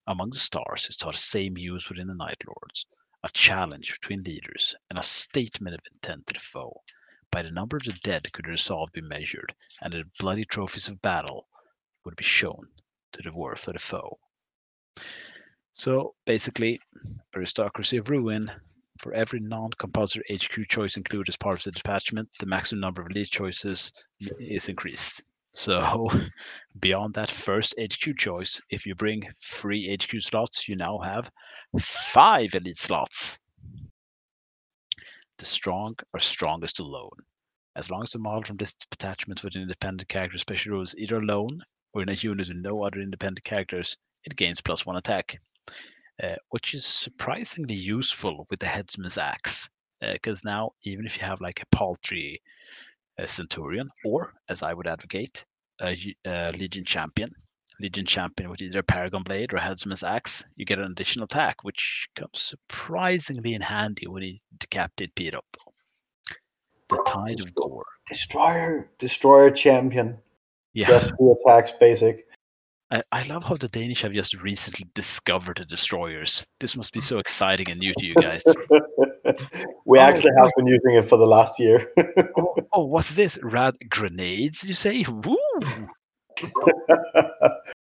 Among 0.06 0.30
the 0.30 0.38
stars, 0.38 0.86
it 0.86 0.98
saw 0.98 1.10
the 1.10 1.16
same 1.16 1.56
use 1.56 1.88
within 1.88 2.06
the 2.06 2.14
Night 2.14 2.42
Lords, 2.46 2.86
a 3.22 3.28
challenge 3.30 3.92
between 4.00 4.22
leaders 4.22 4.74
and 4.88 4.98
a 4.98 5.02
statement 5.02 5.74
of 5.74 5.80
intent 5.92 6.26
to 6.26 6.34
the 6.34 6.40
foe. 6.40 6.82
By 7.30 7.42
the 7.42 7.50
number 7.50 7.76
of 7.76 7.82
the 7.82 7.92
dead 8.04 8.32
could 8.32 8.44
the 8.44 8.50
resolve 8.50 8.90
be 8.92 9.00
measured, 9.00 9.54
and 9.82 9.92
the 9.92 10.04
bloody 10.18 10.44
trophies 10.44 10.88
of 10.88 11.02
battle 11.02 11.48
would 12.04 12.16
be 12.16 12.24
shown 12.24 12.68
to 13.12 13.22
the 13.22 13.32
worth 13.32 13.66
of 13.66 13.74
the 13.74 13.80
foe. 13.80 14.18
So 15.72 16.14
basically, 16.24 16.80
aristocracy 17.34 17.96
of 17.96 18.08
ruin. 18.08 18.50
For 18.98 19.12
every 19.12 19.40
non-compulsory 19.40 20.24
HQ 20.31 20.68
choice 20.68 20.97
included 20.97 21.28
as 21.28 21.36
part 21.36 21.59
of 21.59 21.64
the 21.64 21.73
detachment, 21.73 22.31
the 22.39 22.47
maximum 22.47 22.81
number 22.81 23.02
of 23.02 23.10
elite 23.10 23.31
choices 23.31 23.93
is 24.39 24.68
increased. 24.68 25.23
So 25.52 26.09
beyond 26.81 27.14
that 27.14 27.31
first 27.31 27.74
HQ 27.81 28.16
choice, 28.16 28.60
if 28.70 28.86
you 28.86 28.94
bring 28.94 29.28
three 29.43 29.94
HQ 29.94 30.23
slots, 30.23 30.68
you 30.68 30.77
now 30.77 30.98
have 30.98 31.31
five 31.78 32.55
elite 32.55 32.78
slots. 32.78 33.39
The 35.39 35.44
strong 35.44 35.97
are 36.14 36.20
strongest 36.20 36.81
alone. 36.81 37.24
As 37.74 37.90
long 37.90 38.02
as 38.02 38.12
the 38.12 38.18
model 38.18 38.44
from 38.44 38.56
this 38.56 38.74
detachment 38.74 39.44
with 39.44 39.55
an 39.55 39.62
independent 39.62 40.09
character 40.09 40.39
special 40.39 40.73
rules 40.73 40.94
either 40.97 41.16
alone 41.16 41.60
or 41.93 42.02
in 42.02 42.09
a 42.09 42.14
unit 42.14 42.48
with 42.48 42.56
no 42.56 42.82
other 42.82 43.01
independent 43.01 43.44
characters, 43.44 43.97
it 44.24 44.36
gains 44.36 44.62
plus 44.62 44.86
one 44.86 44.97
attack, 44.97 45.39
which 46.51 46.74
is 46.74 46.84
surprisingly 46.84 47.74
useful 47.74 48.47
with 48.51 48.60
the 48.60 48.66
headsman's 48.66 49.18
axe. 49.18 49.70
Because 50.01 50.44
now, 50.44 50.72
even 50.84 51.06
if 51.06 51.16
you 51.16 51.24
have 51.24 51.40
like 51.40 51.62
a 51.62 51.76
paltry 51.76 52.40
uh, 53.18 53.24
centurion, 53.26 53.88
or 54.05 54.34
as 54.48 54.62
I 54.62 54.74
would 54.74 54.86
advocate, 54.86 55.44
a, 55.80 55.97
a 56.26 56.52
legion 56.52 56.84
champion, 56.84 57.30
legion 57.80 58.05
champion 58.05 58.51
with 58.51 58.60
either 58.60 58.82
paragon 58.82 59.22
blade 59.22 59.55
or 59.55 59.59
headsman's 59.59 60.02
axe, 60.02 60.44
you 60.56 60.66
get 60.66 60.78
an 60.78 60.90
additional 60.90 61.24
attack, 61.24 61.64
which 61.64 62.09
comes 62.14 62.43
surprisingly 62.43 63.55
in 63.55 63.62
handy 63.62 64.06
when 64.06 64.22
you 64.22 64.38
decapitate 64.59 65.14
Piro. 65.14 65.40
The 66.88 67.02
tide 67.06 67.40
of 67.40 67.55
gore. 67.55 67.84
Destroyer, 68.09 68.90
destroyer 68.98 69.51
champion. 69.51 70.18
Yeah. 70.72 70.88
Just 70.88 71.14
attacks, 71.18 71.72
basic. 71.80 72.25
I, 72.90 73.02
I 73.10 73.22
love 73.24 73.42
how 73.42 73.56
the 73.56 73.68
Danish 73.68 74.02
have 74.02 74.12
just 74.12 74.40
recently 74.42 74.86
discovered 74.94 75.56
the 75.58 75.64
destroyers. 75.64 76.46
This 76.60 76.76
must 76.76 76.92
be 76.92 77.00
mm. 77.00 77.04
so 77.04 77.18
exciting 77.18 77.68
and 77.68 77.80
new 77.80 77.92
to 77.98 78.06
you 78.06 78.14
guys. 78.14 78.42
we 79.86 79.98
Oh, 79.98 80.02
actually 80.02 80.32
have 80.38 80.50
been 80.56 80.68
using 80.68 80.94
it 80.94 81.02
for 81.02 81.18
the 81.18 81.26
last 81.26 81.58
year. 81.58 81.90
oh, 82.38 82.54
oh, 82.72 82.84
what's 82.86 83.14
this? 83.14 83.38
Rad 83.42 83.74
grenades, 83.88 84.62
you 84.64 84.74
say? 84.74 85.04
Woo! 85.08 85.36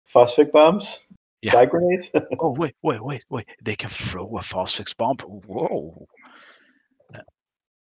Phosphoric 0.05 0.53
bombs, 0.53 0.99
Yeah. 1.41 1.51
side 1.51 1.69
grenades. 1.71 2.09
Oh, 2.39 2.51
wait, 2.57 2.75
wait, 2.81 3.03
wait, 3.03 3.23
wait. 3.29 3.45
They 3.61 3.75
can 3.75 3.89
throw 3.89 4.37
a 4.37 4.41
phosphex 4.41 4.95
bomb. 4.95 5.17
Whoa. 5.17 6.07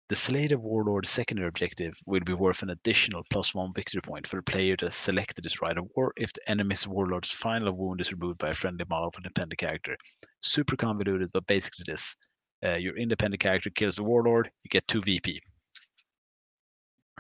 The 0.09 0.17
Slay 0.17 0.47
the 0.47 0.59
Warlord's 0.59 1.11
secondary 1.11 1.49
objective 1.49 1.95
will 2.07 2.21
be 2.21 2.35
worth 2.35 2.63
an 2.63 2.71
additional 2.71 3.25
plus 3.31 3.55
one 3.55 3.73
victory 3.73 4.03
point 4.03 4.27
for 4.27 4.37
the 4.37 4.43
player 4.43 4.77
that 4.77 4.87
has 4.87 4.95
selected 4.95 5.45
this 5.45 5.63
rite 5.63 5.79
of 5.79 5.89
war 5.97 6.13
if 6.17 6.33
the 6.33 6.51
enemy's 6.51 6.87
warlord's 6.87 7.31
final 7.31 7.73
wound 7.73 8.01
is 8.01 8.13
removed 8.13 8.39
by 8.39 8.51
a 8.51 8.55
friendly 8.55 8.85
model 8.91 9.09
of 9.09 9.15
an 9.15 9.25
independent 9.25 9.59
character. 9.59 9.97
Super 10.41 10.77
convoluted, 10.77 11.31
but 11.33 11.47
basically 11.47 11.85
this. 11.87 12.17
Uh, 12.65 12.75
your 12.75 12.97
independent 12.97 13.41
character 13.41 13.71
kills 13.71 13.97
the 13.97 14.05
warlord, 14.05 14.51
you 14.63 14.69
get 14.69 14.87
2 14.87 15.01
VP. 15.01 15.41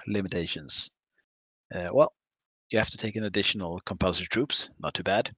Limitations. 0.06 0.90
Uh, 1.74 1.88
well, 1.92 2.12
you 2.70 2.78
have 2.78 2.90
to 2.90 2.98
take 2.98 3.16
an 3.16 3.24
additional 3.24 3.80
compulsory 3.80 4.26
troops, 4.26 4.70
not 4.80 4.94
too 4.94 5.02
bad. 5.02 5.30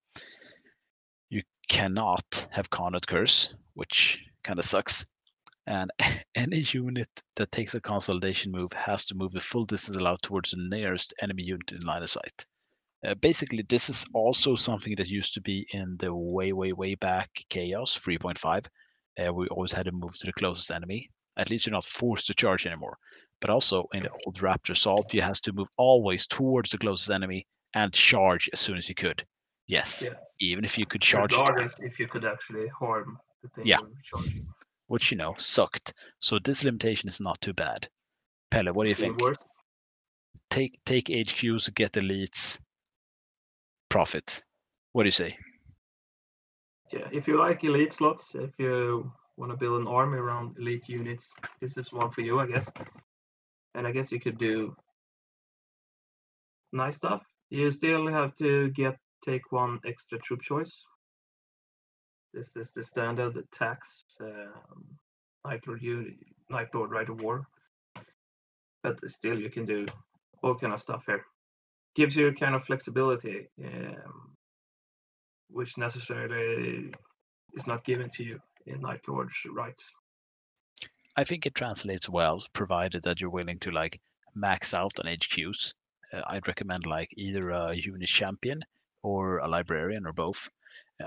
You 1.30 1.42
cannot 1.68 2.48
have 2.50 2.70
Konrad 2.70 3.06
Curze, 3.06 3.54
which 3.74 4.22
kind 4.42 4.58
of 4.58 4.64
sucks. 4.64 5.04
And 5.66 5.90
any 6.34 6.58
unit 6.58 7.08
that 7.36 7.52
takes 7.52 7.74
a 7.74 7.80
consolidation 7.80 8.52
move 8.52 8.72
has 8.72 9.04
to 9.06 9.14
move 9.14 9.32
the 9.32 9.40
full 9.40 9.64
distance 9.64 9.96
allowed 9.96 10.22
towards 10.22 10.50
the 10.50 10.58
nearest 10.58 11.14
enemy 11.22 11.42
unit 11.44 11.72
in 11.72 11.80
line 11.80 12.02
of 12.02 12.10
sight. 12.10 12.46
Uh, 13.06 13.14
basically, 13.16 13.64
this 13.68 13.90
is 13.90 14.04
also 14.14 14.54
something 14.54 14.94
that 14.96 15.08
used 15.08 15.34
to 15.34 15.40
be 15.40 15.66
in 15.72 15.96
the 15.98 16.14
way, 16.14 16.52
way, 16.52 16.72
way 16.72 16.94
back 16.94 17.28
Chaos 17.50 17.98
3.5. 17.98 18.66
Uh, 19.18 19.32
we 19.32 19.46
always 19.48 19.72
had 19.72 19.86
to 19.86 19.92
move 19.92 20.16
to 20.18 20.26
the 20.26 20.32
closest 20.32 20.70
enemy. 20.70 21.10
At 21.36 21.50
least 21.50 21.66
you're 21.66 21.72
not 21.72 21.84
forced 21.84 22.26
to 22.28 22.34
charge 22.34 22.66
anymore. 22.66 22.96
But 23.40 23.50
also 23.50 23.86
in 23.92 24.04
the 24.04 24.10
old 24.24 24.36
Raptor 24.36 24.70
Assault, 24.70 25.12
you 25.12 25.20
have 25.20 25.40
to 25.42 25.52
move 25.52 25.68
always 25.76 26.26
towards 26.26 26.70
the 26.70 26.78
closest 26.78 27.10
enemy 27.10 27.46
and 27.74 27.92
charge 27.92 28.48
as 28.52 28.60
soon 28.60 28.78
as 28.78 28.88
you 28.88 28.94
could. 28.94 29.24
Yes, 29.66 30.02
Yeah. 30.02 30.14
even 30.40 30.64
if 30.64 30.78
you 30.78 30.86
could 30.86 31.02
charge 31.02 31.32
regardless 31.32 31.74
if 31.80 31.98
you 31.98 32.06
could 32.06 32.24
actually 32.24 32.68
harm 32.68 33.18
the 33.42 33.48
thing 33.48 33.66
Yeah. 33.66 33.80
Which 34.94 35.10
you 35.10 35.16
know 35.16 35.34
sucked. 35.38 35.92
So 36.20 36.38
this 36.38 36.62
limitation 36.62 37.08
is 37.08 37.20
not 37.20 37.40
too 37.40 37.52
bad. 37.52 37.88
Pelle, 38.52 38.72
what 38.72 38.84
do 38.84 38.90
you 38.90 38.94
think? 38.94 39.20
Take 40.50 40.78
take 40.86 41.06
HQs, 41.06 41.74
get 41.74 41.94
elites, 41.94 42.60
profit. 43.88 44.40
What 44.92 45.02
do 45.02 45.08
you 45.08 45.18
say? 45.24 45.30
Yeah, 46.92 47.08
if 47.10 47.26
you 47.26 47.36
like 47.40 47.64
elite 47.64 47.92
slots, 47.92 48.36
if 48.36 48.52
you 48.56 49.10
want 49.36 49.50
to 49.50 49.58
build 49.58 49.80
an 49.80 49.88
army 49.88 50.16
around 50.16 50.56
elite 50.60 50.88
units, 50.88 51.26
this 51.60 51.76
is 51.76 51.92
one 51.92 52.12
for 52.12 52.20
you, 52.20 52.38
I 52.38 52.46
guess. 52.46 52.68
And 53.74 53.88
I 53.88 53.90
guess 53.90 54.12
you 54.12 54.20
could 54.20 54.38
do 54.38 54.76
nice 56.72 56.96
stuff. 56.96 57.22
You 57.50 57.72
still 57.72 58.06
have 58.06 58.36
to 58.36 58.70
get 58.70 58.96
take 59.24 59.50
one 59.50 59.80
extra 59.84 60.18
troop 60.20 60.42
choice. 60.42 60.74
This 62.34 62.50
is 62.56 62.72
the 62.72 62.82
standard 62.82 63.36
tax 63.52 64.04
um, 64.20 64.84
Night 65.46 65.60
Lord 65.66 65.82
unit, 65.82 66.14
Night 66.50 66.68
Lord 66.74 66.90
Rite 66.90 67.08
of 67.08 67.20
War. 67.20 67.46
But 68.82 68.98
still, 69.08 69.38
you 69.38 69.50
can 69.50 69.64
do 69.64 69.86
all 70.42 70.56
kind 70.56 70.74
of 70.74 70.80
stuff 70.80 71.04
here. 71.06 71.24
Gives 71.94 72.16
you 72.16 72.34
kind 72.34 72.54
of 72.54 72.64
flexibility. 72.64 73.48
Um, 73.64 74.34
which 75.54 75.78
necessarily 75.78 76.92
is 77.54 77.66
not 77.66 77.84
given 77.84 78.10
to 78.10 78.24
you 78.24 78.40
in 78.66 78.80
Night 78.80 79.00
Lord's 79.06 79.34
rites. 79.50 79.84
I 81.16 81.22
think 81.24 81.46
it 81.46 81.54
translates 81.54 82.08
well, 82.08 82.42
provided 82.52 83.04
that 83.04 83.20
you're 83.20 83.30
willing 83.30 83.60
to 83.60 83.70
like 83.70 84.00
max 84.34 84.74
out 84.74 84.98
on 84.98 85.06
HQs. 85.06 85.74
Uh, 86.12 86.22
I'd 86.26 86.48
recommend 86.48 86.86
like 86.86 87.10
either 87.16 87.50
a 87.50 87.74
unit 87.76 88.08
champion 88.08 88.64
or 89.02 89.38
a 89.38 89.48
librarian 89.48 90.06
or 90.06 90.12
both. 90.12 90.50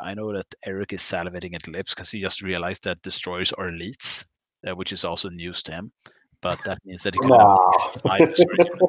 I 0.02 0.14
know 0.14 0.32
that 0.34 0.46
Eric 0.66 0.94
is 0.94 1.02
salivating 1.02 1.56
at 1.56 1.64
the 1.64 1.72
lips 1.72 1.94
because 1.94 2.12
he 2.12 2.22
just 2.22 2.42
realized 2.42 2.84
that 2.84 3.02
destroyers 3.02 3.52
are 3.54 3.70
elites, 3.70 4.26
uh, 4.68 4.76
which 4.76 4.92
is 4.92 5.04
also 5.06 5.30
news 5.30 5.62
to 5.64 5.72
him. 5.74 5.92
But 6.42 6.60
that 6.66 6.80
means 6.86 7.02
that 7.04 7.14
he 7.16 7.20
can 7.20 7.30
Nah. 7.30 7.56
have 7.80 8.02
five 8.02 8.30
destroyer. 8.30 8.70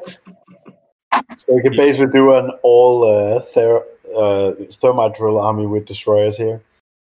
So 1.37 1.55
you 1.55 1.61
can 1.61 1.75
basically 1.75 2.11
do 2.11 2.35
an 2.35 2.51
all 2.63 3.03
uh, 3.03 3.39
ther- 3.41 3.85
uh, 4.15 4.51
Termite 4.81 5.15
drill 5.15 5.39
army 5.39 5.65
with 5.65 5.85
destroyers 5.85 6.37
here. 6.37 6.61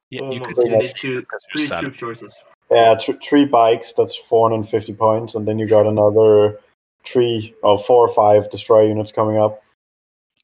Yeah, 0.10 0.22
you 0.22 0.26
Almost 0.42 0.56
could 0.56 0.64
do 0.64 0.70
need 0.70 0.92
two, 0.96 1.26
three 1.56 1.68
troop 1.68 1.96
choices. 1.96 2.34
Yeah, 2.72 2.96
th- 2.96 3.20
three 3.24 3.46
bikes. 3.46 3.94
That's 3.94 4.16
450 4.16 4.94
points, 4.94 5.36
and 5.36 5.48
then 5.48 5.60
you 5.60 5.68
got 5.68 5.86
another 5.86 6.60
three 7.06 7.54
or 7.62 7.78
four 7.78 8.08
or 8.08 8.14
five 8.14 8.50
destroyer 8.50 8.88
units 8.88 9.12
coming 9.12 9.38
up. 9.38 9.62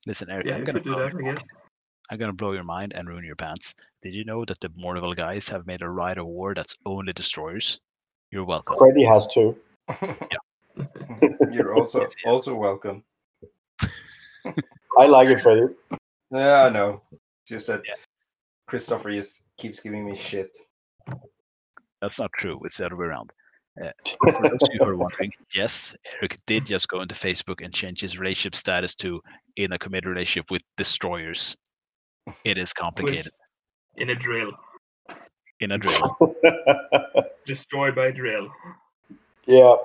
Listen, 0.06 0.30
Eric, 0.30 0.46
Yeah, 0.46 0.54
I'm 0.54 0.60
you 0.60 0.66
gonna 0.66 0.80
could 0.80 0.84
do 0.86 0.96
that, 0.96 1.14
your 1.14 1.32
I 1.32 1.34
guess. 1.36 1.44
I'm 2.10 2.18
gonna 2.18 2.34
blow 2.34 2.54
your 2.54 2.64
mind 2.64 2.94
and 2.94 3.08
ruin 3.08 3.26
your 3.26 3.36
pants. 3.36 3.76
Did 4.02 4.14
you 4.14 4.24
know 4.24 4.46
that 4.46 4.60
the 4.60 4.70
Mornival 4.70 5.16
guys 5.16 5.50
have 5.50 5.68
made 5.68 5.82
a 5.82 5.90
rite 5.90 6.18
of 6.18 6.26
war 6.28 6.54
that's 6.54 6.78
only 6.86 7.12
destroyers? 7.14 7.80
You're 8.32 8.46
welcome. 8.46 8.78
Freddy 8.78 9.04
has 9.04 9.28
two. 9.34 9.56
Yeah. 10.80 10.86
You're 11.52 11.74
also 11.78 12.02
Yes, 12.02 12.14
yes. 12.24 12.32
also 12.32 12.54
welcome. 12.56 13.04
I 14.98 15.06
like 15.08 15.28
it, 15.30 15.42
Freddy. 15.42 15.74
Yeah, 16.32 16.64
I 16.64 16.70
know. 16.70 17.02
It's 17.12 17.50
just 17.50 17.68
that 17.68 17.82
Yeah. 17.86 17.96
Christopher 18.68 19.12
just 19.12 19.42
keeps 19.58 19.80
giving 19.80 20.06
me 20.06 20.16
shit. 20.16 20.56
That's 22.02 22.20
not 22.20 22.32
true. 22.34 22.60
It's 22.64 22.78
the 22.78 22.86
other 22.86 22.96
way 22.96 23.08
around. 23.08 23.32
Uh, 23.84 23.90
for 24.20 24.32
those 24.50 24.62
of 24.62 24.70
you 24.72 24.80
who 24.80 24.86
are 24.92 24.96
wondering, 24.98 25.32
yes, 25.56 25.96
Eric 26.22 26.38
did 26.46 26.66
just 26.66 26.88
go 26.90 27.00
into 27.02 27.16
Facebook 27.16 27.64
and 27.64 27.74
change 27.74 28.02
his 28.02 28.20
relationship 28.20 28.56
status 28.56 28.94
to 28.96 29.20
in 29.56 29.72
a 29.74 29.80
committed 29.80 30.10
relationship 30.10 30.52
with 30.52 30.62
destroyers. 30.78 31.56
It 32.44 32.58
is 32.58 32.74
complicated 32.74 33.32
In 33.96 34.10
a 34.10 34.16
drill. 34.16 34.52
in 35.60 35.72
a 35.72 35.78
drill. 35.78 36.18
Destroyed 37.46 37.96
by 37.96 38.12
drill 38.12 38.50
yeah, 39.48 39.76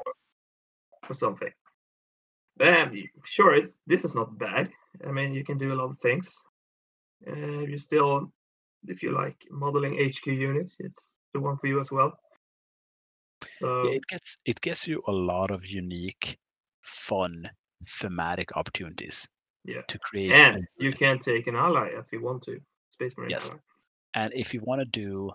or 1.08 1.14
something. 1.14 1.50
Um, 2.60 2.92
sure, 3.24 3.54
it's, 3.54 3.78
this 3.86 4.04
is 4.04 4.14
not 4.14 4.38
bad. 4.38 4.70
I 5.06 5.12
mean, 5.12 5.32
you 5.32 5.44
can 5.44 5.56
do 5.56 5.72
a 5.72 5.76
lot 5.76 5.90
of 5.90 5.98
things. 6.00 6.28
Uh, 7.26 7.60
you 7.60 7.78
still 7.78 8.32
if 8.88 9.02
you 9.02 9.12
like 9.12 9.36
modeling 9.50 9.94
HQ 9.94 10.26
units, 10.26 10.76
it's 10.80 11.18
the 11.32 11.40
one 11.40 11.56
for 11.58 11.68
you 11.68 11.78
as 11.78 11.92
well. 11.92 12.12
So 13.60 13.84
Yeah, 13.84 13.92
it 13.92 14.06
gets 14.08 14.36
it 14.44 14.60
gets 14.60 14.88
you 14.88 15.02
a 15.06 15.12
lot 15.12 15.52
of 15.52 15.64
unique, 15.64 16.36
fun, 16.82 17.48
thematic 17.86 18.56
opportunities 18.56 19.28
Yeah. 19.64 19.82
to 19.88 19.98
create. 19.98 20.32
and 20.32 20.66
you 20.78 20.92
can 20.92 21.18
take 21.18 21.46
an 21.46 21.54
ally 21.56 21.88
if 21.96 22.06
you 22.12 22.20
want 22.22 22.42
to, 22.44 22.60
Space 22.90 23.12
Marine 23.16 23.30
Yes. 23.30 23.50
ally. 23.50 23.60
And 24.14 24.32
if 24.34 24.52
you 24.52 24.60
want 24.64 24.80
to 24.80 24.84
do, 24.84 25.30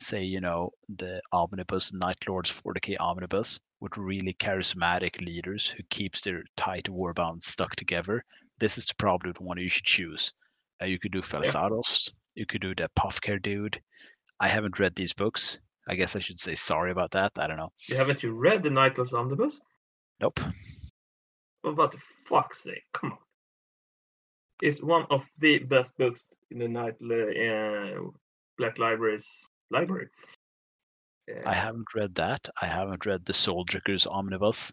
say, 0.00 0.22
you 0.22 0.40
know, 0.40 0.70
the 0.96 1.20
omnibus 1.32 1.92
Night 1.92 2.18
Lords 2.28 2.50
40k 2.50 2.96
omnibus 3.00 3.58
with 3.80 3.96
really 3.96 4.34
charismatic 4.34 5.20
leaders 5.24 5.68
who 5.68 5.82
keeps 5.90 6.20
their 6.20 6.42
tight 6.56 6.84
warband 6.84 7.42
stuck 7.42 7.74
together, 7.76 8.24
this 8.58 8.78
is 8.78 8.92
probably 8.92 9.32
the 9.32 9.42
one 9.42 9.58
you 9.58 9.68
should 9.68 9.84
choose. 9.84 10.32
Uh, 10.80 10.86
you 10.86 10.98
could 10.98 11.12
do 11.12 11.20
Felsados, 11.20 12.12
you 12.34 12.46
could 12.46 12.60
do 12.60 12.74
the 12.74 12.88
Puffcare 12.98 13.40
dude. 13.40 13.80
I 14.40 14.48
haven't 14.48 14.78
read 14.78 14.94
these 14.94 15.12
books. 15.12 15.60
I 15.88 15.94
guess 15.96 16.14
I 16.14 16.20
should 16.20 16.38
say 16.38 16.54
sorry 16.54 16.90
about 16.92 17.10
that. 17.12 17.32
I 17.36 17.46
don't 17.46 17.56
know. 17.56 17.72
You 17.88 17.96
haven't 17.96 18.22
you 18.22 18.32
read 18.32 18.62
the 18.62 18.70
Night 18.70 18.96
Lords 18.98 19.12
Omnibus? 19.12 19.60
Nope. 20.20 20.40
Well, 21.64 21.74
what 21.74 21.90
the 21.92 21.98
fuck's 22.24 22.62
sake? 22.62 22.84
Come 22.92 23.12
on. 23.12 23.18
It's 24.60 24.82
one 24.82 25.06
of 25.10 25.22
the 25.38 25.58
best 25.58 25.96
books 25.96 26.32
in 26.50 26.58
the 26.58 26.68
Night 26.68 26.94
uh, 27.02 28.10
Black 28.58 28.78
Library's 28.78 29.26
library. 29.70 30.08
I 31.46 31.50
Uh, 31.50 31.52
haven't 31.52 31.94
read 31.94 32.14
that. 32.16 32.48
I 32.60 32.66
haven't 32.66 33.06
read 33.06 33.24
the 33.24 33.32
Soul 33.32 33.64
Drinkers 33.64 34.06
omnibus. 34.06 34.72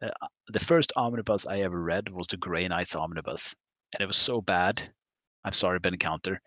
Uh, 0.00 0.10
the 0.48 0.60
first 0.60 0.92
omnibus 0.96 1.46
I 1.46 1.60
ever 1.60 1.82
read 1.82 2.08
was 2.08 2.26
the 2.28 2.36
Grey 2.36 2.66
Knights 2.68 2.94
omnibus, 2.94 3.54
and 3.92 4.00
it 4.00 4.06
was 4.06 4.16
so 4.16 4.40
bad. 4.40 4.92
I'm 5.44 5.52
sorry, 5.52 5.78
Ben 5.80 5.98
Counter. 5.98 6.40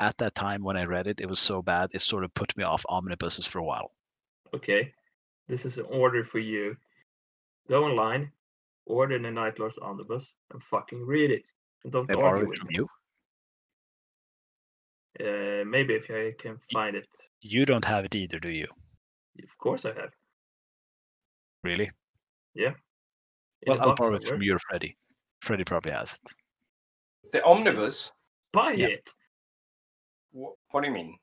At 0.00 0.16
that 0.18 0.34
time 0.34 0.62
when 0.62 0.76
I 0.76 0.84
read 0.84 1.06
it, 1.06 1.20
it 1.20 1.28
was 1.28 1.40
so 1.40 1.62
bad 1.62 1.90
it 1.92 2.02
sort 2.02 2.24
of 2.24 2.34
put 2.34 2.56
me 2.56 2.64
off 2.64 2.84
omnibuses 2.88 3.46
for 3.46 3.58
a 3.58 3.64
while. 3.64 3.92
Okay, 4.54 4.92
this 5.48 5.64
is 5.64 5.78
an 5.78 5.86
order 5.90 6.24
for 6.24 6.38
you. 6.38 6.76
Go 7.68 7.84
online, 7.84 8.32
order 8.86 9.18
the 9.18 9.30
Night 9.30 9.58
Lord's 9.58 9.78
Omnibus, 9.78 10.32
and 10.52 10.62
fucking 10.62 11.04
read 11.04 11.30
it. 11.30 11.42
And 11.84 11.92
don't 11.92 12.10
I 12.10 12.14
borrowed 12.14 12.26
argue 12.32 12.44
it 12.44 12.48
with 12.50 12.58
from 12.58 12.68
me. 12.68 12.74
you. 12.76 12.88
Uh, 15.20 15.64
maybe 15.64 15.94
if 15.94 16.10
I 16.10 16.32
can 16.40 16.58
find 16.72 16.96
it. 16.96 17.06
You 17.40 17.64
don't 17.66 17.84
have 17.84 18.04
it 18.04 18.14
either, 18.14 18.38
do 18.38 18.50
you? 18.50 18.66
Of 19.42 19.58
course 19.58 19.84
I 19.84 19.88
have. 19.94 20.10
Really? 21.64 21.90
In 22.54 22.74
Well, 23.66 23.78
a 23.78 23.80
I'll 23.88 23.94
borrow 23.96 24.14
it 24.14 24.22
from 24.22 24.28
somewhere. 24.28 24.44
you 24.44 24.54
or 24.54 24.58
Freddie. 24.70 24.96
Freddie 25.42 25.64
probably 25.64 25.92
has 25.92 26.12
it. 26.14 26.32
The 27.32 27.44
omnibus. 27.44 28.12
Buy 28.52 28.72
Yeah. 28.72 28.86
it. 28.88 29.10
Wh- 30.32 30.54
What 30.72 30.82
do 30.82 30.86
you 30.88 30.92
mean? 30.94 31.16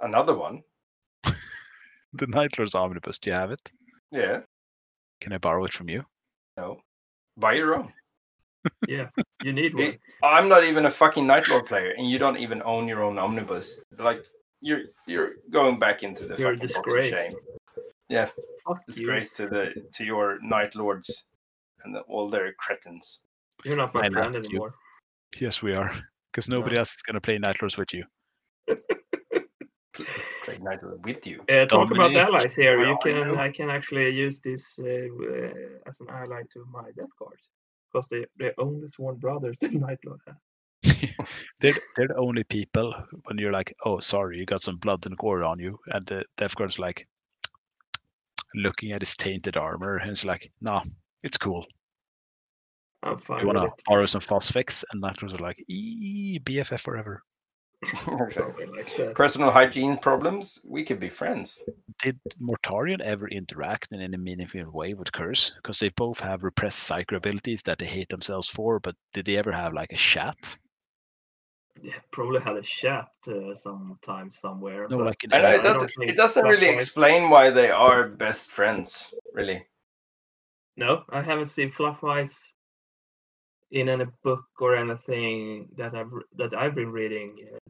Another 0.00 0.34
one? 0.36 0.62
The 2.12 2.26
Night 2.28 2.56
Lords 2.58 2.74
omnibus, 2.74 3.18
do 3.18 3.30
you 3.30 3.34
have 3.36 3.50
it? 3.50 3.72
Yeah. 4.12 4.40
Can 5.20 5.32
I 5.32 5.38
borrow 5.38 5.64
it 5.64 5.72
from 5.72 5.88
you? 5.90 6.04
No. 6.56 6.80
Buy 7.36 7.54
your 7.54 7.74
own. 7.74 7.92
Yeah, 8.88 9.08
you 9.42 9.52
need 9.52 9.74
one. 9.74 9.98
I'm 10.22 10.48
not 10.48 10.64
even 10.64 10.86
a 10.86 10.90
fucking 10.90 11.26
Night 11.26 11.48
Lord 11.48 11.66
player, 11.66 11.92
and 11.96 12.08
you 12.10 12.18
don't 12.18 12.36
even 12.38 12.62
own 12.62 12.88
your 12.88 13.02
own 13.02 13.18
omnibus. 13.18 13.78
Like 13.98 14.24
you're 14.60 14.82
you're 15.06 15.32
going 15.50 15.78
back 15.78 16.02
into 16.02 16.26
the 16.26 16.36
You're 16.36 16.52
a 16.52 16.56
fucking 16.58 16.68
box 16.74 16.78
of 16.78 16.84
disgrace. 16.84 17.10
shame. 17.10 17.36
Yeah, 18.08 18.28
Fuck 18.66 18.80
you. 18.88 18.94
disgrace 18.94 19.32
to 19.34 19.48
the 19.48 19.72
to 19.94 20.04
your 20.04 20.38
Night 20.42 20.74
Lords 20.74 21.24
and 21.84 21.94
the, 21.94 22.00
all 22.00 22.28
their 22.28 22.52
cretins. 22.54 23.20
You're 23.64 23.76
not 23.76 23.92
my 23.94 24.02
I 24.06 24.10
friend 24.10 24.34
at 24.36 24.44
you. 24.44 24.50
anymore. 24.50 24.74
Yes, 25.38 25.62
we 25.62 25.74
are. 25.74 25.92
Because 26.32 26.48
nobody 26.48 26.76
else 26.78 26.94
is 26.94 27.02
going 27.02 27.14
to 27.14 27.20
play 27.20 27.38
Night 27.38 27.60
Lords 27.62 27.76
with 27.76 27.92
you. 27.94 28.04
Pl- 28.66 30.06
Play 30.44 30.58
Night 30.58 30.78
Lord 30.82 31.04
with 31.04 31.26
you. 31.26 31.40
Uh, 31.48 31.64
talk 31.66 31.90
about 31.90 32.14
allies 32.14 32.54
here. 32.54 32.76
where 32.76 32.86
You 32.88 32.98
can 33.02 33.16
you? 33.16 33.36
I 33.36 33.50
can 33.50 33.70
actually 33.70 34.10
use 34.10 34.40
this 34.40 34.78
uh, 34.78 34.84
uh, 34.84 35.88
as 35.88 35.98
an 36.00 36.08
ally 36.10 36.42
to 36.52 36.64
my 36.70 36.84
Death 36.96 37.08
Guards 37.18 37.48
because 37.96 38.08
they 38.08 38.26
they're 38.36 38.54
only 38.58 38.86
sworn 38.86 39.16
brothers 39.16 39.56
the 39.60 39.68
Night 39.68 39.98
Lord 40.04 40.20
they're, 41.60 41.74
they're 41.96 42.08
the 42.08 42.16
only 42.16 42.44
people 42.44 42.94
when 43.24 43.38
you're 43.38 43.50
like, 43.50 43.74
oh, 43.84 43.98
sorry, 43.98 44.38
you 44.38 44.46
got 44.46 44.60
some 44.60 44.76
blood 44.76 45.04
and 45.04 45.16
gore 45.16 45.42
on 45.42 45.58
you. 45.58 45.76
And 45.88 46.06
the 46.06 46.22
Death 46.36 46.54
Guard's 46.54 46.78
like 46.78 47.08
looking 48.54 48.92
at 48.92 49.02
his 49.02 49.16
tainted 49.16 49.56
armor 49.56 49.96
and 49.96 50.10
it's 50.10 50.24
like, 50.24 50.52
nah, 50.60 50.82
it's 51.24 51.38
cool. 51.38 51.66
I'm 53.02 53.18
fine 53.18 53.40
You 53.40 53.46
want 53.46 53.58
to 53.58 53.72
borrow 53.86 54.06
some 54.06 54.20
Phosphex? 54.20 54.84
And 54.92 55.00
Night 55.00 55.20
Lords 55.20 55.34
are 55.34 55.38
like, 55.38 55.64
ee, 55.68 56.38
BFF 56.38 56.80
forever. 56.80 57.24
Exactly. 58.08 58.66
Like. 58.66 59.14
Personal 59.14 59.50
hygiene 59.50 59.98
problems. 59.98 60.58
We 60.64 60.84
could 60.84 60.98
be 60.98 61.08
friends. 61.08 61.62
Did 62.02 62.18
Mortarion 62.40 63.00
ever 63.00 63.28
interact 63.28 63.92
in 63.92 64.00
any 64.00 64.16
meaningful 64.16 64.70
way 64.72 64.94
with 64.94 65.12
Curze? 65.12 65.54
Because 65.56 65.78
they 65.78 65.90
both 65.90 66.18
have 66.20 66.42
repressed 66.42 66.80
psycho 66.80 67.16
abilities 67.16 67.62
that 67.62 67.78
they 67.78 67.86
hate 67.86 68.08
themselves 68.08 68.48
for, 68.48 68.80
but 68.80 68.94
did 69.12 69.26
they 69.26 69.36
ever 69.36 69.52
have 69.52 69.72
like 69.72 69.92
a 69.92 69.96
chat? 69.96 70.58
Yeah, 71.82 71.92
probably 72.10 72.40
had 72.40 72.56
a 72.56 72.62
chat 72.62 73.08
uh, 73.28 73.54
sometime 73.54 74.30
somewhere. 74.30 74.86
No, 74.88 74.96
like 74.98 75.22
in 75.24 75.32
I 75.34 75.42
know 75.42 75.50
it 75.50 75.62
doesn't. 75.62 75.92
think 75.98 76.10
It 76.10 76.16
doesn't 76.16 76.44
really 76.44 76.66
Fluff-wise- 76.66 76.82
explain 76.82 77.30
why 77.30 77.50
they 77.50 77.70
are 77.70 78.08
best 78.08 78.50
friends. 78.50 79.12
Really. 79.34 79.64
No, 80.78 81.04
I 81.10 81.20
haven't 81.22 81.48
seen 81.48 81.70
Fluffwise 81.70 82.52
in 83.72 83.88
any 83.88 84.06
book 84.22 84.44
or 84.60 84.76
anything 84.76 85.68
that 85.76 85.94
I've 85.94 86.12
that 86.36 86.54
I've 86.54 86.74
been 86.74 86.92
reading 86.92 87.34
uh, 87.52 87.58
that 87.64 87.65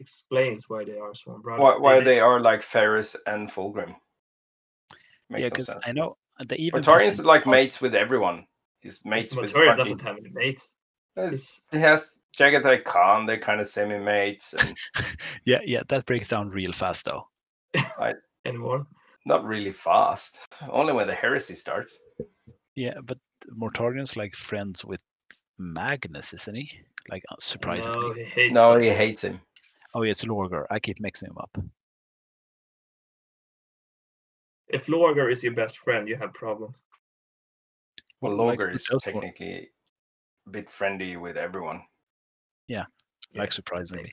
explains 0.00 0.68
why 0.68 0.84
they 0.84 0.98
are 0.98 1.14
so 1.14 1.38
brothers. 1.42 1.62
Why, 1.62 1.76
why 1.78 2.00
they 2.00 2.20
are 2.20 2.40
like 2.40 2.62
Ferrus 2.62 3.16
and 3.26 3.48
Fulgrim. 3.48 3.94
Makes 5.28 5.42
yeah, 5.42 5.48
because. 5.48 5.76
I 5.84 5.92
know 5.92 6.16
the 6.40 6.56
even. 6.56 6.82
put 6.82 6.86
Mortarion's 6.86 7.20
in- 7.20 7.26
like 7.26 7.46
mates 7.46 7.80
with 7.80 7.94
everyone. 7.94 8.46
He's 8.80 9.00
mates 9.04 9.36
with 9.36 9.52
Mortarion 9.52 9.66
fucking. 9.66 9.76
doesn't 9.76 10.02
have 10.02 10.16
any 10.18 10.30
mates. 10.30 10.72
He 11.70 11.78
has 11.78 12.20
Jaghatai 12.38 12.84
Khan. 12.84 13.26
They're 13.26 13.38
kind 13.38 13.60
of 13.60 13.68
semi 13.68 13.98
mates, 13.98 14.54
and 14.54 14.76
Yeah, 15.44 15.58
yeah, 15.64 15.82
that 15.88 16.06
breaks 16.06 16.28
down 16.28 16.48
real 16.50 16.72
fast 16.72 17.04
though. 17.04 17.28
I... 17.76 18.14
anymore. 18.44 18.86
not 19.26 19.44
really 19.44 19.72
fast. 19.72 20.38
Only 20.70 20.92
when 20.92 21.06
the 21.06 21.14
heresy 21.14 21.54
starts. 21.54 21.98
Yeah, 22.74 22.94
but 23.04 23.18
Mortarion's 23.54 24.16
like 24.16 24.34
friends 24.34 24.84
with 24.84 25.00
Magnus, 25.58 26.32
isn't 26.32 26.54
he? 26.54 26.70
Like 27.10 27.22
uh, 27.30 27.36
surprisingly. 27.38 28.00
No, 28.00 28.12
he 28.14 28.24
hates. 28.24 28.54
No, 28.54 28.78
he 28.78 28.88
hates 28.88 29.22
him. 29.22 29.40
Oh 29.94 30.02
yeah, 30.02 30.10
it's 30.10 30.24
Lorgar. 30.24 30.66
I 30.70 30.78
keep 30.78 31.00
mixing 31.00 31.28
them 31.28 31.38
up. 31.38 31.58
If 34.68 34.86
Lorgar 34.86 35.32
is 35.32 35.42
your 35.42 35.52
best 35.52 35.78
friend, 35.78 36.08
you 36.08 36.16
have 36.16 36.32
problems. 36.32 36.76
Well, 38.20 38.36
like, 38.36 38.58
Lorgar 38.58 38.68
who 38.70 38.76
is 38.76 38.86
else 38.92 39.02
technically 39.02 39.70
a 40.46 40.50
bit 40.50 40.70
friendly 40.70 41.16
with 41.16 41.36
everyone. 41.36 41.82
Yeah, 42.68 42.84
like 43.34 43.52
surprisingly. 43.52 44.12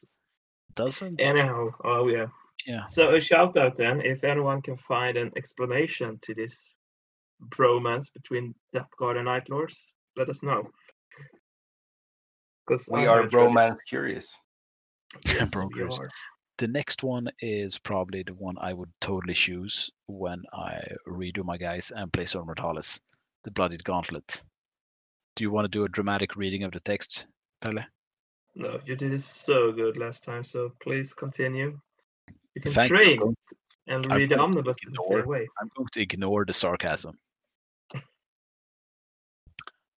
Doesn't 0.75 1.19
Anyhow, 1.19 1.69
oh 1.83 2.07
yeah. 2.07 2.27
yeah. 2.65 2.87
So 2.87 3.15
a 3.15 3.21
shout 3.21 3.57
out 3.57 3.75
then, 3.75 4.01
if 4.01 4.23
anyone 4.23 4.61
can 4.61 4.77
find 4.77 5.17
an 5.17 5.31
explanation 5.35 6.19
to 6.23 6.33
this 6.33 6.57
bromance 7.49 8.11
between 8.13 8.55
Death 8.73 8.89
Guard 8.97 9.17
and 9.17 9.25
Night 9.25 9.49
Lords, 9.49 9.93
let 10.15 10.29
us 10.29 10.41
know. 10.41 10.69
Because 12.65 12.87
We 12.87 13.05
are 13.05 13.27
romance 13.29 13.79
curious. 13.87 14.35
Brokers. 15.51 15.99
The 16.57 16.67
next 16.67 17.03
one 17.03 17.29
is 17.39 17.77
probably 17.77 18.23
the 18.23 18.33
one 18.33 18.55
I 18.59 18.73
would 18.73 18.91
totally 18.99 19.35
choose 19.35 19.91
when 20.07 20.43
I 20.53 20.81
redo 21.07 21.43
my 21.43 21.55
guys 21.57 21.91
and 21.95 22.11
play 22.11 22.25
Zone 22.25 22.47
Mortalis, 22.47 22.99
the 23.43 23.51
Bloodied 23.51 23.83
Gauntlet. 23.83 24.41
Do 25.35 25.43
you 25.43 25.51
want 25.51 25.65
to 25.65 25.69
do 25.69 25.83
a 25.83 25.89
dramatic 25.89 26.35
reading 26.35 26.63
of 26.63 26.71
the 26.71 26.79
text, 26.79 27.27
Pelle? 27.61 27.85
No, 28.55 28.79
you 28.85 28.95
did 28.95 29.13
it 29.13 29.21
so 29.21 29.71
good 29.71 29.97
last 29.97 30.23
time, 30.23 30.43
so 30.43 30.71
please 30.81 31.13
continue. 31.13 31.79
You 32.55 32.61
can 32.61 32.73
Thank 32.73 32.89
train 32.89 33.21
I'm 33.21 33.35
and 33.85 34.11
read 34.15 34.29
the 34.29 34.39
omnibus 34.39 34.77
the 34.81 34.89
ignore- 34.89 35.19
same 35.19 35.27
way. 35.27 35.47
I'm 35.61 35.69
going 35.77 35.89
to 35.91 36.01
ignore 36.01 36.43
the 36.45 36.53
sarcasm. 36.53 37.13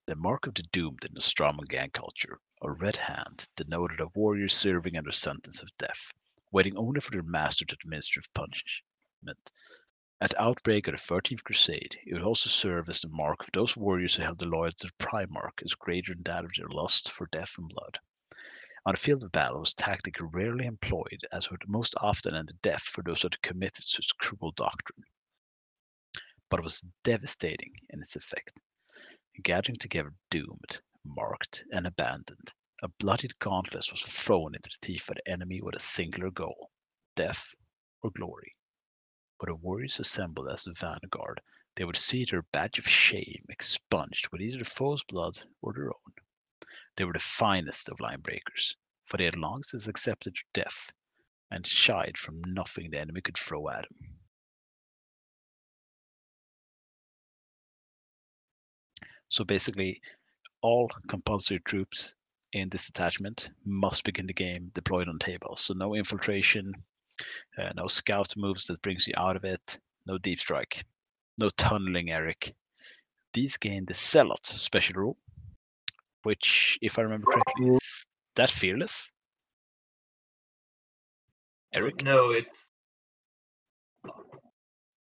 The 0.07 0.17
mark 0.17 0.47
of 0.49 0.55
the 0.55 0.65
doomed 0.73 1.05
in 1.05 1.15
the 1.15 1.21
Straman 1.21 1.69
gang 1.69 1.91
culture, 1.91 2.41
a 2.63 2.71
red 2.71 2.97
hand, 2.97 3.49
denoted 3.57 4.01
a 4.01 4.09
warrior 4.15 4.49
serving 4.49 4.97
under 4.97 5.13
sentence 5.13 5.63
of 5.63 5.77
death, 5.79 6.13
waiting 6.51 6.77
only 6.77 7.01
for 7.01 7.11
their 7.11 7.23
master 7.23 7.65
to 7.65 7.75
administer 7.75 8.21
punishment. 8.35 9.53
At 10.21 10.39
outbreak 10.39 10.87
of 10.89 10.93
the 10.93 10.99
Thirteenth 10.99 11.45
Crusade, 11.45 11.99
it 12.05 12.13
would 12.13 12.23
also 12.23 12.51
serve 12.51 12.89
as 12.89 13.01
the 13.01 13.09
mark 13.09 13.43
of 13.43 13.53
those 13.53 13.77
warriors 13.77 14.15
who 14.15 14.23
held 14.23 14.39
the 14.39 14.49
loyalty 14.49 14.77
to 14.81 14.87
the 14.87 15.05
Primarch 15.05 15.63
as 15.65 15.75
greater 15.75 16.15
than 16.15 16.23
that 16.25 16.45
of 16.45 16.53
their 16.57 16.69
lust 16.69 17.11
for 17.11 17.27
death 17.33 17.55
and 17.59 17.69
blood. 17.69 17.99
On 18.85 18.95
the 18.95 19.01
field 19.01 19.25
of 19.25 19.33
battle, 19.33 19.57
it 19.57 19.61
was 19.61 19.75
tactic 19.75 20.17
rarely 20.21 20.67
employed, 20.67 21.21
as 21.33 21.51
would 21.51 21.69
most 21.69 21.95
often 22.01 22.35
end 22.35 22.51
in 22.51 22.59
death 22.63 22.83
for 22.83 23.03
those 23.03 23.23
who 23.23 23.27
had 23.27 23.43
committed 23.43 23.85
such 23.85 24.17
cruel 24.19 24.53
doctrine 24.53 25.05
but 26.51 26.59
it 26.59 26.65
was 26.65 26.85
devastating 27.05 27.73
in 27.91 28.01
its 28.01 28.17
effect. 28.17 28.59
Gathering 29.43 29.79
together 29.79 30.13
doomed, 30.31 30.83
marked, 31.05 31.65
and 31.73 31.87
abandoned, 31.87 32.53
a 32.83 32.89
bloodied 32.89 33.39
gauntlet 33.39 33.91
was 33.91 34.03
thrown 34.03 34.55
into 34.55 34.70
the 34.70 34.87
teeth 34.87 35.09
of 35.09 35.17
the 35.17 35.31
enemy 35.31 35.61
with 35.61 35.75
a 35.75 35.79
singular 35.79 36.31
goal 36.31 36.70
death 37.17 37.55
or 38.03 38.11
glory. 38.11 38.55
But 39.39 39.49
the 39.49 39.55
warriors 39.55 40.01
assembled 40.01 40.49
as 40.49 40.65
the 40.65 40.73
vanguard, 40.73 41.41
they 41.77 41.85
would 41.85 41.97
see 41.97 42.25
their 42.25 42.43
badge 42.43 42.79
of 42.79 42.89
shame 42.89 43.45
expunged 43.49 44.29
with 44.31 44.41
either 44.41 44.59
the 44.59 44.65
foe's 44.65 45.05
blood 45.05 45.39
or 45.62 45.73
their 45.73 45.89
own. 45.89 46.12
They 46.97 47.05
were 47.05 47.12
the 47.12 47.19
finest 47.19 47.89
of 47.89 48.01
line 48.01 48.20
breakers, 48.20 48.77
for 49.05 49.17
they 49.17 49.25
had 49.25 49.37
long 49.37 49.62
since 49.62 49.87
accepted 49.87 50.37
death 50.53 50.93
and 51.51 51.67
shied 51.67 52.17
from 52.17 52.43
nothing 52.45 52.91
the 52.91 52.99
enemy 52.99 53.20
could 53.20 53.37
throw 53.37 53.69
at 53.69 53.89
them. 53.89 54.19
So 59.29 59.45
basically, 59.45 60.01
all 60.63 60.89
compulsory 61.09 61.61
troops 61.61 62.15
in 62.53 62.69
this 62.69 62.87
detachment 62.87 63.51
must 63.65 64.05
begin 64.05 64.27
the 64.27 64.33
game 64.33 64.71
deployed 64.75 65.09
on 65.09 65.19
table. 65.19 65.57
So 65.57 65.75
no 65.75 65.95
infiltration, 65.95 66.75
uh, 67.59 67.71
no 67.77 67.87
scout 67.87 68.35
moves 68.37 68.67
that 68.67 68.83
brings 68.83 69.07
you 69.07 69.15
out 69.17 69.37
of 69.37 69.45
it, 69.45 69.79
no 70.07 70.19
deep 70.19 70.41
strike, 70.41 70.85
no 71.39 71.51
tunneling, 71.51 72.11
Eric. 72.11 72.55
These 73.33 73.57
gain 73.57 73.85
the 73.85 73.95
Zealot 73.95 74.45
special 74.45 75.01
rule, 75.01 75.17
which, 76.25 76.79
if 76.83 76.99
I 76.99 77.03
remember 77.03 77.31
correctly, 77.31 77.69
is 77.71 78.07
that 78.35 78.51
fearless. 78.51 79.13
Eric, 81.73 82.03
No, 82.03 82.31
it's 82.31 82.73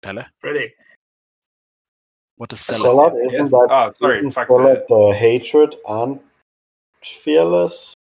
Pelle, 0.02 0.26
Freddy. 0.40 0.74
What 2.42 2.50
does 2.50 2.66
Zealot, 2.66 2.82
Zealot? 2.82 3.14
isn't 3.28 3.38
Yes. 3.38 3.52
that 3.52 3.68
Oh, 3.70 3.94
sorry, 4.00 4.18
isn't 4.18 4.32
fuck 4.34 4.48
Zealot, 4.48 4.86
uh, 4.90 5.12
hatred 5.12 5.76
and 5.88 6.20
fearless? 7.04 7.94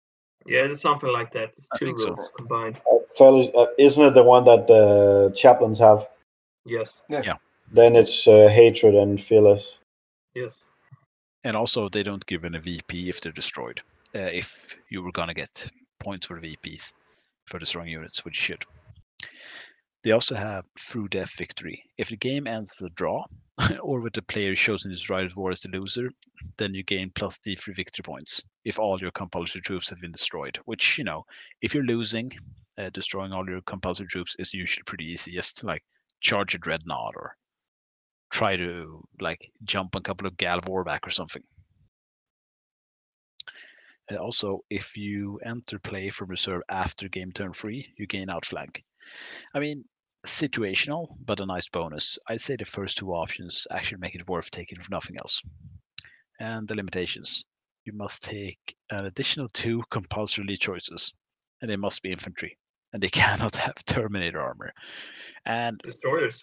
Yeah, 0.46 0.60
it's 0.60 0.80
something 0.80 1.12
like 1.12 1.30
that. 1.34 1.50
It's 1.58 1.68
two 1.78 1.88
rules 1.88 2.04
so. 2.04 2.16
combined. 2.38 2.80
Uh, 2.90 3.00
fearless 3.14 3.50
uh, 3.54 3.66
isn't 3.76 4.02
it 4.02 4.14
the 4.14 4.22
one 4.22 4.44
that 4.46 4.66
the 4.66 5.30
chaplains 5.36 5.78
have? 5.78 6.08
Yes, 6.64 7.02
Yeah. 7.10 7.36
Then 7.70 7.94
it's 7.94 8.26
uh, 8.26 8.48
hatred 8.48 8.94
and 8.94 9.20
fearless. 9.20 9.78
yes. 10.34 10.64
And 11.44 11.54
also, 11.54 11.90
they 11.90 12.02
don't 12.02 12.24
give 12.24 12.44
an 12.44 12.54
a 12.54 12.60
VP 12.60 13.10
if 13.10 13.20
they're 13.20 13.32
destroyed. 13.32 13.82
Uh, 14.14 14.30
if 14.32 14.74
you 14.90 15.02
were 15.02 15.12
gonna 15.12 15.34
get 15.34 15.70
points 15.98 16.26
for 16.26 16.40
the 16.40 16.56
VPs 16.56 16.94
for 17.44 17.58
destroying 17.58 17.90
units, 17.90 18.24
which 18.24 18.38
you 18.38 18.54
should. 18.54 18.64
They 20.02 20.12
also 20.12 20.34
have 20.34 20.64
through 20.78 21.08
death 21.08 21.36
victory. 21.36 21.84
If 21.98 22.08
the 22.08 22.16
game 22.16 22.46
ends 22.46 22.72
as 22.80 22.86
a 22.86 22.90
draw, 22.94 23.22
or 23.82 24.00
with 24.00 24.12
the 24.12 24.22
player 24.22 24.54
chosen 24.54 24.94
rite 25.08 25.26
of 25.26 25.36
war 25.36 25.50
as 25.50 25.60
the 25.60 25.68
loser, 25.68 26.10
then 26.56 26.74
you 26.74 26.82
gain 26.82 27.10
plus 27.14 27.38
D3 27.38 27.74
victory 27.74 28.02
points 28.02 28.44
if 28.64 28.78
all 28.78 28.98
your 29.00 29.10
compulsory 29.10 29.60
troops 29.62 29.90
have 29.90 30.00
been 30.00 30.12
destroyed. 30.12 30.58
Which 30.64 30.98
you 30.98 31.04
know, 31.04 31.24
if 31.62 31.74
you're 31.74 31.84
losing, 31.84 32.32
uh, 32.78 32.90
destroying 32.90 33.32
all 33.32 33.48
your 33.48 33.60
compulsory 33.62 34.06
troops 34.06 34.36
is 34.38 34.54
usually 34.54 34.84
pretty 34.84 35.04
easy. 35.04 35.32
Just 35.32 35.64
like 35.64 35.82
charge 36.20 36.54
a 36.54 36.58
dreadnought 36.58 37.14
or 37.16 37.36
try 38.30 38.56
to 38.56 39.02
like 39.20 39.50
jump 39.64 39.94
a 39.94 40.00
couple 40.00 40.26
of 40.26 40.36
Gal 40.36 40.60
Vorbak 40.60 41.06
or 41.06 41.10
something. 41.10 41.42
And 44.08 44.18
also, 44.18 44.64
if 44.70 44.96
you 44.96 45.38
enter 45.44 45.78
play 45.78 46.10
from 46.10 46.30
reserve 46.30 46.62
after 46.68 47.08
game 47.08 47.30
turn 47.30 47.52
three, 47.52 47.92
you 47.96 48.06
gain 48.06 48.28
outflank. 48.28 48.82
I 49.54 49.60
mean, 49.60 49.84
situational, 50.26 51.08
but 51.24 51.40
a 51.40 51.46
nice 51.46 51.68
bonus. 51.68 52.18
I'd 52.28 52.40
say 52.40 52.56
the 52.56 52.64
first 52.64 52.98
two 52.98 53.10
options 53.12 53.66
actually 53.70 53.98
make 53.98 54.14
it 54.14 54.28
worth 54.28 54.50
taking 54.50 54.78
if 54.80 54.90
nothing 54.90 55.16
else. 55.18 55.42
And 56.40 56.66
the 56.68 56.74
limitations. 56.74 57.44
You 57.86 57.94
must 57.94 58.22
take 58.22 58.76
an 58.90 59.06
additional 59.06 59.48
two 59.48 59.82
compulsory 59.90 60.56
choices, 60.56 61.12
and 61.62 61.70
they 61.70 61.76
must 61.76 62.02
be 62.02 62.12
infantry, 62.12 62.56
and 62.92 63.02
they 63.02 63.08
cannot 63.20 63.56
have 63.56 63.74
Terminator 63.86 64.40
armor. 64.40 64.72
And 65.46 65.80
Destroyers. 65.82 66.42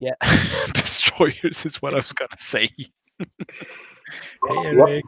yeah, 0.00 0.14
destroyers 0.74 1.64
is 1.64 1.80
what 1.80 1.94
I 1.94 1.98
was 1.98 2.12
gonna 2.12 2.30
say. 2.36 2.68
hey 3.18 4.76
Yep. 4.76 5.02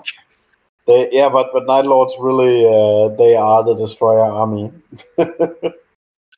They, 0.86 1.08
yeah, 1.12 1.28
but 1.30 1.48
but 1.52 1.66
Night 1.66 1.86
Lords 1.86 2.14
really 2.20 2.66
uh, 2.66 3.08
they 3.16 3.36
are 3.36 3.64
the 3.64 3.74
destroyer 3.74 4.20
army. 4.20 4.70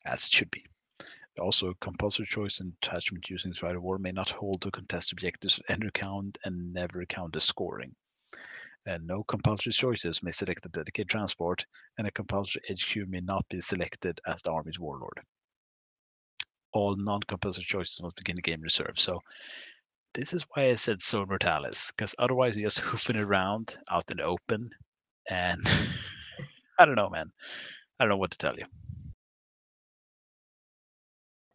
as 0.05 0.23
it 0.25 0.31
should 0.31 0.49
be. 0.51 0.63
Also, 1.39 1.73
compulsory 1.81 2.25
choice 2.25 2.59
and 2.59 2.73
attachment 2.81 3.29
using 3.29 3.53
Stride 3.53 3.75
of 3.75 3.83
War 3.83 3.97
may 3.99 4.11
not 4.11 4.29
hold 4.29 4.61
to 4.61 4.71
contest 4.71 5.11
objectives 5.11 5.61
any 5.69 5.89
count 5.93 6.37
and 6.45 6.73
never 6.73 7.05
count 7.05 7.35
as 7.35 7.43
scoring. 7.43 7.95
And 8.85 9.05
no 9.05 9.23
compulsory 9.23 9.73
choices 9.73 10.23
may 10.23 10.31
select 10.31 10.65
a 10.65 10.69
dedicated 10.69 11.09
transport, 11.09 11.65
and 11.97 12.07
a 12.07 12.11
compulsory 12.11 12.61
HQ 12.69 13.07
may 13.07 13.19
not 13.19 13.45
be 13.49 13.59
selected 13.59 14.19
as 14.25 14.41
the 14.41 14.51
army's 14.51 14.79
warlord. 14.79 15.19
All 16.73 16.95
non-compulsory 16.95 17.65
choices 17.65 18.01
must 18.01 18.15
begin 18.15 18.37
the 18.37 18.41
game 18.41 18.61
reserve. 18.61 18.97
So 18.97 19.21
this 20.13 20.33
is 20.33 20.45
why 20.53 20.67
I 20.67 20.75
said 20.75 21.01
Zone 21.01 21.27
Mortalis, 21.27 21.91
because 21.91 22.15
otherwise 22.17 22.55
you're 22.55 22.67
just 22.67 22.79
hoofing 22.87 23.17
around 23.17 23.77
out 23.91 24.09
in 24.09 24.17
the 24.17 24.23
open, 24.23 24.69
and 25.29 25.61
I 26.79 26.85
don't 26.85 26.95
know, 26.95 27.09
man. 27.09 27.31
I 27.99 28.03
don't 28.03 28.09
know 28.09 28.17
what 28.17 28.31
to 28.31 28.37
tell 28.37 28.55
you. 28.55 28.65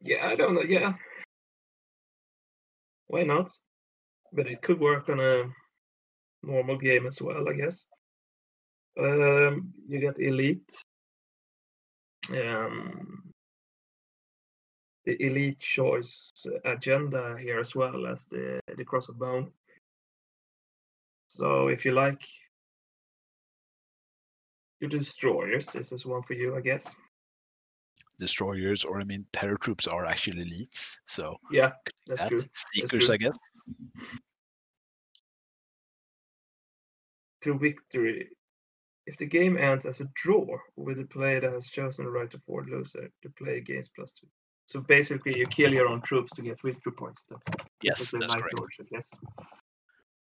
Yeah, 0.02 0.26
I 0.26 0.36
don't 0.36 0.54
know. 0.54 0.62
Yeah. 0.62 0.94
Why 3.06 3.22
not? 3.22 3.50
But 4.32 4.46
it 4.46 4.62
could 4.62 4.80
work 4.80 5.08
on 5.08 5.20
a 5.20 5.44
normal 6.42 6.78
game 6.78 7.06
as 7.06 7.20
well, 7.20 7.48
I 7.48 7.52
guess. 7.52 7.84
Um, 8.98 9.72
you 9.88 10.00
get 10.00 10.18
elite. 10.18 10.70
Um, 12.30 13.32
the 15.04 15.20
elite 15.24 15.58
choice 15.58 16.32
agenda 16.64 17.36
here 17.40 17.58
as 17.58 17.74
well 17.74 18.06
as 18.06 18.24
the 18.26 18.60
the 18.76 18.84
cross 18.84 19.08
of 19.08 19.18
bone. 19.18 19.50
So 21.28 21.68
if 21.68 21.84
you 21.84 21.92
like 21.92 22.20
your 24.80 24.90
destroyers, 24.90 25.66
this 25.66 25.92
is 25.92 26.06
one 26.06 26.22
for 26.22 26.34
you, 26.34 26.56
I 26.56 26.60
guess. 26.60 26.84
Destroyers, 28.22 28.84
or 28.84 29.00
I 29.00 29.04
mean, 29.04 29.26
terror 29.32 29.56
troops 29.56 29.86
are 29.88 30.04
actually 30.06 30.44
elites. 30.44 30.96
So 31.04 31.36
Yeah, 31.50 31.72
that's 32.06 32.20
that 32.20 32.28
true. 32.28 32.44
seekers, 32.74 33.06
true. 33.06 33.14
I 33.14 33.16
guess. 33.18 33.38
through 37.42 37.58
victory. 37.58 38.28
If 39.06 39.16
the 39.18 39.26
game 39.26 39.58
ends 39.58 39.84
as 39.84 40.00
a 40.00 40.08
draw 40.14 40.46
with 40.76 40.98
the 40.98 41.04
player 41.04 41.40
that 41.40 41.52
has 41.52 41.66
chosen 41.66 42.04
the 42.04 42.10
right 42.10 42.30
to 42.30 42.38
forward 42.46 42.68
loser, 42.70 43.10
the 43.22 43.30
player 43.30 43.60
gains 43.60 43.90
plus 43.94 44.12
two. 44.12 44.28
So 44.66 44.80
basically, 44.80 45.36
you 45.36 45.46
kill 45.46 45.72
your 45.72 45.88
own 45.88 46.02
troops 46.02 46.32
to 46.36 46.42
get 46.42 46.62
victory 46.62 46.92
points. 46.92 47.24
That's 47.28 47.44
Yes, 47.82 48.12
that's 48.12 48.34
correct. 48.34 48.54
I 48.80 48.84
guess. 48.94 49.10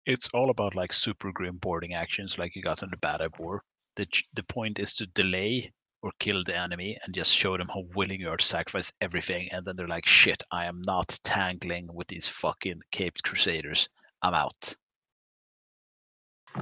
It's 0.05 0.28
all 0.34 0.50
about 0.50 0.75
like 0.75 0.92
super 0.92 1.33
grim 1.33 1.57
boarding 1.57 1.94
actions, 1.94 2.39
like 2.39 2.55
you 2.55 2.62
got 2.62 2.83
in 2.83 2.91
the 2.91 2.99
Badab 2.99 3.39
War. 3.39 3.62
The 3.97 4.07
the 4.34 4.42
point 4.42 4.78
is 4.78 4.92
to 4.94 5.07
delay 5.07 5.73
or 6.07 6.12
kill 6.20 6.44
the 6.44 6.57
enemy 6.57 6.97
and 7.05 7.12
just 7.12 7.35
show 7.35 7.57
them 7.57 7.67
how 7.67 7.83
willing 7.97 8.20
you 8.20 8.28
are 8.28 8.36
to 8.36 8.44
sacrifice 8.44 8.93
everything, 9.01 9.49
and 9.51 9.67
then 9.67 9.75
they're 9.75 9.89
like, 9.89 10.07
"Shit, 10.07 10.41
I 10.52 10.67
am 10.67 10.81
not 10.83 11.18
tangling 11.25 11.93
with 11.93 12.07
these 12.07 12.28
fucking 12.28 12.81
caped 12.93 13.25
crusaders. 13.25 13.89
I'm 14.23 14.33
out." 14.33 14.76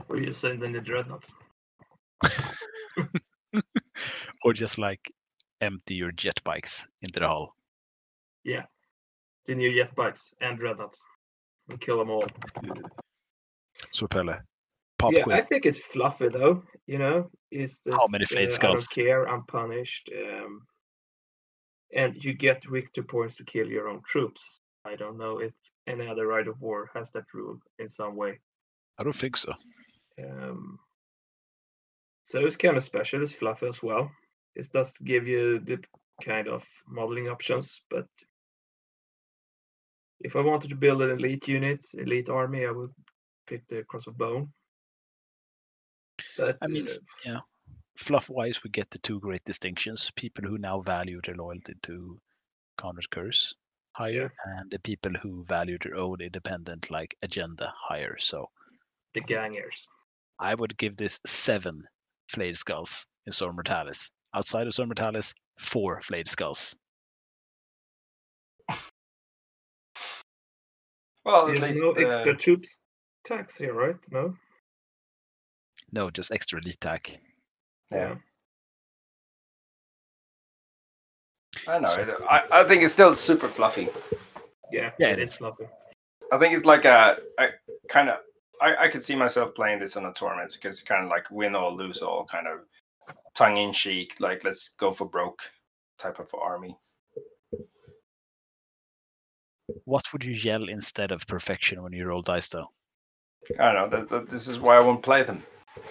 Or 0.09 0.17
you 0.17 0.33
send 0.33 0.63
in 0.63 0.73
the 0.73 0.81
dreadnoughts. 0.81 1.31
or 4.45 4.55
just 4.55 4.79
like 4.79 5.13
empty 5.61 5.95
your 5.95 6.13
jet 6.13 6.43
bikes 6.43 6.87
into 7.03 7.21
the 7.21 7.29
hull. 7.29 7.55
Yeah, 8.45 8.65
the 9.45 9.55
new 9.55 9.75
jet 9.75 9.95
bikes 9.95 10.33
and 10.41 10.59
dreadnoughts, 10.59 11.03
and 11.69 11.79
kill 11.83 11.99
them 11.99 12.09
all. 12.09 12.27
So 13.93 14.07
Pelle, 14.07 14.41
pop 15.05 15.13
yeah, 15.13 15.23
quiz. 15.23 15.37
I 15.37 15.41
think 15.43 15.67
it's 15.67 15.79
fluffy 15.79 16.29
though. 16.29 16.63
You 16.87 16.99
know, 16.99 17.31
it's 17.51 17.79
this, 17.85 17.95
How 17.95 18.07
many 18.07 18.25
Flayed 18.25 18.51
uh, 18.51 18.55
I 18.55 18.67
don't 18.73 18.91
care. 18.91 19.29
I'm 19.29 19.45
punished, 19.45 20.11
um, 20.17 20.63
and 21.95 22.13
you 22.25 22.35
get 22.35 22.65
victory 22.69 23.05
points 23.05 23.37
to 23.37 23.45
kill 23.45 23.69
your 23.69 23.89
own 23.89 24.01
troops. 24.07 24.43
I 24.85 24.97
don't 24.97 25.19
know 25.19 25.39
if 25.39 25.53
any 25.87 26.07
other 26.07 26.27
rite 26.27 26.49
of 26.49 26.61
war 26.61 26.91
has 26.95 27.11
that 27.13 27.25
rule 27.33 27.59
in 27.79 27.89
some 27.89 28.17
way. 28.17 28.39
I 28.99 29.05
don't 29.05 29.15
think 29.15 29.37
so. 29.37 29.53
Um, 30.23 30.79
so 32.25 32.39
it's 32.47 32.57
kind 32.57 32.77
of 32.77 32.85
special. 32.85 33.23
It's 33.23 33.33
fluffy 33.33 33.67
as 33.67 33.83
well. 33.83 34.11
It 34.57 34.71
does 34.73 34.93
give 35.05 35.27
you 35.27 35.61
the 35.61 35.79
kind 36.23 36.49
of 36.49 36.65
modeling 36.89 37.29
options, 37.29 37.83
but 37.91 38.07
if 40.21 40.37
I 40.37 40.41
wanted 40.41 40.71
to 40.71 40.77
build 40.77 41.03
an 41.03 41.11
elite 41.11 41.49
unit, 41.49 41.85
elite 41.95 42.31
army, 42.31 42.65
I 42.65 42.71
would 42.71 42.93
pick 43.47 43.67
the 43.69 43.83
cross 43.83 44.07
of 44.07 44.17
bone. 44.17 44.49
But 46.37 46.59
I 46.63 46.67
mean, 46.67 46.89
uh, 46.89 46.93
yeah. 47.25 47.41
Fluff 47.97 48.29
wise, 48.29 48.63
we 48.65 48.71
get 48.71 48.91
the 48.91 48.99
two 48.99 49.21
great 49.21 49.45
distinctions 49.45 50.11
people 50.17 50.45
who 50.45 50.59
now 50.59 50.81
value 50.81 51.21
their 51.25 51.37
loyalty 51.37 51.75
to 51.83 52.21
Conrad's 52.77 53.07
Curse 53.07 53.55
higher, 53.93 54.33
and 54.59 54.71
the 54.71 54.79
people 54.81 55.13
who 55.23 55.45
value 55.45 55.79
their 55.81 55.97
own 55.97 56.21
independent 56.21 56.91
like 56.91 57.17
agenda 57.23 57.73
higher. 57.89 58.17
So 58.19 58.49
the 59.15 59.21
gangers. 59.21 59.87
I 60.41 60.55
would 60.55 60.77
give 60.77 60.97
this 60.97 61.21
seven 61.25 61.85
flayed 62.29 62.57
skulls 62.57 63.07
in 63.27 63.33
Storm 63.33 63.57
Mortalis. 63.57 64.11
Outside 64.35 64.67
of 64.67 64.73
Storm 64.73 64.89
Mortalis, 64.89 65.33
four 65.59 66.01
flayed 66.01 66.29
skulls. 66.29 66.77
Well, 71.25 71.49
at 71.49 71.57
There's 71.57 71.61
least 71.61 71.83
no 71.83 71.91
uh, 71.93 71.95
extra 71.95 72.37
troops 72.37 72.81
tax 73.25 73.57
here, 73.57 73.73
right? 73.73 73.97
No. 74.11 74.35
No, 75.95 76.11
just 76.11 76.33
extra 76.33 76.59
elite 76.59 76.81
tack. 76.81 77.21
yeah. 77.93 78.17
I 81.69 81.79
know. 81.79 81.95
It, 81.97 82.09
I, 82.29 82.43
I 82.51 82.65
think 82.65 82.83
it's 82.83 82.93
still 82.93 83.15
super 83.15 83.49
fluffy. 83.49 83.89
Yeah. 84.73 84.91
Yeah, 84.99 85.11
it's 85.11 85.39
fluffy. 85.39 85.67
I 86.33 86.39
think 86.39 86.53
it's 86.55 86.67
like 86.67 86.85
a, 86.85 87.19
a 87.39 87.47
kind 87.89 88.09
of. 88.09 88.17
I, 88.61 88.85
I 88.85 88.89
could 88.89 89.05
see 89.05 89.15
myself 89.15 89.55
playing 89.55 89.79
this 89.79 89.97
on 89.97 90.07
a 90.07 90.13
tournament 90.13 90.53
because 90.53 90.79
it's 90.79 90.87
kind 90.87 91.05
of 91.05 91.11
like 91.11 91.31
win 91.31 91.55
all, 91.55 91.77
lose 91.77 92.03
all, 92.03 92.25
kind 92.25 92.49
of 92.49 92.61
tongue 93.35 93.57
in 93.57 93.73
cheek, 93.73 94.15
like 94.19 94.43
let's 94.43 94.71
go 94.71 94.93
for 94.93 95.09
broke 95.09 95.41
type 95.99 96.19
of 96.19 96.29
army. 96.35 96.77
What 99.85 100.13
would 100.13 100.25
you 100.25 100.33
yell 100.33 100.69
instead 100.69 101.13
of 101.13 101.27
perfection 101.27 101.83
when 101.83 101.93
you 101.93 102.07
roll 102.07 102.21
dice, 102.21 102.49
though? 102.49 102.69
I 103.61 103.73
don't 103.73 103.91
know. 103.91 103.99
That, 103.99 104.09
that, 104.09 104.29
this 104.29 104.49
is 104.49 104.59
why 104.59 104.77
I 104.77 104.81
won't 104.81 105.03
play 105.03 105.23
them 105.23 105.43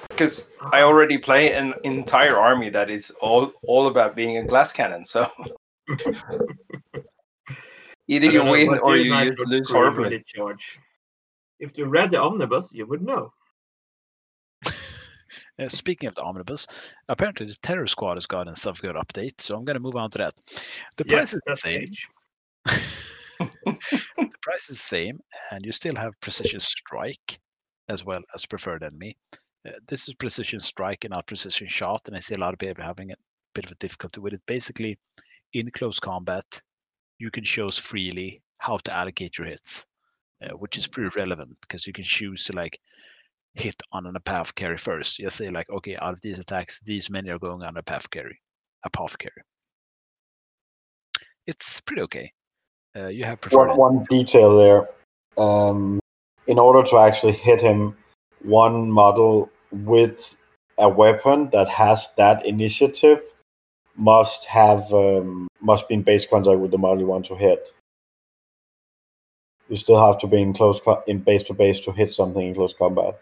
because 0.09 0.47
I 0.71 0.81
already 0.81 1.17
play 1.17 1.53
an 1.53 1.73
entire 1.83 2.37
army 2.37 2.69
that 2.69 2.89
is 2.89 3.11
all 3.21 3.51
all 3.67 3.87
about 3.87 4.15
being 4.15 4.37
a 4.37 4.45
glass 4.45 4.71
cannon. 4.71 5.05
So 5.05 5.29
either 8.07 8.25
you 8.27 8.31
don't 8.33 8.45
know, 8.45 8.51
win 8.51 8.79
or 8.79 8.97
you 8.97 9.13
you 9.13 9.23
use- 9.25 9.37
lose 9.45 9.69
horribly. 9.69 10.23
charge. 10.25 10.79
If 11.59 11.77
you 11.77 11.85
read 11.85 12.11
the 12.11 12.17
omnibus, 12.19 12.71
you 12.73 12.85
would 12.87 13.01
know. 13.01 13.33
Uh, 15.59 15.69
speaking 15.69 16.07
of 16.07 16.15
the 16.15 16.23
omnibus, 16.23 16.65
apparently 17.09 17.45
the 17.45 17.55
Terror 17.61 17.85
Squad 17.85 18.15
has 18.15 18.25
gotten 18.25 18.55
some 18.55 18.73
good 18.73 18.95
update, 18.95 19.39
so 19.39 19.55
I'm 19.55 19.63
going 19.65 19.75
to 19.75 19.79
move 19.79 19.95
on 19.95 20.09
to 20.11 20.17
that. 20.17 20.33
The 20.97 21.03
Yeah, 21.05 21.17
price 21.17 21.33
is 21.33 21.41
the 21.45 21.55
same. 21.55 21.91
the 22.65 24.37
price 24.41 24.63
is 24.69 24.77
the 24.77 24.87
same, 24.97 25.19
and 25.51 25.63
you 25.63 25.71
still 25.71 25.95
have 25.95 26.19
precision 26.21 26.59
strike 26.59 27.39
as 27.87 28.03
well 28.03 28.21
as 28.33 28.47
preferred 28.47 28.81
enemy. 28.81 29.15
Uh, 29.67 29.72
this 29.88 30.08
is 30.08 30.14
precision 30.14 30.59
strike 30.59 31.03
and 31.03 31.11
not 31.11 31.27
precision 31.27 31.67
shot, 31.67 32.01
and 32.08 32.16
I 32.16 32.19
see 32.19 32.35
a 32.35 32.40
lot 32.40 32.53
of 32.53 32.59
people 32.59 32.83
having 32.83 33.11
a 33.11 33.16
bit 33.56 33.66
of 33.66 33.72
a 33.72 33.75
difficulty 33.75 34.19
with 34.19 34.33
it. 34.33 34.42
Basically, 34.45 34.98
in 35.53 35.72
close 35.72 36.00
combat, 36.00 36.61
you 37.19 37.32
can 37.32 37.43
choose 37.43 37.77
freely 37.77 38.42
how 38.58 38.77
to 38.77 38.93
allocate 38.93 39.38
your 39.38 39.48
hits, 39.48 39.85
uh, 40.43 40.50
which 40.58 40.77
is 40.77 40.88
pretty 40.88 41.17
relevant 41.17 41.58
because 41.61 41.88
you 41.88 41.93
can 41.93 42.03
choose 42.03 42.43
to 42.45 42.53
like 42.53 42.77
hit 43.56 43.82
on 43.92 44.06
an 44.06 44.16
apothecary 44.16 44.77
first. 44.77 45.19
You 45.19 45.30
say 45.30 45.50
like, 45.50 45.69
okay, 45.69 45.95
out 46.01 46.14
of 46.14 46.22
these 46.22 46.40
attacks, 46.40 46.82
these 46.82 47.09
many 47.09 47.30
are 47.30 47.40
going 47.40 47.61
on 47.61 47.77
apothecary, 47.77 48.40
a 48.85 48.90
path 48.90 49.17
carry. 49.17 49.43
It's 51.45 51.82
pretty 51.82 52.01
okay. 52.03 52.32
Uh, 52.95 53.08
you 53.08 53.25
have 53.25 53.42
preferred. 53.42 53.67
One, 53.75 53.95
one 53.95 54.06
detail 54.09 54.58
there. 54.58 54.90
Um, 55.38 56.00
in 56.48 56.59
order 56.59 56.88
to 56.90 56.98
actually 56.98 57.33
hit 57.33 57.61
him, 57.61 57.95
one 58.42 58.92
model 58.92 59.50
with 59.73 60.37
a 60.77 60.87
weapon 60.87 61.49
that 61.51 61.69
has 61.69 62.09
that 62.17 62.45
initiative 62.45 63.21
must 63.95 64.45
have 64.45 64.91
um, 64.93 65.47
must 65.61 65.87
be 65.87 65.95
in 65.95 66.03
base 66.03 66.25
contact 66.25 66.59
with 66.59 66.71
the 66.71 66.77
model 66.77 66.99
you 66.99 67.07
want 67.07 67.25
to 67.25 67.35
hit. 67.35 67.71
You 69.69 69.75
still 69.75 70.03
have 70.05 70.19
to 70.19 70.27
be 70.27 70.41
in 70.41 70.53
close 70.53 70.81
co- 70.81 71.03
in 71.07 71.19
base 71.19 71.43
to 71.43 71.53
base 71.53 71.79
to 71.81 71.91
hit 71.91 72.13
something 72.13 72.47
in 72.47 72.53
close 72.53 72.73
combat. 72.73 73.19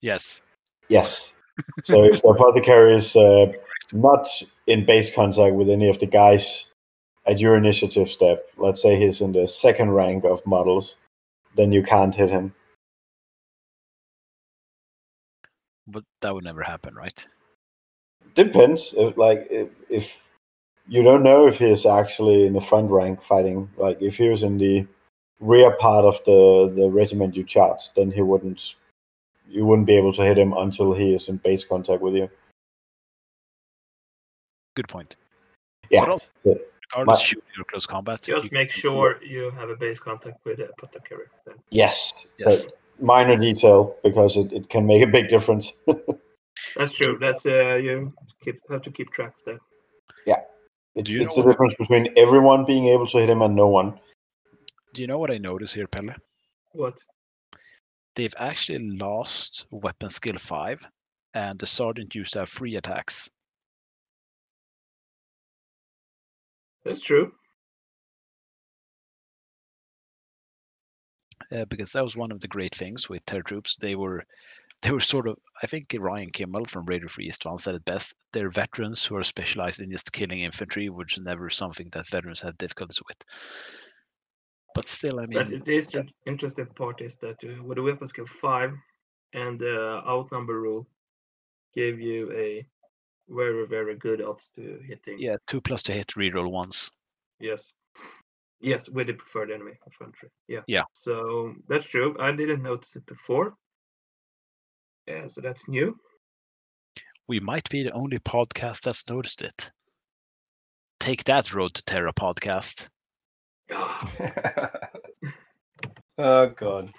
Yes. 0.00 0.42
Yes. 0.88 1.34
so 1.84 2.04
if 2.04 2.22
the 2.22 2.28
apothecary 2.28 2.94
is 2.94 3.16
uh, 3.16 3.52
not 3.92 4.28
in 4.66 4.84
base 4.84 5.14
contact 5.14 5.54
with 5.54 5.68
any 5.68 5.88
of 5.88 5.98
the 5.98 6.06
guys 6.06 6.66
at 7.26 7.40
your 7.40 7.56
initiative 7.56 8.08
step, 8.10 8.46
let's 8.56 8.82
say 8.82 8.96
he's 8.96 9.20
in 9.20 9.32
the 9.32 9.48
second 9.48 9.90
rank 9.92 10.24
of 10.24 10.44
models, 10.46 10.94
then 11.56 11.72
you 11.72 11.82
can't 11.82 12.14
hit 12.14 12.30
him. 12.30 12.54
But 15.86 16.04
that 16.20 16.34
would 16.34 16.44
never 16.44 16.62
happen, 16.62 16.94
right? 16.94 17.26
Depends. 18.34 18.94
If, 18.96 19.16
like 19.16 19.46
if, 19.50 19.68
if 19.88 20.32
you 20.88 21.02
don't 21.02 21.22
know 21.22 21.46
if 21.46 21.58
he's 21.58 21.86
actually 21.86 22.46
in 22.46 22.52
the 22.52 22.60
front 22.60 22.90
rank 22.90 23.22
fighting, 23.22 23.70
like 23.76 24.00
if 24.02 24.16
he 24.16 24.28
was 24.28 24.42
in 24.42 24.58
the 24.58 24.86
rear 25.40 25.70
part 25.76 26.04
of 26.04 26.22
the 26.24 26.72
the 26.74 26.88
regiment 26.88 27.36
you 27.36 27.44
charged, 27.44 27.90
then 27.96 28.10
he 28.10 28.22
wouldn't. 28.22 28.74
You 29.48 29.64
wouldn't 29.64 29.86
be 29.86 29.96
able 29.96 30.12
to 30.14 30.22
hit 30.22 30.38
him 30.38 30.52
until 30.54 30.92
he 30.92 31.14
is 31.14 31.28
in 31.28 31.36
base 31.36 31.64
contact 31.64 32.02
with 32.02 32.14
you. 32.14 32.28
Good 34.74 34.88
point. 34.88 35.16
Yeah. 35.88 36.16
But 36.44 36.72
Regardless, 36.92 37.20
shooting 37.20 37.42
or 37.58 37.64
close 37.64 37.86
combat. 37.86 38.22
Just 38.22 38.52
make 38.52 38.70
sure 38.70 39.22
you 39.22 39.50
have 39.52 39.70
a 39.70 39.76
base 39.76 39.98
contact 39.98 40.38
with 40.44 40.58
the 40.58 40.68
apothecary. 40.70 41.26
Then. 41.44 41.56
Yes. 41.70 42.26
Yes. 42.38 42.64
So 42.64 42.70
minor 43.00 43.36
detail 43.36 43.96
because 44.02 44.36
it, 44.36 44.52
it 44.52 44.68
can 44.68 44.86
make 44.86 45.02
a 45.02 45.06
big 45.06 45.28
difference. 45.28 45.72
That's 46.76 46.92
true. 46.92 47.18
That's 47.20 47.44
uh, 47.44 47.74
you 47.74 48.12
keep, 48.42 48.60
have 48.70 48.82
to 48.82 48.90
keep 48.90 49.10
track 49.12 49.34
of 49.46 49.54
that. 49.54 49.60
It's, 50.94 51.10
Do 51.10 51.12
you 51.12 51.22
it's 51.26 51.36
know 51.36 51.42
the 51.42 51.46
what- 51.48 51.52
difference 51.52 51.74
between 51.78 52.08
everyone 52.16 52.64
being 52.64 52.86
able 52.86 53.06
to 53.08 53.18
hit 53.18 53.28
him 53.28 53.42
and 53.42 53.54
no 53.54 53.68
one. 53.68 54.00
Do 54.94 55.02
you 55.02 55.06
know 55.06 55.18
what 55.18 55.30
I 55.30 55.36
notice 55.36 55.74
here, 55.74 55.86
Pelle? 55.86 56.14
What? 56.72 56.94
They've 58.14 58.34
actually 58.38 58.78
lost 58.96 59.66
weapon 59.70 60.08
skill 60.08 60.38
5, 60.38 60.86
and 61.34 61.58
the 61.58 61.66
sergeant 61.66 62.14
used 62.14 62.32
to 62.32 62.38
have 62.40 62.48
free 62.48 62.76
attacks. 62.76 63.28
That's 66.86 67.00
true. 67.00 67.32
Uh, 71.50 71.64
because 71.68 71.92
that 71.92 72.04
was 72.04 72.16
one 72.16 72.30
of 72.30 72.40
the 72.40 72.48
great 72.48 72.74
things 72.74 73.08
with 73.08 73.26
Terror 73.26 73.42
Troops. 73.42 73.76
They 73.76 73.96
were 73.96 74.24
they 74.82 74.92
were 74.92 75.00
sort 75.00 75.26
of 75.26 75.36
I 75.62 75.66
think 75.66 75.94
Ryan 75.98 76.30
Kimmel 76.30 76.66
from 76.66 76.84
Radio 76.86 77.08
Free 77.08 77.24
East 77.24 77.40
Eastbound 77.40 77.60
said 77.60 77.74
it 77.74 77.84
best. 77.84 78.14
They're 78.32 78.50
veterans 78.50 79.04
who 79.04 79.16
are 79.16 79.24
specialized 79.24 79.80
in 79.80 79.90
just 79.90 80.12
killing 80.12 80.40
infantry, 80.40 80.88
which 80.88 81.16
is 81.16 81.24
never 81.24 81.50
something 81.50 81.88
that 81.92 82.08
veterans 82.08 82.40
have 82.42 82.56
difficulties 82.58 83.00
with. 83.08 83.16
But 84.74 84.86
still, 84.86 85.18
I 85.18 85.26
mean, 85.26 85.38
But 85.38 85.64
the 85.64 85.76
inter- 85.76 86.06
interesting 86.26 86.66
part 86.66 87.00
is 87.00 87.16
that 87.16 87.36
uh, 87.42 87.62
with 87.64 87.76
the 87.76 87.82
weapon 87.82 88.06
skill 88.06 88.26
5 88.26 88.72
and 89.32 89.58
the 89.58 90.02
outnumber 90.06 90.60
rule 90.60 90.86
gave 91.74 91.98
you 91.98 92.30
a 92.32 92.64
very, 93.28 93.66
very 93.66 93.96
good 93.96 94.20
odds 94.22 94.48
to 94.54 94.80
hitting. 94.86 95.18
yeah, 95.18 95.36
two 95.46 95.60
plus 95.60 95.82
to 95.84 95.92
hit 95.92 96.08
reroll 96.16 96.50
once. 96.50 96.90
Yes. 97.40 97.72
Yes, 98.60 98.88
with 98.88 99.08
the 99.08 99.12
preferred 99.12 99.50
enemy 99.50 99.72
infantry. 99.86 100.30
Yeah. 100.48 100.60
Yeah. 100.66 100.84
So 100.92 101.54
that's 101.68 101.84
true. 101.84 102.16
I 102.18 102.32
didn't 102.32 102.62
notice 102.62 102.96
it 102.96 103.04
before. 103.06 103.54
Yeah, 105.06 105.26
so 105.28 105.40
that's 105.40 105.68
new. 105.68 105.96
We 107.28 107.38
might 107.40 107.68
be 107.70 107.82
the 107.82 107.92
only 107.92 108.18
podcast 108.20 108.82
that's 108.82 109.08
noticed 109.08 109.42
it. 109.42 109.70
Take 111.00 111.24
that, 111.24 111.52
Road 111.52 111.74
to 111.74 111.82
Terra 111.84 112.12
podcast. 112.12 112.88
oh 116.18 116.46
god. 116.48 116.92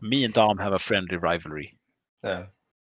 Me 0.00 0.24
and 0.24 0.32
Dom 0.32 0.58
have 0.58 0.72
a 0.72 0.78
friendly 0.78 1.16
rivalry. 1.16 1.76
Yeah. 2.22 2.46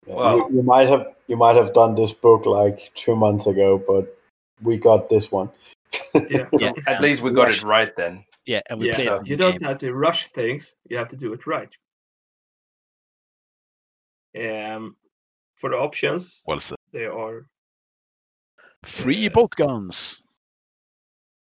Yeah, 0.07 0.15
Wow. 0.15 0.37
You, 0.37 0.49
you 0.57 0.63
might 0.63 0.89
have 0.89 1.15
you 1.27 1.37
might 1.37 1.57
have 1.57 1.73
done 1.73 1.95
this 1.95 2.13
book 2.13 2.47
like 2.47 2.91
two 2.95 3.15
months 3.17 3.47
ago, 3.47 3.79
but 3.87 4.17
we 4.63 4.77
got 4.77 5.09
this 5.09 5.31
one. 5.31 5.51
Yeah. 6.29 6.47
Yeah, 6.59 6.73
At 6.87 7.01
least 7.01 7.23
we 7.23 7.31
got 7.31 7.45
rush- 7.49 7.59
it 7.59 7.65
right 7.65 7.95
then. 7.97 8.25
Yeah, 8.47 8.63
and 8.69 8.81
we 8.81 8.87
yeah. 8.87 8.95
played 8.95 9.07
so 9.09 9.21
You 9.25 9.37
don't 9.37 9.59
game. 9.59 9.69
have 9.69 9.79
to 9.79 9.93
rush 9.93 10.29
things. 10.35 10.75
You 10.89 10.97
have 10.97 11.09
to 11.09 11.17
do 11.17 11.33
it 11.35 11.47
right. 11.47 11.69
Um, 14.37 14.97
for 15.57 15.71
the 15.71 15.77
options, 15.77 16.41
Well 16.47 16.61
said. 16.61 16.77
they 16.93 17.05
are 17.07 17.47
Free 18.85 19.27
uh, 19.27 19.31
bolt 19.31 19.55
guns. 19.57 20.23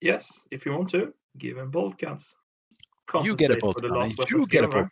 yes, 0.00 0.26
if 0.50 0.66
you 0.66 0.72
want 0.72 0.88
to, 0.90 1.12
give 1.38 1.56
them 1.56 1.70
bolt 1.70 1.98
guns. 1.98 2.24
You 3.22 3.36
get 3.36 3.50
a 3.52 3.56
bolt 3.56 3.80
gun, 3.80 3.90
lost 3.90 4.10
and 4.10 4.18
weapon 4.18 4.38
you 4.40 4.46
get 4.46 4.64
a 4.64 4.68
bolt 4.68 4.88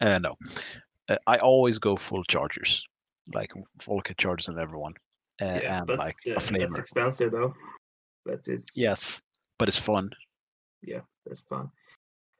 Uh, 0.00 0.18
no, 0.18 0.34
I 1.26 1.38
always 1.38 1.78
go 1.78 1.96
full 1.96 2.24
chargers, 2.24 2.84
like 3.34 3.52
Volkite 3.78 4.16
chargers 4.18 4.48
and 4.48 4.58
everyone, 4.58 4.94
uh. 5.40 5.60
Yeah, 5.62 5.78
and 5.78 5.98
like 5.98 6.16
uh, 6.26 6.32
a 6.32 6.34
that's 6.40 6.78
expensive 6.78 7.32
though. 7.32 7.54
But 8.24 8.40
it's 8.46 8.68
Yes, 8.74 9.20
but 9.58 9.68
it's 9.68 9.78
fun. 9.78 10.10
yeah, 10.82 11.00
that's 11.26 11.40
fun. 11.48 11.70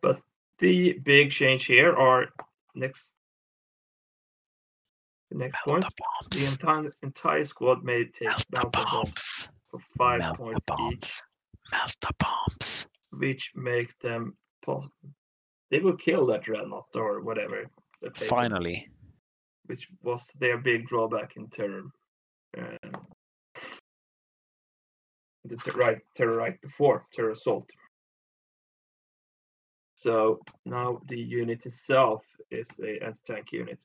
But 0.03 0.21
the 0.59 0.93
big 1.05 1.31
change 1.31 1.65
here 1.67 1.95
are 1.95 2.29
next. 2.75 3.15
The 5.31 5.39
next 5.39 5.59
Melt 5.67 5.83
point, 5.83 5.95
the 6.31 6.39
the 6.39 6.47
entire 6.53 6.93
entire 7.03 7.45
squad 7.45 7.85
may 7.85 8.05
take 8.05 8.29
Melta 8.55 8.73
bombs 8.73 8.91
bombs. 8.93 9.49
for 9.71 9.81
five 9.97 10.21
Melt 10.21 10.37
the 10.37 10.43
points 10.43 10.61
each, 10.61 10.67
bombs. 10.67 11.23
Melta 11.73 12.11
bombs. 12.19 12.87
which 13.13 13.51
make 13.55 13.97
them 14.01 14.37
pos- 14.65 14.89
they 15.71 15.79
will 15.79 15.97
kill 15.97 16.27
that 16.27 16.43
dreadnought 16.43 16.89
or 16.95 17.21
whatever. 17.23 17.65
Finally. 18.15 18.89
which 19.67 19.87
was 20.03 20.27
their 20.39 20.59
big 20.59 20.87
drawback 20.87 21.37
in 21.37 21.49
terror. 21.49 21.83
Uh, 22.57 22.99
the 25.45 25.57
ter- 25.57 25.73
right 25.73 25.99
terror 26.17 26.37
right 26.37 26.61
before 26.61 27.07
terror 27.13 27.31
assault. 27.31 27.69
So 29.95 30.41
now 30.65 31.01
the 31.09 31.19
unit 31.19 31.67
itself 31.67 32.25
is 32.51 32.69
a 32.83 33.05
anti-tank 33.05 33.53
unit. 33.53 33.85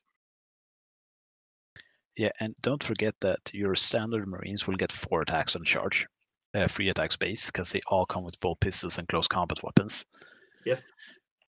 Yeah, 2.15 2.31
and 2.39 2.55
don't 2.61 2.81
forget 2.81 3.13
that 3.19 3.39
your 3.53 3.75
standard 3.75 4.25
Marines 4.25 4.65
will 4.65 4.77
get 4.77 4.91
four 4.91 5.21
attacks 5.21 5.55
on 5.57 5.65
charge, 5.65 6.07
uh, 6.53 6.67
free 6.67 6.89
attack 6.89 7.11
space, 7.11 7.47
because 7.47 7.69
they 7.69 7.81
all 7.87 8.05
come 8.05 8.23
with 8.23 8.39
both 8.39 8.59
pistols 8.61 8.97
and 8.97 9.07
close 9.09 9.27
combat 9.27 9.61
weapons. 9.61 10.05
Yes. 10.65 10.81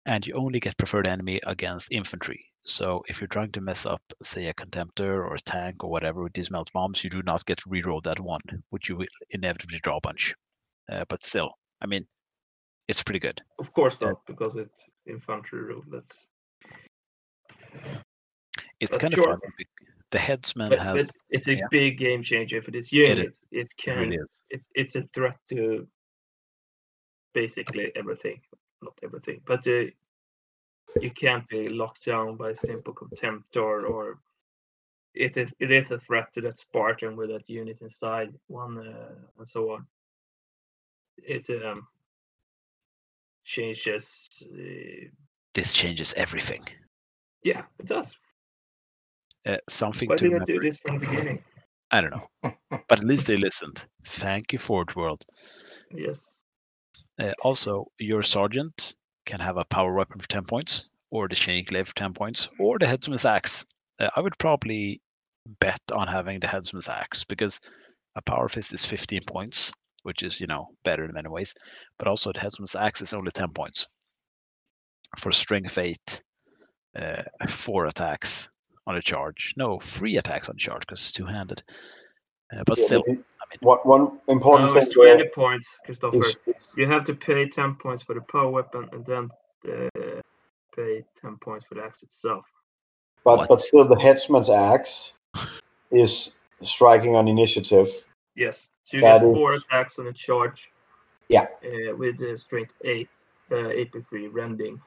And 0.06 0.26
you 0.26 0.34
only 0.34 0.60
get 0.60 0.78
preferred 0.78 1.06
enemy 1.06 1.40
against 1.46 1.88
infantry. 1.90 2.46
So 2.66 3.02
if 3.08 3.20
you're 3.20 3.28
trying 3.28 3.52
to 3.52 3.60
mess 3.60 3.84
up, 3.84 4.02
say, 4.22 4.46
a 4.46 4.54
contemptor 4.54 5.00
or 5.24 5.34
a 5.34 5.38
tank 5.38 5.84
or 5.84 5.90
whatever 5.90 6.22
with 6.22 6.32
these 6.32 6.50
melt 6.50 6.72
bombs, 6.72 7.04
you 7.04 7.10
do 7.10 7.22
not 7.22 7.44
get 7.44 7.58
to 7.58 7.68
reroll 7.68 8.02
that 8.04 8.20
one, 8.20 8.40
which 8.70 8.88
you 8.88 8.96
will 8.96 9.06
inevitably 9.30 9.80
draw 9.82 9.98
a 9.98 10.00
bunch. 10.00 10.34
Uh, 10.90 11.04
but 11.08 11.24
still, 11.24 11.50
I 11.82 11.86
mean, 11.86 12.06
it's 12.88 13.02
pretty 13.02 13.20
good. 13.20 13.40
Of 13.58 13.72
course 13.72 13.96
Yeah. 14.00 14.08
not, 14.08 14.26
because 14.26 14.56
it's 14.56 14.84
infantry 15.06 15.62
rule. 15.62 15.84
That's 15.90 16.26
It's 18.80 18.90
But 18.90 19.00
kind 19.00 19.14
sure. 19.14 19.34
of 19.34 19.40
fun. 19.40 19.50
The 20.10 20.18
headsman 20.18 20.68
but, 20.70 20.78
has 20.78 20.94
but 20.94 21.10
it's 21.30 21.48
a 21.48 21.54
yeah. 21.54 21.66
big 21.70 21.98
game 21.98 22.22
changer 22.22 22.62
for 22.62 22.70
this 22.70 22.92
It 22.92 22.96
unit. 22.96 23.28
is. 23.30 23.42
It, 23.50 23.58
it 23.60 23.76
can 23.76 23.98
really 23.98 24.16
is. 24.16 24.42
it, 24.48 24.62
it's 24.74 24.94
a 24.94 25.02
threat 25.14 25.36
to 25.48 25.88
basically 27.32 27.90
everything 27.96 28.40
not 28.80 28.96
everything 29.02 29.40
but 29.44 29.66
uh, 29.66 29.86
you 31.00 31.10
can't 31.10 31.46
be 31.48 31.68
locked 31.68 32.04
down 32.04 32.36
by 32.36 32.52
simple 32.52 32.92
contempt 32.92 33.56
or 33.56 33.86
or 33.86 34.18
it 35.14 35.36
is 35.36 35.50
it 35.60 35.70
is 35.70 35.90
a 35.90 35.98
threat 35.98 36.26
to 36.34 36.40
that 36.40 36.58
spartan 36.58 37.16
with 37.16 37.30
that 37.30 37.48
unit 37.48 37.78
inside 37.80 38.30
one 38.48 38.78
uh, 38.78 39.14
and 39.38 39.48
so 39.48 39.72
on 39.72 39.86
it 41.18 41.44
um 41.64 41.86
changes 43.44 44.28
uh, 44.42 45.08
This 45.54 45.72
changes 45.72 46.12
everything. 46.14 46.64
yeah 47.42 47.62
it 47.78 47.86
does 47.86 48.06
Uh, 49.46 49.56
something 49.68 50.12
why 50.12 50.16
to 50.16 50.28
didn't 50.28 50.42
I 50.42 50.46
do 50.46 50.60
this 50.60 50.78
from 50.78 50.98
the 50.98 51.06
beginning? 51.06 51.42
I 51.90 52.00
don't 52.00 52.10
know, 52.10 52.28
but 52.88 52.98
at 53.00 53.04
least 53.04 53.26
they 53.26 53.36
listened. 53.36 53.86
Thank 54.04 54.52
you, 54.52 54.58
Forge 54.58 54.94
World. 54.96 55.24
yes 55.90 56.18
Uh, 57.18 57.32
also, 57.42 57.86
your 57.98 58.22
sergeant 58.22 58.94
can 59.24 59.40
have 59.40 59.56
a 59.56 59.64
power 59.64 59.94
weapon 59.94 60.20
for 60.20 60.28
10 60.28 60.44
points, 60.44 60.90
or 61.10 61.28
the 61.28 61.34
chain 61.34 61.64
glaive 61.66 61.88
for 61.88 61.94
10 61.94 62.14
points, 62.14 62.48
or 62.58 62.78
the 62.78 62.86
headsman's 62.86 63.24
axe. 63.24 63.64
Uh, 63.98 64.10
I 64.16 64.20
would 64.20 64.38
probably 64.38 65.00
bet 65.60 65.80
on 65.92 66.08
having 66.08 66.40
the 66.40 66.46
headsman's 66.46 66.88
axe 66.88 67.24
because 67.24 67.60
a 68.16 68.22
power 68.22 68.48
fist 68.48 68.72
is 68.72 68.84
15 68.84 69.22
points, 69.26 69.72
which 70.02 70.22
is, 70.22 70.40
you 70.40 70.46
know, 70.46 70.68
better 70.84 71.04
in 71.04 71.12
many 71.12 71.28
ways. 71.28 71.54
But 71.98 72.08
also, 72.08 72.32
the 72.32 72.40
headsman's 72.40 72.74
axe 72.74 73.00
is 73.00 73.12
only 73.12 73.30
10 73.30 73.50
points. 73.54 73.86
For 75.18 75.30
strength 75.32 75.78
8, 75.78 76.22
uh, 76.96 77.22
four 77.48 77.86
attacks 77.86 78.48
on 78.86 78.96
a 78.96 79.02
charge. 79.02 79.54
No, 79.56 79.78
three 79.78 80.16
attacks 80.16 80.48
on 80.48 80.56
charge 80.56 80.80
because 80.80 81.00
it's 81.00 81.12
two 81.12 81.26
handed. 81.26 81.62
Uh, 82.52 82.62
but 82.66 82.78
Yeah, 82.78 82.84
still, 82.84 83.02
but 83.06 83.16
I 83.54 83.64
mean, 83.64 83.68
One, 83.68 83.78
one 83.84 84.20
important 84.28 84.68
no, 84.68 84.74
thing 84.74 84.82
it's 84.86 84.94
20 84.94 85.28
points 85.34 85.78
christopher 85.84 86.18
is, 86.24 86.36
is 86.46 86.72
You 86.76 86.86
have 86.86 87.04
to 87.04 87.14
pay 87.14 87.48
10 87.48 87.74
points 87.76 88.02
for 88.02 88.14
the 88.14 88.20
power 88.22 88.50
weapon 88.50 88.88
and 88.92 89.04
then 89.06 89.30
uh, 89.68 90.20
pay 90.74 91.04
10 91.20 91.36
points 91.38 91.64
for 91.66 91.74
the 91.76 91.82
axe 91.82 92.02
itself. 92.02 92.44
but 93.24 93.38
What? 93.38 93.48
but 93.48 93.62
still 93.62 93.86
the 93.86 93.96
headsman's 93.96 94.50
axe 94.50 95.12
is 95.90 96.36
striking 96.62 97.14
on 97.16 97.28
initiative. 97.28 97.88
Yes. 98.34 98.66
So 98.84 98.96
you 98.96 99.02
That 99.02 99.20
get 99.20 99.54
is- 99.54 99.64
attacks 99.64 99.98
on 99.98 100.06
a 100.08 100.12
charge. 100.12 100.70
Yeah. 101.28 101.46
Uh, 101.64 101.96
with 101.96 102.18
the 102.18 102.36
strength 102.36 102.72
8, 102.84 103.08
uh, 103.50 103.68
8 103.68 103.90
rending. 104.32 104.80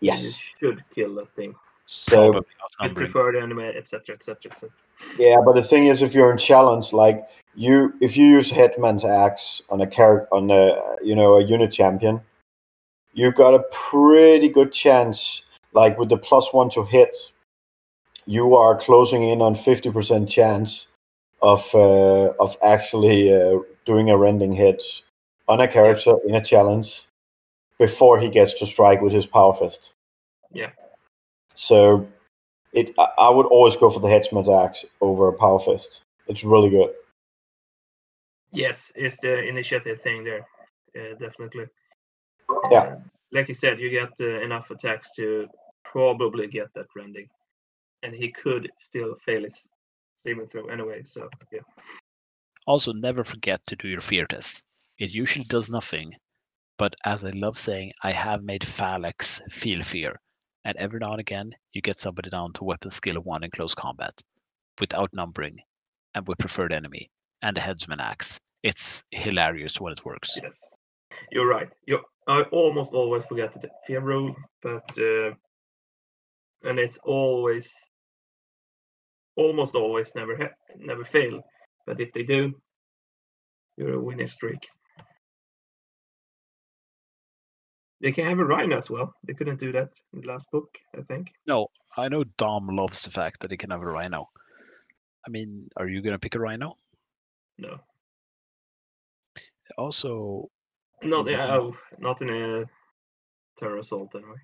Yes. 0.00 0.22
You 0.22 0.46
should 0.60 0.84
kill 0.94 1.14
that 1.16 1.34
thing. 1.34 1.54
So 1.86 2.30
probably 2.32 2.42
prefer 2.42 2.64
outnumbering. 2.84 2.94
preferred 2.94 3.36
enemy, 3.36 3.64
etc., 3.76 4.14
etc., 4.14 4.52
etc. 4.52 4.70
yeah, 5.18 5.36
but 5.44 5.54
the 5.54 5.62
thing 5.62 5.86
is, 5.86 6.02
if 6.02 6.14
you're 6.14 6.30
in 6.30 6.38
challenge, 6.38 6.92
like 6.92 7.28
you, 7.54 7.92
if 8.00 8.16
you 8.16 8.26
use 8.26 8.50
headman's 8.50 9.04
axe 9.04 9.62
on 9.70 9.80
a 9.80 9.86
character 9.86 10.28
on 10.32 10.50
a 10.50 10.76
you 11.02 11.14
know 11.14 11.36
a 11.36 11.44
unit 11.44 11.72
champion, 11.72 12.20
you've 13.12 13.34
got 13.34 13.54
a 13.54 13.64
pretty 13.72 14.48
good 14.48 14.72
chance. 14.72 15.42
Like 15.72 15.98
with 15.98 16.08
the 16.08 16.16
plus 16.16 16.52
one 16.52 16.68
to 16.70 16.84
hit, 16.84 17.16
you 18.26 18.56
are 18.56 18.76
closing 18.76 19.22
in 19.22 19.40
on 19.40 19.54
fifty 19.54 19.90
percent 19.90 20.28
chance 20.28 20.86
of 21.42 21.68
uh, 21.74 22.32
of 22.40 22.56
actually 22.64 23.32
uh, 23.32 23.58
doing 23.84 24.10
a 24.10 24.16
rending 24.16 24.52
hit 24.52 24.82
on 25.48 25.60
a 25.60 25.68
character 25.68 26.14
in 26.26 26.34
a 26.34 26.42
challenge 26.42 27.06
before 27.78 28.20
he 28.20 28.28
gets 28.28 28.54
to 28.54 28.66
strike 28.66 29.00
with 29.00 29.12
his 29.12 29.26
power 29.26 29.54
fist. 29.54 29.94
Yeah. 30.52 30.70
So 31.54 32.06
it 32.72 32.94
I, 32.98 33.08
I 33.18 33.30
would 33.30 33.46
always 33.46 33.76
go 33.76 33.90
for 33.90 34.00
the 34.00 34.08
headsman's 34.08 34.48
axe 34.48 34.84
over 35.00 35.28
a 35.28 35.32
power 35.32 35.58
fist. 35.58 36.04
It's 36.26 36.44
really 36.44 36.70
good. 36.70 36.90
Yes, 38.52 38.90
it's 38.94 39.16
the 39.18 39.46
initiative 39.48 40.00
thing 40.02 40.24
there. 40.24 40.46
Uh, 40.96 41.14
definitely. 41.18 41.66
Yeah. 42.70 42.78
Uh, 42.80 42.96
like 43.32 43.48
you 43.48 43.54
said, 43.54 43.78
you 43.78 43.90
get 43.90 44.12
uh, 44.20 44.40
enough 44.42 44.70
attacks 44.70 45.10
to 45.16 45.46
probably 45.84 46.46
get 46.48 46.72
that 46.74 46.86
rending. 46.96 47.28
And 48.02 48.14
he 48.14 48.30
could 48.32 48.70
still 48.78 49.14
fail 49.24 49.44
his 49.44 49.68
saving 50.16 50.48
throw 50.48 50.66
anyway. 50.66 51.02
So, 51.04 51.28
yeah. 51.52 51.60
Also, 52.66 52.92
never 52.92 53.24
forget 53.24 53.60
to 53.66 53.76
do 53.76 53.88
your 53.88 54.00
fear 54.00 54.26
test. 54.26 54.62
It 54.98 55.14
usually 55.14 55.44
does 55.44 55.70
nothing, 55.70 56.12
but 56.78 56.94
as 57.04 57.24
I 57.24 57.30
love 57.30 57.56
saying, 57.56 57.92
I 58.02 58.12
have 58.12 58.42
made 58.42 58.64
Phalanx 58.64 59.40
feel 59.48 59.82
fear. 59.82 60.20
And 60.64 60.76
every 60.76 60.98
now 61.00 61.12
and 61.12 61.20
again, 61.20 61.52
you 61.72 61.80
get 61.80 61.98
somebody 61.98 62.28
down 62.30 62.52
to 62.54 62.64
weapon 62.64 62.90
skill 62.90 63.16
of 63.16 63.24
one 63.24 63.42
in 63.44 63.50
close 63.50 63.74
combat, 63.74 64.12
with 64.78 64.94
outnumbering, 64.94 65.56
and 66.14 66.28
with 66.28 66.38
preferred 66.38 66.72
enemy, 66.72 67.10
and 67.42 67.56
the 67.56 67.60
headsman 67.60 68.00
axe. 68.00 68.38
It's 68.62 69.02
hilarious 69.10 69.80
when 69.80 69.92
it 69.92 70.04
works. 70.04 70.38
Yes, 70.42 70.52
you're 71.32 71.48
right. 71.48 71.68
You, 71.86 72.00
I 72.28 72.42
almost 72.52 72.92
always 72.92 73.24
forget 73.24 73.54
the 73.54 73.70
fear 73.86 74.00
rule, 74.00 74.34
but 74.62 74.84
uh, 74.98 75.30
and 76.62 76.78
it's 76.78 76.98
always, 77.04 77.72
almost 79.36 79.74
always 79.74 80.08
never 80.14 80.50
never 80.76 81.04
fail. 81.04 81.40
But 81.86 82.00
if 82.00 82.12
they 82.12 82.22
do, 82.22 82.52
you're 83.78 83.94
a 83.94 84.00
winning 84.00 84.28
streak. 84.28 84.60
They 88.00 88.12
can 88.12 88.24
have 88.26 88.38
a 88.38 88.44
rhino 88.44 88.76
as 88.78 88.88
well. 88.88 89.14
They 89.26 89.34
couldn't 89.34 89.60
do 89.60 89.72
that 89.72 89.90
in 90.14 90.20
the 90.22 90.28
last 90.28 90.50
book, 90.50 90.68
I 90.98 91.02
think. 91.02 91.32
No, 91.46 91.68
I 91.96 92.08
know 92.08 92.24
Dom 92.38 92.66
loves 92.68 93.02
the 93.02 93.10
fact 93.10 93.40
that 93.40 93.50
he 93.50 93.56
can 93.58 93.70
have 93.70 93.82
a 93.82 93.90
rhino. 93.90 94.28
I 95.26 95.30
mean, 95.30 95.68
are 95.76 95.86
you 95.88 96.00
gonna 96.00 96.18
pick 96.18 96.34
a 96.34 96.38
rhino? 96.40 96.76
No, 97.58 97.78
Also, 99.78 100.50
not 101.02 101.26
Mhm. 101.26 101.50
oh, 101.50 101.76
not 101.98 102.20
in 102.22 102.30
a 102.30 102.64
terror 103.58 103.78
assault 103.78 104.14
anyway. 104.14 104.38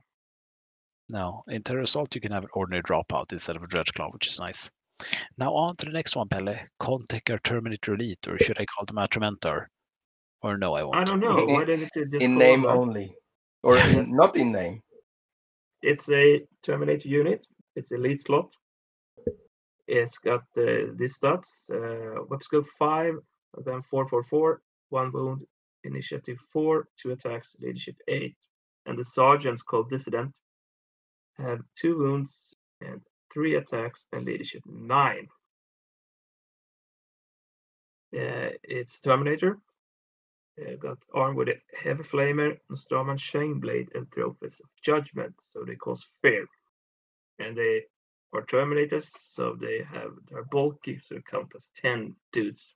No, 1.09 1.43
in 1.49 1.62
Terror 1.62 1.83
Assault 1.83 2.15
you 2.15 2.20
can 2.20 2.33
have 2.33 2.43
an 2.44 2.51
ordinary 2.55 2.83
drop 2.83 3.09
pod 3.09 3.33
instead 3.33 3.55
of 3.57 3.62
a 3.62 3.67
Dreadclaw, 3.68 4.12
which 4.12 4.26
is 4.26 4.41
nice. 4.41 4.68
Now 5.39 5.55
on 5.55 5.76
to 5.76 5.86
the 5.86 5.93
next 5.93 6.17
one, 6.17 6.28
Pelle. 6.28 6.59
Contekar 6.81 7.41
Terminator 7.43 7.94
Elite, 7.94 8.26
or 8.28 8.39
should 8.39 8.59
I 8.60 8.67
call 8.67 8.86
them 8.86 8.97
Atormentor? 8.97 9.67
Or 10.43 10.59
no, 10.59 10.75
I 10.75 10.83
won't. 10.83 10.97
I 10.97 11.05
don't 11.05 11.20
know. 11.20 11.47
In- 11.47 11.55
Why 11.55 11.65
didn't 11.65 11.91
they 11.94 12.05
just 12.07 12.23
in 12.23 12.36
name 12.36 12.62
them- 12.62 12.70
only, 12.76 13.15
or 13.67 13.77
in, 13.89 14.15
not 14.15 14.36
in 14.36 14.53
name. 14.53 14.81
It's 15.83 16.09
a 16.09 16.43
Terminator 16.62 17.09
unit. 17.09 17.45
It's 17.75 17.91
elite 17.91 18.23
slot. 18.23 18.51
It's 19.89 20.19
got 20.19 20.45
uh, 20.57 20.95
these 20.99 21.19
stats: 21.19 21.49
uh, 21.70 22.25
web 22.31 22.43
scope 22.43 22.69
five, 22.78 23.15
then 23.65 23.83
four 23.91 24.09
four 24.09 24.23
four, 24.25 24.62
one 24.91 25.11
wound, 25.12 25.43
initiative 25.85 26.39
four, 26.53 26.86
two 27.01 27.11
attacks, 27.11 27.55
leadership 27.61 27.97
eight, 28.09 28.36
and 28.86 28.99
the 28.99 29.05
sergeants 29.05 29.62
called 29.62 29.91
dissident 29.91 30.33
have 31.39 31.61
two 31.81 31.99
wounds 31.99 32.55
and 32.81 33.01
three 33.33 33.57
attacks 33.57 34.07
and 34.12 34.25
leadership 34.25 34.62
nine. 34.67 35.27
Uh, 38.15 38.51
it's 38.62 39.01
Terminator. 39.01 39.59
Eh, 40.59 40.76
Got 40.76 40.99
armed 41.15 41.36
with 41.36 41.49
a 41.49 41.60
heavy 41.83 42.02
flamer, 42.05 42.59
Nostraman 42.70 43.18
chain 43.18 43.60
blade, 43.60 43.91
and 43.94 44.10
trophies 44.12 44.60
of 44.60 44.70
judgment, 44.83 45.35
so 45.52 45.65
they 45.65 45.76
cause 45.76 46.07
fear. 46.23 46.47
And 47.39 47.57
they 47.57 47.85
are 48.33 48.43
Terminators, 48.43 49.09
so 49.20 49.57
they 49.60 49.83
have 49.93 50.12
they're 50.31 50.44
bulky, 50.44 50.99
so 51.01 51.17
they 51.17 51.23
count 51.31 51.52
as 51.57 51.70
ten 51.76 52.17
dudes. 52.33 52.75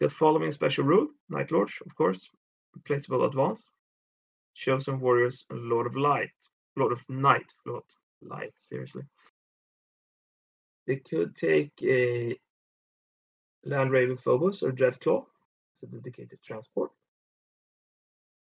Got 0.00 0.12
following 0.12 0.52
special 0.52 0.84
rule: 0.84 1.08
Night 1.30 1.52
Lords, 1.52 1.74
of 1.86 1.94
course, 1.96 2.28
replaceable 2.74 3.24
advance, 3.26 3.68
Chosen 4.54 5.00
Warriors, 5.00 5.44
and 5.50 5.62
Lord 5.68 5.86
of 5.86 5.96
Light. 5.96 6.30
Lord 6.76 6.92
of 6.92 7.00
Night, 7.08 7.46
Lord 7.66 7.84
Light, 8.22 8.54
seriously. 8.68 9.02
They 10.86 10.96
could 10.96 11.36
take 11.36 11.72
a 11.82 12.38
Land 13.64 13.92
Raider 13.92 14.16
Phobos 14.16 14.62
or 14.62 14.72
Dreadclaw 14.72 15.24
dedicated 15.86 16.38
transport. 16.44 16.90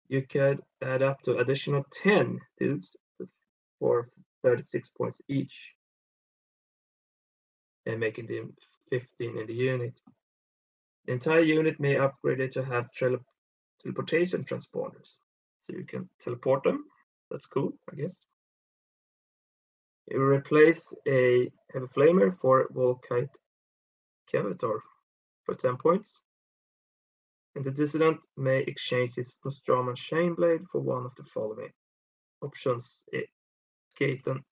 You 0.08 0.22
could 0.22 0.60
add 0.82 1.02
up 1.02 1.20
to 1.22 1.38
additional 1.38 1.84
10 2.02 2.38
dudes 2.58 2.96
for 3.78 4.08
36 4.42 4.88
points 4.90 5.20
each, 5.28 5.72
and 7.86 7.98
making 8.00 8.26
them 8.26 8.54
15 8.90 9.38
in 9.38 9.46
the 9.46 9.54
unit. 9.54 9.94
The 11.06 11.12
entire 11.12 11.42
unit 11.42 11.80
may 11.80 11.96
upgrade 11.96 12.40
it 12.40 12.52
to 12.54 12.64
have 12.64 12.92
tele- 12.98 13.24
teleportation 13.82 14.44
transponders, 14.44 15.16
so 15.62 15.76
you 15.76 15.84
can 15.84 16.08
teleport 16.22 16.64
them. 16.64 16.84
That's 17.30 17.46
cool, 17.46 17.72
I 17.92 17.96
guess. 17.96 18.16
It 20.08 20.18
will 20.18 20.26
replace 20.26 20.82
a 21.08 21.50
heavy 21.72 21.86
flamer 21.96 22.38
for 22.40 22.68
Volkite 22.68 23.28
Cavator 24.32 24.80
for 25.44 25.54
10 25.54 25.76
points. 25.78 26.18
The 27.56 27.70
dissident 27.70 28.20
may 28.36 28.60
exchange 28.60 29.14
his 29.14 29.38
Nostraman 29.42 29.96
Chainblade 29.96 30.66
for 30.70 30.82
one 30.82 31.06
of 31.06 31.14
the 31.16 31.24
following 31.24 31.72
options: 32.42 32.86
a 33.14 33.26
Skaten 33.90 34.44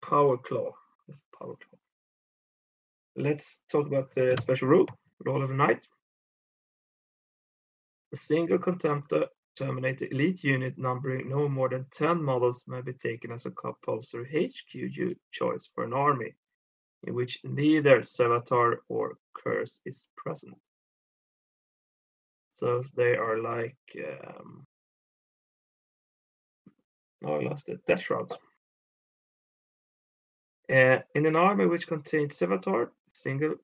Power 0.00 0.38
Claw. 0.38 0.70
Yes, 1.08 1.18
Power 1.36 1.56
Claw. 1.56 1.78
Let's 3.16 3.58
talk 3.68 3.88
about 3.88 4.14
the 4.14 4.36
special 4.40 4.68
rule, 4.68 4.86
Roll 5.24 5.42
of 5.42 5.48
the 5.48 5.56
Night. 5.56 5.84
A 8.12 8.16
single 8.16 8.58
Contekar 8.58 9.26
Terminator 9.58 10.06
Elite 10.12 10.44
unit 10.44 10.78
numbering 10.78 11.28
no 11.28 11.48
more 11.48 11.68
than 11.68 11.86
10 11.90 12.22
models 12.22 12.62
may 12.68 12.80
be 12.80 12.92
taken 12.92 13.32
as 13.32 13.44
a 13.44 13.50
compulsory 13.50 14.48
HQ 14.48 15.16
choice 15.32 15.68
for 15.74 15.82
an 15.82 15.92
army 15.92 16.36
in 17.02 17.14
which 17.14 17.40
neither 17.42 18.02
Sevatar 18.02 18.76
or 18.88 19.18
Curze 19.34 19.80
is 19.84 20.06
present. 20.16 20.56
So 22.62 22.84
they 22.94 23.16
are 23.16 23.38
like, 23.38 23.76
um, 23.98 24.64
oh, 27.24 27.34
I 27.34 27.42
lost 27.42 27.68
it, 27.68 27.80
Death 27.88 28.02
Shroud. 28.02 28.30
Uh, 30.70 30.98
in 31.16 31.26
an 31.26 31.34
army 31.34 31.66
which 31.66 31.88
contains 31.88 32.36
Sevatar, 32.36 32.90
single 33.12 33.56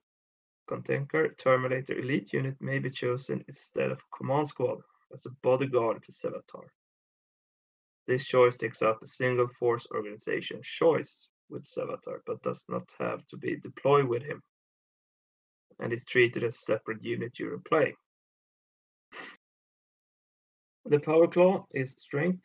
Contekar 0.69 1.37
Terminator 1.37 1.97
Elite 1.97 2.33
unit 2.33 2.57
may 2.59 2.79
be 2.79 2.89
chosen 2.89 3.45
instead 3.47 3.89
of 3.89 4.01
Command 4.17 4.49
Squad 4.49 4.79
as 5.13 5.25
a 5.25 5.29
bodyguard 5.43 6.03
to 6.03 6.11
Sevatar. 6.11 6.67
This 8.05 8.25
choice 8.25 8.57
takes 8.57 8.81
up 8.81 9.01
a 9.01 9.07
single 9.07 9.47
force 9.47 9.87
organization 9.95 10.59
choice 10.61 11.29
with 11.49 11.63
Sevatar, 11.63 12.19
but 12.25 12.43
does 12.43 12.65
not 12.67 12.89
have 12.99 13.25
to 13.27 13.37
be 13.37 13.55
deployed 13.55 14.09
with 14.09 14.23
him, 14.23 14.43
and 15.79 15.93
is 15.93 16.03
treated 16.03 16.43
as 16.43 16.55
a 16.55 16.59
separate 16.59 17.01
unit 17.01 17.31
during 17.33 17.61
play. 17.61 17.95
The 20.89 20.99
Power 20.99 21.27
Claw 21.27 21.65
is 21.71 21.91
strength 21.91 22.43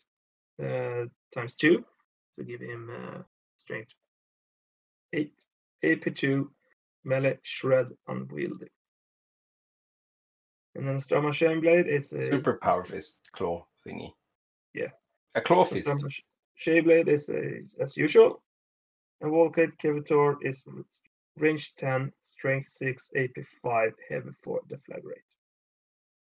uh, 0.62 1.06
times 1.34 1.54
two, 1.54 1.84
to 2.38 2.44
give 2.44 2.60
him 2.60 2.90
uh, 2.94 3.22
strength 3.56 3.90
eight, 5.14 5.32
AP2, 5.82 6.46
melee, 7.04 7.38
shred, 7.42 7.88
unwieldy. 8.06 8.68
And 10.74 10.86
then 10.86 10.96
Strama 10.96 11.30
Chainblade 11.30 11.86
is 11.86 12.12
a 12.12 12.30
Super 12.30 12.58
power 12.60 12.84
fist 12.84 13.16
claw 13.32 13.64
thingy. 13.86 14.12
Yeah. 14.74 14.90
A 15.34 15.40
claw 15.40 15.64
fist. 15.64 15.88
Strama 15.88 16.12
Chainblade 16.60 17.08
is 17.08 17.28
a, 17.30 17.60
as 17.80 17.96
usual, 17.96 18.42
and 19.20 19.32
Volkite 19.32 19.78
Cavator 19.82 20.36
is 20.42 20.64
range 21.38 21.72
10, 21.78 22.12
strength 22.20 22.68
6, 22.76 23.10
AP 23.16 23.44
5, 23.62 23.92
heavy 24.10 24.30
for 24.42 24.60
the 24.68 24.78
flag 24.78 25.04
rate. 25.04 25.18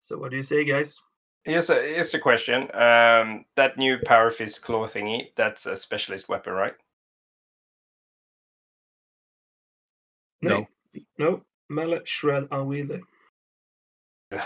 So 0.00 0.16
what 0.16 0.30
do 0.30 0.36
you 0.38 0.42
say, 0.42 0.64
guys? 0.64 0.98
Here's 1.44 1.70
a 1.70 1.74
here's 1.74 2.10
the 2.10 2.18
question. 2.18 2.62
Um, 2.74 3.44
that 3.56 3.78
new 3.78 3.98
power 4.04 4.30
fist 4.30 4.62
claw 4.62 4.86
thingy, 4.86 5.28
that's 5.36 5.66
a 5.66 5.76
specialist 5.76 6.28
weapon, 6.28 6.52
right? 6.52 6.74
No. 10.42 10.66
No, 11.18 11.40
melee, 11.68 12.00
shred, 12.04 12.48
unwieldy. 12.50 13.02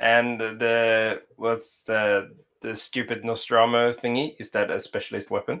And 0.00 0.38
the 0.40 1.22
what's 1.36 1.82
the 1.82 2.32
the 2.62 2.74
stupid 2.76 3.24
Nostromo 3.24 3.92
thingy? 3.92 4.36
Is 4.38 4.48
that 4.50 4.70
a 4.70 4.78
specialist 4.78 5.28
weapon? 5.28 5.60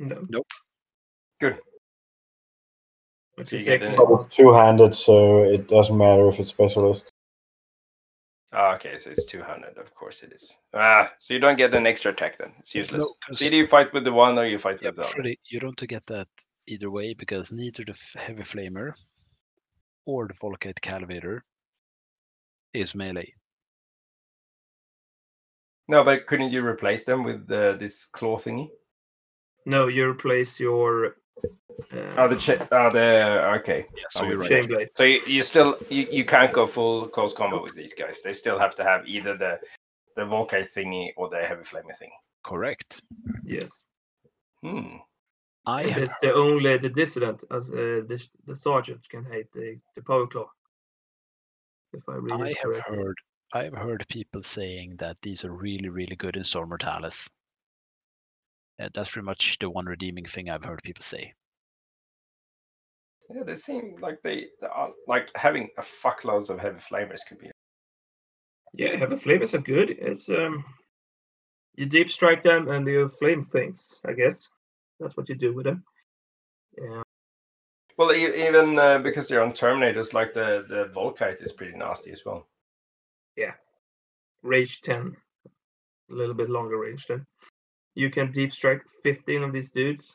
No. 0.00 0.26
Nope. 0.28 0.46
Good. 1.40 1.60
So 3.44 3.54
you 3.54 3.58
you 3.60 3.64
get 3.64 3.82
an- 3.84 3.94
But 3.96 4.22
it's 4.22 4.34
two-handed, 4.34 4.92
so 4.92 5.44
it 5.44 5.68
doesn't 5.68 5.96
matter 5.96 6.28
if 6.28 6.40
it's 6.40 6.48
specialist. 6.50 7.12
Ah, 8.58 8.74
okay, 8.74 8.96
so 8.96 9.10
it's 9.10 9.26
two 9.26 9.42
hundred. 9.42 9.76
Of 9.76 9.92
course 9.94 10.22
it 10.22 10.32
is. 10.32 10.56
Ah, 10.72 11.12
so 11.18 11.34
you 11.34 11.40
don't 11.40 11.58
get 11.58 11.74
an 11.74 11.86
extra 11.86 12.10
attack 12.12 12.38
then. 12.38 12.54
It's 12.58 12.74
useless. 12.74 13.02
No, 13.02 13.14
'cause- 13.26 13.38
So 13.38 13.44
either 13.44 13.56
you 13.56 13.66
fight 13.66 13.92
with 13.92 14.04
the 14.04 14.12
one 14.12 14.38
or 14.38 14.46
you 14.46 14.58
fight 14.58 14.80
Yeah, 14.80 14.88
with 14.88 14.96
the 14.96 15.02
other. 15.02 15.10
Freddy, 15.12 15.38
you 15.50 15.60
don't 15.60 15.76
get 15.88 16.06
that 16.06 16.28
either 16.66 16.90
way 16.90 17.12
because 17.12 17.52
neither 17.52 17.84
the 17.84 17.94
heavy 18.18 18.42
flamer 18.42 18.94
or 20.06 20.26
the 20.26 20.32
Volkite 20.34 20.80
Calvator 20.80 21.44
is 22.72 22.94
melee. 22.94 23.34
No, 25.88 26.02
but 26.02 26.26
couldn't 26.26 26.50
you 26.50 26.64
replace 26.64 27.04
them 27.04 27.24
with 27.24 27.50
uh, 27.50 27.72
this 27.76 28.06
claw 28.06 28.38
thingy? 28.38 28.70
No, 29.66 29.88
you 29.88 30.08
replace 30.08 30.58
your. 30.58 31.16
Oh, 32.16 32.28
the 32.28 32.36
cha- 32.36 32.66
oh, 32.72 32.90
the 32.90 33.54
okay. 33.58 33.86
Yeah, 33.96 34.04
so 34.10 34.24
I'm 34.24 34.30
you're 34.30 34.38
right. 34.38 34.68
blade. 34.68 34.88
So 34.96 35.04
you, 35.04 35.20
you 35.26 35.42
still 35.42 35.76
you, 35.88 36.06
you 36.10 36.24
can't 36.24 36.52
go 36.52 36.66
full 36.66 37.08
close 37.08 37.32
combat 37.32 37.62
with 37.62 37.74
these 37.74 37.94
guys. 37.94 38.20
They 38.22 38.32
still 38.32 38.58
have 38.58 38.74
to 38.76 38.84
have 38.84 39.06
either 39.06 39.36
the 39.36 39.60
the 40.16 40.22
Volkite 40.22 40.72
thingy 40.72 41.10
or 41.16 41.28
the 41.28 41.38
heavy 41.38 41.62
flamer 41.62 41.96
thing. 41.96 42.10
Correct. 42.42 43.02
Yes. 43.44 43.68
Hmm. 44.62 44.96
I 45.66 45.82
And 45.82 45.90
have 45.90 46.02
it's 46.04 46.14
the 46.22 46.32
only 46.32 46.78
the 46.78 46.88
dissident 46.88 47.44
as 47.50 47.68
uh, 47.70 48.02
the, 48.08 48.24
the 48.46 48.56
sergeant 48.56 49.08
can 49.08 49.24
hate 49.24 49.52
the, 49.52 49.78
the 49.94 50.02
power 50.02 50.26
claw. 50.26 50.46
If 51.92 52.08
I 52.08 52.14
read 52.14 52.40
I 52.40 52.48
have 52.48 52.56
correctly. 52.62 52.96
heard 52.96 53.16
I 53.52 53.64
have 53.64 53.74
heard 53.74 54.06
people 54.08 54.42
saying 54.42 54.96
that 54.98 55.16
these 55.22 55.44
are 55.44 55.52
really, 55.52 55.88
really 55.88 56.16
good 56.16 56.36
in 56.36 56.44
Zone 56.44 56.68
Mortalis. 56.68 57.28
Uh, 58.80 58.88
that's 58.94 59.10
pretty 59.10 59.24
much 59.24 59.58
the 59.58 59.70
one 59.70 59.86
redeeming 59.86 60.24
thing 60.26 60.50
I've 60.50 60.64
heard 60.64 60.80
people 60.82 61.02
say. 61.02 61.32
Yeah, 63.34 63.42
they 63.42 63.54
seem 63.54 63.94
like 64.00 64.22
they, 64.22 64.46
they 64.60 64.66
are 64.68 64.90
like 65.08 65.30
having 65.36 65.68
a 65.78 65.82
fuckloads 65.82 66.50
of 66.50 66.60
heavy 66.60 66.78
flamers 66.78 67.26
could 67.26 67.38
be. 67.38 67.50
Yeah, 68.74 68.96
heavy 68.96 69.16
flamers 69.16 69.54
are 69.54 69.58
good. 69.58 69.90
It's 69.90 70.28
um, 70.28 70.64
you 71.74 71.86
deep 71.86 72.10
strike 72.10 72.44
them 72.44 72.68
and 72.68 72.86
you 72.86 73.08
flame 73.08 73.46
things. 73.46 73.94
I 74.06 74.12
guess 74.12 74.46
that's 75.00 75.16
what 75.16 75.28
you 75.28 75.34
do 75.34 75.54
with 75.54 75.64
them. 75.64 75.82
Yeah, 76.78 77.02
Well, 77.96 78.12
e- 78.12 78.46
even 78.46 78.78
uh, 78.78 78.98
because 78.98 79.28
they're 79.28 79.42
on 79.42 79.52
Terminators, 79.52 80.12
like 80.12 80.34
the 80.34 80.66
the 80.68 80.90
Volkite 80.94 81.42
is 81.42 81.52
pretty 81.52 81.76
nasty 81.76 82.12
as 82.12 82.22
well. 82.24 82.46
Yeah, 83.36 83.52
range 84.42 84.82
ten, 84.82 85.16
a 86.10 86.14
little 86.14 86.34
bit 86.34 86.50
longer 86.50 86.78
range 86.78 87.06
then. 87.08 87.26
You 87.96 88.10
can 88.10 88.32
deep 88.32 88.52
strike 88.52 88.82
fifteen 89.02 89.42
of 89.42 89.52
these 89.52 89.72
dudes, 89.72 90.14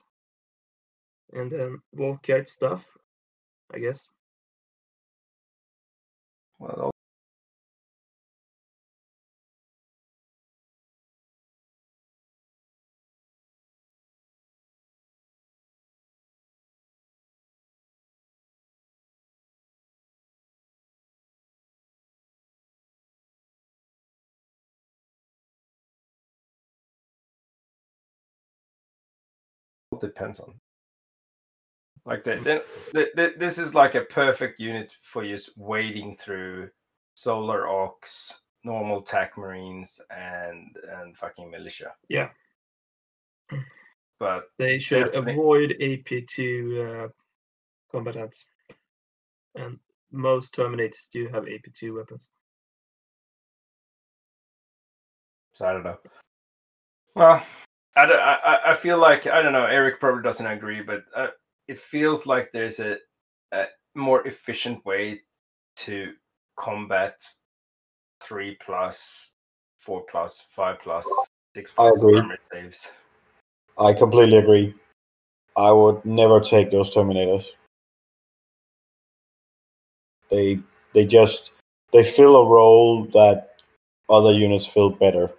and 1.34 1.52
then 1.52 1.82
Volkite 1.98 2.50
stuff. 2.50 2.84
I 3.74 3.80
guess. 3.80 4.00
Well, 6.60 6.91
depends 30.02 30.40
on. 30.40 30.54
Like 32.06 32.24
that, 32.24 32.44
then 32.44 32.62
the, 32.94 33.10
the, 33.16 33.34
this 33.38 33.58
is 33.60 33.76
like 33.76 33.94
a 33.96 34.02
perfect 34.02 34.60
unit 34.60 34.98
for 35.04 35.24
just 35.24 35.52
wading 35.56 36.18
through 36.18 36.70
Solar 37.14 37.68
Ox, 37.70 38.34
normal 38.64 39.02
TAC 39.02 39.38
Marines, 39.38 40.02
and 40.10 40.76
and 41.00 41.16
fucking 41.16 41.52
militia. 41.52 41.92
Yeah. 42.10 42.30
But 44.20 44.46
They 44.58 44.80
should 44.80 45.06
Definitely. 45.06 45.34
avoid 45.34 45.76
AP2 45.82 47.06
uh, 47.06 47.08
combatants. 47.92 48.46
And 49.56 49.80
most 50.12 50.54
Terminators 50.54 51.08
do 51.12 51.28
have 51.30 51.44
AP2 51.44 51.96
weapons. 51.96 52.28
So 55.54 55.68
I 55.68 55.74
don't 55.74 55.84
know. 55.84 55.98
Well, 57.16 57.44
I, 57.96 58.06
don't- 58.06 58.20
I, 58.20 58.34
I- 58.44 58.70
I 58.72 58.74
feel 58.74 59.00
like 59.00 59.28
I 59.28 59.42
don't 59.42 59.54
know. 59.54 59.66
Eric 59.66 60.00
probably 60.00 60.24
doesn't 60.24 60.46
agree, 60.48 60.82
but 60.82 61.04
uh, 61.16 61.28
it 61.68 61.78
feels 61.78 62.26
like 62.26 62.52
there's 62.52 62.80
a, 62.80 62.98
a 63.52 63.66
more 63.96 64.26
efficient 64.28 64.84
way 64.86 65.22
to 65.78 66.14
combat 66.58 67.16
three 68.22 68.58
plus, 68.66 69.34
four 69.80 70.04
plus, 70.10 70.42
five 70.50 70.78
plus, 70.82 71.08
six 71.56 71.72
plus 71.72 72.02
armor 72.04 72.38
saves. 72.52 72.92
I 73.78 73.94
completely 73.94 74.38
agree. 74.38 74.76
I 75.58 75.72
would 75.72 76.04
never 76.06 76.40
take 76.40 76.70
those 76.72 76.94
Terminators. 76.96 77.46
They 80.30 80.60
they 80.94 81.06
just 81.06 81.52
they 81.92 82.04
fill 82.04 82.38
a 82.38 82.46
role 82.48 83.06
that 83.14 83.56
other 84.10 84.32
units 84.32 84.66
fill 84.66 84.90
better. 84.90 85.30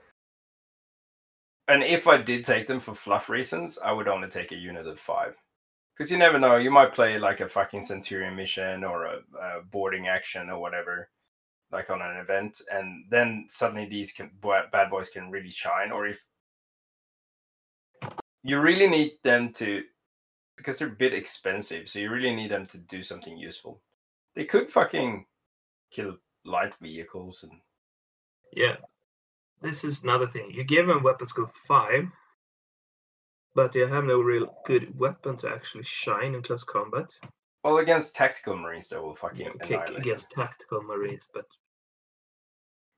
And 1.73 1.83
if 1.83 2.07
I 2.07 2.18
did 2.18 2.44
take 2.44 2.67
them 2.67 2.81
for 2.81 2.92
fluff 2.92 3.31
reasons, 3.31 3.78
I 3.83 3.92
would 3.92 4.07
only 4.07 4.28
take 4.28 4.52
a 4.52 4.57
unit 4.57 4.86
of 4.86 5.01
five. 5.01 5.34
Because 5.97 6.10
you 6.10 6.18
never 6.18 6.39
know, 6.39 6.57
you 6.57 6.70
might 6.70 6.92
play 6.92 7.18
like 7.18 7.41
a 7.41 7.49
fucking 7.49 7.81
Centurion 7.81 8.36
mission 8.36 8.84
or 8.84 9.07
a, 9.07 9.17
a 9.41 9.62
boarding 9.70 10.07
action 10.07 10.51
or 10.51 10.60
whatever, 10.60 11.09
like 11.70 11.89
on 11.89 12.02
an 12.02 12.18
event, 12.18 12.60
and 12.70 13.07
then 13.09 13.47
suddenly 13.49 13.86
these 13.86 14.12
can 14.12 14.31
bad 14.42 14.91
boys 14.91 15.09
can 15.09 15.31
really 15.31 15.49
shine. 15.49 15.92
Or 15.92 16.07
if 16.07 16.23
you 18.42 18.60
really 18.60 18.86
need 18.86 19.12
them 19.25 19.51
to, 19.55 19.83
because 20.59 20.78
they're 20.78 20.89
a 20.89 20.91
bit 20.91 21.15
expensive, 21.15 21.89
so 21.89 22.01
you 22.01 22.10
really 22.10 22.36
need 22.36 22.51
them 22.51 22.67
to 22.67 22.76
do 22.76 23.02
something 23.02 23.39
useful. 23.39 23.81
They 24.34 24.44
could 24.44 24.68
fucking 24.68 25.25
kill 25.91 26.18
light 26.44 26.75
vehicles 26.83 27.44
and 27.44 27.52
Yeah. 28.52 28.76
This 29.62 29.84
is 29.84 30.02
another 30.02 30.26
thing. 30.26 30.50
You 30.50 30.65
give 30.65 30.86
them 30.86 31.02
weapon 31.02 31.26
skill 31.26 31.50
five, 31.68 32.05
but 33.55 33.74
you 33.74 33.86
have 33.86 34.05
no 34.05 34.20
real 34.20 34.55
good 34.66 34.99
weapon 34.99 35.36
to 35.39 35.49
actually 35.49 35.84
shine 35.84 36.34
in 36.34 36.42
close 36.42 36.65
combat. 36.65 37.07
well 37.65 37.78
against 37.78 38.15
tactical 38.15 38.57
marines, 38.57 38.89
they 38.89 38.99
will 38.99 39.15
fucking 39.15 39.52
Okay, 39.62 39.78
against 39.97 40.31
tactical 40.31 40.82
marines, 40.82 41.28
but 41.32 41.47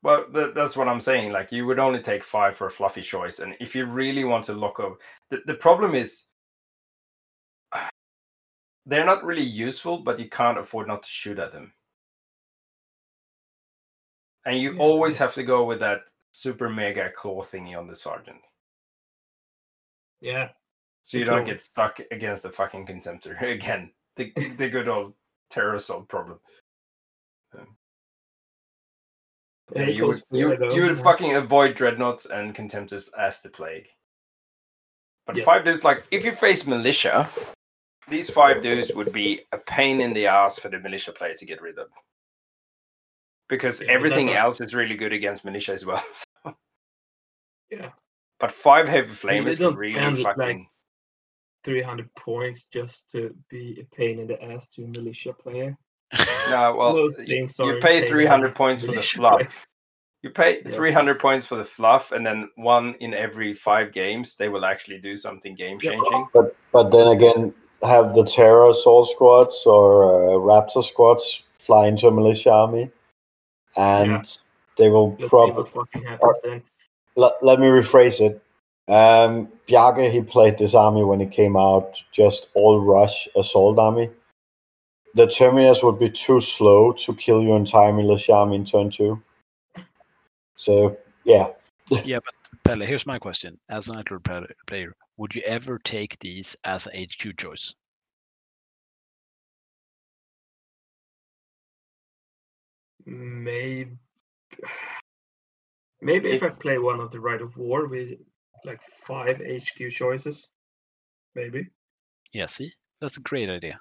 Well, 0.02 0.26
th- 0.32 0.54
that's 0.54 0.76
what 0.76 0.88
I'm 0.88 1.00
saying. 1.00 1.32
Like, 1.32 1.50
you 1.50 1.66
would 1.66 1.78
only 1.78 2.00
take 2.02 2.22
five 2.24 2.56
for 2.56 2.66
a 2.66 2.70
fluffy 2.70 3.00
choice, 3.02 3.38
and 3.38 3.56
if 3.60 3.74
you 3.74 3.86
really 3.86 4.24
want 4.24 4.44
to 4.46 4.52
lock 4.54 4.78
up, 4.80 4.98
the 5.30 5.40
the 5.46 5.54
problem 5.54 5.94
is 5.94 6.26
they're 8.86 9.06
not 9.06 9.24
really 9.24 9.42
useful, 9.42 9.98
but 9.98 10.18
you 10.18 10.28
can't 10.28 10.58
afford 10.58 10.88
not 10.88 11.02
to 11.02 11.08
shoot 11.08 11.38
at 11.38 11.52
them. 11.52 11.72
And 14.46 14.58
you 14.58 14.72
Yeah, 14.72 14.78
always 14.78 15.14
yes. 15.14 15.18
have 15.18 15.34
to 15.34 15.42
go 15.42 15.64
with 15.64 15.80
that 15.80 16.00
super 16.34 16.68
mega 16.68 17.10
claw 17.16 17.42
thingy 17.42 17.78
on 17.78 17.86
the 17.86 17.94
sergeant, 17.94 18.42
yeah, 20.20 20.48
so 21.04 21.18
you 21.18 21.24
The 21.24 21.30
don't 21.30 21.44
get 21.44 21.60
stuck 21.60 22.00
against 22.10 22.42
the 22.42 22.50
fucking 22.50 22.86
contemptor 22.86 23.40
again. 23.50 23.92
The 24.16 24.32
the 24.58 24.68
good 24.68 24.88
old 24.88 25.14
terror 25.50 25.74
assault 25.74 26.08
problem. 26.08 26.40
Um, 27.56 27.76
Yeah, 29.74 29.82
Yeah, 29.82 29.88
you 29.88 30.06
would 30.06 30.22
you, 30.32 30.56
you 30.74 30.82
would 30.82 30.98
fucking 30.98 31.36
avoid 31.36 31.74
dreadnoughts 31.76 32.26
and 32.26 32.54
contemptors 32.54 33.08
as 33.18 33.40
the 33.40 33.50
plague. 33.50 33.88
But 35.26 35.36
Yes. 35.36 35.44
five 35.44 35.64
dudes, 35.64 35.84
like 35.84 36.04
if 36.10 36.24
you 36.24 36.32
face 36.32 36.66
militia, 36.66 37.30
these 38.08 38.28
five 38.30 38.62
dudes 38.62 38.92
would 38.92 39.12
be 39.12 39.42
a 39.52 39.58
pain 39.58 40.00
in 40.00 40.12
the 40.12 40.26
ass 40.26 40.58
for 40.58 40.68
the 40.68 40.78
militia 40.78 41.12
player 41.12 41.34
to 41.34 41.46
get 41.46 41.62
rid 41.62 41.78
of. 41.78 41.88
Because 43.48 43.80
Yeah, 43.80 43.92
everything 43.92 44.30
else 44.30 44.60
is 44.60 44.74
really 44.74 44.96
good 44.96 45.12
against 45.12 45.44
militia 45.44 45.72
as 45.72 45.84
well. 45.84 46.02
yeah. 47.78 47.90
but 48.40 48.50
five 48.50 48.88
heavy 48.88 49.08
they 49.08 49.14
flamers 49.14 49.58
don't 49.58 49.72
can 49.72 49.78
really 49.78 49.94
spend, 49.94 50.18
like, 50.20 50.36
fucking 50.36 50.68
300 51.64 52.14
points 52.14 52.66
just 52.72 53.04
to 53.12 53.34
be 53.48 53.78
a 53.80 53.96
pain 53.96 54.18
in 54.18 54.26
the 54.26 54.42
ass 54.42 54.68
to 54.70 54.84
a 54.84 54.86
militia 54.86 55.32
player. 55.32 55.76
no 56.50 56.74
well 56.76 56.94
Most 56.94 57.18
y- 57.18 57.24
things 57.26 57.56
you 57.58 57.78
pay 57.80 57.80
pain 57.80 58.02
in 58.04 58.08
three 58.08 58.24
the 58.24 58.30
hundred 58.30 58.50
ass 58.50 58.56
points 58.62 58.84
for 58.84 58.92
the 58.92 59.02
fluff. 59.02 59.34
player. 59.38 59.48
You 60.22 60.30
pay 60.30 60.62
Yeah. 60.64 60.70
300 60.70 61.18
points 61.18 61.44
for 61.46 61.56
the 61.56 61.64
fluff, 61.64 62.12
and 62.12 62.24
then 62.24 62.48
one 62.56 62.94
in 63.00 63.12
every 63.12 63.52
five 63.52 63.92
games, 63.92 64.36
they 64.36 64.48
will 64.48 64.64
actually 64.64 64.98
do 64.98 65.16
something 65.18 65.54
game 65.54 65.76
Yeah. 65.82 65.90
changing. 65.90 66.28
But 66.32 66.56
but 66.72 66.90
then 66.90 67.08
again, 67.08 67.52
have 67.82 68.14
the 68.14 68.24
Terror 68.24 68.72
Soul 68.72 69.04
squads 69.06 69.62
or 69.66 70.04
uh, 70.04 70.38
Raptor 70.38 70.82
squads 70.84 71.42
fly 71.52 71.88
into 71.88 72.08
a 72.08 72.10
militia 72.10 72.50
army, 72.52 72.90
and 73.76 74.10
Yeah. 74.12 74.22
they 74.78 74.88
will 74.88 75.12
probably. 75.28 75.70
What 77.14 77.34
fucking 77.40 77.40
happens 77.40 77.40
then. 77.40 77.40
Let, 77.40 77.42
let 77.42 77.60
me 77.60 77.66
rephrase 77.66 78.20
it. 78.20 78.42
Um, 78.86 79.48
Bjarke, 79.68 80.10
he 80.10 80.20
played 80.20 80.58
this 80.58 80.74
army 80.74 81.04
when 81.04 81.20
it 81.20 81.30
came 81.30 81.56
out, 81.56 82.02
just 82.12 82.48
all 82.54 82.80
rush 82.80 83.28
assault 83.36 83.78
army. 83.78 84.10
The 85.14 85.26
Terminus 85.28 85.82
would 85.82 85.98
be 85.98 86.10
too 86.10 86.40
slow 86.40 86.92
to 86.92 87.14
kill 87.14 87.40
you 87.40 87.48
your 87.48 87.56
entire 87.56 87.92
militia 87.92 88.32
army 88.32 88.56
in 88.56 88.64
turn 88.64 88.90
two. 88.90 89.22
So 90.56 90.96
yeah, 91.24 91.50
Yeah, 92.04 92.18
but 92.24 92.34
Pelle, 92.64 92.86
here's 92.86 93.06
my 93.06 93.18
question. 93.18 93.58
As 93.68 93.88
an 93.88 93.96
Nightclub 93.96 94.26
player, 94.66 94.94
would 95.16 95.34
you 95.34 95.42
ever 95.42 95.78
take 95.78 96.18
these 96.20 96.56
as 96.64 96.86
an 96.86 97.04
HQ 97.04 97.36
choice? 97.36 97.74
Maybe, 103.06 103.98
maybe 106.04 106.30
if 106.30 106.42
I 106.42 106.50
play 106.50 106.78
one 106.78 107.00
of 107.00 107.10
the 107.10 107.18
Rite 107.20 107.42
of 107.42 107.56
War 107.56 107.86
with 107.86 108.10
like 108.64 108.80
five 109.06 109.40
HQ 109.40 109.90
choices, 109.90 110.46
maybe. 111.34 111.68
Yeah, 112.32 112.46
see? 112.46 112.72
That's 113.00 113.16
a 113.18 113.20
great 113.22 113.48
idea. 113.50 113.80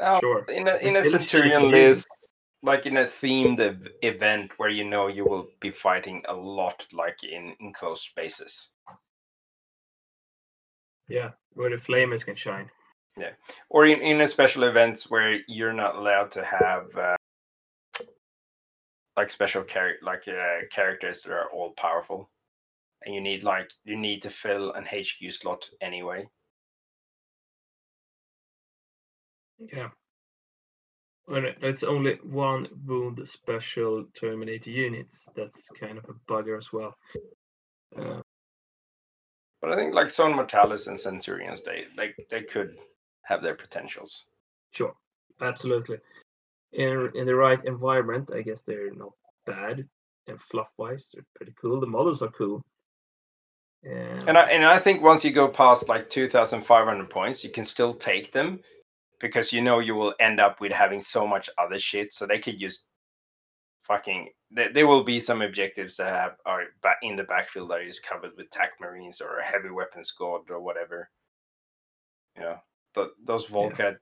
Oh, 0.00 0.20
Sure. 0.20 0.44
in 0.48 0.68
a 0.68 0.76
in 0.76 0.94
a 0.96 1.00
It's 1.00 1.08
a 1.14 1.18
Centurion 1.18 1.62
shitty 1.62 1.70
list, 1.72 2.06
like 2.62 2.86
in 2.86 2.96
a 2.98 3.06
themed 3.06 3.58
ev- 3.60 3.88
event 4.02 4.52
where 4.58 4.68
you 4.70 4.84
know 4.84 5.08
you 5.08 5.24
will 5.24 5.48
be 5.60 5.70
fighting 5.70 6.22
a 6.28 6.34
lot, 6.34 6.86
like 6.92 7.24
in 7.24 7.54
enclosed 7.60 8.02
spaces, 8.04 8.68
Yeah, 11.08 11.30
where 11.54 11.70
the 11.70 11.76
flamers 11.78 12.24
can 12.24 12.36
shine. 12.36 12.70
Yeah, 13.16 13.32
or 13.70 13.86
in 13.86 14.00
in 14.00 14.20
a 14.20 14.28
special 14.28 14.62
events 14.64 15.10
where 15.10 15.40
you're 15.48 15.72
not 15.84 15.96
allowed 15.96 16.30
to 16.32 16.44
have 16.44 16.94
uh, 16.96 17.16
like 19.18 19.30
special 19.30 19.64
char- 19.64 19.98
like 20.00 20.28
uh, 20.28 20.60
characters 20.70 21.22
that 21.22 21.32
are 21.32 21.50
all 21.50 21.72
powerful, 21.76 22.30
and 23.02 23.12
you 23.12 23.20
need 23.20 23.42
like 23.42 23.68
you 23.84 23.96
need 23.96 24.22
to 24.22 24.30
fill 24.30 24.72
an 24.74 24.84
HQ 24.86 25.32
slot 25.32 25.68
anyway. 25.80 26.24
Yeah. 29.58 29.88
It- 31.30 31.58
it's 31.62 31.82
only 31.82 32.14
one 32.22 32.68
wound 32.86 33.28
special 33.28 34.04
Terminator 34.14 34.70
units, 34.70 35.28
that's 35.34 35.68
kind 35.80 35.98
of 35.98 36.04
a 36.04 36.14
bugger 36.32 36.56
as 36.56 36.72
well. 36.72 36.94
Uh, 37.96 38.22
But 39.60 39.72
I 39.72 39.76
think 39.76 39.94
like 39.94 40.10
Zone 40.10 40.36
Mortalis 40.36 40.86
and 40.86 40.98
Centurions, 40.98 41.64
they 41.64 41.86
like 41.96 42.14
they 42.30 42.44
could 42.44 42.78
have 43.24 43.42
their 43.42 43.56
potentials. 43.56 44.26
sure, 44.70 44.94
absolutely. 45.40 45.98
In 46.72 47.10
in 47.14 47.26
the 47.26 47.34
right 47.34 47.64
environment, 47.64 48.30
I 48.34 48.42
guess 48.42 48.62
they're 48.62 48.92
not 48.92 49.12
bad. 49.46 49.88
And 50.26 50.38
fluff 50.50 50.68
wise, 50.76 51.08
they're 51.12 51.24
pretty 51.34 51.54
cool. 51.60 51.80
The 51.80 51.86
models 51.86 52.20
are 52.20 52.28
cool. 52.28 52.62
Um, 53.86 54.28
And 54.28 54.36
I 54.36 54.50
and 54.50 54.64
I 54.64 54.78
think 54.78 55.02
once 55.02 55.24
you 55.24 55.30
go 55.30 55.48
past 55.48 55.88
like 55.88 56.10
two 56.10 56.28
thousand 56.28 56.62
five 56.62 56.86
hundred 56.86 57.08
points, 57.10 57.42
you 57.42 57.50
can 57.50 57.64
still 57.64 57.94
take 57.94 58.32
them 58.32 58.60
because 59.20 59.52
you 59.52 59.62
know 59.62 59.78
you 59.78 59.94
will 59.94 60.14
end 60.20 60.40
up 60.40 60.60
with 60.60 60.72
having 60.72 61.00
so 61.00 61.26
much 61.26 61.48
other 61.56 61.78
shit. 61.78 62.12
So 62.12 62.26
they 62.26 62.38
could 62.38 62.58
just 62.58 62.84
fucking 63.84 64.28
there, 64.50 64.72
there 64.72 64.86
will 64.86 65.04
be 65.04 65.18
some 65.18 65.40
objectives 65.40 65.96
that 65.96 66.14
have 66.14 66.36
are 66.44 66.64
in 67.02 67.16
the 67.16 67.24
backfield 67.24 67.70
that 67.70 67.80
is 67.80 68.00
covered 68.00 68.32
with 68.36 68.50
tac 68.50 68.72
marines 68.80 69.20
or 69.20 69.38
a 69.38 69.44
heavy 69.44 69.70
weapon 69.70 70.04
squad 70.04 70.50
or 70.50 70.60
whatever. 70.60 71.10
You 72.36 72.42
know, 72.42 72.56
th- 72.94 73.08
those 73.24 73.46
Volkite 73.46 73.96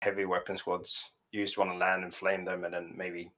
heavy 0.00 0.24
weapon 0.24 0.56
squads 0.56 1.04
you 1.32 1.44
just 1.44 1.58
want 1.58 1.70
to 1.70 1.76
land 1.76 2.04
and 2.04 2.14
flame 2.14 2.44
them 2.44 2.64
and 2.64 2.74
then 2.74 2.92
maybe 2.96 3.30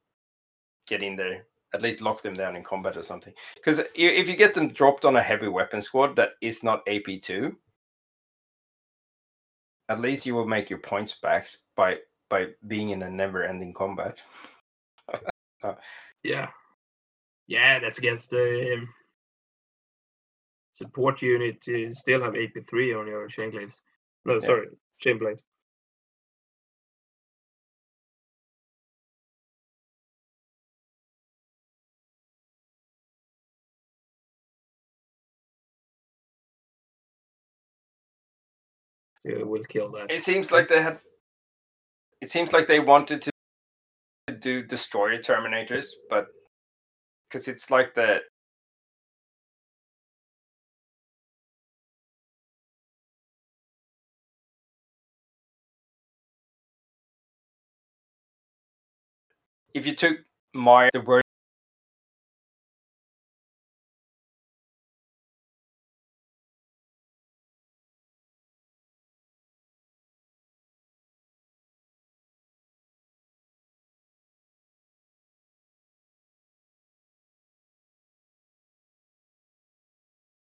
get 0.86 1.02
in 1.02 1.16
there 1.16 1.44
at 1.72 1.82
least 1.82 2.00
lock 2.00 2.22
them 2.22 2.34
down 2.34 2.54
in 2.56 2.62
combat 2.62 2.96
or 2.96 3.02
something 3.02 3.32
because 3.56 3.80
if 3.94 4.28
you 4.28 4.36
get 4.36 4.54
them 4.54 4.68
dropped 4.68 5.04
on 5.04 5.16
a 5.16 5.22
heavy 5.22 5.48
weapon 5.48 5.80
squad 5.80 6.14
that 6.14 6.30
is 6.40 6.62
not 6.62 6.86
AP2, 6.86 7.54
at 9.88 10.00
least 10.00 10.24
you 10.24 10.34
will 10.34 10.46
make 10.46 10.70
your 10.70 10.78
points 10.78 11.14
back 11.22 11.48
by 11.76 11.96
by 12.30 12.46
being 12.68 12.90
in 12.90 13.02
a 13.02 13.10
never-ending 13.10 13.72
combat. 13.74 14.20
Yeah. 16.22 16.48
Yeah, 17.46 17.78
that's 17.78 17.98
against 17.98 18.30
the 18.30 18.74
um, 18.78 18.88
support 20.74 21.20
unit. 21.22 21.58
You 21.66 21.94
still 21.94 22.22
have 22.22 22.32
AP3 22.32 22.98
on 22.98 23.06
your 23.06 23.28
chain 23.28 23.50
glaives. 23.50 23.80
No, 24.24 24.34
Yeah. 24.34 24.40
sorry, 24.40 24.68
chain 24.98 25.18
blades. 25.18 25.42
Will 39.24 39.64
kill 39.64 39.90
that. 39.92 40.10
It 40.10 40.22
seems 40.22 40.52
like 40.52 40.68
they 40.68 40.82
had. 40.82 40.98
It 42.20 42.30
seems 42.30 42.52
like 42.52 42.68
they 42.68 42.80
wanted 42.80 43.22
to 43.22 43.30
do 44.40 44.62
destroyer 44.62 45.18
terminators, 45.18 45.86
but 46.08 46.26
because 47.28 47.48
it's 47.48 47.70
like 47.70 47.94
the 47.94 48.20
if 59.74 59.86
you 59.86 59.94
took 59.94 60.18
my 60.54 60.88
the 60.92 61.00
word 61.00 61.23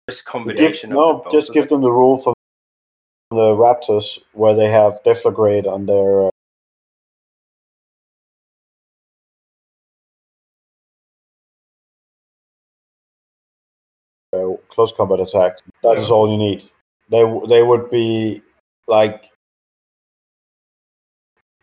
Give, 0.09 0.25
combination 0.25 0.91
no, 0.91 1.17
of 1.17 1.25
both 1.25 1.33
just 1.33 1.53
give 1.53 1.69
them 1.69 1.83
the 1.83 1.91
rule 1.91 2.17
from 2.17 2.33
the 3.31 3.55
Raptors 3.55 4.19
where 4.33 4.55
they 4.55 4.71
have 4.71 5.03
Deflagrate 5.05 5.67
on 5.67 5.85
their. 5.85 6.27
Uh, 6.27 6.31
uh, 14.33 14.57
close 14.69 14.93
combat 14.97 15.21
attack. 15.21 15.59
That 15.83 15.99
is 15.99 16.09
Yeah. 16.09 16.15
all 16.15 16.31
you 16.31 16.39
need. 16.39 16.71
They 17.11 17.23
they 17.49 17.63
would 17.63 17.91
be 17.91 18.43
like 18.87 19.31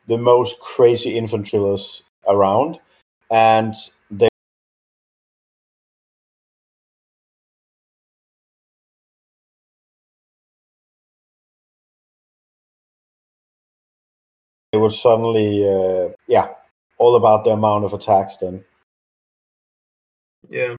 the 0.07 0.17
most 0.17 0.59
crazy 0.59 1.17
infantry 1.17 1.59
around, 2.27 2.79
and 3.31 3.73
they 14.75 14.79
would 14.81 14.91
suddenly 14.91 15.63
uh, 15.65 16.09
yeah 16.27 16.49
all 16.97 17.15
about 17.15 17.45
the 17.45 17.51
amount 17.51 17.85
of 17.85 17.93
attacks 17.93 18.35
then. 18.35 18.65
Yeah. 20.49 20.75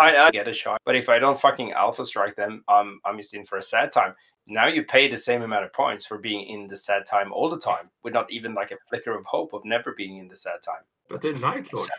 I, 0.00 0.26
I 0.26 0.30
get 0.30 0.48
a 0.48 0.52
shot, 0.52 0.80
but 0.84 0.96
if 0.96 1.08
I 1.08 1.18
don't 1.18 1.40
fucking 1.40 1.72
alpha 1.72 2.04
strike 2.04 2.36
them, 2.36 2.62
I'm 2.68 3.00
I'm 3.04 3.16
just 3.18 3.34
in 3.34 3.44
for 3.46 3.58
a 3.58 3.62
sad 3.62 3.92
time. 3.92 4.14
Now 4.48 4.68
you 4.68 4.84
pay 4.84 5.08
the 5.08 5.16
same 5.16 5.42
amount 5.42 5.64
of 5.64 5.72
points 5.72 6.06
for 6.06 6.18
being 6.18 6.46
in 6.48 6.68
the 6.68 6.76
sad 6.76 7.04
time 7.06 7.32
all 7.32 7.50
the 7.50 7.58
time, 7.58 7.90
with 8.04 8.14
not 8.14 8.30
even 8.30 8.54
like 8.54 8.70
a 8.70 8.76
flicker 8.88 9.16
of 9.16 9.24
hope 9.24 9.52
of 9.52 9.64
never 9.64 9.92
being 9.96 10.18
in 10.18 10.28
the 10.28 10.36
sad 10.36 10.62
time. 10.64 10.82
But 11.08 11.20
they're 11.22 11.34
Night 11.34 11.72
Lord. 11.72 11.90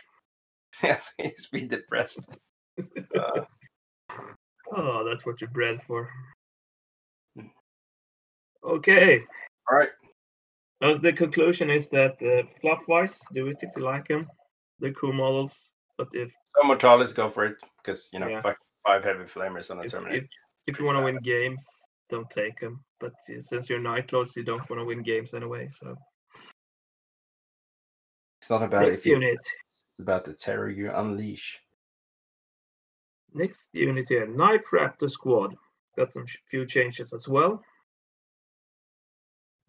yes, 0.82 1.12
he's 1.18 1.46
been 1.46 1.68
depressed. 1.68 2.26
Uh, 3.18 3.40
Oh, 4.70 5.02
that's 5.08 5.24
what 5.24 5.40
you're 5.40 5.50
bred 5.50 5.80
for. 5.86 6.08
Okay. 8.64 9.22
all 9.70 9.78
right, 9.78 9.88
Uh, 10.82 10.98
the 10.98 11.12
conclusion 11.12 11.70
is 11.70 11.88
that 11.88 12.16
uh, 12.22 12.46
fluff-wise, 12.60 13.14
do 13.32 13.48
it 13.48 13.56
if 13.62 13.70
you 13.76 13.82
like 13.82 14.06
them. 14.08 14.28
They're 14.78 14.92
cool 14.92 15.12
models, 15.12 15.72
but 15.96 16.08
if 16.12 16.30
so 16.54 16.66
Mortalis, 16.66 17.12
go 17.12 17.28
for 17.28 17.44
it 17.46 17.56
because 17.88 18.08
you 18.12 18.20
know 18.20 18.28
Yeah. 18.28 18.42
fuck 18.42 18.58
five 18.86 19.02
heavy 19.02 19.24
flamers 19.24 19.70
on 19.70 19.78
a 19.78 19.82
if, 19.84 19.90
Terminator. 19.92 20.24
if, 20.24 20.28
if 20.66 20.78
you 20.78 20.84
want 20.84 20.98
to 20.98 21.02
win 21.04 21.18
games, 21.18 21.64
don't 22.10 22.28
take 22.30 22.60
them. 22.60 22.84
But 23.00 23.12
since 23.40 23.68
you're 23.68 23.80
Night 23.80 24.12
Lords, 24.12 24.36
you 24.36 24.42
don't 24.42 24.68
want 24.68 24.80
to 24.80 24.84
win 24.84 25.02
games 25.02 25.34
anyway. 25.34 25.68
So 25.80 25.96
It's 28.40 28.50
not 28.50 28.62
about 28.62 28.82
next 28.82 28.98
if 28.98 29.06
you, 29.06 29.14
unit, 29.14 29.38
it's 29.72 29.98
about 29.98 30.24
the 30.24 30.34
terror 30.34 30.68
you 30.70 30.90
unleash. 30.92 31.58
next 33.34 33.62
unit 33.72 34.06
here, 34.08 34.26
Night 34.26 34.62
Raptor 34.72 35.10
Squad. 35.10 35.54
Got 35.96 36.12
some 36.12 36.26
few 36.50 36.66
changes 36.66 37.12
as 37.12 37.26
well. 37.26 37.62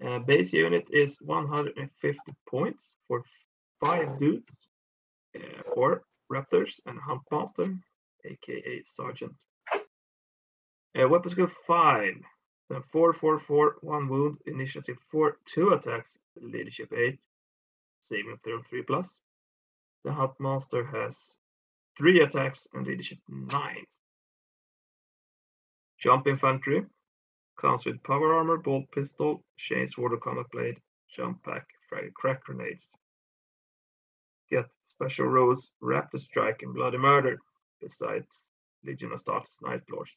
Uh, 0.05 0.19
base 0.19 0.53
unit 0.53 0.87
is 0.91 1.17
150 1.21 2.33
points 2.47 2.93
for 3.07 3.23
five 3.83 4.17
dudes, 4.17 4.67
uh, 5.35 5.61
four 5.73 6.03
Raptors 6.31 6.73
and 6.85 6.97
Huntmaster, 7.01 7.77
aka 8.25 8.83
Sergeant. 8.95 9.33
Uh, 10.99 11.07
weapon 11.07 11.31
skill 11.31 11.49
5, 11.67 12.13
then 12.69 12.83
4, 12.91 13.13
4, 13.13 13.39
4, 13.39 13.75
1 13.81 14.09
wound, 14.09 14.37
initiative 14.47 14.97
4, 15.11 15.37
2 15.45 15.69
attacks, 15.69 16.17
leadership 16.41 16.91
8, 16.95 17.19
saving 18.01 18.37
throw 18.43 18.61
3 18.69 18.81
plus. 18.83 19.19
The 20.03 20.11
Huntmaster 20.11 20.89
has 20.91 21.37
3 21.97 22.21
attacks 22.21 22.67
and 22.73 22.87
leadership 22.87 23.19
9. 23.27 23.85
Jump 25.99 26.27
infantry 26.27 26.85
comes 27.59 27.85
with 27.85 28.01
power 28.03 28.33
armor, 28.33 28.57
bolt 28.57 28.85
pistol, 28.91 29.43
chain 29.57 29.87
sword 29.87 30.13
or 30.13 30.17
combat 30.17 30.45
blade, 30.51 30.77
jump 31.13 31.43
pack, 31.43 31.67
frag 31.89 32.13
crack 32.13 32.43
grenades. 32.43 32.85
Get 34.49 34.65
special 34.85 35.25
rules, 35.25 35.71
raptor 35.83 36.19
strike 36.19 36.61
and 36.61 36.73
bloody 36.73 36.97
murder, 36.97 37.39
besides 37.81 38.51
Legiones 38.85 39.23
Astartes 39.23 39.61
Night 39.61 39.81
Lords. 39.91 40.11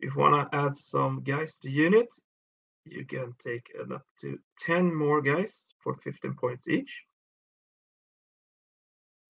If 0.00 0.14
you 0.14 0.20
wanna 0.20 0.48
add 0.52 0.76
some 0.76 1.22
guys 1.22 1.56
to 1.62 1.70
unit, 1.70 2.08
you 2.84 3.04
can 3.06 3.34
take 3.38 3.70
it 3.74 3.90
up 3.90 4.04
to 4.20 4.38
10 4.60 4.94
more 4.94 5.22
guys 5.22 5.74
for 5.82 5.96
15 6.04 6.34
points 6.34 6.68
each. 6.68 7.02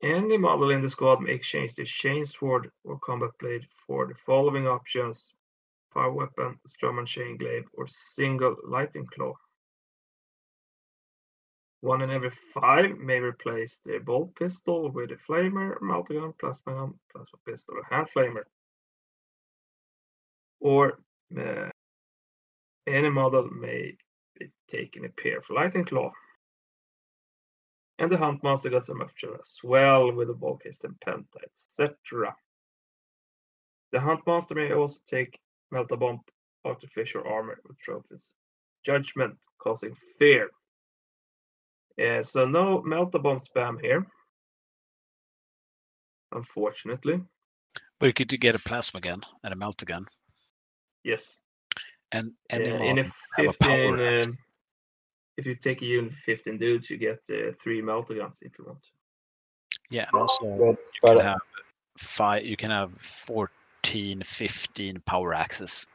Any 0.02 0.36
model 0.36 0.70
in 0.70 0.82
the 0.82 0.88
squad 0.88 1.20
may 1.22 1.32
exchange 1.32 1.74
the 1.74 1.84
chain 1.84 2.26
sword 2.26 2.70
or 2.82 2.98
combat 2.98 3.30
blade 3.38 3.66
for 3.86 4.06
the 4.06 4.14
following 4.26 4.66
options 4.66 5.32
power 5.94 6.12
weapon, 6.12 6.58
strum 6.66 6.98
and 6.98 7.06
chain 7.06 7.36
glaive, 7.36 7.64
or 7.74 7.86
single 7.86 8.56
lightning 8.64 9.06
claw. 9.06 9.32
One 11.84 12.00
in 12.00 12.10
every 12.10 12.30
five 12.54 12.96
may 12.96 13.18
replace 13.18 13.78
the 13.84 13.98
bolt 13.98 14.34
pistol 14.36 14.90
with 14.90 15.10
a 15.10 15.18
flamer, 15.28 15.78
multi-gun, 15.82 16.32
plasma 16.40 16.72
gun, 16.72 16.94
plasma 17.12 17.38
pistol, 17.46 17.74
or 17.76 17.84
hand 17.90 18.08
flamer. 18.16 18.44
Or 20.60 20.98
uh, 21.38 21.68
any 22.86 23.10
model 23.10 23.50
may 23.50 23.98
be 24.40 24.50
taken 24.66 25.04
a 25.04 25.10
pair 25.10 25.42
for 25.42 25.52
lightning 25.52 25.84
claw. 25.84 26.10
And 27.98 28.10
the 28.10 28.16
hunt 28.16 28.42
Huntmaster 28.42 28.70
got 28.70 28.86
some 28.86 29.02
options 29.02 29.36
as 29.38 29.58
well 29.62 30.10
with 30.10 30.28
the 30.28 30.34
bulk 30.34 30.62
case 30.62 30.84
and 30.84 30.98
penta, 31.06 31.42
etc. 31.44 32.34
The 33.92 34.00
hunt 34.00 34.24
Huntmaster 34.24 34.56
may 34.56 34.72
also 34.72 35.00
take 35.06 35.38
Melta 35.70 35.98
Bomb, 35.98 36.22
Artificer 36.64 37.20
Armor 37.26 37.60
with 37.68 37.78
trophies. 37.78 38.32
Judgment, 38.86 39.36
causing 39.58 39.94
fear. 40.18 40.48
Uh, 42.00 42.22
so 42.22 42.44
no 42.44 42.82
Melta 42.82 43.22
Bomb 43.22 43.38
spam 43.38 43.80
here. 43.80 44.06
Unfortunately. 46.32 47.22
But 48.00 48.06
you 48.06 48.12
could 48.12 48.28
get 48.40 48.54
a 48.54 48.58
plasma 48.58 49.00
gun 49.00 49.22
and 49.44 49.52
a 49.54 49.56
melta 49.56 49.84
gun, 49.86 50.06
Yes. 51.04 51.36
and 52.12 52.32
Uh, 52.52 52.56
any 52.56 52.88
in 52.88 52.98
a 52.98 53.02
have 53.36 53.46
a 53.46 53.52
power 53.60 53.96
15, 53.96 54.32
um, 54.32 54.38
if 55.36 55.46
you 55.46 55.54
take 55.54 55.82
a 55.82 55.86
unit 55.86 56.12
of 56.12 56.18
15 56.18 56.58
dudes, 56.58 56.90
you 56.90 56.96
get 56.96 57.20
uh, 57.30 57.52
three 57.62 57.80
Melta 57.82 58.16
Guns 58.16 58.38
if 58.42 58.52
you 58.58 58.64
want. 58.66 58.84
Yeah, 59.90 60.06
and 60.12 60.22
also 60.22 60.76
But, 61.02 61.12
you 61.12 61.18
can 61.18 61.20
have 61.20 61.40
five. 61.98 62.44
You 62.44 62.56
can 62.56 62.70
have 62.70 62.92
14, 63.00 64.22
15 64.24 65.00
power 65.06 65.34
axes. 65.34 65.86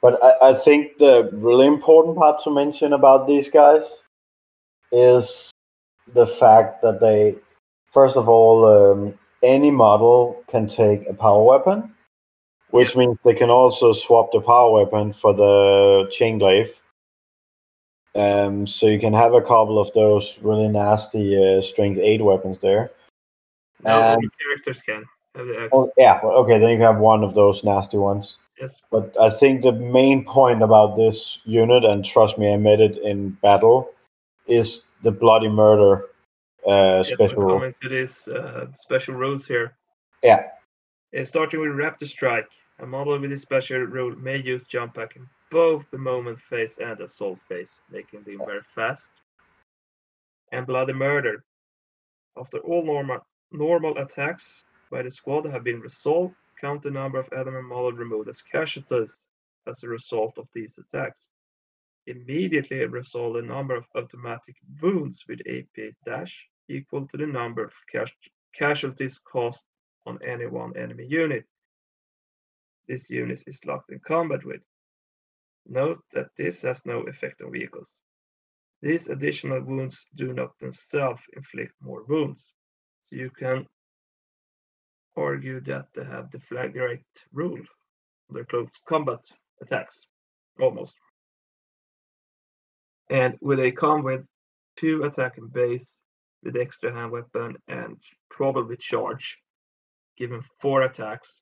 But 0.00 0.22
I, 0.22 0.50
I 0.50 0.54
think 0.54 0.98
the 0.98 1.28
really 1.32 1.66
important 1.66 2.16
part 2.16 2.42
to 2.44 2.50
mention 2.50 2.92
about 2.92 3.26
these 3.26 3.48
guys 3.48 3.84
is 4.92 5.50
the 6.14 6.26
fact 6.26 6.82
that 6.82 7.00
they, 7.00 7.36
first 7.88 8.16
of 8.16 8.28
all, 8.28 8.64
um, 8.64 9.18
any 9.42 9.70
model 9.70 10.42
can 10.48 10.66
take 10.66 11.08
a 11.08 11.14
power 11.14 11.42
weapon, 11.42 11.94
which 12.70 12.96
means 12.96 13.16
they 13.24 13.34
can 13.34 13.50
also 13.50 13.92
swap 13.92 14.32
the 14.32 14.40
power 14.40 14.72
weapon 14.72 15.12
for 15.12 15.32
the 15.34 16.08
chain 16.10 16.38
glaive. 16.38 16.74
Um, 18.14 18.66
so 18.66 18.86
you 18.86 18.98
can 18.98 19.12
have 19.12 19.34
a 19.34 19.40
couple 19.40 19.78
of 19.78 19.92
those 19.92 20.38
really 20.42 20.68
nasty 20.68 21.36
uh, 21.36 21.60
strength 21.60 22.00
eight 22.02 22.22
weapons 22.22 22.58
there. 22.58 22.90
Um, 23.84 23.92
all 23.94 24.18
characters 24.42 24.82
can 24.82 25.04
have 25.36 25.46
the 25.46 25.60
axe. 25.60 25.70
Oh 25.72 25.92
yeah, 25.96 26.18
okay. 26.22 26.58
Then 26.58 26.70
you 26.70 26.80
have 26.80 26.98
one 26.98 27.22
of 27.22 27.34
those 27.34 27.62
nasty 27.62 27.96
ones. 27.96 28.38
Yes. 28.60 28.80
But 28.90 29.14
I 29.20 29.30
think 29.30 29.62
the 29.62 29.72
main 29.72 30.24
point 30.24 30.62
about 30.62 30.96
this 30.96 31.38
unit, 31.44 31.84
and 31.84 32.04
trust 32.04 32.38
me, 32.38 32.52
I 32.52 32.56
met 32.56 32.80
it 32.80 32.96
in 32.96 33.30
battle, 33.42 33.90
is 34.48 34.82
the 35.02 35.12
bloody 35.12 35.48
murder 35.48 36.06
uh, 36.66 37.02
Yes, 37.06 37.10
we're 37.18 37.28
special. 37.28 37.42
rule. 37.42 37.58
coming 37.58 37.74
to 37.82 37.88
these 37.88 38.26
uh, 38.28 38.66
special 38.74 39.14
rules 39.14 39.46
here. 39.46 39.76
Yeah. 40.22 40.48
Uh, 41.18 41.24
starting 41.24 41.60
with 41.60 41.70
Raptor 41.70 42.06
Strike, 42.08 42.48
a 42.80 42.86
model 42.86 43.18
with 43.18 43.30
this 43.30 43.42
special 43.42 43.78
rule 43.80 44.14
may 44.16 44.36
use 44.38 44.62
jump 44.64 44.94
pack 44.94 45.16
in 45.16 45.26
both 45.50 45.88
the 45.90 45.98
moment 45.98 46.38
phase 46.38 46.78
and 46.78 47.00
assault 47.00 47.38
phase, 47.48 47.78
making 47.90 48.22
them 48.24 48.38
very 48.44 48.60
fast. 48.74 49.08
And 50.52 50.66
Bloody 50.66 50.92
Murder. 50.92 51.44
After 52.38 52.58
all 52.58 52.84
normal 52.84 53.20
normal 53.50 53.96
attacks 53.98 54.44
by 54.90 55.02
the 55.02 55.10
squad 55.10 55.46
have 55.46 55.64
been 55.64 55.80
resolved, 55.80 56.34
count 56.60 56.82
the 56.82 56.90
number 56.90 57.18
of 57.18 57.28
enemy 57.32 57.62
model 57.62 57.92
removed 57.92 58.28
as 58.28 58.42
casualties 58.42 59.26
as 59.66 59.82
a 59.82 59.88
result 59.88 60.36
of 60.38 60.46
these 60.52 60.78
attacks. 60.78 61.28
Immediately 62.08 62.86
resolve 62.86 63.34
the 63.34 63.42
number 63.42 63.76
of 63.76 63.84
automatic 63.94 64.56
wounds 64.80 65.24
with 65.28 65.40
AP 65.46 65.94
dash 66.06 66.48
equal 66.68 67.06
to 67.08 67.16
the 67.18 67.26
number 67.26 67.64
of 67.64 67.72
cas- 67.92 68.10
casualties 68.54 69.18
caused 69.18 69.62
on 70.06 70.18
any 70.22 70.46
one 70.46 70.76
enemy 70.76 71.06
unit. 71.06 71.44
This 72.88 73.10
unit 73.10 73.42
is 73.46 73.64
locked 73.66 73.92
in 73.92 74.00
combat 74.00 74.44
with. 74.44 74.62
Note 75.66 76.02
that 76.14 76.30
this 76.36 76.62
has 76.62 76.86
no 76.86 77.02
effect 77.02 77.42
on 77.42 77.52
vehicles. 77.52 77.98
These 78.80 79.08
additional 79.08 79.60
wounds 79.60 80.06
do 80.14 80.32
not 80.32 80.58
themselves 80.58 81.22
inflict 81.34 81.74
more 81.82 82.04
wounds, 82.04 82.52
so 83.02 83.16
you 83.16 83.30
can 83.30 83.66
argue 85.16 85.60
that 85.62 85.88
they 85.94 86.04
have 86.04 86.30
the 86.30 86.40
flagrate 86.40 87.04
rule 87.32 87.60
their 88.30 88.44
close 88.44 88.70
combat 88.88 89.20
attacks, 89.62 90.06
almost. 90.60 90.94
And 93.10 93.36
will 93.40 93.56
they 93.56 93.70
come 93.72 94.02
with 94.02 94.24
two 94.76 95.04
attack 95.04 95.38
and 95.38 95.52
base 95.52 96.00
with 96.42 96.56
extra 96.56 96.92
hand 96.92 97.10
weapon 97.10 97.56
and 97.68 97.96
probably 98.30 98.76
charge, 98.76 99.38
given 100.16 100.42
four 100.60 100.82
attacks, 100.82 101.38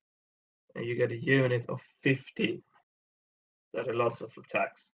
and 0.75 0.85
you 0.85 0.95
get 0.95 1.11
a 1.11 1.17
unit 1.17 1.65
of 1.69 1.81
15. 2.03 2.63
That 3.75 3.89
are 3.89 3.95
lots 3.95 4.21
of 4.21 4.31
attacks. 4.39 4.89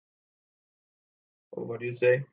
Or 1.52 1.66
what 1.66 1.80
do 1.80 1.86
you 1.86 1.94
say? 1.94 2.24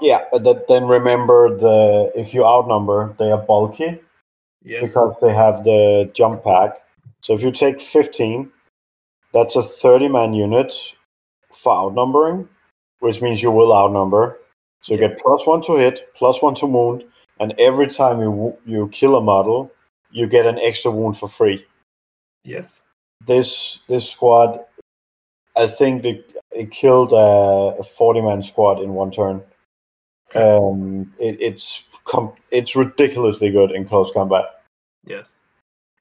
Yeah, 0.00 0.24
but 0.30 0.44
that, 0.44 0.68
then 0.68 0.86
remember 0.86 1.56
the 1.58 2.12
if 2.14 2.32
you 2.32 2.46
outnumber, 2.46 3.14
they 3.18 3.30
are 3.30 3.38
bulky 3.38 4.00
Yes. 4.62 4.82
because 4.82 5.16
they 5.20 5.34
have 5.34 5.64
the 5.64 6.10
jump 6.14 6.44
pack. 6.44 6.82
So 7.22 7.34
if 7.34 7.42
you 7.42 7.50
take 7.50 7.80
15, 7.80 8.50
that's 9.32 9.56
a 9.56 9.62
30 9.62 10.08
man 10.08 10.32
unit 10.32 10.72
for 11.52 11.74
outnumbering, 11.74 12.48
which 13.00 13.20
means 13.20 13.42
you 13.42 13.50
will 13.50 13.74
outnumber. 13.74 14.38
So 14.82 14.94
you 14.94 15.00
get 15.00 15.18
plus 15.18 15.46
one 15.46 15.62
to 15.62 15.76
hit, 15.76 16.08
plus 16.14 16.40
one 16.40 16.54
to 16.56 16.66
wound, 16.66 17.04
and 17.38 17.52
every 17.58 17.88
time 17.88 18.20
you 18.20 18.56
you 18.64 18.88
kill 18.88 19.16
a 19.16 19.20
model, 19.20 19.70
you 20.10 20.26
get 20.26 20.46
an 20.46 20.58
extra 20.58 20.90
wound 20.90 21.18
for 21.18 21.28
free. 21.28 21.66
Yes. 22.44 22.80
This 23.26 23.80
this 23.88 24.08
squad, 24.08 24.60
I 25.56 25.66
think 25.66 26.06
it, 26.06 26.36
it 26.52 26.70
killed 26.70 27.12
a, 27.12 27.80
a 27.80 27.84
40 27.84 28.22
man 28.22 28.42
squad 28.42 28.80
in 28.80 28.94
one 28.94 29.10
turn. 29.10 29.42
Um, 30.34 31.12
it, 31.18 31.40
it's 31.40 32.00
com- 32.04 32.34
it's 32.50 32.76
ridiculously 32.76 33.50
good 33.50 33.72
in 33.72 33.84
close 33.84 34.10
combat. 34.12 34.44
Yes. 35.04 35.28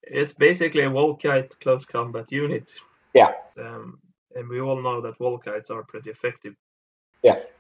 It's 0.03 0.31
basically 0.31 0.83
a 0.83 0.89
Volkite 0.89 1.51
close 1.61 1.85
combat 1.85 2.31
unit. 2.31 2.71
Yeah. 3.13 3.33
Um, 3.59 3.99
and 4.35 4.47
we 4.47 4.61
all 4.61 4.81
know 4.81 5.01
that 5.01 5.17
Volkites 5.17 5.69
are 5.69 5.83
pretty 5.83 6.09
effective. 6.09 6.55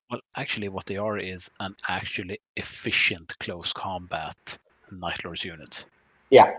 Well, 0.09 0.21
actually, 0.37 0.69
what 0.69 0.85
they 0.85 0.97
are 0.97 1.19
is 1.19 1.51
an 1.59 1.75
actually 1.87 2.39
efficient 2.55 3.37
close 3.39 3.71
combat 3.71 4.57
Night 4.91 5.23
Lords 5.23 5.45
unit. 5.45 5.85
Yeah. 6.31 6.55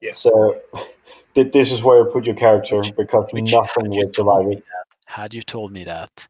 Yeah. 0.00 0.12
So 0.14 0.58
th- 1.34 1.52
this 1.52 1.70
is 1.70 1.82
where 1.82 1.98
you 1.98 2.04
put 2.06 2.24
your 2.24 2.36
character 2.36 2.78
Which- 2.78 2.96
because 2.96 3.30
which 3.32 3.52
nothing 3.52 3.86
had 3.86 3.94
you 3.94 4.06
will 4.06 4.14
survive 4.14 4.42
told 4.44 4.52
it. 4.54 4.64
Had 5.06 5.34
you 5.34 5.42
told 5.42 5.72
me 5.72 5.84
that 5.84 6.26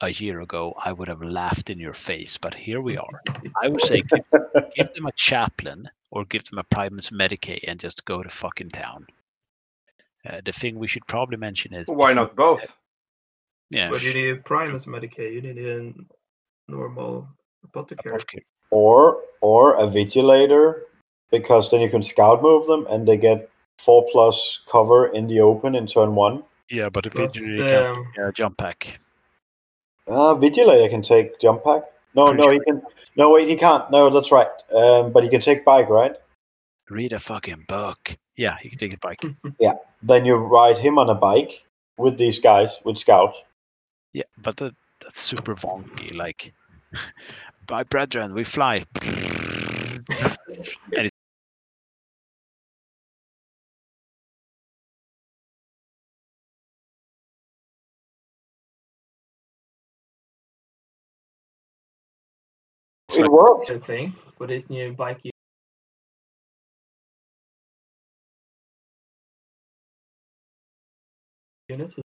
a 0.00 0.10
year 0.12 0.40
ago, 0.40 0.74
I 0.84 0.92
would 0.92 1.08
have 1.08 1.22
laughed 1.22 1.70
in 1.70 1.78
your 1.78 1.92
face. 1.92 2.36
But 2.38 2.54
here 2.54 2.80
we 2.80 2.96
are. 2.96 3.22
I 3.62 3.68
would 3.68 3.80
say 3.80 4.02
give, 4.02 4.24
give 4.76 4.94
them 4.94 5.06
a 5.06 5.12
chaplain 5.12 5.88
or 6.10 6.24
give 6.24 6.44
them 6.44 6.58
a 6.58 6.64
Primus 6.64 7.10
Medicae 7.10 7.60
and 7.66 7.80
just 7.80 8.04
go 8.04 8.22
to 8.22 8.28
fucking 8.28 8.70
town. 8.70 9.06
Uh, 10.28 10.40
the 10.44 10.52
thing 10.52 10.78
we 10.78 10.86
should 10.86 11.06
probably 11.06 11.36
mention 11.36 11.74
is 11.74 11.88
Why 11.88 12.12
not 12.12 12.36
both? 12.36 12.76
Yeah, 13.72 13.90
But 13.90 14.02
you 14.02 14.12
sh- 14.12 14.14
need 14.14 14.44
Primus 14.44 14.84
Medicae, 14.84 15.32
you 15.32 15.40
need 15.40 15.58
a 15.58 15.92
normal 16.70 17.26
apothecary. 17.64 18.14
okay. 18.16 18.42
Or 18.70 19.20
or 19.40 19.74
a 19.76 19.86
vigilator 19.86 20.82
because 21.30 21.70
then 21.70 21.80
you 21.80 21.90
can 21.90 22.02
scout 22.02 22.42
move 22.42 22.66
them 22.66 22.86
and 22.88 23.06
they 23.08 23.16
get 23.16 23.48
four 23.78 24.06
plus 24.12 24.60
cover 24.70 25.06
in 25.08 25.26
the 25.26 25.40
open 25.40 25.74
in 25.74 25.86
turn 25.86 26.14
one. 26.14 26.44
yeah, 26.70 26.88
but 26.88 27.06
if 27.06 27.12
Plus, 27.14 27.34
you 27.34 27.56
can 27.56 28.06
uh, 28.18 28.30
jump 28.32 28.56
pack. 28.58 29.00
Uh, 30.06 30.34
vigilator 30.34 30.88
can 30.88 31.02
take 31.02 31.38
jump 31.40 31.64
pack. 31.64 31.82
No, 32.14 32.26
Pretty 32.26 32.38
no, 32.38 32.42
sure 32.44 32.52
he 32.52 32.60
can. 32.60 32.82
No, 33.16 33.32
wait, 33.32 33.48
he 33.48 33.56
can't. 33.56 33.90
No, 33.90 34.10
that's 34.10 34.30
right. 34.32 34.48
Um, 34.74 35.12
but 35.12 35.24
he 35.24 35.30
can 35.30 35.40
take 35.40 35.64
bike, 35.64 35.88
right? 35.88 36.14
Read 36.90 37.12
a 37.12 37.18
fucking 37.18 37.64
book. 37.68 38.16
Yeah, 38.36 38.56
you 38.62 38.70
can 38.70 38.78
take 38.78 38.94
a 38.94 38.98
bike. 38.98 39.22
Yeah, 39.58 39.74
then 40.02 40.24
you 40.24 40.36
ride 40.36 40.78
him 40.78 40.98
on 40.98 41.08
a 41.10 41.14
bike 41.14 41.64
with 41.98 42.16
these 42.18 42.38
guys 42.38 42.78
with 42.84 42.98
scouts. 42.98 43.38
Yeah, 44.12 44.24
but 44.38 44.56
that, 44.58 44.74
that's 45.02 45.20
super 45.20 45.54
wonky. 45.56 46.14
Like, 46.14 46.52
my 47.70 47.82
brethren, 47.84 48.34
we 48.34 48.44
fly. 48.44 48.84
and 49.02 50.04
it's 50.96 51.10
It 63.16 63.30
works. 63.30 63.70
thing 63.86 64.14
for 64.38 64.46
this 64.46 64.68
new 64.70 64.92
bike 64.92 65.20
u- 71.68 72.01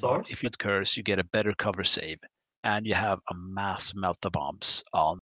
Source? 0.00 0.30
if 0.30 0.44
it 0.44 0.54
occurs, 0.54 0.96
you 0.96 1.02
get 1.02 1.18
a 1.18 1.24
better 1.24 1.54
cover 1.58 1.84
save, 1.84 2.18
and 2.64 2.86
you 2.86 2.94
have 2.94 3.20
a 3.30 3.34
mass 3.34 3.92
melta 3.92 4.30
bombs 4.30 4.82
on 4.92 5.18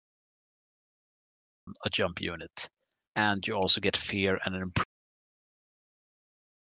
a 1.85 1.89
jump 1.89 2.21
unit, 2.21 2.69
and 3.15 3.45
you 3.47 3.53
also 3.53 3.79
get 3.81 3.95
fear 3.95 4.39
and 4.45 4.55
an 4.55 4.71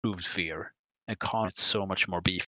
improved 0.05 0.27
fear, 0.27 0.73
and 1.07 1.19
con 1.19 1.49
it's 1.49 1.63
so 1.63 1.87
much 1.87 2.09
more 2.09 2.21
beef. 2.21 2.45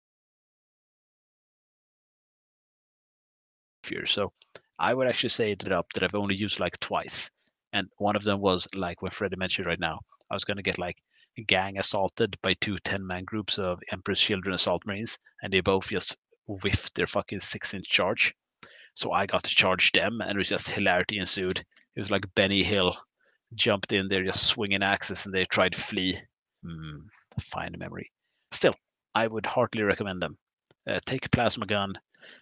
Fear. 3.85 4.07
So 4.07 4.33
I 4.79 4.95
would 4.95 5.09
actually 5.09 5.31
say 5.31 5.53
it 5.53 5.73
up 5.73 5.87
uh, 5.87 5.89
that 5.95 6.03
I've 6.05 6.15
only 6.15 6.35
used 6.37 6.61
like 6.61 6.79
twice, 6.81 7.31
and 7.73 7.89
one 7.99 8.17
of 8.17 8.25
them 8.25 8.41
was 8.41 8.67
like 8.75 9.03
what 9.03 9.13
Freddie 9.13 9.37
mentioned 9.37 9.67
right 9.67 9.81
now. 9.81 10.01
I 10.31 10.35
was 10.35 10.45
gonna 10.45 10.63
get 10.63 10.79
like 10.79 10.97
gang 11.45 11.79
assaulted 11.79 12.37
by 12.43 12.55
two 12.61 12.77
10 12.85 13.07
man 13.07 13.25
groups 13.25 13.59
of 13.59 13.81
Emperor's 13.93 14.21
Children 14.21 14.55
assault 14.55 14.83
marines, 14.87 15.19
and 15.43 15.53
they 15.53 15.61
both 15.61 15.89
just 15.89 16.17
whiffed 16.47 16.95
their 16.95 17.07
fucking 17.07 17.41
six 17.41 17.75
inch 17.75 17.89
charge. 17.89 18.35
So 18.95 19.13
I 19.13 19.27
got 19.27 19.45
to 19.45 19.55
charge 19.55 19.93
them, 19.93 20.21
and 20.21 20.33
it 20.33 20.37
was 20.37 20.49
just 20.49 20.71
hilarity 20.71 21.19
ensued. 21.19 21.59
It 21.95 22.01
was 22.01 22.11
like 22.11 22.25
Benny 22.35 22.63
Hill 22.65 22.97
jumped 23.55 23.93
in 23.93 24.09
there 24.09 24.25
just 24.25 24.47
swinging 24.47 24.83
axes, 24.83 25.25
and 25.27 25.35
they 25.35 25.45
tried 25.45 25.73
to 25.73 25.81
flee. 25.81 26.19
Mm, 26.65 27.03
fine 27.41 27.75
memory. 27.79 28.11
Still, 28.51 28.75
I 29.15 29.27
would 29.27 29.47
heartily 29.47 29.85
recommend 29.85 30.21
them. 30.21 30.37
Uh, 30.89 30.99
take 31.07 31.27
a 31.27 31.31
plasma 31.31 31.67
gun. 31.67 31.93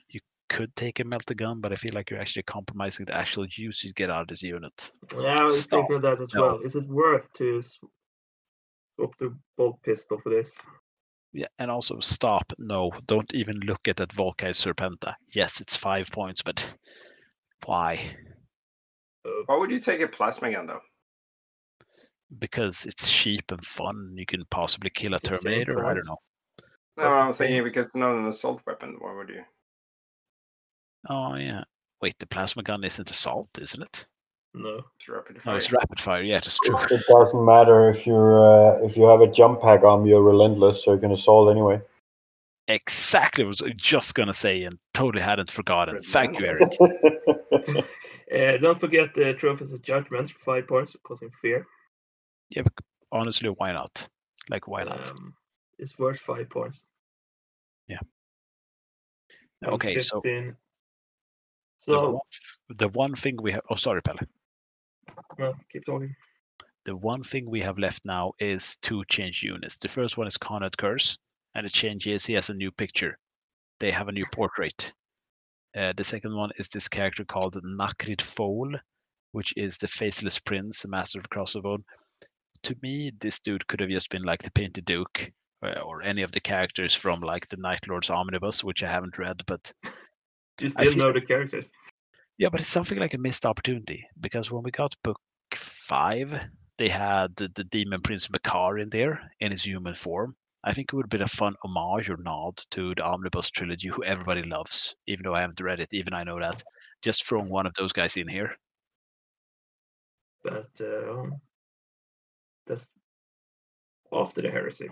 You 0.09 0.21
could 0.49 0.75
take 0.77 1.01
a 1.01 1.05
melta 1.05 1.37
gun, 1.37 1.61
but 1.61 1.73
I 1.73 1.75
feel 1.75 1.93
like 1.93 2.11
you're 2.11 2.21
actually 2.21 2.45
compromising 2.45 3.07
the 3.07 3.17
actual 3.17 3.47
use 3.51 3.85
you 3.85 3.93
get 3.93 4.11
out 4.11 4.23
of 4.23 4.29
this 4.29 4.43
unit. 4.43 4.91
Yeah, 5.13 5.37
I 5.39 5.43
was 5.43 5.63
Stop. 5.63 5.81
thinking 5.81 5.97
of 5.97 6.03
that 6.03 6.23
as 6.23 6.33
No. 6.33 6.43
well. 6.43 6.61
Is 6.61 6.77
it 6.77 6.87
worth 6.89 7.31
to 7.35 7.63
s- 8.99 9.05
swap 9.05 9.19
the 9.19 9.37
bolt 9.57 9.83
pistol 9.83 10.21
for 10.21 10.31
this? 10.31 10.51
Yeah, 11.33 11.47
and 11.59 11.71
also 11.71 12.01
stop. 12.01 12.53
No, 12.59 12.93
don't 13.07 13.35
even 13.35 13.57
look 13.61 13.89
at 13.89 13.97
that 13.97 14.11
Volkite 14.11 14.55
Serpenta. 14.55 15.15
Yes, 15.29 15.61
it's 15.61 15.77
five 15.77 16.11
points, 16.11 16.43
but 16.43 16.77
why? 17.65 18.17
Uh, 19.25 19.31
Why 19.47 19.57
would 19.59 19.71
you 19.71 19.81
take 19.81 20.01
a 20.01 20.09
plasma 20.09 20.53
gun 20.53 20.67
though? 20.67 20.81
because 22.41 22.87
it's 22.87 23.13
cheap 23.13 23.53
and 23.53 23.65
fun. 23.65 24.13
You 24.17 24.27
can 24.27 24.45
possibly 24.51 24.91
kill 24.91 25.13
a 25.13 25.17
It's 25.17 25.29
the 25.29 25.37
same 25.37 25.43
Terminator. 25.45 25.87
I 25.87 25.95
don't 25.95 26.07
know. 26.07 26.17
No, 26.97 27.05
I'm 27.05 27.31
the 27.31 27.39
thinking 27.39 27.63
because 27.63 27.87
it's 27.87 27.95
not 27.95 28.17
an 28.17 28.27
assault 28.27 28.63
weapon. 28.67 28.97
Why 28.99 29.15
would 29.15 29.29
you? 29.29 29.45
Oh 31.09 31.37
yeah. 31.37 31.63
Wait, 32.03 32.19
the 32.19 32.27
plasma 32.27 32.63
gun 32.65 32.83
isn't 32.85 33.11
assault, 33.11 33.49
isn't 33.61 33.83
it? 33.83 34.07
No. 34.57 34.83
It's 34.97 35.09
rapid 35.09 35.37
No, 35.37 35.41
fire. 35.43 35.57
it's 35.57 35.73
rapid 35.73 36.01
fire. 36.01 36.23
Yeah, 36.23 36.41
that's 36.41 36.59
true. 36.59 36.77
It 36.91 37.03
doesn't 37.09 37.45
matter 37.45 37.89
if 37.89 38.07
you're 38.07 38.45
uh, 38.45 38.85
if 38.85 38.97
you 38.97 39.05
have 39.05 39.21
a 39.21 39.27
jump 39.27 39.61
pack 39.63 39.85
on, 39.85 40.07
you're 40.07 40.23
relentless, 40.23 40.83
so 40.85 40.95
you 40.95 40.99
can 40.99 41.13
assault 41.13 41.51
anyway. 41.51 41.81
Exactly. 42.69 43.45
I 43.45 43.47
was 43.47 43.63
just 43.77 44.15
gonna 44.17 44.33
say 44.35 44.65
and 44.65 44.79
totally 44.95 45.23
hadn't 45.23 45.51
forgotten. 45.51 46.03
Thank 46.03 46.41
you, 46.41 46.47
Eric. 46.47 47.85
Uh, 48.35 48.57
don't 48.57 48.81
forget 48.81 49.15
the 49.15 49.33
trophies 49.35 49.71
of 49.73 49.81
judgment, 49.83 50.33
five 50.45 50.67
points, 50.67 50.97
causing 51.05 51.31
fear. 51.41 51.65
Yeah, 52.51 52.63
but 52.63 52.73
honestly, 53.13 53.49
why 53.51 53.71
not? 53.71 54.09
Like, 54.51 54.67
why 54.67 54.83
not? 54.83 55.09
Um, 55.11 55.33
it's 55.79 55.97
worth 55.97 56.19
five 56.19 56.51
points. 56.51 56.85
and 59.63 59.71
okay, 59.73 59.99
so 60.01 60.21
15. 60.21 60.49
the 60.49 60.55
So, 61.79 62.11
one, 62.11 62.21
the 62.77 62.89
one 62.89 63.15
thing 63.15 63.37
we 63.41 63.53
have. 63.53 63.63
Oh, 63.71 63.77
sorry, 63.77 64.03
Pelle. 64.03 64.19
No, 65.39 65.55
keep 65.73 65.85
talking. 65.85 66.15
The 66.85 66.97
one 66.97 67.23
thing 67.23 67.51
we 67.51 67.61
have 67.63 67.79
left 67.79 68.05
now 68.07 68.33
is 68.39 68.77
two 68.83 69.03
change 69.09 69.43
units. 69.43 69.77
The 69.79 69.89
first 69.89 70.17
one 70.17 70.27
is 70.27 70.37
Konrad 70.39 70.77
Curze, 70.77 71.19
and 71.55 71.65
the 71.67 71.71
change 71.71 72.07
is 72.07 72.25
he 72.25 72.35
has 72.35 72.49
a 72.51 72.55
new 72.55 72.71
picture. 72.71 73.19
They 73.81 73.91
have 73.91 74.09
a 74.09 74.13
new 74.13 74.25
portrait. 74.33 74.93
Uh, 75.77 75.93
the 75.97 76.05
second 76.05 76.35
one 76.35 76.51
is 76.59 76.69
this 76.69 76.89
character 76.89 77.25
called 77.25 77.57
Nakrid 77.63 78.23
Foal, 78.23 78.73
which 79.33 79.53
is 79.57 79.77
the 79.77 79.89
faceless 79.89 80.39
prince, 80.39 80.83
the 80.83 80.89
master 80.89 81.19
of 81.19 81.29
crossbone. 81.29 81.83
To 82.63 82.77
me, 82.83 83.13
this 83.21 83.39
dude 83.41 83.67
could 83.67 83.81
have 83.81 83.91
just 83.91 84.09
been 84.11 84.23
like 84.23 84.43
the 84.43 84.51
Painted 84.53 84.85
Duke, 84.87 85.31
uh, 85.63 85.81
or 85.81 86.03
any 86.03 86.23
of 86.23 86.33
the 86.33 86.41
characters 86.41 86.95
from 86.95 87.21
like 87.21 87.47
the 87.49 87.59
Night 87.59 87.87
Lord's 87.89 88.11
Omnibus, 88.11 88.65
which 88.65 88.83
I 88.83 88.91
haven't 88.91 89.19
read, 89.19 89.43
but 89.47 89.73
You 90.61 90.71
still 90.71 90.85
feel- 90.93 90.97
know 90.97 91.13
the 91.13 91.21
characters. 91.21 91.71
Yeah, 92.39 92.49
but 92.51 92.61
it's 92.61 92.69
something 92.69 92.99
like 92.99 93.15
a 93.15 93.19
missed 93.19 93.47
opportunity 93.47 94.07
because 94.21 94.51
when 94.51 94.63
we 94.63 94.71
got 94.71 94.95
book 95.03 95.21
five, 95.55 96.45
they 96.79 96.89
had 96.89 97.35
the, 97.37 97.49
the 97.55 97.65
demon 97.65 98.03
prince 98.03 98.31
Makar 98.31 98.79
in 98.79 98.89
there 98.91 99.31
in 99.41 99.53
his 99.53 99.65
human 99.65 99.95
form. 99.95 100.37
I 100.63 100.73
think 100.73 100.93
it 100.93 100.97
would 100.97 101.05
have 101.05 101.11
been 101.11 101.23
a 101.23 101.29
fun 101.29 101.55
homage 101.63 102.11
or 102.11 102.17
nod 102.17 102.59
to 102.73 102.95
the 102.95 103.05
omnibus 103.05 103.51
trilogy, 103.51 103.89
who 103.89 104.03
everybody 104.03 104.43
loves, 104.43 104.97
even 105.07 105.23
though 105.23 105.35
I 105.35 105.41
haven't 105.41 105.61
read 105.61 105.81
it. 105.81 105.89
Even 105.93 106.13
I 106.13 106.25
know 106.25 106.41
that. 106.41 106.63
Just 107.03 107.25
throwing 107.25 107.49
one 107.49 107.67
of 107.67 107.75
those 107.75 107.93
guys 107.93 108.17
in 108.17 108.27
here. 108.27 108.57
But 110.43 110.69
uh, 110.81 111.27
that's 112.67 112.85
after 114.13 114.43
the 114.43 114.51
heresy. 114.51 114.89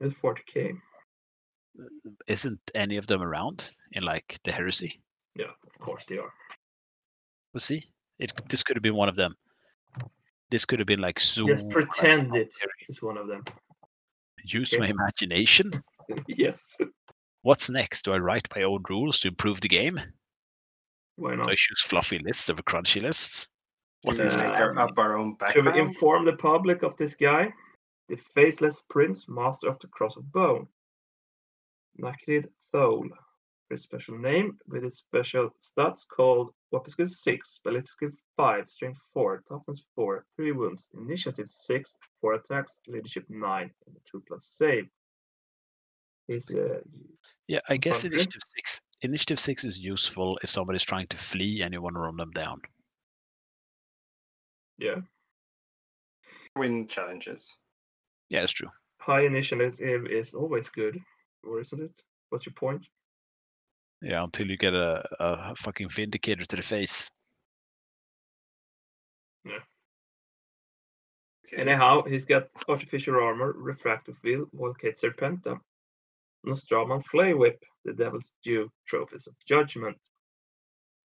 It's 0.00 0.14
40k. 0.22 0.78
Isn't 2.26 2.60
any 2.74 2.96
of 2.96 3.06
them 3.06 3.22
around 3.22 3.70
in 3.92 4.04
like 4.04 4.38
the 4.44 4.52
heresy? 4.52 5.02
Yeah, 5.34 5.52
of 5.66 5.78
course 5.80 6.04
they 6.08 6.18
are. 6.18 6.32
We'll 7.56 7.60
see. 7.60 7.82
It 8.18 8.34
this 8.50 8.62
could 8.62 8.76
have 8.76 8.82
been 8.82 8.94
one 8.96 9.08
of 9.08 9.16
them. 9.16 9.34
This 10.50 10.66
could 10.66 10.78
have 10.78 10.86
been 10.86 11.00
like 11.00 11.18
Zoom. 11.18 11.48
Just 11.48 11.70
pretend 11.70 12.36
it 12.36 12.54
is 12.90 13.00
one 13.00 13.16
of 13.16 13.28
them. 13.28 13.44
Use 14.44 14.74
Okay. 14.74 14.80
my 14.80 14.88
imagination. 14.88 15.72
yes. 16.28 16.60
What's 17.40 17.70
next? 17.70 18.04
Do 18.04 18.12
I 18.12 18.18
write 18.18 18.46
my 18.54 18.64
own 18.64 18.82
rules 18.90 19.20
to 19.20 19.28
improve 19.28 19.62
the 19.62 19.68
game? 19.68 19.98
Why 21.14 21.30
Do 21.30 21.36
not? 21.38 21.48
I 21.48 21.54
choose 21.54 21.80
fluffy 21.80 22.18
lists 22.18 22.50
over 22.50 22.60
crunchy 22.60 23.00
lists? 23.00 23.48
What 24.02 24.18
We 24.18 24.24
is 24.24 24.36
Uh, 24.36 24.42
make 24.50 24.76
up 24.76 24.98
our 24.98 25.16
own 25.16 25.34
Should 25.54 25.64
we 25.64 25.80
inform 25.80 26.26
the 26.26 26.36
public 26.36 26.82
of 26.82 26.94
this 26.98 27.14
guy? 27.14 27.50
The 28.10 28.18
faceless 28.34 28.82
prince, 28.90 29.30
master 29.30 29.70
of 29.70 29.78
the 29.78 29.88
cross 29.88 30.14
of 30.18 30.30
bone. 30.30 30.68
Nakrid 31.98 32.50
Thole. 32.70 33.08
His 33.70 33.82
special 33.82 34.16
name 34.18 34.58
with 34.68 34.84
a 34.84 34.90
special 34.90 35.50
stats 35.60 36.06
called 36.06 36.52
weapon 36.70 36.90
skill 36.92 37.08
6, 37.08 37.60
ballistic 37.64 37.90
skill 37.90 38.10
5, 38.36 38.70
strength 38.70 39.00
4, 39.12 39.42
toughness 39.48 39.82
4, 39.96 40.24
3 40.36 40.52
wounds, 40.52 40.88
initiative 40.94 41.48
6, 41.48 41.96
4 42.20 42.34
attacks, 42.34 42.78
leadership 42.86 43.24
9, 43.28 43.70
and 43.86 43.96
a 43.96 44.00
2 44.10 44.22
plus 44.28 44.46
save. 44.46 44.88
He's 46.28 46.48
uh, 46.54 46.80
Yeah, 47.48 47.58
I 47.68 47.76
guess 47.76 48.04
Infantry? 48.04 48.16
initiative 48.18 48.42
six. 48.56 48.80
Initiative 49.02 49.38
six 49.40 49.64
is 49.64 49.78
useful 49.78 50.38
if 50.42 50.50
somebody's 50.50 50.82
trying 50.84 51.06
to 51.08 51.16
flee 51.16 51.62
and 51.62 51.72
you 51.74 51.82
want 51.82 51.96
to 51.96 52.00
run 52.00 52.16
them 52.16 52.30
down. 52.30 52.60
yeah, 54.78 55.00
Win 56.56 56.86
challenges. 56.88 57.52
Yeah, 58.30 58.42
it's 58.42 58.52
true. 58.52 58.70
high 59.00 59.22
initiative 59.26 60.06
is 60.06 60.34
always 60.34 60.68
good, 60.68 60.98
or 61.44 61.60
isn't 61.60 61.80
it? 61.80 61.92
What's 62.30 62.46
your 62.46 62.54
point? 62.54 62.86
Yeah, 64.06 64.22
until 64.22 64.48
you 64.48 64.56
get 64.56 64.72
a, 64.72 65.04
a 65.18 65.56
fucking 65.56 65.88
vindicator 65.88 66.44
to 66.44 66.56
the 66.56 66.62
face. 66.62 67.10
Okay. 69.44 69.56
Anyhow, 71.56 72.04
he's 72.04 72.24
got 72.24 72.44
artificer 72.68 73.20
armor, 73.20 73.52
refractive 73.56 74.14
wheel, 74.22 74.46
Volkite 74.54 75.00
Serpenta, 75.02 75.58
Nostraman 76.46 77.04
Flay 77.06 77.34
Whip, 77.34 77.60
the 77.84 77.92
Devil's 77.94 78.30
Due, 78.44 78.70
Trophies 78.86 79.26
of 79.26 79.34
Judgment. 79.48 79.98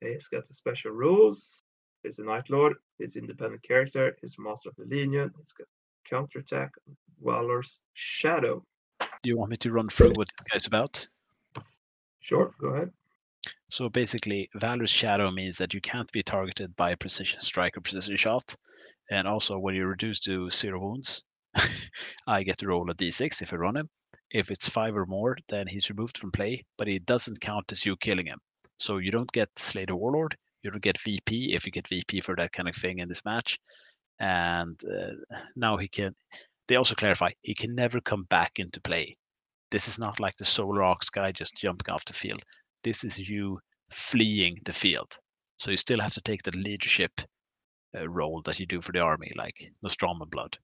He's 0.03 0.27
got 0.27 0.47
the 0.47 0.53
special 0.53 0.91
rules. 0.91 1.63
He's 2.03 2.19
a 2.19 2.25
Night 2.25 2.51
Lord. 2.51 2.75
He's 2.99 3.17
independent 3.17 3.63
character. 3.63 4.15
He's 4.21 4.37
Master 4.39 4.69
of 4.69 4.77
the 4.77 4.85
Legion. 4.85 5.31
He's 5.39 5.53
got 5.57 5.69
counterattack, 6.07 6.73
Valor's 7.23 7.81
Shadow. 7.95 8.63
Do 9.01 9.07
you 9.25 9.39
want 9.39 9.53
me 9.53 9.57
to 9.57 9.73
run 9.73 9.89
through 9.89 10.13
what 10.17 10.29
this 10.29 10.53
guy's 10.53 10.67
about? 10.67 11.09
Sure, 12.21 12.55
go 12.61 12.69
ahead. 12.69 12.91
So 13.71 13.89
basically, 13.89 14.51
Valor's 14.55 14.91
Shadow 14.91 15.31
means 15.31 15.57
that 15.59 15.73
you 15.73 15.81
can't 15.81 16.11
be 16.13 16.23
targeted 16.23 16.75
by 16.77 16.91
a 16.91 16.97
precision 16.97 17.41
strike 17.41 17.77
or 17.77 17.81
precision 17.81 18.17
shot. 18.17 18.55
And 19.11 19.27
also, 19.27 19.59
when 19.59 19.75
you're 19.75 19.89
reduced 19.89 20.25
to 20.25 20.51
zero 20.51 20.81
wounds, 20.81 21.23
I 22.27 22.43
get 22.43 22.59
to 22.59 22.69
roll 22.69 22.91
a 22.91 22.95
d6 22.95 23.43
if 23.43 23.53
I 23.53 23.57
run 23.57 23.77
him. 23.77 23.89
If 24.31 24.51
it's 24.51 24.69
five 24.69 24.95
or 24.95 25.07
more, 25.07 25.37
then 25.49 25.67
he's 25.67 25.91
removed 25.91 26.19
from 26.19 26.31
play, 26.31 26.65
but 26.79 26.89
it 26.89 27.07
doesn't 27.07 27.41
count 27.41 27.73
as 27.73 27.85
you 27.85 27.97
killing 27.97 28.27
him. 28.27 28.39
So 28.79 28.99
you 28.99 29.11
don't 29.11 29.31
get 29.33 29.49
Slay 29.57 29.85
the 29.85 29.97
Warlord, 29.97 30.37
you 30.63 30.71
don't 30.71 30.83
get 30.83 31.01
VP 31.01 31.53
if 31.55 31.67
you 31.67 31.73
get 31.73 31.89
VP 31.89 32.21
for 32.21 32.37
that 32.37 32.53
kind 32.53 32.69
of 32.69 32.77
thing 32.77 32.99
in 32.99 33.09
this 33.09 33.25
match. 33.25 33.59
And 34.21 34.81
uh, 34.85 35.39
now 35.57 35.77
he 35.77 35.89
can, 35.89 36.15
they 36.69 36.77
also 36.77 36.95
clarify, 36.95 37.31
he 37.43 37.55
can 37.55 37.75
never 37.75 38.01
come 38.01 38.25
back 38.25 38.53
into 38.57 38.81
play. 38.81 39.17
This 39.71 39.89
is 39.89 39.99
not 39.99 40.21
like 40.21 40.37
the 40.37 40.45
Solar 40.45 40.83
Ox 40.83 41.11
guy 41.11 41.33
just 41.33 41.57
jumping 41.57 41.93
off 41.93 42.05
the 42.05 42.13
field 42.13 42.43
this 42.83 43.05
is 43.05 43.19
you 43.29 43.59
fleeing 43.91 44.59
the 44.65 44.73
field. 44.73 45.19
So 45.59 45.71
you 45.71 45.77
still 45.77 46.01
have 46.01 46.15
to 46.15 46.21
take 46.21 46.43
the 46.43 46.57
leadership 46.57 47.21
uh, 47.97 48.09
role 48.09 48.43
that 48.43 48.59
you 48.59 48.67
do 48.67 48.81
for 48.81 48.93
the 48.93 49.01
army, 49.01 49.33
like 49.37 49.73
Nostromo 49.83 50.27
Blood. 50.27 50.57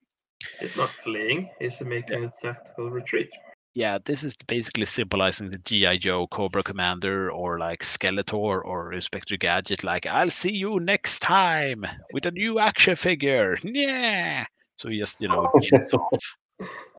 It's 0.61 0.77
not 0.77 0.91
fleeing, 0.91 1.51
it's 1.61 1.81
making 1.81 2.25
a 2.25 2.33
tactical 2.43 2.91
retreat. 2.91 3.29
Yeah, 3.75 3.99
this 4.03 4.25
is 4.25 4.37
basically 4.47 4.87
symbolizing 4.87 5.51
the 5.51 5.59
GI 5.59 5.99
Joe 5.99 6.27
Cobra 6.29 6.63
Commander 6.63 7.31
or 7.31 7.59
like 7.59 7.83
Skeletor 7.83 8.63
or 8.65 8.93
Inspector 8.95 9.37
Gadget. 9.37 9.85
Like, 9.85 10.07
I'll 10.07 10.31
see 10.31 10.53
you 10.53 10.81
next 10.81 11.21
time 11.21 11.85
with 12.11 12.25
a 12.25 12.31
new 12.31 12.59
action 12.59 12.97
figure. 12.97 13.59
Yeah. 13.63 14.47
So 14.77 14.89
he 14.89 14.99
just 14.99 15.21
you 15.21 15.29
know. 15.29 15.51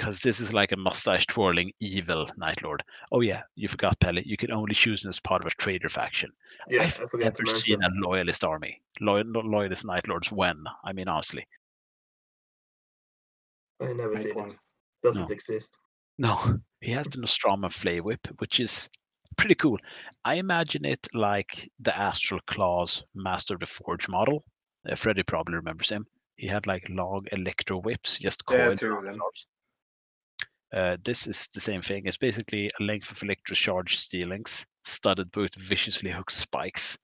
Because 0.00 0.20
this 0.20 0.40
is 0.40 0.54
like 0.54 0.72
a 0.72 0.76
mustache 0.78 1.26
twirling 1.26 1.72
evil 1.78 2.26
Night 2.38 2.62
Lord. 2.62 2.82
Oh 3.12 3.20
yeah, 3.20 3.42
you 3.54 3.68
forgot 3.68 4.00
Pelle. 4.00 4.18
You 4.18 4.38
can 4.38 4.50
only 4.50 4.74
choose 4.74 5.04
him 5.04 5.10
as 5.10 5.20
part 5.20 5.42
of 5.42 5.46
a 5.46 5.50
traitor 5.56 5.90
faction. 5.90 6.30
Yeah, 6.70 6.80
I 6.80 6.84
I've 6.86 6.94
forgot 6.94 7.38
never 7.38 7.44
seen 7.54 7.82
a 7.82 7.90
loyalist 7.96 8.42
army. 8.42 8.80
Loyal, 9.00 9.26
loyalist 9.26 9.84
night 9.84 10.08
lords 10.08 10.32
when? 10.32 10.64
I 10.86 10.94
mean, 10.94 11.06
honestly. 11.06 11.46
I 13.82 13.92
never 13.92 14.14
Make 14.14 14.22
seen 14.28 14.34
one. 14.36 14.50
it. 14.52 14.56
Doesn't 15.02 15.28
No. 15.28 15.34
exist. 15.34 15.74
No, 16.16 16.58
he 16.80 16.92
has 16.92 17.06
the 17.06 17.20
Nostromo 17.20 17.68
Flay 17.68 18.00
Whip, 18.00 18.26
which 18.38 18.58
is 18.58 18.88
pretty 19.36 19.54
cool. 19.54 19.76
I 20.24 20.36
imagine 20.36 20.86
it 20.86 21.06
like 21.12 21.70
the 21.78 21.94
Astral 21.94 22.40
Claws 22.46 23.04
Master 23.14 23.52
of 23.52 23.60
the 23.60 23.66
Forge 23.66 24.08
model. 24.08 24.44
Uh, 24.90 24.94
Freddy 24.94 25.24
probably 25.24 25.56
remembers 25.56 25.90
him. 25.90 26.06
He 26.36 26.46
had 26.46 26.66
like 26.66 26.88
long 26.88 27.26
electro 27.32 27.82
whips, 27.82 28.18
just 28.18 28.42
Yeah, 28.50 28.56
coiled 28.64 28.78
two 28.78 28.86
of 28.86 28.92
around 28.92 29.06
his 29.08 29.16
them. 29.16 29.22
arms. 29.22 29.46
Uh, 30.72 30.96
this 31.04 31.26
is 31.26 31.48
the 31.54 31.60
same 31.60 31.82
thing. 31.82 32.02
It's 32.06 32.18
basically 32.18 32.70
a 32.80 32.82
length 32.82 33.10
of 33.10 33.18
electrocharge 33.18 33.90
steel 33.96 34.28
links, 34.28 34.64
studded 34.84 35.34
with 35.36 35.54
viciously 35.56 36.10
hooked 36.10 36.32
spikes. 36.32 36.96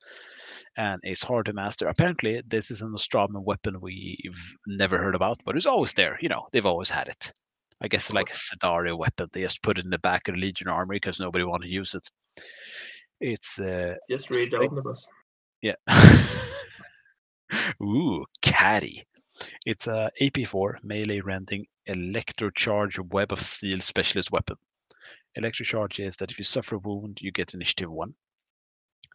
And 0.79 1.01
it's 1.03 1.25
hard 1.25 1.47
to 1.47 1.53
master. 1.53 1.89
Apparently, 1.89 2.43
this 2.47 2.71
is 2.71 2.83
an 2.83 2.91
Nostromo 2.93 3.41
weapon 3.41 3.81
we've 3.81 4.55
never 4.67 4.99
heard 4.99 5.15
about, 5.15 5.39
but 5.45 5.57
it's 5.57 5.67
always 5.67 5.95
there. 5.95 6.19
You 6.21 6.29
know, 6.29 6.47
they've 6.53 6.67
always 6.67 6.91
had 6.91 7.09
it. 7.09 7.33
I 7.81 7.89
guess 7.89 8.13
like 8.13 8.31
a 8.31 8.35
Sidaria 8.35 8.97
weapon. 8.97 9.29
They 9.33 9.43
just 9.43 9.63
put 9.63 9.79
it 9.79 9.85
in 9.85 9.91
the 9.91 9.99
back 9.99 10.29
of 10.29 10.35
the 10.35 10.41
Legion 10.41 10.69
armory 10.69 10.97
because 10.97 11.19
nobody 11.21 11.45
wanted 11.45 11.67
to 11.67 11.73
use 11.73 11.95
it. 11.95 12.09
It's 13.21 13.59
uh, 13.59 13.97
Just 14.11 14.31
read 14.31 14.51
the 14.51 14.61
omnibus. 14.61 15.07
yeah. 15.63 15.75
Ooh, 17.83 18.25
Caddy. 18.43 19.03
It's 19.67 19.87
a 19.87 20.11
AP4 20.21 20.77
melee 20.83 21.21
rending 21.21 21.67
electrocharge 21.89 22.99
web 23.13 23.33
of 23.33 23.41
steel 23.41 23.81
specialist 23.81 24.33
weapon. 24.33 24.57
Electrocharge 25.39 26.05
is 26.07 26.17
that 26.17 26.31
if 26.31 26.39
you 26.39 26.45
suffer 26.45 26.77
a 26.77 26.79
wound, 26.79 27.21
you 27.21 27.31
get 27.31 27.55
initiative 27.55 27.91
one 27.91 28.15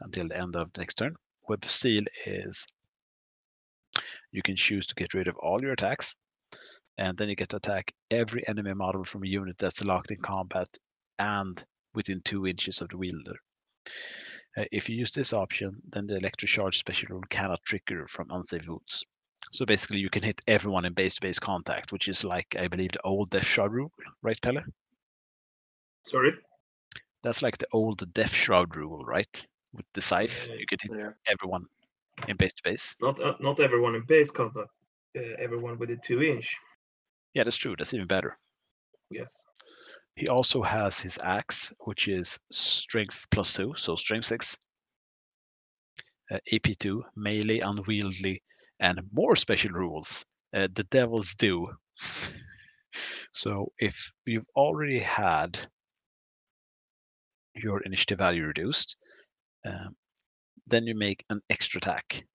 until 0.01 0.27
the 0.27 0.37
end 0.37 0.55
of 0.55 0.71
the 0.73 0.81
next 0.81 0.95
turn. 0.95 1.15
Web 1.47 1.63
of 1.63 1.69
steel 1.71 2.01
is 2.25 2.65
you 4.31 4.41
can 4.41 4.55
choose 4.55 4.85
to 4.87 4.95
get 4.95 5.13
rid 5.13 5.27
of 5.27 5.35
all 5.37 5.61
your 5.61 5.73
attacks, 5.73 6.15
and 6.97 7.17
then 7.17 7.29
you 7.29 7.35
get 7.35 7.49
to 7.49 7.57
attack 7.57 7.93
every 8.09 8.47
enemy 8.47 8.73
model 8.73 9.03
from 9.03 9.23
a 9.23 9.27
unit 9.27 9.57
that's 9.57 9.83
locked 9.83 10.11
in 10.11 10.17
combat 10.17 10.67
and 11.19 11.65
within 11.93 12.21
two 12.21 12.47
inches 12.47 12.81
of 12.81 12.89
the 12.89 12.97
wielder. 12.97 13.35
Uh, 14.57 14.65
if 14.71 14.89
you 14.89 14.95
use 14.95 15.11
this 15.11 15.33
option, 15.33 15.81
then 15.89 16.07
the 16.07 16.19
electrocharge 16.19 16.75
special 16.75 17.09
rule 17.09 17.23
cannot 17.29 17.61
trigger 17.63 18.05
from 18.07 18.27
unsafe 18.31 18.67
wounds. 18.67 19.03
So 19.51 19.65
basically, 19.65 19.99
you 19.99 20.09
can 20.09 20.23
hit 20.23 20.41
everyone 20.47 20.85
in 20.85 20.93
base-to-base 20.93 21.39
contact, 21.39 21.91
which 21.91 22.07
is 22.07 22.23
like 22.23 22.55
I 22.57 22.67
believe 22.67 22.91
the 22.91 23.01
old 23.01 23.29
Death 23.31 23.45
Shroud 23.45 23.71
rule, 23.73 23.91
right, 24.21 24.39
Pelle? 24.41 24.63
Sorry. 26.05 26.33
That's 27.23 27.41
like 27.41 27.57
the 27.57 27.67
old 27.73 28.11
Death 28.13 28.33
Shroud 28.33 28.75
rule, 28.75 29.03
right? 29.05 29.47
With 29.73 29.85
the 29.93 30.01
scythe, 30.01 30.47
Yeah, 30.47 30.55
you 30.55 30.65
can 30.67 30.79
hit 30.81 30.91
Yeah. 30.99 31.11
everyone 31.27 31.65
in 32.27 32.37
base-to-base. 32.37 32.95
Not 33.01 33.19
uh, 33.19 33.35
not 33.39 33.59
everyone 33.59 33.95
in 33.95 34.03
base 34.03 34.31
contact. 34.31 34.69
Uh, 35.17 35.21
everyone 35.39 35.77
a 35.81 35.95
two 35.97 36.21
inch. 36.21 36.55
Yeah, 37.33 37.43
that's 37.43 37.57
true. 37.57 37.75
That's 37.77 37.93
even 37.93 38.07
better. 38.07 38.37
Yes. 39.09 39.33
He 40.15 40.27
also 40.27 40.61
has 40.61 40.99
his 40.99 41.17
axe, 41.23 41.73
which 41.79 42.07
is 42.07 42.39
strength 42.51 43.25
plus 43.31 43.53
two, 43.53 43.73
so 43.75 43.95
strength 43.95 44.25
six. 44.25 44.57
Uh, 46.31 46.37
AP2, 46.51 47.01
melee, 47.15 47.59
unwieldy, 47.59 48.41
and 48.81 48.99
more 49.13 49.35
special 49.35 49.71
rules. 49.71 50.25
Uh, 50.53 50.67
the 50.73 50.83
Devil's 50.85 51.33
do. 51.35 51.67
so 53.31 53.71
if 53.79 54.11
you've 54.25 54.47
already 54.55 54.99
had 54.99 55.57
your 57.53 57.81
initiative 57.83 58.17
value 58.17 58.45
reduced, 58.45 58.97
um, 59.65 59.95
then 60.67 60.85
you 60.87 60.95
make 60.95 61.23
an 61.29 61.39
extra 61.49 61.77
attack. 61.77 62.25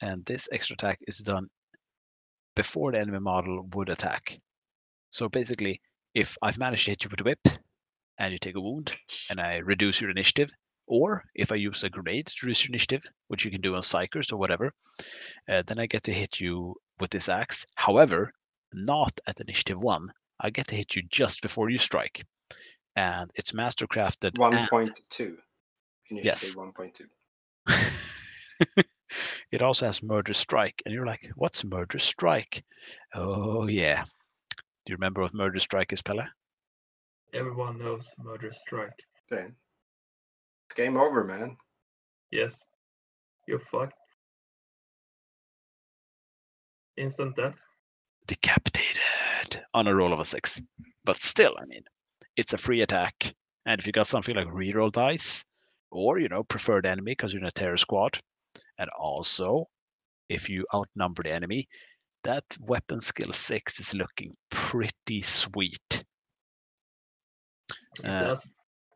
And 0.00 0.24
this 0.24 0.48
extra 0.52 0.74
attack 0.74 1.00
is 1.08 1.18
done 1.18 1.48
before 2.54 2.92
the 2.92 3.00
enemy 3.00 3.18
model 3.18 3.68
would 3.74 3.88
attack. 3.88 4.38
So 5.10 5.28
basically, 5.28 5.80
if 6.14 6.36
I've 6.42 6.58
managed 6.58 6.84
to 6.84 6.92
hit 6.92 7.04
you 7.04 7.10
with 7.10 7.20
a 7.20 7.24
whip 7.24 7.40
and 8.18 8.32
you 8.32 8.38
take 8.38 8.56
a 8.56 8.60
wound 8.60 8.94
and 9.30 9.40
I 9.40 9.56
reduce 9.56 10.00
your 10.00 10.10
initiative, 10.10 10.50
or 10.88 11.22
if 11.34 11.52
I 11.52 11.56
use 11.56 11.84
a 11.84 11.90
grenade 11.90 12.26
to 12.26 12.46
reduce 12.46 12.64
your 12.64 12.70
initiative, 12.70 13.04
which 13.28 13.44
you 13.44 13.50
can 13.50 13.60
do 13.60 13.74
on 13.74 13.82
Psykers 13.82 14.32
or 14.32 14.36
whatever, 14.36 14.72
uh, 15.48 15.62
then 15.66 15.78
I 15.78 15.86
get 15.86 16.02
to 16.04 16.12
hit 16.12 16.40
you 16.40 16.74
with 16.98 17.10
this 17.10 17.28
axe. 17.28 17.64
However, 17.76 18.32
not 18.72 19.12
at 19.26 19.40
initiative 19.40 19.78
one. 19.78 20.08
I 20.40 20.50
get 20.50 20.66
to 20.68 20.74
hit 20.76 20.96
you 20.96 21.02
just 21.10 21.42
before 21.42 21.70
you 21.70 21.78
strike. 21.78 22.24
And 22.96 23.30
it's 23.34 23.52
mastercrafted. 23.52 24.38
One 24.38 24.54
and- 24.54 24.68
point. 24.68 24.90
Initiative 24.90 25.44
Yes. 26.10 26.56
one 26.56 26.72
point 26.72 26.94
two. 26.94 27.06
it 29.52 29.62
also 29.62 29.86
has 29.86 30.02
murder 30.02 30.32
strike 30.32 30.82
and 30.84 30.94
you're 30.94 31.06
like 31.06 31.30
what's 31.36 31.64
murder 31.64 31.98
strike 31.98 32.62
oh 33.14 33.66
yeah 33.66 34.02
do 34.04 34.90
you 34.90 34.96
remember 34.96 35.22
what 35.22 35.34
murder 35.34 35.58
strike 35.58 35.92
is 35.92 36.02
Pelle 36.02 36.26
Everyone 37.34 37.78
knows 37.78 38.10
murder 38.18 38.50
strike. 38.52 38.98
Okay. 39.30 39.48
It's 40.68 40.74
game 40.76 40.96
over, 40.96 41.24
man. 41.24 41.56
Yes. 42.30 42.54
You're 43.46 43.60
fucked. 43.72 43.94
Instant 46.98 47.36
death. 47.36 47.54
decapitated 48.26 49.00
on 49.72 49.86
a 49.86 49.94
roll 49.94 50.12
of 50.12 50.18
a 50.20 50.24
six 50.24 50.60
but 51.04 51.16
still 51.16 51.54
i 51.62 51.64
mean 51.66 51.82
it's 52.36 52.52
a 52.52 52.58
free 52.58 52.82
attack 52.82 53.32
and 53.66 53.80
if 53.80 53.86
you 53.86 53.92
got 53.92 54.06
something 54.06 54.34
like 54.36 54.48
reroll 54.48 54.90
dice 54.92 55.44
or 55.90 56.18
you 56.18 56.28
know 56.28 56.42
preferred 56.42 56.84
enemy 56.84 57.12
because 57.12 57.32
you're 57.32 57.40
in 57.40 57.46
a 57.48 57.50
terror 57.52 57.76
squad 57.76 58.18
and 58.78 58.90
also 58.98 59.64
if 60.28 60.50
you 60.50 60.66
outnumber 60.74 61.22
the 61.22 61.32
enemy 61.32 61.66
that 62.24 62.44
weapon 62.60 63.00
skill 63.00 63.32
six 63.32 63.78
is 63.80 63.94
looking 63.94 64.36
pretty 64.50 65.22
sweet 65.22 66.04
It 68.02 68.04
Uh, 68.04 68.20
does 68.34 68.46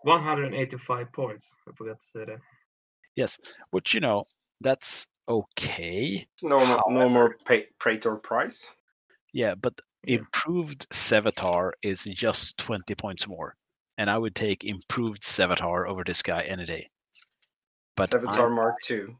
185 0.03 1.13
points. 1.13 1.55
I 1.69 1.73
forgot 1.77 1.97
to 2.01 2.07
say 2.19 2.25
that. 2.33 2.41
Yes, 3.17 3.39
which 3.71 3.95
you 3.95 4.01
know 4.01 4.25
that's 4.61 5.07
okay. 5.29 6.27
It's 6.35 6.43
no 6.43 6.65
more, 6.65 6.83
no 6.89 7.09
more 7.09 7.37
pay, 7.45 7.67
Praetor 7.79 8.17
price. 8.17 8.67
Yeah, 9.33 9.55
but 9.55 9.75
Yeah. 10.07 10.17
improved 10.19 10.89
Sevatar 10.91 11.73
is 11.83 12.05
just 12.05 12.57
twenty 12.59 12.95
points 12.95 13.29
more, 13.29 13.55
and 13.99 14.11
I 14.11 14.19
would 14.19 14.35
take 14.35 14.65
improved 14.65 15.23
Sevatar 15.23 15.89
over 15.89 16.03
this 16.05 16.23
guy 16.23 16.43
any 16.43 16.65
day. 16.65 16.91
But 17.97 18.15
Avatar 18.15 18.49
I'm, 18.49 18.55
Mark 18.55 18.77
two. 18.83 19.15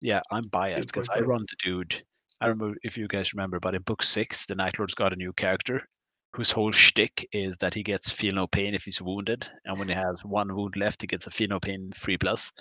yeah, 0.00 0.20
I'm 0.30 0.48
biased 0.48 0.88
because 0.88 1.08
I 1.08 1.20
run 1.20 1.46
the 1.48 1.56
dude. 1.62 2.02
I 2.40 2.48
remember 2.48 2.76
if 2.82 2.98
you 2.98 3.08
guys 3.08 3.32
remember, 3.32 3.60
but 3.60 3.74
in 3.74 3.82
book 3.82 4.02
six, 4.02 4.44
the 4.44 4.54
Night 4.54 4.78
Lord's 4.78 4.94
got 4.94 5.12
a 5.12 5.16
new 5.16 5.32
character 5.32 5.88
whose 6.36 6.50
whole 6.50 6.70
shtick 6.70 7.26
is 7.32 7.56
that 7.56 7.72
he 7.72 7.82
gets 7.82 8.12
feel 8.12 8.34
no 8.34 8.46
pain 8.46 8.74
if 8.74 8.84
he's 8.84 9.00
wounded, 9.00 9.48
and 9.64 9.78
when 9.78 9.88
he 9.88 9.94
has 9.94 10.22
one 10.22 10.54
wound 10.54 10.76
left, 10.76 11.00
he 11.00 11.06
gets 11.06 11.26
a 11.26 11.30
feel 11.30 11.48
no 11.48 11.58
pain 11.58 11.90
free 11.92 12.18
plus. 12.18 12.52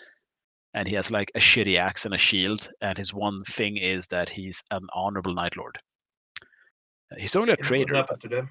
And 0.73 0.87
he 0.87 0.95
has 0.95 1.11
like 1.11 1.29
a 1.35 1.39
shitty 1.39 1.77
axe 1.77 2.05
and 2.05 2.13
a 2.13 2.17
shield, 2.17 2.69
and 2.79 2.97
his 2.97 3.13
one 3.13 3.43
thing 3.43 3.75
is 3.75 4.07
that 4.07 4.29
he's 4.29 4.63
an 4.71 4.87
honorable 4.93 5.33
knight 5.33 5.57
Lord. 5.57 5.77
He's 7.17 7.35
only 7.35 7.51
a 7.51 7.57
Yeah, 7.57 7.63
what 7.63 7.65
traitor. 7.65 7.95
happened 7.95 8.21
to 8.21 8.29
them? 8.29 8.49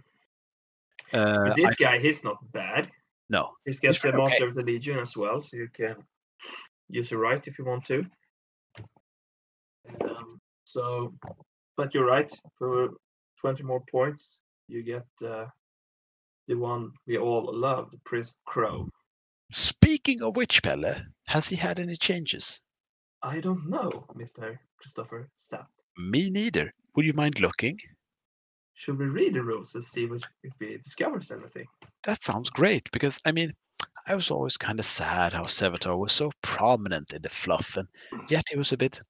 Uh, 1.14 1.54
this 1.54 1.70
I, 1.70 1.74
guy, 1.78 1.98
he's 1.98 2.22
not 2.22 2.36
bad. 2.52 2.90
no, 3.30 3.52
He's 3.64 3.80
got 3.80 3.94
the 3.94 4.00
pretty 4.00 4.18
okay. 4.18 4.26
Master 4.26 4.48
of 4.48 4.54
the 4.54 4.62
Legion 4.62 4.98
as 4.98 5.16
well, 5.16 5.40
so 5.40 5.56
you 5.56 5.68
can 5.74 5.96
use 6.90 7.12
a 7.12 7.16
right 7.16 7.42
if 7.46 7.58
you 7.58 7.64
want 7.64 7.86
to. 7.86 8.04
Um, 10.02 10.38
so, 10.64 11.14
but 11.78 11.94
you're 11.94 12.06
right. 12.06 12.30
For 12.58 12.90
20 13.40 13.62
more 13.62 13.82
points, 13.90 14.36
you 14.68 14.82
get 14.82 15.06
uh, 15.24 15.46
the 16.48 16.54
one 16.54 16.92
we 17.06 17.18
all 17.18 17.50
love, 17.54 17.90
the 17.90 17.98
Prince 18.04 18.34
Crow. 18.46 18.88
Speaking 19.52 20.22
of 20.22 20.36
which, 20.36 20.62
Pelle, 20.62 20.96
has 21.28 21.48
he 21.48 21.56
had 21.56 21.78
any 21.78 21.96
changes? 21.96 22.60
I 23.22 23.40
don't 23.40 23.68
know, 23.68 24.06
Mr. 24.16 24.58
Christopher 24.80 25.28
Stapp. 25.38 25.66
Me 25.96 26.28
neither. 26.30 26.72
Would 26.96 27.06
you 27.06 27.12
mind 27.12 27.40
looking? 27.40 27.78
Should 28.74 28.98
we 28.98 29.06
read 29.06 29.34
the 29.34 29.42
rules 29.42 29.74
and 29.74 29.84
see 29.84 30.06
which, 30.06 30.24
if 30.42 30.52
we 30.60 30.78
discovers 30.78 31.30
anything? 31.30 31.66
That 32.02 32.22
sounds 32.22 32.50
great 32.50 32.90
because 32.92 33.18
I 33.24 33.32
mean, 33.32 33.52
I 34.06 34.14
was 34.14 34.30
always 34.30 34.56
kind 34.56 34.78
of 34.78 34.84
sad 34.84 35.32
how 35.32 35.44
Sevatar 35.44 35.96
was 35.96 36.12
so 36.12 36.30
prominent 36.42 37.12
in 37.12 37.22
the 37.22 37.28
fluff, 37.28 37.76
and 37.76 37.88
yet 38.28 38.44
he 38.50 38.58
was 38.58 38.72
a 38.72 38.76
bit. 38.76 39.00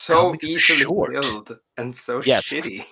So 0.00 0.34
easily 0.42 0.80
short. 0.80 1.12
killed 1.12 1.56
and 1.76 1.94
so 1.94 2.22
Yes. 2.22 2.44
shitty. 2.44 2.84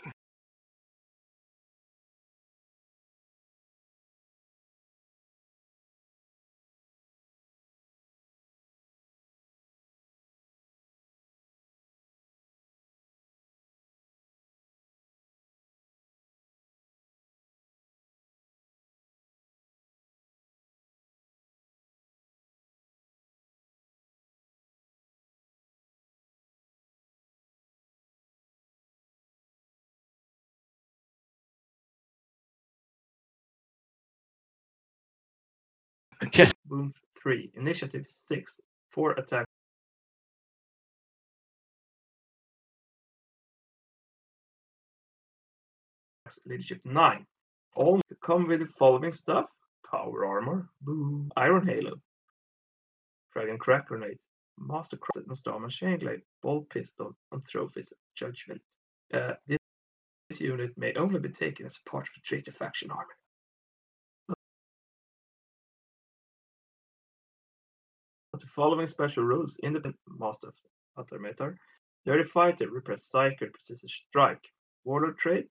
Yeah. 36.36 36.50
Wounds 36.68 37.00
3. 37.22 37.50
Initiative 37.54 38.06
6. 38.28 38.60
4 38.90 39.12
attack. 39.12 39.46
Leadership 46.44 46.80
9. 46.84 47.26
All 47.74 48.00
come 48.22 48.46
with 48.48 48.60
the 48.60 48.66
following 48.78 49.12
stuff 49.12 49.46
power 49.90 50.26
armor, 50.26 50.68
boom, 50.82 51.30
iron 51.36 51.66
halo, 51.66 51.94
dragon 53.32 53.58
crack 53.58 53.86
grenade, 53.86 54.18
master 54.58 54.96
crafted 54.96 55.26
Nostraman 55.26 55.70
chain 55.70 55.98
glaive, 55.98 56.22
bolt 56.42 56.68
pistol, 56.70 57.16
and 57.32 57.44
trophies 57.46 57.92
of 57.92 57.98
judgment. 58.16 58.60
Uh, 59.14 59.34
this, 59.46 59.58
unit 60.40 60.76
may 60.76 60.92
only 60.94 61.20
be 61.20 61.28
taken 61.28 61.66
as 61.66 61.78
part 61.88 62.02
of 62.02 62.10
the 62.16 62.20
treaty 62.24 62.50
faction 62.50 62.90
army. 62.90 63.14
But 68.36 68.42
the 68.42 68.48
following 68.54 68.86
special 68.86 69.22
rules 69.22 69.56
independent 69.62 69.96
master 70.18 70.48
of 70.48 71.06
Automator. 71.06 71.56
Dirty 72.04 72.28
Fighter, 72.28 72.68
Repress 72.68 73.08
Psyker, 73.10 73.50
Precision 73.50 73.88
Strike. 73.88 74.42
Warlord 74.84 75.16
trait. 75.16 75.46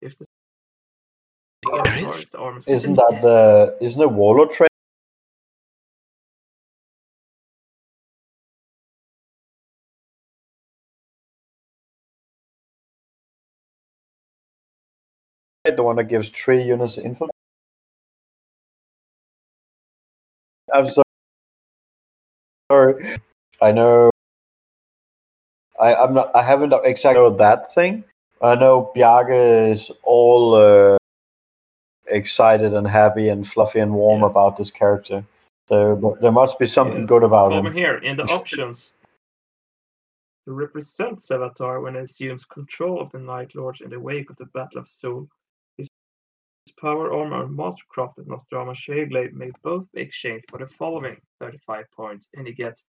If 0.00 0.16
the 0.18 0.26
Chris? 1.66 2.14
is 2.16 2.30
the 2.30 2.38
armor 2.38 2.62
Isn't 2.68 2.94
that 2.94 3.18
the 3.22 3.76
isn't 3.80 4.00
the 4.00 4.08
Warlord 4.08 4.52
trait? 4.52 4.71
The 15.76 15.82
one 15.82 15.96
that 15.96 16.04
gives 16.04 16.28
three 16.30 16.62
units 16.62 16.98
info. 16.98 17.28
I'm 20.72 20.88
so- 20.88 21.02
sorry. 22.70 23.16
I 23.60 23.72
know. 23.72 24.10
I 25.80 25.94
I'm 25.94 26.14
not. 26.14 26.34
I 26.34 26.42
haven't 26.42 26.72
exactly 26.84 27.36
that 27.38 27.72
thing. 27.74 28.04
I 28.40 28.54
know 28.56 28.92
Bjarke 28.96 29.70
is 29.70 29.90
all 30.02 30.54
uh, 30.54 30.96
excited 32.06 32.74
and 32.74 32.86
happy 32.86 33.28
and 33.28 33.46
fluffy 33.46 33.80
and 33.80 33.92
warm 33.94 34.22
Yes. 34.22 34.30
about 34.30 34.56
this 34.56 34.70
character. 34.70 35.24
So 35.68 35.96
but 35.96 36.20
there 36.20 36.32
must 36.32 36.58
be 36.58 36.66
something 36.66 37.06
good 37.06 37.22
about 37.22 37.52
Over 37.52 37.68
him. 37.68 37.74
here 37.74 37.98
in 37.98 38.16
the 38.16 38.24
options. 38.24 38.92
To 40.46 40.52
represent 40.52 41.20
Sevatar 41.20 41.80
when 41.82 41.94
he 41.94 42.00
assumes 42.00 42.44
control 42.44 43.00
of 43.00 43.12
the 43.12 43.18
Night 43.20 43.54
Lords 43.54 43.80
in 43.80 43.90
the 43.90 44.00
wake 44.00 44.28
of 44.28 44.36
the 44.38 44.46
Battle 44.46 44.80
of 44.80 44.88
Seoul, 44.88 45.28
power 46.82 47.12
armor 47.12 47.44
and 47.44 47.56
Mastercrafted 47.56 48.26
Nostraman 48.26 48.74
Shadeblade 48.74 49.32
may 49.32 49.52
both 49.62 49.86
be 49.94 50.00
exchanged 50.02 50.46
for 50.50 50.58
the 50.58 50.66
following 50.66 51.16
35 51.40 51.84
points, 51.96 52.28
and 52.34 52.46
he 52.46 52.52
gets 52.52 52.84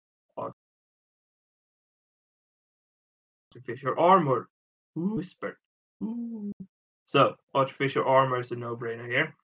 Artificer 3.56 3.98
Armor. 3.98 4.50
Whisper. 4.96 5.60
Ooh. 6.04 6.52
So, 7.06 7.36
Artificer 7.54 8.04
Armor 8.04 8.40
is 8.40 8.52
a 8.52 8.56
no 8.56 8.76
brainer 8.76 9.08
here. 9.08 9.36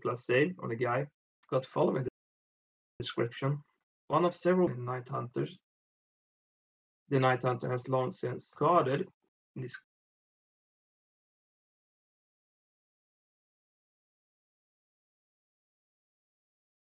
Plus 0.00 0.24
save 0.24 0.54
on 0.62 0.68
the 0.68 0.76
guy. 0.76 1.08
Got 1.50 1.66
following 1.66 2.04
the 2.04 2.10
description. 3.00 3.58
One 4.06 4.24
of 4.24 4.36
several 4.36 4.68
night 4.68 5.08
hunters. 5.08 5.58
The 7.10 7.20
night 7.20 7.42
hunter 7.42 7.70
has 7.70 7.88
long 7.88 8.10
since 8.10 8.52
guarded 8.58 9.08
in 9.56 9.62
this 9.62 9.76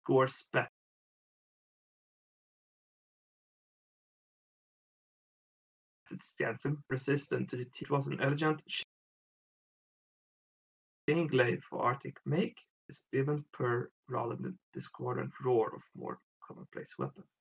score 0.03 0.27
spec. 0.27 0.69
Stealth 6.21 6.59
resistant 6.89 7.49
to 7.49 7.57
the. 7.57 7.67
It 7.79 7.89
was 7.89 8.07
an 8.07 8.19
elegant 8.21 8.61
glaive 11.27 11.63
for 11.69 11.81
Arctic 11.81 12.17
make 12.25 12.57
a 12.89 12.93
Steven 12.93 13.45
purr 13.53 13.89
rather 14.09 14.35
than 14.35 14.59
discordant 14.73 15.31
roar 15.43 15.73
of 15.73 15.81
more 15.95 16.19
commonplace 16.45 16.97
weapons. 16.97 17.33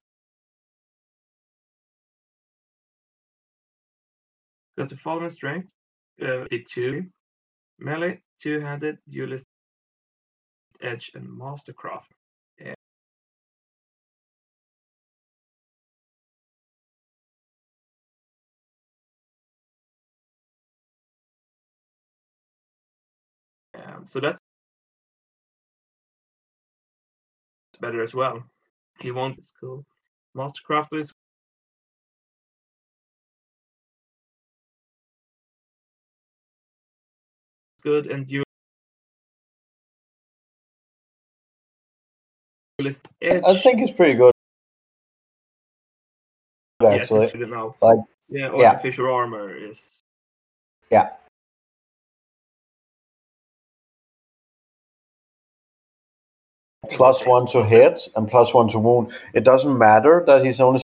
Got 4.81 4.89
the 4.89 4.97
following 4.97 5.29
strength, 5.29 5.69
uh, 6.23 6.47
big 6.49 6.67
two, 6.67 7.05
melee, 7.79 8.23
two-handed, 8.43 8.97
duelist, 9.11 9.45
edge, 10.81 11.11
and 11.15 11.29
mastercraft. 11.29 12.09
Um, 23.75 24.07
so 24.07 24.19
that's 24.19 24.39
better 27.83 28.03
as 28.03 28.15
well. 28.15 28.43
He 28.99 29.11
wants 29.11 29.41
it's 29.41 29.53
cool. 29.61 29.85
Mastercraft 30.35 30.99
is 30.99 31.13
good 37.81 38.07
and 38.07 38.31
you. 38.31 38.43
I 42.83 43.59
think 43.59 43.81
it's 43.81 43.93
pretty 43.93 44.15
good. 44.15 44.33
yes, 46.83 47.01
Actually, 47.03 47.25
it's 47.27 47.33
good. 47.35 47.51
Like, 47.83 47.99
yeah, 48.29 48.51
yeah. 48.57 48.71
artificer 48.71 49.11
armor 49.11 49.55
is 49.55 49.79
yeah. 50.91 51.11
Plus 56.91 57.25
one 57.25 57.47
to 57.49 57.65
hit 57.65 58.09
and 58.17 58.29
plus 58.29 58.53
one 58.53 58.69
to 58.71 58.79
wound. 58.79 59.13
It 59.35 59.45
doesn't 59.45 59.79
matter 59.79 60.25
that 60.27 60.45
he's 60.45 60.61
only 60.61 60.81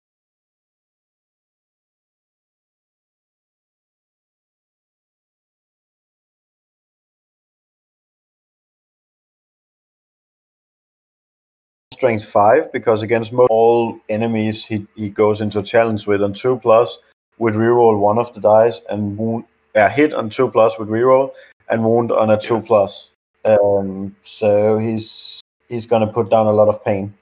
strength 12.00 12.24
five 12.24 12.72
because 12.72 13.02
against 13.02 13.30
most 13.30 13.50
all 13.50 14.00
enemies 14.08 14.64
he, 14.64 14.86
he 14.96 15.10
goes 15.10 15.42
into 15.42 15.58
a 15.58 15.62
challenge 15.62 16.06
with 16.06 16.22
on 16.22 16.32
two 16.32 16.56
plus 16.60 16.98
with 17.36 17.56
reroll 17.56 17.98
one 17.98 18.16
of 18.16 18.32
the 18.32 18.40
dice 18.40 18.80
and 18.88 19.18
wound 19.18 19.44
uh, 19.74 19.86
hit 19.90 20.14
on 20.14 20.30
two 20.30 20.50
plus 20.50 20.78
with 20.78 20.88
reroll 20.88 21.30
and 21.68 21.84
wound 21.84 22.10
on 22.10 22.30
a 22.30 22.40
two 22.40 22.54
Yes. 22.54 22.66
plus. 22.66 23.10
Um, 23.44 24.16
so 24.22 24.78
he's 24.78 25.42
he's 25.68 25.84
gonna 25.84 26.06
put 26.10 26.30
down 26.30 26.46
a 26.46 26.52
lot 26.52 26.68
of 26.68 26.82
pain. 26.82 27.12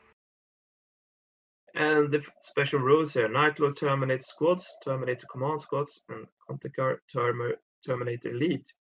And 1.74 2.12
the 2.12 2.22
special 2.40 2.78
rules 2.78 3.12
here: 3.12 3.28
Nightlord 3.28 3.76
terminates 3.76 4.28
squads, 4.28 4.64
Terminator 4.84 5.26
command 5.26 5.60
squads, 5.60 6.00
and 6.08 6.26
term- 7.12 7.40
Terminator 7.84 8.30
elite 8.30 8.72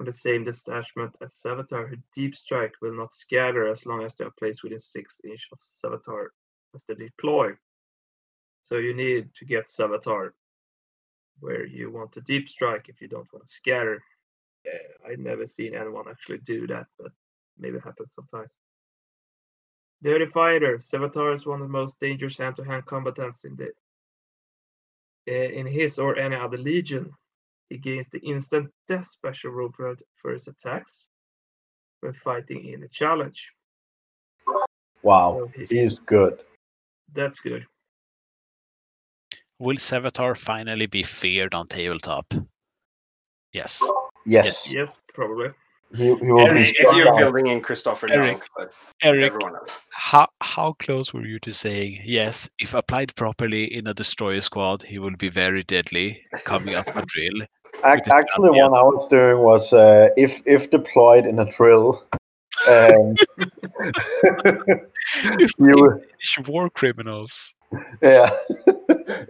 from 0.00 0.06
the 0.06 0.12
same 0.14 0.44
detachment 0.44 1.14
as 1.20 1.34
Sevatar. 1.44 1.86
Who 1.86 1.96
deep 2.14 2.34
strike 2.34 2.72
will 2.80 2.96
not 2.96 3.12
scatter 3.12 3.68
as 3.68 3.84
long 3.84 4.02
as 4.02 4.14
they 4.14 4.24
are 4.24 4.32
placed 4.38 4.62
within 4.62 4.80
six 4.80 5.20
inch 5.24 5.46
of 5.52 5.58
Sevatar 5.60 6.28
as 6.74 6.82
they 6.88 6.94
deploy. 6.94 7.50
So 8.62 8.78
you 8.78 8.94
need 8.94 9.28
to 9.34 9.44
get 9.44 9.68
Sevatar 9.68 10.30
where 11.40 11.66
you 11.66 11.90
want 11.90 12.12
to 12.12 12.22
deep 12.22 12.48
strike 12.48 12.86
if 12.88 13.02
you 13.02 13.08
don't 13.08 13.30
want 13.30 13.46
to 13.46 13.52
scatter. 13.52 14.02
I've 15.06 15.18
never 15.18 15.46
seen 15.46 15.74
anyone 15.74 16.06
actually 16.08 16.38
do 16.46 16.66
that, 16.68 16.86
but 16.98 17.12
maybe 17.58 17.76
it 17.76 17.84
happens 17.84 18.14
sometimes. 18.14 18.54
Dirty 20.02 20.24
Fighter. 20.24 20.78
Sevatar 20.78 21.34
is 21.34 21.44
one 21.44 21.60
of 21.60 21.68
the 21.68 21.72
most 21.72 22.00
dangerous 22.00 22.38
hand-to-hand 22.38 22.86
combatants 22.86 23.44
in 23.44 23.54
the 23.54 23.70
uh, 25.28 25.50
in 25.58 25.66
his 25.66 25.98
or 25.98 26.16
any 26.16 26.36
other 26.36 26.56
legion. 26.56 27.12
He 27.70 27.78
gains 27.78 28.08
the 28.10 28.18
instant 28.18 28.70
death 28.88 29.06
special 29.06 29.52
rule 29.52 29.70
for, 29.74 29.94
for 30.20 30.32
his 30.32 30.48
attacks 30.48 31.04
when 32.00 32.12
fighting 32.12 32.66
in 32.66 32.82
a 32.82 32.88
challenge. 32.88 33.48
Wow, 35.02 35.48
So 35.54 35.66
he- 35.66 35.78
is 35.78 35.98
good. 36.00 36.40
that's 37.14 37.38
good. 37.40 37.64
Will 39.60 39.76
Sevatar 39.76 40.36
finally 40.36 40.86
be 40.86 41.02
feared 41.02 41.54
on 41.54 41.68
tabletop? 41.68 42.32
Yes. 43.52 43.82
Yes, 44.26 44.72
Yes, 44.72 44.96
probably. 45.14 45.50
he, 45.94 46.04
he 46.14 46.32
will 46.32 46.52
be 46.54 46.62
If 46.62 46.96
you're 46.96 47.32
down. 47.32 47.46
in 47.46 47.60
Christopher 47.60 48.08
now, 48.08 48.14
Eric. 48.16 48.42
but 48.56 48.72
Eric, 49.02 49.26
everyone 49.26 49.56
else. 49.56 49.70
how 49.90 50.28
how 50.40 50.72
close 50.74 51.12
were 51.12 51.26
you 51.26 51.38
to 51.40 51.52
saying 51.52 52.00
yes? 52.04 52.48
If 52.58 52.74
applied 52.74 53.14
properly 53.16 53.74
in 53.74 53.86
a 53.86 53.94
destroyer 53.94 54.40
squad, 54.40 54.82
he 54.82 54.98
will 54.98 55.16
be 55.16 55.28
very 55.28 55.62
deadly. 55.64 56.22
Coming 56.44 56.74
up 56.74 56.86
a 56.96 57.02
drill. 57.02 57.46
Ac- 57.84 58.10
Actually, 58.10 58.50
one 58.50 58.74
I 58.74 58.82
was 58.82 59.08
doing 59.08 59.42
was 59.42 59.72
uh, 59.72 60.10
if 60.16 60.42
if 60.46 60.70
deployed 60.70 61.26
in 61.26 61.38
a 61.38 61.50
drill. 61.50 62.02
Um, 62.68 63.16
you, 65.58 66.00
war 66.46 66.68
criminals. 66.70 67.54
yeah, 68.02 68.30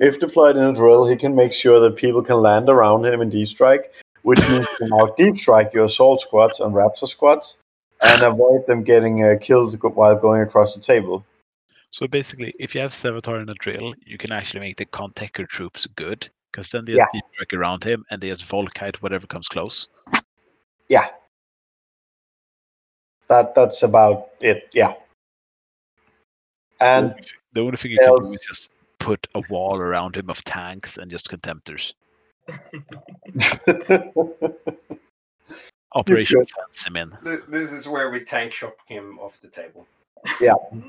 if 0.00 0.18
deployed 0.18 0.56
in 0.56 0.64
a 0.64 0.72
drill, 0.72 1.06
he 1.06 1.16
can 1.16 1.36
make 1.36 1.52
sure 1.52 1.78
that 1.80 1.96
people 1.96 2.22
can 2.22 2.36
land 2.36 2.68
around 2.68 3.06
him 3.06 3.20
in 3.20 3.28
deep 3.28 3.46
strike, 3.46 3.92
which 4.22 4.40
means 4.48 4.66
you 4.66 4.76
can 4.78 4.88
now 4.88 5.06
deep 5.16 5.38
strike 5.38 5.72
your 5.72 5.84
assault 5.84 6.20
squads 6.20 6.58
and 6.58 6.74
raptor 6.74 7.06
squads, 7.06 7.56
and 8.02 8.22
avoid 8.22 8.66
them 8.66 8.82
getting 8.82 9.22
uh, 9.24 9.36
killed 9.40 9.80
while 9.94 10.16
going 10.16 10.42
across 10.42 10.74
the 10.74 10.80
table. 10.80 11.24
So 11.92 12.06
basically, 12.06 12.54
if 12.58 12.74
you 12.74 12.80
have 12.80 12.92
Sevatar 12.92 13.42
in 13.42 13.48
a 13.48 13.54
drill, 13.54 13.94
you 14.04 14.16
can 14.16 14.32
actually 14.32 14.60
make 14.60 14.76
the 14.76 14.86
Contekar 14.86 15.48
troops 15.48 15.86
good, 15.86 16.28
because 16.50 16.68
then 16.70 16.84
they 16.84 16.94
Yeah. 16.94 17.04
just 17.04 17.12
deep 17.14 17.24
strike 17.34 17.52
around 17.52 17.84
him 17.84 18.04
and 18.10 18.20
they 18.20 18.30
just 18.30 18.48
Volkite 18.48 18.96
whatever 18.96 19.26
comes 19.26 19.48
close. 19.48 19.88
Yeah. 20.88 21.08
That 23.28 23.54
that's 23.54 23.82
about 23.82 24.30
it. 24.40 24.68
Yeah. 24.72 24.94
And 26.80 27.14
The 27.52 27.60
only 27.60 27.76
thing 27.76 27.92
you 27.92 27.98
can 27.98 28.22
do 28.22 28.32
is 28.32 28.44
just 28.46 28.70
put 28.98 29.26
a 29.34 29.42
wall 29.50 29.76
around 29.76 30.16
him 30.16 30.30
of 30.30 30.42
tanks 30.44 30.96
and 30.98 31.10
just 31.10 31.28
contemptors. 31.28 31.94
Operation 35.92 36.38
could. 36.40 36.50
fence 36.50 36.86
him 36.86 36.96
in. 36.96 37.12
This 37.48 37.72
is 37.72 37.88
where 37.88 38.10
we 38.10 38.24
tank 38.24 38.52
shock 38.52 38.74
him 38.86 39.18
off 39.18 39.40
the 39.40 39.48
table. 39.48 39.86
Yeah, 40.40 40.54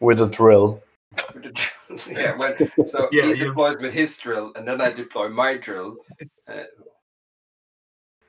with 0.00 0.20
a 0.20 0.26
drill. 0.26 0.82
With 1.34 1.42
the 1.42 1.50
dr- 1.50 2.08
yeah, 2.08 2.36
when, 2.36 2.86
so 2.86 3.08
Yeah, 3.12 3.24
he 3.24 3.28
you- 3.30 3.46
deploys 3.46 3.76
with 3.80 3.92
his 3.92 4.16
drill, 4.18 4.52
and 4.56 4.66
then 4.66 4.80
I 4.80 4.90
deploy 4.92 5.28
my 5.28 5.56
drill. 5.56 5.96
Uh, 6.46 6.64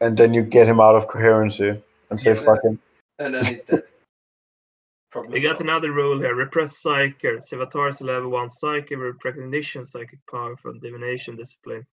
and 0.02 0.18
then 0.18 0.34
you 0.34 0.44
get 0.44 0.68
him 0.68 0.80
out 0.80 0.96
of 0.96 1.08
coherency 1.08 1.82
and 2.10 2.20
say 2.20 2.34
Yeah. 2.34 2.42
fuck 2.42 2.64
him. 2.64 2.80
and 3.20 3.34
then 3.36 3.46
he's 3.46 3.64
dead. 3.64 3.84
Problem 5.12 5.34
We 5.34 5.42
got 5.42 5.60
another 5.60 5.92
rule 5.92 6.20
here. 6.20 6.36
Repress 6.36 6.82
Psyker. 6.84 7.42
Sevatar 7.46 7.90
is 7.90 8.00
a 8.00 8.04
level 8.06 8.30
1 8.30 8.48
Psyker 8.62 8.98
with 9.04 9.24
recognition 9.26 9.84
psychic 9.86 10.20
power 10.30 10.56
from 10.58 10.80
divination 10.80 11.36
discipline. 11.36 11.86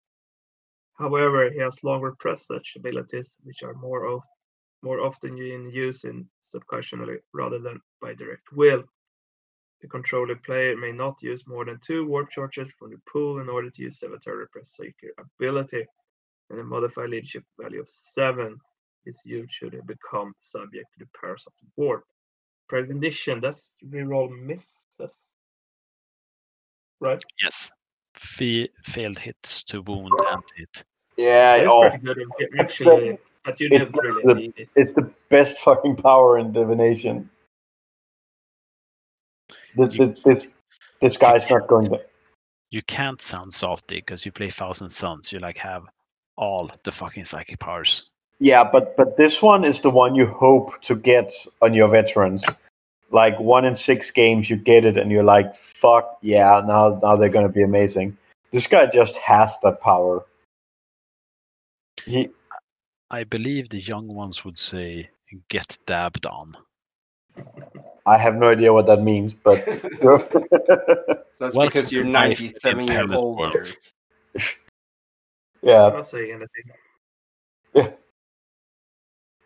However, 1.00 1.50
he 1.50 1.60
has 1.60 1.82
long 1.84 2.02
repress 2.02 2.46
such 2.46 2.74
abilities, 2.76 3.36
which 3.44 3.64
are 3.64 3.74
more 3.74 4.06
of, 4.06 4.22
more 4.84 5.00
often 5.00 5.38
in 5.38 5.70
use 5.72 6.04
in 6.04 6.28
subconsciously 6.42 7.18
rather 7.34 7.58
than 7.60 7.80
by 8.02 8.14
direct 8.14 8.52
will. 8.52 8.84
The 9.82 9.88
controller 9.88 10.36
player 10.36 10.76
may 10.76 10.92
not 10.92 11.16
use 11.22 11.44
more 11.48 11.66
than 11.66 11.80
two 11.86 12.06
warp 12.08 12.30
charges 12.32 12.72
from 12.80 12.92
the 12.92 12.98
pool 13.12 13.40
in 13.40 13.50
order 13.50 13.70
to 13.70 13.82
use 13.82 14.00
Sevatar 14.00 14.38
Repress 14.40 14.76
Psyker 14.80 15.10
ability, 15.20 15.86
and 16.50 16.60
a 16.60 16.64
modified 16.64 17.10
leadership 17.10 17.44
value 17.60 17.82
of 17.82 17.90
7 18.14 18.58
is 19.06 19.20
used 19.26 19.52
should 19.52 19.74
it 19.74 19.86
become 19.86 20.34
subject 20.40 20.88
to 20.98 21.00
the 21.06 21.10
powers 21.20 21.44
of 21.45 21.54
the 21.62 21.68
warp. 21.76 22.04
Precondition, 22.72 23.42
that's 23.42 23.74
reroll 23.88 24.30
misses. 24.44 25.16
Right? 27.00 27.22
Yes. 27.44 27.72
Fe- 28.16 28.70
failed 28.84 29.20
hits 29.20 29.62
to 29.66 29.82
wound 29.82 30.14
and 30.32 30.42
hit. 30.56 30.86
Yeah, 31.18 31.58
That's 31.58 31.70
oh, 31.70 31.90
pretty 31.90 32.06
good 32.06 32.28
actually, 32.60 33.18
but 33.44 33.60
you 33.60 33.68
It's 33.72 33.92
didn't 33.92 34.04
really 34.04 34.24
the- 34.26 34.34
need 34.34 34.54
it. 34.58 34.70
it's 34.76 34.94
the 34.94 35.12
best 35.30 35.60
fucking 35.60 35.98
power 35.98 36.40
in 36.40 36.52
divination. 36.54 37.30
This, 39.76 39.94
You- 39.94 40.16
this, 40.26 40.48
this, 41.02 41.18
guy's 41.18 41.50
not 41.50 41.68
going 41.68 41.88
to. 41.88 42.02
You 42.72 42.82
can't 42.84 43.22
sound 43.22 43.54
salty 43.54 43.98
because 43.98 44.26
you 44.26 44.32
play 44.32 44.50
Thousand 44.50 44.90
Suns. 44.90 45.32
You 45.32 45.40
like 45.40 45.58
have 45.58 45.84
all 46.36 46.70
the 46.84 46.92
fucking 46.92 47.26
psychic 47.26 47.60
powers. 47.60 48.12
Yeah, 48.40 48.64
but 48.70 48.98
but 48.98 49.16
this 49.16 49.42
one 49.42 49.64
is 49.64 49.82
the 49.82 49.90
one 49.90 50.16
you 50.16 50.26
hope 50.26 50.82
to 50.82 50.95
get 50.95 51.32
on 51.62 51.74
your 51.74 51.88
veterans. 51.88 52.44
Like 53.12 53.40
one 53.40 53.64
in 53.64 53.76
six 53.76 54.12
games, 54.12 54.50
you 54.50 54.58
get 54.58 54.84
it, 54.84 54.98
and 54.98 55.10
you're 55.10 55.24
like, 55.24 55.56
"Fuck 55.56 56.18
yeah!" 56.22 56.62
Now 56.66 57.00
now 57.02 57.16
they're 57.16 57.30
gonna 57.30 57.48
be 57.48 57.64
amazing. 57.64 58.18
This 58.52 58.68
guy 58.68 58.88
just 58.88 59.16
has 59.18 59.58
that 59.64 59.80
power. 59.80 60.26
He 62.04 62.30
I 63.10 63.24
believe 63.24 63.70
the 63.70 63.80
young 63.80 64.08
ones 64.08 64.44
would 64.44 64.60
say 64.60 65.10
get 65.50 65.78
dabbed 65.86 66.26
on. 66.26 66.58
I 68.06 68.17
have 68.17 68.35
no 68.35 68.50
idea 68.50 68.74
what 68.74 68.85
that 68.88 69.01
means, 69.01 69.34
but 69.34 69.66
That's 71.40 71.56
Welcome 71.56 71.67
because 71.67 71.92
you're 71.92 72.03
97 72.06 72.88
in 72.88 72.88
years 72.88 73.11
old. 73.11 73.40
World. 73.40 73.56
Eric. 73.56 73.67
I'm 75.64 75.69
yeah, 75.69 75.90
not 75.90 76.08
saying 76.08 76.32
anything. 76.32 76.74
Yeah. 77.74 77.92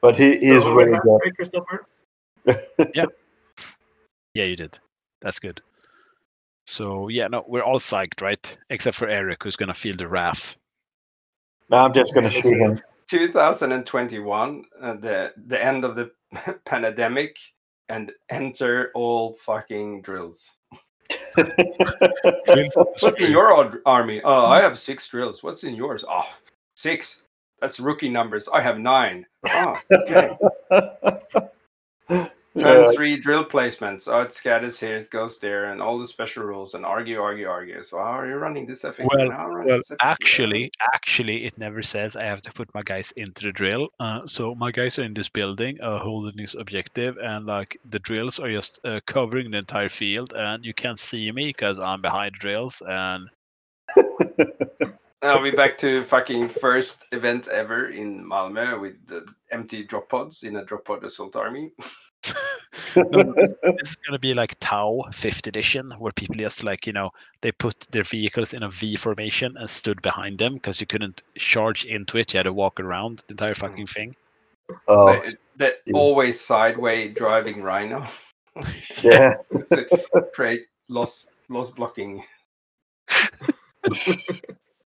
But 0.02 0.18
he, 0.18 0.38
he 0.40 0.48
is 0.52 0.64
So, 0.64 0.74
really 0.74 1.00
good. 1.00 1.22
hey, 1.24 1.32
Christopher. 1.32 1.88
Yeah, 4.34 4.46
you 4.46 4.56
did. 4.56 4.80
That's 5.22 5.40
good. 5.40 5.62
So 6.66 7.08
yeah, 7.10 7.28
no, 7.28 7.44
we're 7.48 7.64
all 7.64 7.80
psyched, 7.80 8.22
right? 8.22 8.58
Except 8.70 8.96
for 8.96 9.08
Eric, 9.08 9.44
who's 9.44 9.56
gonna 9.56 9.74
feel 9.74 9.96
the 9.96 10.08
wrath. 10.08 10.58
Now 11.70 11.86
I'm 11.86 11.94
just 11.94 12.14
gonna 12.14 12.30
shoot 12.30 12.58
him. 12.58 12.80
2021, 13.10 14.64
uh, 14.82 14.94
the 14.96 15.34
the 15.48 15.64
end 15.64 15.84
of 15.84 15.96
the 15.96 16.12
pandemic, 16.66 17.38
and 17.90 18.12
enter 18.30 18.92
all 18.96 19.34
fucking 19.34 20.02
drills. 20.02 20.56
What's 21.36 23.20
in 23.20 23.32
your 23.32 23.82
army? 23.86 24.22
Oh, 24.24 24.46
I 24.46 24.62
have 24.62 24.78
six 24.78 25.08
drills. 25.08 25.44
What's 25.44 25.64
in 25.64 25.76
yours? 25.76 26.06
Oh, 26.08 26.30
six. 26.76 27.24
That's 27.62 27.80
rookie 27.80 28.10
numbers. 28.10 28.48
I 28.54 28.62
have 28.62 28.80
nine. 28.80 29.26
Oh, 29.52 29.76
okay. 29.92 30.38
Yeah. 32.60 32.92
three 32.92 33.18
drill 33.18 33.46
placements. 33.46 34.08
Oh, 34.12 34.22
it 34.22 34.32
scatters 34.32 34.80
here, 34.80 34.98
it 34.98 35.10
goes 35.10 35.40
there, 35.40 35.72
and 35.72 35.82
all 35.82 35.98
the 36.00 36.08
special 36.08 36.44
rules 36.44 36.74
and 36.74 36.86
argue, 36.86 37.20
argue, 37.20 37.48
argue. 37.48 37.82
So 37.84 37.98
how 37.98 38.20
are 38.20 38.28
you 38.28 38.36
running 38.36 38.66
this 38.66 38.84
FAQ? 38.84 39.06
Well, 39.06 39.32
How 39.32 39.46
are 39.46 39.50
you 39.50 39.56
running 39.56 39.70
Well, 39.70 39.78
this 39.78 39.92
actually, 40.02 40.72
actually, 40.94 41.46
it 41.46 41.58
never 41.58 41.82
says 41.82 42.16
I 42.16 42.26
have 42.26 42.42
to 42.44 42.52
put 42.52 42.74
my 42.74 42.82
guys 42.84 43.12
into 43.18 43.46
the 43.46 43.52
drill. 43.52 43.90
Uh, 44.00 44.22
so 44.26 44.56
my 44.56 44.72
guys 44.72 45.00
are 45.00 45.04
in 45.04 45.14
this 45.14 45.30
building, 45.30 45.80
uh, 45.82 46.00
holding 46.00 46.38
this 46.38 46.56
objective, 46.56 47.18
and 47.18 47.46
like 47.46 47.78
the 47.90 48.00
drills 48.00 48.40
are 48.40 48.52
just 48.52 48.80
uh, 48.86 49.00
covering 49.06 49.52
the 49.52 49.58
entire 49.58 49.90
field, 49.90 50.34
and 50.36 50.64
you 50.66 50.74
can't 50.74 51.00
see 51.00 51.32
me 51.32 51.48
because 51.48 51.80
I'm 51.80 52.02
behind 52.02 52.36
drills. 52.36 52.82
And 52.88 53.30
I'll 55.22 55.44
be 55.44 55.52
back 55.52 55.78
to 55.80 56.04
fucking 56.04 56.48
first 56.50 57.06
event 57.12 57.50
ever 57.50 57.90
in 57.90 58.24
Malmö 58.24 58.80
with 58.80 59.06
the 59.08 59.26
empty 59.52 59.84
drop 59.84 60.10
pods 60.10 60.44
in 60.44 60.56
a 60.56 60.66
drop 60.66 60.86
pod 60.86 61.04
assault 61.04 61.36
army. 61.36 61.72
no, 62.96 63.04
no, 63.12 63.34
this, 63.34 63.54
this 63.80 63.90
is 63.92 63.96
gonna 63.98 64.20
be 64.20 64.34
like 64.34 64.60
Tau 64.60 65.04
Fifth 65.12 65.48
Edition, 65.48 65.92
where 66.00 66.12
people 66.12 66.36
just 66.36 66.64
like 66.64 66.86
you 66.86 66.94
know 66.94 67.12
they 67.42 67.52
put 67.52 67.88
their 67.92 68.04
vehicles 68.04 68.54
in 68.54 68.64
a 68.64 68.70
V 68.70 68.96
formation 68.96 69.56
and 69.58 69.70
stood 69.70 70.02
behind 70.02 70.40
them 70.40 70.56
because 70.56 70.80
you 70.80 70.88
couldn't 70.88 71.24
charge 71.38 71.86
into 71.86 72.18
it. 72.18 72.34
You 72.34 72.40
had 72.40 72.44
to 72.44 72.54
walk 72.54 72.80
around 72.80 73.24
the 73.28 73.34
entire 73.34 73.54
hmm. 73.54 73.62
fucking 73.62 73.88
thing. 73.88 74.16
oh, 74.88 75.20
the, 75.22 75.38
the 75.58 75.76
yeah. 75.86 75.94
always 75.94 76.40
sideway 76.40 77.08
driving 77.10 77.62
rhino. 77.64 78.06
yeah. 79.04 79.36
to 79.72 80.28
create 80.34 80.66
loss 80.88 81.28
loss 81.50 81.72
blocking. 81.72 82.24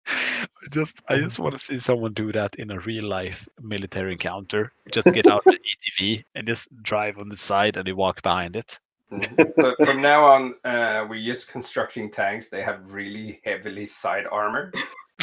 I 0.08 0.46
just 0.70 1.02
I 1.08 1.16
just 1.16 1.38
want 1.38 1.52
to 1.54 1.58
see 1.58 1.78
someone 1.78 2.12
do 2.12 2.32
that 2.32 2.54
in 2.56 2.70
a 2.70 2.78
real 2.80 3.04
life 3.04 3.48
military 3.60 4.12
encounter. 4.12 4.72
Just 4.92 5.12
get 5.12 5.26
out 5.26 5.42
the 5.44 5.58
ATV 5.58 6.24
and 6.34 6.46
just 6.46 6.68
drive 6.82 7.18
on 7.18 7.28
the 7.28 7.36
side 7.36 7.76
and 7.76 7.86
they 7.86 7.92
walk 7.92 8.22
behind 8.22 8.56
it. 8.56 8.78
But 9.56 9.76
from 9.84 10.00
now 10.00 10.24
on, 10.24 10.54
uh, 10.64 11.06
we're 11.08 11.24
just 11.24 11.48
constructing 11.48 12.10
tanks. 12.10 12.48
They 12.48 12.62
have 12.62 12.80
really 12.90 13.40
heavily 13.44 13.86
side 13.86 14.24
armor. 14.30 14.72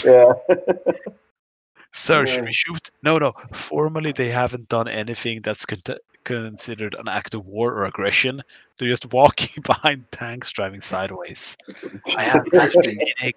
yeah. 0.05 0.31
Sir, 1.91 2.25
should 2.25 2.45
we 2.45 2.51
shoot? 2.51 2.89
No, 3.03 3.19
no. 3.19 3.33
Formally, 3.51 4.13
they 4.13 4.29
haven't 4.29 4.67
done 4.69 4.87
anything 4.87 5.41
that's 5.43 5.63
con- 5.65 5.97
considered 6.23 6.95
an 6.97 7.07
act 7.07 7.35
of 7.35 7.45
war 7.45 7.71
or 7.73 7.83
aggression. 7.83 8.41
They're 8.77 8.89
just 8.89 9.13
walking 9.13 9.61
behind 9.63 10.11
tanks 10.11 10.51
driving 10.51 10.81
sideways. 10.81 11.55
I 12.17 12.23
have 12.23 12.45
Drifting. 12.45 12.97
training. 12.97 13.33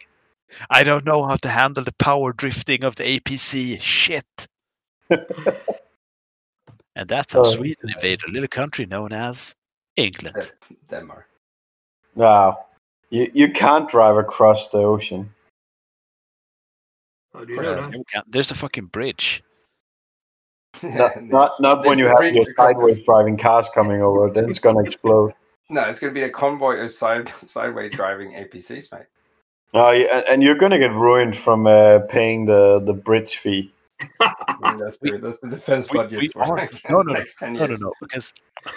I 0.71 0.85
don't 0.85 1.05
know 1.05 1.25
how 1.27 1.37
to 1.37 1.49
handle 1.49 1.85
the 1.85 1.93
power 1.99 2.33
drifting 2.33 2.85
of 2.85 2.95
the 2.97 3.05
APC. 3.21 3.81
Shit. 3.81 4.25
and 6.97 7.09
that's 7.09 7.33
how 7.33 7.41
Oh. 7.41 7.45
Sweden 7.45 7.91
invaded 7.95 8.23
a 8.29 8.33
little 8.33 8.49
country 8.49 8.87
known 8.87 9.13
as 9.13 9.55
England. 9.97 10.53
Denmark. 10.91 11.27
No, 12.15 12.57
you 13.11 13.31
you 13.35 13.51
can't 13.53 13.89
drive 13.89 14.17
across 14.17 14.69
the 14.71 14.79
ocean. 14.79 15.33
How 17.33 17.43
you 17.43 17.57
know 17.57 17.63
not. 17.75 17.91
that? 17.91 17.99
You 17.99 18.05
can't- 18.13 18.33
There's 18.33 18.51
a 18.51 18.55
fucking 18.55 18.87
bridge. 18.87 19.43
Not 20.83 21.23
not, 21.25 21.53
not 21.59 21.87
when 21.87 21.99
you 21.99 22.05
have 22.07 22.21
your 22.23 22.43
across 22.43 22.47
the- 22.47 22.55
sideways 22.79 23.05
driving 23.07 23.37
cars 23.39 23.69
coming 23.75 24.03
over. 24.03 24.31
Then 24.31 24.51
it's 24.51 24.59
gonna 24.59 24.83
explode. 24.85 25.33
no, 25.71 25.81
it's 25.83 25.99
gonna 25.99 26.13
be 26.13 26.25
a 26.25 26.31
convoy 26.31 26.77
of 26.81 26.91
side 26.93 27.33
sideway 27.43 27.89
driving 27.89 28.33
APCs, 28.33 28.93
mate. 28.93 29.07
Oh, 29.75 29.93
yeah, 29.93 30.19
and- 30.19 30.25
and 30.27 30.43
you're 30.43 30.55
gonna 30.57 30.79
get 30.79 30.93
ruined 30.93 31.37
from 31.37 31.67
uh, 31.67 32.01
paying 32.09 32.47
the 32.47 32.81
the 32.81 32.93
bridge 32.95 33.37
fee. 33.37 33.73
And 34.63 34.79
that's, 34.81 34.99
We- 35.03 35.13
the, 35.13 35.19
that's 35.19 35.39
the 35.39 35.49
defense 35.49 35.91
we- 35.91 35.99
budget 35.99 36.19
we 36.21 36.29
for 36.29 36.47
like, 36.57 36.73
no, 36.91 37.03
no, 37.03 37.13
the 37.13 37.19
next 37.19 37.39
ten 37.39 37.55
years. 37.55 37.81
no, 37.81 37.87
no. 37.89 37.89
no. 37.89 37.93
Because 38.01 38.33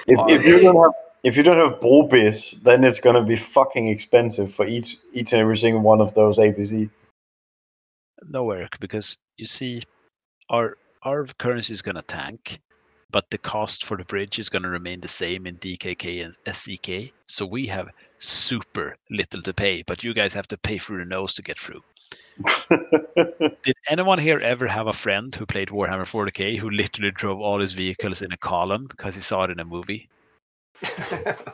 If, 0.07 0.19
Oh, 0.19 0.29
if 0.29 0.45
you 0.45 0.59
don't 0.59 0.75
have 0.75 0.93
if 1.23 1.35
you 1.35 1.43
don't 1.43 1.57
have 1.57 1.79
BroBizz, 1.81 2.63
then 2.63 2.83
it's 2.83 2.99
gonna 3.01 3.23
be 3.23 3.35
fucking 3.35 3.87
expensive 3.89 4.51
for 4.53 4.65
each 4.65 4.97
each 5.13 5.33
and 5.33 5.41
every 5.41 5.57
single 5.57 5.81
one 5.81 6.01
of 6.01 6.13
those 6.13 6.37
APC. 6.37 6.89
no, 8.29 8.49
Eric, 8.51 8.79
because 8.79 9.17
you 9.37 9.45
see, 9.45 9.83
our 10.49 10.77
our 11.03 11.25
currency 11.37 11.73
is 11.73 11.81
gonna 11.81 12.01
tank, 12.03 12.59
but 13.11 13.29
the 13.31 13.37
cost 13.37 13.85
for 13.85 13.97
the 13.97 14.03
bridge 14.05 14.39
is 14.39 14.49
going 14.49 14.63
to 14.63 14.69
remain 14.69 14.99
the 15.01 15.07
same 15.07 15.47
in 15.47 15.55
DKK 15.57 16.23
and 16.25 16.55
SEK. 16.55 17.13
So 17.27 17.45
we 17.45 17.65
have 17.67 17.87
super 18.19 18.95
little 19.09 19.41
to 19.41 19.53
pay, 19.53 19.81
but 19.83 20.03
you 20.03 20.13
guys 20.13 20.33
have 20.33 20.47
to 20.49 20.57
pay 20.57 20.77
through 20.77 20.99
the 20.99 21.05
nose 21.05 21.33
to 21.35 21.41
get 21.41 21.59
through. 21.59 21.81
Did 23.63 23.75
anyone 23.89 24.19
here 24.19 24.39
ever 24.39 24.67
have 24.67 24.87
a 24.87 24.93
friend 24.93 25.33
who 25.33 25.45
played 25.45 25.69
Warhammer 25.69 26.05
40k 26.05 26.57
who 26.57 26.69
literally 26.69 27.11
drove 27.11 27.39
all 27.39 27.59
his 27.59 27.73
vehicles 27.73 28.21
in 28.21 28.31
a 28.31 28.37
column 28.37 28.87
because 28.87 29.15
he 29.15 29.21
saw 29.21 29.43
it 29.43 29.51
in 29.51 29.59
a 29.59 29.65
movie? 29.65 30.07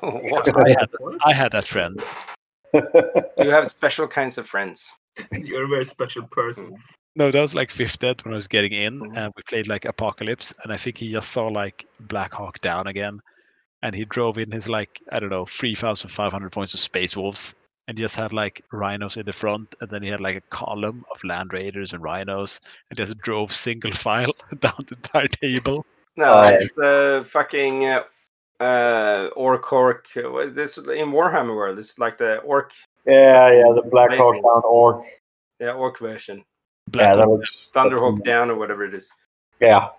What? 0.01 0.55
I 0.55 0.69
had, 0.69 0.89
I 1.25 1.33
had 1.33 1.51
that 1.53 1.65
friend. 1.65 2.03
you 2.73 3.49
have 3.49 3.69
special 3.71 4.07
kinds 4.07 4.37
of 4.37 4.47
friends. 4.47 4.91
You're 5.31 5.63
a 5.65 5.67
very 5.67 5.85
special 5.85 6.23
person. 6.27 6.77
No, 7.15 7.31
that 7.31 7.41
was 7.41 7.55
like 7.55 7.71
fifth 7.71 8.03
ed 8.03 8.23
when 8.25 8.33
I 8.33 8.35
was 8.35 8.47
getting 8.47 8.73
in, 8.73 8.99
Mhm. 8.99 9.17
and 9.17 9.33
we 9.35 9.41
played 9.43 9.67
like 9.67 9.85
Apocalypse, 9.85 10.53
and 10.63 10.73
I 10.73 10.77
think 10.77 10.97
he 10.97 11.11
just 11.11 11.31
saw 11.31 11.47
like 11.47 11.85
Black 12.01 12.33
Hawk 12.33 12.59
Down 12.59 12.87
again, 12.87 13.21
and 13.85 13.93
he 13.95 14.03
drove 14.05 14.39
in 14.39 14.49
his 14.51 14.67
like 14.67 14.99
I 15.11 15.19
don't 15.19 15.29
know 15.29 15.45
three 15.45 15.75
thousand 15.75 16.09
five 16.09 16.31
hundred 16.31 16.51
points 16.51 16.73
of 16.73 16.79
Space 16.79 17.15
Wolves, 17.15 17.53
and 17.87 17.95
just 17.97 18.15
had 18.15 18.33
like 18.33 18.63
rhinos 18.71 19.15
in 19.15 19.25
the 19.27 19.31
front, 19.33 19.75
and 19.79 19.89
then 19.91 20.01
he 20.01 20.09
had 20.09 20.19
like 20.19 20.37
a 20.37 20.41
column 20.49 21.05
of 21.13 21.23
Land 21.23 21.53
Raiders 21.53 21.93
and 21.93 22.01
rhinos, 22.01 22.61
and 22.89 22.97
just 22.97 23.15
drove 23.19 23.53
single 23.53 23.91
file 24.05 24.33
down 24.59 24.73
the 24.87 24.95
entire 24.95 25.27
table. 25.27 25.85
No, 26.17 26.25
Uh, 26.25 26.51
it's 26.53 26.77
uh, 26.79 27.23
fucking 27.27 27.85
uh, 27.85 28.03
uh, 28.59 29.29
orc 29.35 29.71
orc. 29.71 30.07
uh, 30.17 30.49
This 30.49 30.77
in 30.77 31.11
Warhammer 31.11 31.55
world. 31.55 31.77
It's 31.77 31.99
like 31.99 32.17
the 32.17 32.37
orc, 32.37 32.71
yeah, 33.05 33.51
yeah, 33.51 33.71
the 33.75 33.83
Black 33.83 34.11
Hawk 34.15 34.35
Down 34.35 34.61
orc. 34.65 35.05
yeah, 35.59 35.73
orc 35.73 35.99
version. 35.99 36.43
Black 36.87 37.09
Yeah, 37.09 37.15
that 37.15 37.27
looks 37.29 37.67
Thunderhawk 37.75 38.23
down 38.23 38.49
or 38.49 38.55
whatever 38.55 38.83
it 38.85 38.95
is. 38.95 39.09
Yeah, 39.59 39.89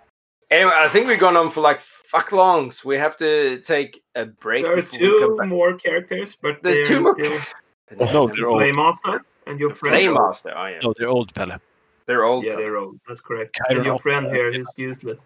Anyway, 0.51 0.73
I 0.77 0.89
think 0.89 1.07
we've 1.09 1.19
gone 1.19 1.37
on 1.37 1.51
for 1.51 1.61
like 1.61 1.81
fuck 1.81 2.31
longs. 2.33 2.79
so 2.81 2.89
we 2.89 2.97
have 2.97 3.17
to 3.17 3.61
take 3.63 4.03
a 4.15 4.27
break. 4.27 4.65
There 4.65 4.73
are 4.75 4.77
before 4.77 4.99
we 5.01 5.21
come 5.21 5.39
two 5.39 5.47
more 5.47 5.75
characters, 5.75 6.37
but 6.41 6.63
There's 6.63 6.89
they're 6.89 6.99
two 6.99 7.01
more. 7.03 7.15
still 7.15 7.41
oh, 8.01 8.13
No, 8.13 8.27
they're 8.29 8.49
old. 8.49 8.63
Flaymaster 8.63 9.21
and 9.47 9.59
your 9.59 9.75
friend. 9.75 9.97
Flaymaster. 9.97 10.53
Oh 10.57 10.67
yeah, 10.67 10.79
No, 10.83 10.95
they're 10.97 11.09
old, 11.09 11.35
Pelle. 11.35 11.59
they're 12.07 12.25
old. 12.25 12.45
Yeah, 12.45 12.53
though. 12.53 12.59
they're 12.59 12.77
old. 12.77 13.01
That's 13.09 13.21
correct. 13.21 13.57
Chiron 13.57 13.79
And 13.79 13.87
your 13.87 13.99
friend 13.99 14.27
here 14.27 14.49
is 14.49 14.59
yeah. 14.77 14.87
useless. 14.87 15.21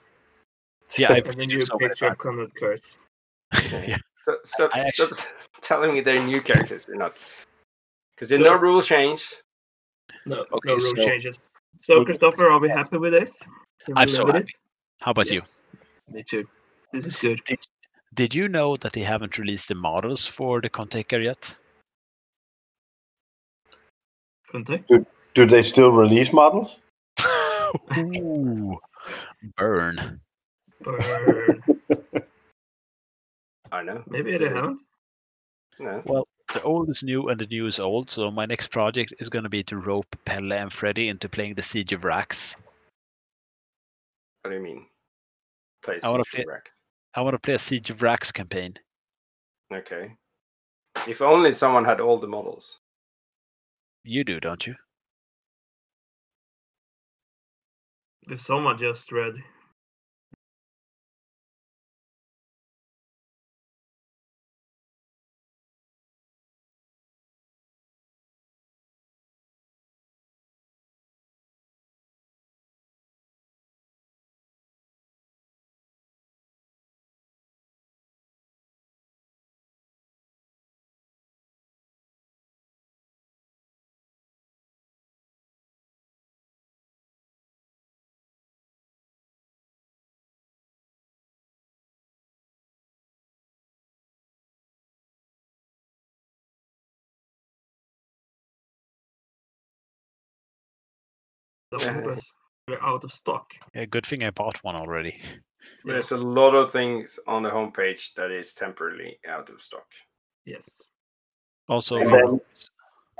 Yeah, 0.96 1.12
I've 1.12 1.26
And 1.28 1.38
then 1.38 1.50
you 1.50 1.60
so 1.60 1.76
many 1.78 1.90
picture 1.90 2.06
times. 2.06 2.18
Konrad 2.18 2.50
Curze. 2.60 2.94
yeah. 3.88 3.96
So, 4.24 4.36
stop, 4.44 4.70
I 4.74 4.88
stop 4.90 5.10
telling 5.60 5.92
me 5.94 6.00
they're 6.00 6.22
new 6.24 6.40
characters. 6.40 6.84
They're 6.86 6.96
not. 6.96 7.14
Because 8.14 8.28
there's 8.30 8.44
So- 8.46 8.54
no 8.54 8.58
rule 8.58 8.80
change. 8.82 9.24
No, 10.26 10.40
Okay, 10.40 10.58
no 10.64 10.72
rule 10.72 10.80
so- 10.80 11.04
changes. 11.04 11.38
So, 11.82 12.04
Christopher, 12.04 12.50
are 12.50 12.58
we 12.58 12.68
happy 12.68 12.98
with 12.98 13.12
this? 13.12 13.38
Can 13.86 13.96
I'm 13.96 14.08
so 14.08 14.24
with 14.24 14.34
happy. 14.34 14.52
How 15.00 15.12
about 15.12 15.30
you? 15.30 15.40
Yes. 15.40 15.56
Me 16.08 16.22
too. 16.22 16.46
This 16.92 17.06
is 17.06 17.16
good. 17.16 17.40
Did 18.14 18.34
you 18.34 18.48
know 18.48 18.76
that 18.76 18.92
they 18.92 19.02
haven't 19.02 19.38
released 19.38 19.68
the 19.68 19.74
models 19.74 20.26
for 20.26 20.60
the 20.60 20.68
Contekar 20.68 21.22
yet? 21.22 21.54
Conte? 24.50 24.82
do 25.34 25.46
they 25.46 25.62
still 25.62 25.92
release 25.92 26.32
models? 26.32 26.80
Ooh, 27.96 28.78
burn. 29.56 30.20
Burn. 30.82 31.62
I 33.72 33.82
know. 33.82 34.02
Maybe 34.08 34.36
they 34.36 34.48
haven't. 34.48 34.80
No. 35.78 36.02
Well, 36.04 36.28
the 36.52 36.62
old 36.62 36.90
is 36.90 37.04
new 37.04 37.28
and 37.28 37.40
the 37.40 37.46
new 37.46 37.66
is 37.66 37.78
old. 37.78 38.10
So 38.10 38.30
my 38.30 38.44
next 38.44 38.68
project 38.68 39.14
is 39.20 39.28
going 39.28 39.44
to 39.44 39.48
be 39.48 39.62
to 39.64 39.76
rope 39.76 40.16
Pelle 40.24 40.52
and 40.52 40.72
Freddy 40.72 41.08
into 41.08 41.28
playing 41.28 41.54
the 41.54 41.62
Siege 41.62 41.92
of 41.92 42.04
Rax. 42.04 42.56
What 44.42 44.50
do 44.50 44.56
you 44.56 44.62
mean? 44.62 44.86
Play 45.82 45.98
I 46.02 46.10
wanna 46.10 46.24
Siege 46.24 46.40
of 46.40 46.44
play- 46.46 46.52
Rack. 46.54 46.70
I 47.14 47.20
want 47.22 47.34
to 47.34 47.38
play 47.38 47.54
a 47.54 47.58
Siege 47.58 47.90
of 47.90 48.02
Rax 48.02 48.30
campaign. 48.30 48.74
Okay. 49.72 50.14
If 51.08 51.22
only 51.22 51.52
someone 51.52 51.84
had 51.84 52.00
all 52.00 52.18
the 52.18 52.26
models. 52.26 52.78
You 54.04 54.24
do, 54.24 54.38
don't 54.40 54.66
you? 54.66 54.74
There's 58.26 58.44
someone 58.44 58.78
just 58.78 59.10
read. 59.12 59.34
The 101.70 101.78
Yeah. 101.78 101.94
Obras. 101.94 102.24
They're 102.66 102.84
out 102.84 103.04
of 103.04 103.12
stock. 103.12 103.52
Yeah, 103.74 103.84
good 103.86 104.06
thing 104.06 104.22
I 104.22 104.30
bought 104.30 104.62
one 104.62 104.76
already. 104.76 105.20
There's 105.84 106.10
a 106.12 106.16
lot 106.16 106.54
of 106.54 106.70
things 106.70 107.18
on 107.26 107.42
the 107.42 107.50
homepage 107.50 108.14
that 108.16 108.30
is 108.30 108.54
temporarily 108.54 109.18
out 109.28 109.48
of 109.50 109.60
stock. 109.60 109.86
Yes. 110.44 110.68
Also, 111.68 112.02
then- 112.02 112.40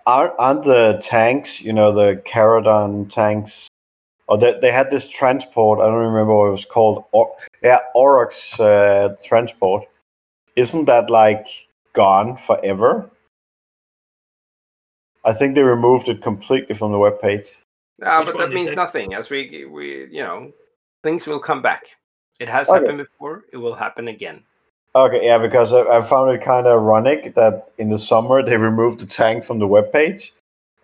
Aren't, 0.07 0.33
aren't 0.39 0.63
the 0.65 0.99
tanks, 1.03 1.61
you 1.61 1.73
know, 1.75 1.93
the 1.93 2.17
Caradon 2.25 3.11
tanks, 3.11 3.69
or 4.29 4.39
they, 4.39 4.59
they 4.59 4.73
had 4.73 4.91
this 4.91 5.07
transport, 5.07 5.79
I 5.79 5.85
don't 5.85 5.95
remember 5.95 6.35
what 6.35 6.47
it 6.49 6.53
was 6.53 6.65
called. 6.65 7.05
Or, 7.13 7.37
yeah, 7.63 7.81
Aurochs 7.95 8.59
uh, 8.59 9.15
transport. 9.25 9.85
Isn't 10.57 10.87
that 10.87 11.11
like 11.11 11.47
gone 11.93 12.37
forever? 12.37 13.11
I 15.25 15.35
think 15.35 15.55
they 15.55 15.63
removed 15.63 16.09
it 16.09 16.23
completely 16.23 16.75
from 16.75 16.93
the 16.93 16.99
webpage. 16.99 17.49
No, 18.01 18.21
Which 18.21 18.27
but 18.29 18.39
that 18.39 18.51
means 18.53 18.69
say? 18.71 18.75
nothing. 18.75 19.15
As 19.15 19.29
we, 19.31 19.67
we, 19.67 20.07
you 20.11 20.23
know, 20.23 20.53
things 21.03 21.27
will 21.27 21.39
come 21.41 21.61
back. 21.63 21.85
It 22.39 22.49
has 22.49 22.69
Okay. 22.69 22.81
happened 22.81 22.99
before. 22.99 23.45
It 23.53 23.59
will 23.59 23.75
happen 23.75 24.09
again. 24.09 24.43
Okay, 24.95 25.25
yeah, 25.25 25.39
because 25.39 25.73
I, 25.75 25.83
I 25.83 26.01
found 26.03 26.31
it 26.33 26.43
kind 26.43 26.67
of 26.67 26.81
ironic 26.81 27.35
that 27.35 27.71
in 27.79 27.91
the 27.91 27.99
summer 27.99 28.43
they 28.43 28.57
removed 28.57 29.01
the 29.01 29.07
tank 29.07 29.45
from 29.45 29.59
the 29.59 29.67
web 29.67 29.93
page, 29.93 30.33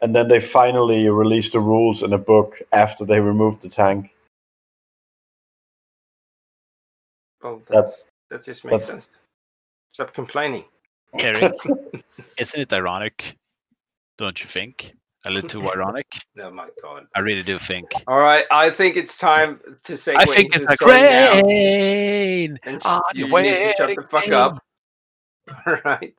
and 0.02 0.14
then 0.14 0.28
they 0.28 0.38
finally 0.40 1.08
released 1.08 1.54
the 1.54 1.60
rules 1.60 2.02
in 2.02 2.12
a 2.12 2.18
book 2.18 2.56
after 2.72 3.04
they 3.04 3.18
removed 3.20 3.62
the 3.62 3.68
tank. 3.70 4.14
Well, 7.42 7.62
That's- 7.68 8.06
that's, 8.30 8.44
that 8.44 8.44
just 8.44 8.64
makes 8.64 8.86
that's- 8.86 9.04
sense. 9.06 9.08
Stop 9.92 10.12
complaining. 10.12 10.64
Eric, 11.20 11.54
isn't 12.38 12.60
it 12.60 12.72
ironic? 12.72 13.36
Don't 14.18 14.38
you 14.40 14.46
think? 14.46 14.94
A 15.26 15.30
little 15.30 15.48
too 15.48 15.70
ironic? 15.70 16.06
Oh 16.38 16.50
my 16.50 16.68
god. 16.82 17.06
I 17.14 17.20
really 17.20 17.42
do 17.42 17.58
think. 17.58 17.90
All 18.06 18.18
right, 18.18 18.44
I 18.50 18.70
think 18.70 18.96
it's 18.96 19.16
time 19.18 19.58
to 19.84 19.96
say. 19.96 20.14
I 20.14 20.24
think 20.26 20.54
it's 20.54 20.64
like 20.66 20.80
rain. 20.82 22.58
And 22.62 22.82
on 22.84 23.00
you 23.14 23.26
your 23.26 23.42
need 23.42 23.50
to 23.50 23.74
shut 23.76 23.96
the 23.96 24.06
fuck 24.08 24.28
up. 24.28 24.62
All 25.66 25.76
right. 25.84 26.14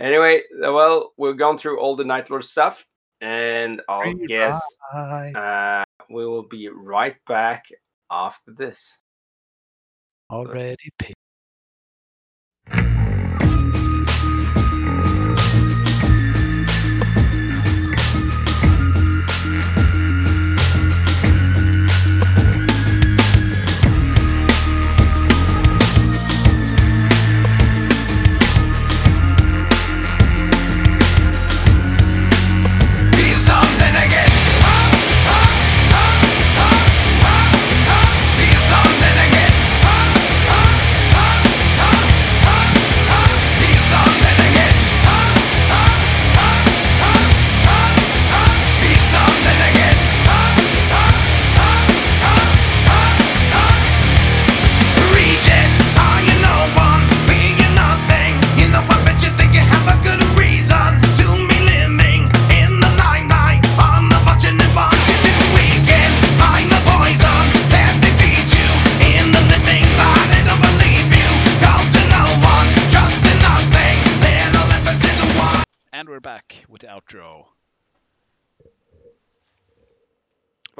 Anyway, 0.00 0.42
well, 0.60 1.12
we've 1.16 1.36
gone 1.36 1.58
through 1.58 1.80
all 1.80 1.96
the 1.96 2.04
Night 2.04 2.30
Lord 2.30 2.44
stuff, 2.44 2.84
and 3.20 3.80
I'll 3.88 4.12
guess 4.14 4.60
uh, 4.94 5.84
we 6.10 6.26
will 6.26 6.46
be 6.48 6.68
right 6.68 7.16
back 7.26 7.64
after 8.10 8.52
this. 8.52 8.96
Already 10.30 10.90
paid. 10.98 11.14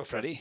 That? 0.04 0.10
Freddy? 0.10 0.40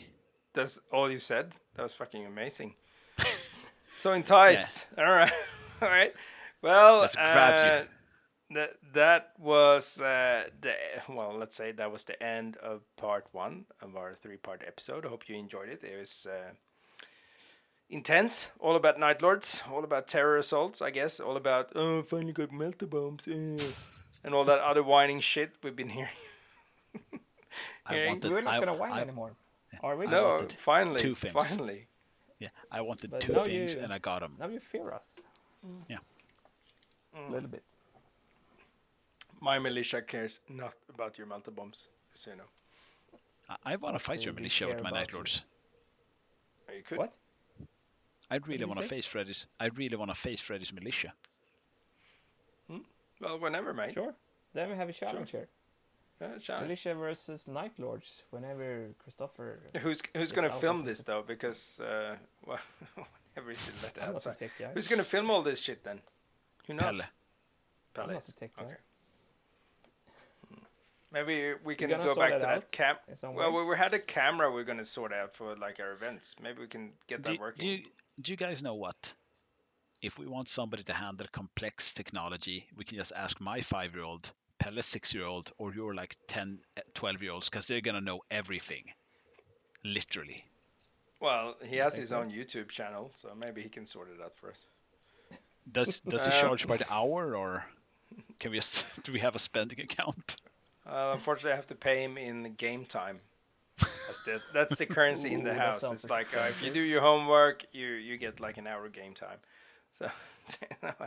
That's 0.53 0.80
all 0.92 1.09
you 1.09 1.19
said. 1.19 1.56
That 1.75 1.83
was 1.83 1.93
fucking 1.93 2.25
amazing. 2.25 2.75
so 3.98 4.14
enticed. 4.14 4.88
All 4.98 5.11
right, 5.11 5.32
all 5.82 5.90
right. 5.90 6.14
Well, 6.61 7.03
uh, 7.17 7.82
that 8.51 8.72
that 8.93 9.32
was 9.40 10.00
uh, 10.00 10.43
the 10.61 10.74
well. 11.09 11.35
Let's 11.38 11.56
say 11.56 11.72
that 11.72 11.92
was 11.92 12.03
the 12.03 12.22
end 12.22 12.58
of 12.58 12.82
part 12.95 13.27
one 13.32 13.66
of 13.82 13.95
our 13.95 14.14
three-part 14.16 14.64
episode. 14.66 15.06
I 15.06 15.09
hope 15.09 15.27
you 15.27 15.35
enjoyed 15.35 15.69
it. 15.69 15.83
It 15.83 15.98
was 16.00 16.27
uh, 16.30 16.51
intense. 17.90 18.50
All 18.59 18.75
about 18.75 19.00
night 19.00 19.22
lords. 19.22 19.64
All 19.72 19.83
about 19.83 20.08
terror 20.08 20.38
assaults. 20.38 20.82
I 20.82 20.92
guess. 20.92 21.19
All 21.19 21.35
about 21.38 21.72
oh, 21.75 22.03
finally 22.03 22.33
got 22.33 22.51
melta 22.51 22.90
bombs. 22.90 23.27
eh," 23.27 23.58
and 24.24 24.33
all 24.33 24.43
that 24.43 24.59
other 24.59 24.83
whining 24.83 25.19
shit 25.19 25.53
we've 25.64 25.75
been 25.75 25.90
hearing. 25.90 26.11
I 27.85 28.06
wanted, 28.08 28.32
We're 28.32 28.42
not 28.42 28.53
I, 28.56 28.59
gonna 28.59 28.75
whine 28.75 28.92
I- 28.93 29.01
anymore, 29.01 29.32
are 29.82 29.95
we? 29.95 30.08
I 30.08 30.11
no, 30.11 30.24
wanted 30.24 30.53
finally, 30.53 31.00
two 31.02 31.16
things. 31.16 31.34
finally. 31.34 31.88
Yeah, 32.40 32.50
I 32.72 32.82
wanted 32.82 33.11
But 33.11 33.22
two 33.22 33.34
things 33.35 33.74
you- 33.76 33.82
and 33.82 33.93
I 33.93 34.00
got 34.00 34.19
them. 34.22 34.35
Now 34.40 34.48
you 34.48 34.60
fear 34.60 34.92
us. 34.92 35.19
Mm. 35.66 35.84
Yeah. 35.90 35.98
A 37.27 37.32
little 37.32 37.50
bit. 37.50 37.64
My 39.40 39.60
militia 39.60 40.02
cares 40.02 40.40
not 40.50 40.74
about 40.93 41.18
your 41.18 41.27
melta 41.27 41.53
bombs, 41.53 41.88
so 42.14 42.32
you 42.32 42.38
know. 42.38 42.50
I, 43.50 43.74
I 43.74 43.76
want 43.76 43.95
to 43.95 44.00
fight 44.00 44.19
They 44.19 44.26
your 44.26 44.34
do 44.34 44.40
militia 44.40 44.68
with 44.68 44.82
my 44.84 44.90
Night. 44.90 45.14
Lords. 45.14 45.43
Oh, 46.69 46.74
you 46.74 46.82
could. 46.84 46.98
What? 46.98 47.14
I 48.32 48.38
did 48.40 48.48
really 48.48 48.66
want 48.66 48.82
to 48.82 48.88
face 48.88 49.06
Freddy's. 49.06 49.48
I 49.60 49.68
really 49.76 49.98
want 49.98 50.10
to 50.11 50.16
face 50.16 50.42
Freddy's 50.42 50.74
militia. 50.74 51.14
Hmm? 52.69 52.80
Well, 53.22 53.38
whenever, 53.40 53.74
mate. 53.74 53.93
Sure. 53.93 54.14
Then 54.53 54.69
we 54.69 54.76
have 54.76 54.90
a 54.90 54.93
challenge 54.93 55.32
here. 55.32 55.48
Yeah, 56.24 56.38
challenge. 56.38 56.64
Militia 56.64 56.95
versus 56.95 57.48
Night 57.48 57.74
Lords. 57.77 58.24
Whenever 58.32 58.88
Christopher. 58.98 59.60
Who's 59.80 60.02
who's 60.16 60.32
gonna 60.32 60.50
film 60.50 60.84
this- 60.84 61.00
this 61.00 61.03
though? 61.06 61.24
Because 61.27 61.80
uh, 61.80 62.16
well, 62.48 62.60
whenever 63.34 63.52
is 63.52 63.68
it 63.68 63.74
let 63.84 64.08
I'm 64.08 64.16
outside? 64.16 64.38
tech 64.38 64.52
guy. 64.58 64.72
Who's 64.74 64.88
gonna 64.88 65.03
film 65.03 65.30
all 65.32 65.42
this 65.43 65.60
shit 65.60 65.84
then? 65.84 66.00
Who 66.68 66.74
knows? 66.76 67.02
Pelle. 67.93 68.06
I'm 68.08 68.14
not 68.14 68.24
the 68.24 68.32
tech 68.34 68.56
guy. 68.56 68.64
Okay. 68.64 68.76
Maybe 71.11 71.53
we 71.64 71.76
can 71.76 71.90
go 71.92 72.16
back 72.16 72.40
to 72.40 72.45
that 72.45 72.72
cam. 72.72 72.95
Well, 73.35 73.52
we, 73.53 73.64
we 73.66 73.77
had 73.77 73.93
a 73.93 74.00
camera 74.00 74.52
we're 74.52 74.64
gonna 74.64 74.85
sort 74.85 75.14
out 75.14 75.35
for 75.35 75.56
like 75.56 75.80
our 75.80 75.92
events. 75.92 76.35
Maybe 76.42 76.61
we 76.61 76.68
can 76.68 76.93
get 77.08 77.22
that 77.24 77.34
Do, 77.34 77.40
working. 77.40 77.61
do, 77.61 77.68
you, 77.68 77.84
do 78.19 78.32
you 78.32 78.38
guys 78.38 78.64
know 78.64 78.74
what? 78.74 79.14
If 80.02 80.18
we 80.18 80.26
want 80.26 80.50
somebody 80.50 80.84
to 80.84 80.93
handle 80.93 81.27
complex 81.32 81.93
technology, 81.93 82.68
we 82.76 82.84
can 82.84 82.98
just 82.98 83.11
ask 83.16 83.40
my 83.40 83.61
five 83.61 83.95
year 84.64 84.75
old, 84.75 84.75
Pelle's 84.75 84.85
six 84.85 85.14
year 85.14 85.25
old, 85.25 85.51
or 85.58 85.74
your 85.74 85.93
like 85.93 86.16
10, 86.27 86.59
12 86.93 87.22
year 87.22 87.32
olds, 87.32 87.50
because 87.50 87.67
they're 87.67 87.82
going 87.82 87.95
to 87.95 88.01
know 88.01 88.22
everything. 88.32 88.83
Literally. 89.83 90.45
Well, 91.19 91.56
he 91.64 91.77
has 91.77 91.95
his 91.95 92.11
own 92.11 92.32
YouTube 92.32 92.69
channel, 92.69 93.11
so 93.17 93.30
maybe 93.35 93.61
he 93.61 93.69
can 93.69 93.85
sort 93.85 94.09
it 94.09 94.22
out 94.24 94.35
for 94.35 94.50
us. 94.50 94.66
Does 95.72 96.01
does 96.01 96.25
he 96.25 96.32
Um, 96.33 96.42
charge 96.42 96.67
by 96.67 96.77
the 96.77 96.93
hour, 96.93 97.35
or 97.38 97.66
can 98.40 98.51
we 98.51 98.58
just 98.58 99.03
do 99.03 99.14
we 99.14 99.19
have 99.19 99.35
a 99.35 99.40
spending 99.40 99.80
account? 99.80 100.35
Uh, 100.85 101.11
unfortunately, 101.14 101.53
I 101.53 101.56
have 101.56 101.67
to 101.67 101.75
pay 101.75 102.03
him 102.03 102.17
in 102.17 102.56
game 102.56 102.85
time. 102.85 103.19
That's 103.80 104.24
the, 104.25 104.42
that's 104.53 104.77
the 104.77 104.85
currency 104.85 105.33
in 105.33 105.43
the 105.43 105.53
house. 105.53 105.83
It's 105.83 106.09
like 106.09 106.35
uh, 106.35 106.48
if 106.50 106.61
you 106.61 106.72
do 106.74 106.82
your 106.82 107.01
homework, 107.01 107.66
you 107.72 107.88
you 107.88 108.17
get 108.17 108.40
like 108.42 108.58
an 108.58 108.67
hour 108.67 108.90
game 108.90 109.14
time. 109.14 109.40
So, 109.98 110.11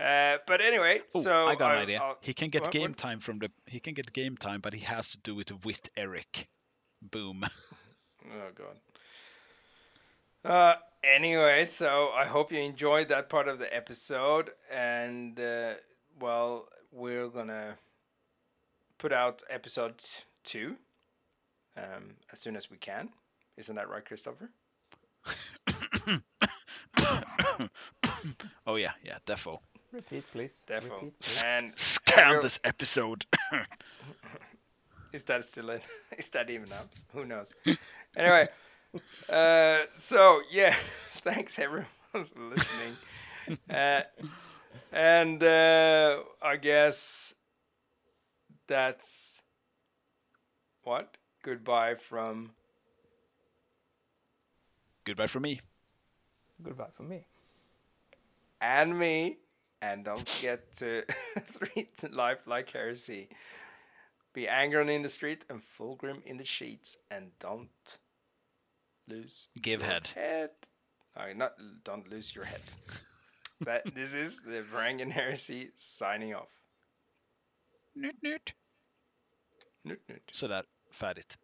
uh, 0.00 0.38
but 0.46 0.60
anyway, 0.60 1.00
Oh, 1.14 1.20
so 1.22 1.46
I 1.46 1.54
got 1.54 1.72
an 1.72 1.78
I- 1.78 1.82
idea. 1.82 2.00
I'll- 2.02 2.18
he 2.20 2.32
can 2.34 2.48
get 2.50 2.62
what- 2.62 2.70
game 2.72 2.90
what? 2.90 2.98
time 2.98 3.20
from 3.20 3.38
the. 3.38 3.50
He 3.66 3.80
can 3.80 3.94
get 3.94 4.12
game 4.12 4.36
time, 4.36 4.60
but 4.60 4.72
he 4.72 4.80
has 4.80 5.08
to 5.12 5.18
do 5.18 5.38
it 5.40 5.50
with 5.64 5.88
Eric. 5.96 6.48
Boom. 7.02 7.42
Oh 8.22 8.50
god. 8.54 8.76
Uh, 10.44 10.74
anyway, 11.02 11.64
so 11.64 12.10
I 12.14 12.26
hope 12.26 12.52
you 12.52 12.58
enjoyed 12.60 13.08
that 13.08 13.28
part 13.30 13.48
of 13.48 13.58
the 13.58 13.74
episode, 13.74 14.50
and 14.70 15.40
uh, 15.40 15.74
well, 16.20 16.68
we're 16.92 17.28
gonna 17.28 17.76
put 18.98 19.12
out 19.12 19.42
episode 19.48 20.02
two 20.44 20.76
um, 21.78 22.16
as 22.30 22.40
soon 22.40 22.56
as 22.56 22.70
we 22.70 22.76
can. 22.76 23.08
Isn't 23.56 23.76
that 23.76 23.88
right, 23.88 24.04
Christopher? 24.04 24.50
oh 28.66 28.76
yeah, 28.76 28.92
yeah, 29.02 29.18
defo. 29.26 29.58
Repeat, 29.92 30.24
please. 30.32 30.56
Defo. 30.66 30.84
Repeat, 30.84 31.18
please. 31.18 31.44
And 31.46 31.72
Scan 31.76 32.40
this 32.40 32.60
episode. 32.64 33.26
Is 35.12 35.24
that 35.24 35.44
still 35.44 35.70
in? 35.70 35.80
Is 36.18 36.28
that 36.30 36.48
even 36.50 36.72
up? 36.72 36.88
Who 37.12 37.24
knows? 37.24 37.52
Anyway, 38.16 38.48
uh, 39.28 39.78
so 39.94 40.40
yeah, 40.50 40.74
thanks 41.24 41.58
everyone 41.58 41.86
for 42.12 42.24
listening. 42.42 42.96
Uh, 43.68 44.02
and 44.92 45.42
uh, 45.42 46.18
I 46.40 46.56
guess 46.56 47.34
that's 48.68 49.42
what 50.84 51.16
goodbye 51.42 51.96
from 51.96 52.52
Goodbye 55.04 55.26
from 55.26 55.42
me. 55.42 55.60
Goodbye 56.62 56.90
from 56.94 57.08
me. 57.08 57.24
and 58.60 58.96
me. 58.96 59.38
And 59.82 60.04
don't 60.04 60.28
forget 60.28 60.76
to 60.76 61.04
treat 61.58 62.12
life 62.12 62.46
like 62.46 62.70
heresy. 62.70 63.28
Be 64.32 64.46
angry 64.46 64.94
in 64.94 65.02
the 65.02 65.08
street 65.08 65.44
and 65.48 65.60
fulgrim 65.60 66.22
in 66.24 66.36
the 66.36 66.44
sheets, 66.44 66.96
and 67.10 67.30
don't 67.40 67.98
lose 69.08 69.48
Give 69.60 69.82
head. 69.82 70.06
head. 70.14 70.50
No, 71.16 71.32
not 71.34 71.52
don't 71.84 72.08
lose 72.10 72.34
your 72.34 72.44
head. 72.44 72.60
but 73.60 73.82
this 73.94 74.14
is 74.14 74.42
the 74.42 74.62
Varangian 74.62 75.10
heresy 75.10 75.70
signing 75.76 76.34
off. 76.34 76.48
Newt, 77.94 78.16
newt. 78.22 78.54
Newt, 79.84 80.00
newt. 80.08 80.30
Sådär, 80.32 80.64
färdigt. 80.90 81.38